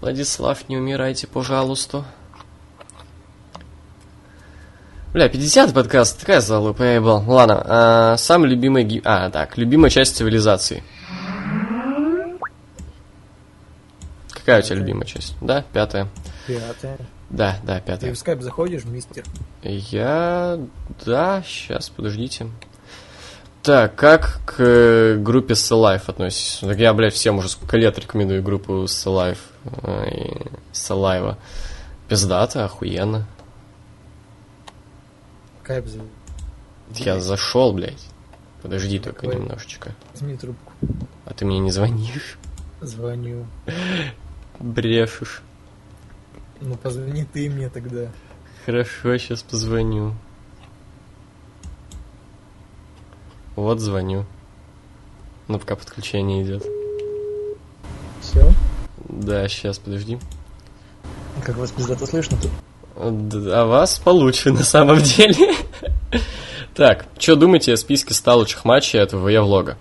Владислав, 0.00 0.68
не 0.68 0.76
умирайте, 0.78 1.26
пожалуйста. 1.26 2.04
Бля, 5.12 5.28
50 5.28 5.74
подкаст, 5.74 6.20
такая 6.20 6.40
залупа, 6.40 6.82
я 6.84 6.94
ебал. 6.94 7.24
Ладно, 7.26 7.62
а, 7.66 8.16
самый 8.16 8.48
любимый... 8.48 8.84
ги- 8.84 9.02
А, 9.04 9.28
так, 9.30 9.58
любимая 9.58 9.90
часть 9.90 10.16
цивилизации. 10.16 10.84
Какая 14.50 14.64
у 14.64 14.66
тебя 14.66 14.76
любимая 14.78 15.06
часть? 15.06 15.36
Да, 15.40 15.64
пятая. 15.72 16.08
Пятое. 16.48 16.98
Да, 17.28 17.56
да, 17.62 17.78
Ты 17.78 17.86
пятая. 17.86 18.12
в 18.12 18.18
скайп 18.18 18.42
заходишь, 18.42 18.84
мистер? 18.84 19.22
Я... 19.62 20.58
Да, 21.06 21.44
сейчас, 21.46 21.88
подождите. 21.88 22.48
Так, 23.62 23.94
как 23.94 24.40
к 24.46 24.56
э, 24.58 25.14
группе 25.14 25.54
Life 25.54 26.02
относитесь? 26.08 26.58
Так 26.62 26.76
я, 26.78 26.92
блядь, 26.94 27.14
всем 27.14 27.38
уже 27.38 27.48
сколько 27.48 27.76
лет 27.76 27.96
рекомендую 27.96 28.42
группу 28.42 28.72
Life. 28.82 29.38
Салаева. 30.72 31.38
Пиздато, 32.08 32.64
охуенно. 32.64 33.28
Скайп 35.62 35.86
за... 35.86 36.00
Я 36.96 37.20
зашел, 37.20 37.72
блядь. 37.72 38.04
Подожди 38.62 38.98
только 38.98 39.22
Давай. 39.28 39.36
немножечко. 39.36 39.94
Возьми 40.12 40.36
трубку. 40.36 40.72
А 41.24 41.34
ты 41.34 41.44
мне 41.44 41.60
не 41.60 41.70
звонишь? 41.70 42.36
Звоню. 42.80 43.46
Брешешь. 44.60 45.42
Ну, 46.60 46.76
позвони 46.76 47.24
ты 47.24 47.48
мне 47.48 47.68
тогда. 47.68 48.10
Хорошо, 48.66 49.16
сейчас 49.16 49.42
позвоню. 49.42 50.14
Вот 53.56 53.80
звоню. 53.80 54.26
Ну, 55.48 55.58
пока 55.58 55.76
подключение 55.76 56.42
идет. 56.44 56.64
Все? 58.20 58.52
Да, 59.08 59.48
сейчас, 59.48 59.78
подожди. 59.78 60.18
Как 61.44 61.56
вас 61.56 61.70
пиздато 61.72 62.06
слышно? 62.06 62.36
Д- 62.96 63.52
А 63.54 63.64
вас 63.66 63.98
получше 63.98 64.52
на 64.52 64.62
самом 64.62 64.98
деле. 65.02 65.54
Так, 66.74 67.06
что 67.18 67.34
думаете 67.36 67.72
о 67.72 67.76
списке 67.76 68.14
100 68.14 68.36
лучших 68.36 68.64
матчей 68.64 69.02
от 69.02 69.12
ВВЕ 69.12 69.40
влога? 69.40 69.76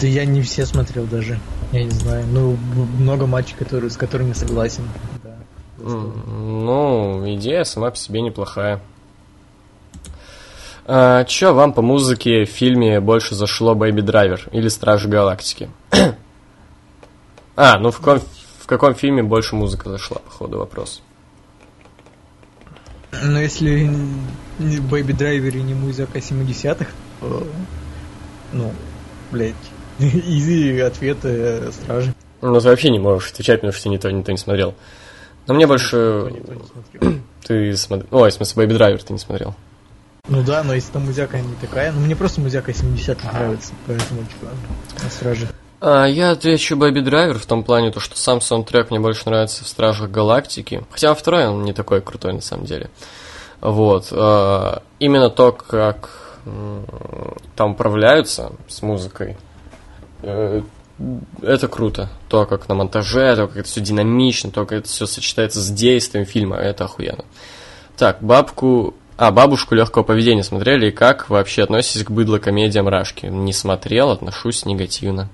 Да 0.00 0.06
я 0.06 0.24
не 0.24 0.42
все 0.42 0.66
смотрел 0.66 1.04
даже. 1.06 1.38
Я 1.72 1.84
не 1.84 1.90
знаю. 1.90 2.26
Ну, 2.26 2.56
много 2.98 3.26
матчей, 3.26 3.56
которые, 3.56 3.90
с 3.90 3.96
которыми 3.96 4.34
согласен. 4.34 4.84
Да. 5.24 5.36
Ну, 5.78 7.22
идея 7.34 7.64
сама 7.64 7.90
по 7.90 7.96
себе 7.96 8.20
неплохая. 8.20 8.80
А, 10.84 11.24
чё 11.24 11.54
вам 11.54 11.72
по 11.72 11.80
музыке 11.80 12.44
в 12.44 12.48
фильме 12.50 13.00
больше 13.00 13.34
зашло 13.34 13.74
Бэйби 13.74 14.00
Драйвер 14.00 14.48
или 14.52 14.68
Стражи 14.68 15.08
Галактики? 15.08 15.70
а, 17.56 17.78
ну 17.78 17.90
в, 17.90 18.00
ком- 18.00 18.20
в 18.60 18.66
каком 18.66 18.94
фильме 18.94 19.22
больше 19.22 19.54
музыка 19.54 19.88
зашла, 19.88 20.18
походу, 20.18 20.58
вопрос. 20.58 21.02
Но 23.22 23.40
если 23.40 23.90
Baby 24.58 25.16
Driver 25.16 25.56
и 25.56 25.62
не 25.62 25.74
музыка 25.74 26.18
70-х, 26.18 26.86
то, 27.20 27.46
ну, 28.52 28.72
блядь, 29.30 29.54
easy 29.98 30.78
ответ 30.80 31.18
э, 31.22 31.70
стражи. 31.72 32.14
Ну, 32.40 32.60
ты 32.60 32.68
вообще 32.68 32.90
не 32.90 32.98
можешь 32.98 33.30
отвечать, 33.30 33.60
потому 33.60 33.72
что 33.72 33.84
ты 33.84 33.88
ни 33.90 33.96
то, 34.22 34.32
не 34.32 34.38
смотрел. 34.38 34.74
Но 35.46 35.54
мне 35.54 35.66
больше... 35.66 36.30
Никто 36.30 36.54
не. 37.08 37.22
Ты 37.46 37.76
смотрел... 37.76 38.08
Ой, 38.12 38.30
в 38.30 38.34
смысле, 38.34 38.54
Baby 38.56 38.74
Driver 38.74 39.02
ты 39.02 39.12
не 39.12 39.18
смотрел. 39.18 39.54
Ну 40.28 40.44
да, 40.44 40.62
но 40.62 40.74
если 40.74 40.92
там 40.92 41.04
музяка 41.04 41.40
не 41.40 41.56
такая, 41.56 41.90
ну 41.90 41.98
мне 41.98 42.14
просто 42.14 42.40
музяка 42.40 42.70
70-х 42.70 43.32
нравится, 43.32 43.72
поэтому 43.88 44.20
типа 44.22 44.46
на 45.02 45.10
страже. 45.10 45.48
А, 45.80 46.04
я 46.04 46.30
отвечу 46.30 46.76
Baby 46.76 47.00
Driver 47.00 47.40
в 47.40 47.46
том 47.46 47.64
плане, 47.64 47.90
то, 47.90 47.98
что 47.98 48.16
сам 48.16 48.40
саундтрек 48.40 48.90
мне 48.90 49.00
больше 49.00 49.28
нравится 49.28 49.64
в 49.64 49.68
Стражах 49.68 50.10
Галактики. 50.12 50.84
Хотя 50.92 51.12
второй 51.14 51.48
он 51.48 51.64
не 51.64 51.72
такой 51.72 52.00
крутой 52.00 52.34
на 52.34 52.40
самом 52.40 52.66
деле. 52.66 52.88
Вот. 53.60 54.08
а, 54.12 54.82
именно 55.00 55.28
то, 55.28 55.50
как 55.50 56.38
там 57.56 57.72
управляются 57.72 58.52
с 58.68 58.82
музыкой, 58.82 59.36
это 60.22 61.68
круто. 61.68 62.08
То, 62.28 62.46
как 62.46 62.68
на 62.68 62.74
монтаже, 62.74 63.34
то, 63.36 63.48
как 63.48 63.58
это 63.58 63.68
все 63.68 63.80
динамично, 63.80 64.50
то, 64.50 64.64
как 64.64 64.80
это 64.80 64.88
все 64.88 65.06
сочетается 65.06 65.60
с 65.60 65.70
действием 65.70 66.24
фильма, 66.24 66.56
это 66.56 66.84
охуенно. 66.84 67.24
Так, 67.96 68.22
бабку... 68.22 68.94
А, 69.18 69.30
бабушку 69.30 69.74
легкого 69.74 70.02
поведения 70.02 70.42
смотрели, 70.42 70.88
и 70.88 70.90
как 70.90 71.28
вообще 71.28 71.62
относитесь 71.62 72.02
к 72.02 72.10
быдло-комедиям 72.10 72.88
Рашки? 72.88 73.26
Не 73.26 73.52
смотрел, 73.52 74.10
отношусь 74.10 74.64
негативно. 74.64 75.28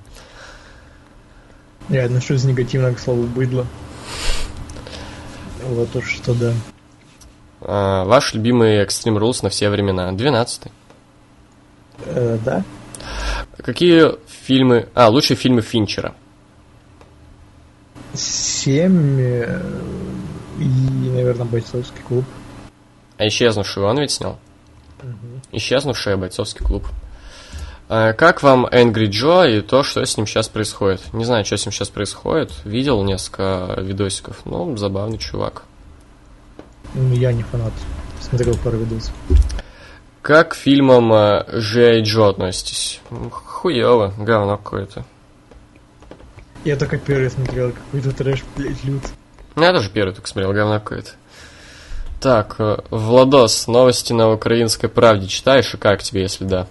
Я 1.89 2.05
отношусь 2.05 2.45
негативно 2.45 2.93
к 2.93 2.99
слову 2.99 3.23
быдло. 3.23 3.67
Вот 5.63 5.95
уж 5.97 6.11
что 6.11 6.35
да. 6.35 6.53
А, 7.61 8.05
ваш 8.05 8.35
любимый 8.35 8.85
Extreme 8.85 9.19
Rules 9.19 9.39
на 9.43 9.49
все 9.49 9.71
времена? 9.71 10.11
12 10.13 10.63
Э, 12.07 12.39
да? 12.45 12.65
Какие 13.59 14.13
фильмы... 14.49 14.89
А, 14.95 15.11
лучшие 15.11 15.37
фильмы 15.37 15.61
Финчера. 15.61 16.15
Семь 18.15 19.21
э, 19.21 19.61
и, 20.59 21.11
наверное, 21.11 21.45
бойцовский 21.45 22.01
клуб. 22.03 22.25
А 23.19 23.29
исчезнувшую 23.29 23.87
он 23.87 23.99
ведь 23.99 24.11
снял? 24.11 24.39
Мгм. 25.03 25.43
Исчезнувшая 25.53 26.17
бойцовский 26.17 26.65
клуб. 26.65 26.87
А 27.91 28.15
как 28.15 28.43
вам 28.43 28.65
Angry 28.65 29.09
Джо 29.09 29.45
и 29.45 29.61
то, 29.61 29.83
что 29.83 30.03
с 30.03 30.17
ним 30.17 30.27
сейчас 30.27 30.49
происходит? 30.49 31.13
Не 31.13 31.27
знаю, 31.27 31.45
что 31.45 31.59
с 31.59 31.67
ним 31.67 31.73
сейчас 31.73 31.91
происходит. 31.91 32.51
Видел 32.65 33.05
несколько 33.05 33.75
видосиков. 33.79 34.41
Ну, 34.47 34.75
забавный 34.79 35.19
чувак. 35.19 35.65
Ну, 36.95 37.13
Я 37.13 37.33
не 37.33 37.43
фанат. 37.43 37.75
Смотрел 38.23 38.57
пару 38.57 38.79
видосов. 38.79 39.13
Как 40.23 40.53
к 40.53 40.55
фильмам 40.55 41.13
э, 41.13 41.45
G.I. 41.61 42.03
Джо 42.03 42.31
относитесь? 42.31 43.01
М, 43.59 43.63
Хуёво, 43.63 44.13
говно 44.17 44.57
какое-то. 44.57 45.05
Я 46.65 46.77
только 46.77 46.99
первый 46.99 47.31
смотрел, 47.31 47.73
какой-то 47.73 48.13
трэш, 48.13 48.45
блядь, 48.57 48.85
лют. 48.85 49.03
Ну, 49.57 49.63
Я 49.63 49.73
тоже 49.73 49.91
первый 49.91 50.15
только 50.15 50.29
смотрел, 50.29 50.53
говно 50.53 50.79
какое-то. 50.79 51.11
Так, 52.21 52.57
э, 52.59 52.79
Владос, 52.91 53.67
новости 53.67 54.13
на 54.13 54.31
украинской 54.33 54.89
правде 54.89 55.27
читаешь, 55.29 55.73
и 55.75 55.77
как 55.77 56.03
тебе, 56.03 56.23
если 56.23 56.45
да? 56.45 56.67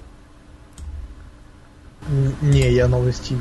Не, 2.41 2.71
я 2.71 2.87
новости 2.87 3.37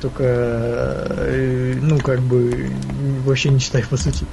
только, 0.00 0.24
э, 0.24 1.74
ну, 1.80 1.98
как 1.98 2.20
бы, 2.20 2.70
вообще 3.24 3.50
не 3.50 3.60
читаю, 3.60 3.86
по 3.88 3.96
сути. 3.96 4.24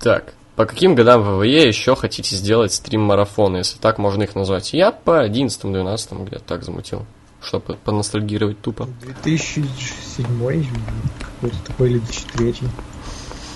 Так, 0.00 0.34
по 0.56 0.66
каким 0.66 0.94
годам 0.94 1.22
ВВЕ 1.22 1.66
еще 1.66 1.96
хотите 1.96 2.36
сделать 2.36 2.72
стрим-марафоны, 2.72 3.58
если 3.58 3.78
так 3.78 3.98
можно 3.98 4.24
их 4.24 4.34
назвать? 4.34 4.72
Я 4.72 4.92
по 4.92 5.26
11-12 5.26 6.26
где-то 6.26 6.44
так 6.44 6.62
замутил, 6.62 7.06
чтобы 7.40 7.76
поностальгировать 7.84 8.60
тупо. 8.60 8.88
2007 9.02 10.66
какой-то 11.18 11.56
такой 11.66 11.90
или 11.90 11.98
2003. 11.98 12.54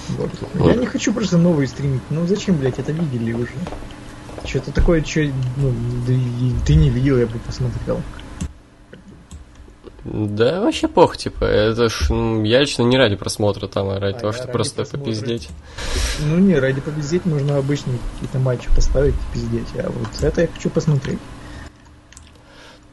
Вот. 0.09 0.31
Я 0.55 0.75
не 0.75 0.87
хочу 0.87 1.13
просто 1.13 1.37
новые 1.37 1.69
стримить. 1.69 2.03
Ну 2.11 2.27
зачем, 2.27 2.57
блядь, 2.57 2.79
это 2.79 2.93
видели 2.93 3.33
уже. 3.33 3.53
Что-то 4.45 4.73
такое, 4.73 5.03
что 5.03 5.21
ну, 5.57 5.75
и 6.09 6.53
ты 6.65 6.77
не 6.77 6.89
видел, 6.89 7.19
я 7.19 7.27
бы 7.27 7.39
посмотрел. 7.41 8.01
Да, 10.09 10.61
вообще 10.61 10.87
пох, 10.87 11.17
типа, 11.17 11.45
это 11.45 11.89
ж, 11.89 12.11
м, 12.11 12.45
я 12.45 12.61
лично 12.61 12.83
не 12.83 12.97
ради 12.97 13.17
просмотра 13.17 13.67
там, 13.67 13.89
а 13.89 13.99
ради 13.99 14.17
А 14.17 14.21
того, 14.21 14.33
что 14.33 14.47
просто 14.47 14.77
просмотра. 14.77 14.99
попиздеть. 15.05 15.49
Ну 16.21 16.39
не, 16.39 16.55
ради 16.55 16.81
победить 16.81 17.27
можно 17.27 17.57
обычные 17.59 17.99
какие-то 18.15 18.39
матчи 18.39 18.69
поставить 18.73 19.15
и 19.15 19.35
пиздеть. 19.35 19.67
А 19.77 19.91
вот 19.91 20.09
это 20.23 20.43
я 20.43 20.47
хочу 20.47 20.71
посмотреть. 20.71 21.19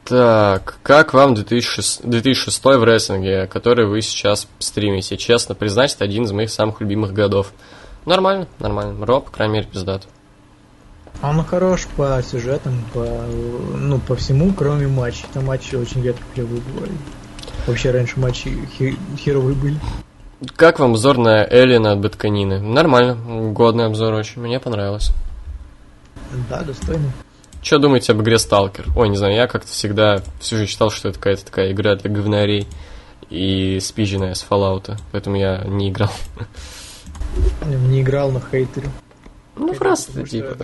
Так, 0.04 0.78
как 0.82 1.14
вам 1.14 1.34
2006, 1.34 2.04
2006 2.04 2.64
в 2.64 2.84
рестлинге, 2.84 3.46
который 3.46 3.86
вы 3.86 4.02
сейчас 4.02 4.48
стримите? 4.58 5.16
Честно 5.16 5.54
признать, 5.54 5.94
это 5.94 6.04
один 6.04 6.24
из 6.24 6.32
моих 6.32 6.50
самых 6.50 6.80
любимых 6.80 7.12
годов. 7.12 7.52
Нормально, 8.06 8.48
нормально. 8.58 9.06
Роб, 9.06 9.26
по 9.26 9.30
крайней 9.30 9.54
мере, 9.54 9.66
пиздат. 9.72 10.06
Он 11.22 11.42
хорош 11.44 11.86
по 11.96 12.22
сюжетам, 12.22 12.84
по, 12.92 13.06
ну, 13.76 13.98
по 13.98 14.14
всему, 14.16 14.52
кроме 14.52 14.88
матчей. 14.88 15.26
Там 15.32 15.46
матчи 15.46 15.74
очень 15.74 16.02
редко 16.02 16.22
клевые 16.34 16.60
бывали. 16.60 16.92
Вообще 17.66 17.90
раньше 17.90 18.20
матчи 18.20 18.50
хе- 18.78 18.96
херовые 19.16 19.54
были. 19.56 19.78
Как 20.56 20.78
вам 20.78 20.90
обзор 20.90 21.16
на 21.16 21.44
Эллина 21.44 21.92
от 21.92 22.00
Бэтканины? 22.00 22.60
Нормально, 22.60 23.16
годный 23.52 23.86
обзор 23.86 24.12
очень, 24.14 24.42
мне 24.42 24.60
понравилось. 24.60 25.10
Да, 26.50 26.62
достойно. 26.62 27.10
Что 27.62 27.78
думаете 27.78 28.12
об 28.12 28.20
игре 28.20 28.38
Сталкер? 28.38 28.86
Ой, 28.94 29.08
не 29.08 29.16
знаю, 29.16 29.34
я 29.34 29.46
как-то 29.46 29.70
всегда 29.70 30.22
всю 30.40 30.56
жизнь 30.56 30.70
считал, 30.70 30.90
что 30.90 31.08
это 31.08 31.18
какая-то 31.18 31.46
такая 31.46 31.72
игра 31.72 31.96
для 31.96 32.10
говнарей 32.10 32.68
и 33.30 33.78
спизженная 33.80 34.34
с 34.34 34.46
Fallout, 34.48 34.98
поэтому 35.12 35.36
я 35.36 35.62
не 35.64 35.88
играл. 35.88 36.10
Не 37.64 38.02
играл 38.02 38.30
на 38.30 38.40
хейтере. 38.40 38.88
Ну, 39.56 39.68
Потому 39.68 39.78
просто, 39.78 40.24
типа... 40.24 40.56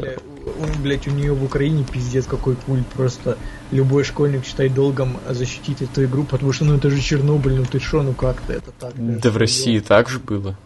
у- 0.45 0.83
блядь, 0.83 1.07
у 1.07 1.11
нее 1.11 1.33
в 1.33 1.45
Украине 1.45 1.85
пиздец 1.85 2.27
какой 2.27 2.57
культ. 2.57 2.87
Просто 2.89 3.37
любой 3.71 4.05
школьник 4.05 4.45
считает 4.45 4.75
долгом 4.75 5.19
защитить 5.29 5.83
эту 5.83 6.05
игру, 6.05 6.25
потому 6.25 6.53
что 6.53 6.65
ну 6.65 6.77
это 6.77 6.91
же 6.91 7.01
Чернобыль, 7.01 7.55
ну 7.57 7.65
ты 7.65 7.79
шо, 7.81 8.03
ну 8.03 8.13
как 8.13 8.41
ты 8.43 8.55
это 8.55 8.71
так? 8.73 8.93
Да 8.97 9.31
в 9.31 9.37
России 9.37 9.73
делать? 9.73 9.87
так 9.87 10.09
же 10.09 10.19
было. 10.19 10.57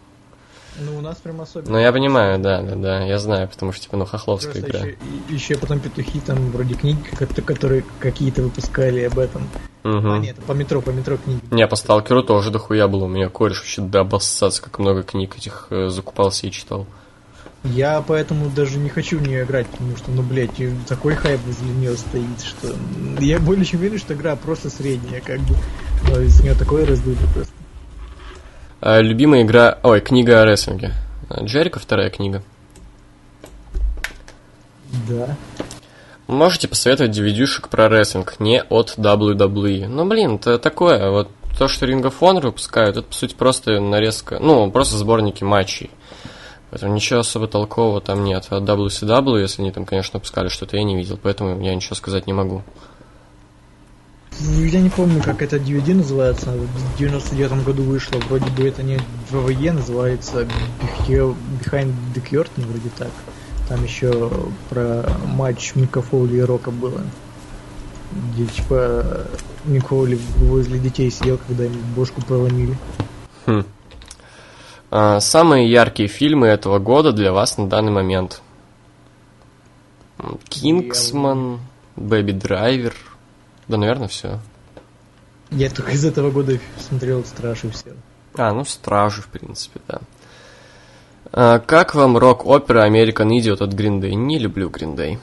Ну 0.77 0.97
у 0.97 1.01
нас 1.01 1.15
прям 1.17 1.39
особенно. 1.39 1.71
Ну, 1.71 1.77
я 1.79 1.93
понимаю, 1.93 2.37
да, 2.37 2.61
да, 2.61 2.75
да, 2.75 3.01
я 3.05 3.17
знаю, 3.17 3.47
потому 3.47 3.71
что, 3.71 3.83
типа, 3.83 3.95
ну, 3.95 4.05
хохловская 4.05 4.61
Просто 4.61 4.77
игра. 4.77 4.87
еще, 4.89 4.97
еще 5.29 5.57
потом 5.57 5.79
петухи 5.79 6.19
там 6.19 6.51
вроде 6.51 6.73
книги, 6.73 6.99
которые 7.45 7.85
какие-то 7.99 8.41
выпускали 8.43 9.03
об 9.03 9.17
этом. 9.17 9.47
А 9.83 9.87
Мгм. 9.87 10.21
нет, 10.21 10.35
по 10.35 10.51
метро, 10.51 10.81
по 10.81 10.89
метро 10.89 11.15
книги. 11.15 11.39
Не, 11.49 11.65
по 11.65 11.77
Сталкеру 11.77 12.23
тоже 12.23 12.51
дохуя 12.51 12.89
было. 12.89 13.05
У 13.05 13.07
меня 13.07 13.29
кореш 13.29 13.59
вообще 13.59 13.83
до 13.83 14.01
обоссаться, 14.01 14.61
как 14.61 14.77
много 14.79 15.03
книг 15.03 15.37
этих 15.37 15.67
э, 15.69 15.87
закупался 15.87 16.45
и 16.45 16.51
читал. 16.51 16.85
Я 17.65 18.03
поэтому 18.05 18.49
даже 18.49 18.77
не 18.77 18.89
хочу 18.89 19.17
в 19.17 19.27
нее 19.27 19.43
играть, 19.43 19.67
потому 19.67 19.97
что, 19.97 20.11
ну, 20.11 20.21
блядь, 20.21 20.51
такой 20.87 21.15
хайп 21.15 21.39
возле 21.45 21.69
нее 21.69 21.95
стоит, 21.97 22.41
что 22.43 22.75
я 23.19 23.39
более 23.39 23.65
чем 23.65 23.79
уверен, 23.79 23.97
что 23.97 24.13
игра 24.13 24.35
просто 24.35 24.69
средняя, 24.69 25.21
как 25.21 25.39
бы. 25.39 25.55
Но 26.09 26.19
из 26.21 26.39
нее 26.41 26.53
такое 26.53 26.85
раздули 26.85 27.17
просто. 27.33 27.53
А, 28.81 29.01
любимая 29.01 29.41
игра... 29.41 29.79
Ой, 29.81 29.99
книга 29.99 30.41
о 30.41 30.45
рестлинге. 30.45 30.93
А, 31.29 31.43
Джерика 31.43 31.79
вторая 31.79 32.09
книга. 32.09 32.43
Да. 35.09 35.35
Можете 36.27 36.67
посоветовать 36.67 37.17
DVD-шек 37.17 37.69
про 37.69 37.89
рестлинг, 37.89 38.39
не 38.39 38.63
от 38.63 38.95
WWE. 38.97 39.87
Ну, 39.87 40.05
блин, 40.05 40.35
это 40.35 40.57
такое, 40.57 41.09
вот 41.09 41.29
то, 41.57 41.67
что 41.67 41.85
Ring 41.85 42.01
of 42.01 42.15
Honor 42.19 42.47
выпускают, 42.47 42.97
это, 42.97 43.07
по 43.07 43.13
сути, 43.13 43.33
просто 43.33 43.79
нарезка, 43.79 44.39
ну, 44.39 44.69
просто 44.71 44.97
сборники 44.97 45.43
матчей. 45.43 45.89
Поэтому 46.75 46.93
ничего 46.93 47.21
особо 47.21 47.47
толкового 47.47 48.01
там 48.01 48.25
нет. 48.25 48.47
А 48.49 48.59
WCW, 48.59 49.39
если 49.39 49.61
они 49.61 49.71
там, 49.71 49.85
конечно, 49.85 50.17
выпускали 50.19 50.49
что-то, 50.49 50.75
я 50.75 50.83
не 50.83 50.97
видел, 50.97 51.17
поэтому 51.17 51.57
я 51.61 51.73
ничего 51.73 51.95
сказать 51.95 52.27
не 52.27 52.33
могу. 52.33 52.63
Ну, 54.41 54.61
Я 54.65 54.81
не 54.81 54.89
помню, 54.89 55.23
как 55.23 55.41
это 55.41 55.55
DVD 55.55 55.93
называется. 55.93 56.51
В 56.51 56.97
99 56.97 57.63
году 57.63 57.83
вышло. 57.83 58.19
Вроде 58.27 58.51
бы 58.51 58.67
это 58.67 58.83
не 58.83 58.99
ВВЕ, 59.31 59.71
называется 59.71 60.41
Behe- 60.81 61.33
Behind 61.63 61.93
the 62.13 62.21
Curtain, 62.29 62.67
вроде 62.67 62.89
так. 62.97 63.11
Там 63.69 63.81
еще 63.81 64.29
про 64.69 65.09
матч 65.27 65.75
Мика 65.75 66.01
Фоули 66.01 66.35
и 66.35 66.41
Рока 66.41 66.71
было. 66.71 66.99
Где, 68.33 68.47
типа, 68.47 69.27
Мик 69.63 69.87
Фоули 69.87 70.19
возле 70.39 70.77
детей 70.77 71.09
сидел, 71.09 71.37
когда 71.47 71.67
им 71.67 71.71
бошку 71.95 72.21
проломили. 72.21 72.77
Хм. 73.45 73.63
А, 74.97 75.19
самые 75.19 75.69
яркие 75.69 76.07
фильмы 76.07 76.47
этого 76.47 76.79
года 76.79 77.11
для 77.11 77.33
вас 77.33 77.57
на 77.57 77.67
данный 77.67 77.91
момент? 77.91 78.41
Кингсман, 80.47 81.59
Бэби 81.97 82.31
Драйвер. 82.31 82.95
Да, 83.67 83.75
наверное, 83.75 84.07
все. 84.07 84.39
Я 85.51 85.69
только 85.69 85.91
из 85.91 86.05
этого 86.05 86.31
года 86.31 86.57
смотрел 86.79 87.25
Страж 87.25 87.65
и 87.65 87.71
все. 87.71 87.93
А, 88.37 88.53
ну, 88.53 88.63
Стражи, 88.63 89.21
в 89.21 89.27
принципе, 89.27 89.81
да. 89.85 89.99
А, 91.33 91.59
как 91.59 91.93
вам 91.93 92.17
рок-опера 92.17 92.87
American 92.87 93.37
Idiot 93.37 93.61
от 93.61 93.73
Green 93.73 93.99
Day? 93.99 94.13
Не 94.13 94.39
люблю 94.39 94.69
Green 94.69 94.95
Day. 94.95 95.19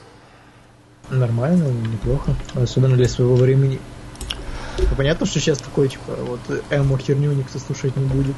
Нормально, 1.09 1.69
неплохо. 1.69 2.35
Особенно 2.53 2.95
для 2.95 3.09
своего 3.09 3.35
времени. 3.35 3.79
Ну, 4.77 4.95
Понятно, 4.95 5.25
что 5.25 5.39
сейчас 5.39 5.57
такой, 5.57 5.89
типа, 5.89 6.13
вот 6.19 6.41
эмо 6.69 6.99
херню 6.99 7.31
никто 7.31 7.57
слушать 7.57 7.95
не 7.95 8.05
будет. 8.05 8.35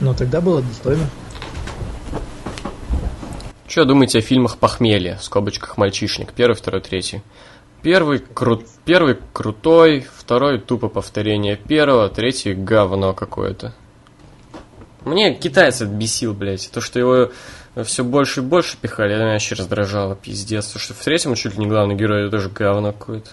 Но 0.00 0.14
тогда 0.14 0.40
было 0.40 0.62
достойно. 0.62 1.06
Что 3.66 3.84
думаете 3.84 4.18
о 4.18 4.22
фильмах 4.22 4.58
«Похмелье», 4.58 5.16
в 5.16 5.22
скобочках 5.22 5.76
«Мальчишник», 5.76 6.32
первый, 6.32 6.54
второй, 6.54 6.80
третий? 6.80 7.22
Первый, 7.82 8.18
кру... 8.18 8.62
первый 8.84 9.16
крутой, 9.32 10.06
второй 10.12 10.60
тупо 10.60 10.88
повторение 10.88 11.56
первого, 11.56 12.08
третий 12.08 12.52
говно 12.52 13.14
какое-то. 13.14 13.72
Мне 15.04 15.34
китайец 15.34 15.80
отбесил, 15.80 16.34
блядь. 16.34 16.70
То, 16.70 16.80
что 16.80 16.98
его 16.98 17.30
все 17.84 18.04
больше 18.04 18.40
и 18.40 18.42
больше 18.42 18.76
пихали, 18.76 19.14
это 19.14 19.22
меня 19.22 19.32
вообще 19.34 19.54
раздражало, 19.54 20.14
пиздец. 20.14 20.66
То, 20.66 20.78
что 20.78 20.92
в 20.92 20.98
третьем 20.98 21.34
чуть 21.34 21.54
ли 21.54 21.60
не 21.60 21.66
главный 21.66 21.94
герой, 21.94 22.22
это 22.22 22.32
тоже 22.32 22.50
говно 22.50 22.92
какое-то. 22.92 23.30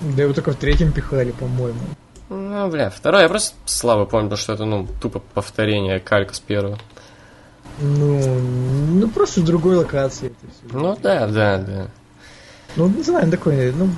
Да 0.00 0.22
его 0.22 0.32
только 0.32 0.52
в 0.52 0.56
третьем 0.56 0.92
пихали, 0.92 1.32
по-моему. 1.32 1.80
Ну, 2.30 2.70
бля, 2.70 2.90
второй 2.90 3.22
я 3.22 3.28
просто 3.28 3.56
слабо 3.66 4.06
помню, 4.06 4.28
потому 4.30 4.38
что 4.40 4.52
это, 4.52 4.64
ну, 4.64 4.86
тупо 5.02 5.20
повторение, 5.34 5.98
калька 5.98 6.32
с 6.32 6.38
первого. 6.38 6.78
Ну, 7.80 8.38
ну 8.92 9.08
просто 9.08 9.40
в 9.40 9.44
другой 9.44 9.76
локации 9.76 10.28
это 10.28 10.36
все. 10.52 10.78
Ну, 10.78 10.96
да, 11.02 11.26
да, 11.26 11.58
да. 11.58 11.86
Ну, 12.76 12.88
не 12.88 13.02
знаю, 13.02 13.28
такой, 13.30 13.72
ну, 13.72 13.88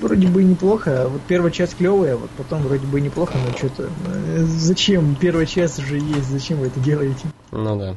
вроде 0.00 0.28
бы 0.28 0.42
неплохо. 0.42 1.02
а 1.02 1.08
Вот 1.08 1.20
первая 1.28 1.50
часть 1.50 1.76
клевая, 1.76 2.16
вот 2.16 2.30
потом 2.38 2.62
вроде 2.62 2.86
бы 2.86 3.02
неплохо, 3.02 3.34
но 3.36 3.54
что-то... 3.56 3.90
э, 4.06 4.44
Зачем? 4.44 5.14
Первая 5.16 5.44
часть 5.44 5.78
уже 5.78 5.98
есть, 5.98 6.30
зачем 6.30 6.58
вы 6.58 6.68
это 6.68 6.80
делаете? 6.80 7.26
Ну 7.50 7.78
да. 7.78 7.96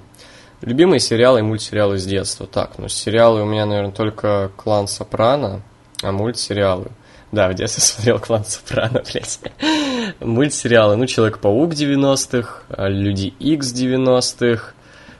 Любимые 0.62 1.00
сериалы 1.00 1.40
и 1.40 1.44
мультсериалы 1.44 1.98
с 1.98 2.06
детства. 2.06 2.46
Так, 2.46 2.78
ну 2.78 2.90
сериалы 2.90 3.42
у 3.42 3.46
меня, 3.46 3.66
наверное, 3.66 3.94
только 3.94 4.52
Клан 4.58 4.90
Сопрано, 4.90 5.62
а 6.02 6.12
мультсериалы. 6.12 6.88
Да, 7.32 7.50
в 7.50 7.54
детстве 7.54 7.82
смотрел 7.84 8.20
Клан 8.20 8.46
Сопрано, 8.46 9.02
блядь. 9.02 9.40
Мультсериалы, 10.20 10.96
ну, 10.96 11.06
Человек-паук 11.06 11.74
90-х, 11.74 12.64
а, 12.70 12.88
Люди 12.88 13.34
Икс 13.40 13.74
90-х, 13.74 14.74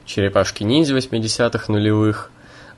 Черепашки-ниндзя 0.04 0.96
80-х, 0.96 1.72
нулевых, 1.72 2.30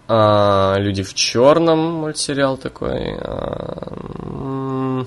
А, 0.09 0.77
Люди 0.79 1.03
в 1.03 1.15
черном 1.15 1.79
мультсериал 2.01 2.57
такой. 2.57 3.17
А, 3.21 3.95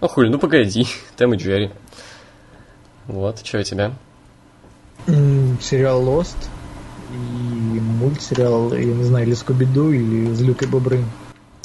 Ну 0.00 0.08
хуй, 0.08 0.28
ну 0.28 0.38
погоди, 0.38 0.86
Тэм 1.16 1.34
и 1.34 1.36
Джерри. 1.36 1.70
Вот, 3.06 3.44
что 3.44 3.60
у 3.60 3.62
тебя? 3.62 3.92
Сериал 5.06 6.02
Lost 6.02 6.36
и 7.10 7.80
мультсериал, 7.80 8.74
я 8.74 8.84
не 8.84 9.04
знаю, 9.04 9.26
или 9.26 9.34
Скуби-Ду, 9.34 9.92
или 9.92 10.32
Злюк 10.34 10.62
и 10.62 10.66
Бобры. 10.66 11.04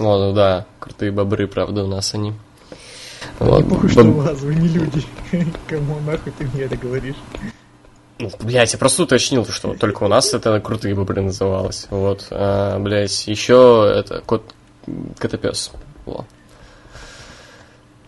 О, 0.01 0.17
ну 0.17 0.33
да, 0.33 0.65
крутые 0.79 1.11
бобры, 1.11 1.47
правда, 1.47 1.83
у 1.83 1.87
нас 1.87 2.15
они. 2.15 2.33
Вот. 3.37 3.63
Не 3.63 3.69
похуй, 3.69 3.89
что 3.89 4.03
у 4.03 4.13
вас, 4.13 4.39
вы 4.39 4.55
не 4.55 4.67
люди. 4.67 5.05
Кому 5.67 5.99
нахуй 5.99 6.33
ты 6.37 6.45
мне 6.45 6.63
это 6.63 6.75
говоришь? 6.75 7.15
Ну, 8.17 8.31
блядь, 8.39 8.73
я 8.73 8.79
просто 8.79 9.03
уточнил, 9.03 9.45
что 9.45 9.75
только 9.75 10.03
у 10.03 10.07
нас 10.07 10.33
это 10.33 10.59
крутые 10.59 10.95
бобры 10.95 11.21
называлось. 11.21 11.85
Вот, 11.91 12.27
а, 12.31 12.79
блядь, 12.79 13.27
еще 13.27 13.91
это 13.95 14.21
кот 14.25 14.55
котопес. 15.19 15.71
Во. 16.07 16.25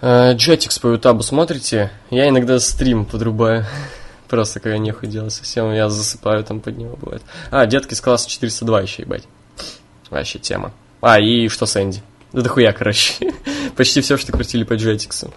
А, 0.01 0.33
Jetix 0.33 0.81
по 0.81 0.87
ютабу 0.87 1.21
смотрите? 1.21 1.91
Я 2.09 2.27
иногда 2.29 2.59
стрим 2.59 3.05
подрубаю. 3.05 3.65
Просто 4.29 4.59
когда 4.59 4.79
нехуй 4.79 5.09
делать 5.09 5.33
совсем, 5.33 5.71
я 5.71 5.89
засыпаю 5.89 6.43
там 6.43 6.59
под 6.59 6.75
него 6.75 6.95
бывает. 6.95 7.21
А, 7.51 7.67
детки 7.67 7.93
с 7.93 8.01
класса 8.01 8.27
402 8.27 8.81
еще, 8.81 9.03
ебать. 9.03 9.25
Вообще 10.09 10.39
тема. 10.39 10.73
А, 11.05 11.19
и 11.19 11.49
что 11.49 11.65
с 11.65 11.75
Энди? 11.75 12.01
Да 12.31 12.41
дохуя, 12.41 12.71
короче. 12.71 13.33
Почти 13.75 13.99
все, 13.99 14.15
что 14.15 14.31
крутили 14.31 14.63
по 14.63 14.71
Jetix. 14.71 15.29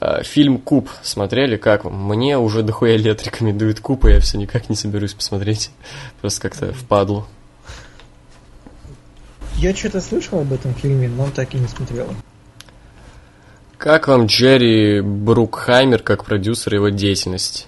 А, 0.00 0.24
Фильм 0.24 0.58
Куб 0.58 0.90
смотрели, 1.04 1.56
как 1.56 1.84
вам? 1.84 1.94
Мне 2.08 2.36
уже 2.36 2.64
дохуя 2.64 2.96
лет 2.96 3.22
рекомендуют 3.22 3.78
Куб, 3.78 4.04
и 4.06 4.10
я 4.10 4.20
все 4.20 4.36
никак 4.36 4.68
не 4.68 4.74
соберусь 4.74 5.14
посмотреть. 5.14 5.70
Просто 6.20 6.40
как-то 6.40 6.72
впадлу. 6.72 7.24
Я 9.58 9.76
что-то 9.76 10.00
слышал 10.00 10.40
об 10.40 10.52
этом 10.52 10.74
фильме, 10.74 11.08
но 11.08 11.30
так 11.30 11.54
и 11.54 11.58
не 11.58 11.68
смотрел. 11.68 12.08
Как 13.78 14.08
вам 14.08 14.26
Джерри 14.26 15.02
Брукхаймер 15.02 16.02
как 16.02 16.24
продюсер 16.24 16.74
его 16.74 16.88
деятельности? 16.88 17.66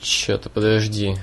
Чё-то, 0.00 0.50
подожди. 0.50 1.14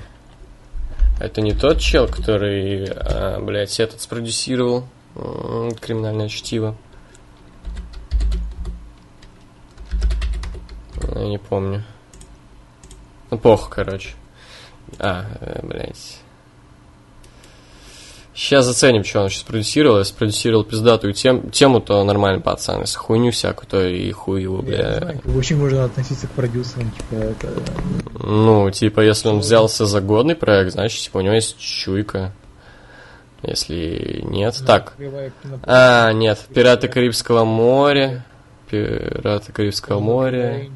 Это 1.20 1.42
не 1.42 1.52
тот 1.52 1.78
чел, 1.78 2.08
который, 2.08 2.86
а, 2.86 3.38
блядь, 3.40 3.78
этот 3.78 4.00
спродюсировал 4.00 4.86
криминальное 5.14 6.30
чтиво? 6.30 6.74
Я 11.14 11.26
не 11.26 11.36
помню. 11.36 11.84
Ну, 13.30 13.36
похуй, 13.36 13.70
короче. 13.70 14.14
А, 14.98 15.26
э, 15.40 15.60
блядь. 15.62 16.20
Сейчас 18.40 18.64
заценим, 18.64 19.04
что 19.04 19.20
он 19.20 19.28
сейчас 19.28 19.42
продюсировал. 19.42 19.98
Если 19.98 20.14
продюсировал 20.14 20.64
пиздатую 20.64 21.12
тем, 21.12 21.50
тему, 21.50 21.78
то 21.80 22.02
нормальный 22.04 22.40
пацан. 22.40 22.80
Если 22.80 22.96
хуйню 22.96 23.32
всякую, 23.32 23.68
то 23.68 23.86
и 23.86 24.10
хуй 24.12 24.40
его, 24.40 24.56
Я 24.60 24.62
бля. 24.62 25.14
вообще 25.24 25.56
можно 25.56 25.84
относиться 25.84 26.26
к 26.26 26.30
продюсерам, 26.30 26.90
типа, 26.90 27.14
это... 27.20 27.48
Ну, 28.18 28.70
типа, 28.70 29.00
если 29.00 29.28
он 29.28 29.40
взялся 29.40 29.84
за 29.84 30.00
годный 30.00 30.36
проект, 30.36 30.72
значит, 30.72 31.02
типа, 31.02 31.18
у 31.18 31.20
него 31.20 31.34
есть 31.34 31.58
чуйка. 31.58 32.32
Если 33.42 34.22
нет, 34.24 34.58
так. 34.66 34.92
Открывая 34.92 35.32
кино- 35.42 35.58
А, 35.64 36.10
нет, 36.14 36.38
Пираты 36.54 36.88
Карибского 36.88 37.44
моря. 37.44 38.24
Пираты 38.70 39.52
Карибского 39.52 40.00
моря. 40.00 40.66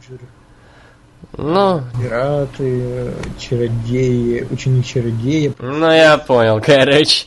Ну, 1.36 1.82
Пираты, 2.00 3.12
чародеи, 3.38 4.46
ученик 4.50 4.86
чародея. 4.86 5.52
ну 5.58 5.90
я 5.90 6.16
понял, 6.18 6.60
короче. 6.60 7.26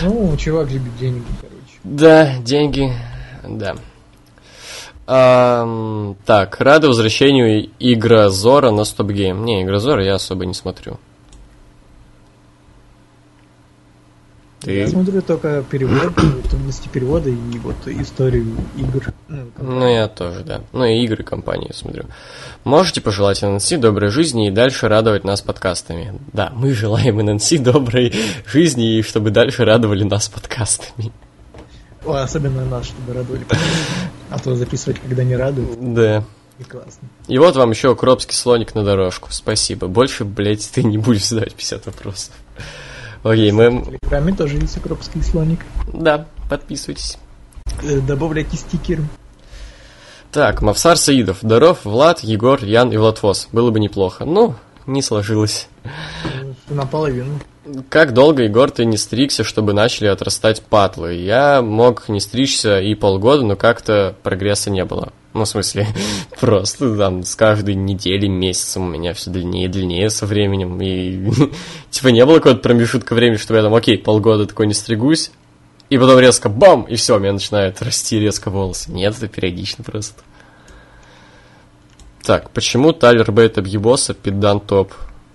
Ну, 0.00 0.36
чувак 0.36 0.70
любит 0.70 0.96
деньги, 0.98 1.24
короче. 1.40 1.78
Да, 1.84 2.36
деньги, 2.38 2.92
да. 3.46 3.74
Ам, 5.06 6.16
так, 6.26 6.60
рада 6.60 6.88
возвращению 6.88 7.70
Игра 7.78 8.28
Зора 8.28 8.70
на 8.70 8.84
Стоп 8.84 9.08
Гейм. 9.08 9.44
Не, 9.44 9.62
Игра 9.62 9.78
Зора 9.78 10.04
я 10.04 10.14
особо 10.16 10.44
не 10.44 10.54
смотрю. 10.54 10.98
Я 14.62 14.86
Ты? 14.86 14.88
смотрю 14.88 15.22
только 15.22 15.62
перевод, 15.70 16.14
трудности 16.50 16.88
перевода 16.88 17.30
и 17.30 17.58
вот 17.58 17.76
историю 17.86 18.56
игр. 18.76 19.12
Ну, 19.28 19.86
я 19.88 20.08
тоже, 20.08 20.40
да. 20.42 20.62
Ну, 20.72 20.84
и 20.84 20.98
игры 21.04 21.22
компании 21.22 21.70
смотрю. 21.72 22.04
Можете 22.64 23.00
пожелать 23.00 23.40
ННС 23.42 23.68
доброй 23.78 24.10
жизни 24.10 24.48
и 24.48 24.50
дальше 24.50 24.88
радовать 24.88 25.22
нас 25.22 25.42
подкастами. 25.42 26.18
Да, 26.32 26.50
мы 26.54 26.72
желаем 26.72 27.18
ННС 27.18 27.50
доброй 27.60 28.12
жизни 28.46 28.98
и 28.98 29.02
чтобы 29.02 29.30
дальше 29.30 29.64
радовали 29.64 30.02
нас 30.02 30.28
подкастами. 30.28 31.12
О, 32.04 32.14
особенно 32.16 32.64
нас, 32.64 32.86
чтобы 32.86 33.12
радовали. 33.14 33.46
А 34.30 34.38
то 34.40 34.56
записывать, 34.56 34.98
когда 35.00 35.22
не 35.22 35.36
радуют, 35.36 35.94
Да. 35.94 36.24
и 36.58 36.64
классно. 36.64 37.08
И 37.28 37.38
вот 37.38 37.54
вам 37.54 37.70
еще 37.70 37.90
укропский 37.90 38.34
слоник 38.34 38.74
на 38.74 38.82
дорожку. 38.82 39.28
Спасибо. 39.30 39.86
Больше, 39.86 40.24
блядь, 40.24 40.68
ты 40.70 40.82
не 40.82 40.98
будешь 40.98 41.26
задавать 41.28 41.54
50 41.54 41.86
вопросов. 41.86 42.34
Окей, 43.22 43.50
В 43.50 43.54
мы... 43.54 43.82
Телеграме 43.84 44.34
тоже 44.34 44.56
есть 44.56 44.76
укропский 44.76 45.22
слоник. 45.22 45.60
Да, 45.92 46.26
подписывайтесь. 46.48 47.18
Э, 47.82 48.00
Добавляйте 48.00 48.56
стикер. 48.56 49.00
Так, 50.32 50.62
Мавсар 50.62 50.96
Саидов. 50.96 51.38
Здоров, 51.42 51.84
Влад, 51.84 52.20
Егор, 52.20 52.62
Ян 52.62 52.92
и 52.92 52.96
Владфос. 52.96 53.48
Было 53.52 53.70
бы 53.70 53.80
неплохо. 53.80 54.24
Ну, 54.24 54.54
не 54.86 55.02
сложилось. 55.02 55.68
э, 55.84 55.88
Наполовину. 56.68 57.40
Как 57.90 58.14
долго, 58.14 58.44
Егор, 58.44 58.70
ты 58.70 58.84
не 58.86 58.96
стригся, 58.96 59.44
чтобы 59.44 59.72
начали 59.74 60.06
отрастать 60.06 60.62
патлы? 60.62 61.14
Я 61.14 61.60
мог 61.60 62.08
не 62.08 62.20
стричься 62.20 62.80
и 62.80 62.94
полгода, 62.94 63.42
но 63.44 63.56
как-то 63.56 64.14
прогресса 64.22 64.70
не 64.70 64.84
было. 64.84 65.12
Ну, 65.34 65.44
в 65.44 65.48
смысле, 65.48 65.86
просто 66.40 66.96
там 66.96 67.22
с 67.22 67.34
каждой 67.34 67.74
недели, 67.74 68.26
месяцем 68.26 68.84
у 68.84 68.88
меня 68.88 69.14
все 69.14 69.30
длиннее 69.30 69.66
и 69.66 69.68
длиннее 69.68 70.10
со 70.10 70.26
временем. 70.26 70.80
И 70.80 71.30
типа 71.90 72.08
не 72.08 72.24
было 72.24 72.36
какого-то 72.36 72.60
промежутка 72.60 73.14
времени, 73.14 73.36
чтобы 73.36 73.58
я 73.58 73.64
там, 73.64 73.74
окей, 73.74 73.98
полгода 73.98 74.46
такой 74.46 74.66
не 74.66 74.74
стригусь, 74.74 75.30
и 75.90 75.98
потом 75.98 76.18
резко 76.18 76.48
бам, 76.48 76.82
и 76.82 76.96
все, 76.96 77.16
у 77.16 77.18
меня 77.18 77.32
начинают 77.32 77.80
расти 77.82 78.18
резко 78.18 78.50
волосы. 78.50 78.90
Нет, 78.90 79.16
это 79.16 79.28
периодично 79.28 79.84
просто. 79.84 80.22
Так, 82.22 82.50
почему 82.50 82.92
Тайлер 82.92 83.30
Бейт 83.32 83.56
объебоса 83.56 84.12
пидан 84.12 84.60
топ? 84.60 84.92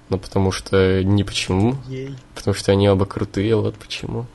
Ну, 0.09 0.19
потому 0.19 0.51
что 0.51 1.03
не 1.03 1.23
почему. 1.23 1.77
Гей. 1.87 2.15
Потому 2.35 2.53
что 2.53 2.71
они 2.71 2.87
оба 2.87 3.05
крутые, 3.05 3.55
вот 3.55 3.75
почему. 3.75 4.27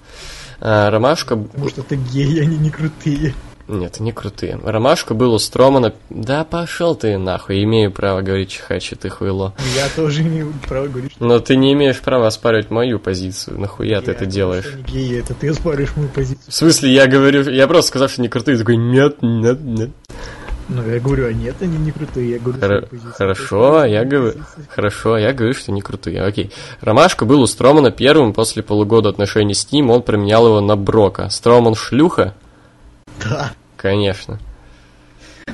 А, 0.60 0.90
Ромашка... 0.90 1.36
Потому 1.36 1.68
что 1.68 1.82
ты 1.82 1.94
гей, 1.94 2.42
они 2.42 2.56
не 2.56 2.70
крутые. 2.70 3.34
Нет, 3.68 4.00
не 4.00 4.12
крутые. 4.12 4.58
Ромашка 4.62 5.12
был 5.12 5.34
у 5.34 5.38
Стромана... 5.38 5.92
Да 6.08 6.44
пошел 6.44 6.94
ты 6.94 7.18
нахуй, 7.18 7.62
имею 7.64 7.92
право 7.92 8.22
говорить 8.22 8.50
чихачи, 8.50 8.96
ты 8.96 9.10
хуйло. 9.10 9.54
Я 9.76 9.88
тоже 9.94 10.22
имею 10.22 10.54
право 10.66 10.86
говорить, 10.86 11.12
Но 11.20 11.38
ты 11.38 11.54
не 11.56 11.74
имеешь 11.74 12.00
права 12.00 12.28
оспаривать 12.28 12.70
мою 12.70 12.98
позицию. 12.98 13.60
Нахуя 13.60 14.00
ты 14.00 14.12
это 14.12 14.24
делаешь? 14.24 14.72
они 14.72 14.82
геи, 14.84 15.20
это 15.20 15.34
ты 15.34 15.50
оспоришь 15.50 15.94
мою 15.96 16.08
позицию. 16.08 16.50
В 16.50 16.54
смысле, 16.54 16.92
я 16.92 17.06
говорю... 17.06 17.42
Я 17.50 17.68
просто 17.68 17.88
сказал, 17.88 18.08
что 18.08 18.22
они 18.22 18.30
крутые, 18.30 18.56
такой, 18.56 18.78
нет, 18.78 19.18
нет, 19.20 19.60
нет. 19.60 19.90
Ну, 20.70 20.86
я 20.86 20.98
говорю, 21.00 21.26
а 21.28 21.32
нет, 21.32 21.56
они 21.60 21.76
не 21.76 21.92
крутые, 21.92 22.32
я 22.32 22.38
говорю 22.38 22.58
свою 22.58 22.82
позицию. 22.82 23.12
Хорошо, 23.12 23.82
Ты 23.82 23.88
я 23.88 24.04
говорю... 24.04 24.34
Хорошо, 24.68 25.18
я 25.18 25.32
говорю, 25.34 25.52
что 25.52 25.72
не 25.72 25.82
крутые. 25.82 26.22
Окей. 26.22 26.52
Ромашка 26.80 27.26
был 27.26 27.42
у 27.42 27.46
Стромана 27.46 27.90
первым 27.90 28.32
после 28.32 28.62
полугода 28.62 29.10
отношений 29.10 29.54
с 29.54 29.70
ним, 29.72 29.90
он 29.90 30.02
променял 30.02 30.46
его 30.46 30.60
на 30.60 30.76
Брока. 30.76 31.28
Строман 31.28 31.74
шлюха? 31.74 32.34
Да. 33.24 33.52
Конечно. 33.76 34.38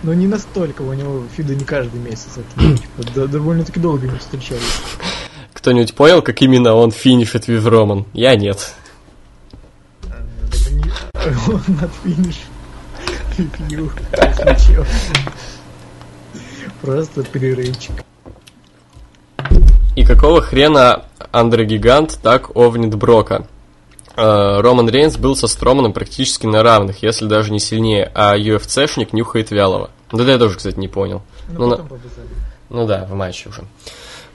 Но 0.03 0.13
не 0.13 0.27
настолько, 0.27 0.83
у 0.83 0.93
него 0.93 1.25
фиды 1.35 1.55
не 1.55 1.65
каждый 1.65 2.01
месяц. 2.01 2.37
Это, 2.37 3.27
довольно-таки 3.29 3.81
долго 3.81 4.07
не 4.07 4.19
встречались. 4.19 4.63
Кто-нибудь 5.53 5.95
понял, 5.95 6.21
как 6.21 6.43
именно 6.43 6.75
он 6.75 6.91
финишит 6.91 7.49
Вив 7.49 7.67
Роман? 7.67 8.05
Я 8.13 8.37
нет. 8.37 8.75
Он 11.49 11.63
над 11.81 11.91
финиш. 12.03 12.37
Пью, 13.37 13.91
если 14.13 14.75
чё. 14.75 14.85
Просто 16.83 17.23
перерывчик. 17.23 18.05
И 19.97 20.05
какого 20.05 20.43
хрена 20.43 21.05
Андрогигант 21.33 22.19
так 22.23 22.55
овнит 22.55 22.95
Брока? 22.95 23.47
Э, 24.17 24.61
Роман 24.61 24.89
Рейнс 24.89 25.17
был 25.17 25.37
со 25.37 25.49
Строманом 25.49 25.93
практически 25.93 26.47
на 26.47 26.63
равных, 26.63 27.03
если 27.03 27.27
даже 27.27 27.53
не 27.53 27.59
сильнее, 27.59 28.11
а 28.15 28.37
UFC-шник 28.37 29.09
нюхает 29.13 29.51
вялого. 29.51 29.91
Да 30.13 30.23
я 30.23 30.39
тоже, 30.39 30.57
кстати, 30.57 30.79
не 30.79 30.89
понял. 30.89 31.23
Ну, 31.49 31.67
Ну, 31.67 31.67
на-. 31.67 31.89
Ну 32.71 32.87
да, 32.87 33.07
в 33.07 33.15
матче 33.15 33.49
уже. 33.49 33.65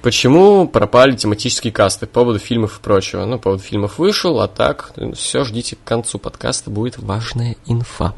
Почему 0.01 0.67
пропали 0.67 1.15
тематические 1.15 1.73
касты 1.73 2.07
по 2.07 2.21
поводу 2.21 2.39
фильмов 2.39 2.79
и 2.79 2.83
прочего? 2.83 3.25
Ну, 3.25 3.37
по 3.37 3.43
поводу 3.43 3.63
фильмов 3.63 3.99
вышел, 3.99 4.39
а 4.39 4.47
так, 4.47 4.93
все, 5.13 5.43
ждите 5.43 5.75
к 5.75 5.83
концу 5.83 6.19
подкаста, 6.19 6.69
будет 6.69 6.97
важная 6.97 7.55
инфа. 7.65 8.13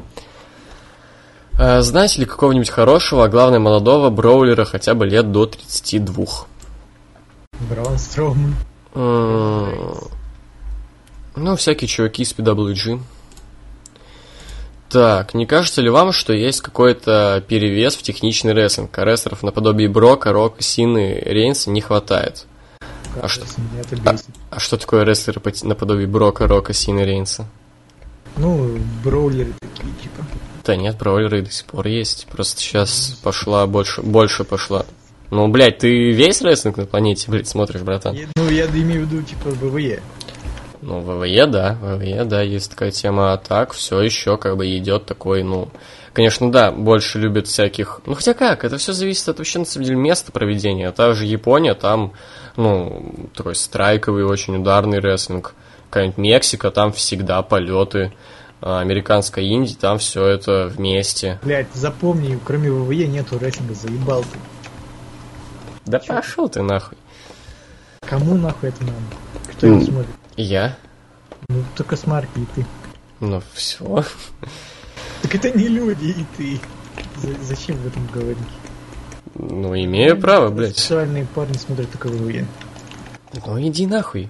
Э, 1.58 1.80
знаете 1.82 2.20
ли 2.20 2.26
какого-нибудь 2.26 2.70
хорошего, 2.70 3.24
а 3.24 3.28
главное 3.28 3.60
молодого 3.60 4.10
броулера 4.10 4.64
хотя 4.64 4.94
бы 4.94 5.06
лет 5.06 5.30
до 5.30 5.46
32? 5.46 6.24
Браун 7.70 7.98
Строуман. 7.98 8.54
Ну, 11.36 11.56
всякие 11.56 11.88
чуваки 11.88 12.22
из 12.22 12.32
PWG. 12.32 13.00
Так, 14.90 15.32
не 15.32 15.46
кажется 15.46 15.80
ли 15.80 15.88
вам, 15.88 16.12
что 16.12 16.34
есть 16.34 16.60
какой-то 16.60 17.42
перевес 17.48 17.96
в 17.96 18.02
техничный 18.02 18.52
рестлинг? 18.52 18.96
А 18.98 19.04
рестлеров 19.04 19.42
наподобие 19.42 19.88
Брока, 19.88 20.32
Рока, 20.32 20.62
Сины, 20.62 21.18
Рейнса 21.24 21.70
не 21.70 21.80
хватает. 21.80 22.44
А 23.20 23.26
что? 23.28 23.46
Бесит. 23.90 24.26
А 24.50 24.58
что 24.60 24.76
такое 24.76 25.04
рестлеры 25.04 25.40
по- 25.40 25.52
наподобие 25.66 26.06
Брока, 26.06 26.46
Рока, 26.46 26.74
Сины, 26.74 27.00
Рейнса? 27.00 27.46
Ну, 28.36 28.78
броулеры 29.02 29.52
такие, 29.60 29.92
типа. 30.02 30.24
Да 30.64 30.76
нет, 30.76 30.96
бройлеры 30.98 31.38
и 31.40 31.42
до 31.42 31.50
сих 31.50 31.66
пор 31.66 31.86
есть. 31.86 32.26
Просто 32.30 32.60
сейчас 32.60 33.18
пошла 33.22 33.66
больше, 33.66 34.02
больше 34.02 34.44
пошла. 34.44 34.84
Ну, 35.30 35.48
блядь, 35.48 35.78
ты 35.78 36.12
весь 36.12 36.42
рестлинг 36.42 36.76
на 36.76 36.84
планете, 36.84 37.30
блядь, 37.30 37.48
смотришь, 37.48 37.80
братан? 37.80 38.14
Я- 38.14 38.26
Ну, 38.36 38.50
я 38.50 38.66
имею 38.66 39.06
в 39.06 39.10
виду, 39.10 39.22
типа, 39.22 39.48
ВВЕ. 39.50 40.02
Ну, 40.82 41.00
ВВЕ, 41.00 41.46
да, 41.46 41.78
ВВЕ, 41.80 42.24
да, 42.24 42.42
есть 42.42 42.70
такая 42.70 42.90
тема, 42.90 43.32
а 43.32 43.36
так 43.36 43.72
все 43.72 44.00
еще 44.00 44.36
как 44.36 44.56
бы 44.56 44.76
идет 44.76 45.06
такой, 45.06 45.44
ну, 45.44 45.68
конечно, 46.12 46.50
да, 46.50 46.72
больше 46.72 47.20
любят 47.20 47.46
всяких, 47.46 48.00
ну, 48.04 48.14
хотя 48.14 48.34
как, 48.34 48.64
это 48.64 48.78
все 48.78 48.92
зависит 48.92 49.28
от 49.28 49.38
вообще, 49.38 49.60
на 49.60 49.64
самом 49.64 49.86
деле, 49.86 49.96
места 49.96 50.32
проведения, 50.32 50.90
та 50.90 51.12
же 51.12 51.24
Япония, 51.24 51.74
там, 51.74 52.14
ну, 52.56 53.14
такой 53.36 53.54
страйковый, 53.54 54.24
очень 54.24 54.56
ударный 54.56 54.98
рестлинг, 54.98 55.54
какая-нибудь 55.88 56.18
Мексика, 56.18 56.72
там 56.72 56.92
всегда 56.92 57.42
полеты, 57.42 58.12
а 58.60 58.80
американская 58.80 59.44
Индия, 59.44 59.76
там 59.80 59.98
все 59.98 60.26
это 60.26 60.66
вместе. 60.66 61.38
Блять, 61.44 61.68
запомни, 61.74 62.40
кроме 62.44 62.72
ВВЕ 62.72 63.06
нету 63.06 63.38
рестлинга, 63.38 63.74
заебал 63.74 64.22
ты. 64.22 64.38
Да 65.86 66.00
пошел 66.00 66.48
ты 66.48 66.62
нахуй. 66.62 66.98
Кому 68.00 68.34
нахуй 68.34 68.70
это 68.70 68.82
надо? 68.82 68.96
Кто 69.52 69.66
его 69.68 69.76
Ну. 69.76 69.84
смотрит? 69.84 70.10
Я? 70.36 70.76
Ну, 71.48 71.64
только 71.76 71.96
смарки 71.96 72.38
и 72.38 72.46
ты. 72.54 72.66
Ну, 73.20 73.42
все. 73.54 74.04
Так 75.22 75.34
это 75.34 75.50
не 75.56 75.68
люди 75.68 76.06
и 76.06 76.24
ты. 76.36 76.60
За- 77.16 77.42
зачем 77.44 77.76
в 77.76 77.86
этом 77.86 78.06
говорить? 78.12 78.38
Ну, 79.34 79.74
имею 79.74 80.20
право, 80.20 80.50
блядь. 80.50 80.76
Сексуальные 80.76 81.26
парни 81.34 81.56
смотрят 81.56 81.90
только 81.90 82.08
ВВЕ. 82.08 82.46
Ну 83.46 83.60
иди 83.62 83.86
нахуй. 83.86 84.28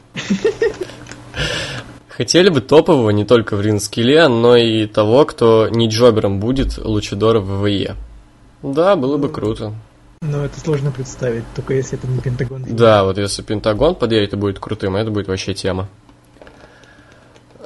Хотели 2.09 2.51
бы 2.51 2.61
топового 2.61 3.11
не 3.11 3.25
только 3.25 3.57
в 3.57 3.61
ринскиле, 3.63 4.29
но 4.29 4.57
и 4.57 4.87
того, 4.87 5.25
кто 5.25 5.69
не 5.69 5.89
джобером 5.89 6.39
будет 6.41 6.79
Лучидора 6.79 7.41
в 7.41 7.63
ВВЕ. 7.63 7.97
Да, 8.63 8.95
было 8.97 9.17
бы 9.17 9.29
круто. 9.29 9.75
Но 10.23 10.45
это 10.45 10.61
сложно 10.61 10.93
представить, 10.93 11.43
только 11.55 11.75
если 11.75 11.99
это 11.99 12.07
не 12.07 12.21
Пентагон. 12.21 12.65
Да, 12.69 13.03
вот 13.03 13.19
если 13.19 13.43
Пентагон 13.43 13.97
подъедет 13.97 14.33
и 14.35 14.37
будет 14.37 14.61
крутым, 14.61 14.95
это 14.95 15.11
будет 15.11 15.27
вообще 15.27 15.53
тема. 15.53 15.89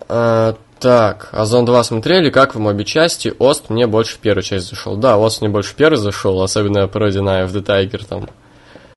А, 0.08 0.56
так, 0.78 1.28
Озон 1.32 1.66
2 1.66 1.84
смотрели, 1.84 2.30
как 2.30 2.54
вам 2.54 2.66
обе 2.66 2.86
части? 2.86 3.34
Ост 3.38 3.68
мне 3.68 3.86
больше 3.86 4.14
в 4.14 4.20
первую 4.20 4.42
часть 4.42 4.70
зашел. 4.70 4.96
Да, 4.96 5.18
Ост 5.18 5.42
мне 5.42 5.50
больше 5.50 5.72
в 5.72 5.74
первую 5.74 5.98
зашел, 5.98 6.40
особенно 6.40 6.88
пародия 6.88 7.20
на 7.20 7.42
of 7.42 7.52
the 7.52 7.62
Tiger 7.62 8.02
там. 8.08 8.26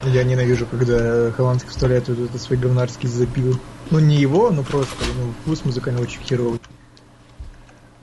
Я 0.06 0.24
ненавижу, 0.24 0.66
когда 0.66 1.30
Хованский 1.32 1.68
вставляет 1.68 2.08
вот 2.08 2.18
этот 2.18 2.42
свой 2.42 2.58
говнарский 2.58 3.10
запил. 3.10 3.60
Ну, 3.92 4.00
не 4.00 4.16
его, 4.16 4.52
но 4.52 4.64
просто, 4.64 4.96
ну, 5.18 5.34
вкус 5.42 5.66
музыкальный 5.66 6.02
очень 6.02 6.22
херовый. 6.22 6.62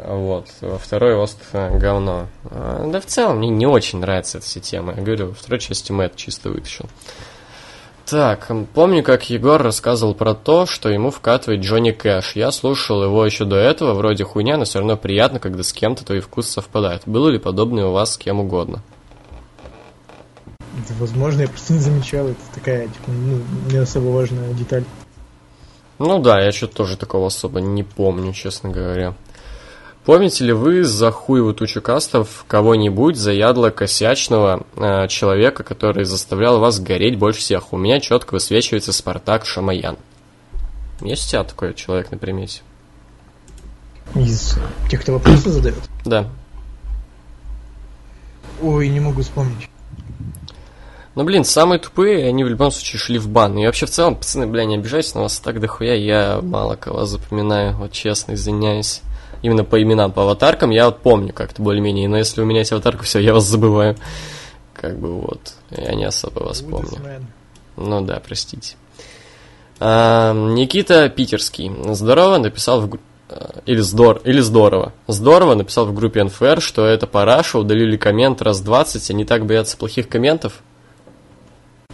Вот, 0.07 0.47
во 0.61 0.79
второй 0.79 1.17
Ост 1.17 1.39
э, 1.53 1.77
говно. 1.79 2.29
А, 2.45 2.89
Да 2.89 3.01
в 3.01 3.07
целом 3.07 3.39
мне 3.39 3.49
не 3.49 3.67
очень 3.67 3.99
нравится 3.99 4.39
эта 4.39 4.47
вся 4.47 4.61
тема. 4.61 4.95
Я 4.97 5.03
говорю, 5.03 5.29
во 5.29 5.35
второй 5.35 5.59
части 5.59 5.91
Мэтт 5.91 6.15
чисто 6.15 6.51
вытащил. 6.51 6.87
Так, 8.05 8.49
помню, 8.73 9.03
как 9.03 9.29
Егор 9.31 9.61
рассказывал 9.61 10.15
про 10.15 10.35
то, 10.35 10.65
что 10.65 10.91
ему 10.91 11.11
вкатывает 11.11 11.63
Джонни 11.63 11.91
Кэш. 11.91 12.37
Я 12.37 12.53
слушал 12.53 13.03
его 13.03 13.27
еще 13.27 13.45
до 13.45 13.57
этого, 13.57 13.95
вроде 13.95 14.23
хуйня, 14.23 14.57
но 14.57 14.65
все 14.65 14.79
равно 14.79 14.97
приятно, 14.97 15.41
когда 15.41 15.65
с 15.65 15.73
кем-то 15.73 16.05
твои 16.05 16.21
вкусы 16.21 16.53
совпадают. 16.53 17.03
Было 17.07 17.29
ли 17.29 17.41
подобное 17.41 17.87
у 17.87 17.93
вас 17.93 18.15
с 18.15 18.17
кем 18.17 18.39
угодно? 18.39 18.85
Это, 20.85 20.95
возможно, 21.01 21.41
я 21.41 21.49
просто 21.49 21.73
не 21.73 21.81
замечал, 21.81 22.29
это 22.29 22.41
такая, 22.55 22.87
типа, 22.87 23.11
ну, 23.11 23.41
не 23.73 23.79
особо 23.79 24.11
важная 24.11 24.53
деталь. 24.53 24.85
Ну 25.99 26.21
да, 26.21 26.41
я 26.41 26.53
что-то 26.53 26.77
тоже 26.77 26.97
такого 26.97 27.27
особо 27.27 27.61
не 27.61 27.83
помню, 27.83 28.33
честно 28.33 28.71
говоря. 28.71 29.15
Помните 30.07 30.45
ли 30.45 30.53
вы 30.53 30.85
за 30.85 31.11
хуевую 31.11 31.53
тучу 31.53 31.83
кастов 31.83 32.45
кого-нибудь 32.47 33.17
заядло 33.17 33.71
косячного 33.71 34.65
э, 34.77 35.09
человека, 35.09 35.65
который 35.65 36.05
заставлял 36.05 36.61
вас 36.61 36.79
гореть 36.79 37.19
больше 37.19 37.41
всех? 37.41 37.73
У 37.73 37.77
меня 37.77 37.99
четко 37.99 38.35
высвечивается 38.35 38.93
Спартак 38.93 39.45
Шамаян. 39.45 39.97
Есть 41.01 41.27
у 41.27 41.31
тебя 41.31 41.43
такой 41.43 41.75
человек 41.75 42.13
на 42.13 42.19
примете? 42.19 42.61
Из 44.15 44.57
тех, 44.89 45.03
кто 45.03 45.15
вопросы 45.15 45.51
задает? 45.51 45.83
Да. 46.05 46.31
Ой, 48.63 48.89
не 48.89 49.01
могу 49.01 49.23
вспомнить. 49.23 49.69
Ну, 51.17 51.25
блин, 51.25 51.45
самые 51.45 51.81
тупые, 51.81 52.29
они 52.29 52.45
в 52.45 52.49
любом 52.49 52.71
случае 52.71 53.01
шли 53.01 53.19
в 53.19 53.29
бан. 53.29 53.59
И 53.59 53.67
вообще, 53.67 53.87
в 53.87 53.91
целом, 53.91 54.15
пацаны, 54.15 54.47
бля, 54.47 54.67
не 54.67 54.77
обижайтесь 54.77 55.17
на 55.17 55.23
вас 55.23 55.41
так 55.41 55.59
дохуя, 55.59 55.95
я 55.95 56.39
мало 56.41 56.77
кого 56.77 57.07
запоминаю, 57.07 57.75
вот 57.77 57.91
честно, 57.91 58.35
извиняюсь. 58.35 59.03
Именно 59.43 59.65
по 59.65 59.81
именам, 59.83 60.13
по 60.13 60.23
аватаркам 60.23 60.71
я 60.71 60.87
вот 60.87 61.01
помню 61.01 61.33
как-то 61.33 61.63
более-менее, 61.63 62.09
но 62.09 62.19
если 62.19 62.41
у 62.41 62.45
меня 62.45 62.61
есть 62.61 62.73
аватарка, 62.73 63.05
все, 63.05 63.19
я 63.21 63.33
вас 63.35 63.45
забываю. 63.45 63.97
Как 64.73 64.99
бы 64.99 65.21
вот, 65.21 65.55
я 65.71 65.95
не 65.95 66.05
особо 66.05 66.41
вас 66.41 66.61
помню. 66.61 66.89
Woodisman. 66.89 67.23
Ну 67.77 68.01
да, 68.03 68.21
простите. 68.25 68.77
А, 69.79 70.33
Никита 70.33 71.09
Питерский. 71.09 71.71
Здорово, 71.95 72.39
написал 72.39 72.83
в... 72.83 72.99
а, 73.29 73.61
Или, 73.67 73.81
здор... 73.81 74.21
Или 74.25 74.41
здорово. 74.41 74.93
Здорово 75.07 75.55
написал 75.55 75.87
в 75.87 75.95
группе 75.95 76.25
НФР, 76.25 76.61
что 76.61 76.87
это 76.87 77.07
параша, 77.07 77.59
удалили 77.59 77.97
коммент 77.97 78.43
раз 78.43 78.61
20, 78.61 79.11
они 79.11 79.25
так 79.25 79.47
боятся 79.47 79.77
плохих 79.77 80.09
комментов. 80.09 80.63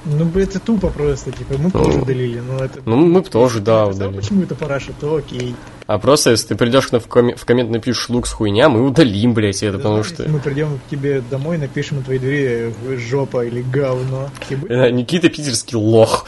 Ну, 0.05 0.31
это 0.34 0.58
тупо 0.58 0.89
просто, 0.89 1.31
типа, 1.31 1.55
мы 1.58 1.70
тоже 1.70 2.00
удалили, 2.00 2.40
но 2.40 2.64
это... 2.64 2.81
Ну, 2.84 2.97
мы 2.97 3.22
тоже, 3.22 3.60
да, 3.60 3.86
удалили. 3.86 4.16
Почему 4.20 4.42
это 4.42 4.55
параша, 4.56 4.92
то 4.98 5.16
окей. 5.16 5.55
А 5.86 5.98
просто, 5.98 6.31
если 6.31 6.48
ты 6.48 6.55
придешь 6.56 6.89
к 6.89 6.92
нам 6.92 7.00
в, 7.00 7.06
коме- 7.06 7.36
в 7.36 7.44
коммент 7.44 7.70
напишешь 7.70 8.08
лукс 8.08 8.32
хуйня, 8.32 8.68
мы 8.68 8.84
удалим, 8.84 9.32
блядь, 9.32 9.62
это, 9.62 9.78
потому 9.78 9.98
Если 9.98 10.14
что... 10.14 10.28
мы 10.28 10.40
придем 10.40 10.78
к 10.78 10.90
тебе 10.90 11.22
домой, 11.31 11.58
напишем 11.58 11.98
на 11.98 12.02
твоей 12.02 12.18
двери 12.18 12.74
э, 12.89 12.97
жопа 12.98 13.44
или 13.44 13.62
говно. 13.62 14.31
Тебе? 14.48 14.68
Э, 14.68 14.90
Никита 14.90 15.28
Питерский 15.28 15.76
лох. 15.76 16.26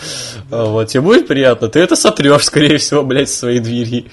А, 0.51 0.67
Вот, 0.67 0.89
тебе 0.89 1.01
будет 1.01 1.27
приятно? 1.27 1.69
Ты 1.69 1.81
это 1.81 1.97
сотрешь, 1.97 2.45
скорее 2.45 2.79
всего, 2.79 3.03
блядь, 3.03 3.29
с 3.31 3.39
своей 3.39 3.61
двери. 3.61 4.07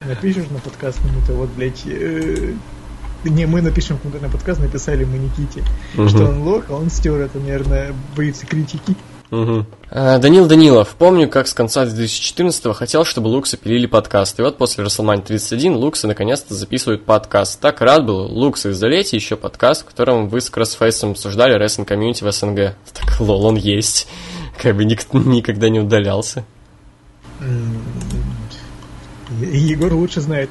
Напишешь 0.00 0.46
на 0.50 0.58
подкаст 0.58 0.98
кому-то, 1.00 1.32
вот, 1.32 1.50
блядь, 1.50 1.82
э, 1.86 2.52
не, 3.24 3.46
мы 3.46 3.62
напишем 3.62 3.98
кому-то 3.98 4.20
на 4.20 4.28
подкаст, 4.28 4.60
написали 4.60 5.04
мы 5.04 5.18
Никите, 5.18 5.62
что 6.08 6.26
он 6.26 6.42
лох, 6.42 6.64
а 6.68 6.74
он 6.74 6.90
стер 6.90 7.20
это, 7.20 7.38
наверное, 7.38 7.94
боится 8.16 8.46
критики. 8.46 8.96
А, 9.90 10.18
Данил 10.18 10.46
Данилов. 10.46 10.94
Помню, 10.98 11.26
как 11.26 11.48
с 11.48 11.54
конца 11.54 11.86
2014-го 11.86 12.74
хотел, 12.74 13.04
чтобы 13.06 13.28
Луксы 13.28 13.56
пилили 13.56 13.86
подкаст. 13.86 14.38
И 14.38 14.42
вот 14.42 14.58
после 14.58 14.84
WrestleMania 14.84 15.22
31 15.22 15.74
Луксы 15.76 16.06
наконец-то 16.06 16.54
записывают 16.54 17.06
подкаст. 17.06 17.58
Так 17.58 17.80
рад 17.80 18.04
был. 18.04 18.26
Луксы, 18.26 18.74
залейте 18.74 19.16
еще 19.16 19.36
подкаст, 19.36 19.82
в 19.82 19.84
котором 19.86 20.28
вы 20.28 20.42
с 20.42 20.50
Кроссфейсом 20.50 21.12
обсуждали 21.12 21.54
рестлинг 21.54 21.88
комьюнити 21.88 22.24
в 22.24 22.30
СНГ. 22.30 22.76
Так, 22.92 23.20
лол, 23.20 23.46
он 23.46 23.56
есть. 23.56 24.06
Как 24.62 24.76
бы 24.76 24.84
ник- 24.84 25.12
никогда 25.14 25.70
не 25.70 25.80
удалялся. 25.80 26.44
Егор 29.40 29.94
лучше 29.94 30.20
знает. 30.20 30.50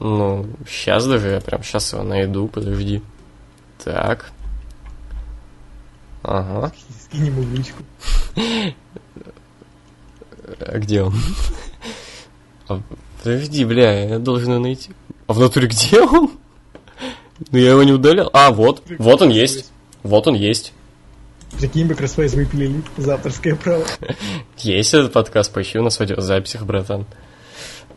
Ну, 0.00 0.46
сейчас 0.66 1.06
даже, 1.06 1.28
я 1.28 1.40
прям 1.40 1.62
сейчас 1.62 1.92
его 1.92 2.02
найду, 2.02 2.48
подожди. 2.48 3.02
Так. 3.82 4.32
Ага. 6.22 6.72
Скинь 7.04 7.26
ему 7.26 7.42
в 7.42 7.54
личку. 7.54 7.82
А 10.60 10.78
где 10.78 11.02
он? 11.02 11.14
А, 12.68 12.80
Подожди, 13.18 13.64
бля, 13.64 14.08
я 14.08 14.18
должен 14.18 14.52
его 14.52 14.62
найти. 14.62 14.92
А 15.26 15.32
в 15.32 15.40
натуре 15.40 15.68
где 15.68 16.00
он? 16.00 16.30
Ну 17.50 17.58
я 17.58 17.70
его 17.70 17.82
не 17.82 17.92
удалял. 17.92 18.30
А, 18.32 18.50
вот. 18.50 18.82
Вот 18.98 19.22
он 19.22 19.28
есть. 19.28 19.70
Вот 20.02 20.26
он 20.26 20.34
есть. 20.34 20.72
Прикинь 21.58 21.86
бы 21.86 21.94
кроссфейс 21.94 22.34
выпилили 22.34 22.82
за 22.96 23.14
авторское 23.14 23.56
право. 23.56 23.84
Есть 24.58 24.92
этот 24.92 25.12
подкаст, 25.12 25.52
поищи 25.52 25.78
у 25.78 25.82
нас 25.82 25.96
в 25.96 26.00
аудиозаписях, 26.00 26.64
братан. 26.64 27.06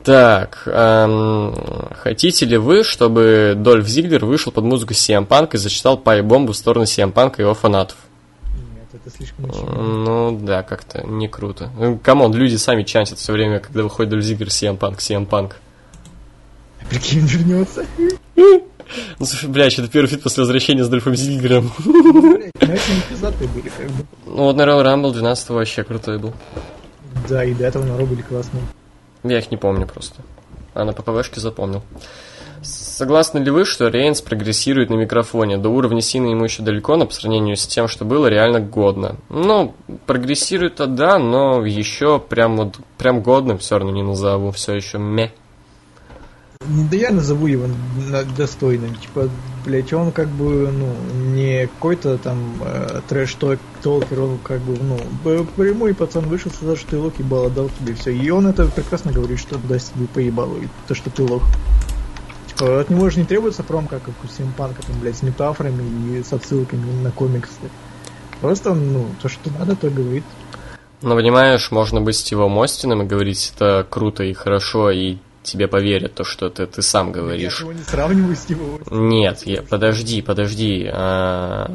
Так, 0.04 0.64
эм, 0.66 1.54
хотите 1.96 2.46
ли 2.46 2.58
вы, 2.58 2.84
чтобы 2.84 3.54
Дольф 3.56 3.88
Зиглер 3.88 4.26
вышел 4.26 4.52
под 4.52 4.64
музыку 4.64 4.94
CM 4.94 5.28
Punk 5.28 5.52
и 5.54 5.58
зачитал 5.58 5.98
pipe-бомбу 5.98 6.54
в 6.54 6.58
сторону 6.58 6.86
CM 6.86 7.14
Punk 7.14 7.36
и 7.38 7.42
его 7.42 7.54
фанатов? 7.54 7.98
Нет, 8.54 8.88
это 8.94 9.16
слишком 9.16 9.46
очевидно. 9.46 9.76
Ну, 9.76 10.40
да, 10.42 10.64
как-то 10.64 11.06
не 11.06 11.28
круто. 11.28 11.70
Ну, 11.78 12.00
come 12.00 12.19
on, 12.19 12.34
люди 12.34 12.56
сами 12.56 12.84
чантят 12.84 13.20
все 13.20 13.32
время, 13.32 13.60
когда 13.60 13.84
выходит 13.84 14.10
Дольф 14.10 14.24
Зиглер, 14.24 14.48
CM 14.48 14.78
Punk, 14.80 14.98
CM 14.98 15.28
Punk. 15.28 15.54
Прикинь, 16.90 17.26
вернется. 17.26 17.86
Ну, 19.20 19.26
слушай, 19.26 19.50
бля, 19.50 19.68
это 19.68 19.88
первый 19.88 20.08
feud 20.08 20.24
после 20.24 20.42
возвращения 20.42 20.84
с 20.84 20.90
Дольфом 20.90 21.16
Зиглером. 21.16 21.72
Ну, 24.26 24.44
вот 24.44 24.56
на 24.56 24.64
Royal 24.64 24.84
Rumble 24.84 25.14
12 25.14 25.50
вообще 25.50 25.84
крутой 25.84 26.18
был. 26.18 26.34
Да, 27.30 27.44
и 27.44 27.54
до 27.54 27.66
этого 27.66 27.86
на 27.86 27.98
Ро 27.98 28.06
были 28.06 28.22
классные. 28.22 28.64
Я 29.24 29.40
их 29.40 29.52
не 29.52 29.58
помню 29.58 29.88
просто. 29.88 30.22
А 30.74 30.84
на 30.84 30.94
ППВшке 30.94 31.40
запомнил. 31.40 31.84
Согласны 32.64 33.40
ли 33.40 33.50
вы, 33.50 33.66
что 33.66 33.88
Рейнс 33.88 34.22
прогрессирует 34.22 34.92
на 34.92 34.96
микрофоне? 34.96 35.58
До 35.58 35.70
уровня 35.70 36.02
Сина 36.02 36.28
ему 36.28 36.44
еще 36.44 36.62
далеко, 36.62 36.96
но 36.96 37.08
по 37.08 37.14
сравнению 37.14 37.56
с 37.56 37.66
тем, 37.66 37.88
что 37.88 38.06
было, 38.06 38.28
реально 38.28 38.60
годно. 38.60 39.16
Ну, 39.30 39.74
прогрессирует-то 40.06 40.86
да, 40.86 41.18
но 41.18 41.66
еще 41.66 42.20
прям 42.20 42.58
вот 42.58 42.76
прям 43.00 43.22
годным 43.22 43.58
все 43.58 43.80
равно 43.80 43.92
не 43.92 44.04
назову. 44.04 44.52
Все 44.52 44.76
еще 44.76 45.00
ме. 46.68 46.88
Да 46.90 46.98
я 46.98 47.12
назову 47.12 47.48
его 47.48 47.68
достойным. 48.38 48.96
Типа, 48.96 49.30
блять, 49.66 49.94
он 49.94 50.12
как 50.12 50.28
бы, 50.30 50.72
ну, 50.72 50.96
не 51.34 51.68
какой-то 51.68 52.18
там 52.18 52.38
э, 52.62 53.02
трэш-толкер, 53.08 54.20
он 54.20 54.38
как 54.40 54.60
бы, 54.62 54.78
ну, 54.82 55.46
прямой 55.56 55.94
пацан 55.94 56.26
вышел, 56.26 56.52
сказал, 56.52 56.76
что 56.76 56.92
ты 56.92 56.98
лох, 56.98 57.14
ебал, 57.20 57.46
отдал 57.46 57.70
тебе 57.80 57.94
все. 57.94 58.12
И 58.12 58.30
он 58.30 58.48
это 58.48 58.66
прекрасно 58.66 59.12
говорит, 59.12 59.40
что 59.40 59.58
даст 59.58 59.94
тебе 59.94 60.08
поебалу, 60.08 60.58
и 60.58 60.68
то, 60.88 60.96
что 60.96 61.10
ты 61.10 61.24
лох. 61.24 61.44
Типа, 62.48 62.82
от 62.82 62.90
него 62.90 63.10
же 63.10 63.20
не 63.20 63.26
требуется 63.26 63.64
промка, 63.64 64.00
как 64.00 64.14
у 64.24 64.28
Симпанка, 64.28 64.82
там, 64.86 65.00
блядь, 65.00 65.18
с 65.18 65.24
метафорами 65.24 66.18
и 66.18 66.24
с 66.24 66.34
отсылками 66.34 67.02
на 67.02 67.12
комиксы. 67.12 67.54
Просто, 68.42 68.74
ну, 68.74 69.08
то, 69.22 69.30
что 69.30 69.52
надо, 69.58 69.76
то 69.76 69.90
говорит. 69.90 70.24
Но 71.02 71.16
понимаешь, 71.16 71.72
можно 71.72 72.02
быть 72.02 72.16
Стивом 72.16 72.60
Остином 72.60 73.02
и 73.02 73.06
говорить 73.06 73.52
это 73.56 73.86
круто 73.90 74.24
и 74.24 74.34
хорошо, 74.34 74.92
и 74.92 75.18
тебе 75.44 75.68
поверят 75.68 76.14
то, 76.14 76.24
что 76.24 76.50
ты, 76.50 76.66
ты 76.68 76.82
сам 76.82 77.08
Я 77.08 77.14
говоришь. 77.14 77.60
его 77.62 77.74
не 77.74 77.84
сравниваю 77.84 78.36
с 78.36 78.50
его. 78.50 78.80
Нет, 78.90 79.44
я, 79.46 79.62
подожди, 79.64 80.22
подожди. 80.22 80.90
а, 80.92 81.70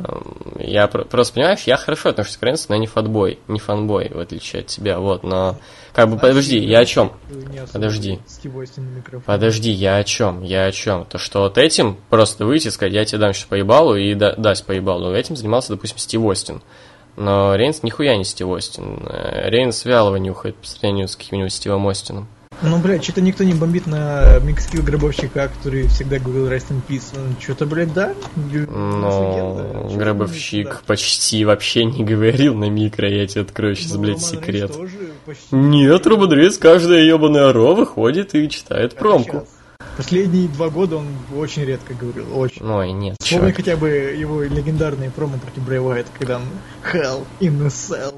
я 0.59 0.86
про- 0.86 1.05
просто, 1.05 1.35
понимаешь, 1.35 1.62
я 1.67 1.77
хорошо 1.77 2.11
отношусь 2.11 2.36
к 2.36 2.43
Рейнсу, 2.43 2.67
но 2.69 2.77
я 2.77 2.81
не 2.81 2.86
фанбой, 2.86 3.39
не 3.49 3.59
фанбой, 3.59 4.11
в 4.12 4.19
отличие 4.19 4.61
от 4.61 4.67
тебя, 4.69 4.99
вот, 4.99 5.23
но... 5.23 5.59
Как 5.93 6.11
бы, 6.11 6.19
подожди, 6.19 6.59
я 6.59 6.81
о 6.81 6.85
чем? 6.85 7.12
Подожди. 7.73 8.20
Подожди, 9.25 9.70
я 9.70 9.97
о 9.97 10.05
чем? 10.05 10.43
Я 10.43 10.67
о 10.67 10.73
чем? 10.73 11.07
То, 11.07 11.17
что 11.17 11.41
вот 11.41 11.57
этим 11.57 11.97
просто 12.11 12.45
выйти 12.45 12.69
и 12.69 12.70
сказать, 12.70 12.93
я 12.93 13.05
тебе 13.07 13.19
дам 13.19 13.33
сейчас 13.33 13.47
поебалу 13.47 13.97
и 13.97 14.15
да, 14.15 14.35
дать 14.36 14.62
поебалу. 14.65 15.12
Этим 15.15 15.36
занимался, 15.36 15.70
допустим, 15.73 15.99
Стив 15.99 16.23
Остин. 16.23 16.61
Но 17.17 17.57
Рейнс 17.57 17.83
нихуя 17.83 18.15
не 18.19 18.25
Стив 18.25 18.47
Остин. 18.49 19.07
Э, 19.09 19.49
Рейнс 19.49 19.86
вялого 19.86 20.17
нюхает 20.17 20.57
по 20.57 20.67
сравнению 20.67 21.09
с 21.09 21.17
каким-нибудь 21.17 21.53
Стивом 21.53 21.89
Остином. 21.89 22.28
Ну, 22.62 22.78
блядь, 22.78 23.05
что-то 23.05 23.20
никто 23.20 23.44
не 23.44 23.52
бомбит 23.52 23.86
на 23.86 24.39
микскилл 24.41 24.83
гробовщика, 24.83 25.49
который 25.49 25.89
всегда 25.89 26.18
говорил 26.18 26.49
Rest 26.49 26.68
in 26.70 26.81
Peace. 26.89 27.12
Что-то, 27.41 27.67
блядь, 27.67 27.93
да? 27.93 28.15
Но 28.36 29.91
гробовщик 29.94 30.83
почти 30.86 31.44
вообще 31.44 31.85
не 31.85 32.02
говорил 32.05 32.55
на 32.55 32.70
микро, 32.70 33.09
я 33.09 33.26
тебе 33.26 33.43
открою 33.43 33.76
сейчас, 33.76 33.97
блядь, 33.97 34.23
секрет. 34.23 34.73
Нет, 35.51 36.07
Робот 36.07 36.33
Рейнс 36.33 36.57
каждая 36.59 37.02
ебаная 37.02 37.52
ро 37.52 37.75
выходит 37.75 38.35
и 38.35 38.49
читает 38.49 38.94
промку. 38.97 39.47
Последние 39.97 40.49
два 40.49 40.68
года 40.68 40.97
он 40.97 41.07
очень 41.35 41.65
редко 41.65 41.94
говорил, 41.94 42.39
очень. 42.39 42.62
Ой, 42.67 42.93
нет, 42.93 43.17
Вспомни 43.20 43.52
хотя 43.52 43.76
бы 43.76 43.89
его 43.89 44.43
легендарные 44.43 45.10
промо 45.10 45.39
против 45.39 45.62
Брейвайта, 45.65 46.10
когда 46.18 46.36
он 46.36 46.43
Hell 46.93 47.25
in 47.41 47.65
a 47.65 47.68
Cell. 47.68 48.15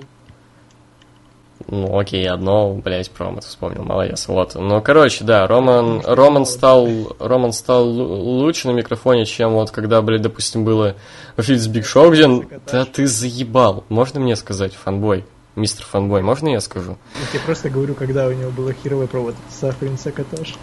Ну, 1.71 1.99
окей, 1.99 2.27
одно, 2.27 2.73
блядь, 2.73 3.11
промо 3.11 3.41
ты 3.41 3.47
вспомнил, 3.47 3.85
молодец, 3.85 4.27
вот. 4.27 4.55
Ну, 4.55 4.81
короче, 4.81 5.23
да, 5.25 5.47
Роман, 5.47 6.01
Роман 6.05 6.47
стал, 6.47 6.89
Роман 7.21 7.53
стал 7.53 7.87
лу- 7.87 8.17
лучше 8.41 8.69
на 8.69 8.73
микрофоне, 8.73 9.27
чем 9.27 9.53
вот 9.53 9.71
когда, 9.71 10.01
блядь, 10.01 10.23
допустим, 10.23 10.65
было 10.65 10.95
в 11.37 11.43
Фитц 11.43 11.67
Биг 11.67 11.85
Шоу, 11.85 12.11
где... 12.11 12.27
Да 12.73 12.87
ты 12.87 13.07
заебал, 13.07 13.85
можно 13.91 14.19
мне 14.19 14.35
сказать, 14.37 14.73
фанбой? 14.73 15.27
Мистер 15.57 15.85
фанбой, 15.85 16.23
можно 16.23 16.49
я 16.49 16.61
скажу? 16.61 16.97
Я 17.21 17.27
тебе 17.33 17.41
просто 17.45 17.69
говорю, 17.69 17.95
когда 17.95 18.29
у 18.29 18.33
него 18.33 18.51
было 18.51 18.73
херовое 18.73 19.07
провод. 19.09 19.35
Сафрин 19.51 19.99
Сакаташ. 19.99 20.55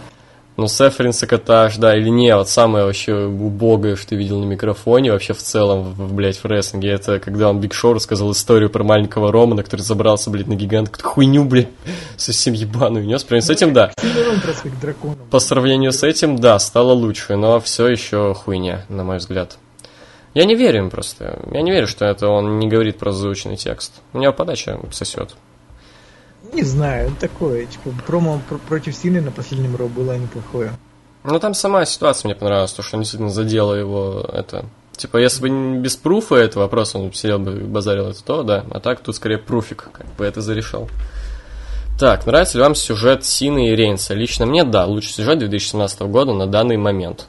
Ну, 0.56 0.68
Сефрин 0.68 1.12
Сакаташ, 1.12 1.76
да, 1.76 1.94
или 1.94 2.08
не, 2.08 2.34
вот 2.34 2.48
самое 2.48 2.86
вообще 2.86 3.26
убогое, 3.26 3.94
что 3.94 4.08
ты 4.08 4.16
видел 4.16 4.40
на 4.40 4.46
микрофоне, 4.46 5.12
вообще 5.12 5.34
в 5.34 5.38
целом, 5.38 5.82
в, 5.82 5.98
в, 5.98 6.14
блядь, 6.14 6.38
в 6.38 6.46
рестлинге, 6.46 6.92
это 6.92 7.18
когда 7.18 7.50
он 7.50 7.60
Биг 7.60 7.74
Шоу 7.74 7.92
рассказал 7.92 8.32
историю 8.32 8.70
про 8.70 8.82
маленького 8.82 9.30
Романа, 9.30 9.62
который 9.62 9.82
забрался, 9.82 10.30
блядь, 10.30 10.46
на 10.46 10.54
гигант, 10.54 10.88
какую-то 10.88 11.08
хуйню, 11.08 11.44
блядь, 11.44 11.68
совсем 12.16 12.54
ебаную 12.54 13.04
нес, 13.04 13.22
прям 13.22 13.42
с 13.42 13.50
этим, 13.50 13.74
да. 13.74 13.92
По 15.30 15.40
сравнению 15.40 15.92
с 15.92 16.02
этим, 16.02 16.36
да, 16.36 16.58
стало 16.58 16.92
лучше, 16.92 17.36
но 17.36 17.60
все 17.60 17.88
еще 17.88 18.32
хуйня, 18.32 18.86
на 18.88 19.04
мой 19.04 19.18
взгляд. 19.18 19.58
Я 20.32 20.44
не 20.44 20.54
верю 20.54 20.80
им 20.80 20.90
просто. 20.90 21.38
Я 21.50 21.62
не 21.62 21.70
верю, 21.70 21.86
что 21.86 22.04
это 22.04 22.28
он 22.28 22.58
не 22.58 22.68
говорит 22.68 22.98
про 22.98 23.10
заученный 23.10 23.56
текст. 23.56 24.02
У 24.12 24.18
него 24.18 24.32
подача 24.32 24.78
сосет. 24.90 25.34
Не 26.52 26.62
знаю, 26.62 27.12
такое, 27.18 27.66
типа, 27.66 27.90
промо 28.06 28.40
пр- 28.48 28.58
против 28.58 28.94
Сины 28.94 29.20
на 29.20 29.30
последнем 29.30 29.76
Ро 29.76 29.88
было 29.88 30.16
неплохое. 30.16 30.72
Ну, 31.24 31.38
там 31.40 31.54
сама 31.54 31.84
ситуация 31.84 32.28
мне 32.28 32.36
понравилась, 32.36 32.72
то, 32.72 32.82
что 32.82 32.96
он 32.96 33.02
действительно 33.02 33.30
задела 33.30 33.74
его, 33.74 34.24
это... 34.32 34.64
Типа, 34.96 35.18
если 35.18 35.46
бы 35.46 35.78
без 35.78 35.96
пруфа 35.96 36.36
этого 36.36 36.62
вопроса 36.62 36.98
он 36.98 37.12
сидел 37.12 37.38
бы 37.38 37.52
базарил 37.52 38.06
это, 38.06 38.24
то 38.24 38.42
да. 38.42 38.64
А 38.70 38.80
так 38.80 39.00
тут 39.00 39.14
скорее 39.14 39.36
пруфик, 39.36 39.90
как 39.92 40.06
бы 40.16 40.24
это 40.24 40.40
зарешал. 40.40 40.88
Так, 41.98 42.26
нравится 42.26 42.58
ли 42.58 42.62
вам 42.62 42.74
сюжет 42.74 43.24
Сины 43.24 43.68
и 43.70 43.76
Рейнса? 43.76 44.14
Лично 44.14 44.46
мне, 44.46 44.64
да, 44.64 44.86
лучший 44.86 45.12
сюжет 45.12 45.38
2017 45.38 46.00
года 46.02 46.32
на 46.32 46.46
данный 46.46 46.76
момент. 46.78 47.26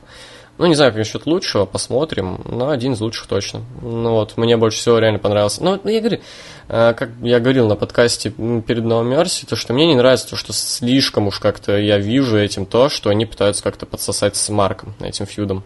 Ну, 0.58 0.66
не 0.66 0.74
знаю, 0.76 0.92
как 0.92 0.98
насчет 0.98 1.28
лучшего, 1.28 1.66
посмотрим, 1.66 2.42
но 2.46 2.70
один 2.70 2.94
из 2.94 3.00
лучших 3.00 3.28
точно. 3.28 3.62
Ну 3.82 4.12
вот, 4.12 4.38
мне 4.38 4.58
больше 4.58 4.80
всего 4.80 4.98
реально 4.98 5.20
понравился. 5.20 5.64
Ну, 5.64 5.80
ну, 5.84 5.90
я 5.90 6.00
говорю, 6.00 6.20
э, 6.68 6.94
как 6.98 7.10
я 7.22 7.40
говорил 7.40 7.68
на 7.68 7.76
подкасте 7.76 8.32
перед 8.32 8.84
No 8.84 9.04
Mercy, 9.04 9.46
то, 9.48 9.56
что 9.56 9.74
мне 9.74 9.86
не 9.86 9.96
нравится, 9.96 10.30
то, 10.30 10.36
что 10.36 10.54
слишком 10.54 11.28
уж 11.28 11.40
как-то 11.40 11.78
я 11.78 12.00
вижу 12.00 12.38
этим 12.38 12.66
то, 12.66 12.90
что 12.90 13.12
они 13.12 13.28
пытаются 13.28 13.62
как-то 13.62 13.86
подсосать 13.86 14.36
с 14.36 14.50
Марком, 14.50 14.96
этим 15.00 15.28
фьюдом. 15.28 15.64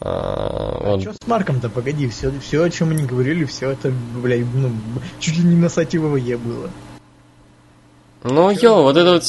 А, 0.00 0.78
А 0.84 0.90
вот. 0.90 1.00
что 1.00 1.12
с 1.12 1.26
Марком-то, 1.26 1.70
погоди, 1.70 2.06
все, 2.08 2.30
все, 2.40 2.62
о 2.62 2.70
чем 2.70 2.88
мы 2.88 2.94
не 2.94 3.04
говорили, 3.04 3.44
все 3.46 3.70
это, 3.70 3.90
блядь, 4.22 4.44
ну, 4.54 4.70
чуть 5.20 5.38
ли 5.38 5.44
не 5.44 5.56
на 5.56 5.70
сайте 5.70 5.98
ВВЕ 5.98 6.36
было. 6.36 6.70
Ну, 8.24 8.50
йо, 8.50 8.82
вот 8.82 8.96
это 8.96 9.12
вот 9.12 9.24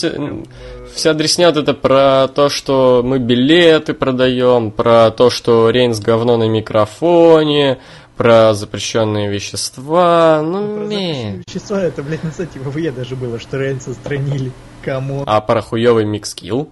вся 0.93 1.13
дресня 1.13 1.47
вот 1.47 1.57
это 1.57 1.73
про 1.73 2.27
то, 2.27 2.49
что 2.49 3.01
мы 3.03 3.19
билеты 3.19 3.93
продаем, 3.93 4.71
про 4.71 5.11
то, 5.11 5.29
что 5.29 5.69
Рейнс 5.69 5.99
говно 5.99 6.37
на 6.37 6.47
микрофоне, 6.47 7.79
про 8.17 8.53
запрещенные 8.53 9.29
вещества, 9.29 10.41
ну, 10.43 10.75
Про 10.75 10.85
ме. 10.85 10.97
запрещенные 10.97 11.43
вещества, 11.47 11.81
это, 11.81 12.03
блядь, 12.03 12.23
на 12.23 12.31
сайте 12.31 12.59
ВВЕ 12.59 12.91
даже 12.91 13.15
было, 13.15 13.39
что 13.39 13.57
Рейнса 13.57 13.93
странили. 13.93 14.51
Кому? 14.83 15.23
А 15.25 15.39
про 15.41 15.61
хуёвый 15.61 16.05
микскилл? 16.05 16.69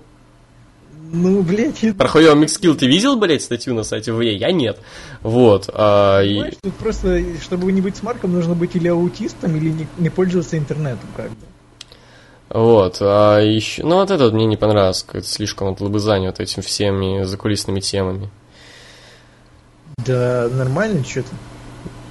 Ну, 1.10 1.42
блядь, 1.42 1.84
это, 1.86 1.96
Про 1.98 2.10
хуёвый 2.10 2.42
микскилл 2.42 2.76
ты 2.76 2.86
видел, 2.88 3.18
блядь, 3.18 3.42
статью 3.42 3.74
на 3.74 3.84
сайте 3.84 4.12
ВЕ? 4.12 4.36
Я 4.36 4.52
нет. 4.52 4.78
Вот. 5.22 5.70
а, 5.74 6.22
понимаешь, 6.22 6.56
тут 6.62 6.74
просто, 6.76 7.22
чтобы 7.42 7.72
не 7.72 7.80
быть 7.80 7.96
с 7.96 8.04
Марком, 8.04 8.34
нужно 8.34 8.54
быть 8.54 8.76
или 8.76 8.90
аутистом, 8.90 9.56
или 9.56 9.70
не, 9.70 9.88
не 9.98 10.10
пользоваться 10.10 10.58
интернетом, 10.58 11.08
как 11.16 11.30
бы. 11.30 11.38
Вот, 12.50 12.98
а 13.02 13.40
еще, 13.40 13.84
ну 13.84 13.96
вот 13.96 14.10
это 14.10 14.24
вот 14.24 14.34
мне 14.34 14.46
не 14.46 14.56
понравилось, 14.56 15.04
как-то 15.04 15.28
слишком 15.28 15.70
вот 15.70 15.82
лобызание 15.82 16.30
вот 16.30 16.40
этими 16.40 16.64
всеми 16.64 17.24
закулисными 17.24 17.82
темами. 17.82 18.30
Да, 20.06 20.48
нормально 20.52 21.04
что-то. 21.04 21.30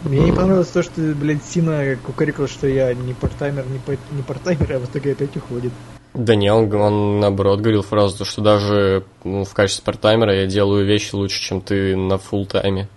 Мне 0.04 0.20
не 0.20 0.32
понравилось 0.32 0.68
то, 0.68 0.82
что, 0.82 1.00
блядь, 1.00 1.42
Сина 1.44 1.96
кукарикал, 2.04 2.46
что 2.46 2.68
я 2.68 2.92
не 2.94 3.14
партаймер, 3.14 3.66
не, 3.66 3.78
по- 3.78 4.14
не 4.14 4.22
партаймер, 4.22 4.74
а 4.74 4.78
в 4.78 4.84
итоге 4.84 5.12
опять 5.12 5.36
уходит. 5.36 5.72
Да 6.14 6.34
не, 6.34 6.52
он, 6.52 6.72
он 6.74 7.20
наоборот 7.20 7.60
говорил 7.60 7.82
фразу, 7.82 8.18
то, 8.18 8.24
что 8.24 8.40
даже 8.40 9.04
ну, 9.24 9.44
в 9.44 9.52
качестве 9.52 9.84
партаймера 9.84 10.34
я 10.34 10.46
делаю 10.46 10.86
вещи 10.86 11.14
лучше, 11.14 11.40
чем 11.42 11.60
ты 11.60 11.96
на 11.96 12.18
фулл 12.18 12.46
тайме. 12.46 12.88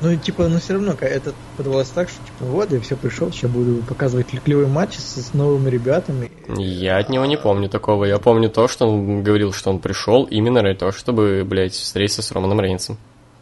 Ну, 0.00 0.16
типа, 0.16 0.48
ну, 0.48 0.58
все 0.58 0.74
равно, 0.74 0.92
это 1.00 1.32
подавалось 1.56 1.88
так, 1.88 2.08
что, 2.08 2.18
типа, 2.24 2.44
вот, 2.44 2.72
я 2.72 2.80
все 2.80 2.96
пришел, 2.96 3.30
сейчас 3.30 3.50
буду 3.50 3.82
показывать 3.84 4.26
клевые 4.44 4.66
матчи 4.66 4.98
с, 4.98 5.14
с 5.16 5.34
новыми 5.34 5.70
ребятами. 5.70 6.30
Я 6.56 6.98
от 6.98 7.08
него 7.08 7.24
не 7.24 7.36
помню 7.36 7.68
такого. 7.68 8.04
Я 8.04 8.18
помню 8.18 8.50
то, 8.50 8.68
что 8.68 8.86
он 8.86 9.22
говорил, 9.22 9.52
что 9.52 9.70
он 9.70 9.78
пришел 9.78 10.24
именно 10.24 10.62
ради 10.62 10.78
того, 10.78 10.92
чтобы, 10.92 11.44
блядь, 11.44 11.74
встретиться 11.74 12.22
с 12.22 12.32
Романом 12.32 12.60
Рейнсом. 12.60 12.98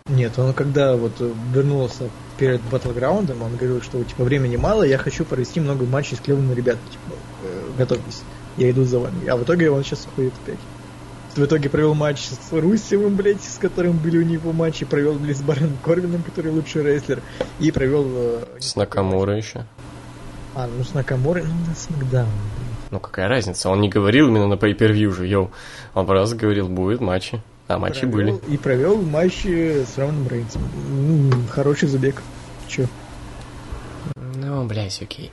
Нет, 0.09 0.39
он 0.39 0.53
когда 0.53 0.97
вот 0.97 1.13
вернулся 1.55 2.11
перед 2.37 2.61
батлграундом, 2.63 3.43
он 3.43 3.57
говорил, 3.57 3.81
что, 3.83 4.03
типа, 4.03 4.25
времени 4.25 4.57
мало, 4.57 4.83
я 4.83 4.99
хочу 4.99 5.25
провести 5.25 5.61
много 5.61 5.85
матчей 5.85 6.17
с 6.17 6.21
клевыми 6.21 6.55
ребятами, 6.55 6.89
типа, 6.91 7.17
э, 7.45 7.79
готовьтесь, 7.79 8.23
я 8.57 8.71
иду 8.71 8.85
за 8.85 8.99
вами. 8.99 9.29
А 9.29 9.37
в 9.37 9.45
итоге 9.45 9.71
он 9.71 9.85
сейчас 9.85 10.07
уходит 10.07 10.33
опять. 10.45 10.59
В 11.35 11.45
итоге 11.45 11.71
провел 11.71 11.95
матч 11.95 12.27
с 12.27 12.53
Русевым, 12.53 13.17
блядь, 13.17 13.43
с 13.43 13.57
которым 13.59 13.97
были 13.97 14.19
у 14.19 14.23
него 14.23 14.53
матчи, 14.53 14.85
провел 14.85 15.15
блядь, 15.15 15.39
с 15.39 15.43
Бароном 15.43 15.79
Корвином, 15.83 16.23
который 16.23 16.53
лучший 16.53 16.83
рестлер, 16.83 17.23
и 17.59 17.71
провел... 17.71 18.05
э, 18.07 18.45
С 18.61 18.77
Накамурой 18.77 19.39
еще. 19.39 19.65
А, 20.55 20.67
ну 20.67 20.85
с 20.85 20.93
Накамурой, 20.93 21.45
ну 21.45 21.55
на 21.67 21.75
Смакдаун. 21.75 22.29
Ну 22.91 23.01
какая 23.01 23.29
разница? 23.29 23.71
Он 23.71 23.81
не 23.81 23.89
говорил 23.89 24.29
именно 24.29 24.47
на 24.47 24.55
pay-per-view 24.55 25.11
же, 25.15 25.27
йоу. 25.27 25.51
Он 25.95 26.05
просто 26.05 26.37
говорил, 26.37 26.69
будет 26.69 27.01
матчи. 27.01 27.41
А 27.69 27.79
матчи 27.79 28.05
были. 28.05 28.33
Провел- 28.33 28.53
И 28.53 28.57
провел 28.59 29.01
матчи 29.01 29.85
с 29.87 29.97
Романом 29.97 30.29
Рейнсом. 30.29 30.61
М, 30.91 31.49
Хороший 31.49 31.89
забег. 31.89 32.21
Че? 32.69 32.87
Ну, 34.35 34.67
блядь, 34.67 35.01
окей. 35.01 35.33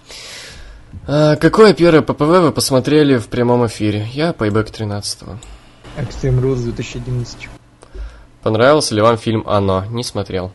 А, 1.06 1.36
какое 1.36 1.74
первое 1.74 2.02
ППВ 2.02 2.22
вы 2.40 2.52
посмотрели 2.54 3.18
в 3.18 3.28
прямом 3.28 3.68
эфире? 3.68 4.08
Я 4.14 4.30
Payback 4.32 4.72
13 4.72 5.24
Extreme 6.02 6.42
Rules 6.42 6.64
2011. 6.64 7.50
Понравился 8.42 8.96
ли 8.96 9.02
вам 9.02 9.18
фильм 9.18 9.44
«Оно»? 9.48 9.86
Не 9.86 10.04
смотрел. 10.04 10.52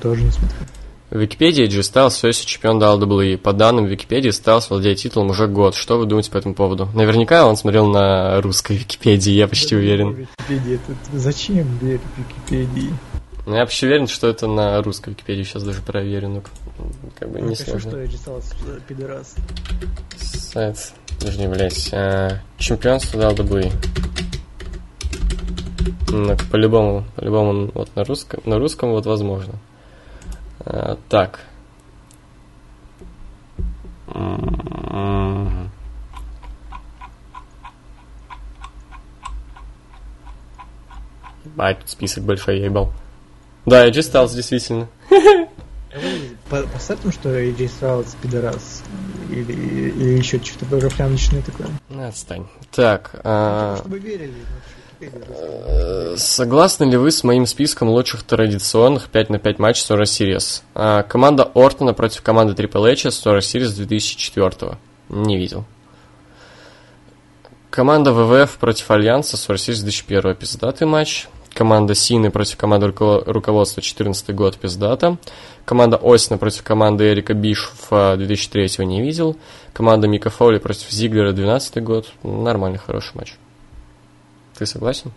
Тоже 0.00 0.22
не 0.22 0.30
смотрел. 0.30 0.60
В 1.10 1.18
Википедии 1.18 1.66
G 1.66 1.80
Styles 1.80 2.10
все 2.10 2.28
еще 2.28 2.46
чемпион 2.46 2.80
WWE. 2.82 3.36
По 3.36 3.52
данным 3.52 3.84
Википедии, 3.84 4.30
Styles 4.30 4.66
владеет 4.70 4.98
титулом 4.98 5.28
уже 5.30 5.46
год. 5.46 5.74
Что 5.74 5.98
вы 5.98 6.06
думаете 6.06 6.30
по 6.30 6.38
этому 6.38 6.54
поводу? 6.54 6.88
Наверняка 6.94 7.46
он 7.46 7.56
смотрел 7.58 7.86
на 7.86 8.40
русской 8.40 8.76
Википедии, 8.78 9.32
я 9.32 9.46
почти 9.46 9.76
уверен. 9.76 10.14
Википедия. 10.14 10.76
Это- 10.76 11.18
зачем 11.18 11.76
верить 11.78 12.00
Википедии? 12.16 12.94
Ну, 13.44 13.56
Я 13.56 13.66
почти 13.66 13.86
уверен, 13.86 14.06
что 14.06 14.28
это 14.28 14.46
на 14.46 14.80
русской 14.82 15.10
Википедии. 15.10 15.42
Сейчас 15.42 15.64
даже 15.64 15.82
проверю. 15.82 16.28
Ну, 16.28 16.42
как 17.18 17.28
бы 17.30 17.40
не 17.40 17.48
Напишу, 17.50 17.64
сложно. 17.72 17.90
что 17.90 18.00
я 18.00 18.06
чесался, 18.08 18.54
э, 18.68 18.78
пидорас. 18.88 19.34
Сайт. 20.16 20.92
Подожди, 21.18 21.46
блядь. 21.46 21.90
а, 21.92 22.38
чемпионство 22.58 23.18
WWE. 23.18 23.70
Ну, 26.08 26.36
по-любому, 26.50 27.04
по-любому, 27.16 27.70
вот 27.74 27.94
на 27.96 28.04
русском, 28.04 28.40
на 28.44 28.58
русском 28.58 28.90
вот 28.90 29.06
возможно. 29.06 29.54
А, 30.60 30.96
так. 31.08 31.40
Тут 41.56 41.88
список 41.90 42.24
большой, 42.24 42.58
я 42.58 42.64
ебал. 42.66 42.92
Да, 43.66 43.86
AJ 43.88 43.92
Styles, 44.00 44.34
действительно. 44.34 44.88
По- 46.48 46.62
Поставим, 46.64 47.12
что 47.12 47.28
AJ 47.38 47.56
Styles 47.80 48.16
пидорас. 48.20 48.82
Или, 49.30 49.52
или 49.52 50.18
еще 50.18 50.42
что-то 50.42 50.66
профаночное 50.66 51.42
такое. 51.42 51.68
Ну, 51.88 52.06
отстань. 52.06 52.46
Так, 52.70 53.20
а, 53.24 53.76
Чтобы 53.78 53.98
верили. 53.98 54.32
Э, 54.32 54.81
Согласны 56.16 56.84
ли 56.84 56.96
вы 56.96 57.10
с 57.10 57.24
моим 57.24 57.46
списком 57.46 57.88
лучших 57.88 58.22
традиционных 58.22 59.08
5 59.08 59.30
на 59.30 59.38
5 59.38 59.58
матчей 59.58 59.84
Survivor 59.84 60.02
Series? 60.02 60.62
А, 60.74 61.02
команда 61.02 61.50
Ортона 61.54 61.94
против 61.94 62.22
команды 62.22 62.60
Triple 62.60 62.92
H 62.92 63.06
Survivor 63.06 63.38
Series 63.38 63.74
2004 63.74 64.78
Не 65.08 65.36
видел. 65.36 65.64
Команда 67.70 68.12
ВВФ 68.12 68.58
против 68.58 68.90
Альянса 68.90 69.36
Survivor 69.36 69.56
Series 69.56 69.82
2001 69.82 70.34
Пиздатый 70.34 70.86
матч. 70.86 71.28
Команда 71.54 71.94
Сины 71.94 72.30
против 72.30 72.56
команды 72.56 72.86
руково- 72.86 73.24
руководства 73.26 73.82
14 73.82 74.34
год 74.34 74.56
Пиздата. 74.56 75.18
Команда 75.64 75.98
Осина 76.02 76.38
против 76.38 76.62
команды 76.62 77.12
Эрика 77.12 77.34
Бишфа 77.34 78.16
2003 78.16 78.86
не 78.86 79.02
видел. 79.02 79.36
Команда 79.72 80.08
Мика 80.08 80.30
Фоули 80.30 80.58
против 80.58 80.90
Зиглера 80.90 81.32
12 81.32 81.82
год. 81.82 82.06
Нормальный, 82.22 82.78
хороший 82.78 83.12
матч. 83.14 83.34
Ты 84.58 84.66
согласен? 84.66 85.10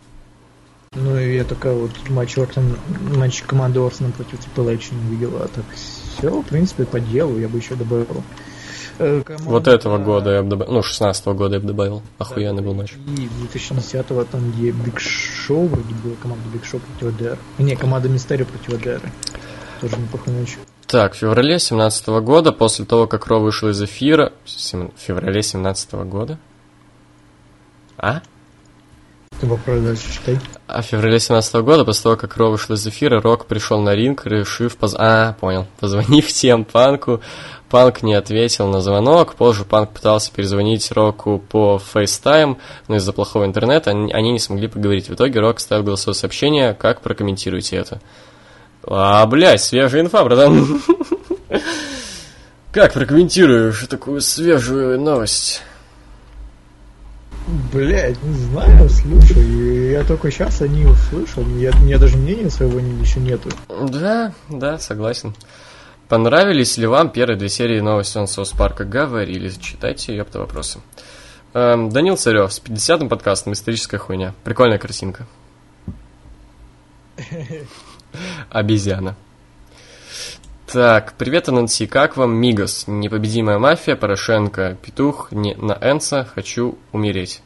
Ну, 0.93 1.17
я 1.17 1.43
только 1.43 1.73
вот 1.73 1.91
матч 2.09 2.37
Ортон, 2.37 2.77
матч 3.17 3.41
команды 3.41 3.79
Ортона 3.81 4.11
против 4.11 4.39
Triple 4.39 4.75
H 4.75 4.91
не 4.91 5.15
видел, 5.15 5.35
а 5.41 5.47
так 5.47 5.65
все, 5.73 6.29
в 6.41 6.45
принципе, 6.45 6.85
по 6.85 6.99
делу 7.01 7.37
я 7.37 7.49
бы 7.49 7.57
еще 7.57 7.75
добавил. 7.75 8.23
Э, 8.97 9.21
команда- 9.25 9.49
Вот 9.49 9.67
этого 9.67 9.97
года 9.97 10.31
я 10.31 10.41
бы 10.41 10.49
добавил, 10.51 10.71
ну, 10.73 10.81
16 10.81 11.33
года 11.33 11.55
я 11.55 11.59
бы 11.61 11.67
добавил. 11.67 12.01
Охуенный 12.17 12.61
был 12.63 12.73
матч. 12.73 12.93
И 13.17 13.27
2010-го 13.51 14.23
там, 14.23 14.51
где 14.51 14.71
Big 14.71 15.01
Show, 15.01 15.67
вроде 15.67 15.93
была 15.95 16.15
команда 16.21 16.43
Big 16.53 16.63
Show 16.63 16.79
против 16.79 17.19
ADR. 17.19 17.37
Не, 17.57 17.75
команда 17.75 18.07
Мистерио 18.07 18.45
против 18.45 18.73
ADR. 18.75 19.01
Тоже 19.81 19.97
неплохой 19.97 20.33
матч. 20.33 20.57
Так, 20.87 21.13
в 21.13 21.17
феврале 21.17 21.59
17 21.59 22.07
года, 22.21 22.53
после 22.53 22.85
того, 22.85 23.05
как 23.05 23.27
Ро 23.27 23.39
вышел 23.39 23.67
из 23.67 23.81
эфира... 23.81 24.31
В 24.45 24.91
феврале 24.97 25.43
17 25.43 25.91
года? 26.05 26.37
А? 27.97 28.21
Вопрос 29.45 29.79
дальше 29.81 30.11
читай. 30.11 30.39
А 30.67 30.81
в 30.81 30.85
феврале 30.85 31.19
17 31.19 31.55
года, 31.55 31.85
после 31.85 32.03
того, 32.03 32.15
как 32.15 32.35
Ро 32.37 32.49
вышел 32.49 32.75
из 32.75 32.85
эфира, 32.87 33.21
Рок 33.21 33.45
пришел 33.45 33.79
на 33.81 33.93
ринг, 33.93 34.25
решив 34.25 34.75
поз... 34.77 34.95
А, 34.97 35.33
понял. 35.33 35.67
Позвонив 35.79 36.27
тем 36.33 36.65
Панку, 36.65 37.21
Панк 37.69 38.01
не 38.01 38.15
ответил 38.15 38.67
на 38.67 38.81
звонок. 38.81 39.35
Позже 39.35 39.63
Панк 39.63 39.91
пытался 39.91 40.31
перезвонить 40.31 40.91
Року 40.91 41.43
по 41.49 41.79
FaceTime, 41.93 42.57
но 42.87 42.95
из-за 42.95 43.13
плохого 43.13 43.45
интернета 43.45 43.91
они 43.91 44.31
не 44.31 44.39
смогли 44.39 44.67
поговорить. 44.67 45.09
В 45.09 45.13
итоге 45.13 45.39
Рок 45.39 45.59
ставил 45.59 45.83
голосовое 45.83 46.15
сообщение. 46.15 46.73
Как 46.73 47.01
прокомментируете 47.01 47.77
это? 47.77 48.01
А, 48.87 49.25
блядь, 49.27 49.61
свежая 49.61 50.01
инфа, 50.01 50.23
братан. 50.23 50.81
Как 52.71 52.93
прокомментируешь 52.93 53.85
такую 53.87 54.19
свежую 54.19 54.99
новость? 54.99 55.61
Блять, 57.71 58.21
не 58.23 58.33
знаю, 58.33 58.89
слушай, 58.89 59.91
я 59.91 60.03
только 60.03 60.31
сейчас 60.31 60.61
о 60.61 60.67
ней 60.67 60.85
услышал, 60.85 61.45
я, 61.57 61.71
у 61.71 61.83
меня 61.83 61.99
даже 61.99 62.17
мнения 62.17 62.49
своего 62.49 62.79
еще 62.79 63.19
нету. 63.19 63.49
Да, 63.69 64.33
да, 64.49 64.79
согласен. 64.79 65.35
Понравились 66.07 66.77
ли 66.77 66.87
вам 66.87 67.09
первые 67.09 67.37
две 67.37 67.49
серии 67.49 67.79
нового 67.79 68.03
сезона 68.03 68.27
Соус 68.27 68.51
Парка? 68.51 68.83
Говорили. 68.83 69.49
Читайте, 69.49 70.15
ёпта, 70.15 70.39
вопросы. 70.39 70.79
Эм, 71.53 71.89
Данил 71.89 72.17
Царев 72.17 72.51
с 72.51 72.61
50-м 72.61 73.09
подкастом 73.09 73.53
«Историческая 73.53 73.97
хуйня». 73.97 74.33
Прикольная 74.43 74.77
картинка. 74.77 75.25
Обезьяна. 78.49 79.15
Так, 80.75 81.13
привет, 81.17 81.47
ННС. 81.47 81.83
Как 81.89 82.17
вам 82.17 82.35
Мигос? 82.35 82.83
Непобедимая 82.87 83.59
мафия, 83.59 83.95
Порошенко, 83.95 84.77
Петух, 84.81 85.31
не, 85.31 85.55
на 85.55 85.71
Энса, 85.71 86.25
хочу 86.25 86.77
умереть. 86.91 87.41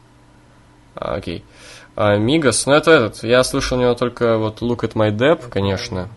А, 0.96 1.14
окей. 1.14 1.46
А, 1.96 2.18
Мигос, 2.18 2.66
ну 2.66 2.74
это 2.74 2.90
этот, 2.90 3.24
я 3.24 3.44
слышал 3.44 3.78
у 3.78 3.82
него 3.82 3.94
только 3.94 4.40
вот 4.40 4.64
Look 4.64 4.80
at 4.80 4.94
my 4.94 5.16
Dep, 5.16 5.48
конечно. 5.48 6.10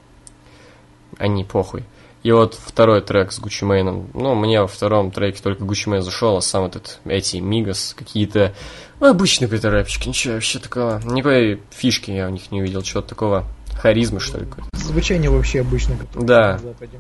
А 1.19 1.27
не 1.27 1.45
похуй. 1.45 1.85
И 2.23 2.33
вот 2.33 2.55
второй 2.55 3.03
трек 3.03 3.33
с 3.33 3.41
Гуччи 3.41 3.65
Мэйном. 3.65 4.09
Ну, 4.15 4.35
мне 4.35 4.63
во 4.63 4.67
втором 4.67 5.11
треке 5.11 5.43
только 5.43 5.65
Гуччи 5.65 5.91
Мэйн 5.91 6.01
зашел, 6.01 6.39
а 6.39 6.41
сам 6.41 6.65
этот, 6.65 6.99
эти 7.05 7.37
Мигос, 7.37 7.95
какие-то 7.95 8.55
ну, 9.01 9.09
обычные 9.09 9.49
какие-то 9.49 9.69
рэпчики, 9.69 10.09
ничего 10.09 10.33
вообще 10.33 10.61
такого. 10.61 11.03
Никакой 11.05 11.61
фишки 11.69 12.11
я 12.11 12.27
у 12.29 12.31
них 12.31 12.51
не 12.51 12.63
увидел, 12.63 12.81
чего-то 12.81 13.09
такого 13.09 13.45
харизмы, 13.77 14.21
что 14.21 14.39
ли. 14.39 14.47
Звучание 14.75 15.31
вообще 15.31 15.61
обычно, 15.61 15.97
как 15.97 16.25
Да. 16.25 16.53
на 16.55 16.59
Западе. 16.59 16.99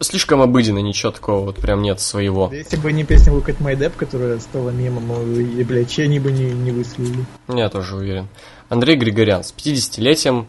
Слишком 0.00 0.40
обыденно, 0.40 0.78
ничего 0.78 1.10
такого 1.10 1.44
вот 1.46 1.56
прям 1.56 1.82
нет 1.82 1.98
своего. 2.00 2.48
Если 2.52 2.76
бы 2.76 2.92
не 2.92 3.02
песня 3.02 3.32
Look 3.32 3.46
at 3.46 3.58
My 3.58 3.76
Dep, 3.76 3.92
которая 3.96 4.38
стала 4.38 4.70
мемом, 4.70 5.08
ну, 5.08 5.40
и, 5.40 5.64
блядь, 5.64 5.90
че 5.90 6.04
они 6.04 6.20
бы 6.20 6.30
не, 6.30 6.52
не 6.52 6.70
выстрелили. 6.70 7.24
Я 7.48 7.68
тоже 7.68 7.96
уверен. 7.96 8.28
Андрей 8.68 8.96
Григорян 8.96 9.42
с 9.42 9.52
50-летием 9.52 10.46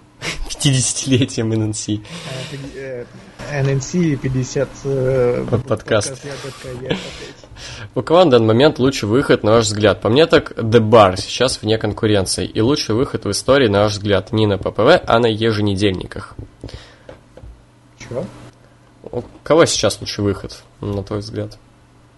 50-летием 0.50 1.56
ННС. 1.56 1.88
А, 1.90 2.52
пяти- 2.52 2.76
э, 2.76 3.06
NNC 3.52 4.18
50 4.18 4.70
э, 4.84 5.46
Под 5.50 5.66
подкаст. 5.66 6.22
У 7.96 8.02
кого 8.02 8.24
на 8.26 8.32
данный 8.32 8.48
момент 8.48 8.80
лучший 8.80 9.08
выход, 9.10 9.44
на 9.44 9.52
ваш 9.52 9.66
взгляд? 9.66 10.02
По 10.02 10.10
мне 10.10 10.26
так 10.26 10.52
The 10.52 10.80
Bar 10.80 11.18
сейчас 11.18 11.62
вне 11.62 11.78
конкуренции. 11.78 12.46
И 12.46 12.62
лучший 12.62 12.96
выход 12.96 13.26
в 13.26 13.32
истории, 13.32 13.68
на 13.68 13.82
ваш 13.84 13.94
взгляд, 13.94 14.32
не 14.32 14.48
на 14.48 14.58
ППВ, 14.58 15.02
а 15.06 15.20
на 15.20 15.28
еженедельниках. 15.28 16.36
Чё? 17.98 18.26
У 19.12 19.24
кого 19.44 19.66
сейчас 19.66 20.00
лучший 20.02 20.24
выход, 20.24 20.62
на 20.82 21.04
твой 21.04 21.20
взгляд? 21.20 21.58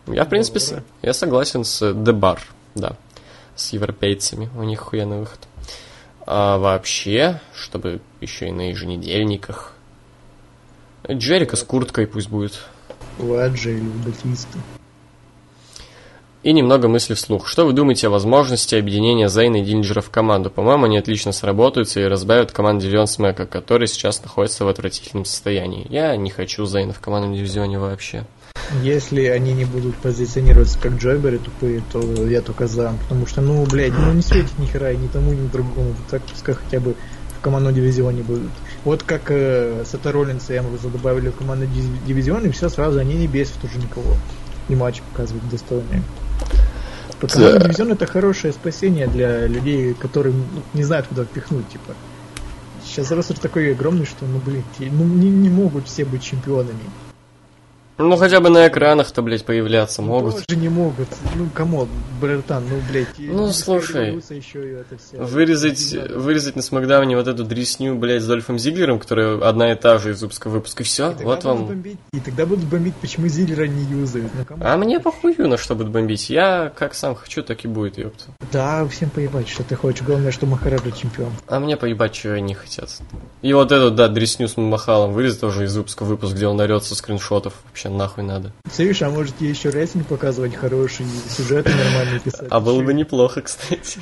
Я, 0.08 0.26
в 0.26 0.30
принципе, 0.30 0.60
с- 0.60 0.84
я 1.02 1.14
согласен 1.14 1.64
с 1.64 1.82
The 1.82 2.11
Bar, 2.20 2.40
да. 2.76 2.95
С 3.56 3.74
европейцами, 3.74 4.50
у 4.58 4.64
них 4.64 4.82
охуенный 4.82 5.20
выход. 5.20 5.40
А 6.26 6.58
вообще, 6.58 7.40
чтобы 7.53 8.00
еще 8.20 8.48
и 8.48 8.52
на 8.52 8.70
еженедельниках. 8.70 9.74
Джерика 11.10 11.56
с 11.56 11.64
курткой 11.64 12.08
пусть 12.08 12.30
будет. 12.30 12.60
Ладжи 13.20 13.72
или 13.78 13.90
Батиста. 14.06 14.58
И 16.44 16.53
немного 16.53 16.88
мысли 16.88 17.14
вслух. 17.14 17.48
Что 17.48 17.68
вы 17.68 17.74
думаете 17.74 18.08
о 18.08 18.10
возможности 18.10 18.74
объединения 18.74 19.30
Зейна 19.30 19.58
и 19.58 19.61
Диллинджера 19.64 20.02
в 20.02 20.10
команду? 20.10 20.50
По-моему, 20.50 20.86
они 20.86 20.98
отлично 20.98 21.34
сработаются 21.34 22.00
и 22.00 22.06
разбавят 22.06 22.52
команду 22.52 22.82
Смека, 23.06 23.45
который 23.45 23.88
сейчас 23.88 24.24
находится 24.24 24.66
в 24.66 24.68
отвратительном 24.68 25.26
состоянии. 25.26 25.86
Я 25.90 26.16
не 26.16 26.32
хочу 26.32 26.66
Зейна 26.66 26.94
в 26.94 27.00
командном 27.00 27.36
дивизионе 27.36 27.78
вообще. 27.78 28.26
Если 28.82 29.26
они 29.26 29.53
не 29.53 29.66
будут 29.66 29.95
позиционироваться 29.98 30.80
как 30.80 30.94
Джойберы 30.94 31.38
тупые, 31.38 31.84
то 31.92 32.02
я 32.26 32.42
только 32.42 32.66
за. 32.66 32.92
Потому 33.03 33.28
что, 33.28 33.42
ну, 33.42 33.64
блядь, 33.68 33.94
ну 33.94 34.11
не 34.11 34.24
светит 34.24 34.58
ни 34.58 34.66
хера 34.66 34.95
ни 34.95 35.08
тому, 35.10 35.34
ни 35.34 35.48
другому. 35.48 35.94
Так 36.10 36.24
пускай 36.24 36.56
хотя 36.56 36.80
бы 36.80 36.95
в 37.38 37.42
командном 37.44 37.76
дивизионе 37.76 38.24
будут. 38.24 38.50
Вот 38.84 39.03
как 39.03 39.30
э, 39.30 39.84
Сета 39.86 40.11
Роллинса 40.11 40.56
и 40.56 40.58
Эмброуза 40.58 40.90
добавили 40.90 41.30
в 41.30 41.36
командный 41.36 41.70
дивизион, 42.08 42.48
и 42.48 42.50
все 42.50 42.68
сразу, 42.70 42.98
они 42.98 43.14
не 43.14 43.28
бесят 43.28 43.64
уже 43.64 43.78
никого. 43.78 44.16
И 44.70 44.76
матчи 44.76 45.03
показывают 45.11 45.48
достойные. 45.48 46.02
Командный 47.27 47.59
Да. 47.59 47.66
дивизион 47.66 47.91
это 47.91 48.06
хорошее 48.06 48.53
спасение 48.53 49.08
для 49.08 49.48
людей, 49.48 49.93
которые 49.93 50.33
ну, 50.33 50.61
не 50.74 50.83
знают, 50.83 51.08
куда 51.08 51.24
впихнуть, 51.24 51.67
типа. 51.69 51.93
Сейчас 52.83 53.11
ростер 53.11 53.38
такой 53.38 53.72
огромный, 53.72 54.06
что, 54.06 54.25
ну, 54.25 54.40
блин, 54.40 54.64
ну, 54.80 55.06
не, 55.06 55.30
не 55.30 55.50
могут 55.50 55.88
все 55.88 56.03
быть 56.03 56.24
чемпионами. 56.24 56.80
Ну, 57.98 58.16
хотя 58.18 58.40
бы 58.40 58.50
на 58.50 58.68
экранах-то, 58.68 59.22
блядь, 59.22 59.45
появляться 59.45 60.02
могут. 60.02 60.45
Тоже 60.48 60.60
не 60.60 60.70
могут. 60.70 61.08
Ну, 61.36 61.48
come 61.53 61.73
on, 61.73 61.88
братан, 62.20 62.64
ну, 62.68 62.78
блядь. 62.90 63.08
Ну, 63.20 63.52
слушай. 63.52 64.20
Вырезать, 65.14 65.94
вырезать 66.16 66.56
на 66.56 66.61
Смакдауне 66.61 67.16
вот 67.16 67.28
эту 67.28 67.44
дресню, 67.44 67.95
блядь, 67.95 68.24
с 68.24 68.28
Дольфом 68.28 68.58
Зиглером, 68.58 69.00
которая 69.00 69.38
одна 69.48 69.72
и 69.72 69.76
та 69.76 69.98
же 70.00 70.11
из 70.11 70.22
выпуска 70.22 70.50
выпуска, 70.50 70.84
и 70.84 70.86
все, 70.86 71.11
И 71.11 71.24
вот 71.24 71.44
вам. 71.44 71.68
бомбить- 71.68 71.98
И 72.14 72.20
тогда 72.20 72.45
будут 72.45 72.66
бомбить, 72.66 72.95
почему 72.95 73.28
Зиллера 73.28 73.66
не 73.68 73.84
юзают. 73.84 74.32
Ну. 74.36 74.56
А 74.61 74.78
мне 74.78 75.00
похую, 75.00 75.48
на 75.48 75.58
что 75.58 75.76
будут 75.76 75.92
бомбить. 75.92 76.30
Я 76.30 76.72
как 76.76 76.95
сам 76.95 77.14
хочу, 77.16 77.44
так 77.44 77.64
и 77.66 77.68
будет, 77.68 77.98
ёпта. 77.98 78.24
Да, 78.52 78.88
всем 78.88 79.10
поебать, 79.10 79.48
что 79.48 79.64
ты 79.64 79.76
хочешь. 79.76 80.02
Главное, 80.02 80.32
что 80.32 80.45
Махараджа 80.48 80.92
чемпион. 80.92 81.32
А 81.48 81.60
мне 81.60 81.78
поебать, 81.78 82.16
что 82.16 82.34
они 82.34 82.53
хотят. 82.56 82.90
И 83.42 83.53
вот 83.53 83.72
эту, 83.72 83.92
да, 83.92 84.08
дресню 84.08 84.48
с 84.48 84.58
Махалом 84.58 85.14
вырезать 85.14 85.42
тоже 85.42 85.66
из 85.66 85.76
выпуска 85.76 86.03
выпуск, 86.03 86.34
где 86.34 86.48
он 86.48 86.60
орется 86.60 86.95
скриншотов. 86.95 87.53
Вообще 87.66 87.90
нахуй 87.98 88.24
надо. 88.24 88.53
Слышь, 88.72 89.02
а 89.02 89.10
может 89.10 89.38
тебе 89.38 89.50
еще 89.50 89.70
рестлинг 89.70 90.08
показывать 90.08 90.56
хороший, 90.56 91.06
сюжеты 91.30 91.72
нормальные 91.76 92.20
писать? 92.20 92.48
А 92.50 92.60
было 92.60 92.82
бы 92.82 92.92
и- 92.92 92.95
неплохо, 92.95 93.42
кстати. 93.42 94.00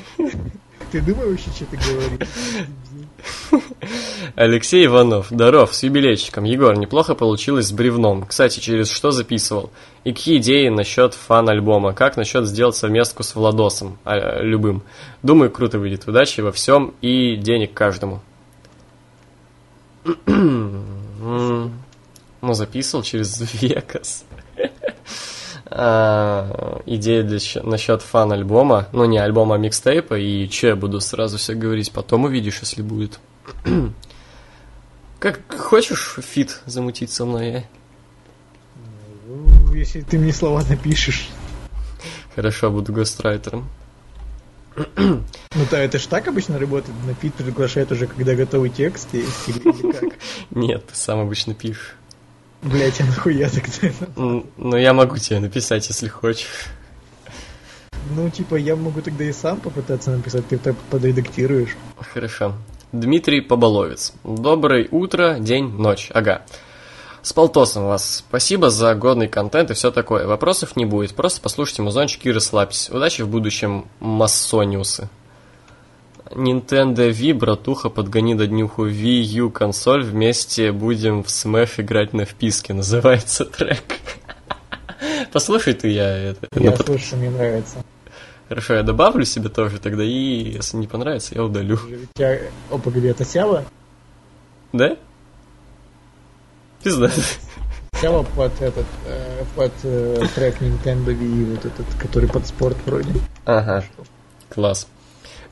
Ты 0.92 1.02
думаешь 1.02 1.30
вообще, 1.46 1.52
что 1.52 1.66
ты 1.66 1.78
говоришь? 1.78 2.28
Алексей 4.36 4.86
Иванов. 4.86 5.28
Здоров, 5.30 5.76
с 5.76 5.84
юбилейчиком. 5.84 6.46
Егор, 6.46 6.76
неплохо 6.78 7.16
получилось 7.16 7.68
с 7.68 7.72
бревном. 7.72 8.26
Кстати, 8.26 8.60
через 8.60 8.90
что 8.90 9.12
записывал? 9.12 9.72
И 10.04 10.14
какие 10.14 10.38
идеи 10.38 10.70
насчет 10.70 11.14
фан-альбома? 11.14 11.94
Как 11.94 12.18
насчет 12.18 12.46
сделать 12.48 12.76
совместку 12.76 13.24
с 13.24 13.36
Владосом? 13.36 13.98
А, 14.06 14.42
любым. 14.42 14.82
Думаю, 15.22 15.52
круто 15.52 15.78
выйдет. 15.80 16.08
Удачи 16.08 16.42
во 16.42 16.52
всем 16.52 16.94
и 17.02 17.36
денег 17.36 17.74
каждому. 17.74 18.22
Ну, 22.42 22.54
записывал 22.54 23.04
через 23.04 23.42
Векас. 23.62 24.26
А, 25.66 26.82
Идея 26.86 27.24
для, 27.24 27.40
насчет 27.64 28.02
фан-альбома. 28.02 28.88
Ну, 28.92 29.06
не 29.06 29.20
альбома, 29.20 29.56
а 29.56 29.58
микстейпа. 29.58 30.18
И 30.18 30.48
че 30.50 30.70
я 30.70 30.76
буду 30.76 31.00
сразу 31.00 31.38
все 31.38 31.54
говорить? 31.54 31.92
Потом 31.92 32.26
увидишь, 32.26 32.60
если 32.62 32.82
будет. 32.82 33.20
Как 35.20 35.42
хочешь 35.58 36.16
feat 36.22 36.62
замутить 36.66 37.12
со 37.12 37.26
мной? 37.26 37.66
Ну, 39.28 39.74
Если 39.76 40.02
ты 40.02 40.18
мне 40.18 40.34
слова 40.34 40.64
напишешь. 40.68 41.30
Хорошо, 42.36 42.72
буду 42.72 42.94
гострайтером. 42.94 43.70
Ну 45.56 45.66
да, 45.72 45.80
это 45.80 45.98
ж 45.98 46.06
так 46.06 46.28
обычно 46.28 46.60
работает. 46.60 46.96
На 47.06 47.16
feat 47.16 47.34
приглашает 47.34 47.92
уже, 47.92 48.06
когда 48.06 48.36
готовый 48.36 48.70
текст 48.70 49.10
или, 49.14 49.26
или 49.48 49.92
как? 49.92 50.14
Нет, 50.52 50.86
ты 50.86 50.96
сам 50.96 51.20
обычно 51.20 51.56
пишешь. 51.56 51.96
Блять, 52.62 53.00
а 53.00 53.06
нахуя 53.06 53.50
тогда? 53.50 53.96
М, 54.18 54.46
Но 54.58 54.78
я 54.78 54.94
могу 54.94 55.18
тебе 55.18 55.40
написать, 55.40 55.88
если 55.88 56.08
хочешь. 56.08 56.66
Ну, 58.16 58.30
типа, 58.30 58.56
я 58.56 58.76
могу 58.76 59.02
тогда 59.02 59.24
и 59.24 59.32
сам 59.32 59.60
попытаться 59.60 60.12
написать, 60.12 60.48
ты 60.48 60.58
так 60.58 60.76
подредактируешь. 60.90 61.78
Хорошо. 62.14 62.54
Дмитрий 62.92 63.42
Поболовец. 63.42 64.14
Доброе 64.24 64.88
утро, 64.90 65.38
день, 65.40 65.70
ночь. 65.70 66.10
Ага. 66.14 66.42
С 67.22 67.34
полтосом 67.34 67.86
вас. 67.86 68.24
Спасибо 68.28 68.70
за 68.70 68.96
годный 68.96 69.28
контент 69.28 69.70
и 69.72 69.74
все 69.74 69.92
такое. 69.92 70.26
Вопросов 70.26 70.76
не 70.76 70.86
будет. 70.86 71.14
Просто 71.14 71.42
послушайте 71.42 71.82
музончик 71.82 72.26
и 72.26 72.32
расслабьтесь. 72.32 72.90
Удачи 72.90 73.22
в 73.22 73.28
будущем, 73.28 73.88
массониусы. 74.00 75.10
Nintendo 76.32 77.10
Wii, 77.10 77.34
братуха, 77.34 77.90
подгони 77.90 78.36
до 78.36 78.48
днюху 78.48 78.88
Wii 78.88 79.24
U 79.24 79.52
консоль. 79.52 80.04
Вместе 80.04 80.72
будем 80.72 81.24
в 81.24 81.28
Smash 81.28 81.82
играть 81.82 82.14
на 82.14 82.26
вписке. 82.26 82.74
Называется 82.74 83.46
трек. 83.46 83.84
Послушай 85.34 85.74
ты, 85.74 85.90
я 85.90 86.08
это... 86.10 86.48
Я 86.56 86.72
под- 86.72 86.86
слышу, 86.86 87.18
мне 87.18 87.30
нравится. 87.30 87.84
Хорошо, 88.48 88.76
я 88.76 88.84
добавлю 88.84 89.26
себе 89.26 89.50
тоже 89.50 89.80
тогда, 89.80 90.04
и 90.04 90.10
если 90.56 90.78
не 90.78 90.88
понравится, 90.88 91.36
я 91.36 91.44
удалю. 91.44 91.80
Я... 92.18 92.40
О, 92.72 92.80
погоди, 92.80 93.08
это 93.08 93.24
Сява? 93.24 93.64
Да? 94.74 94.98
Пизда. 96.84 97.12
Сява 98.02 98.24
под 98.24 98.60
этот, 98.62 98.86
э, 99.06 99.44
под 99.56 99.72
э, 99.84 100.26
трек 100.34 100.62
Nintendo 100.62 101.08
Wii, 101.08 101.52
вот 101.56 101.66
этот, 101.66 101.86
который 102.00 102.28
под 102.28 102.48
спорт 102.48 102.78
вроде. 102.86 103.12
Ага, 103.46 103.84
класс. 104.50 104.88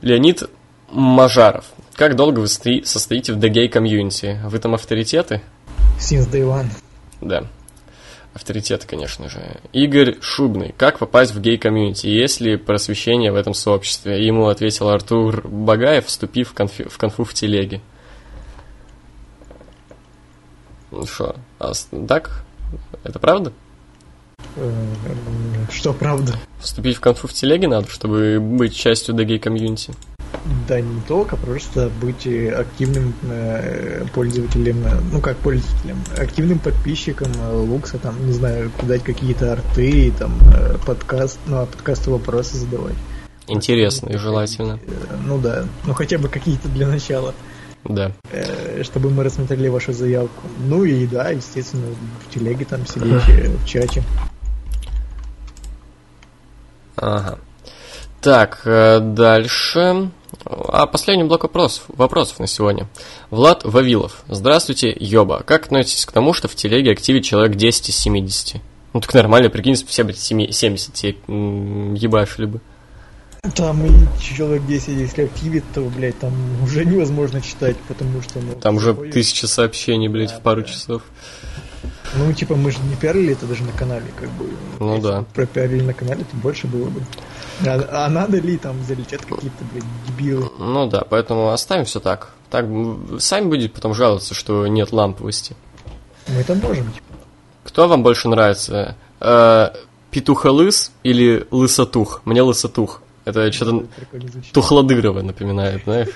Леонид 0.00 0.48
Мажаров. 0.90 1.64
Как 1.94 2.16
долго 2.16 2.40
вы 2.40 2.46
стои- 2.46 2.84
состоите 2.84 3.32
в 3.32 3.38
The 3.38 3.50
Gay 3.50 3.68
комьюнити? 3.68 4.40
Вы 4.44 4.58
там 4.58 4.74
авторитеты? 4.74 5.42
Since 5.98 6.30
Day 6.30 6.42
One. 6.44 6.68
Да. 7.20 7.44
Авторитеты, 8.34 8.86
конечно 8.86 9.28
же. 9.28 9.56
Игорь 9.72 10.16
Шубный. 10.20 10.72
Как 10.78 10.98
попасть 10.98 11.34
в 11.34 11.40
гей-комьюнити? 11.40 12.06
Есть 12.06 12.40
ли 12.40 12.56
просвещение 12.56 13.32
в 13.32 13.36
этом 13.36 13.52
сообществе? 13.52 14.24
Ему 14.24 14.46
ответил 14.48 14.88
Артур 14.90 15.46
Багаев, 15.48 16.06
вступив 16.06 16.50
в, 16.50 16.54
конфи- 16.54 16.88
в 16.88 16.96
конфу 16.98 17.24
в 17.24 17.34
телеге. 17.34 17.80
Ну 20.90 21.04
что, 21.06 21.36
а 21.58 21.72
так? 22.06 22.44
Это 23.02 23.18
правда? 23.18 23.52
Э, 24.60 25.70
Что 25.70 25.92
правда? 25.92 26.34
Вступить 26.60 26.96
в 26.96 27.00
конфу 27.00 27.28
в 27.28 27.32
телеге 27.32 27.68
надо, 27.68 27.88
чтобы 27.88 28.38
быть 28.40 28.74
частью 28.74 29.14
Gay 29.14 29.38
комьюнити. 29.38 29.92
Да 30.66 30.80
не 30.80 31.00
только, 31.02 31.36
просто 31.36 31.90
быть 32.00 32.26
активным 32.26 33.14
э, 33.22 34.04
пользователем, 34.14 34.84
э, 34.86 35.00
ну 35.12 35.20
как 35.20 35.36
пользователем, 35.38 35.98
активным 36.16 36.58
подписчиком 36.58 37.30
Лукса, 37.52 37.98
там, 37.98 38.14
не 38.26 38.32
знаю, 38.32 38.70
дать 38.82 39.02
какие-то 39.02 39.52
арты, 39.52 40.12
там, 40.18 40.32
подкаст, 40.86 41.38
ну, 41.46 41.58
а 41.58 41.66
подкасты 41.66 42.10
вопросы 42.10 42.56
задавать. 42.56 42.94
Интересно 43.46 44.10
и 44.10 44.16
желательно. 44.16 44.78
Ну 45.26 45.38
да, 45.38 45.64
ну 45.86 45.94
хотя 45.94 46.18
бы 46.18 46.28
какие-то 46.28 46.68
для 46.68 46.86
начала, 46.86 47.34
Да. 47.84 48.12
чтобы 48.82 49.10
мы 49.10 49.24
рассмотрели 49.24 49.68
вашу 49.68 49.92
заявку. 49.92 50.42
Ну 50.66 50.84
и 50.84 51.06
да, 51.06 51.30
естественно, 51.30 51.86
в 52.26 52.34
телеге 52.34 52.64
там 52.64 52.86
сидеть, 52.86 53.22
в 53.64 53.66
чате. 53.66 54.02
Ага. 57.00 57.38
Так, 58.20 58.62
э, 58.64 58.98
дальше. 59.00 60.10
А 60.44 60.86
последний 60.86 61.24
блок 61.24 61.44
вопросов, 61.44 61.84
вопросов 61.88 62.38
на 62.40 62.46
сегодня. 62.46 62.86
Влад 63.30 63.64
Вавилов. 63.64 64.22
Здравствуйте, 64.28 64.94
Йоба. 64.98 65.42
Как 65.44 65.66
относитесь 65.66 66.04
к 66.06 66.12
тому, 66.12 66.32
что 66.32 66.48
в 66.48 66.54
телеге 66.54 66.92
активит 66.92 67.24
человек 67.24 67.56
10 67.56 67.88
из 67.90 67.96
70? 67.96 68.60
Ну 68.92 69.00
так 69.00 69.14
нормально, 69.14 69.50
прикинь, 69.50 69.74
все, 69.74 70.02
блядь, 70.04 70.18
семи- 70.18 70.50
70 70.50 70.92
тебе 70.94 71.16
м, 71.28 71.94
ебашили 71.94 72.46
бы. 72.46 72.60
Там 73.54 73.84
и 73.86 73.90
человек 74.20 74.66
10, 74.66 74.88
если 74.88 75.22
активит, 75.24 75.64
то, 75.72 75.82
блядь, 75.82 76.18
там 76.18 76.32
уже 76.62 76.84
невозможно 76.84 77.40
читать, 77.40 77.76
потому 77.86 78.20
что... 78.20 78.40
Ну, 78.40 78.54
Там 78.60 78.76
уже 78.76 78.94
тысяча 78.94 79.46
сообщений, 79.46 80.08
блядь, 80.08 80.30
Да, 80.30 80.38
в 80.38 80.42
пару 80.42 80.62
да. 80.62 80.66
часов. 80.68 81.02
Ну, 82.16 82.32
типа, 82.32 82.56
мы 82.56 82.70
же 82.70 82.78
не 82.88 82.96
пиарили 82.96 83.32
это 83.32 83.46
даже 83.46 83.64
на 83.64 83.72
канале, 83.72 84.06
как 84.18 84.30
бы. 84.30 84.46
Ну 84.80 84.96
Если 84.96 85.08
да. 85.08 85.24
Пропиарили 85.34 85.82
на 85.82 85.94
канале, 85.94 86.24
то 86.24 86.36
больше 86.36 86.66
было 86.66 86.88
бы. 86.88 87.02
А, 87.66 88.06
а 88.06 88.08
надо 88.08 88.38
ли 88.38 88.56
там 88.56 88.82
залетят 88.84 89.22
какие-то, 89.22 89.64
блядь, 89.72 89.84
дебилы? 90.06 90.50
Ну 90.58 90.88
да, 90.88 91.02
поэтому 91.08 91.50
оставим 91.50 91.84
все 91.84 92.00
так. 92.00 92.32
Так 92.50 92.64
сами 93.18 93.46
будете 93.46 93.68
потом 93.68 93.94
жаловаться, 93.94 94.34
что 94.34 94.66
нет 94.66 94.92
ламповости. 94.92 95.54
Мы 96.28 96.36
это 96.36 96.54
можем, 96.54 96.90
типа. 96.92 97.04
Кто 97.64 97.88
вам 97.88 98.02
больше 98.02 98.28
нравится? 98.28 98.96
Э, 99.20 99.70
Петухолыс 100.10 100.92
или 101.02 101.46
Лысотух? 101.50 102.22
Мне 102.24 102.42
Лысотух. 102.42 103.02
Это 103.24 103.52
что-то. 103.52 103.86
Тухлодырова 104.54 105.20
напоминает, 105.20 105.82
знаешь? 105.84 106.08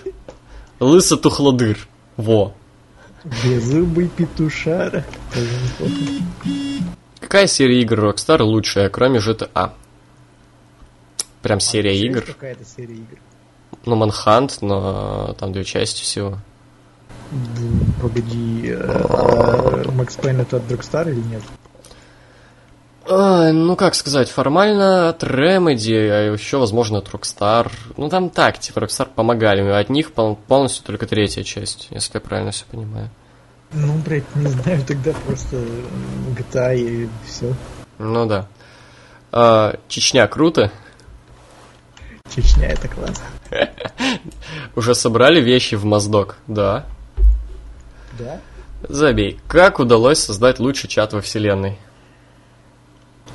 Лысо-тухлодыр. 0.80 1.76
Во. 2.16 2.54
Беззубый 3.24 4.08
петушара. 4.08 5.04
Какая 7.20 7.46
серия 7.46 7.80
игр 7.80 8.00
Rockstar 8.08 8.42
лучшая, 8.42 8.88
кроме 8.88 9.18
GTA? 9.20 9.72
Прям 11.40 11.60
серия 11.60 11.90
А, 11.90 11.92
есть 11.94 12.04
игр. 12.04 12.22
Какая-то 12.22 12.64
серия 12.64 12.94
игр. 12.94 13.18
Ну, 13.84 13.96
Манхант, 13.96 14.58
но 14.60 15.34
там 15.38 15.52
две 15.52 15.64
части 15.64 16.02
всего. 16.02 16.38
М, 17.32 17.94
Погоди, 18.00 18.62
э, 18.66 19.84
Макс 19.96 20.16
Пейн 20.16 20.40
это 20.40 20.58
от 20.58 20.70
Rockstar 20.70 21.10
или 21.10 21.20
нет? 21.20 21.42
А, 23.08 23.50
ну, 23.52 23.74
как 23.76 23.94
сказать, 23.94 24.30
формально 24.30 25.08
от 25.08 25.22
Remedy, 25.24 26.08
а 26.08 26.32
еще, 26.32 26.58
возможно, 26.58 26.98
от 26.98 27.08
Rockstar. 27.08 27.70
Ну, 27.96 28.08
там 28.08 28.30
так, 28.30 28.58
типа, 28.58 28.80
Rockstar 28.80 29.08
помогали. 29.14 29.62
От 29.68 29.90
них 29.90 30.12
пол- 30.12 30.36
полностью 30.36 30.84
только 30.84 31.06
третья 31.06 31.42
часть, 31.42 31.88
если 31.90 32.12
я 32.14 32.20
правильно 32.20 32.52
все 32.52 32.64
понимаю. 32.70 33.10
Ну, 33.72 33.94
блядь, 34.04 34.36
не 34.36 34.46
знаю, 34.48 34.84
тогда 34.86 35.12
просто 35.26 35.56
GTA 36.36 36.76
и 36.76 37.08
все. 37.26 37.54
Ну, 37.98 38.26
да. 38.26 38.46
А, 39.32 39.76
Чечня 39.88 40.26
круто. 40.28 40.70
Чечня 42.34 42.68
это 42.68 42.88
класс. 42.88 43.22
Уже 44.76 44.94
собрали 44.94 45.40
вещи 45.40 45.74
в 45.74 45.84
Моздок? 45.84 46.36
Да. 46.46 46.86
Да? 48.18 48.40
Забей. 48.88 49.40
Как 49.48 49.78
удалось 49.80 50.18
создать 50.18 50.58
лучший 50.60 50.88
чат 50.88 51.12
во 51.12 51.20
вселенной? 51.20 51.78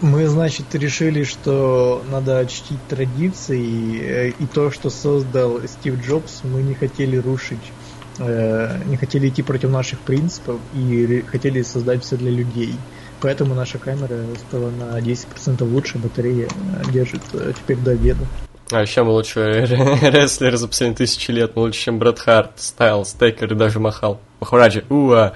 Мы, 0.01 0.27
значит, 0.27 0.75
решили, 0.75 1.23
что 1.23 2.03
надо 2.11 2.45
чтить 2.45 2.79
традиции, 2.87 3.99
э, 3.99 4.29
и 4.29 4.45
то, 4.45 4.69
что 4.69 4.89
создал 4.89 5.59
Стив 5.67 5.99
Джобс, 6.05 6.41
мы 6.43 6.61
не 6.61 6.75
хотели 6.75 7.17
рушить, 7.17 7.71
э, 8.19 8.79
не 8.85 8.97
хотели 8.97 9.29
идти 9.29 9.41
против 9.41 9.71
наших 9.71 9.99
принципов 9.99 10.59
и 10.75 11.23
хотели 11.27 11.63
создать 11.63 12.03
все 12.03 12.15
для 12.15 12.29
людей. 12.29 12.75
Поэтому 13.21 13.55
наша 13.55 13.79
камера 13.79 14.19
стала 14.47 14.69
на 14.69 14.99
10% 14.99 15.63
лучше, 15.63 15.97
батарея 15.97 16.47
э, 16.47 16.91
держит 16.91 17.21
теперь 17.59 17.77
до 17.77 17.91
обеда. 17.91 18.25
А 18.69 18.81
еще 18.81 19.03
мы 19.03 19.11
лучше 19.11 19.65
рестлер 20.01 20.57
за 20.57 20.67
последние 20.67 20.97
тысячи 20.97 21.31
лет, 21.31 21.55
мы 21.55 21.63
лучше, 21.63 21.85
чем 21.85 21.99
Брэд 21.99 22.19
Харт, 22.19 22.51
Стайл, 22.57 23.05
Стейкер 23.05 23.53
и 23.53 23.55
даже 23.55 23.79
Махал. 23.79 24.19
Махараджи, 24.41 24.83
уа. 24.89 25.17
А, 25.17 25.33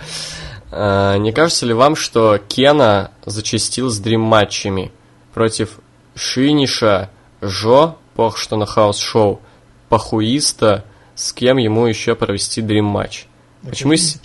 не 0.71 1.31
кажется 1.33 1.65
ли 1.65 1.73
вам, 1.73 1.95
что 1.95 2.37
Кена 2.37 3.11
зачастил 3.25 3.89
с 3.89 3.99
дрим-матчами 3.99 4.91
против 5.33 5.79
Шиниша, 6.15 7.09
Жо, 7.41 7.97
пох 8.15 8.37
что 8.37 8.55
на 8.55 8.65
хаус-шоу, 8.65 9.41
Пахуиста, 9.89 10.85
с 11.15 11.33
кем 11.33 11.57
ему 11.57 11.87
еще 11.87 12.15
провести 12.15 12.61
дрим-матч? 12.61 13.25
Почему, 13.63 13.95
с 13.95 14.19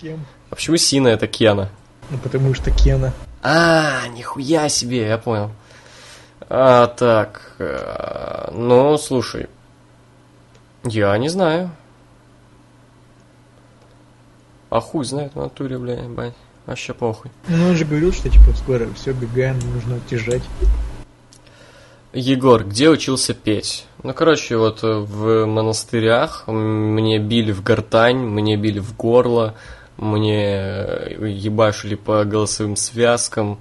а 0.49 0.55
почему 0.55 0.77
Сина 0.77 1.09
это 1.09 1.27
Кена? 1.27 1.69
Ну, 2.09 2.17
потому 2.17 2.53
что 2.53 2.71
Кена. 2.71 3.13
А, 3.43 4.07
нихуя 4.07 4.69
себе, 4.69 5.07
я 5.07 5.17
понял. 5.17 5.51
А, 6.49 6.87
так, 6.87 7.55
э, 7.59 8.49
ну, 8.53 8.97
слушай, 8.97 9.47
я 10.83 11.17
не 11.17 11.29
знаю. 11.29 11.71
А 14.69 14.79
хуй 14.79 15.05
знает 15.05 15.33
в 15.33 15.39
натуре, 15.39 15.77
бля, 15.77 15.95
ебать. 15.95 16.33
Вообще 16.65 16.93
похуй. 16.93 17.31
Ну, 17.47 17.69
он 17.69 17.75
же 17.75 17.85
говорил, 17.85 18.11
что 18.11 18.29
типа 18.29 18.51
скоро 18.55 18.87
все, 18.93 19.13
бегаем, 19.13 19.57
нужно 19.73 19.95
оттяжать. 19.95 20.43
Егор, 22.13 22.63
где 22.63 22.89
учился 22.89 23.33
петь? 23.33 23.85
Ну, 24.03 24.13
короче, 24.13 24.57
вот 24.57 24.83
э, 24.83 24.87
в 24.99 25.45
монастырях 25.45 26.45
мне 26.47 27.19
били 27.19 27.51
в 27.51 27.63
гортань, 27.63 28.17
мне 28.17 28.57
били 28.57 28.79
в 28.79 28.95
горло, 28.95 29.55
мне 29.97 30.45
э, 30.45 31.29
ебашили 31.29 31.95
по 31.95 32.25
голосовым 32.25 32.75
связкам, 32.75 33.59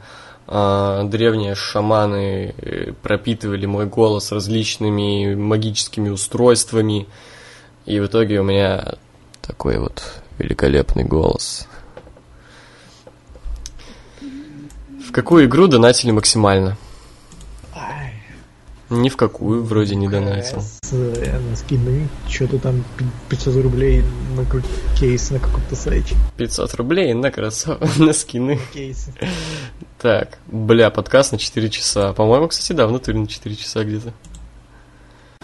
а, 0.48 1.02
древние 1.04 1.54
шаманы 1.54 2.54
э, 2.56 2.92
пропитывали 3.02 3.66
мой 3.66 3.86
голос 3.86 4.30
различными 4.30 5.34
магическими 5.34 6.08
устройствами, 6.08 7.08
и 7.84 7.98
в 7.98 8.06
итоге 8.06 8.40
у 8.40 8.44
меня 8.44 8.94
такой 9.42 9.78
вот 9.78 10.02
великолепный 10.38 11.04
голос. 11.04 11.68
В 15.06 15.12
какую 15.12 15.46
игру 15.46 15.66
донатили 15.66 16.10
максимально? 16.10 16.76
Ни 18.88 19.08
в 19.08 19.16
какую, 19.16 19.64
вроде 19.64 19.96
не 19.96 20.08
донатил. 20.08 20.62
На 20.92 21.56
скины, 21.56 22.08
что-то 22.28 22.60
там 22.60 22.84
пи- 22.96 23.04
500 23.30 23.56
рублей 23.64 24.04
на 24.36 24.46
кейс 24.96 25.30
на 25.30 25.40
каком-то 25.40 25.74
сайте. 25.74 26.14
500 26.36 26.74
рублей 26.74 27.12
на 27.12 27.32
кроссовки, 27.32 27.98
на 28.00 28.12
скины. 28.12 28.60
Кейсы. 28.72 29.12
Так, 29.98 30.38
бля, 30.46 30.90
подкаст 30.90 31.32
на 31.32 31.38
4 31.38 31.68
часа. 31.68 32.12
По-моему, 32.12 32.46
кстати, 32.46 32.72
да, 32.74 32.86
внутри 32.86 33.14
на 33.14 33.26
4 33.26 33.56
часа 33.56 33.82
где-то. 33.82 34.12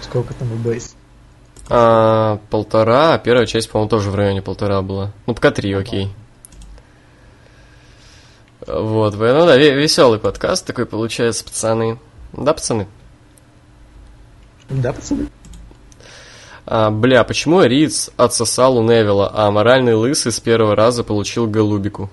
Сколько 0.01 0.35
там 0.35 0.49
бейс? 0.63 0.95
А, 1.69 2.39
полтора, 2.51 3.15
а 3.15 3.19
первая 3.19 3.47
часть, 3.47 3.71
по-моему, 3.71 3.89
тоже 3.89 4.11
в 4.11 4.15
районе 4.15 4.43
полтора 4.43 4.83
была. 4.83 5.13
Ну, 5.27 5.35
пока 5.35 5.51
три, 5.51 5.73
окей. 5.73 6.13
Вот, 8.67 9.15
ну 9.15 9.47
да, 9.47 9.57
веселый 9.57 10.21
подкаст 10.21 10.67
такой 10.67 10.87
получается, 10.87 11.45
пацаны. 11.45 11.99
Да, 12.33 12.55
пацаны? 12.55 12.87
Да, 14.71 14.93
пацаны? 14.93 15.29
А, 16.65 16.91
бля, 16.91 17.25
почему 17.25 17.63
Риц 17.63 18.11
отсосал 18.17 18.79
у 18.79 18.83
Невилла, 18.83 19.31
а 19.35 19.51
моральный 19.51 19.95
лысый 19.95 20.31
с 20.31 20.39
первого 20.39 20.77
раза 20.77 21.03
получил 21.03 21.49
голубику? 21.49 22.09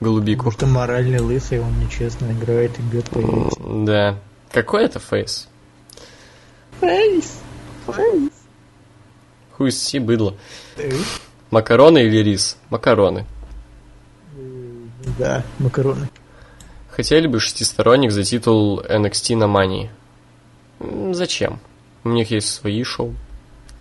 Голубику. 0.00 0.50
Потому 0.50 0.52
что 0.52 0.66
моральный 0.66 1.20
лысый, 1.20 1.60
он 1.60 1.78
нечестно 1.78 2.32
играет 2.32 2.76
и 2.78 2.82
бьет 2.82 3.08
по 3.10 3.18
яйцам. 3.18 3.84
Да. 3.84 4.16
Какой 4.50 4.84
это 4.84 4.98
фейс? 4.98 5.48
Фейс! 6.80 7.38
Фейс! 7.86 8.33
Хуй 9.56 9.70
си, 9.70 9.98
быдло. 9.98 10.34
Макароны 11.50 12.04
или 12.04 12.18
рис? 12.18 12.56
Макароны. 12.70 13.24
Да, 15.18 15.44
макароны. 15.58 16.08
Хотели 16.90 17.26
бы 17.26 17.40
шестисторонник 17.40 18.10
за 18.10 18.24
титул 18.24 18.80
NXT 18.80 19.36
на 19.36 19.46
Мании? 19.46 19.90
Зачем? 21.12 21.60
У 22.02 22.10
них 22.10 22.30
есть 22.30 22.48
свои 22.48 22.82
шоу. 22.82 23.14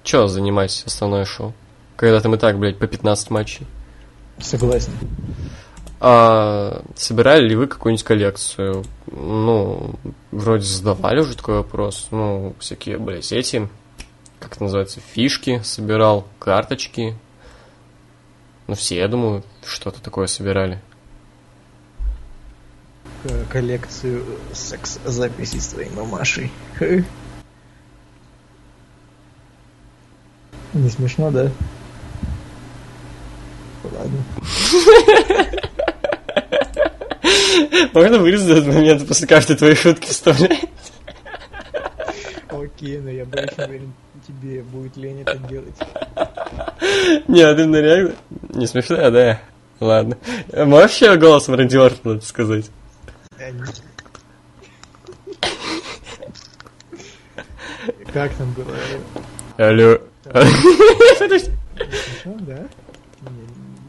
Че 0.03 0.27
занимать 0.27 0.83
основное 0.85 1.25
шоу? 1.25 1.53
Когда 1.95 2.19
там 2.19 2.35
и 2.35 2.37
так, 2.37 2.59
блядь, 2.59 2.77
по 2.77 2.87
15 2.87 3.29
матчей. 3.31 3.65
Согласен. 4.39 4.91
А 5.99 6.83
собирали 6.95 7.47
ли 7.47 7.55
вы 7.55 7.67
какую-нибудь 7.67 8.03
коллекцию? 8.03 8.83
Ну, 9.07 9.95
вроде 10.31 10.65
задавали 10.65 11.21
уже 11.21 11.37
такой 11.37 11.55
вопрос. 11.55 12.07
Ну, 12.11 12.53
всякие, 12.59 12.97
блядь, 12.97 13.31
эти, 13.31 13.69
как 14.43 14.55
это 14.55 14.63
называется, 14.63 14.99
фишки 14.99 15.61
собирал, 15.63 16.27
карточки. 16.37 17.15
Ну, 18.67 18.75
все, 18.75 18.97
я 18.97 19.07
думаю, 19.07 19.41
что-то 19.65 20.01
такое 20.01 20.27
собирали. 20.27 20.81
Коллекцию 23.49 24.25
секс-записей 24.51 25.61
с 25.61 25.67
твоей 25.67 25.89
мамашей. 25.91 26.51
Не 30.73 30.89
смешно, 30.89 31.31
да? 31.31 31.49
Ладно. 33.83 34.23
Можно 37.93 38.17
вырезать 38.17 38.57
этот 38.57 38.73
момент 38.73 39.07
после 39.07 39.25
каждой 39.25 39.55
твоей 39.55 39.75
шутки 39.75 40.07
вставлять? 40.07 40.69
Окей, 42.49 42.97
но 42.97 43.09
я 43.09 43.23
больше 43.25 43.55
уверен, 43.57 43.93
тебе 44.27 44.61
будет 44.63 44.97
лень 44.97 45.21
это 45.21 45.37
делать. 45.37 45.75
Не, 47.27 47.41
а 47.41 47.55
ты 47.55 47.65
на 47.65 47.77
реально... 47.77 48.15
Не 48.49 48.67
смешно, 48.67 49.09
да? 49.11 49.39
Ладно. 49.79 50.17
Можешь 50.53 50.97
еще 50.97 51.15
голосом 51.17 51.55
Рэнди 51.55 51.77
Ортона 51.77 52.21
сказать? 52.21 52.69
Как 58.13 58.31
там 58.33 58.51
было? 58.53 58.75
Алло. 59.57 59.97
Да? 62.39 62.67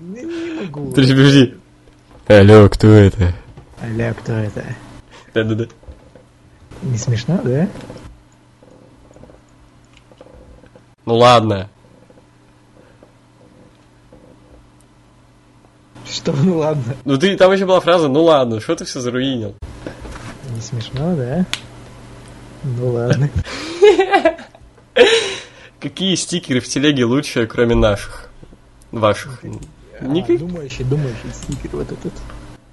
Не, 0.01 0.61
могу. 0.61 0.91
Подожди, 0.91 1.13
подожди. 1.13 1.55
Алло, 2.27 2.69
кто 2.69 2.89
это? 2.89 3.35
Аля, 3.83 4.15
кто 4.15 4.33
это? 4.33 4.65
Да-да-да. 5.35 5.67
Не 6.83 6.97
смешно, 6.97 7.39
да? 7.45 7.69
Ну 11.07 11.17
ладно. 11.17 11.69
Что, 16.07 16.33
ну 16.33 16.59
ладно. 16.59 16.97
Ну 17.05 17.19
ты, 17.19 17.37
там 17.37 17.53
еще 17.53 17.67
была 17.67 17.81
фраза, 17.81 18.09
ну 18.09 18.23
ладно, 18.23 18.61
что 18.61 18.77
ты 18.77 18.85
все 18.85 19.01
заруинил? 19.01 19.55
Не 20.55 20.61
смешно, 20.61 21.17
да? 21.17 21.47
Ну 22.63 22.91
ладно. 22.91 23.31
Какие 25.81 26.15
стикеры 26.15 26.61
в 26.61 26.69
телеге 26.69 27.05
лучше, 27.05 27.47
кроме 27.47 27.75
наших? 27.75 28.31
Ваших? 28.93 29.43
А, 30.01 30.05
Никак- 30.05 30.39
думающий, 30.39 30.85
думающий 30.85 31.31
стикер 31.33 31.71
вот 31.73 31.91
этот. 31.93 32.13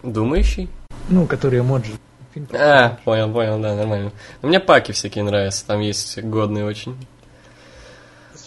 Думающий? 0.04 0.70
Ну, 1.10 1.26
который 1.26 1.60
эмоджи. 1.60 1.94
Фильм 2.34 2.48
А, 2.54 2.98
понял, 3.04 3.32
понял, 3.32 3.60
да, 3.60 3.76
нормально. 3.76 4.12
Но 4.42 4.48
мне 4.48 4.60
паки 4.62 4.94
всякие 4.94 5.24
нравятся, 5.26 5.66
там 5.66 5.82
есть 5.82 6.22
годные 6.24 6.64
очень. 6.64 6.96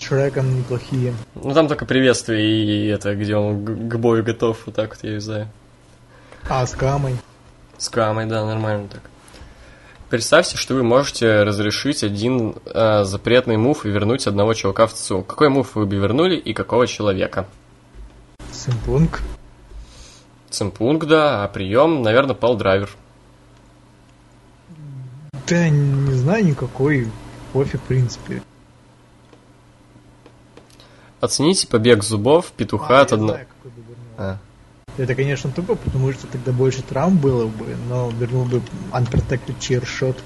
Шреком 0.07 0.55
неплохие. 0.55 1.15
Ну 1.35 1.55
там 1.55 1.67
только 1.67 1.87
приветствие 1.87 2.45
и 2.45 2.87
это, 2.89 3.15
где 3.15 3.37
он 3.37 3.89
к 3.89 3.97
бою 3.97 4.23
готов, 4.23 4.67
вот 4.67 4.75
так 4.75 4.91
вот 4.91 4.99
я 5.03 5.15
юзаю. 5.15 5.49
А, 6.49 6.67
с 6.67 6.73
Камой. 6.73 7.17
С 7.79 7.89
камой, 7.89 8.27
да, 8.27 8.45
нормально 8.45 8.89
так. 8.89 9.01
Представьте, 10.11 10.57
что 10.57 10.75
вы 10.75 10.83
можете 10.83 11.43
разрешить 11.43 12.05
один 12.05 12.55
э, 12.67 13.05
запретный 13.05 13.57
мув 13.57 13.85
и 13.85 13.91
вернуть 13.91 14.27
одного 14.27 14.55
чувака 14.55 14.87
в 14.87 14.93
ЦУ. 14.93 15.23
Какой 15.23 15.49
мув 15.49 15.75
вы 15.75 15.87
бы 15.87 15.97
вернули 15.97 16.37
и 16.37 16.53
какого 16.53 16.87
человека? 16.87 17.47
Симпунг. 18.53 19.23
Цимпунг, 20.51 21.07
да, 21.07 21.45
а 21.45 21.49
прием, 21.49 22.03
наверное, 22.03 22.37
пал-драйвер. 22.37 22.91
Да, 25.49 25.69
не 25.69 26.15
знаю 26.15 26.45
никакой. 26.45 27.09
Пофиг, 27.53 27.81
в 27.81 27.85
принципе. 27.85 28.43
Оцените 31.25 31.67
побег 31.67 32.05
зубов 32.05 32.53
петуха 32.55 32.99
А, 32.99 33.01
от 33.01 33.13
одного... 33.15 33.39
А. 34.19 34.37
Это, 34.99 35.15
конечно, 35.15 35.51
тупо, 35.51 35.75
потому 35.75 36.13
что 36.13 36.27
тогда 36.27 36.53
больше 36.53 36.83
травм 36.83 37.17
было 37.17 37.47
бы, 37.47 37.75
но 37.89 38.11
вернул 38.11 38.45
бы 38.45 38.61
unprotected 38.93 39.59
chair 39.59 39.85
shot. 39.85 40.17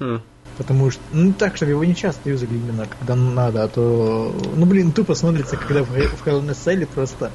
Хм. 0.00 0.20
Потому 0.58 0.90
что, 0.90 1.00
ну 1.12 1.32
так, 1.32 1.54
чтобы 1.54 1.70
его 1.70 1.84
не 1.84 1.94
часто 1.94 2.30
юзали 2.30 2.54
именно, 2.54 2.86
когда 2.98 3.14
надо, 3.14 3.62
а 3.62 3.68
то, 3.68 4.34
ну 4.56 4.66
блин, 4.66 4.90
тупо 4.90 5.14
смотрится, 5.14 5.56
когда 5.56 5.84
в, 5.84 5.90
в 5.90 6.26
Hell 6.26 6.44
in 6.44 6.86
просто 6.86 7.30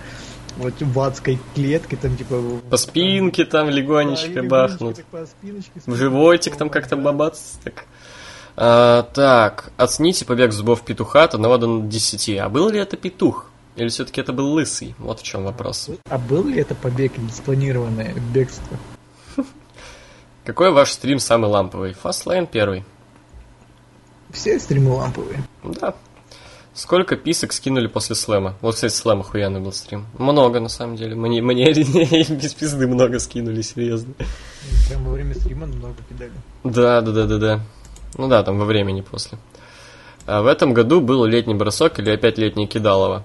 вот 0.58 0.74
в 0.78 1.00
адской 1.00 1.40
клетке 1.56 1.96
там 1.96 2.18
типа... 2.18 2.42
По 2.70 2.76
спинке 2.76 3.46
там 3.46 3.68
Да, 3.68 3.72
легонечко 3.72 4.28
или 4.28 4.48
бахнут. 4.48 5.02
по 5.06 5.26
спиночке 5.26 5.72
В 5.86 5.96
животик 5.96 6.58
там 6.58 6.70
как-то 6.70 6.98
бабац. 6.98 7.40
Так. 7.64 7.86
А, 8.62 9.04
так, 9.04 9.72
оцените 9.78 10.26
побег 10.26 10.52
зубов 10.52 10.82
петуха 10.82 11.24
от 11.24 11.34
1 11.34 11.60
до 11.60 11.80
10. 11.88 12.40
А 12.40 12.50
был 12.50 12.68
ли 12.68 12.78
это 12.78 12.98
петух? 12.98 13.46
Или 13.78 13.88
все-таки 13.88 14.20
это 14.20 14.34
был 14.34 14.52
лысый? 14.52 14.96
Вот 15.00 15.22
в 15.22 15.24
чем 15.24 15.46
вопрос. 15.46 15.90
А 16.10 16.18
был 16.18 16.44
ли 16.46 16.60
это 16.60 16.76
побег 16.76 17.18
или 17.18 17.30
спланированное 17.30 18.14
бегство? 18.34 18.78
Какой 20.44 20.74
ваш 20.74 20.92
стрим 20.92 21.20
самый 21.20 21.50
ламповый? 21.50 21.96
Fastlane 22.04 22.50
первый. 22.52 22.84
Все 24.32 24.60
стримы 24.60 24.92
ламповые. 24.92 25.42
Да. 25.64 25.96
Сколько 26.74 27.16
писок 27.16 27.54
скинули 27.54 27.88
после 27.88 28.16
слэма? 28.16 28.58
Вот, 28.60 28.76
кстати, 28.76 28.94
слэм 28.94 29.22
охуенный 29.22 29.62
был 29.62 29.72
стрим. 29.72 30.06
Много, 30.18 30.60
на 30.60 30.70
самом 30.70 30.98
деле. 30.98 31.16
Мне, 31.16 31.42
мне 31.42 31.72
без 31.74 32.54
пизды 32.54 32.88
много 32.88 33.20
скинули, 33.20 33.62
серьезно. 33.62 34.16
Прям 34.90 35.06
во 35.06 35.14
время 35.14 35.34
стрима 35.34 35.66
много 35.66 35.96
кидали. 36.10 36.34
Да, 36.66 37.00
да, 37.00 37.12
да, 37.14 37.26
да, 37.26 37.38
да. 37.38 37.62
Ну 38.18 38.28
да, 38.28 38.44
там 38.44 38.58
во 38.60 38.66
времени 38.66 39.02
после. 39.02 39.38
А 40.26 40.42
в 40.42 40.48
этом 40.48 40.74
году 40.74 41.02
был 41.02 41.26
летний 41.26 41.56
бросок 41.56 42.00
или 42.00 42.12
опять 42.12 42.38
летний 42.38 42.68
кидалово? 42.68 43.24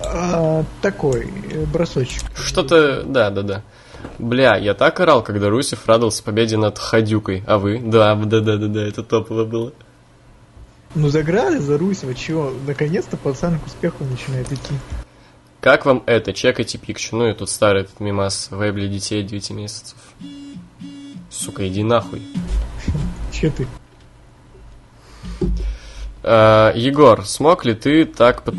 А, 0.00 0.64
такой 0.82 1.30
э, 1.50 1.64
бросочек. 1.66 2.22
Что-то, 2.34 3.02
да, 3.02 3.30
да, 3.30 3.42
да. 3.42 3.62
Бля, 4.18 4.56
я 4.56 4.74
так 4.74 5.00
орал, 5.00 5.22
когда 5.22 5.48
Русев 5.48 5.86
радовался 5.86 6.22
победе 6.22 6.56
над 6.56 6.78
Хадюкой. 6.78 7.42
А 7.46 7.58
вы? 7.58 7.78
Да, 7.78 8.14
да, 8.14 8.40
да, 8.40 8.56
да, 8.56 8.66
да, 8.66 8.86
это 8.86 9.02
топово 9.02 9.44
было. 9.44 9.72
Ну 10.94 11.08
заграли 11.08 11.58
за 11.58 11.76
Русева, 11.76 12.14
чего? 12.14 12.52
Наконец-то 12.66 13.16
пацан 13.16 13.58
к 13.58 13.66
успеху 13.66 14.04
начинает 14.04 14.50
идти. 14.50 14.74
Как 15.60 15.84
вам 15.84 16.02
это? 16.06 16.32
Чекайте 16.32 16.78
пикчу. 16.78 17.16
Ну 17.16 17.28
и 17.28 17.34
тут 17.34 17.50
старый 17.50 17.82
этот 17.82 18.00
мимас. 18.00 18.48
Вебли 18.50 18.86
детей 18.86 19.22
9 19.22 19.50
месяцев. 19.50 19.98
Сука, 21.30 21.66
иди 21.68 21.82
нахуй. 21.82 22.22
Че 23.40 23.50
ты? 23.50 23.66
А, 26.22 26.72
Егор, 26.74 27.26
смог 27.26 27.64
ли 27.64 27.74
ты 27.74 28.04
так... 28.04 28.42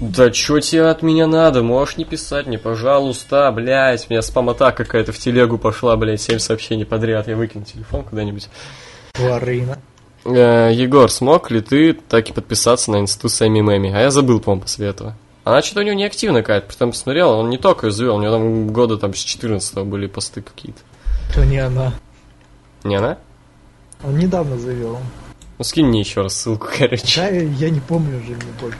Да 0.00 0.30
чё 0.30 0.60
тебе 0.60 0.86
от 0.86 1.02
меня 1.02 1.26
надо? 1.26 1.64
Можешь 1.64 1.96
не 1.96 2.04
писать 2.04 2.46
мне, 2.46 2.56
пожалуйста, 2.56 3.50
блядь. 3.50 4.06
У 4.08 4.12
меня 4.12 4.22
спам-атака 4.22 4.84
какая-то 4.84 5.10
в 5.12 5.18
телегу 5.18 5.58
пошла, 5.58 5.96
блядь, 5.96 6.20
7 6.20 6.38
сообщений 6.38 6.86
подряд. 6.86 7.26
Я 7.26 7.36
выкину 7.36 7.64
телефон 7.64 8.04
куда-нибудь. 8.04 8.48
Тварина. 9.12 9.78
Э, 10.24 10.70
Егор, 10.72 11.10
смог 11.10 11.50
ли 11.50 11.60
ты 11.60 11.94
так 11.94 12.30
и 12.30 12.32
подписаться 12.32 12.92
на 12.92 13.00
институт 13.00 13.32
Сами 13.32 13.60
Мэми? 13.60 13.92
А 13.92 14.00
я 14.00 14.10
забыл, 14.12 14.38
по-моему, 14.38 14.62
после 14.62 14.86
этого. 14.86 15.16
Она 15.42 15.62
что-то 15.62 15.80
у 15.80 15.82
него 15.82 15.96
неактивная 15.96 16.42
какая-то, 16.42 16.68
притом 16.68 16.92
посмотрел, 16.92 17.30
он 17.30 17.50
не 17.50 17.58
только 17.58 17.88
извел, 17.88 18.16
у 18.16 18.20
него 18.20 18.32
там 18.32 18.68
года 18.68 18.98
там 18.98 19.14
с 19.14 19.18
14 19.18 19.78
были 19.78 20.06
посты 20.06 20.42
какие-то. 20.42 20.80
То 21.34 21.44
не 21.44 21.58
она. 21.58 21.92
Не 22.84 22.96
она? 22.96 23.18
Он 24.02 24.16
недавно 24.16 24.58
завел. 24.58 24.98
Ну 25.58 25.64
скинь 25.64 25.86
мне 25.86 26.00
еще 26.00 26.22
раз 26.22 26.34
ссылку, 26.34 26.68
короче. 26.78 27.20
Да, 27.20 27.28
я, 27.28 27.70
не 27.70 27.80
помню 27.80 28.18
уже 28.18 28.34
мне 28.34 28.52
больше. 28.60 28.78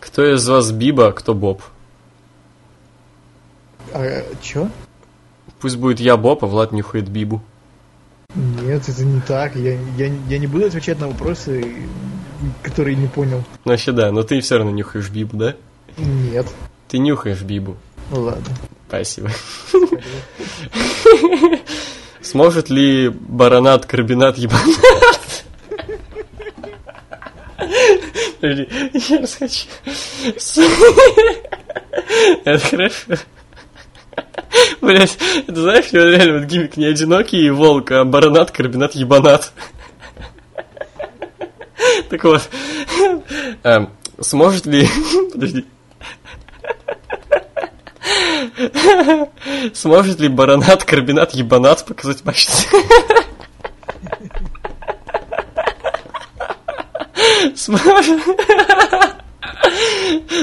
Кто 0.00 0.34
из 0.34 0.48
вас 0.48 0.72
Биба, 0.72 1.08
а 1.08 1.12
кто 1.12 1.34
Боб? 1.34 1.62
А 3.92 4.22
чё? 4.42 4.70
Пусть 5.60 5.76
будет 5.76 6.00
я 6.00 6.16
Боб, 6.16 6.42
а 6.42 6.46
Влад 6.46 6.72
нюхает 6.72 7.08
Бибу. 7.08 7.42
Нет, 8.34 8.88
это 8.88 9.04
не 9.04 9.20
так. 9.20 9.56
Я, 9.56 9.74
я, 9.96 10.06
я 10.28 10.38
не 10.38 10.46
буду 10.46 10.66
отвечать 10.66 10.98
на 11.00 11.08
вопросы, 11.08 11.74
которые 12.62 12.96
не 12.96 13.08
понял. 13.08 13.44
Ну 13.64 13.72
вообще 13.72 13.92
да, 13.92 14.10
но 14.10 14.22
ты 14.22 14.40
все 14.40 14.56
равно 14.56 14.70
нюхаешь 14.70 15.10
Бибу, 15.10 15.36
да? 15.36 15.56
Нет. 15.98 16.46
Ты 16.88 16.98
нюхаешь 16.98 17.42
Бибу. 17.42 17.76
Ну 18.10 18.22
ладно. 18.22 18.56
Спасибо. 18.88 19.30
Сможет 22.30 22.70
ли 22.70 23.08
баронат, 23.08 23.86
карбинат, 23.86 24.38
ебанат? 24.38 25.44
Я 28.40 29.18
раз 29.18 29.34
хочу. 29.34 29.66
С- 30.38 30.60
Это 32.44 32.64
хорошо. 32.64 33.24
Блять, 34.80 35.18
это 35.48 35.60
знаешь, 35.60 35.86
вот 35.86 35.98
реально 36.04 36.38
вот 36.38 36.46
гиммик 36.48 36.76
не 36.76 36.86
одинокий 36.86 37.50
волк, 37.50 37.90
а 37.90 38.04
баронат, 38.04 38.52
карбинат, 38.52 38.94
ебанат. 38.94 39.52
Так 42.10 42.22
вот, 42.22 42.48
эм, 43.64 43.90
сможет 44.20 44.66
ли... 44.66 44.86
Подожди. 45.32 45.64
Сможет 49.74 50.20
ли 50.20 50.28
баронат, 50.28 50.84
карбинат, 50.84 51.32
ебанат 51.32 51.84
показать 51.84 52.24
мощность? 52.24 52.68
Сможет... 57.54 58.20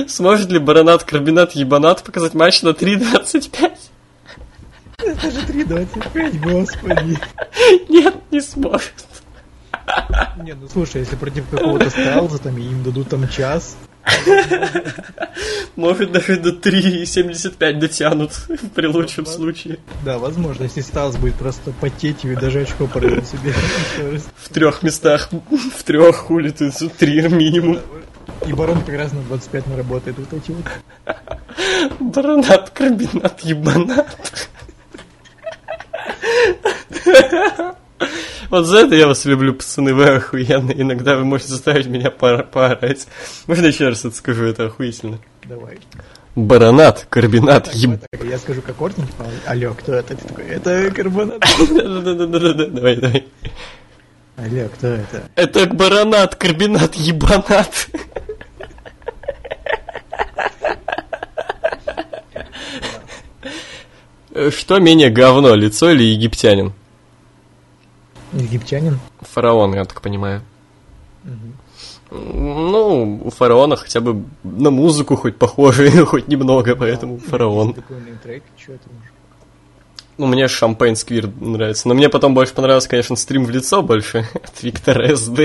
Сможет 0.08 0.50
ли 0.52 0.60
баронат, 0.60 1.04
карбинат, 1.04 1.54
ебанат 1.54 2.04
показать 2.04 2.34
матч 2.34 2.62
на 2.62 2.70
3.25? 2.70 3.72
Это 5.00 5.32
же 5.32 5.40
3.25, 5.42 6.52
господи. 6.52 7.20
Нет, 7.90 8.16
не 8.32 8.42
сможет. 8.42 8.94
Не, 10.42 10.54
ну 10.54 10.68
слушай, 10.68 11.02
если 11.02 11.16
против 11.16 11.50
какого-то 11.50 11.90
сталза 11.90 12.40
там 12.40 12.58
им 12.58 12.84
дадут 12.84 13.10
там 13.10 13.28
час, 13.30 13.78
Может 15.76 16.12
даже 16.12 16.38
до 16.38 16.50
3.75 16.50 17.80
дотянут 17.80 18.32
при 18.76 18.88
лучшем 18.88 19.26
случае. 19.26 19.80
да, 20.04 20.18
возможно, 20.18 20.64
если 20.64 20.82
сталз 20.82 21.18
будет 21.18 21.36
просто 21.36 21.72
потеть 21.72 22.26
и 22.26 22.36
даже 22.36 22.62
очко 22.62 22.88
порвет 22.88 23.28
себе. 23.28 23.54
В 24.38 24.50
трех 24.50 24.84
местах, 24.84 25.30
в 25.32 25.84
трех 25.84 26.16
хули 26.16 26.50
ты 26.50 26.72
три 26.72 27.22
минимум. 27.30 27.80
И 28.46 28.54
барон 28.54 28.82
как 28.82 28.96
раз 28.96 29.14
на 29.14 29.22
25 29.22 29.68
наработает 29.68 30.18
вот 30.18 30.34
эти 30.34 30.52
вот. 30.52 30.66
Баронат, 32.00 32.70
карбинат, 32.72 33.42
ебанат. 33.42 34.18
Вот 38.50 38.66
за 38.66 38.80
это 38.80 38.96
я 38.96 39.08
вас 39.08 39.26
люблю, 39.26 39.54
пацаны, 39.54 39.94
вы 39.94 40.06
охуенные. 40.06 40.82
Иногда 40.82 41.16
вы 41.16 41.26
можете 41.26 41.50
заставить 41.52 41.88
меня 41.88 42.10
пора- 42.12 42.44
поорать. 42.44 43.08
Можно 43.46 43.66
еще 43.68 43.90
раз 43.90 44.06
это 44.06 44.16
скажу, 44.16 44.46
это 44.46 44.66
охуительно. 44.68 45.20
Давай. 45.44 45.80
Баронат, 46.36 47.08
карбинат, 47.10 47.74
еб... 47.74 48.00
Так, 48.12 48.24
я 48.24 48.38
скажу 48.38 48.62
как 48.62 48.80
Ортин, 48.80 49.08
типа, 49.08 49.26
алло, 49.48 49.74
кто 49.74 49.94
это? 49.94 50.16
Ты 50.16 50.28
такой, 50.28 50.46
это 50.46 50.92
карбонат. 50.92 51.40
Давай, 52.74 52.96
давай. 52.96 53.28
Алло, 54.38 54.70
кто 54.70 54.88
это? 54.88 55.24
Это 55.36 55.66
баронат, 55.66 56.36
карбинат, 56.36 56.94
ебанат. 56.96 57.90
Что 64.52 64.80
менее 64.80 65.10
говно, 65.10 65.56
лицо 65.56 65.90
или 65.90 66.04
египтянин? 66.04 66.74
Египтянин? 68.34 69.00
Фараон, 69.22 69.76
я 69.76 69.86
так 69.86 70.02
понимаю. 70.02 70.42
Ну, 72.10 73.22
у 73.26 73.30
фараона 73.30 73.76
хотя 73.76 74.00
бы 74.00 74.24
на 74.44 74.72
музыку 74.72 75.16
хоть 75.16 75.38
похоже, 75.38 75.90
хоть 76.06 76.28
немного, 76.28 76.76
поэтому 76.76 77.18
фараон. 77.18 77.74
Прикольный 77.74 78.18
трек, 78.24 78.44
что 78.58 78.74
это 78.74 78.84
может? 78.90 79.12
Ну, 80.18 80.26
мне 80.26 80.48
Шампейн 80.48 80.96
Сквир 80.96 81.30
нравится. 81.40 81.88
Но 81.88 81.94
мне 81.94 82.10
потом 82.10 82.34
больше 82.34 82.54
понравился, 82.54 82.90
конечно, 82.90 83.16
стрим 83.16 83.46
в 83.46 83.50
лицо 83.50 83.84
больше 83.84 84.28
от 84.34 84.64
Виктора 84.64 85.16
СД. 85.16 85.40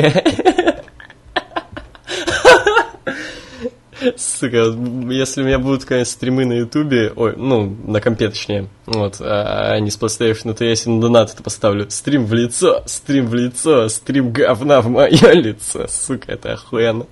Сука, 4.16 4.74
если 5.10 5.42
у 5.42 5.44
меня 5.44 5.58
будут, 5.58 5.84
конечно, 5.84 6.12
стримы 6.12 6.44
на 6.44 6.54
Ютубе, 6.54 7.12
ой, 7.14 7.34
ну, 7.36 7.76
на 7.86 8.00
компе 8.00 8.28
точнее, 8.28 8.68
вот, 8.86 9.16
а 9.20 9.78
не 9.78 9.90
с 9.90 9.98
PlayStation, 9.98 10.54
то 10.54 10.64
я 10.64 10.74
себе 10.76 10.94
на 10.94 11.00
донат 11.00 11.32
это 11.32 11.42
поставлю. 11.42 11.90
Стрим 11.90 12.26
в 12.26 12.32
лицо, 12.32 12.82
стрим 12.86 13.26
в 13.26 13.34
лицо, 13.34 13.88
стрим 13.88 14.32
говна 14.32 14.80
в 14.80 14.88
мое 14.88 15.32
лицо. 15.32 15.86
Сука, 15.88 16.32
это 16.32 16.52
охуенно. 16.52 17.06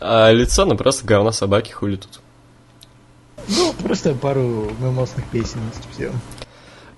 А 0.00 0.30
лицо, 0.30 0.64
ну, 0.64 0.76
просто 0.76 1.06
говна 1.06 1.32
собаки 1.32 1.70
хули 1.70 1.96
тут. 1.96 2.20
Ну, 3.48 3.72
просто 3.82 4.14
пару 4.14 4.70
мемосных 4.78 5.26
песен, 5.30 5.60
все. 5.92 6.12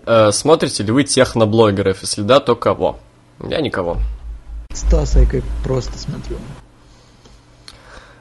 Э, 0.06 0.30
Смотрите 0.32 0.82
ли 0.82 0.92
вы 0.92 1.04
техноблогеров? 1.04 2.02
Если 2.02 2.22
да, 2.22 2.40
то 2.40 2.54
кого? 2.56 2.98
Я 3.40 3.60
никого. 3.60 3.98
Стаса 4.72 5.20
я 5.20 5.26
как 5.26 5.42
просто 5.62 5.98
смотрю. 5.98 6.36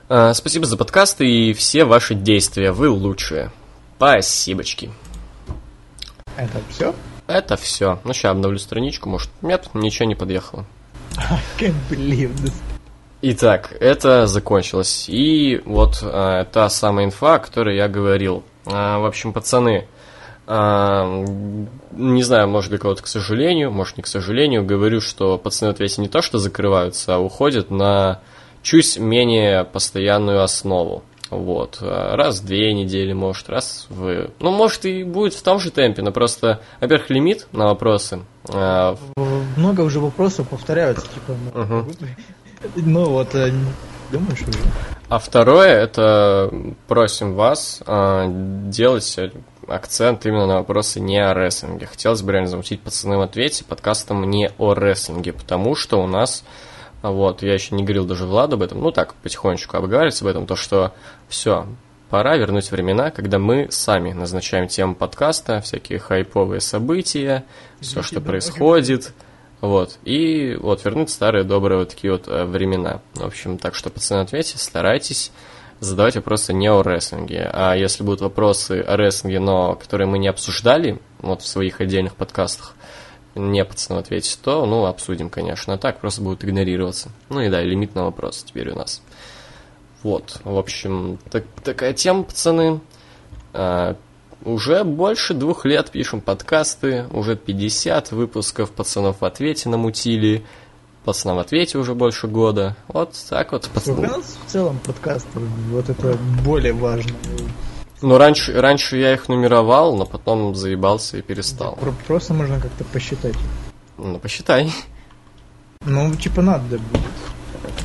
А, 0.10 0.34
Спасибо 0.34 0.66
за 0.66 0.78
подкасты 0.78 1.26
и 1.26 1.54
все 1.54 1.86
ваши 1.86 2.14
действия. 2.14 2.72
Вы 2.72 2.90
лучшие. 2.90 3.52
Спасибочки. 3.98 4.92
Это 6.36 6.62
все? 6.70 6.94
Это 7.28 7.56
все. 7.56 8.00
Ну, 8.04 8.14
сейчас 8.14 8.32
обновлю 8.32 8.60
страничку, 8.60 9.10
может. 9.10 9.30
Нет, 9.42 9.70
ничего 9.74 10.08
не 10.08 10.16
подъехало. 10.16 10.66
This. 11.60 12.54
Итак, 13.22 13.74
это 13.80 14.28
закончилось. 14.28 15.06
И 15.08 15.62
вот 15.64 16.00
а, 16.04 16.44
та 16.44 16.68
самая 16.70 17.06
инфа, 17.06 17.36
о 17.36 17.40
которой 17.40 17.78
я 17.78 17.88
говорил. 17.88 18.44
А, 18.66 19.00
в 19.00 19.06
общем, 19.06 19.32
пацаны, 19.32 19.88
а, 20.46 21.24
не 21.92 22.24
знаю, 22.24 22.50
может 22.50 22.70
для 22.70 22.80
кого-то 22.80 23.02
к 23.02 23.08
сожалению, 23.08 23.72
может 23.72 23.96
не 23.96 24.04
к 24.04 24.08
сожалению, 24.08 24.66
говорю, 24.66 25.00
что 25.00 25.38
пацаны 25.38 25.72
в 25.72 25.76
ответе 25.76 26.02
не 26.02 26.10
то, 26.10 26.22
что 26.22 26.38
закрываются, 26.38 27.16
а 27.16 27.20
уходят 27.20 27.72
на 27.72 28.20
чуть 28.64 28.98
менее 28.98 29.64
постоянную 29.66 30.42
основу. 30.42 31.04
Вот. 31.30 31.78
Раз 31.82 32.40
в 32.40 32.46
две 32.46 32.74
недели, 32.74 33.14
может, 33.14 33.50
раз 33.50 33.88
в... 33.90 34.30
Ну, 34.40 34.52
может, 34.52 34.86
и 34.86 35.04
будет 35.04 35.34
в 35.34 35.44
том 35.44 35.60
же 35.60 35.72
темпе, 35.72 36.02
но 36.02 36.12
просто, 36.12 36.62
во-первых, 36.80 37.10
лимит 37.10 37.48
на 37.52 37.66
вопросы. 37.66 38.22
А, 38.50 38.98
Много 39.58 39.82
уже 39.82 40.00
вопросов 40.00 40.50
повторяются, 40.50 41.06
типа, 41.08 41.36
ну, 41.54 41.86
ну 42.76 43.06
вот, 43.10 43.36
э, 43.36 43.52
думаешь 44.12 44.42
уже? 44.42 44.60
А 45.10 45.20
второе, 45.20 45.70
это 45.70 46.52
просим 46.88 47.34
вас 47.36 47.82
а, 47.86 48.26
делать 48.28 49.20
акцент 49.68 50.26
именно 50.26 50.46
на 50.46 50.56
вопросы 50.56 51.00
не 51.00 51.18
о 51.18 51.34
рестлинге. 51.34 51.86
Хотелось 51.86 52.22
бы 52.22 52.32
реально 52.32 52.50
замутить 52.50 52.82
пацаны 52.82 53.18
в 53.18 53.22
ответе 53.22 53.64
подкастом 53.64 54.30
не 54.30 54.52
о 54.58 54.74
рестлинге, 54.74 55.34
потому 55.34 55.76
что 55.76 56.02
у 56.02 56.08
нас, 56.08 56.44
вот, 57.12 57.44
я 57.44 57.54
еще 57.54 57.76
не 57.76 57.84
говорил 57.84 58.06
даже 58.06 58.26
Владу 58.26 58.56
об 58.56 58.64
этом, 58.64 58.82
ну 58.82 58.92
так, 58.92 59.14
потихонечку 59.16 59.78
обговаривается 59.78 60.26
об 60.26 60.30
этом, 60.30 60.48
то 60.48 60.56
что 60.56 60.94
все, 61.28 61.68
пора 62.10 62.38
вернуть 62.38 62.72
времена, 62.72 63.12
когда 63.12 63.40
мы 63.40 63.68
сами 63.70 64.14
назначаем 64.14 64.68
тему 64.68 64.96
подкаста, 64.96 65.62
всякие 65.62 66.00
хайповые 66.00 66.62
события, 66.62 67.44
все, 67.82 68.02
что 68.02 68.22
происходит, 68.22 69.14
вот, 69.62 69.98
и 70.04 70.58
вот 70.60 70.84
вернуть 70.84 71.10
старые 71.10 71.44
добрые 71.44 71.80
вот 71.80 71.90
такие 71.90 72.12
вот 72.12 72.28
э, 72.28 72.44
времена. 72.44 73.02
В 73.14 73.26
общем, 73.26 73.58
так 73.58 73.76
что, 73.76 73.90
пацаны, 73.90 74.22
ответьте, 74.22 74.58
старайтесь 74.58 75.32
задавать 75.80 76.16
вопросы 76.16 76.54
не 76.54 76.70
о 76.70 76.82
рестлинге. 76.84 77.50
А 77.52 77.74
если 77.74 78.04
будут 78.04 78.22
вопросы 78.22 78.82
о 78.82 78.98
рестлинге, 78.98 79.40
но 79.40 79.76
которые 79.76 80.08
мы 80.08 80.18
не 80.18 80.28
обсуждали, 80.28 81.00
вот 81.20 81.42
в 81.42 81.48
своих 81.48 81.82
отдельных 81.82 82.16
подкастах, 82.16 82.76
не 83.36 83.64
пацаны 83.66 84.00
ответить, 84.00 84.40
то, 84.44 84.66
ну, 84.66 84.86
обсудим, 84.86 85.30
конечно. 85.30 85.74
А 85.74 85.78
так 85.78 86.00
просто 86.00 86.22
будут 86.22 86.44
игнорироваться. 86.46 87.10
Ну 87.30 87.42
и 87.42 87.50
да, 87.50 87.62
лимит 87.62 87.96
на 87.96 88.04
вопросы 88.06 88.46
теперь 88.46 88.70
у 88.72 88.76
нас. 88.76 89.02
Вот, 90.04 90.40
в 90.44 90.58
общем, 90.58 91.18
так- 91.32 91.46
такая 91.64 91.94
тема, 91.94 92.24
пацаны. 92.24 92.82
А, 93.54 93.96
уже 94.44 94.84
больше 94.84 95.34
двух 95.34 95.66
лет 95.66 95.90
пишем 95.92 96.20
подкасты, 96.22 97.06
уже 97.12 97.36
50 97.38 98.12
выпусков 98.12 98.72
пацанов 98.72 99.22
в 99.22 99.26
ответе 99.26 99.70
намутили, 99.70 100.46
пацанам 101.06 101.38
в 101.38 101.40
ответе 101.40 101.78
уже 101.78 101.92
больбольше 101.92 102.28
года. 102.28 102.76
Вот 102.88 103.16
так 103.30 103.52
вот, 103.54 103.64
Сколько 103.66 103.90
у 103.92 103.96
пацаны. 103.96 104.08
нас 104.18 104.38
в 104.46 104.52
целом 104.52 104.80
подкаст? 104.86 105.28
Вот 105.72 105.90
это 105.90 106.18
более 106.46 106.74
важно. 106.74 107.14
Ну, 108.04 108.18
раньше, 108.18 108.60
раньше 108.60 108.98
я 108.98 109.14
их 109.14 109.30
нумеровал, 109.30 109.96
но 109.96 110.06
потом 110.06 110.54
заебался 110.56 111.18
и 111.18 111.22
перестал. 111.22 111.78
Про- 111.78 111.94
Просто 112.06 112.34
можно 112.34 112.60
как-то 112.60 112.84
посчитать. 112.84 113.36
Ну, 113.98 114.20
посчитай. 114.20 114.70
Ну, 115.86 116.14
типа 116.14 116.42
надо 116.42 116.80
будет. 116.80 117.02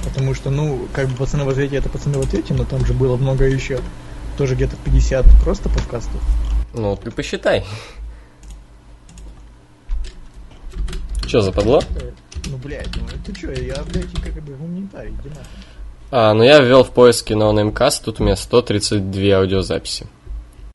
Потому 0.02 0.34
что, 0.34 0.50
ну, 0.50 0.88
как 0.92 1.06
бы 1.08 1.14
пацаны 1.16 1.44
в 1.44 1.48
ответе, 1.48 1.76
это 1.76 1.88
пацаны 1.88 2.18
в 2.18 2.22
ответе, 2.22 2.52
но 2.52 2.64
там 2.64 2.84
же 2.84 2.94
было 2.94 3.16
много 3.16 3.44
еще. 3.44 3.78
Тоже 4.36 4.56
где-то 4.56 4.74
50 4.84 5.24
просто 5.44 5.68
подкастов. 5.68 6.20
Ну, 6.74 6.97
ты 6.97 7.12
посчитай. 7.12 7.64
Че, 11.28 11.42
западло? 11.42 11.80
Ну, 12.47 12.56
блядь, 12.56 12.88
ну 12.97 13.02
ты 13.24 13.32
чё, 13.38 13.52
я, 13.52 13.84
блядь, 13.84 14.10
как 14.20 14.42
бы 14.42 14.55
гуманитарий, 14.55 15.10
иди 15.12 15.28
нахуй. 15.28 15.44
А, 16.10 16.32
ну 16.32 16.42
я 16.42 16.60
ввел 16.60 16.84
в 16.84 16.90
поиске 16.90 17.34
на 17.34 17.44
OneMcast, 17.44 18.02
тут 18.04 18.20
у 18.20 18.24
меня 18.24 18.36
132 18.36 19.36
аудиозаписи. 19.36 20.06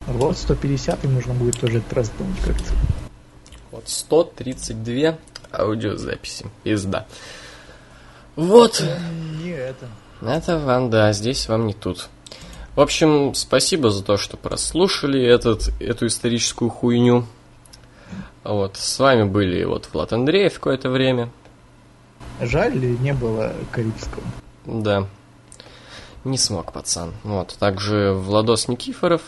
Вот 0.06 0.36
150 0.36 1.04
и 1.04 1.08
нужно 1.08 1.34
будет 1.34 1.58
тоже 1.58 1.78
отпраздновать 1.78 2.38
как-то. 2.44 2.72
Вот 3.72 3.88
132 3.88 5.16
аудиозаписи. 5.52 6.46
Пизда. 6.62 7.06
Вот. 8.36 8.84
Не 9.42 9.50
это. 9.50 9.88
Это 10.22 10.58
вам, 10.58 10.90
да, 10.90 11.12
здесь 11.12 11.48
вам 11.48 11.66
не 11.66 11.74
тут. 11.74 12.08
В 12.76 12.80
общем, 12.80 13.34
спасибо 13.34 13.90
за 13.90 14.04
то, 14.04 14.16
что 14.16 14.36
прослушали 14.36 15.20
этот, 15.20 15.70
эту 15.80 16.06
историческую 16.06 16.70
хуйню. 16.70 17.26
Вот, 18.42 18.76
с 18.76 18.98
вами 18.98 19.24
были 19.24 19.64
вот 19.64 19.88
Влад 19.92 20.12
Андреев 20.12 20.54
какое-то 20.54 20.90
время. 20.90 21.30
Жаль, 22.40 22.74
не 23.00 23.12
было 23.12 23.52
Карибского. 23.70 24.22
Да. 24.64 25.06
Не 26.24 26.38
смог, 26.38 26.72
пацан. 26.72 27.12
Вот, 27.22 27.56
также 27.58 28.12
Владос 28.12 28.68
Никифоров. 28.68 29.22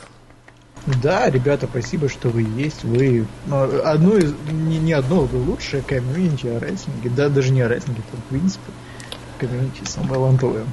Да, 1.02 1.28
ребята, 1.28 1.66
спасибо, 1.66 2.08
что 2.08 2.28
вы 2.28 2.47
есть. 2.57 2.84
Вы 2.84 3.26
ну, 3.47 3.83
одно 3.84 4.16
из 4.16 4.33
не, 4.50 4.78
не 4.78 4.92
одно, 4.92 5.23
вы 5.23 5.39
лучшее 5.50 5.83
комьюнити 5.83 6.47
о 6.47 6.60
рестлинге. 6.60 7.10
Да, 7.10 7.28
даже 7.28 7.52
не 7.52 7.62
о 7.62 7.68
рестлинге, 7.68 8.02
это 8.08 8.16
в 8.23 8.25
принципе 8.26 8.73
комьюнити 9.39 9.83
самое 9.84 10.20
лантовое. 10.20 10.65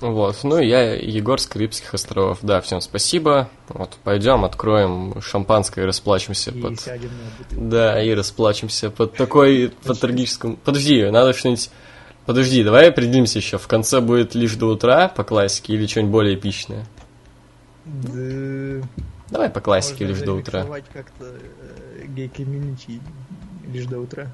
Вот, 0.00 0.36
ну 0.42 0.58
и 0.58 0.66
я 0.66 0.94
Егор 0.94 1.40
с 1.40 1.46
Карибских 1.46 1.94
островов. 1.94 2.38
Да, 2.42 2.60
всем 2.60 2.82
спасибо. 2.82 3.48
Вот, 3.68 3.92
пойдем, 4.04 4.44
откроем 4.44 5.20
шампанское 5.22 5.84
и 5.84 5.86
расплачемся 5.86 6.50
И 6.50 6.60
под... 6.60 6.80
сядем 6.80 7.08
на 7.08 7.38
бутылку. 7.38 7.70
Да, 7.70 8.02
и 8.02 8.12
расплачемся 8.12 8.90
под 8.90 9.14
такой, 9.16 9.72
под 9.82 9.98
трагическом... 9.98 10.56
Подожди, 10.56 11.04
надо 11.04 11.32
что-нибудь... 11.32 11.70
Подожди, 12.26 12.64
давай 12.64 12.88
определимся 12.88 13.38
еще. 13.38 13.58
В 13.58 13.66
конце 13.66 14.00
будет 14.00 14.34
лишь 14.34 14.54
до 14.56 14.66
утра 14.66 15.08
по 15.08 15.24
классике 15.24 15.74
или 15.74 15.86
что-нибудь 15.86 16.12
более 16.12 16.34
эпичное? 16.36 16.86
Да, 17.84 18.86
Давай 19.30 19.50
по 19.50 19.60
классике 19.60 20.04
можно 20.06 20.16
лишь 20.16 20.24
до 20.24 20.32
утра. 20.32 20.64
как-то 20.92 21.24
э, 21.24 22.06
гей-комьюнити 22.06 23.00
лишь 23.70 23.86
до 23.86 23.98
утра. 24.00 24.28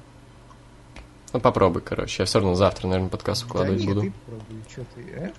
Ну 1.33 1.39
попробуй, 1.39 1.81
короче. 1.81 2.23
Я 2.23 2.25
все 2.25 2.39
равно 2.39 2.55
завтра, 2.55 2.87
наверное, 2.87 3.09
подкаст 3.09 3.45
укладывать 3.45 3.79
да 3.79 3.85
нет, 3.85 3.95
буду. 3.95 4.07
ты 4.07 4.13
пробуй, 4.25 4.63
что 4.69 4.85
ты, 4.95 5.01
э? 5.15 5.31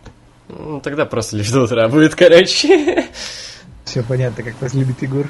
Ну, 0.48 0.80
тогда 0.80 1.06
просто 1.06 1.36
лишь 1.36 1.50
до 1.50 1.62
утра 1.62 1.88
будет, 1.88 2.14
короче. 2.14 3.08
Все 3.84 4.02
понятно, 4.02 4.42
как 4.42 4.60
вас 4.60 4.74
любит 4.74 5.00
Егор. 5.02 5.26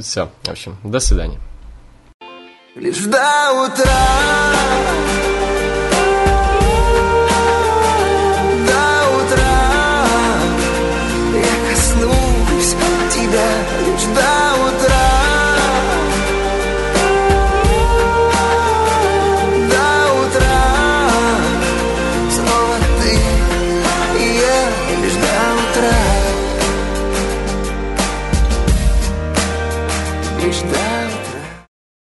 Все, 0.00 0.30
в 0.42 0.48
общем, 0.48 0.76
до 0.82 0.98
свидания. 1.00 1.38
Лишь 2.74 3.04
до 3.04 3.66
утра 3.66 5.15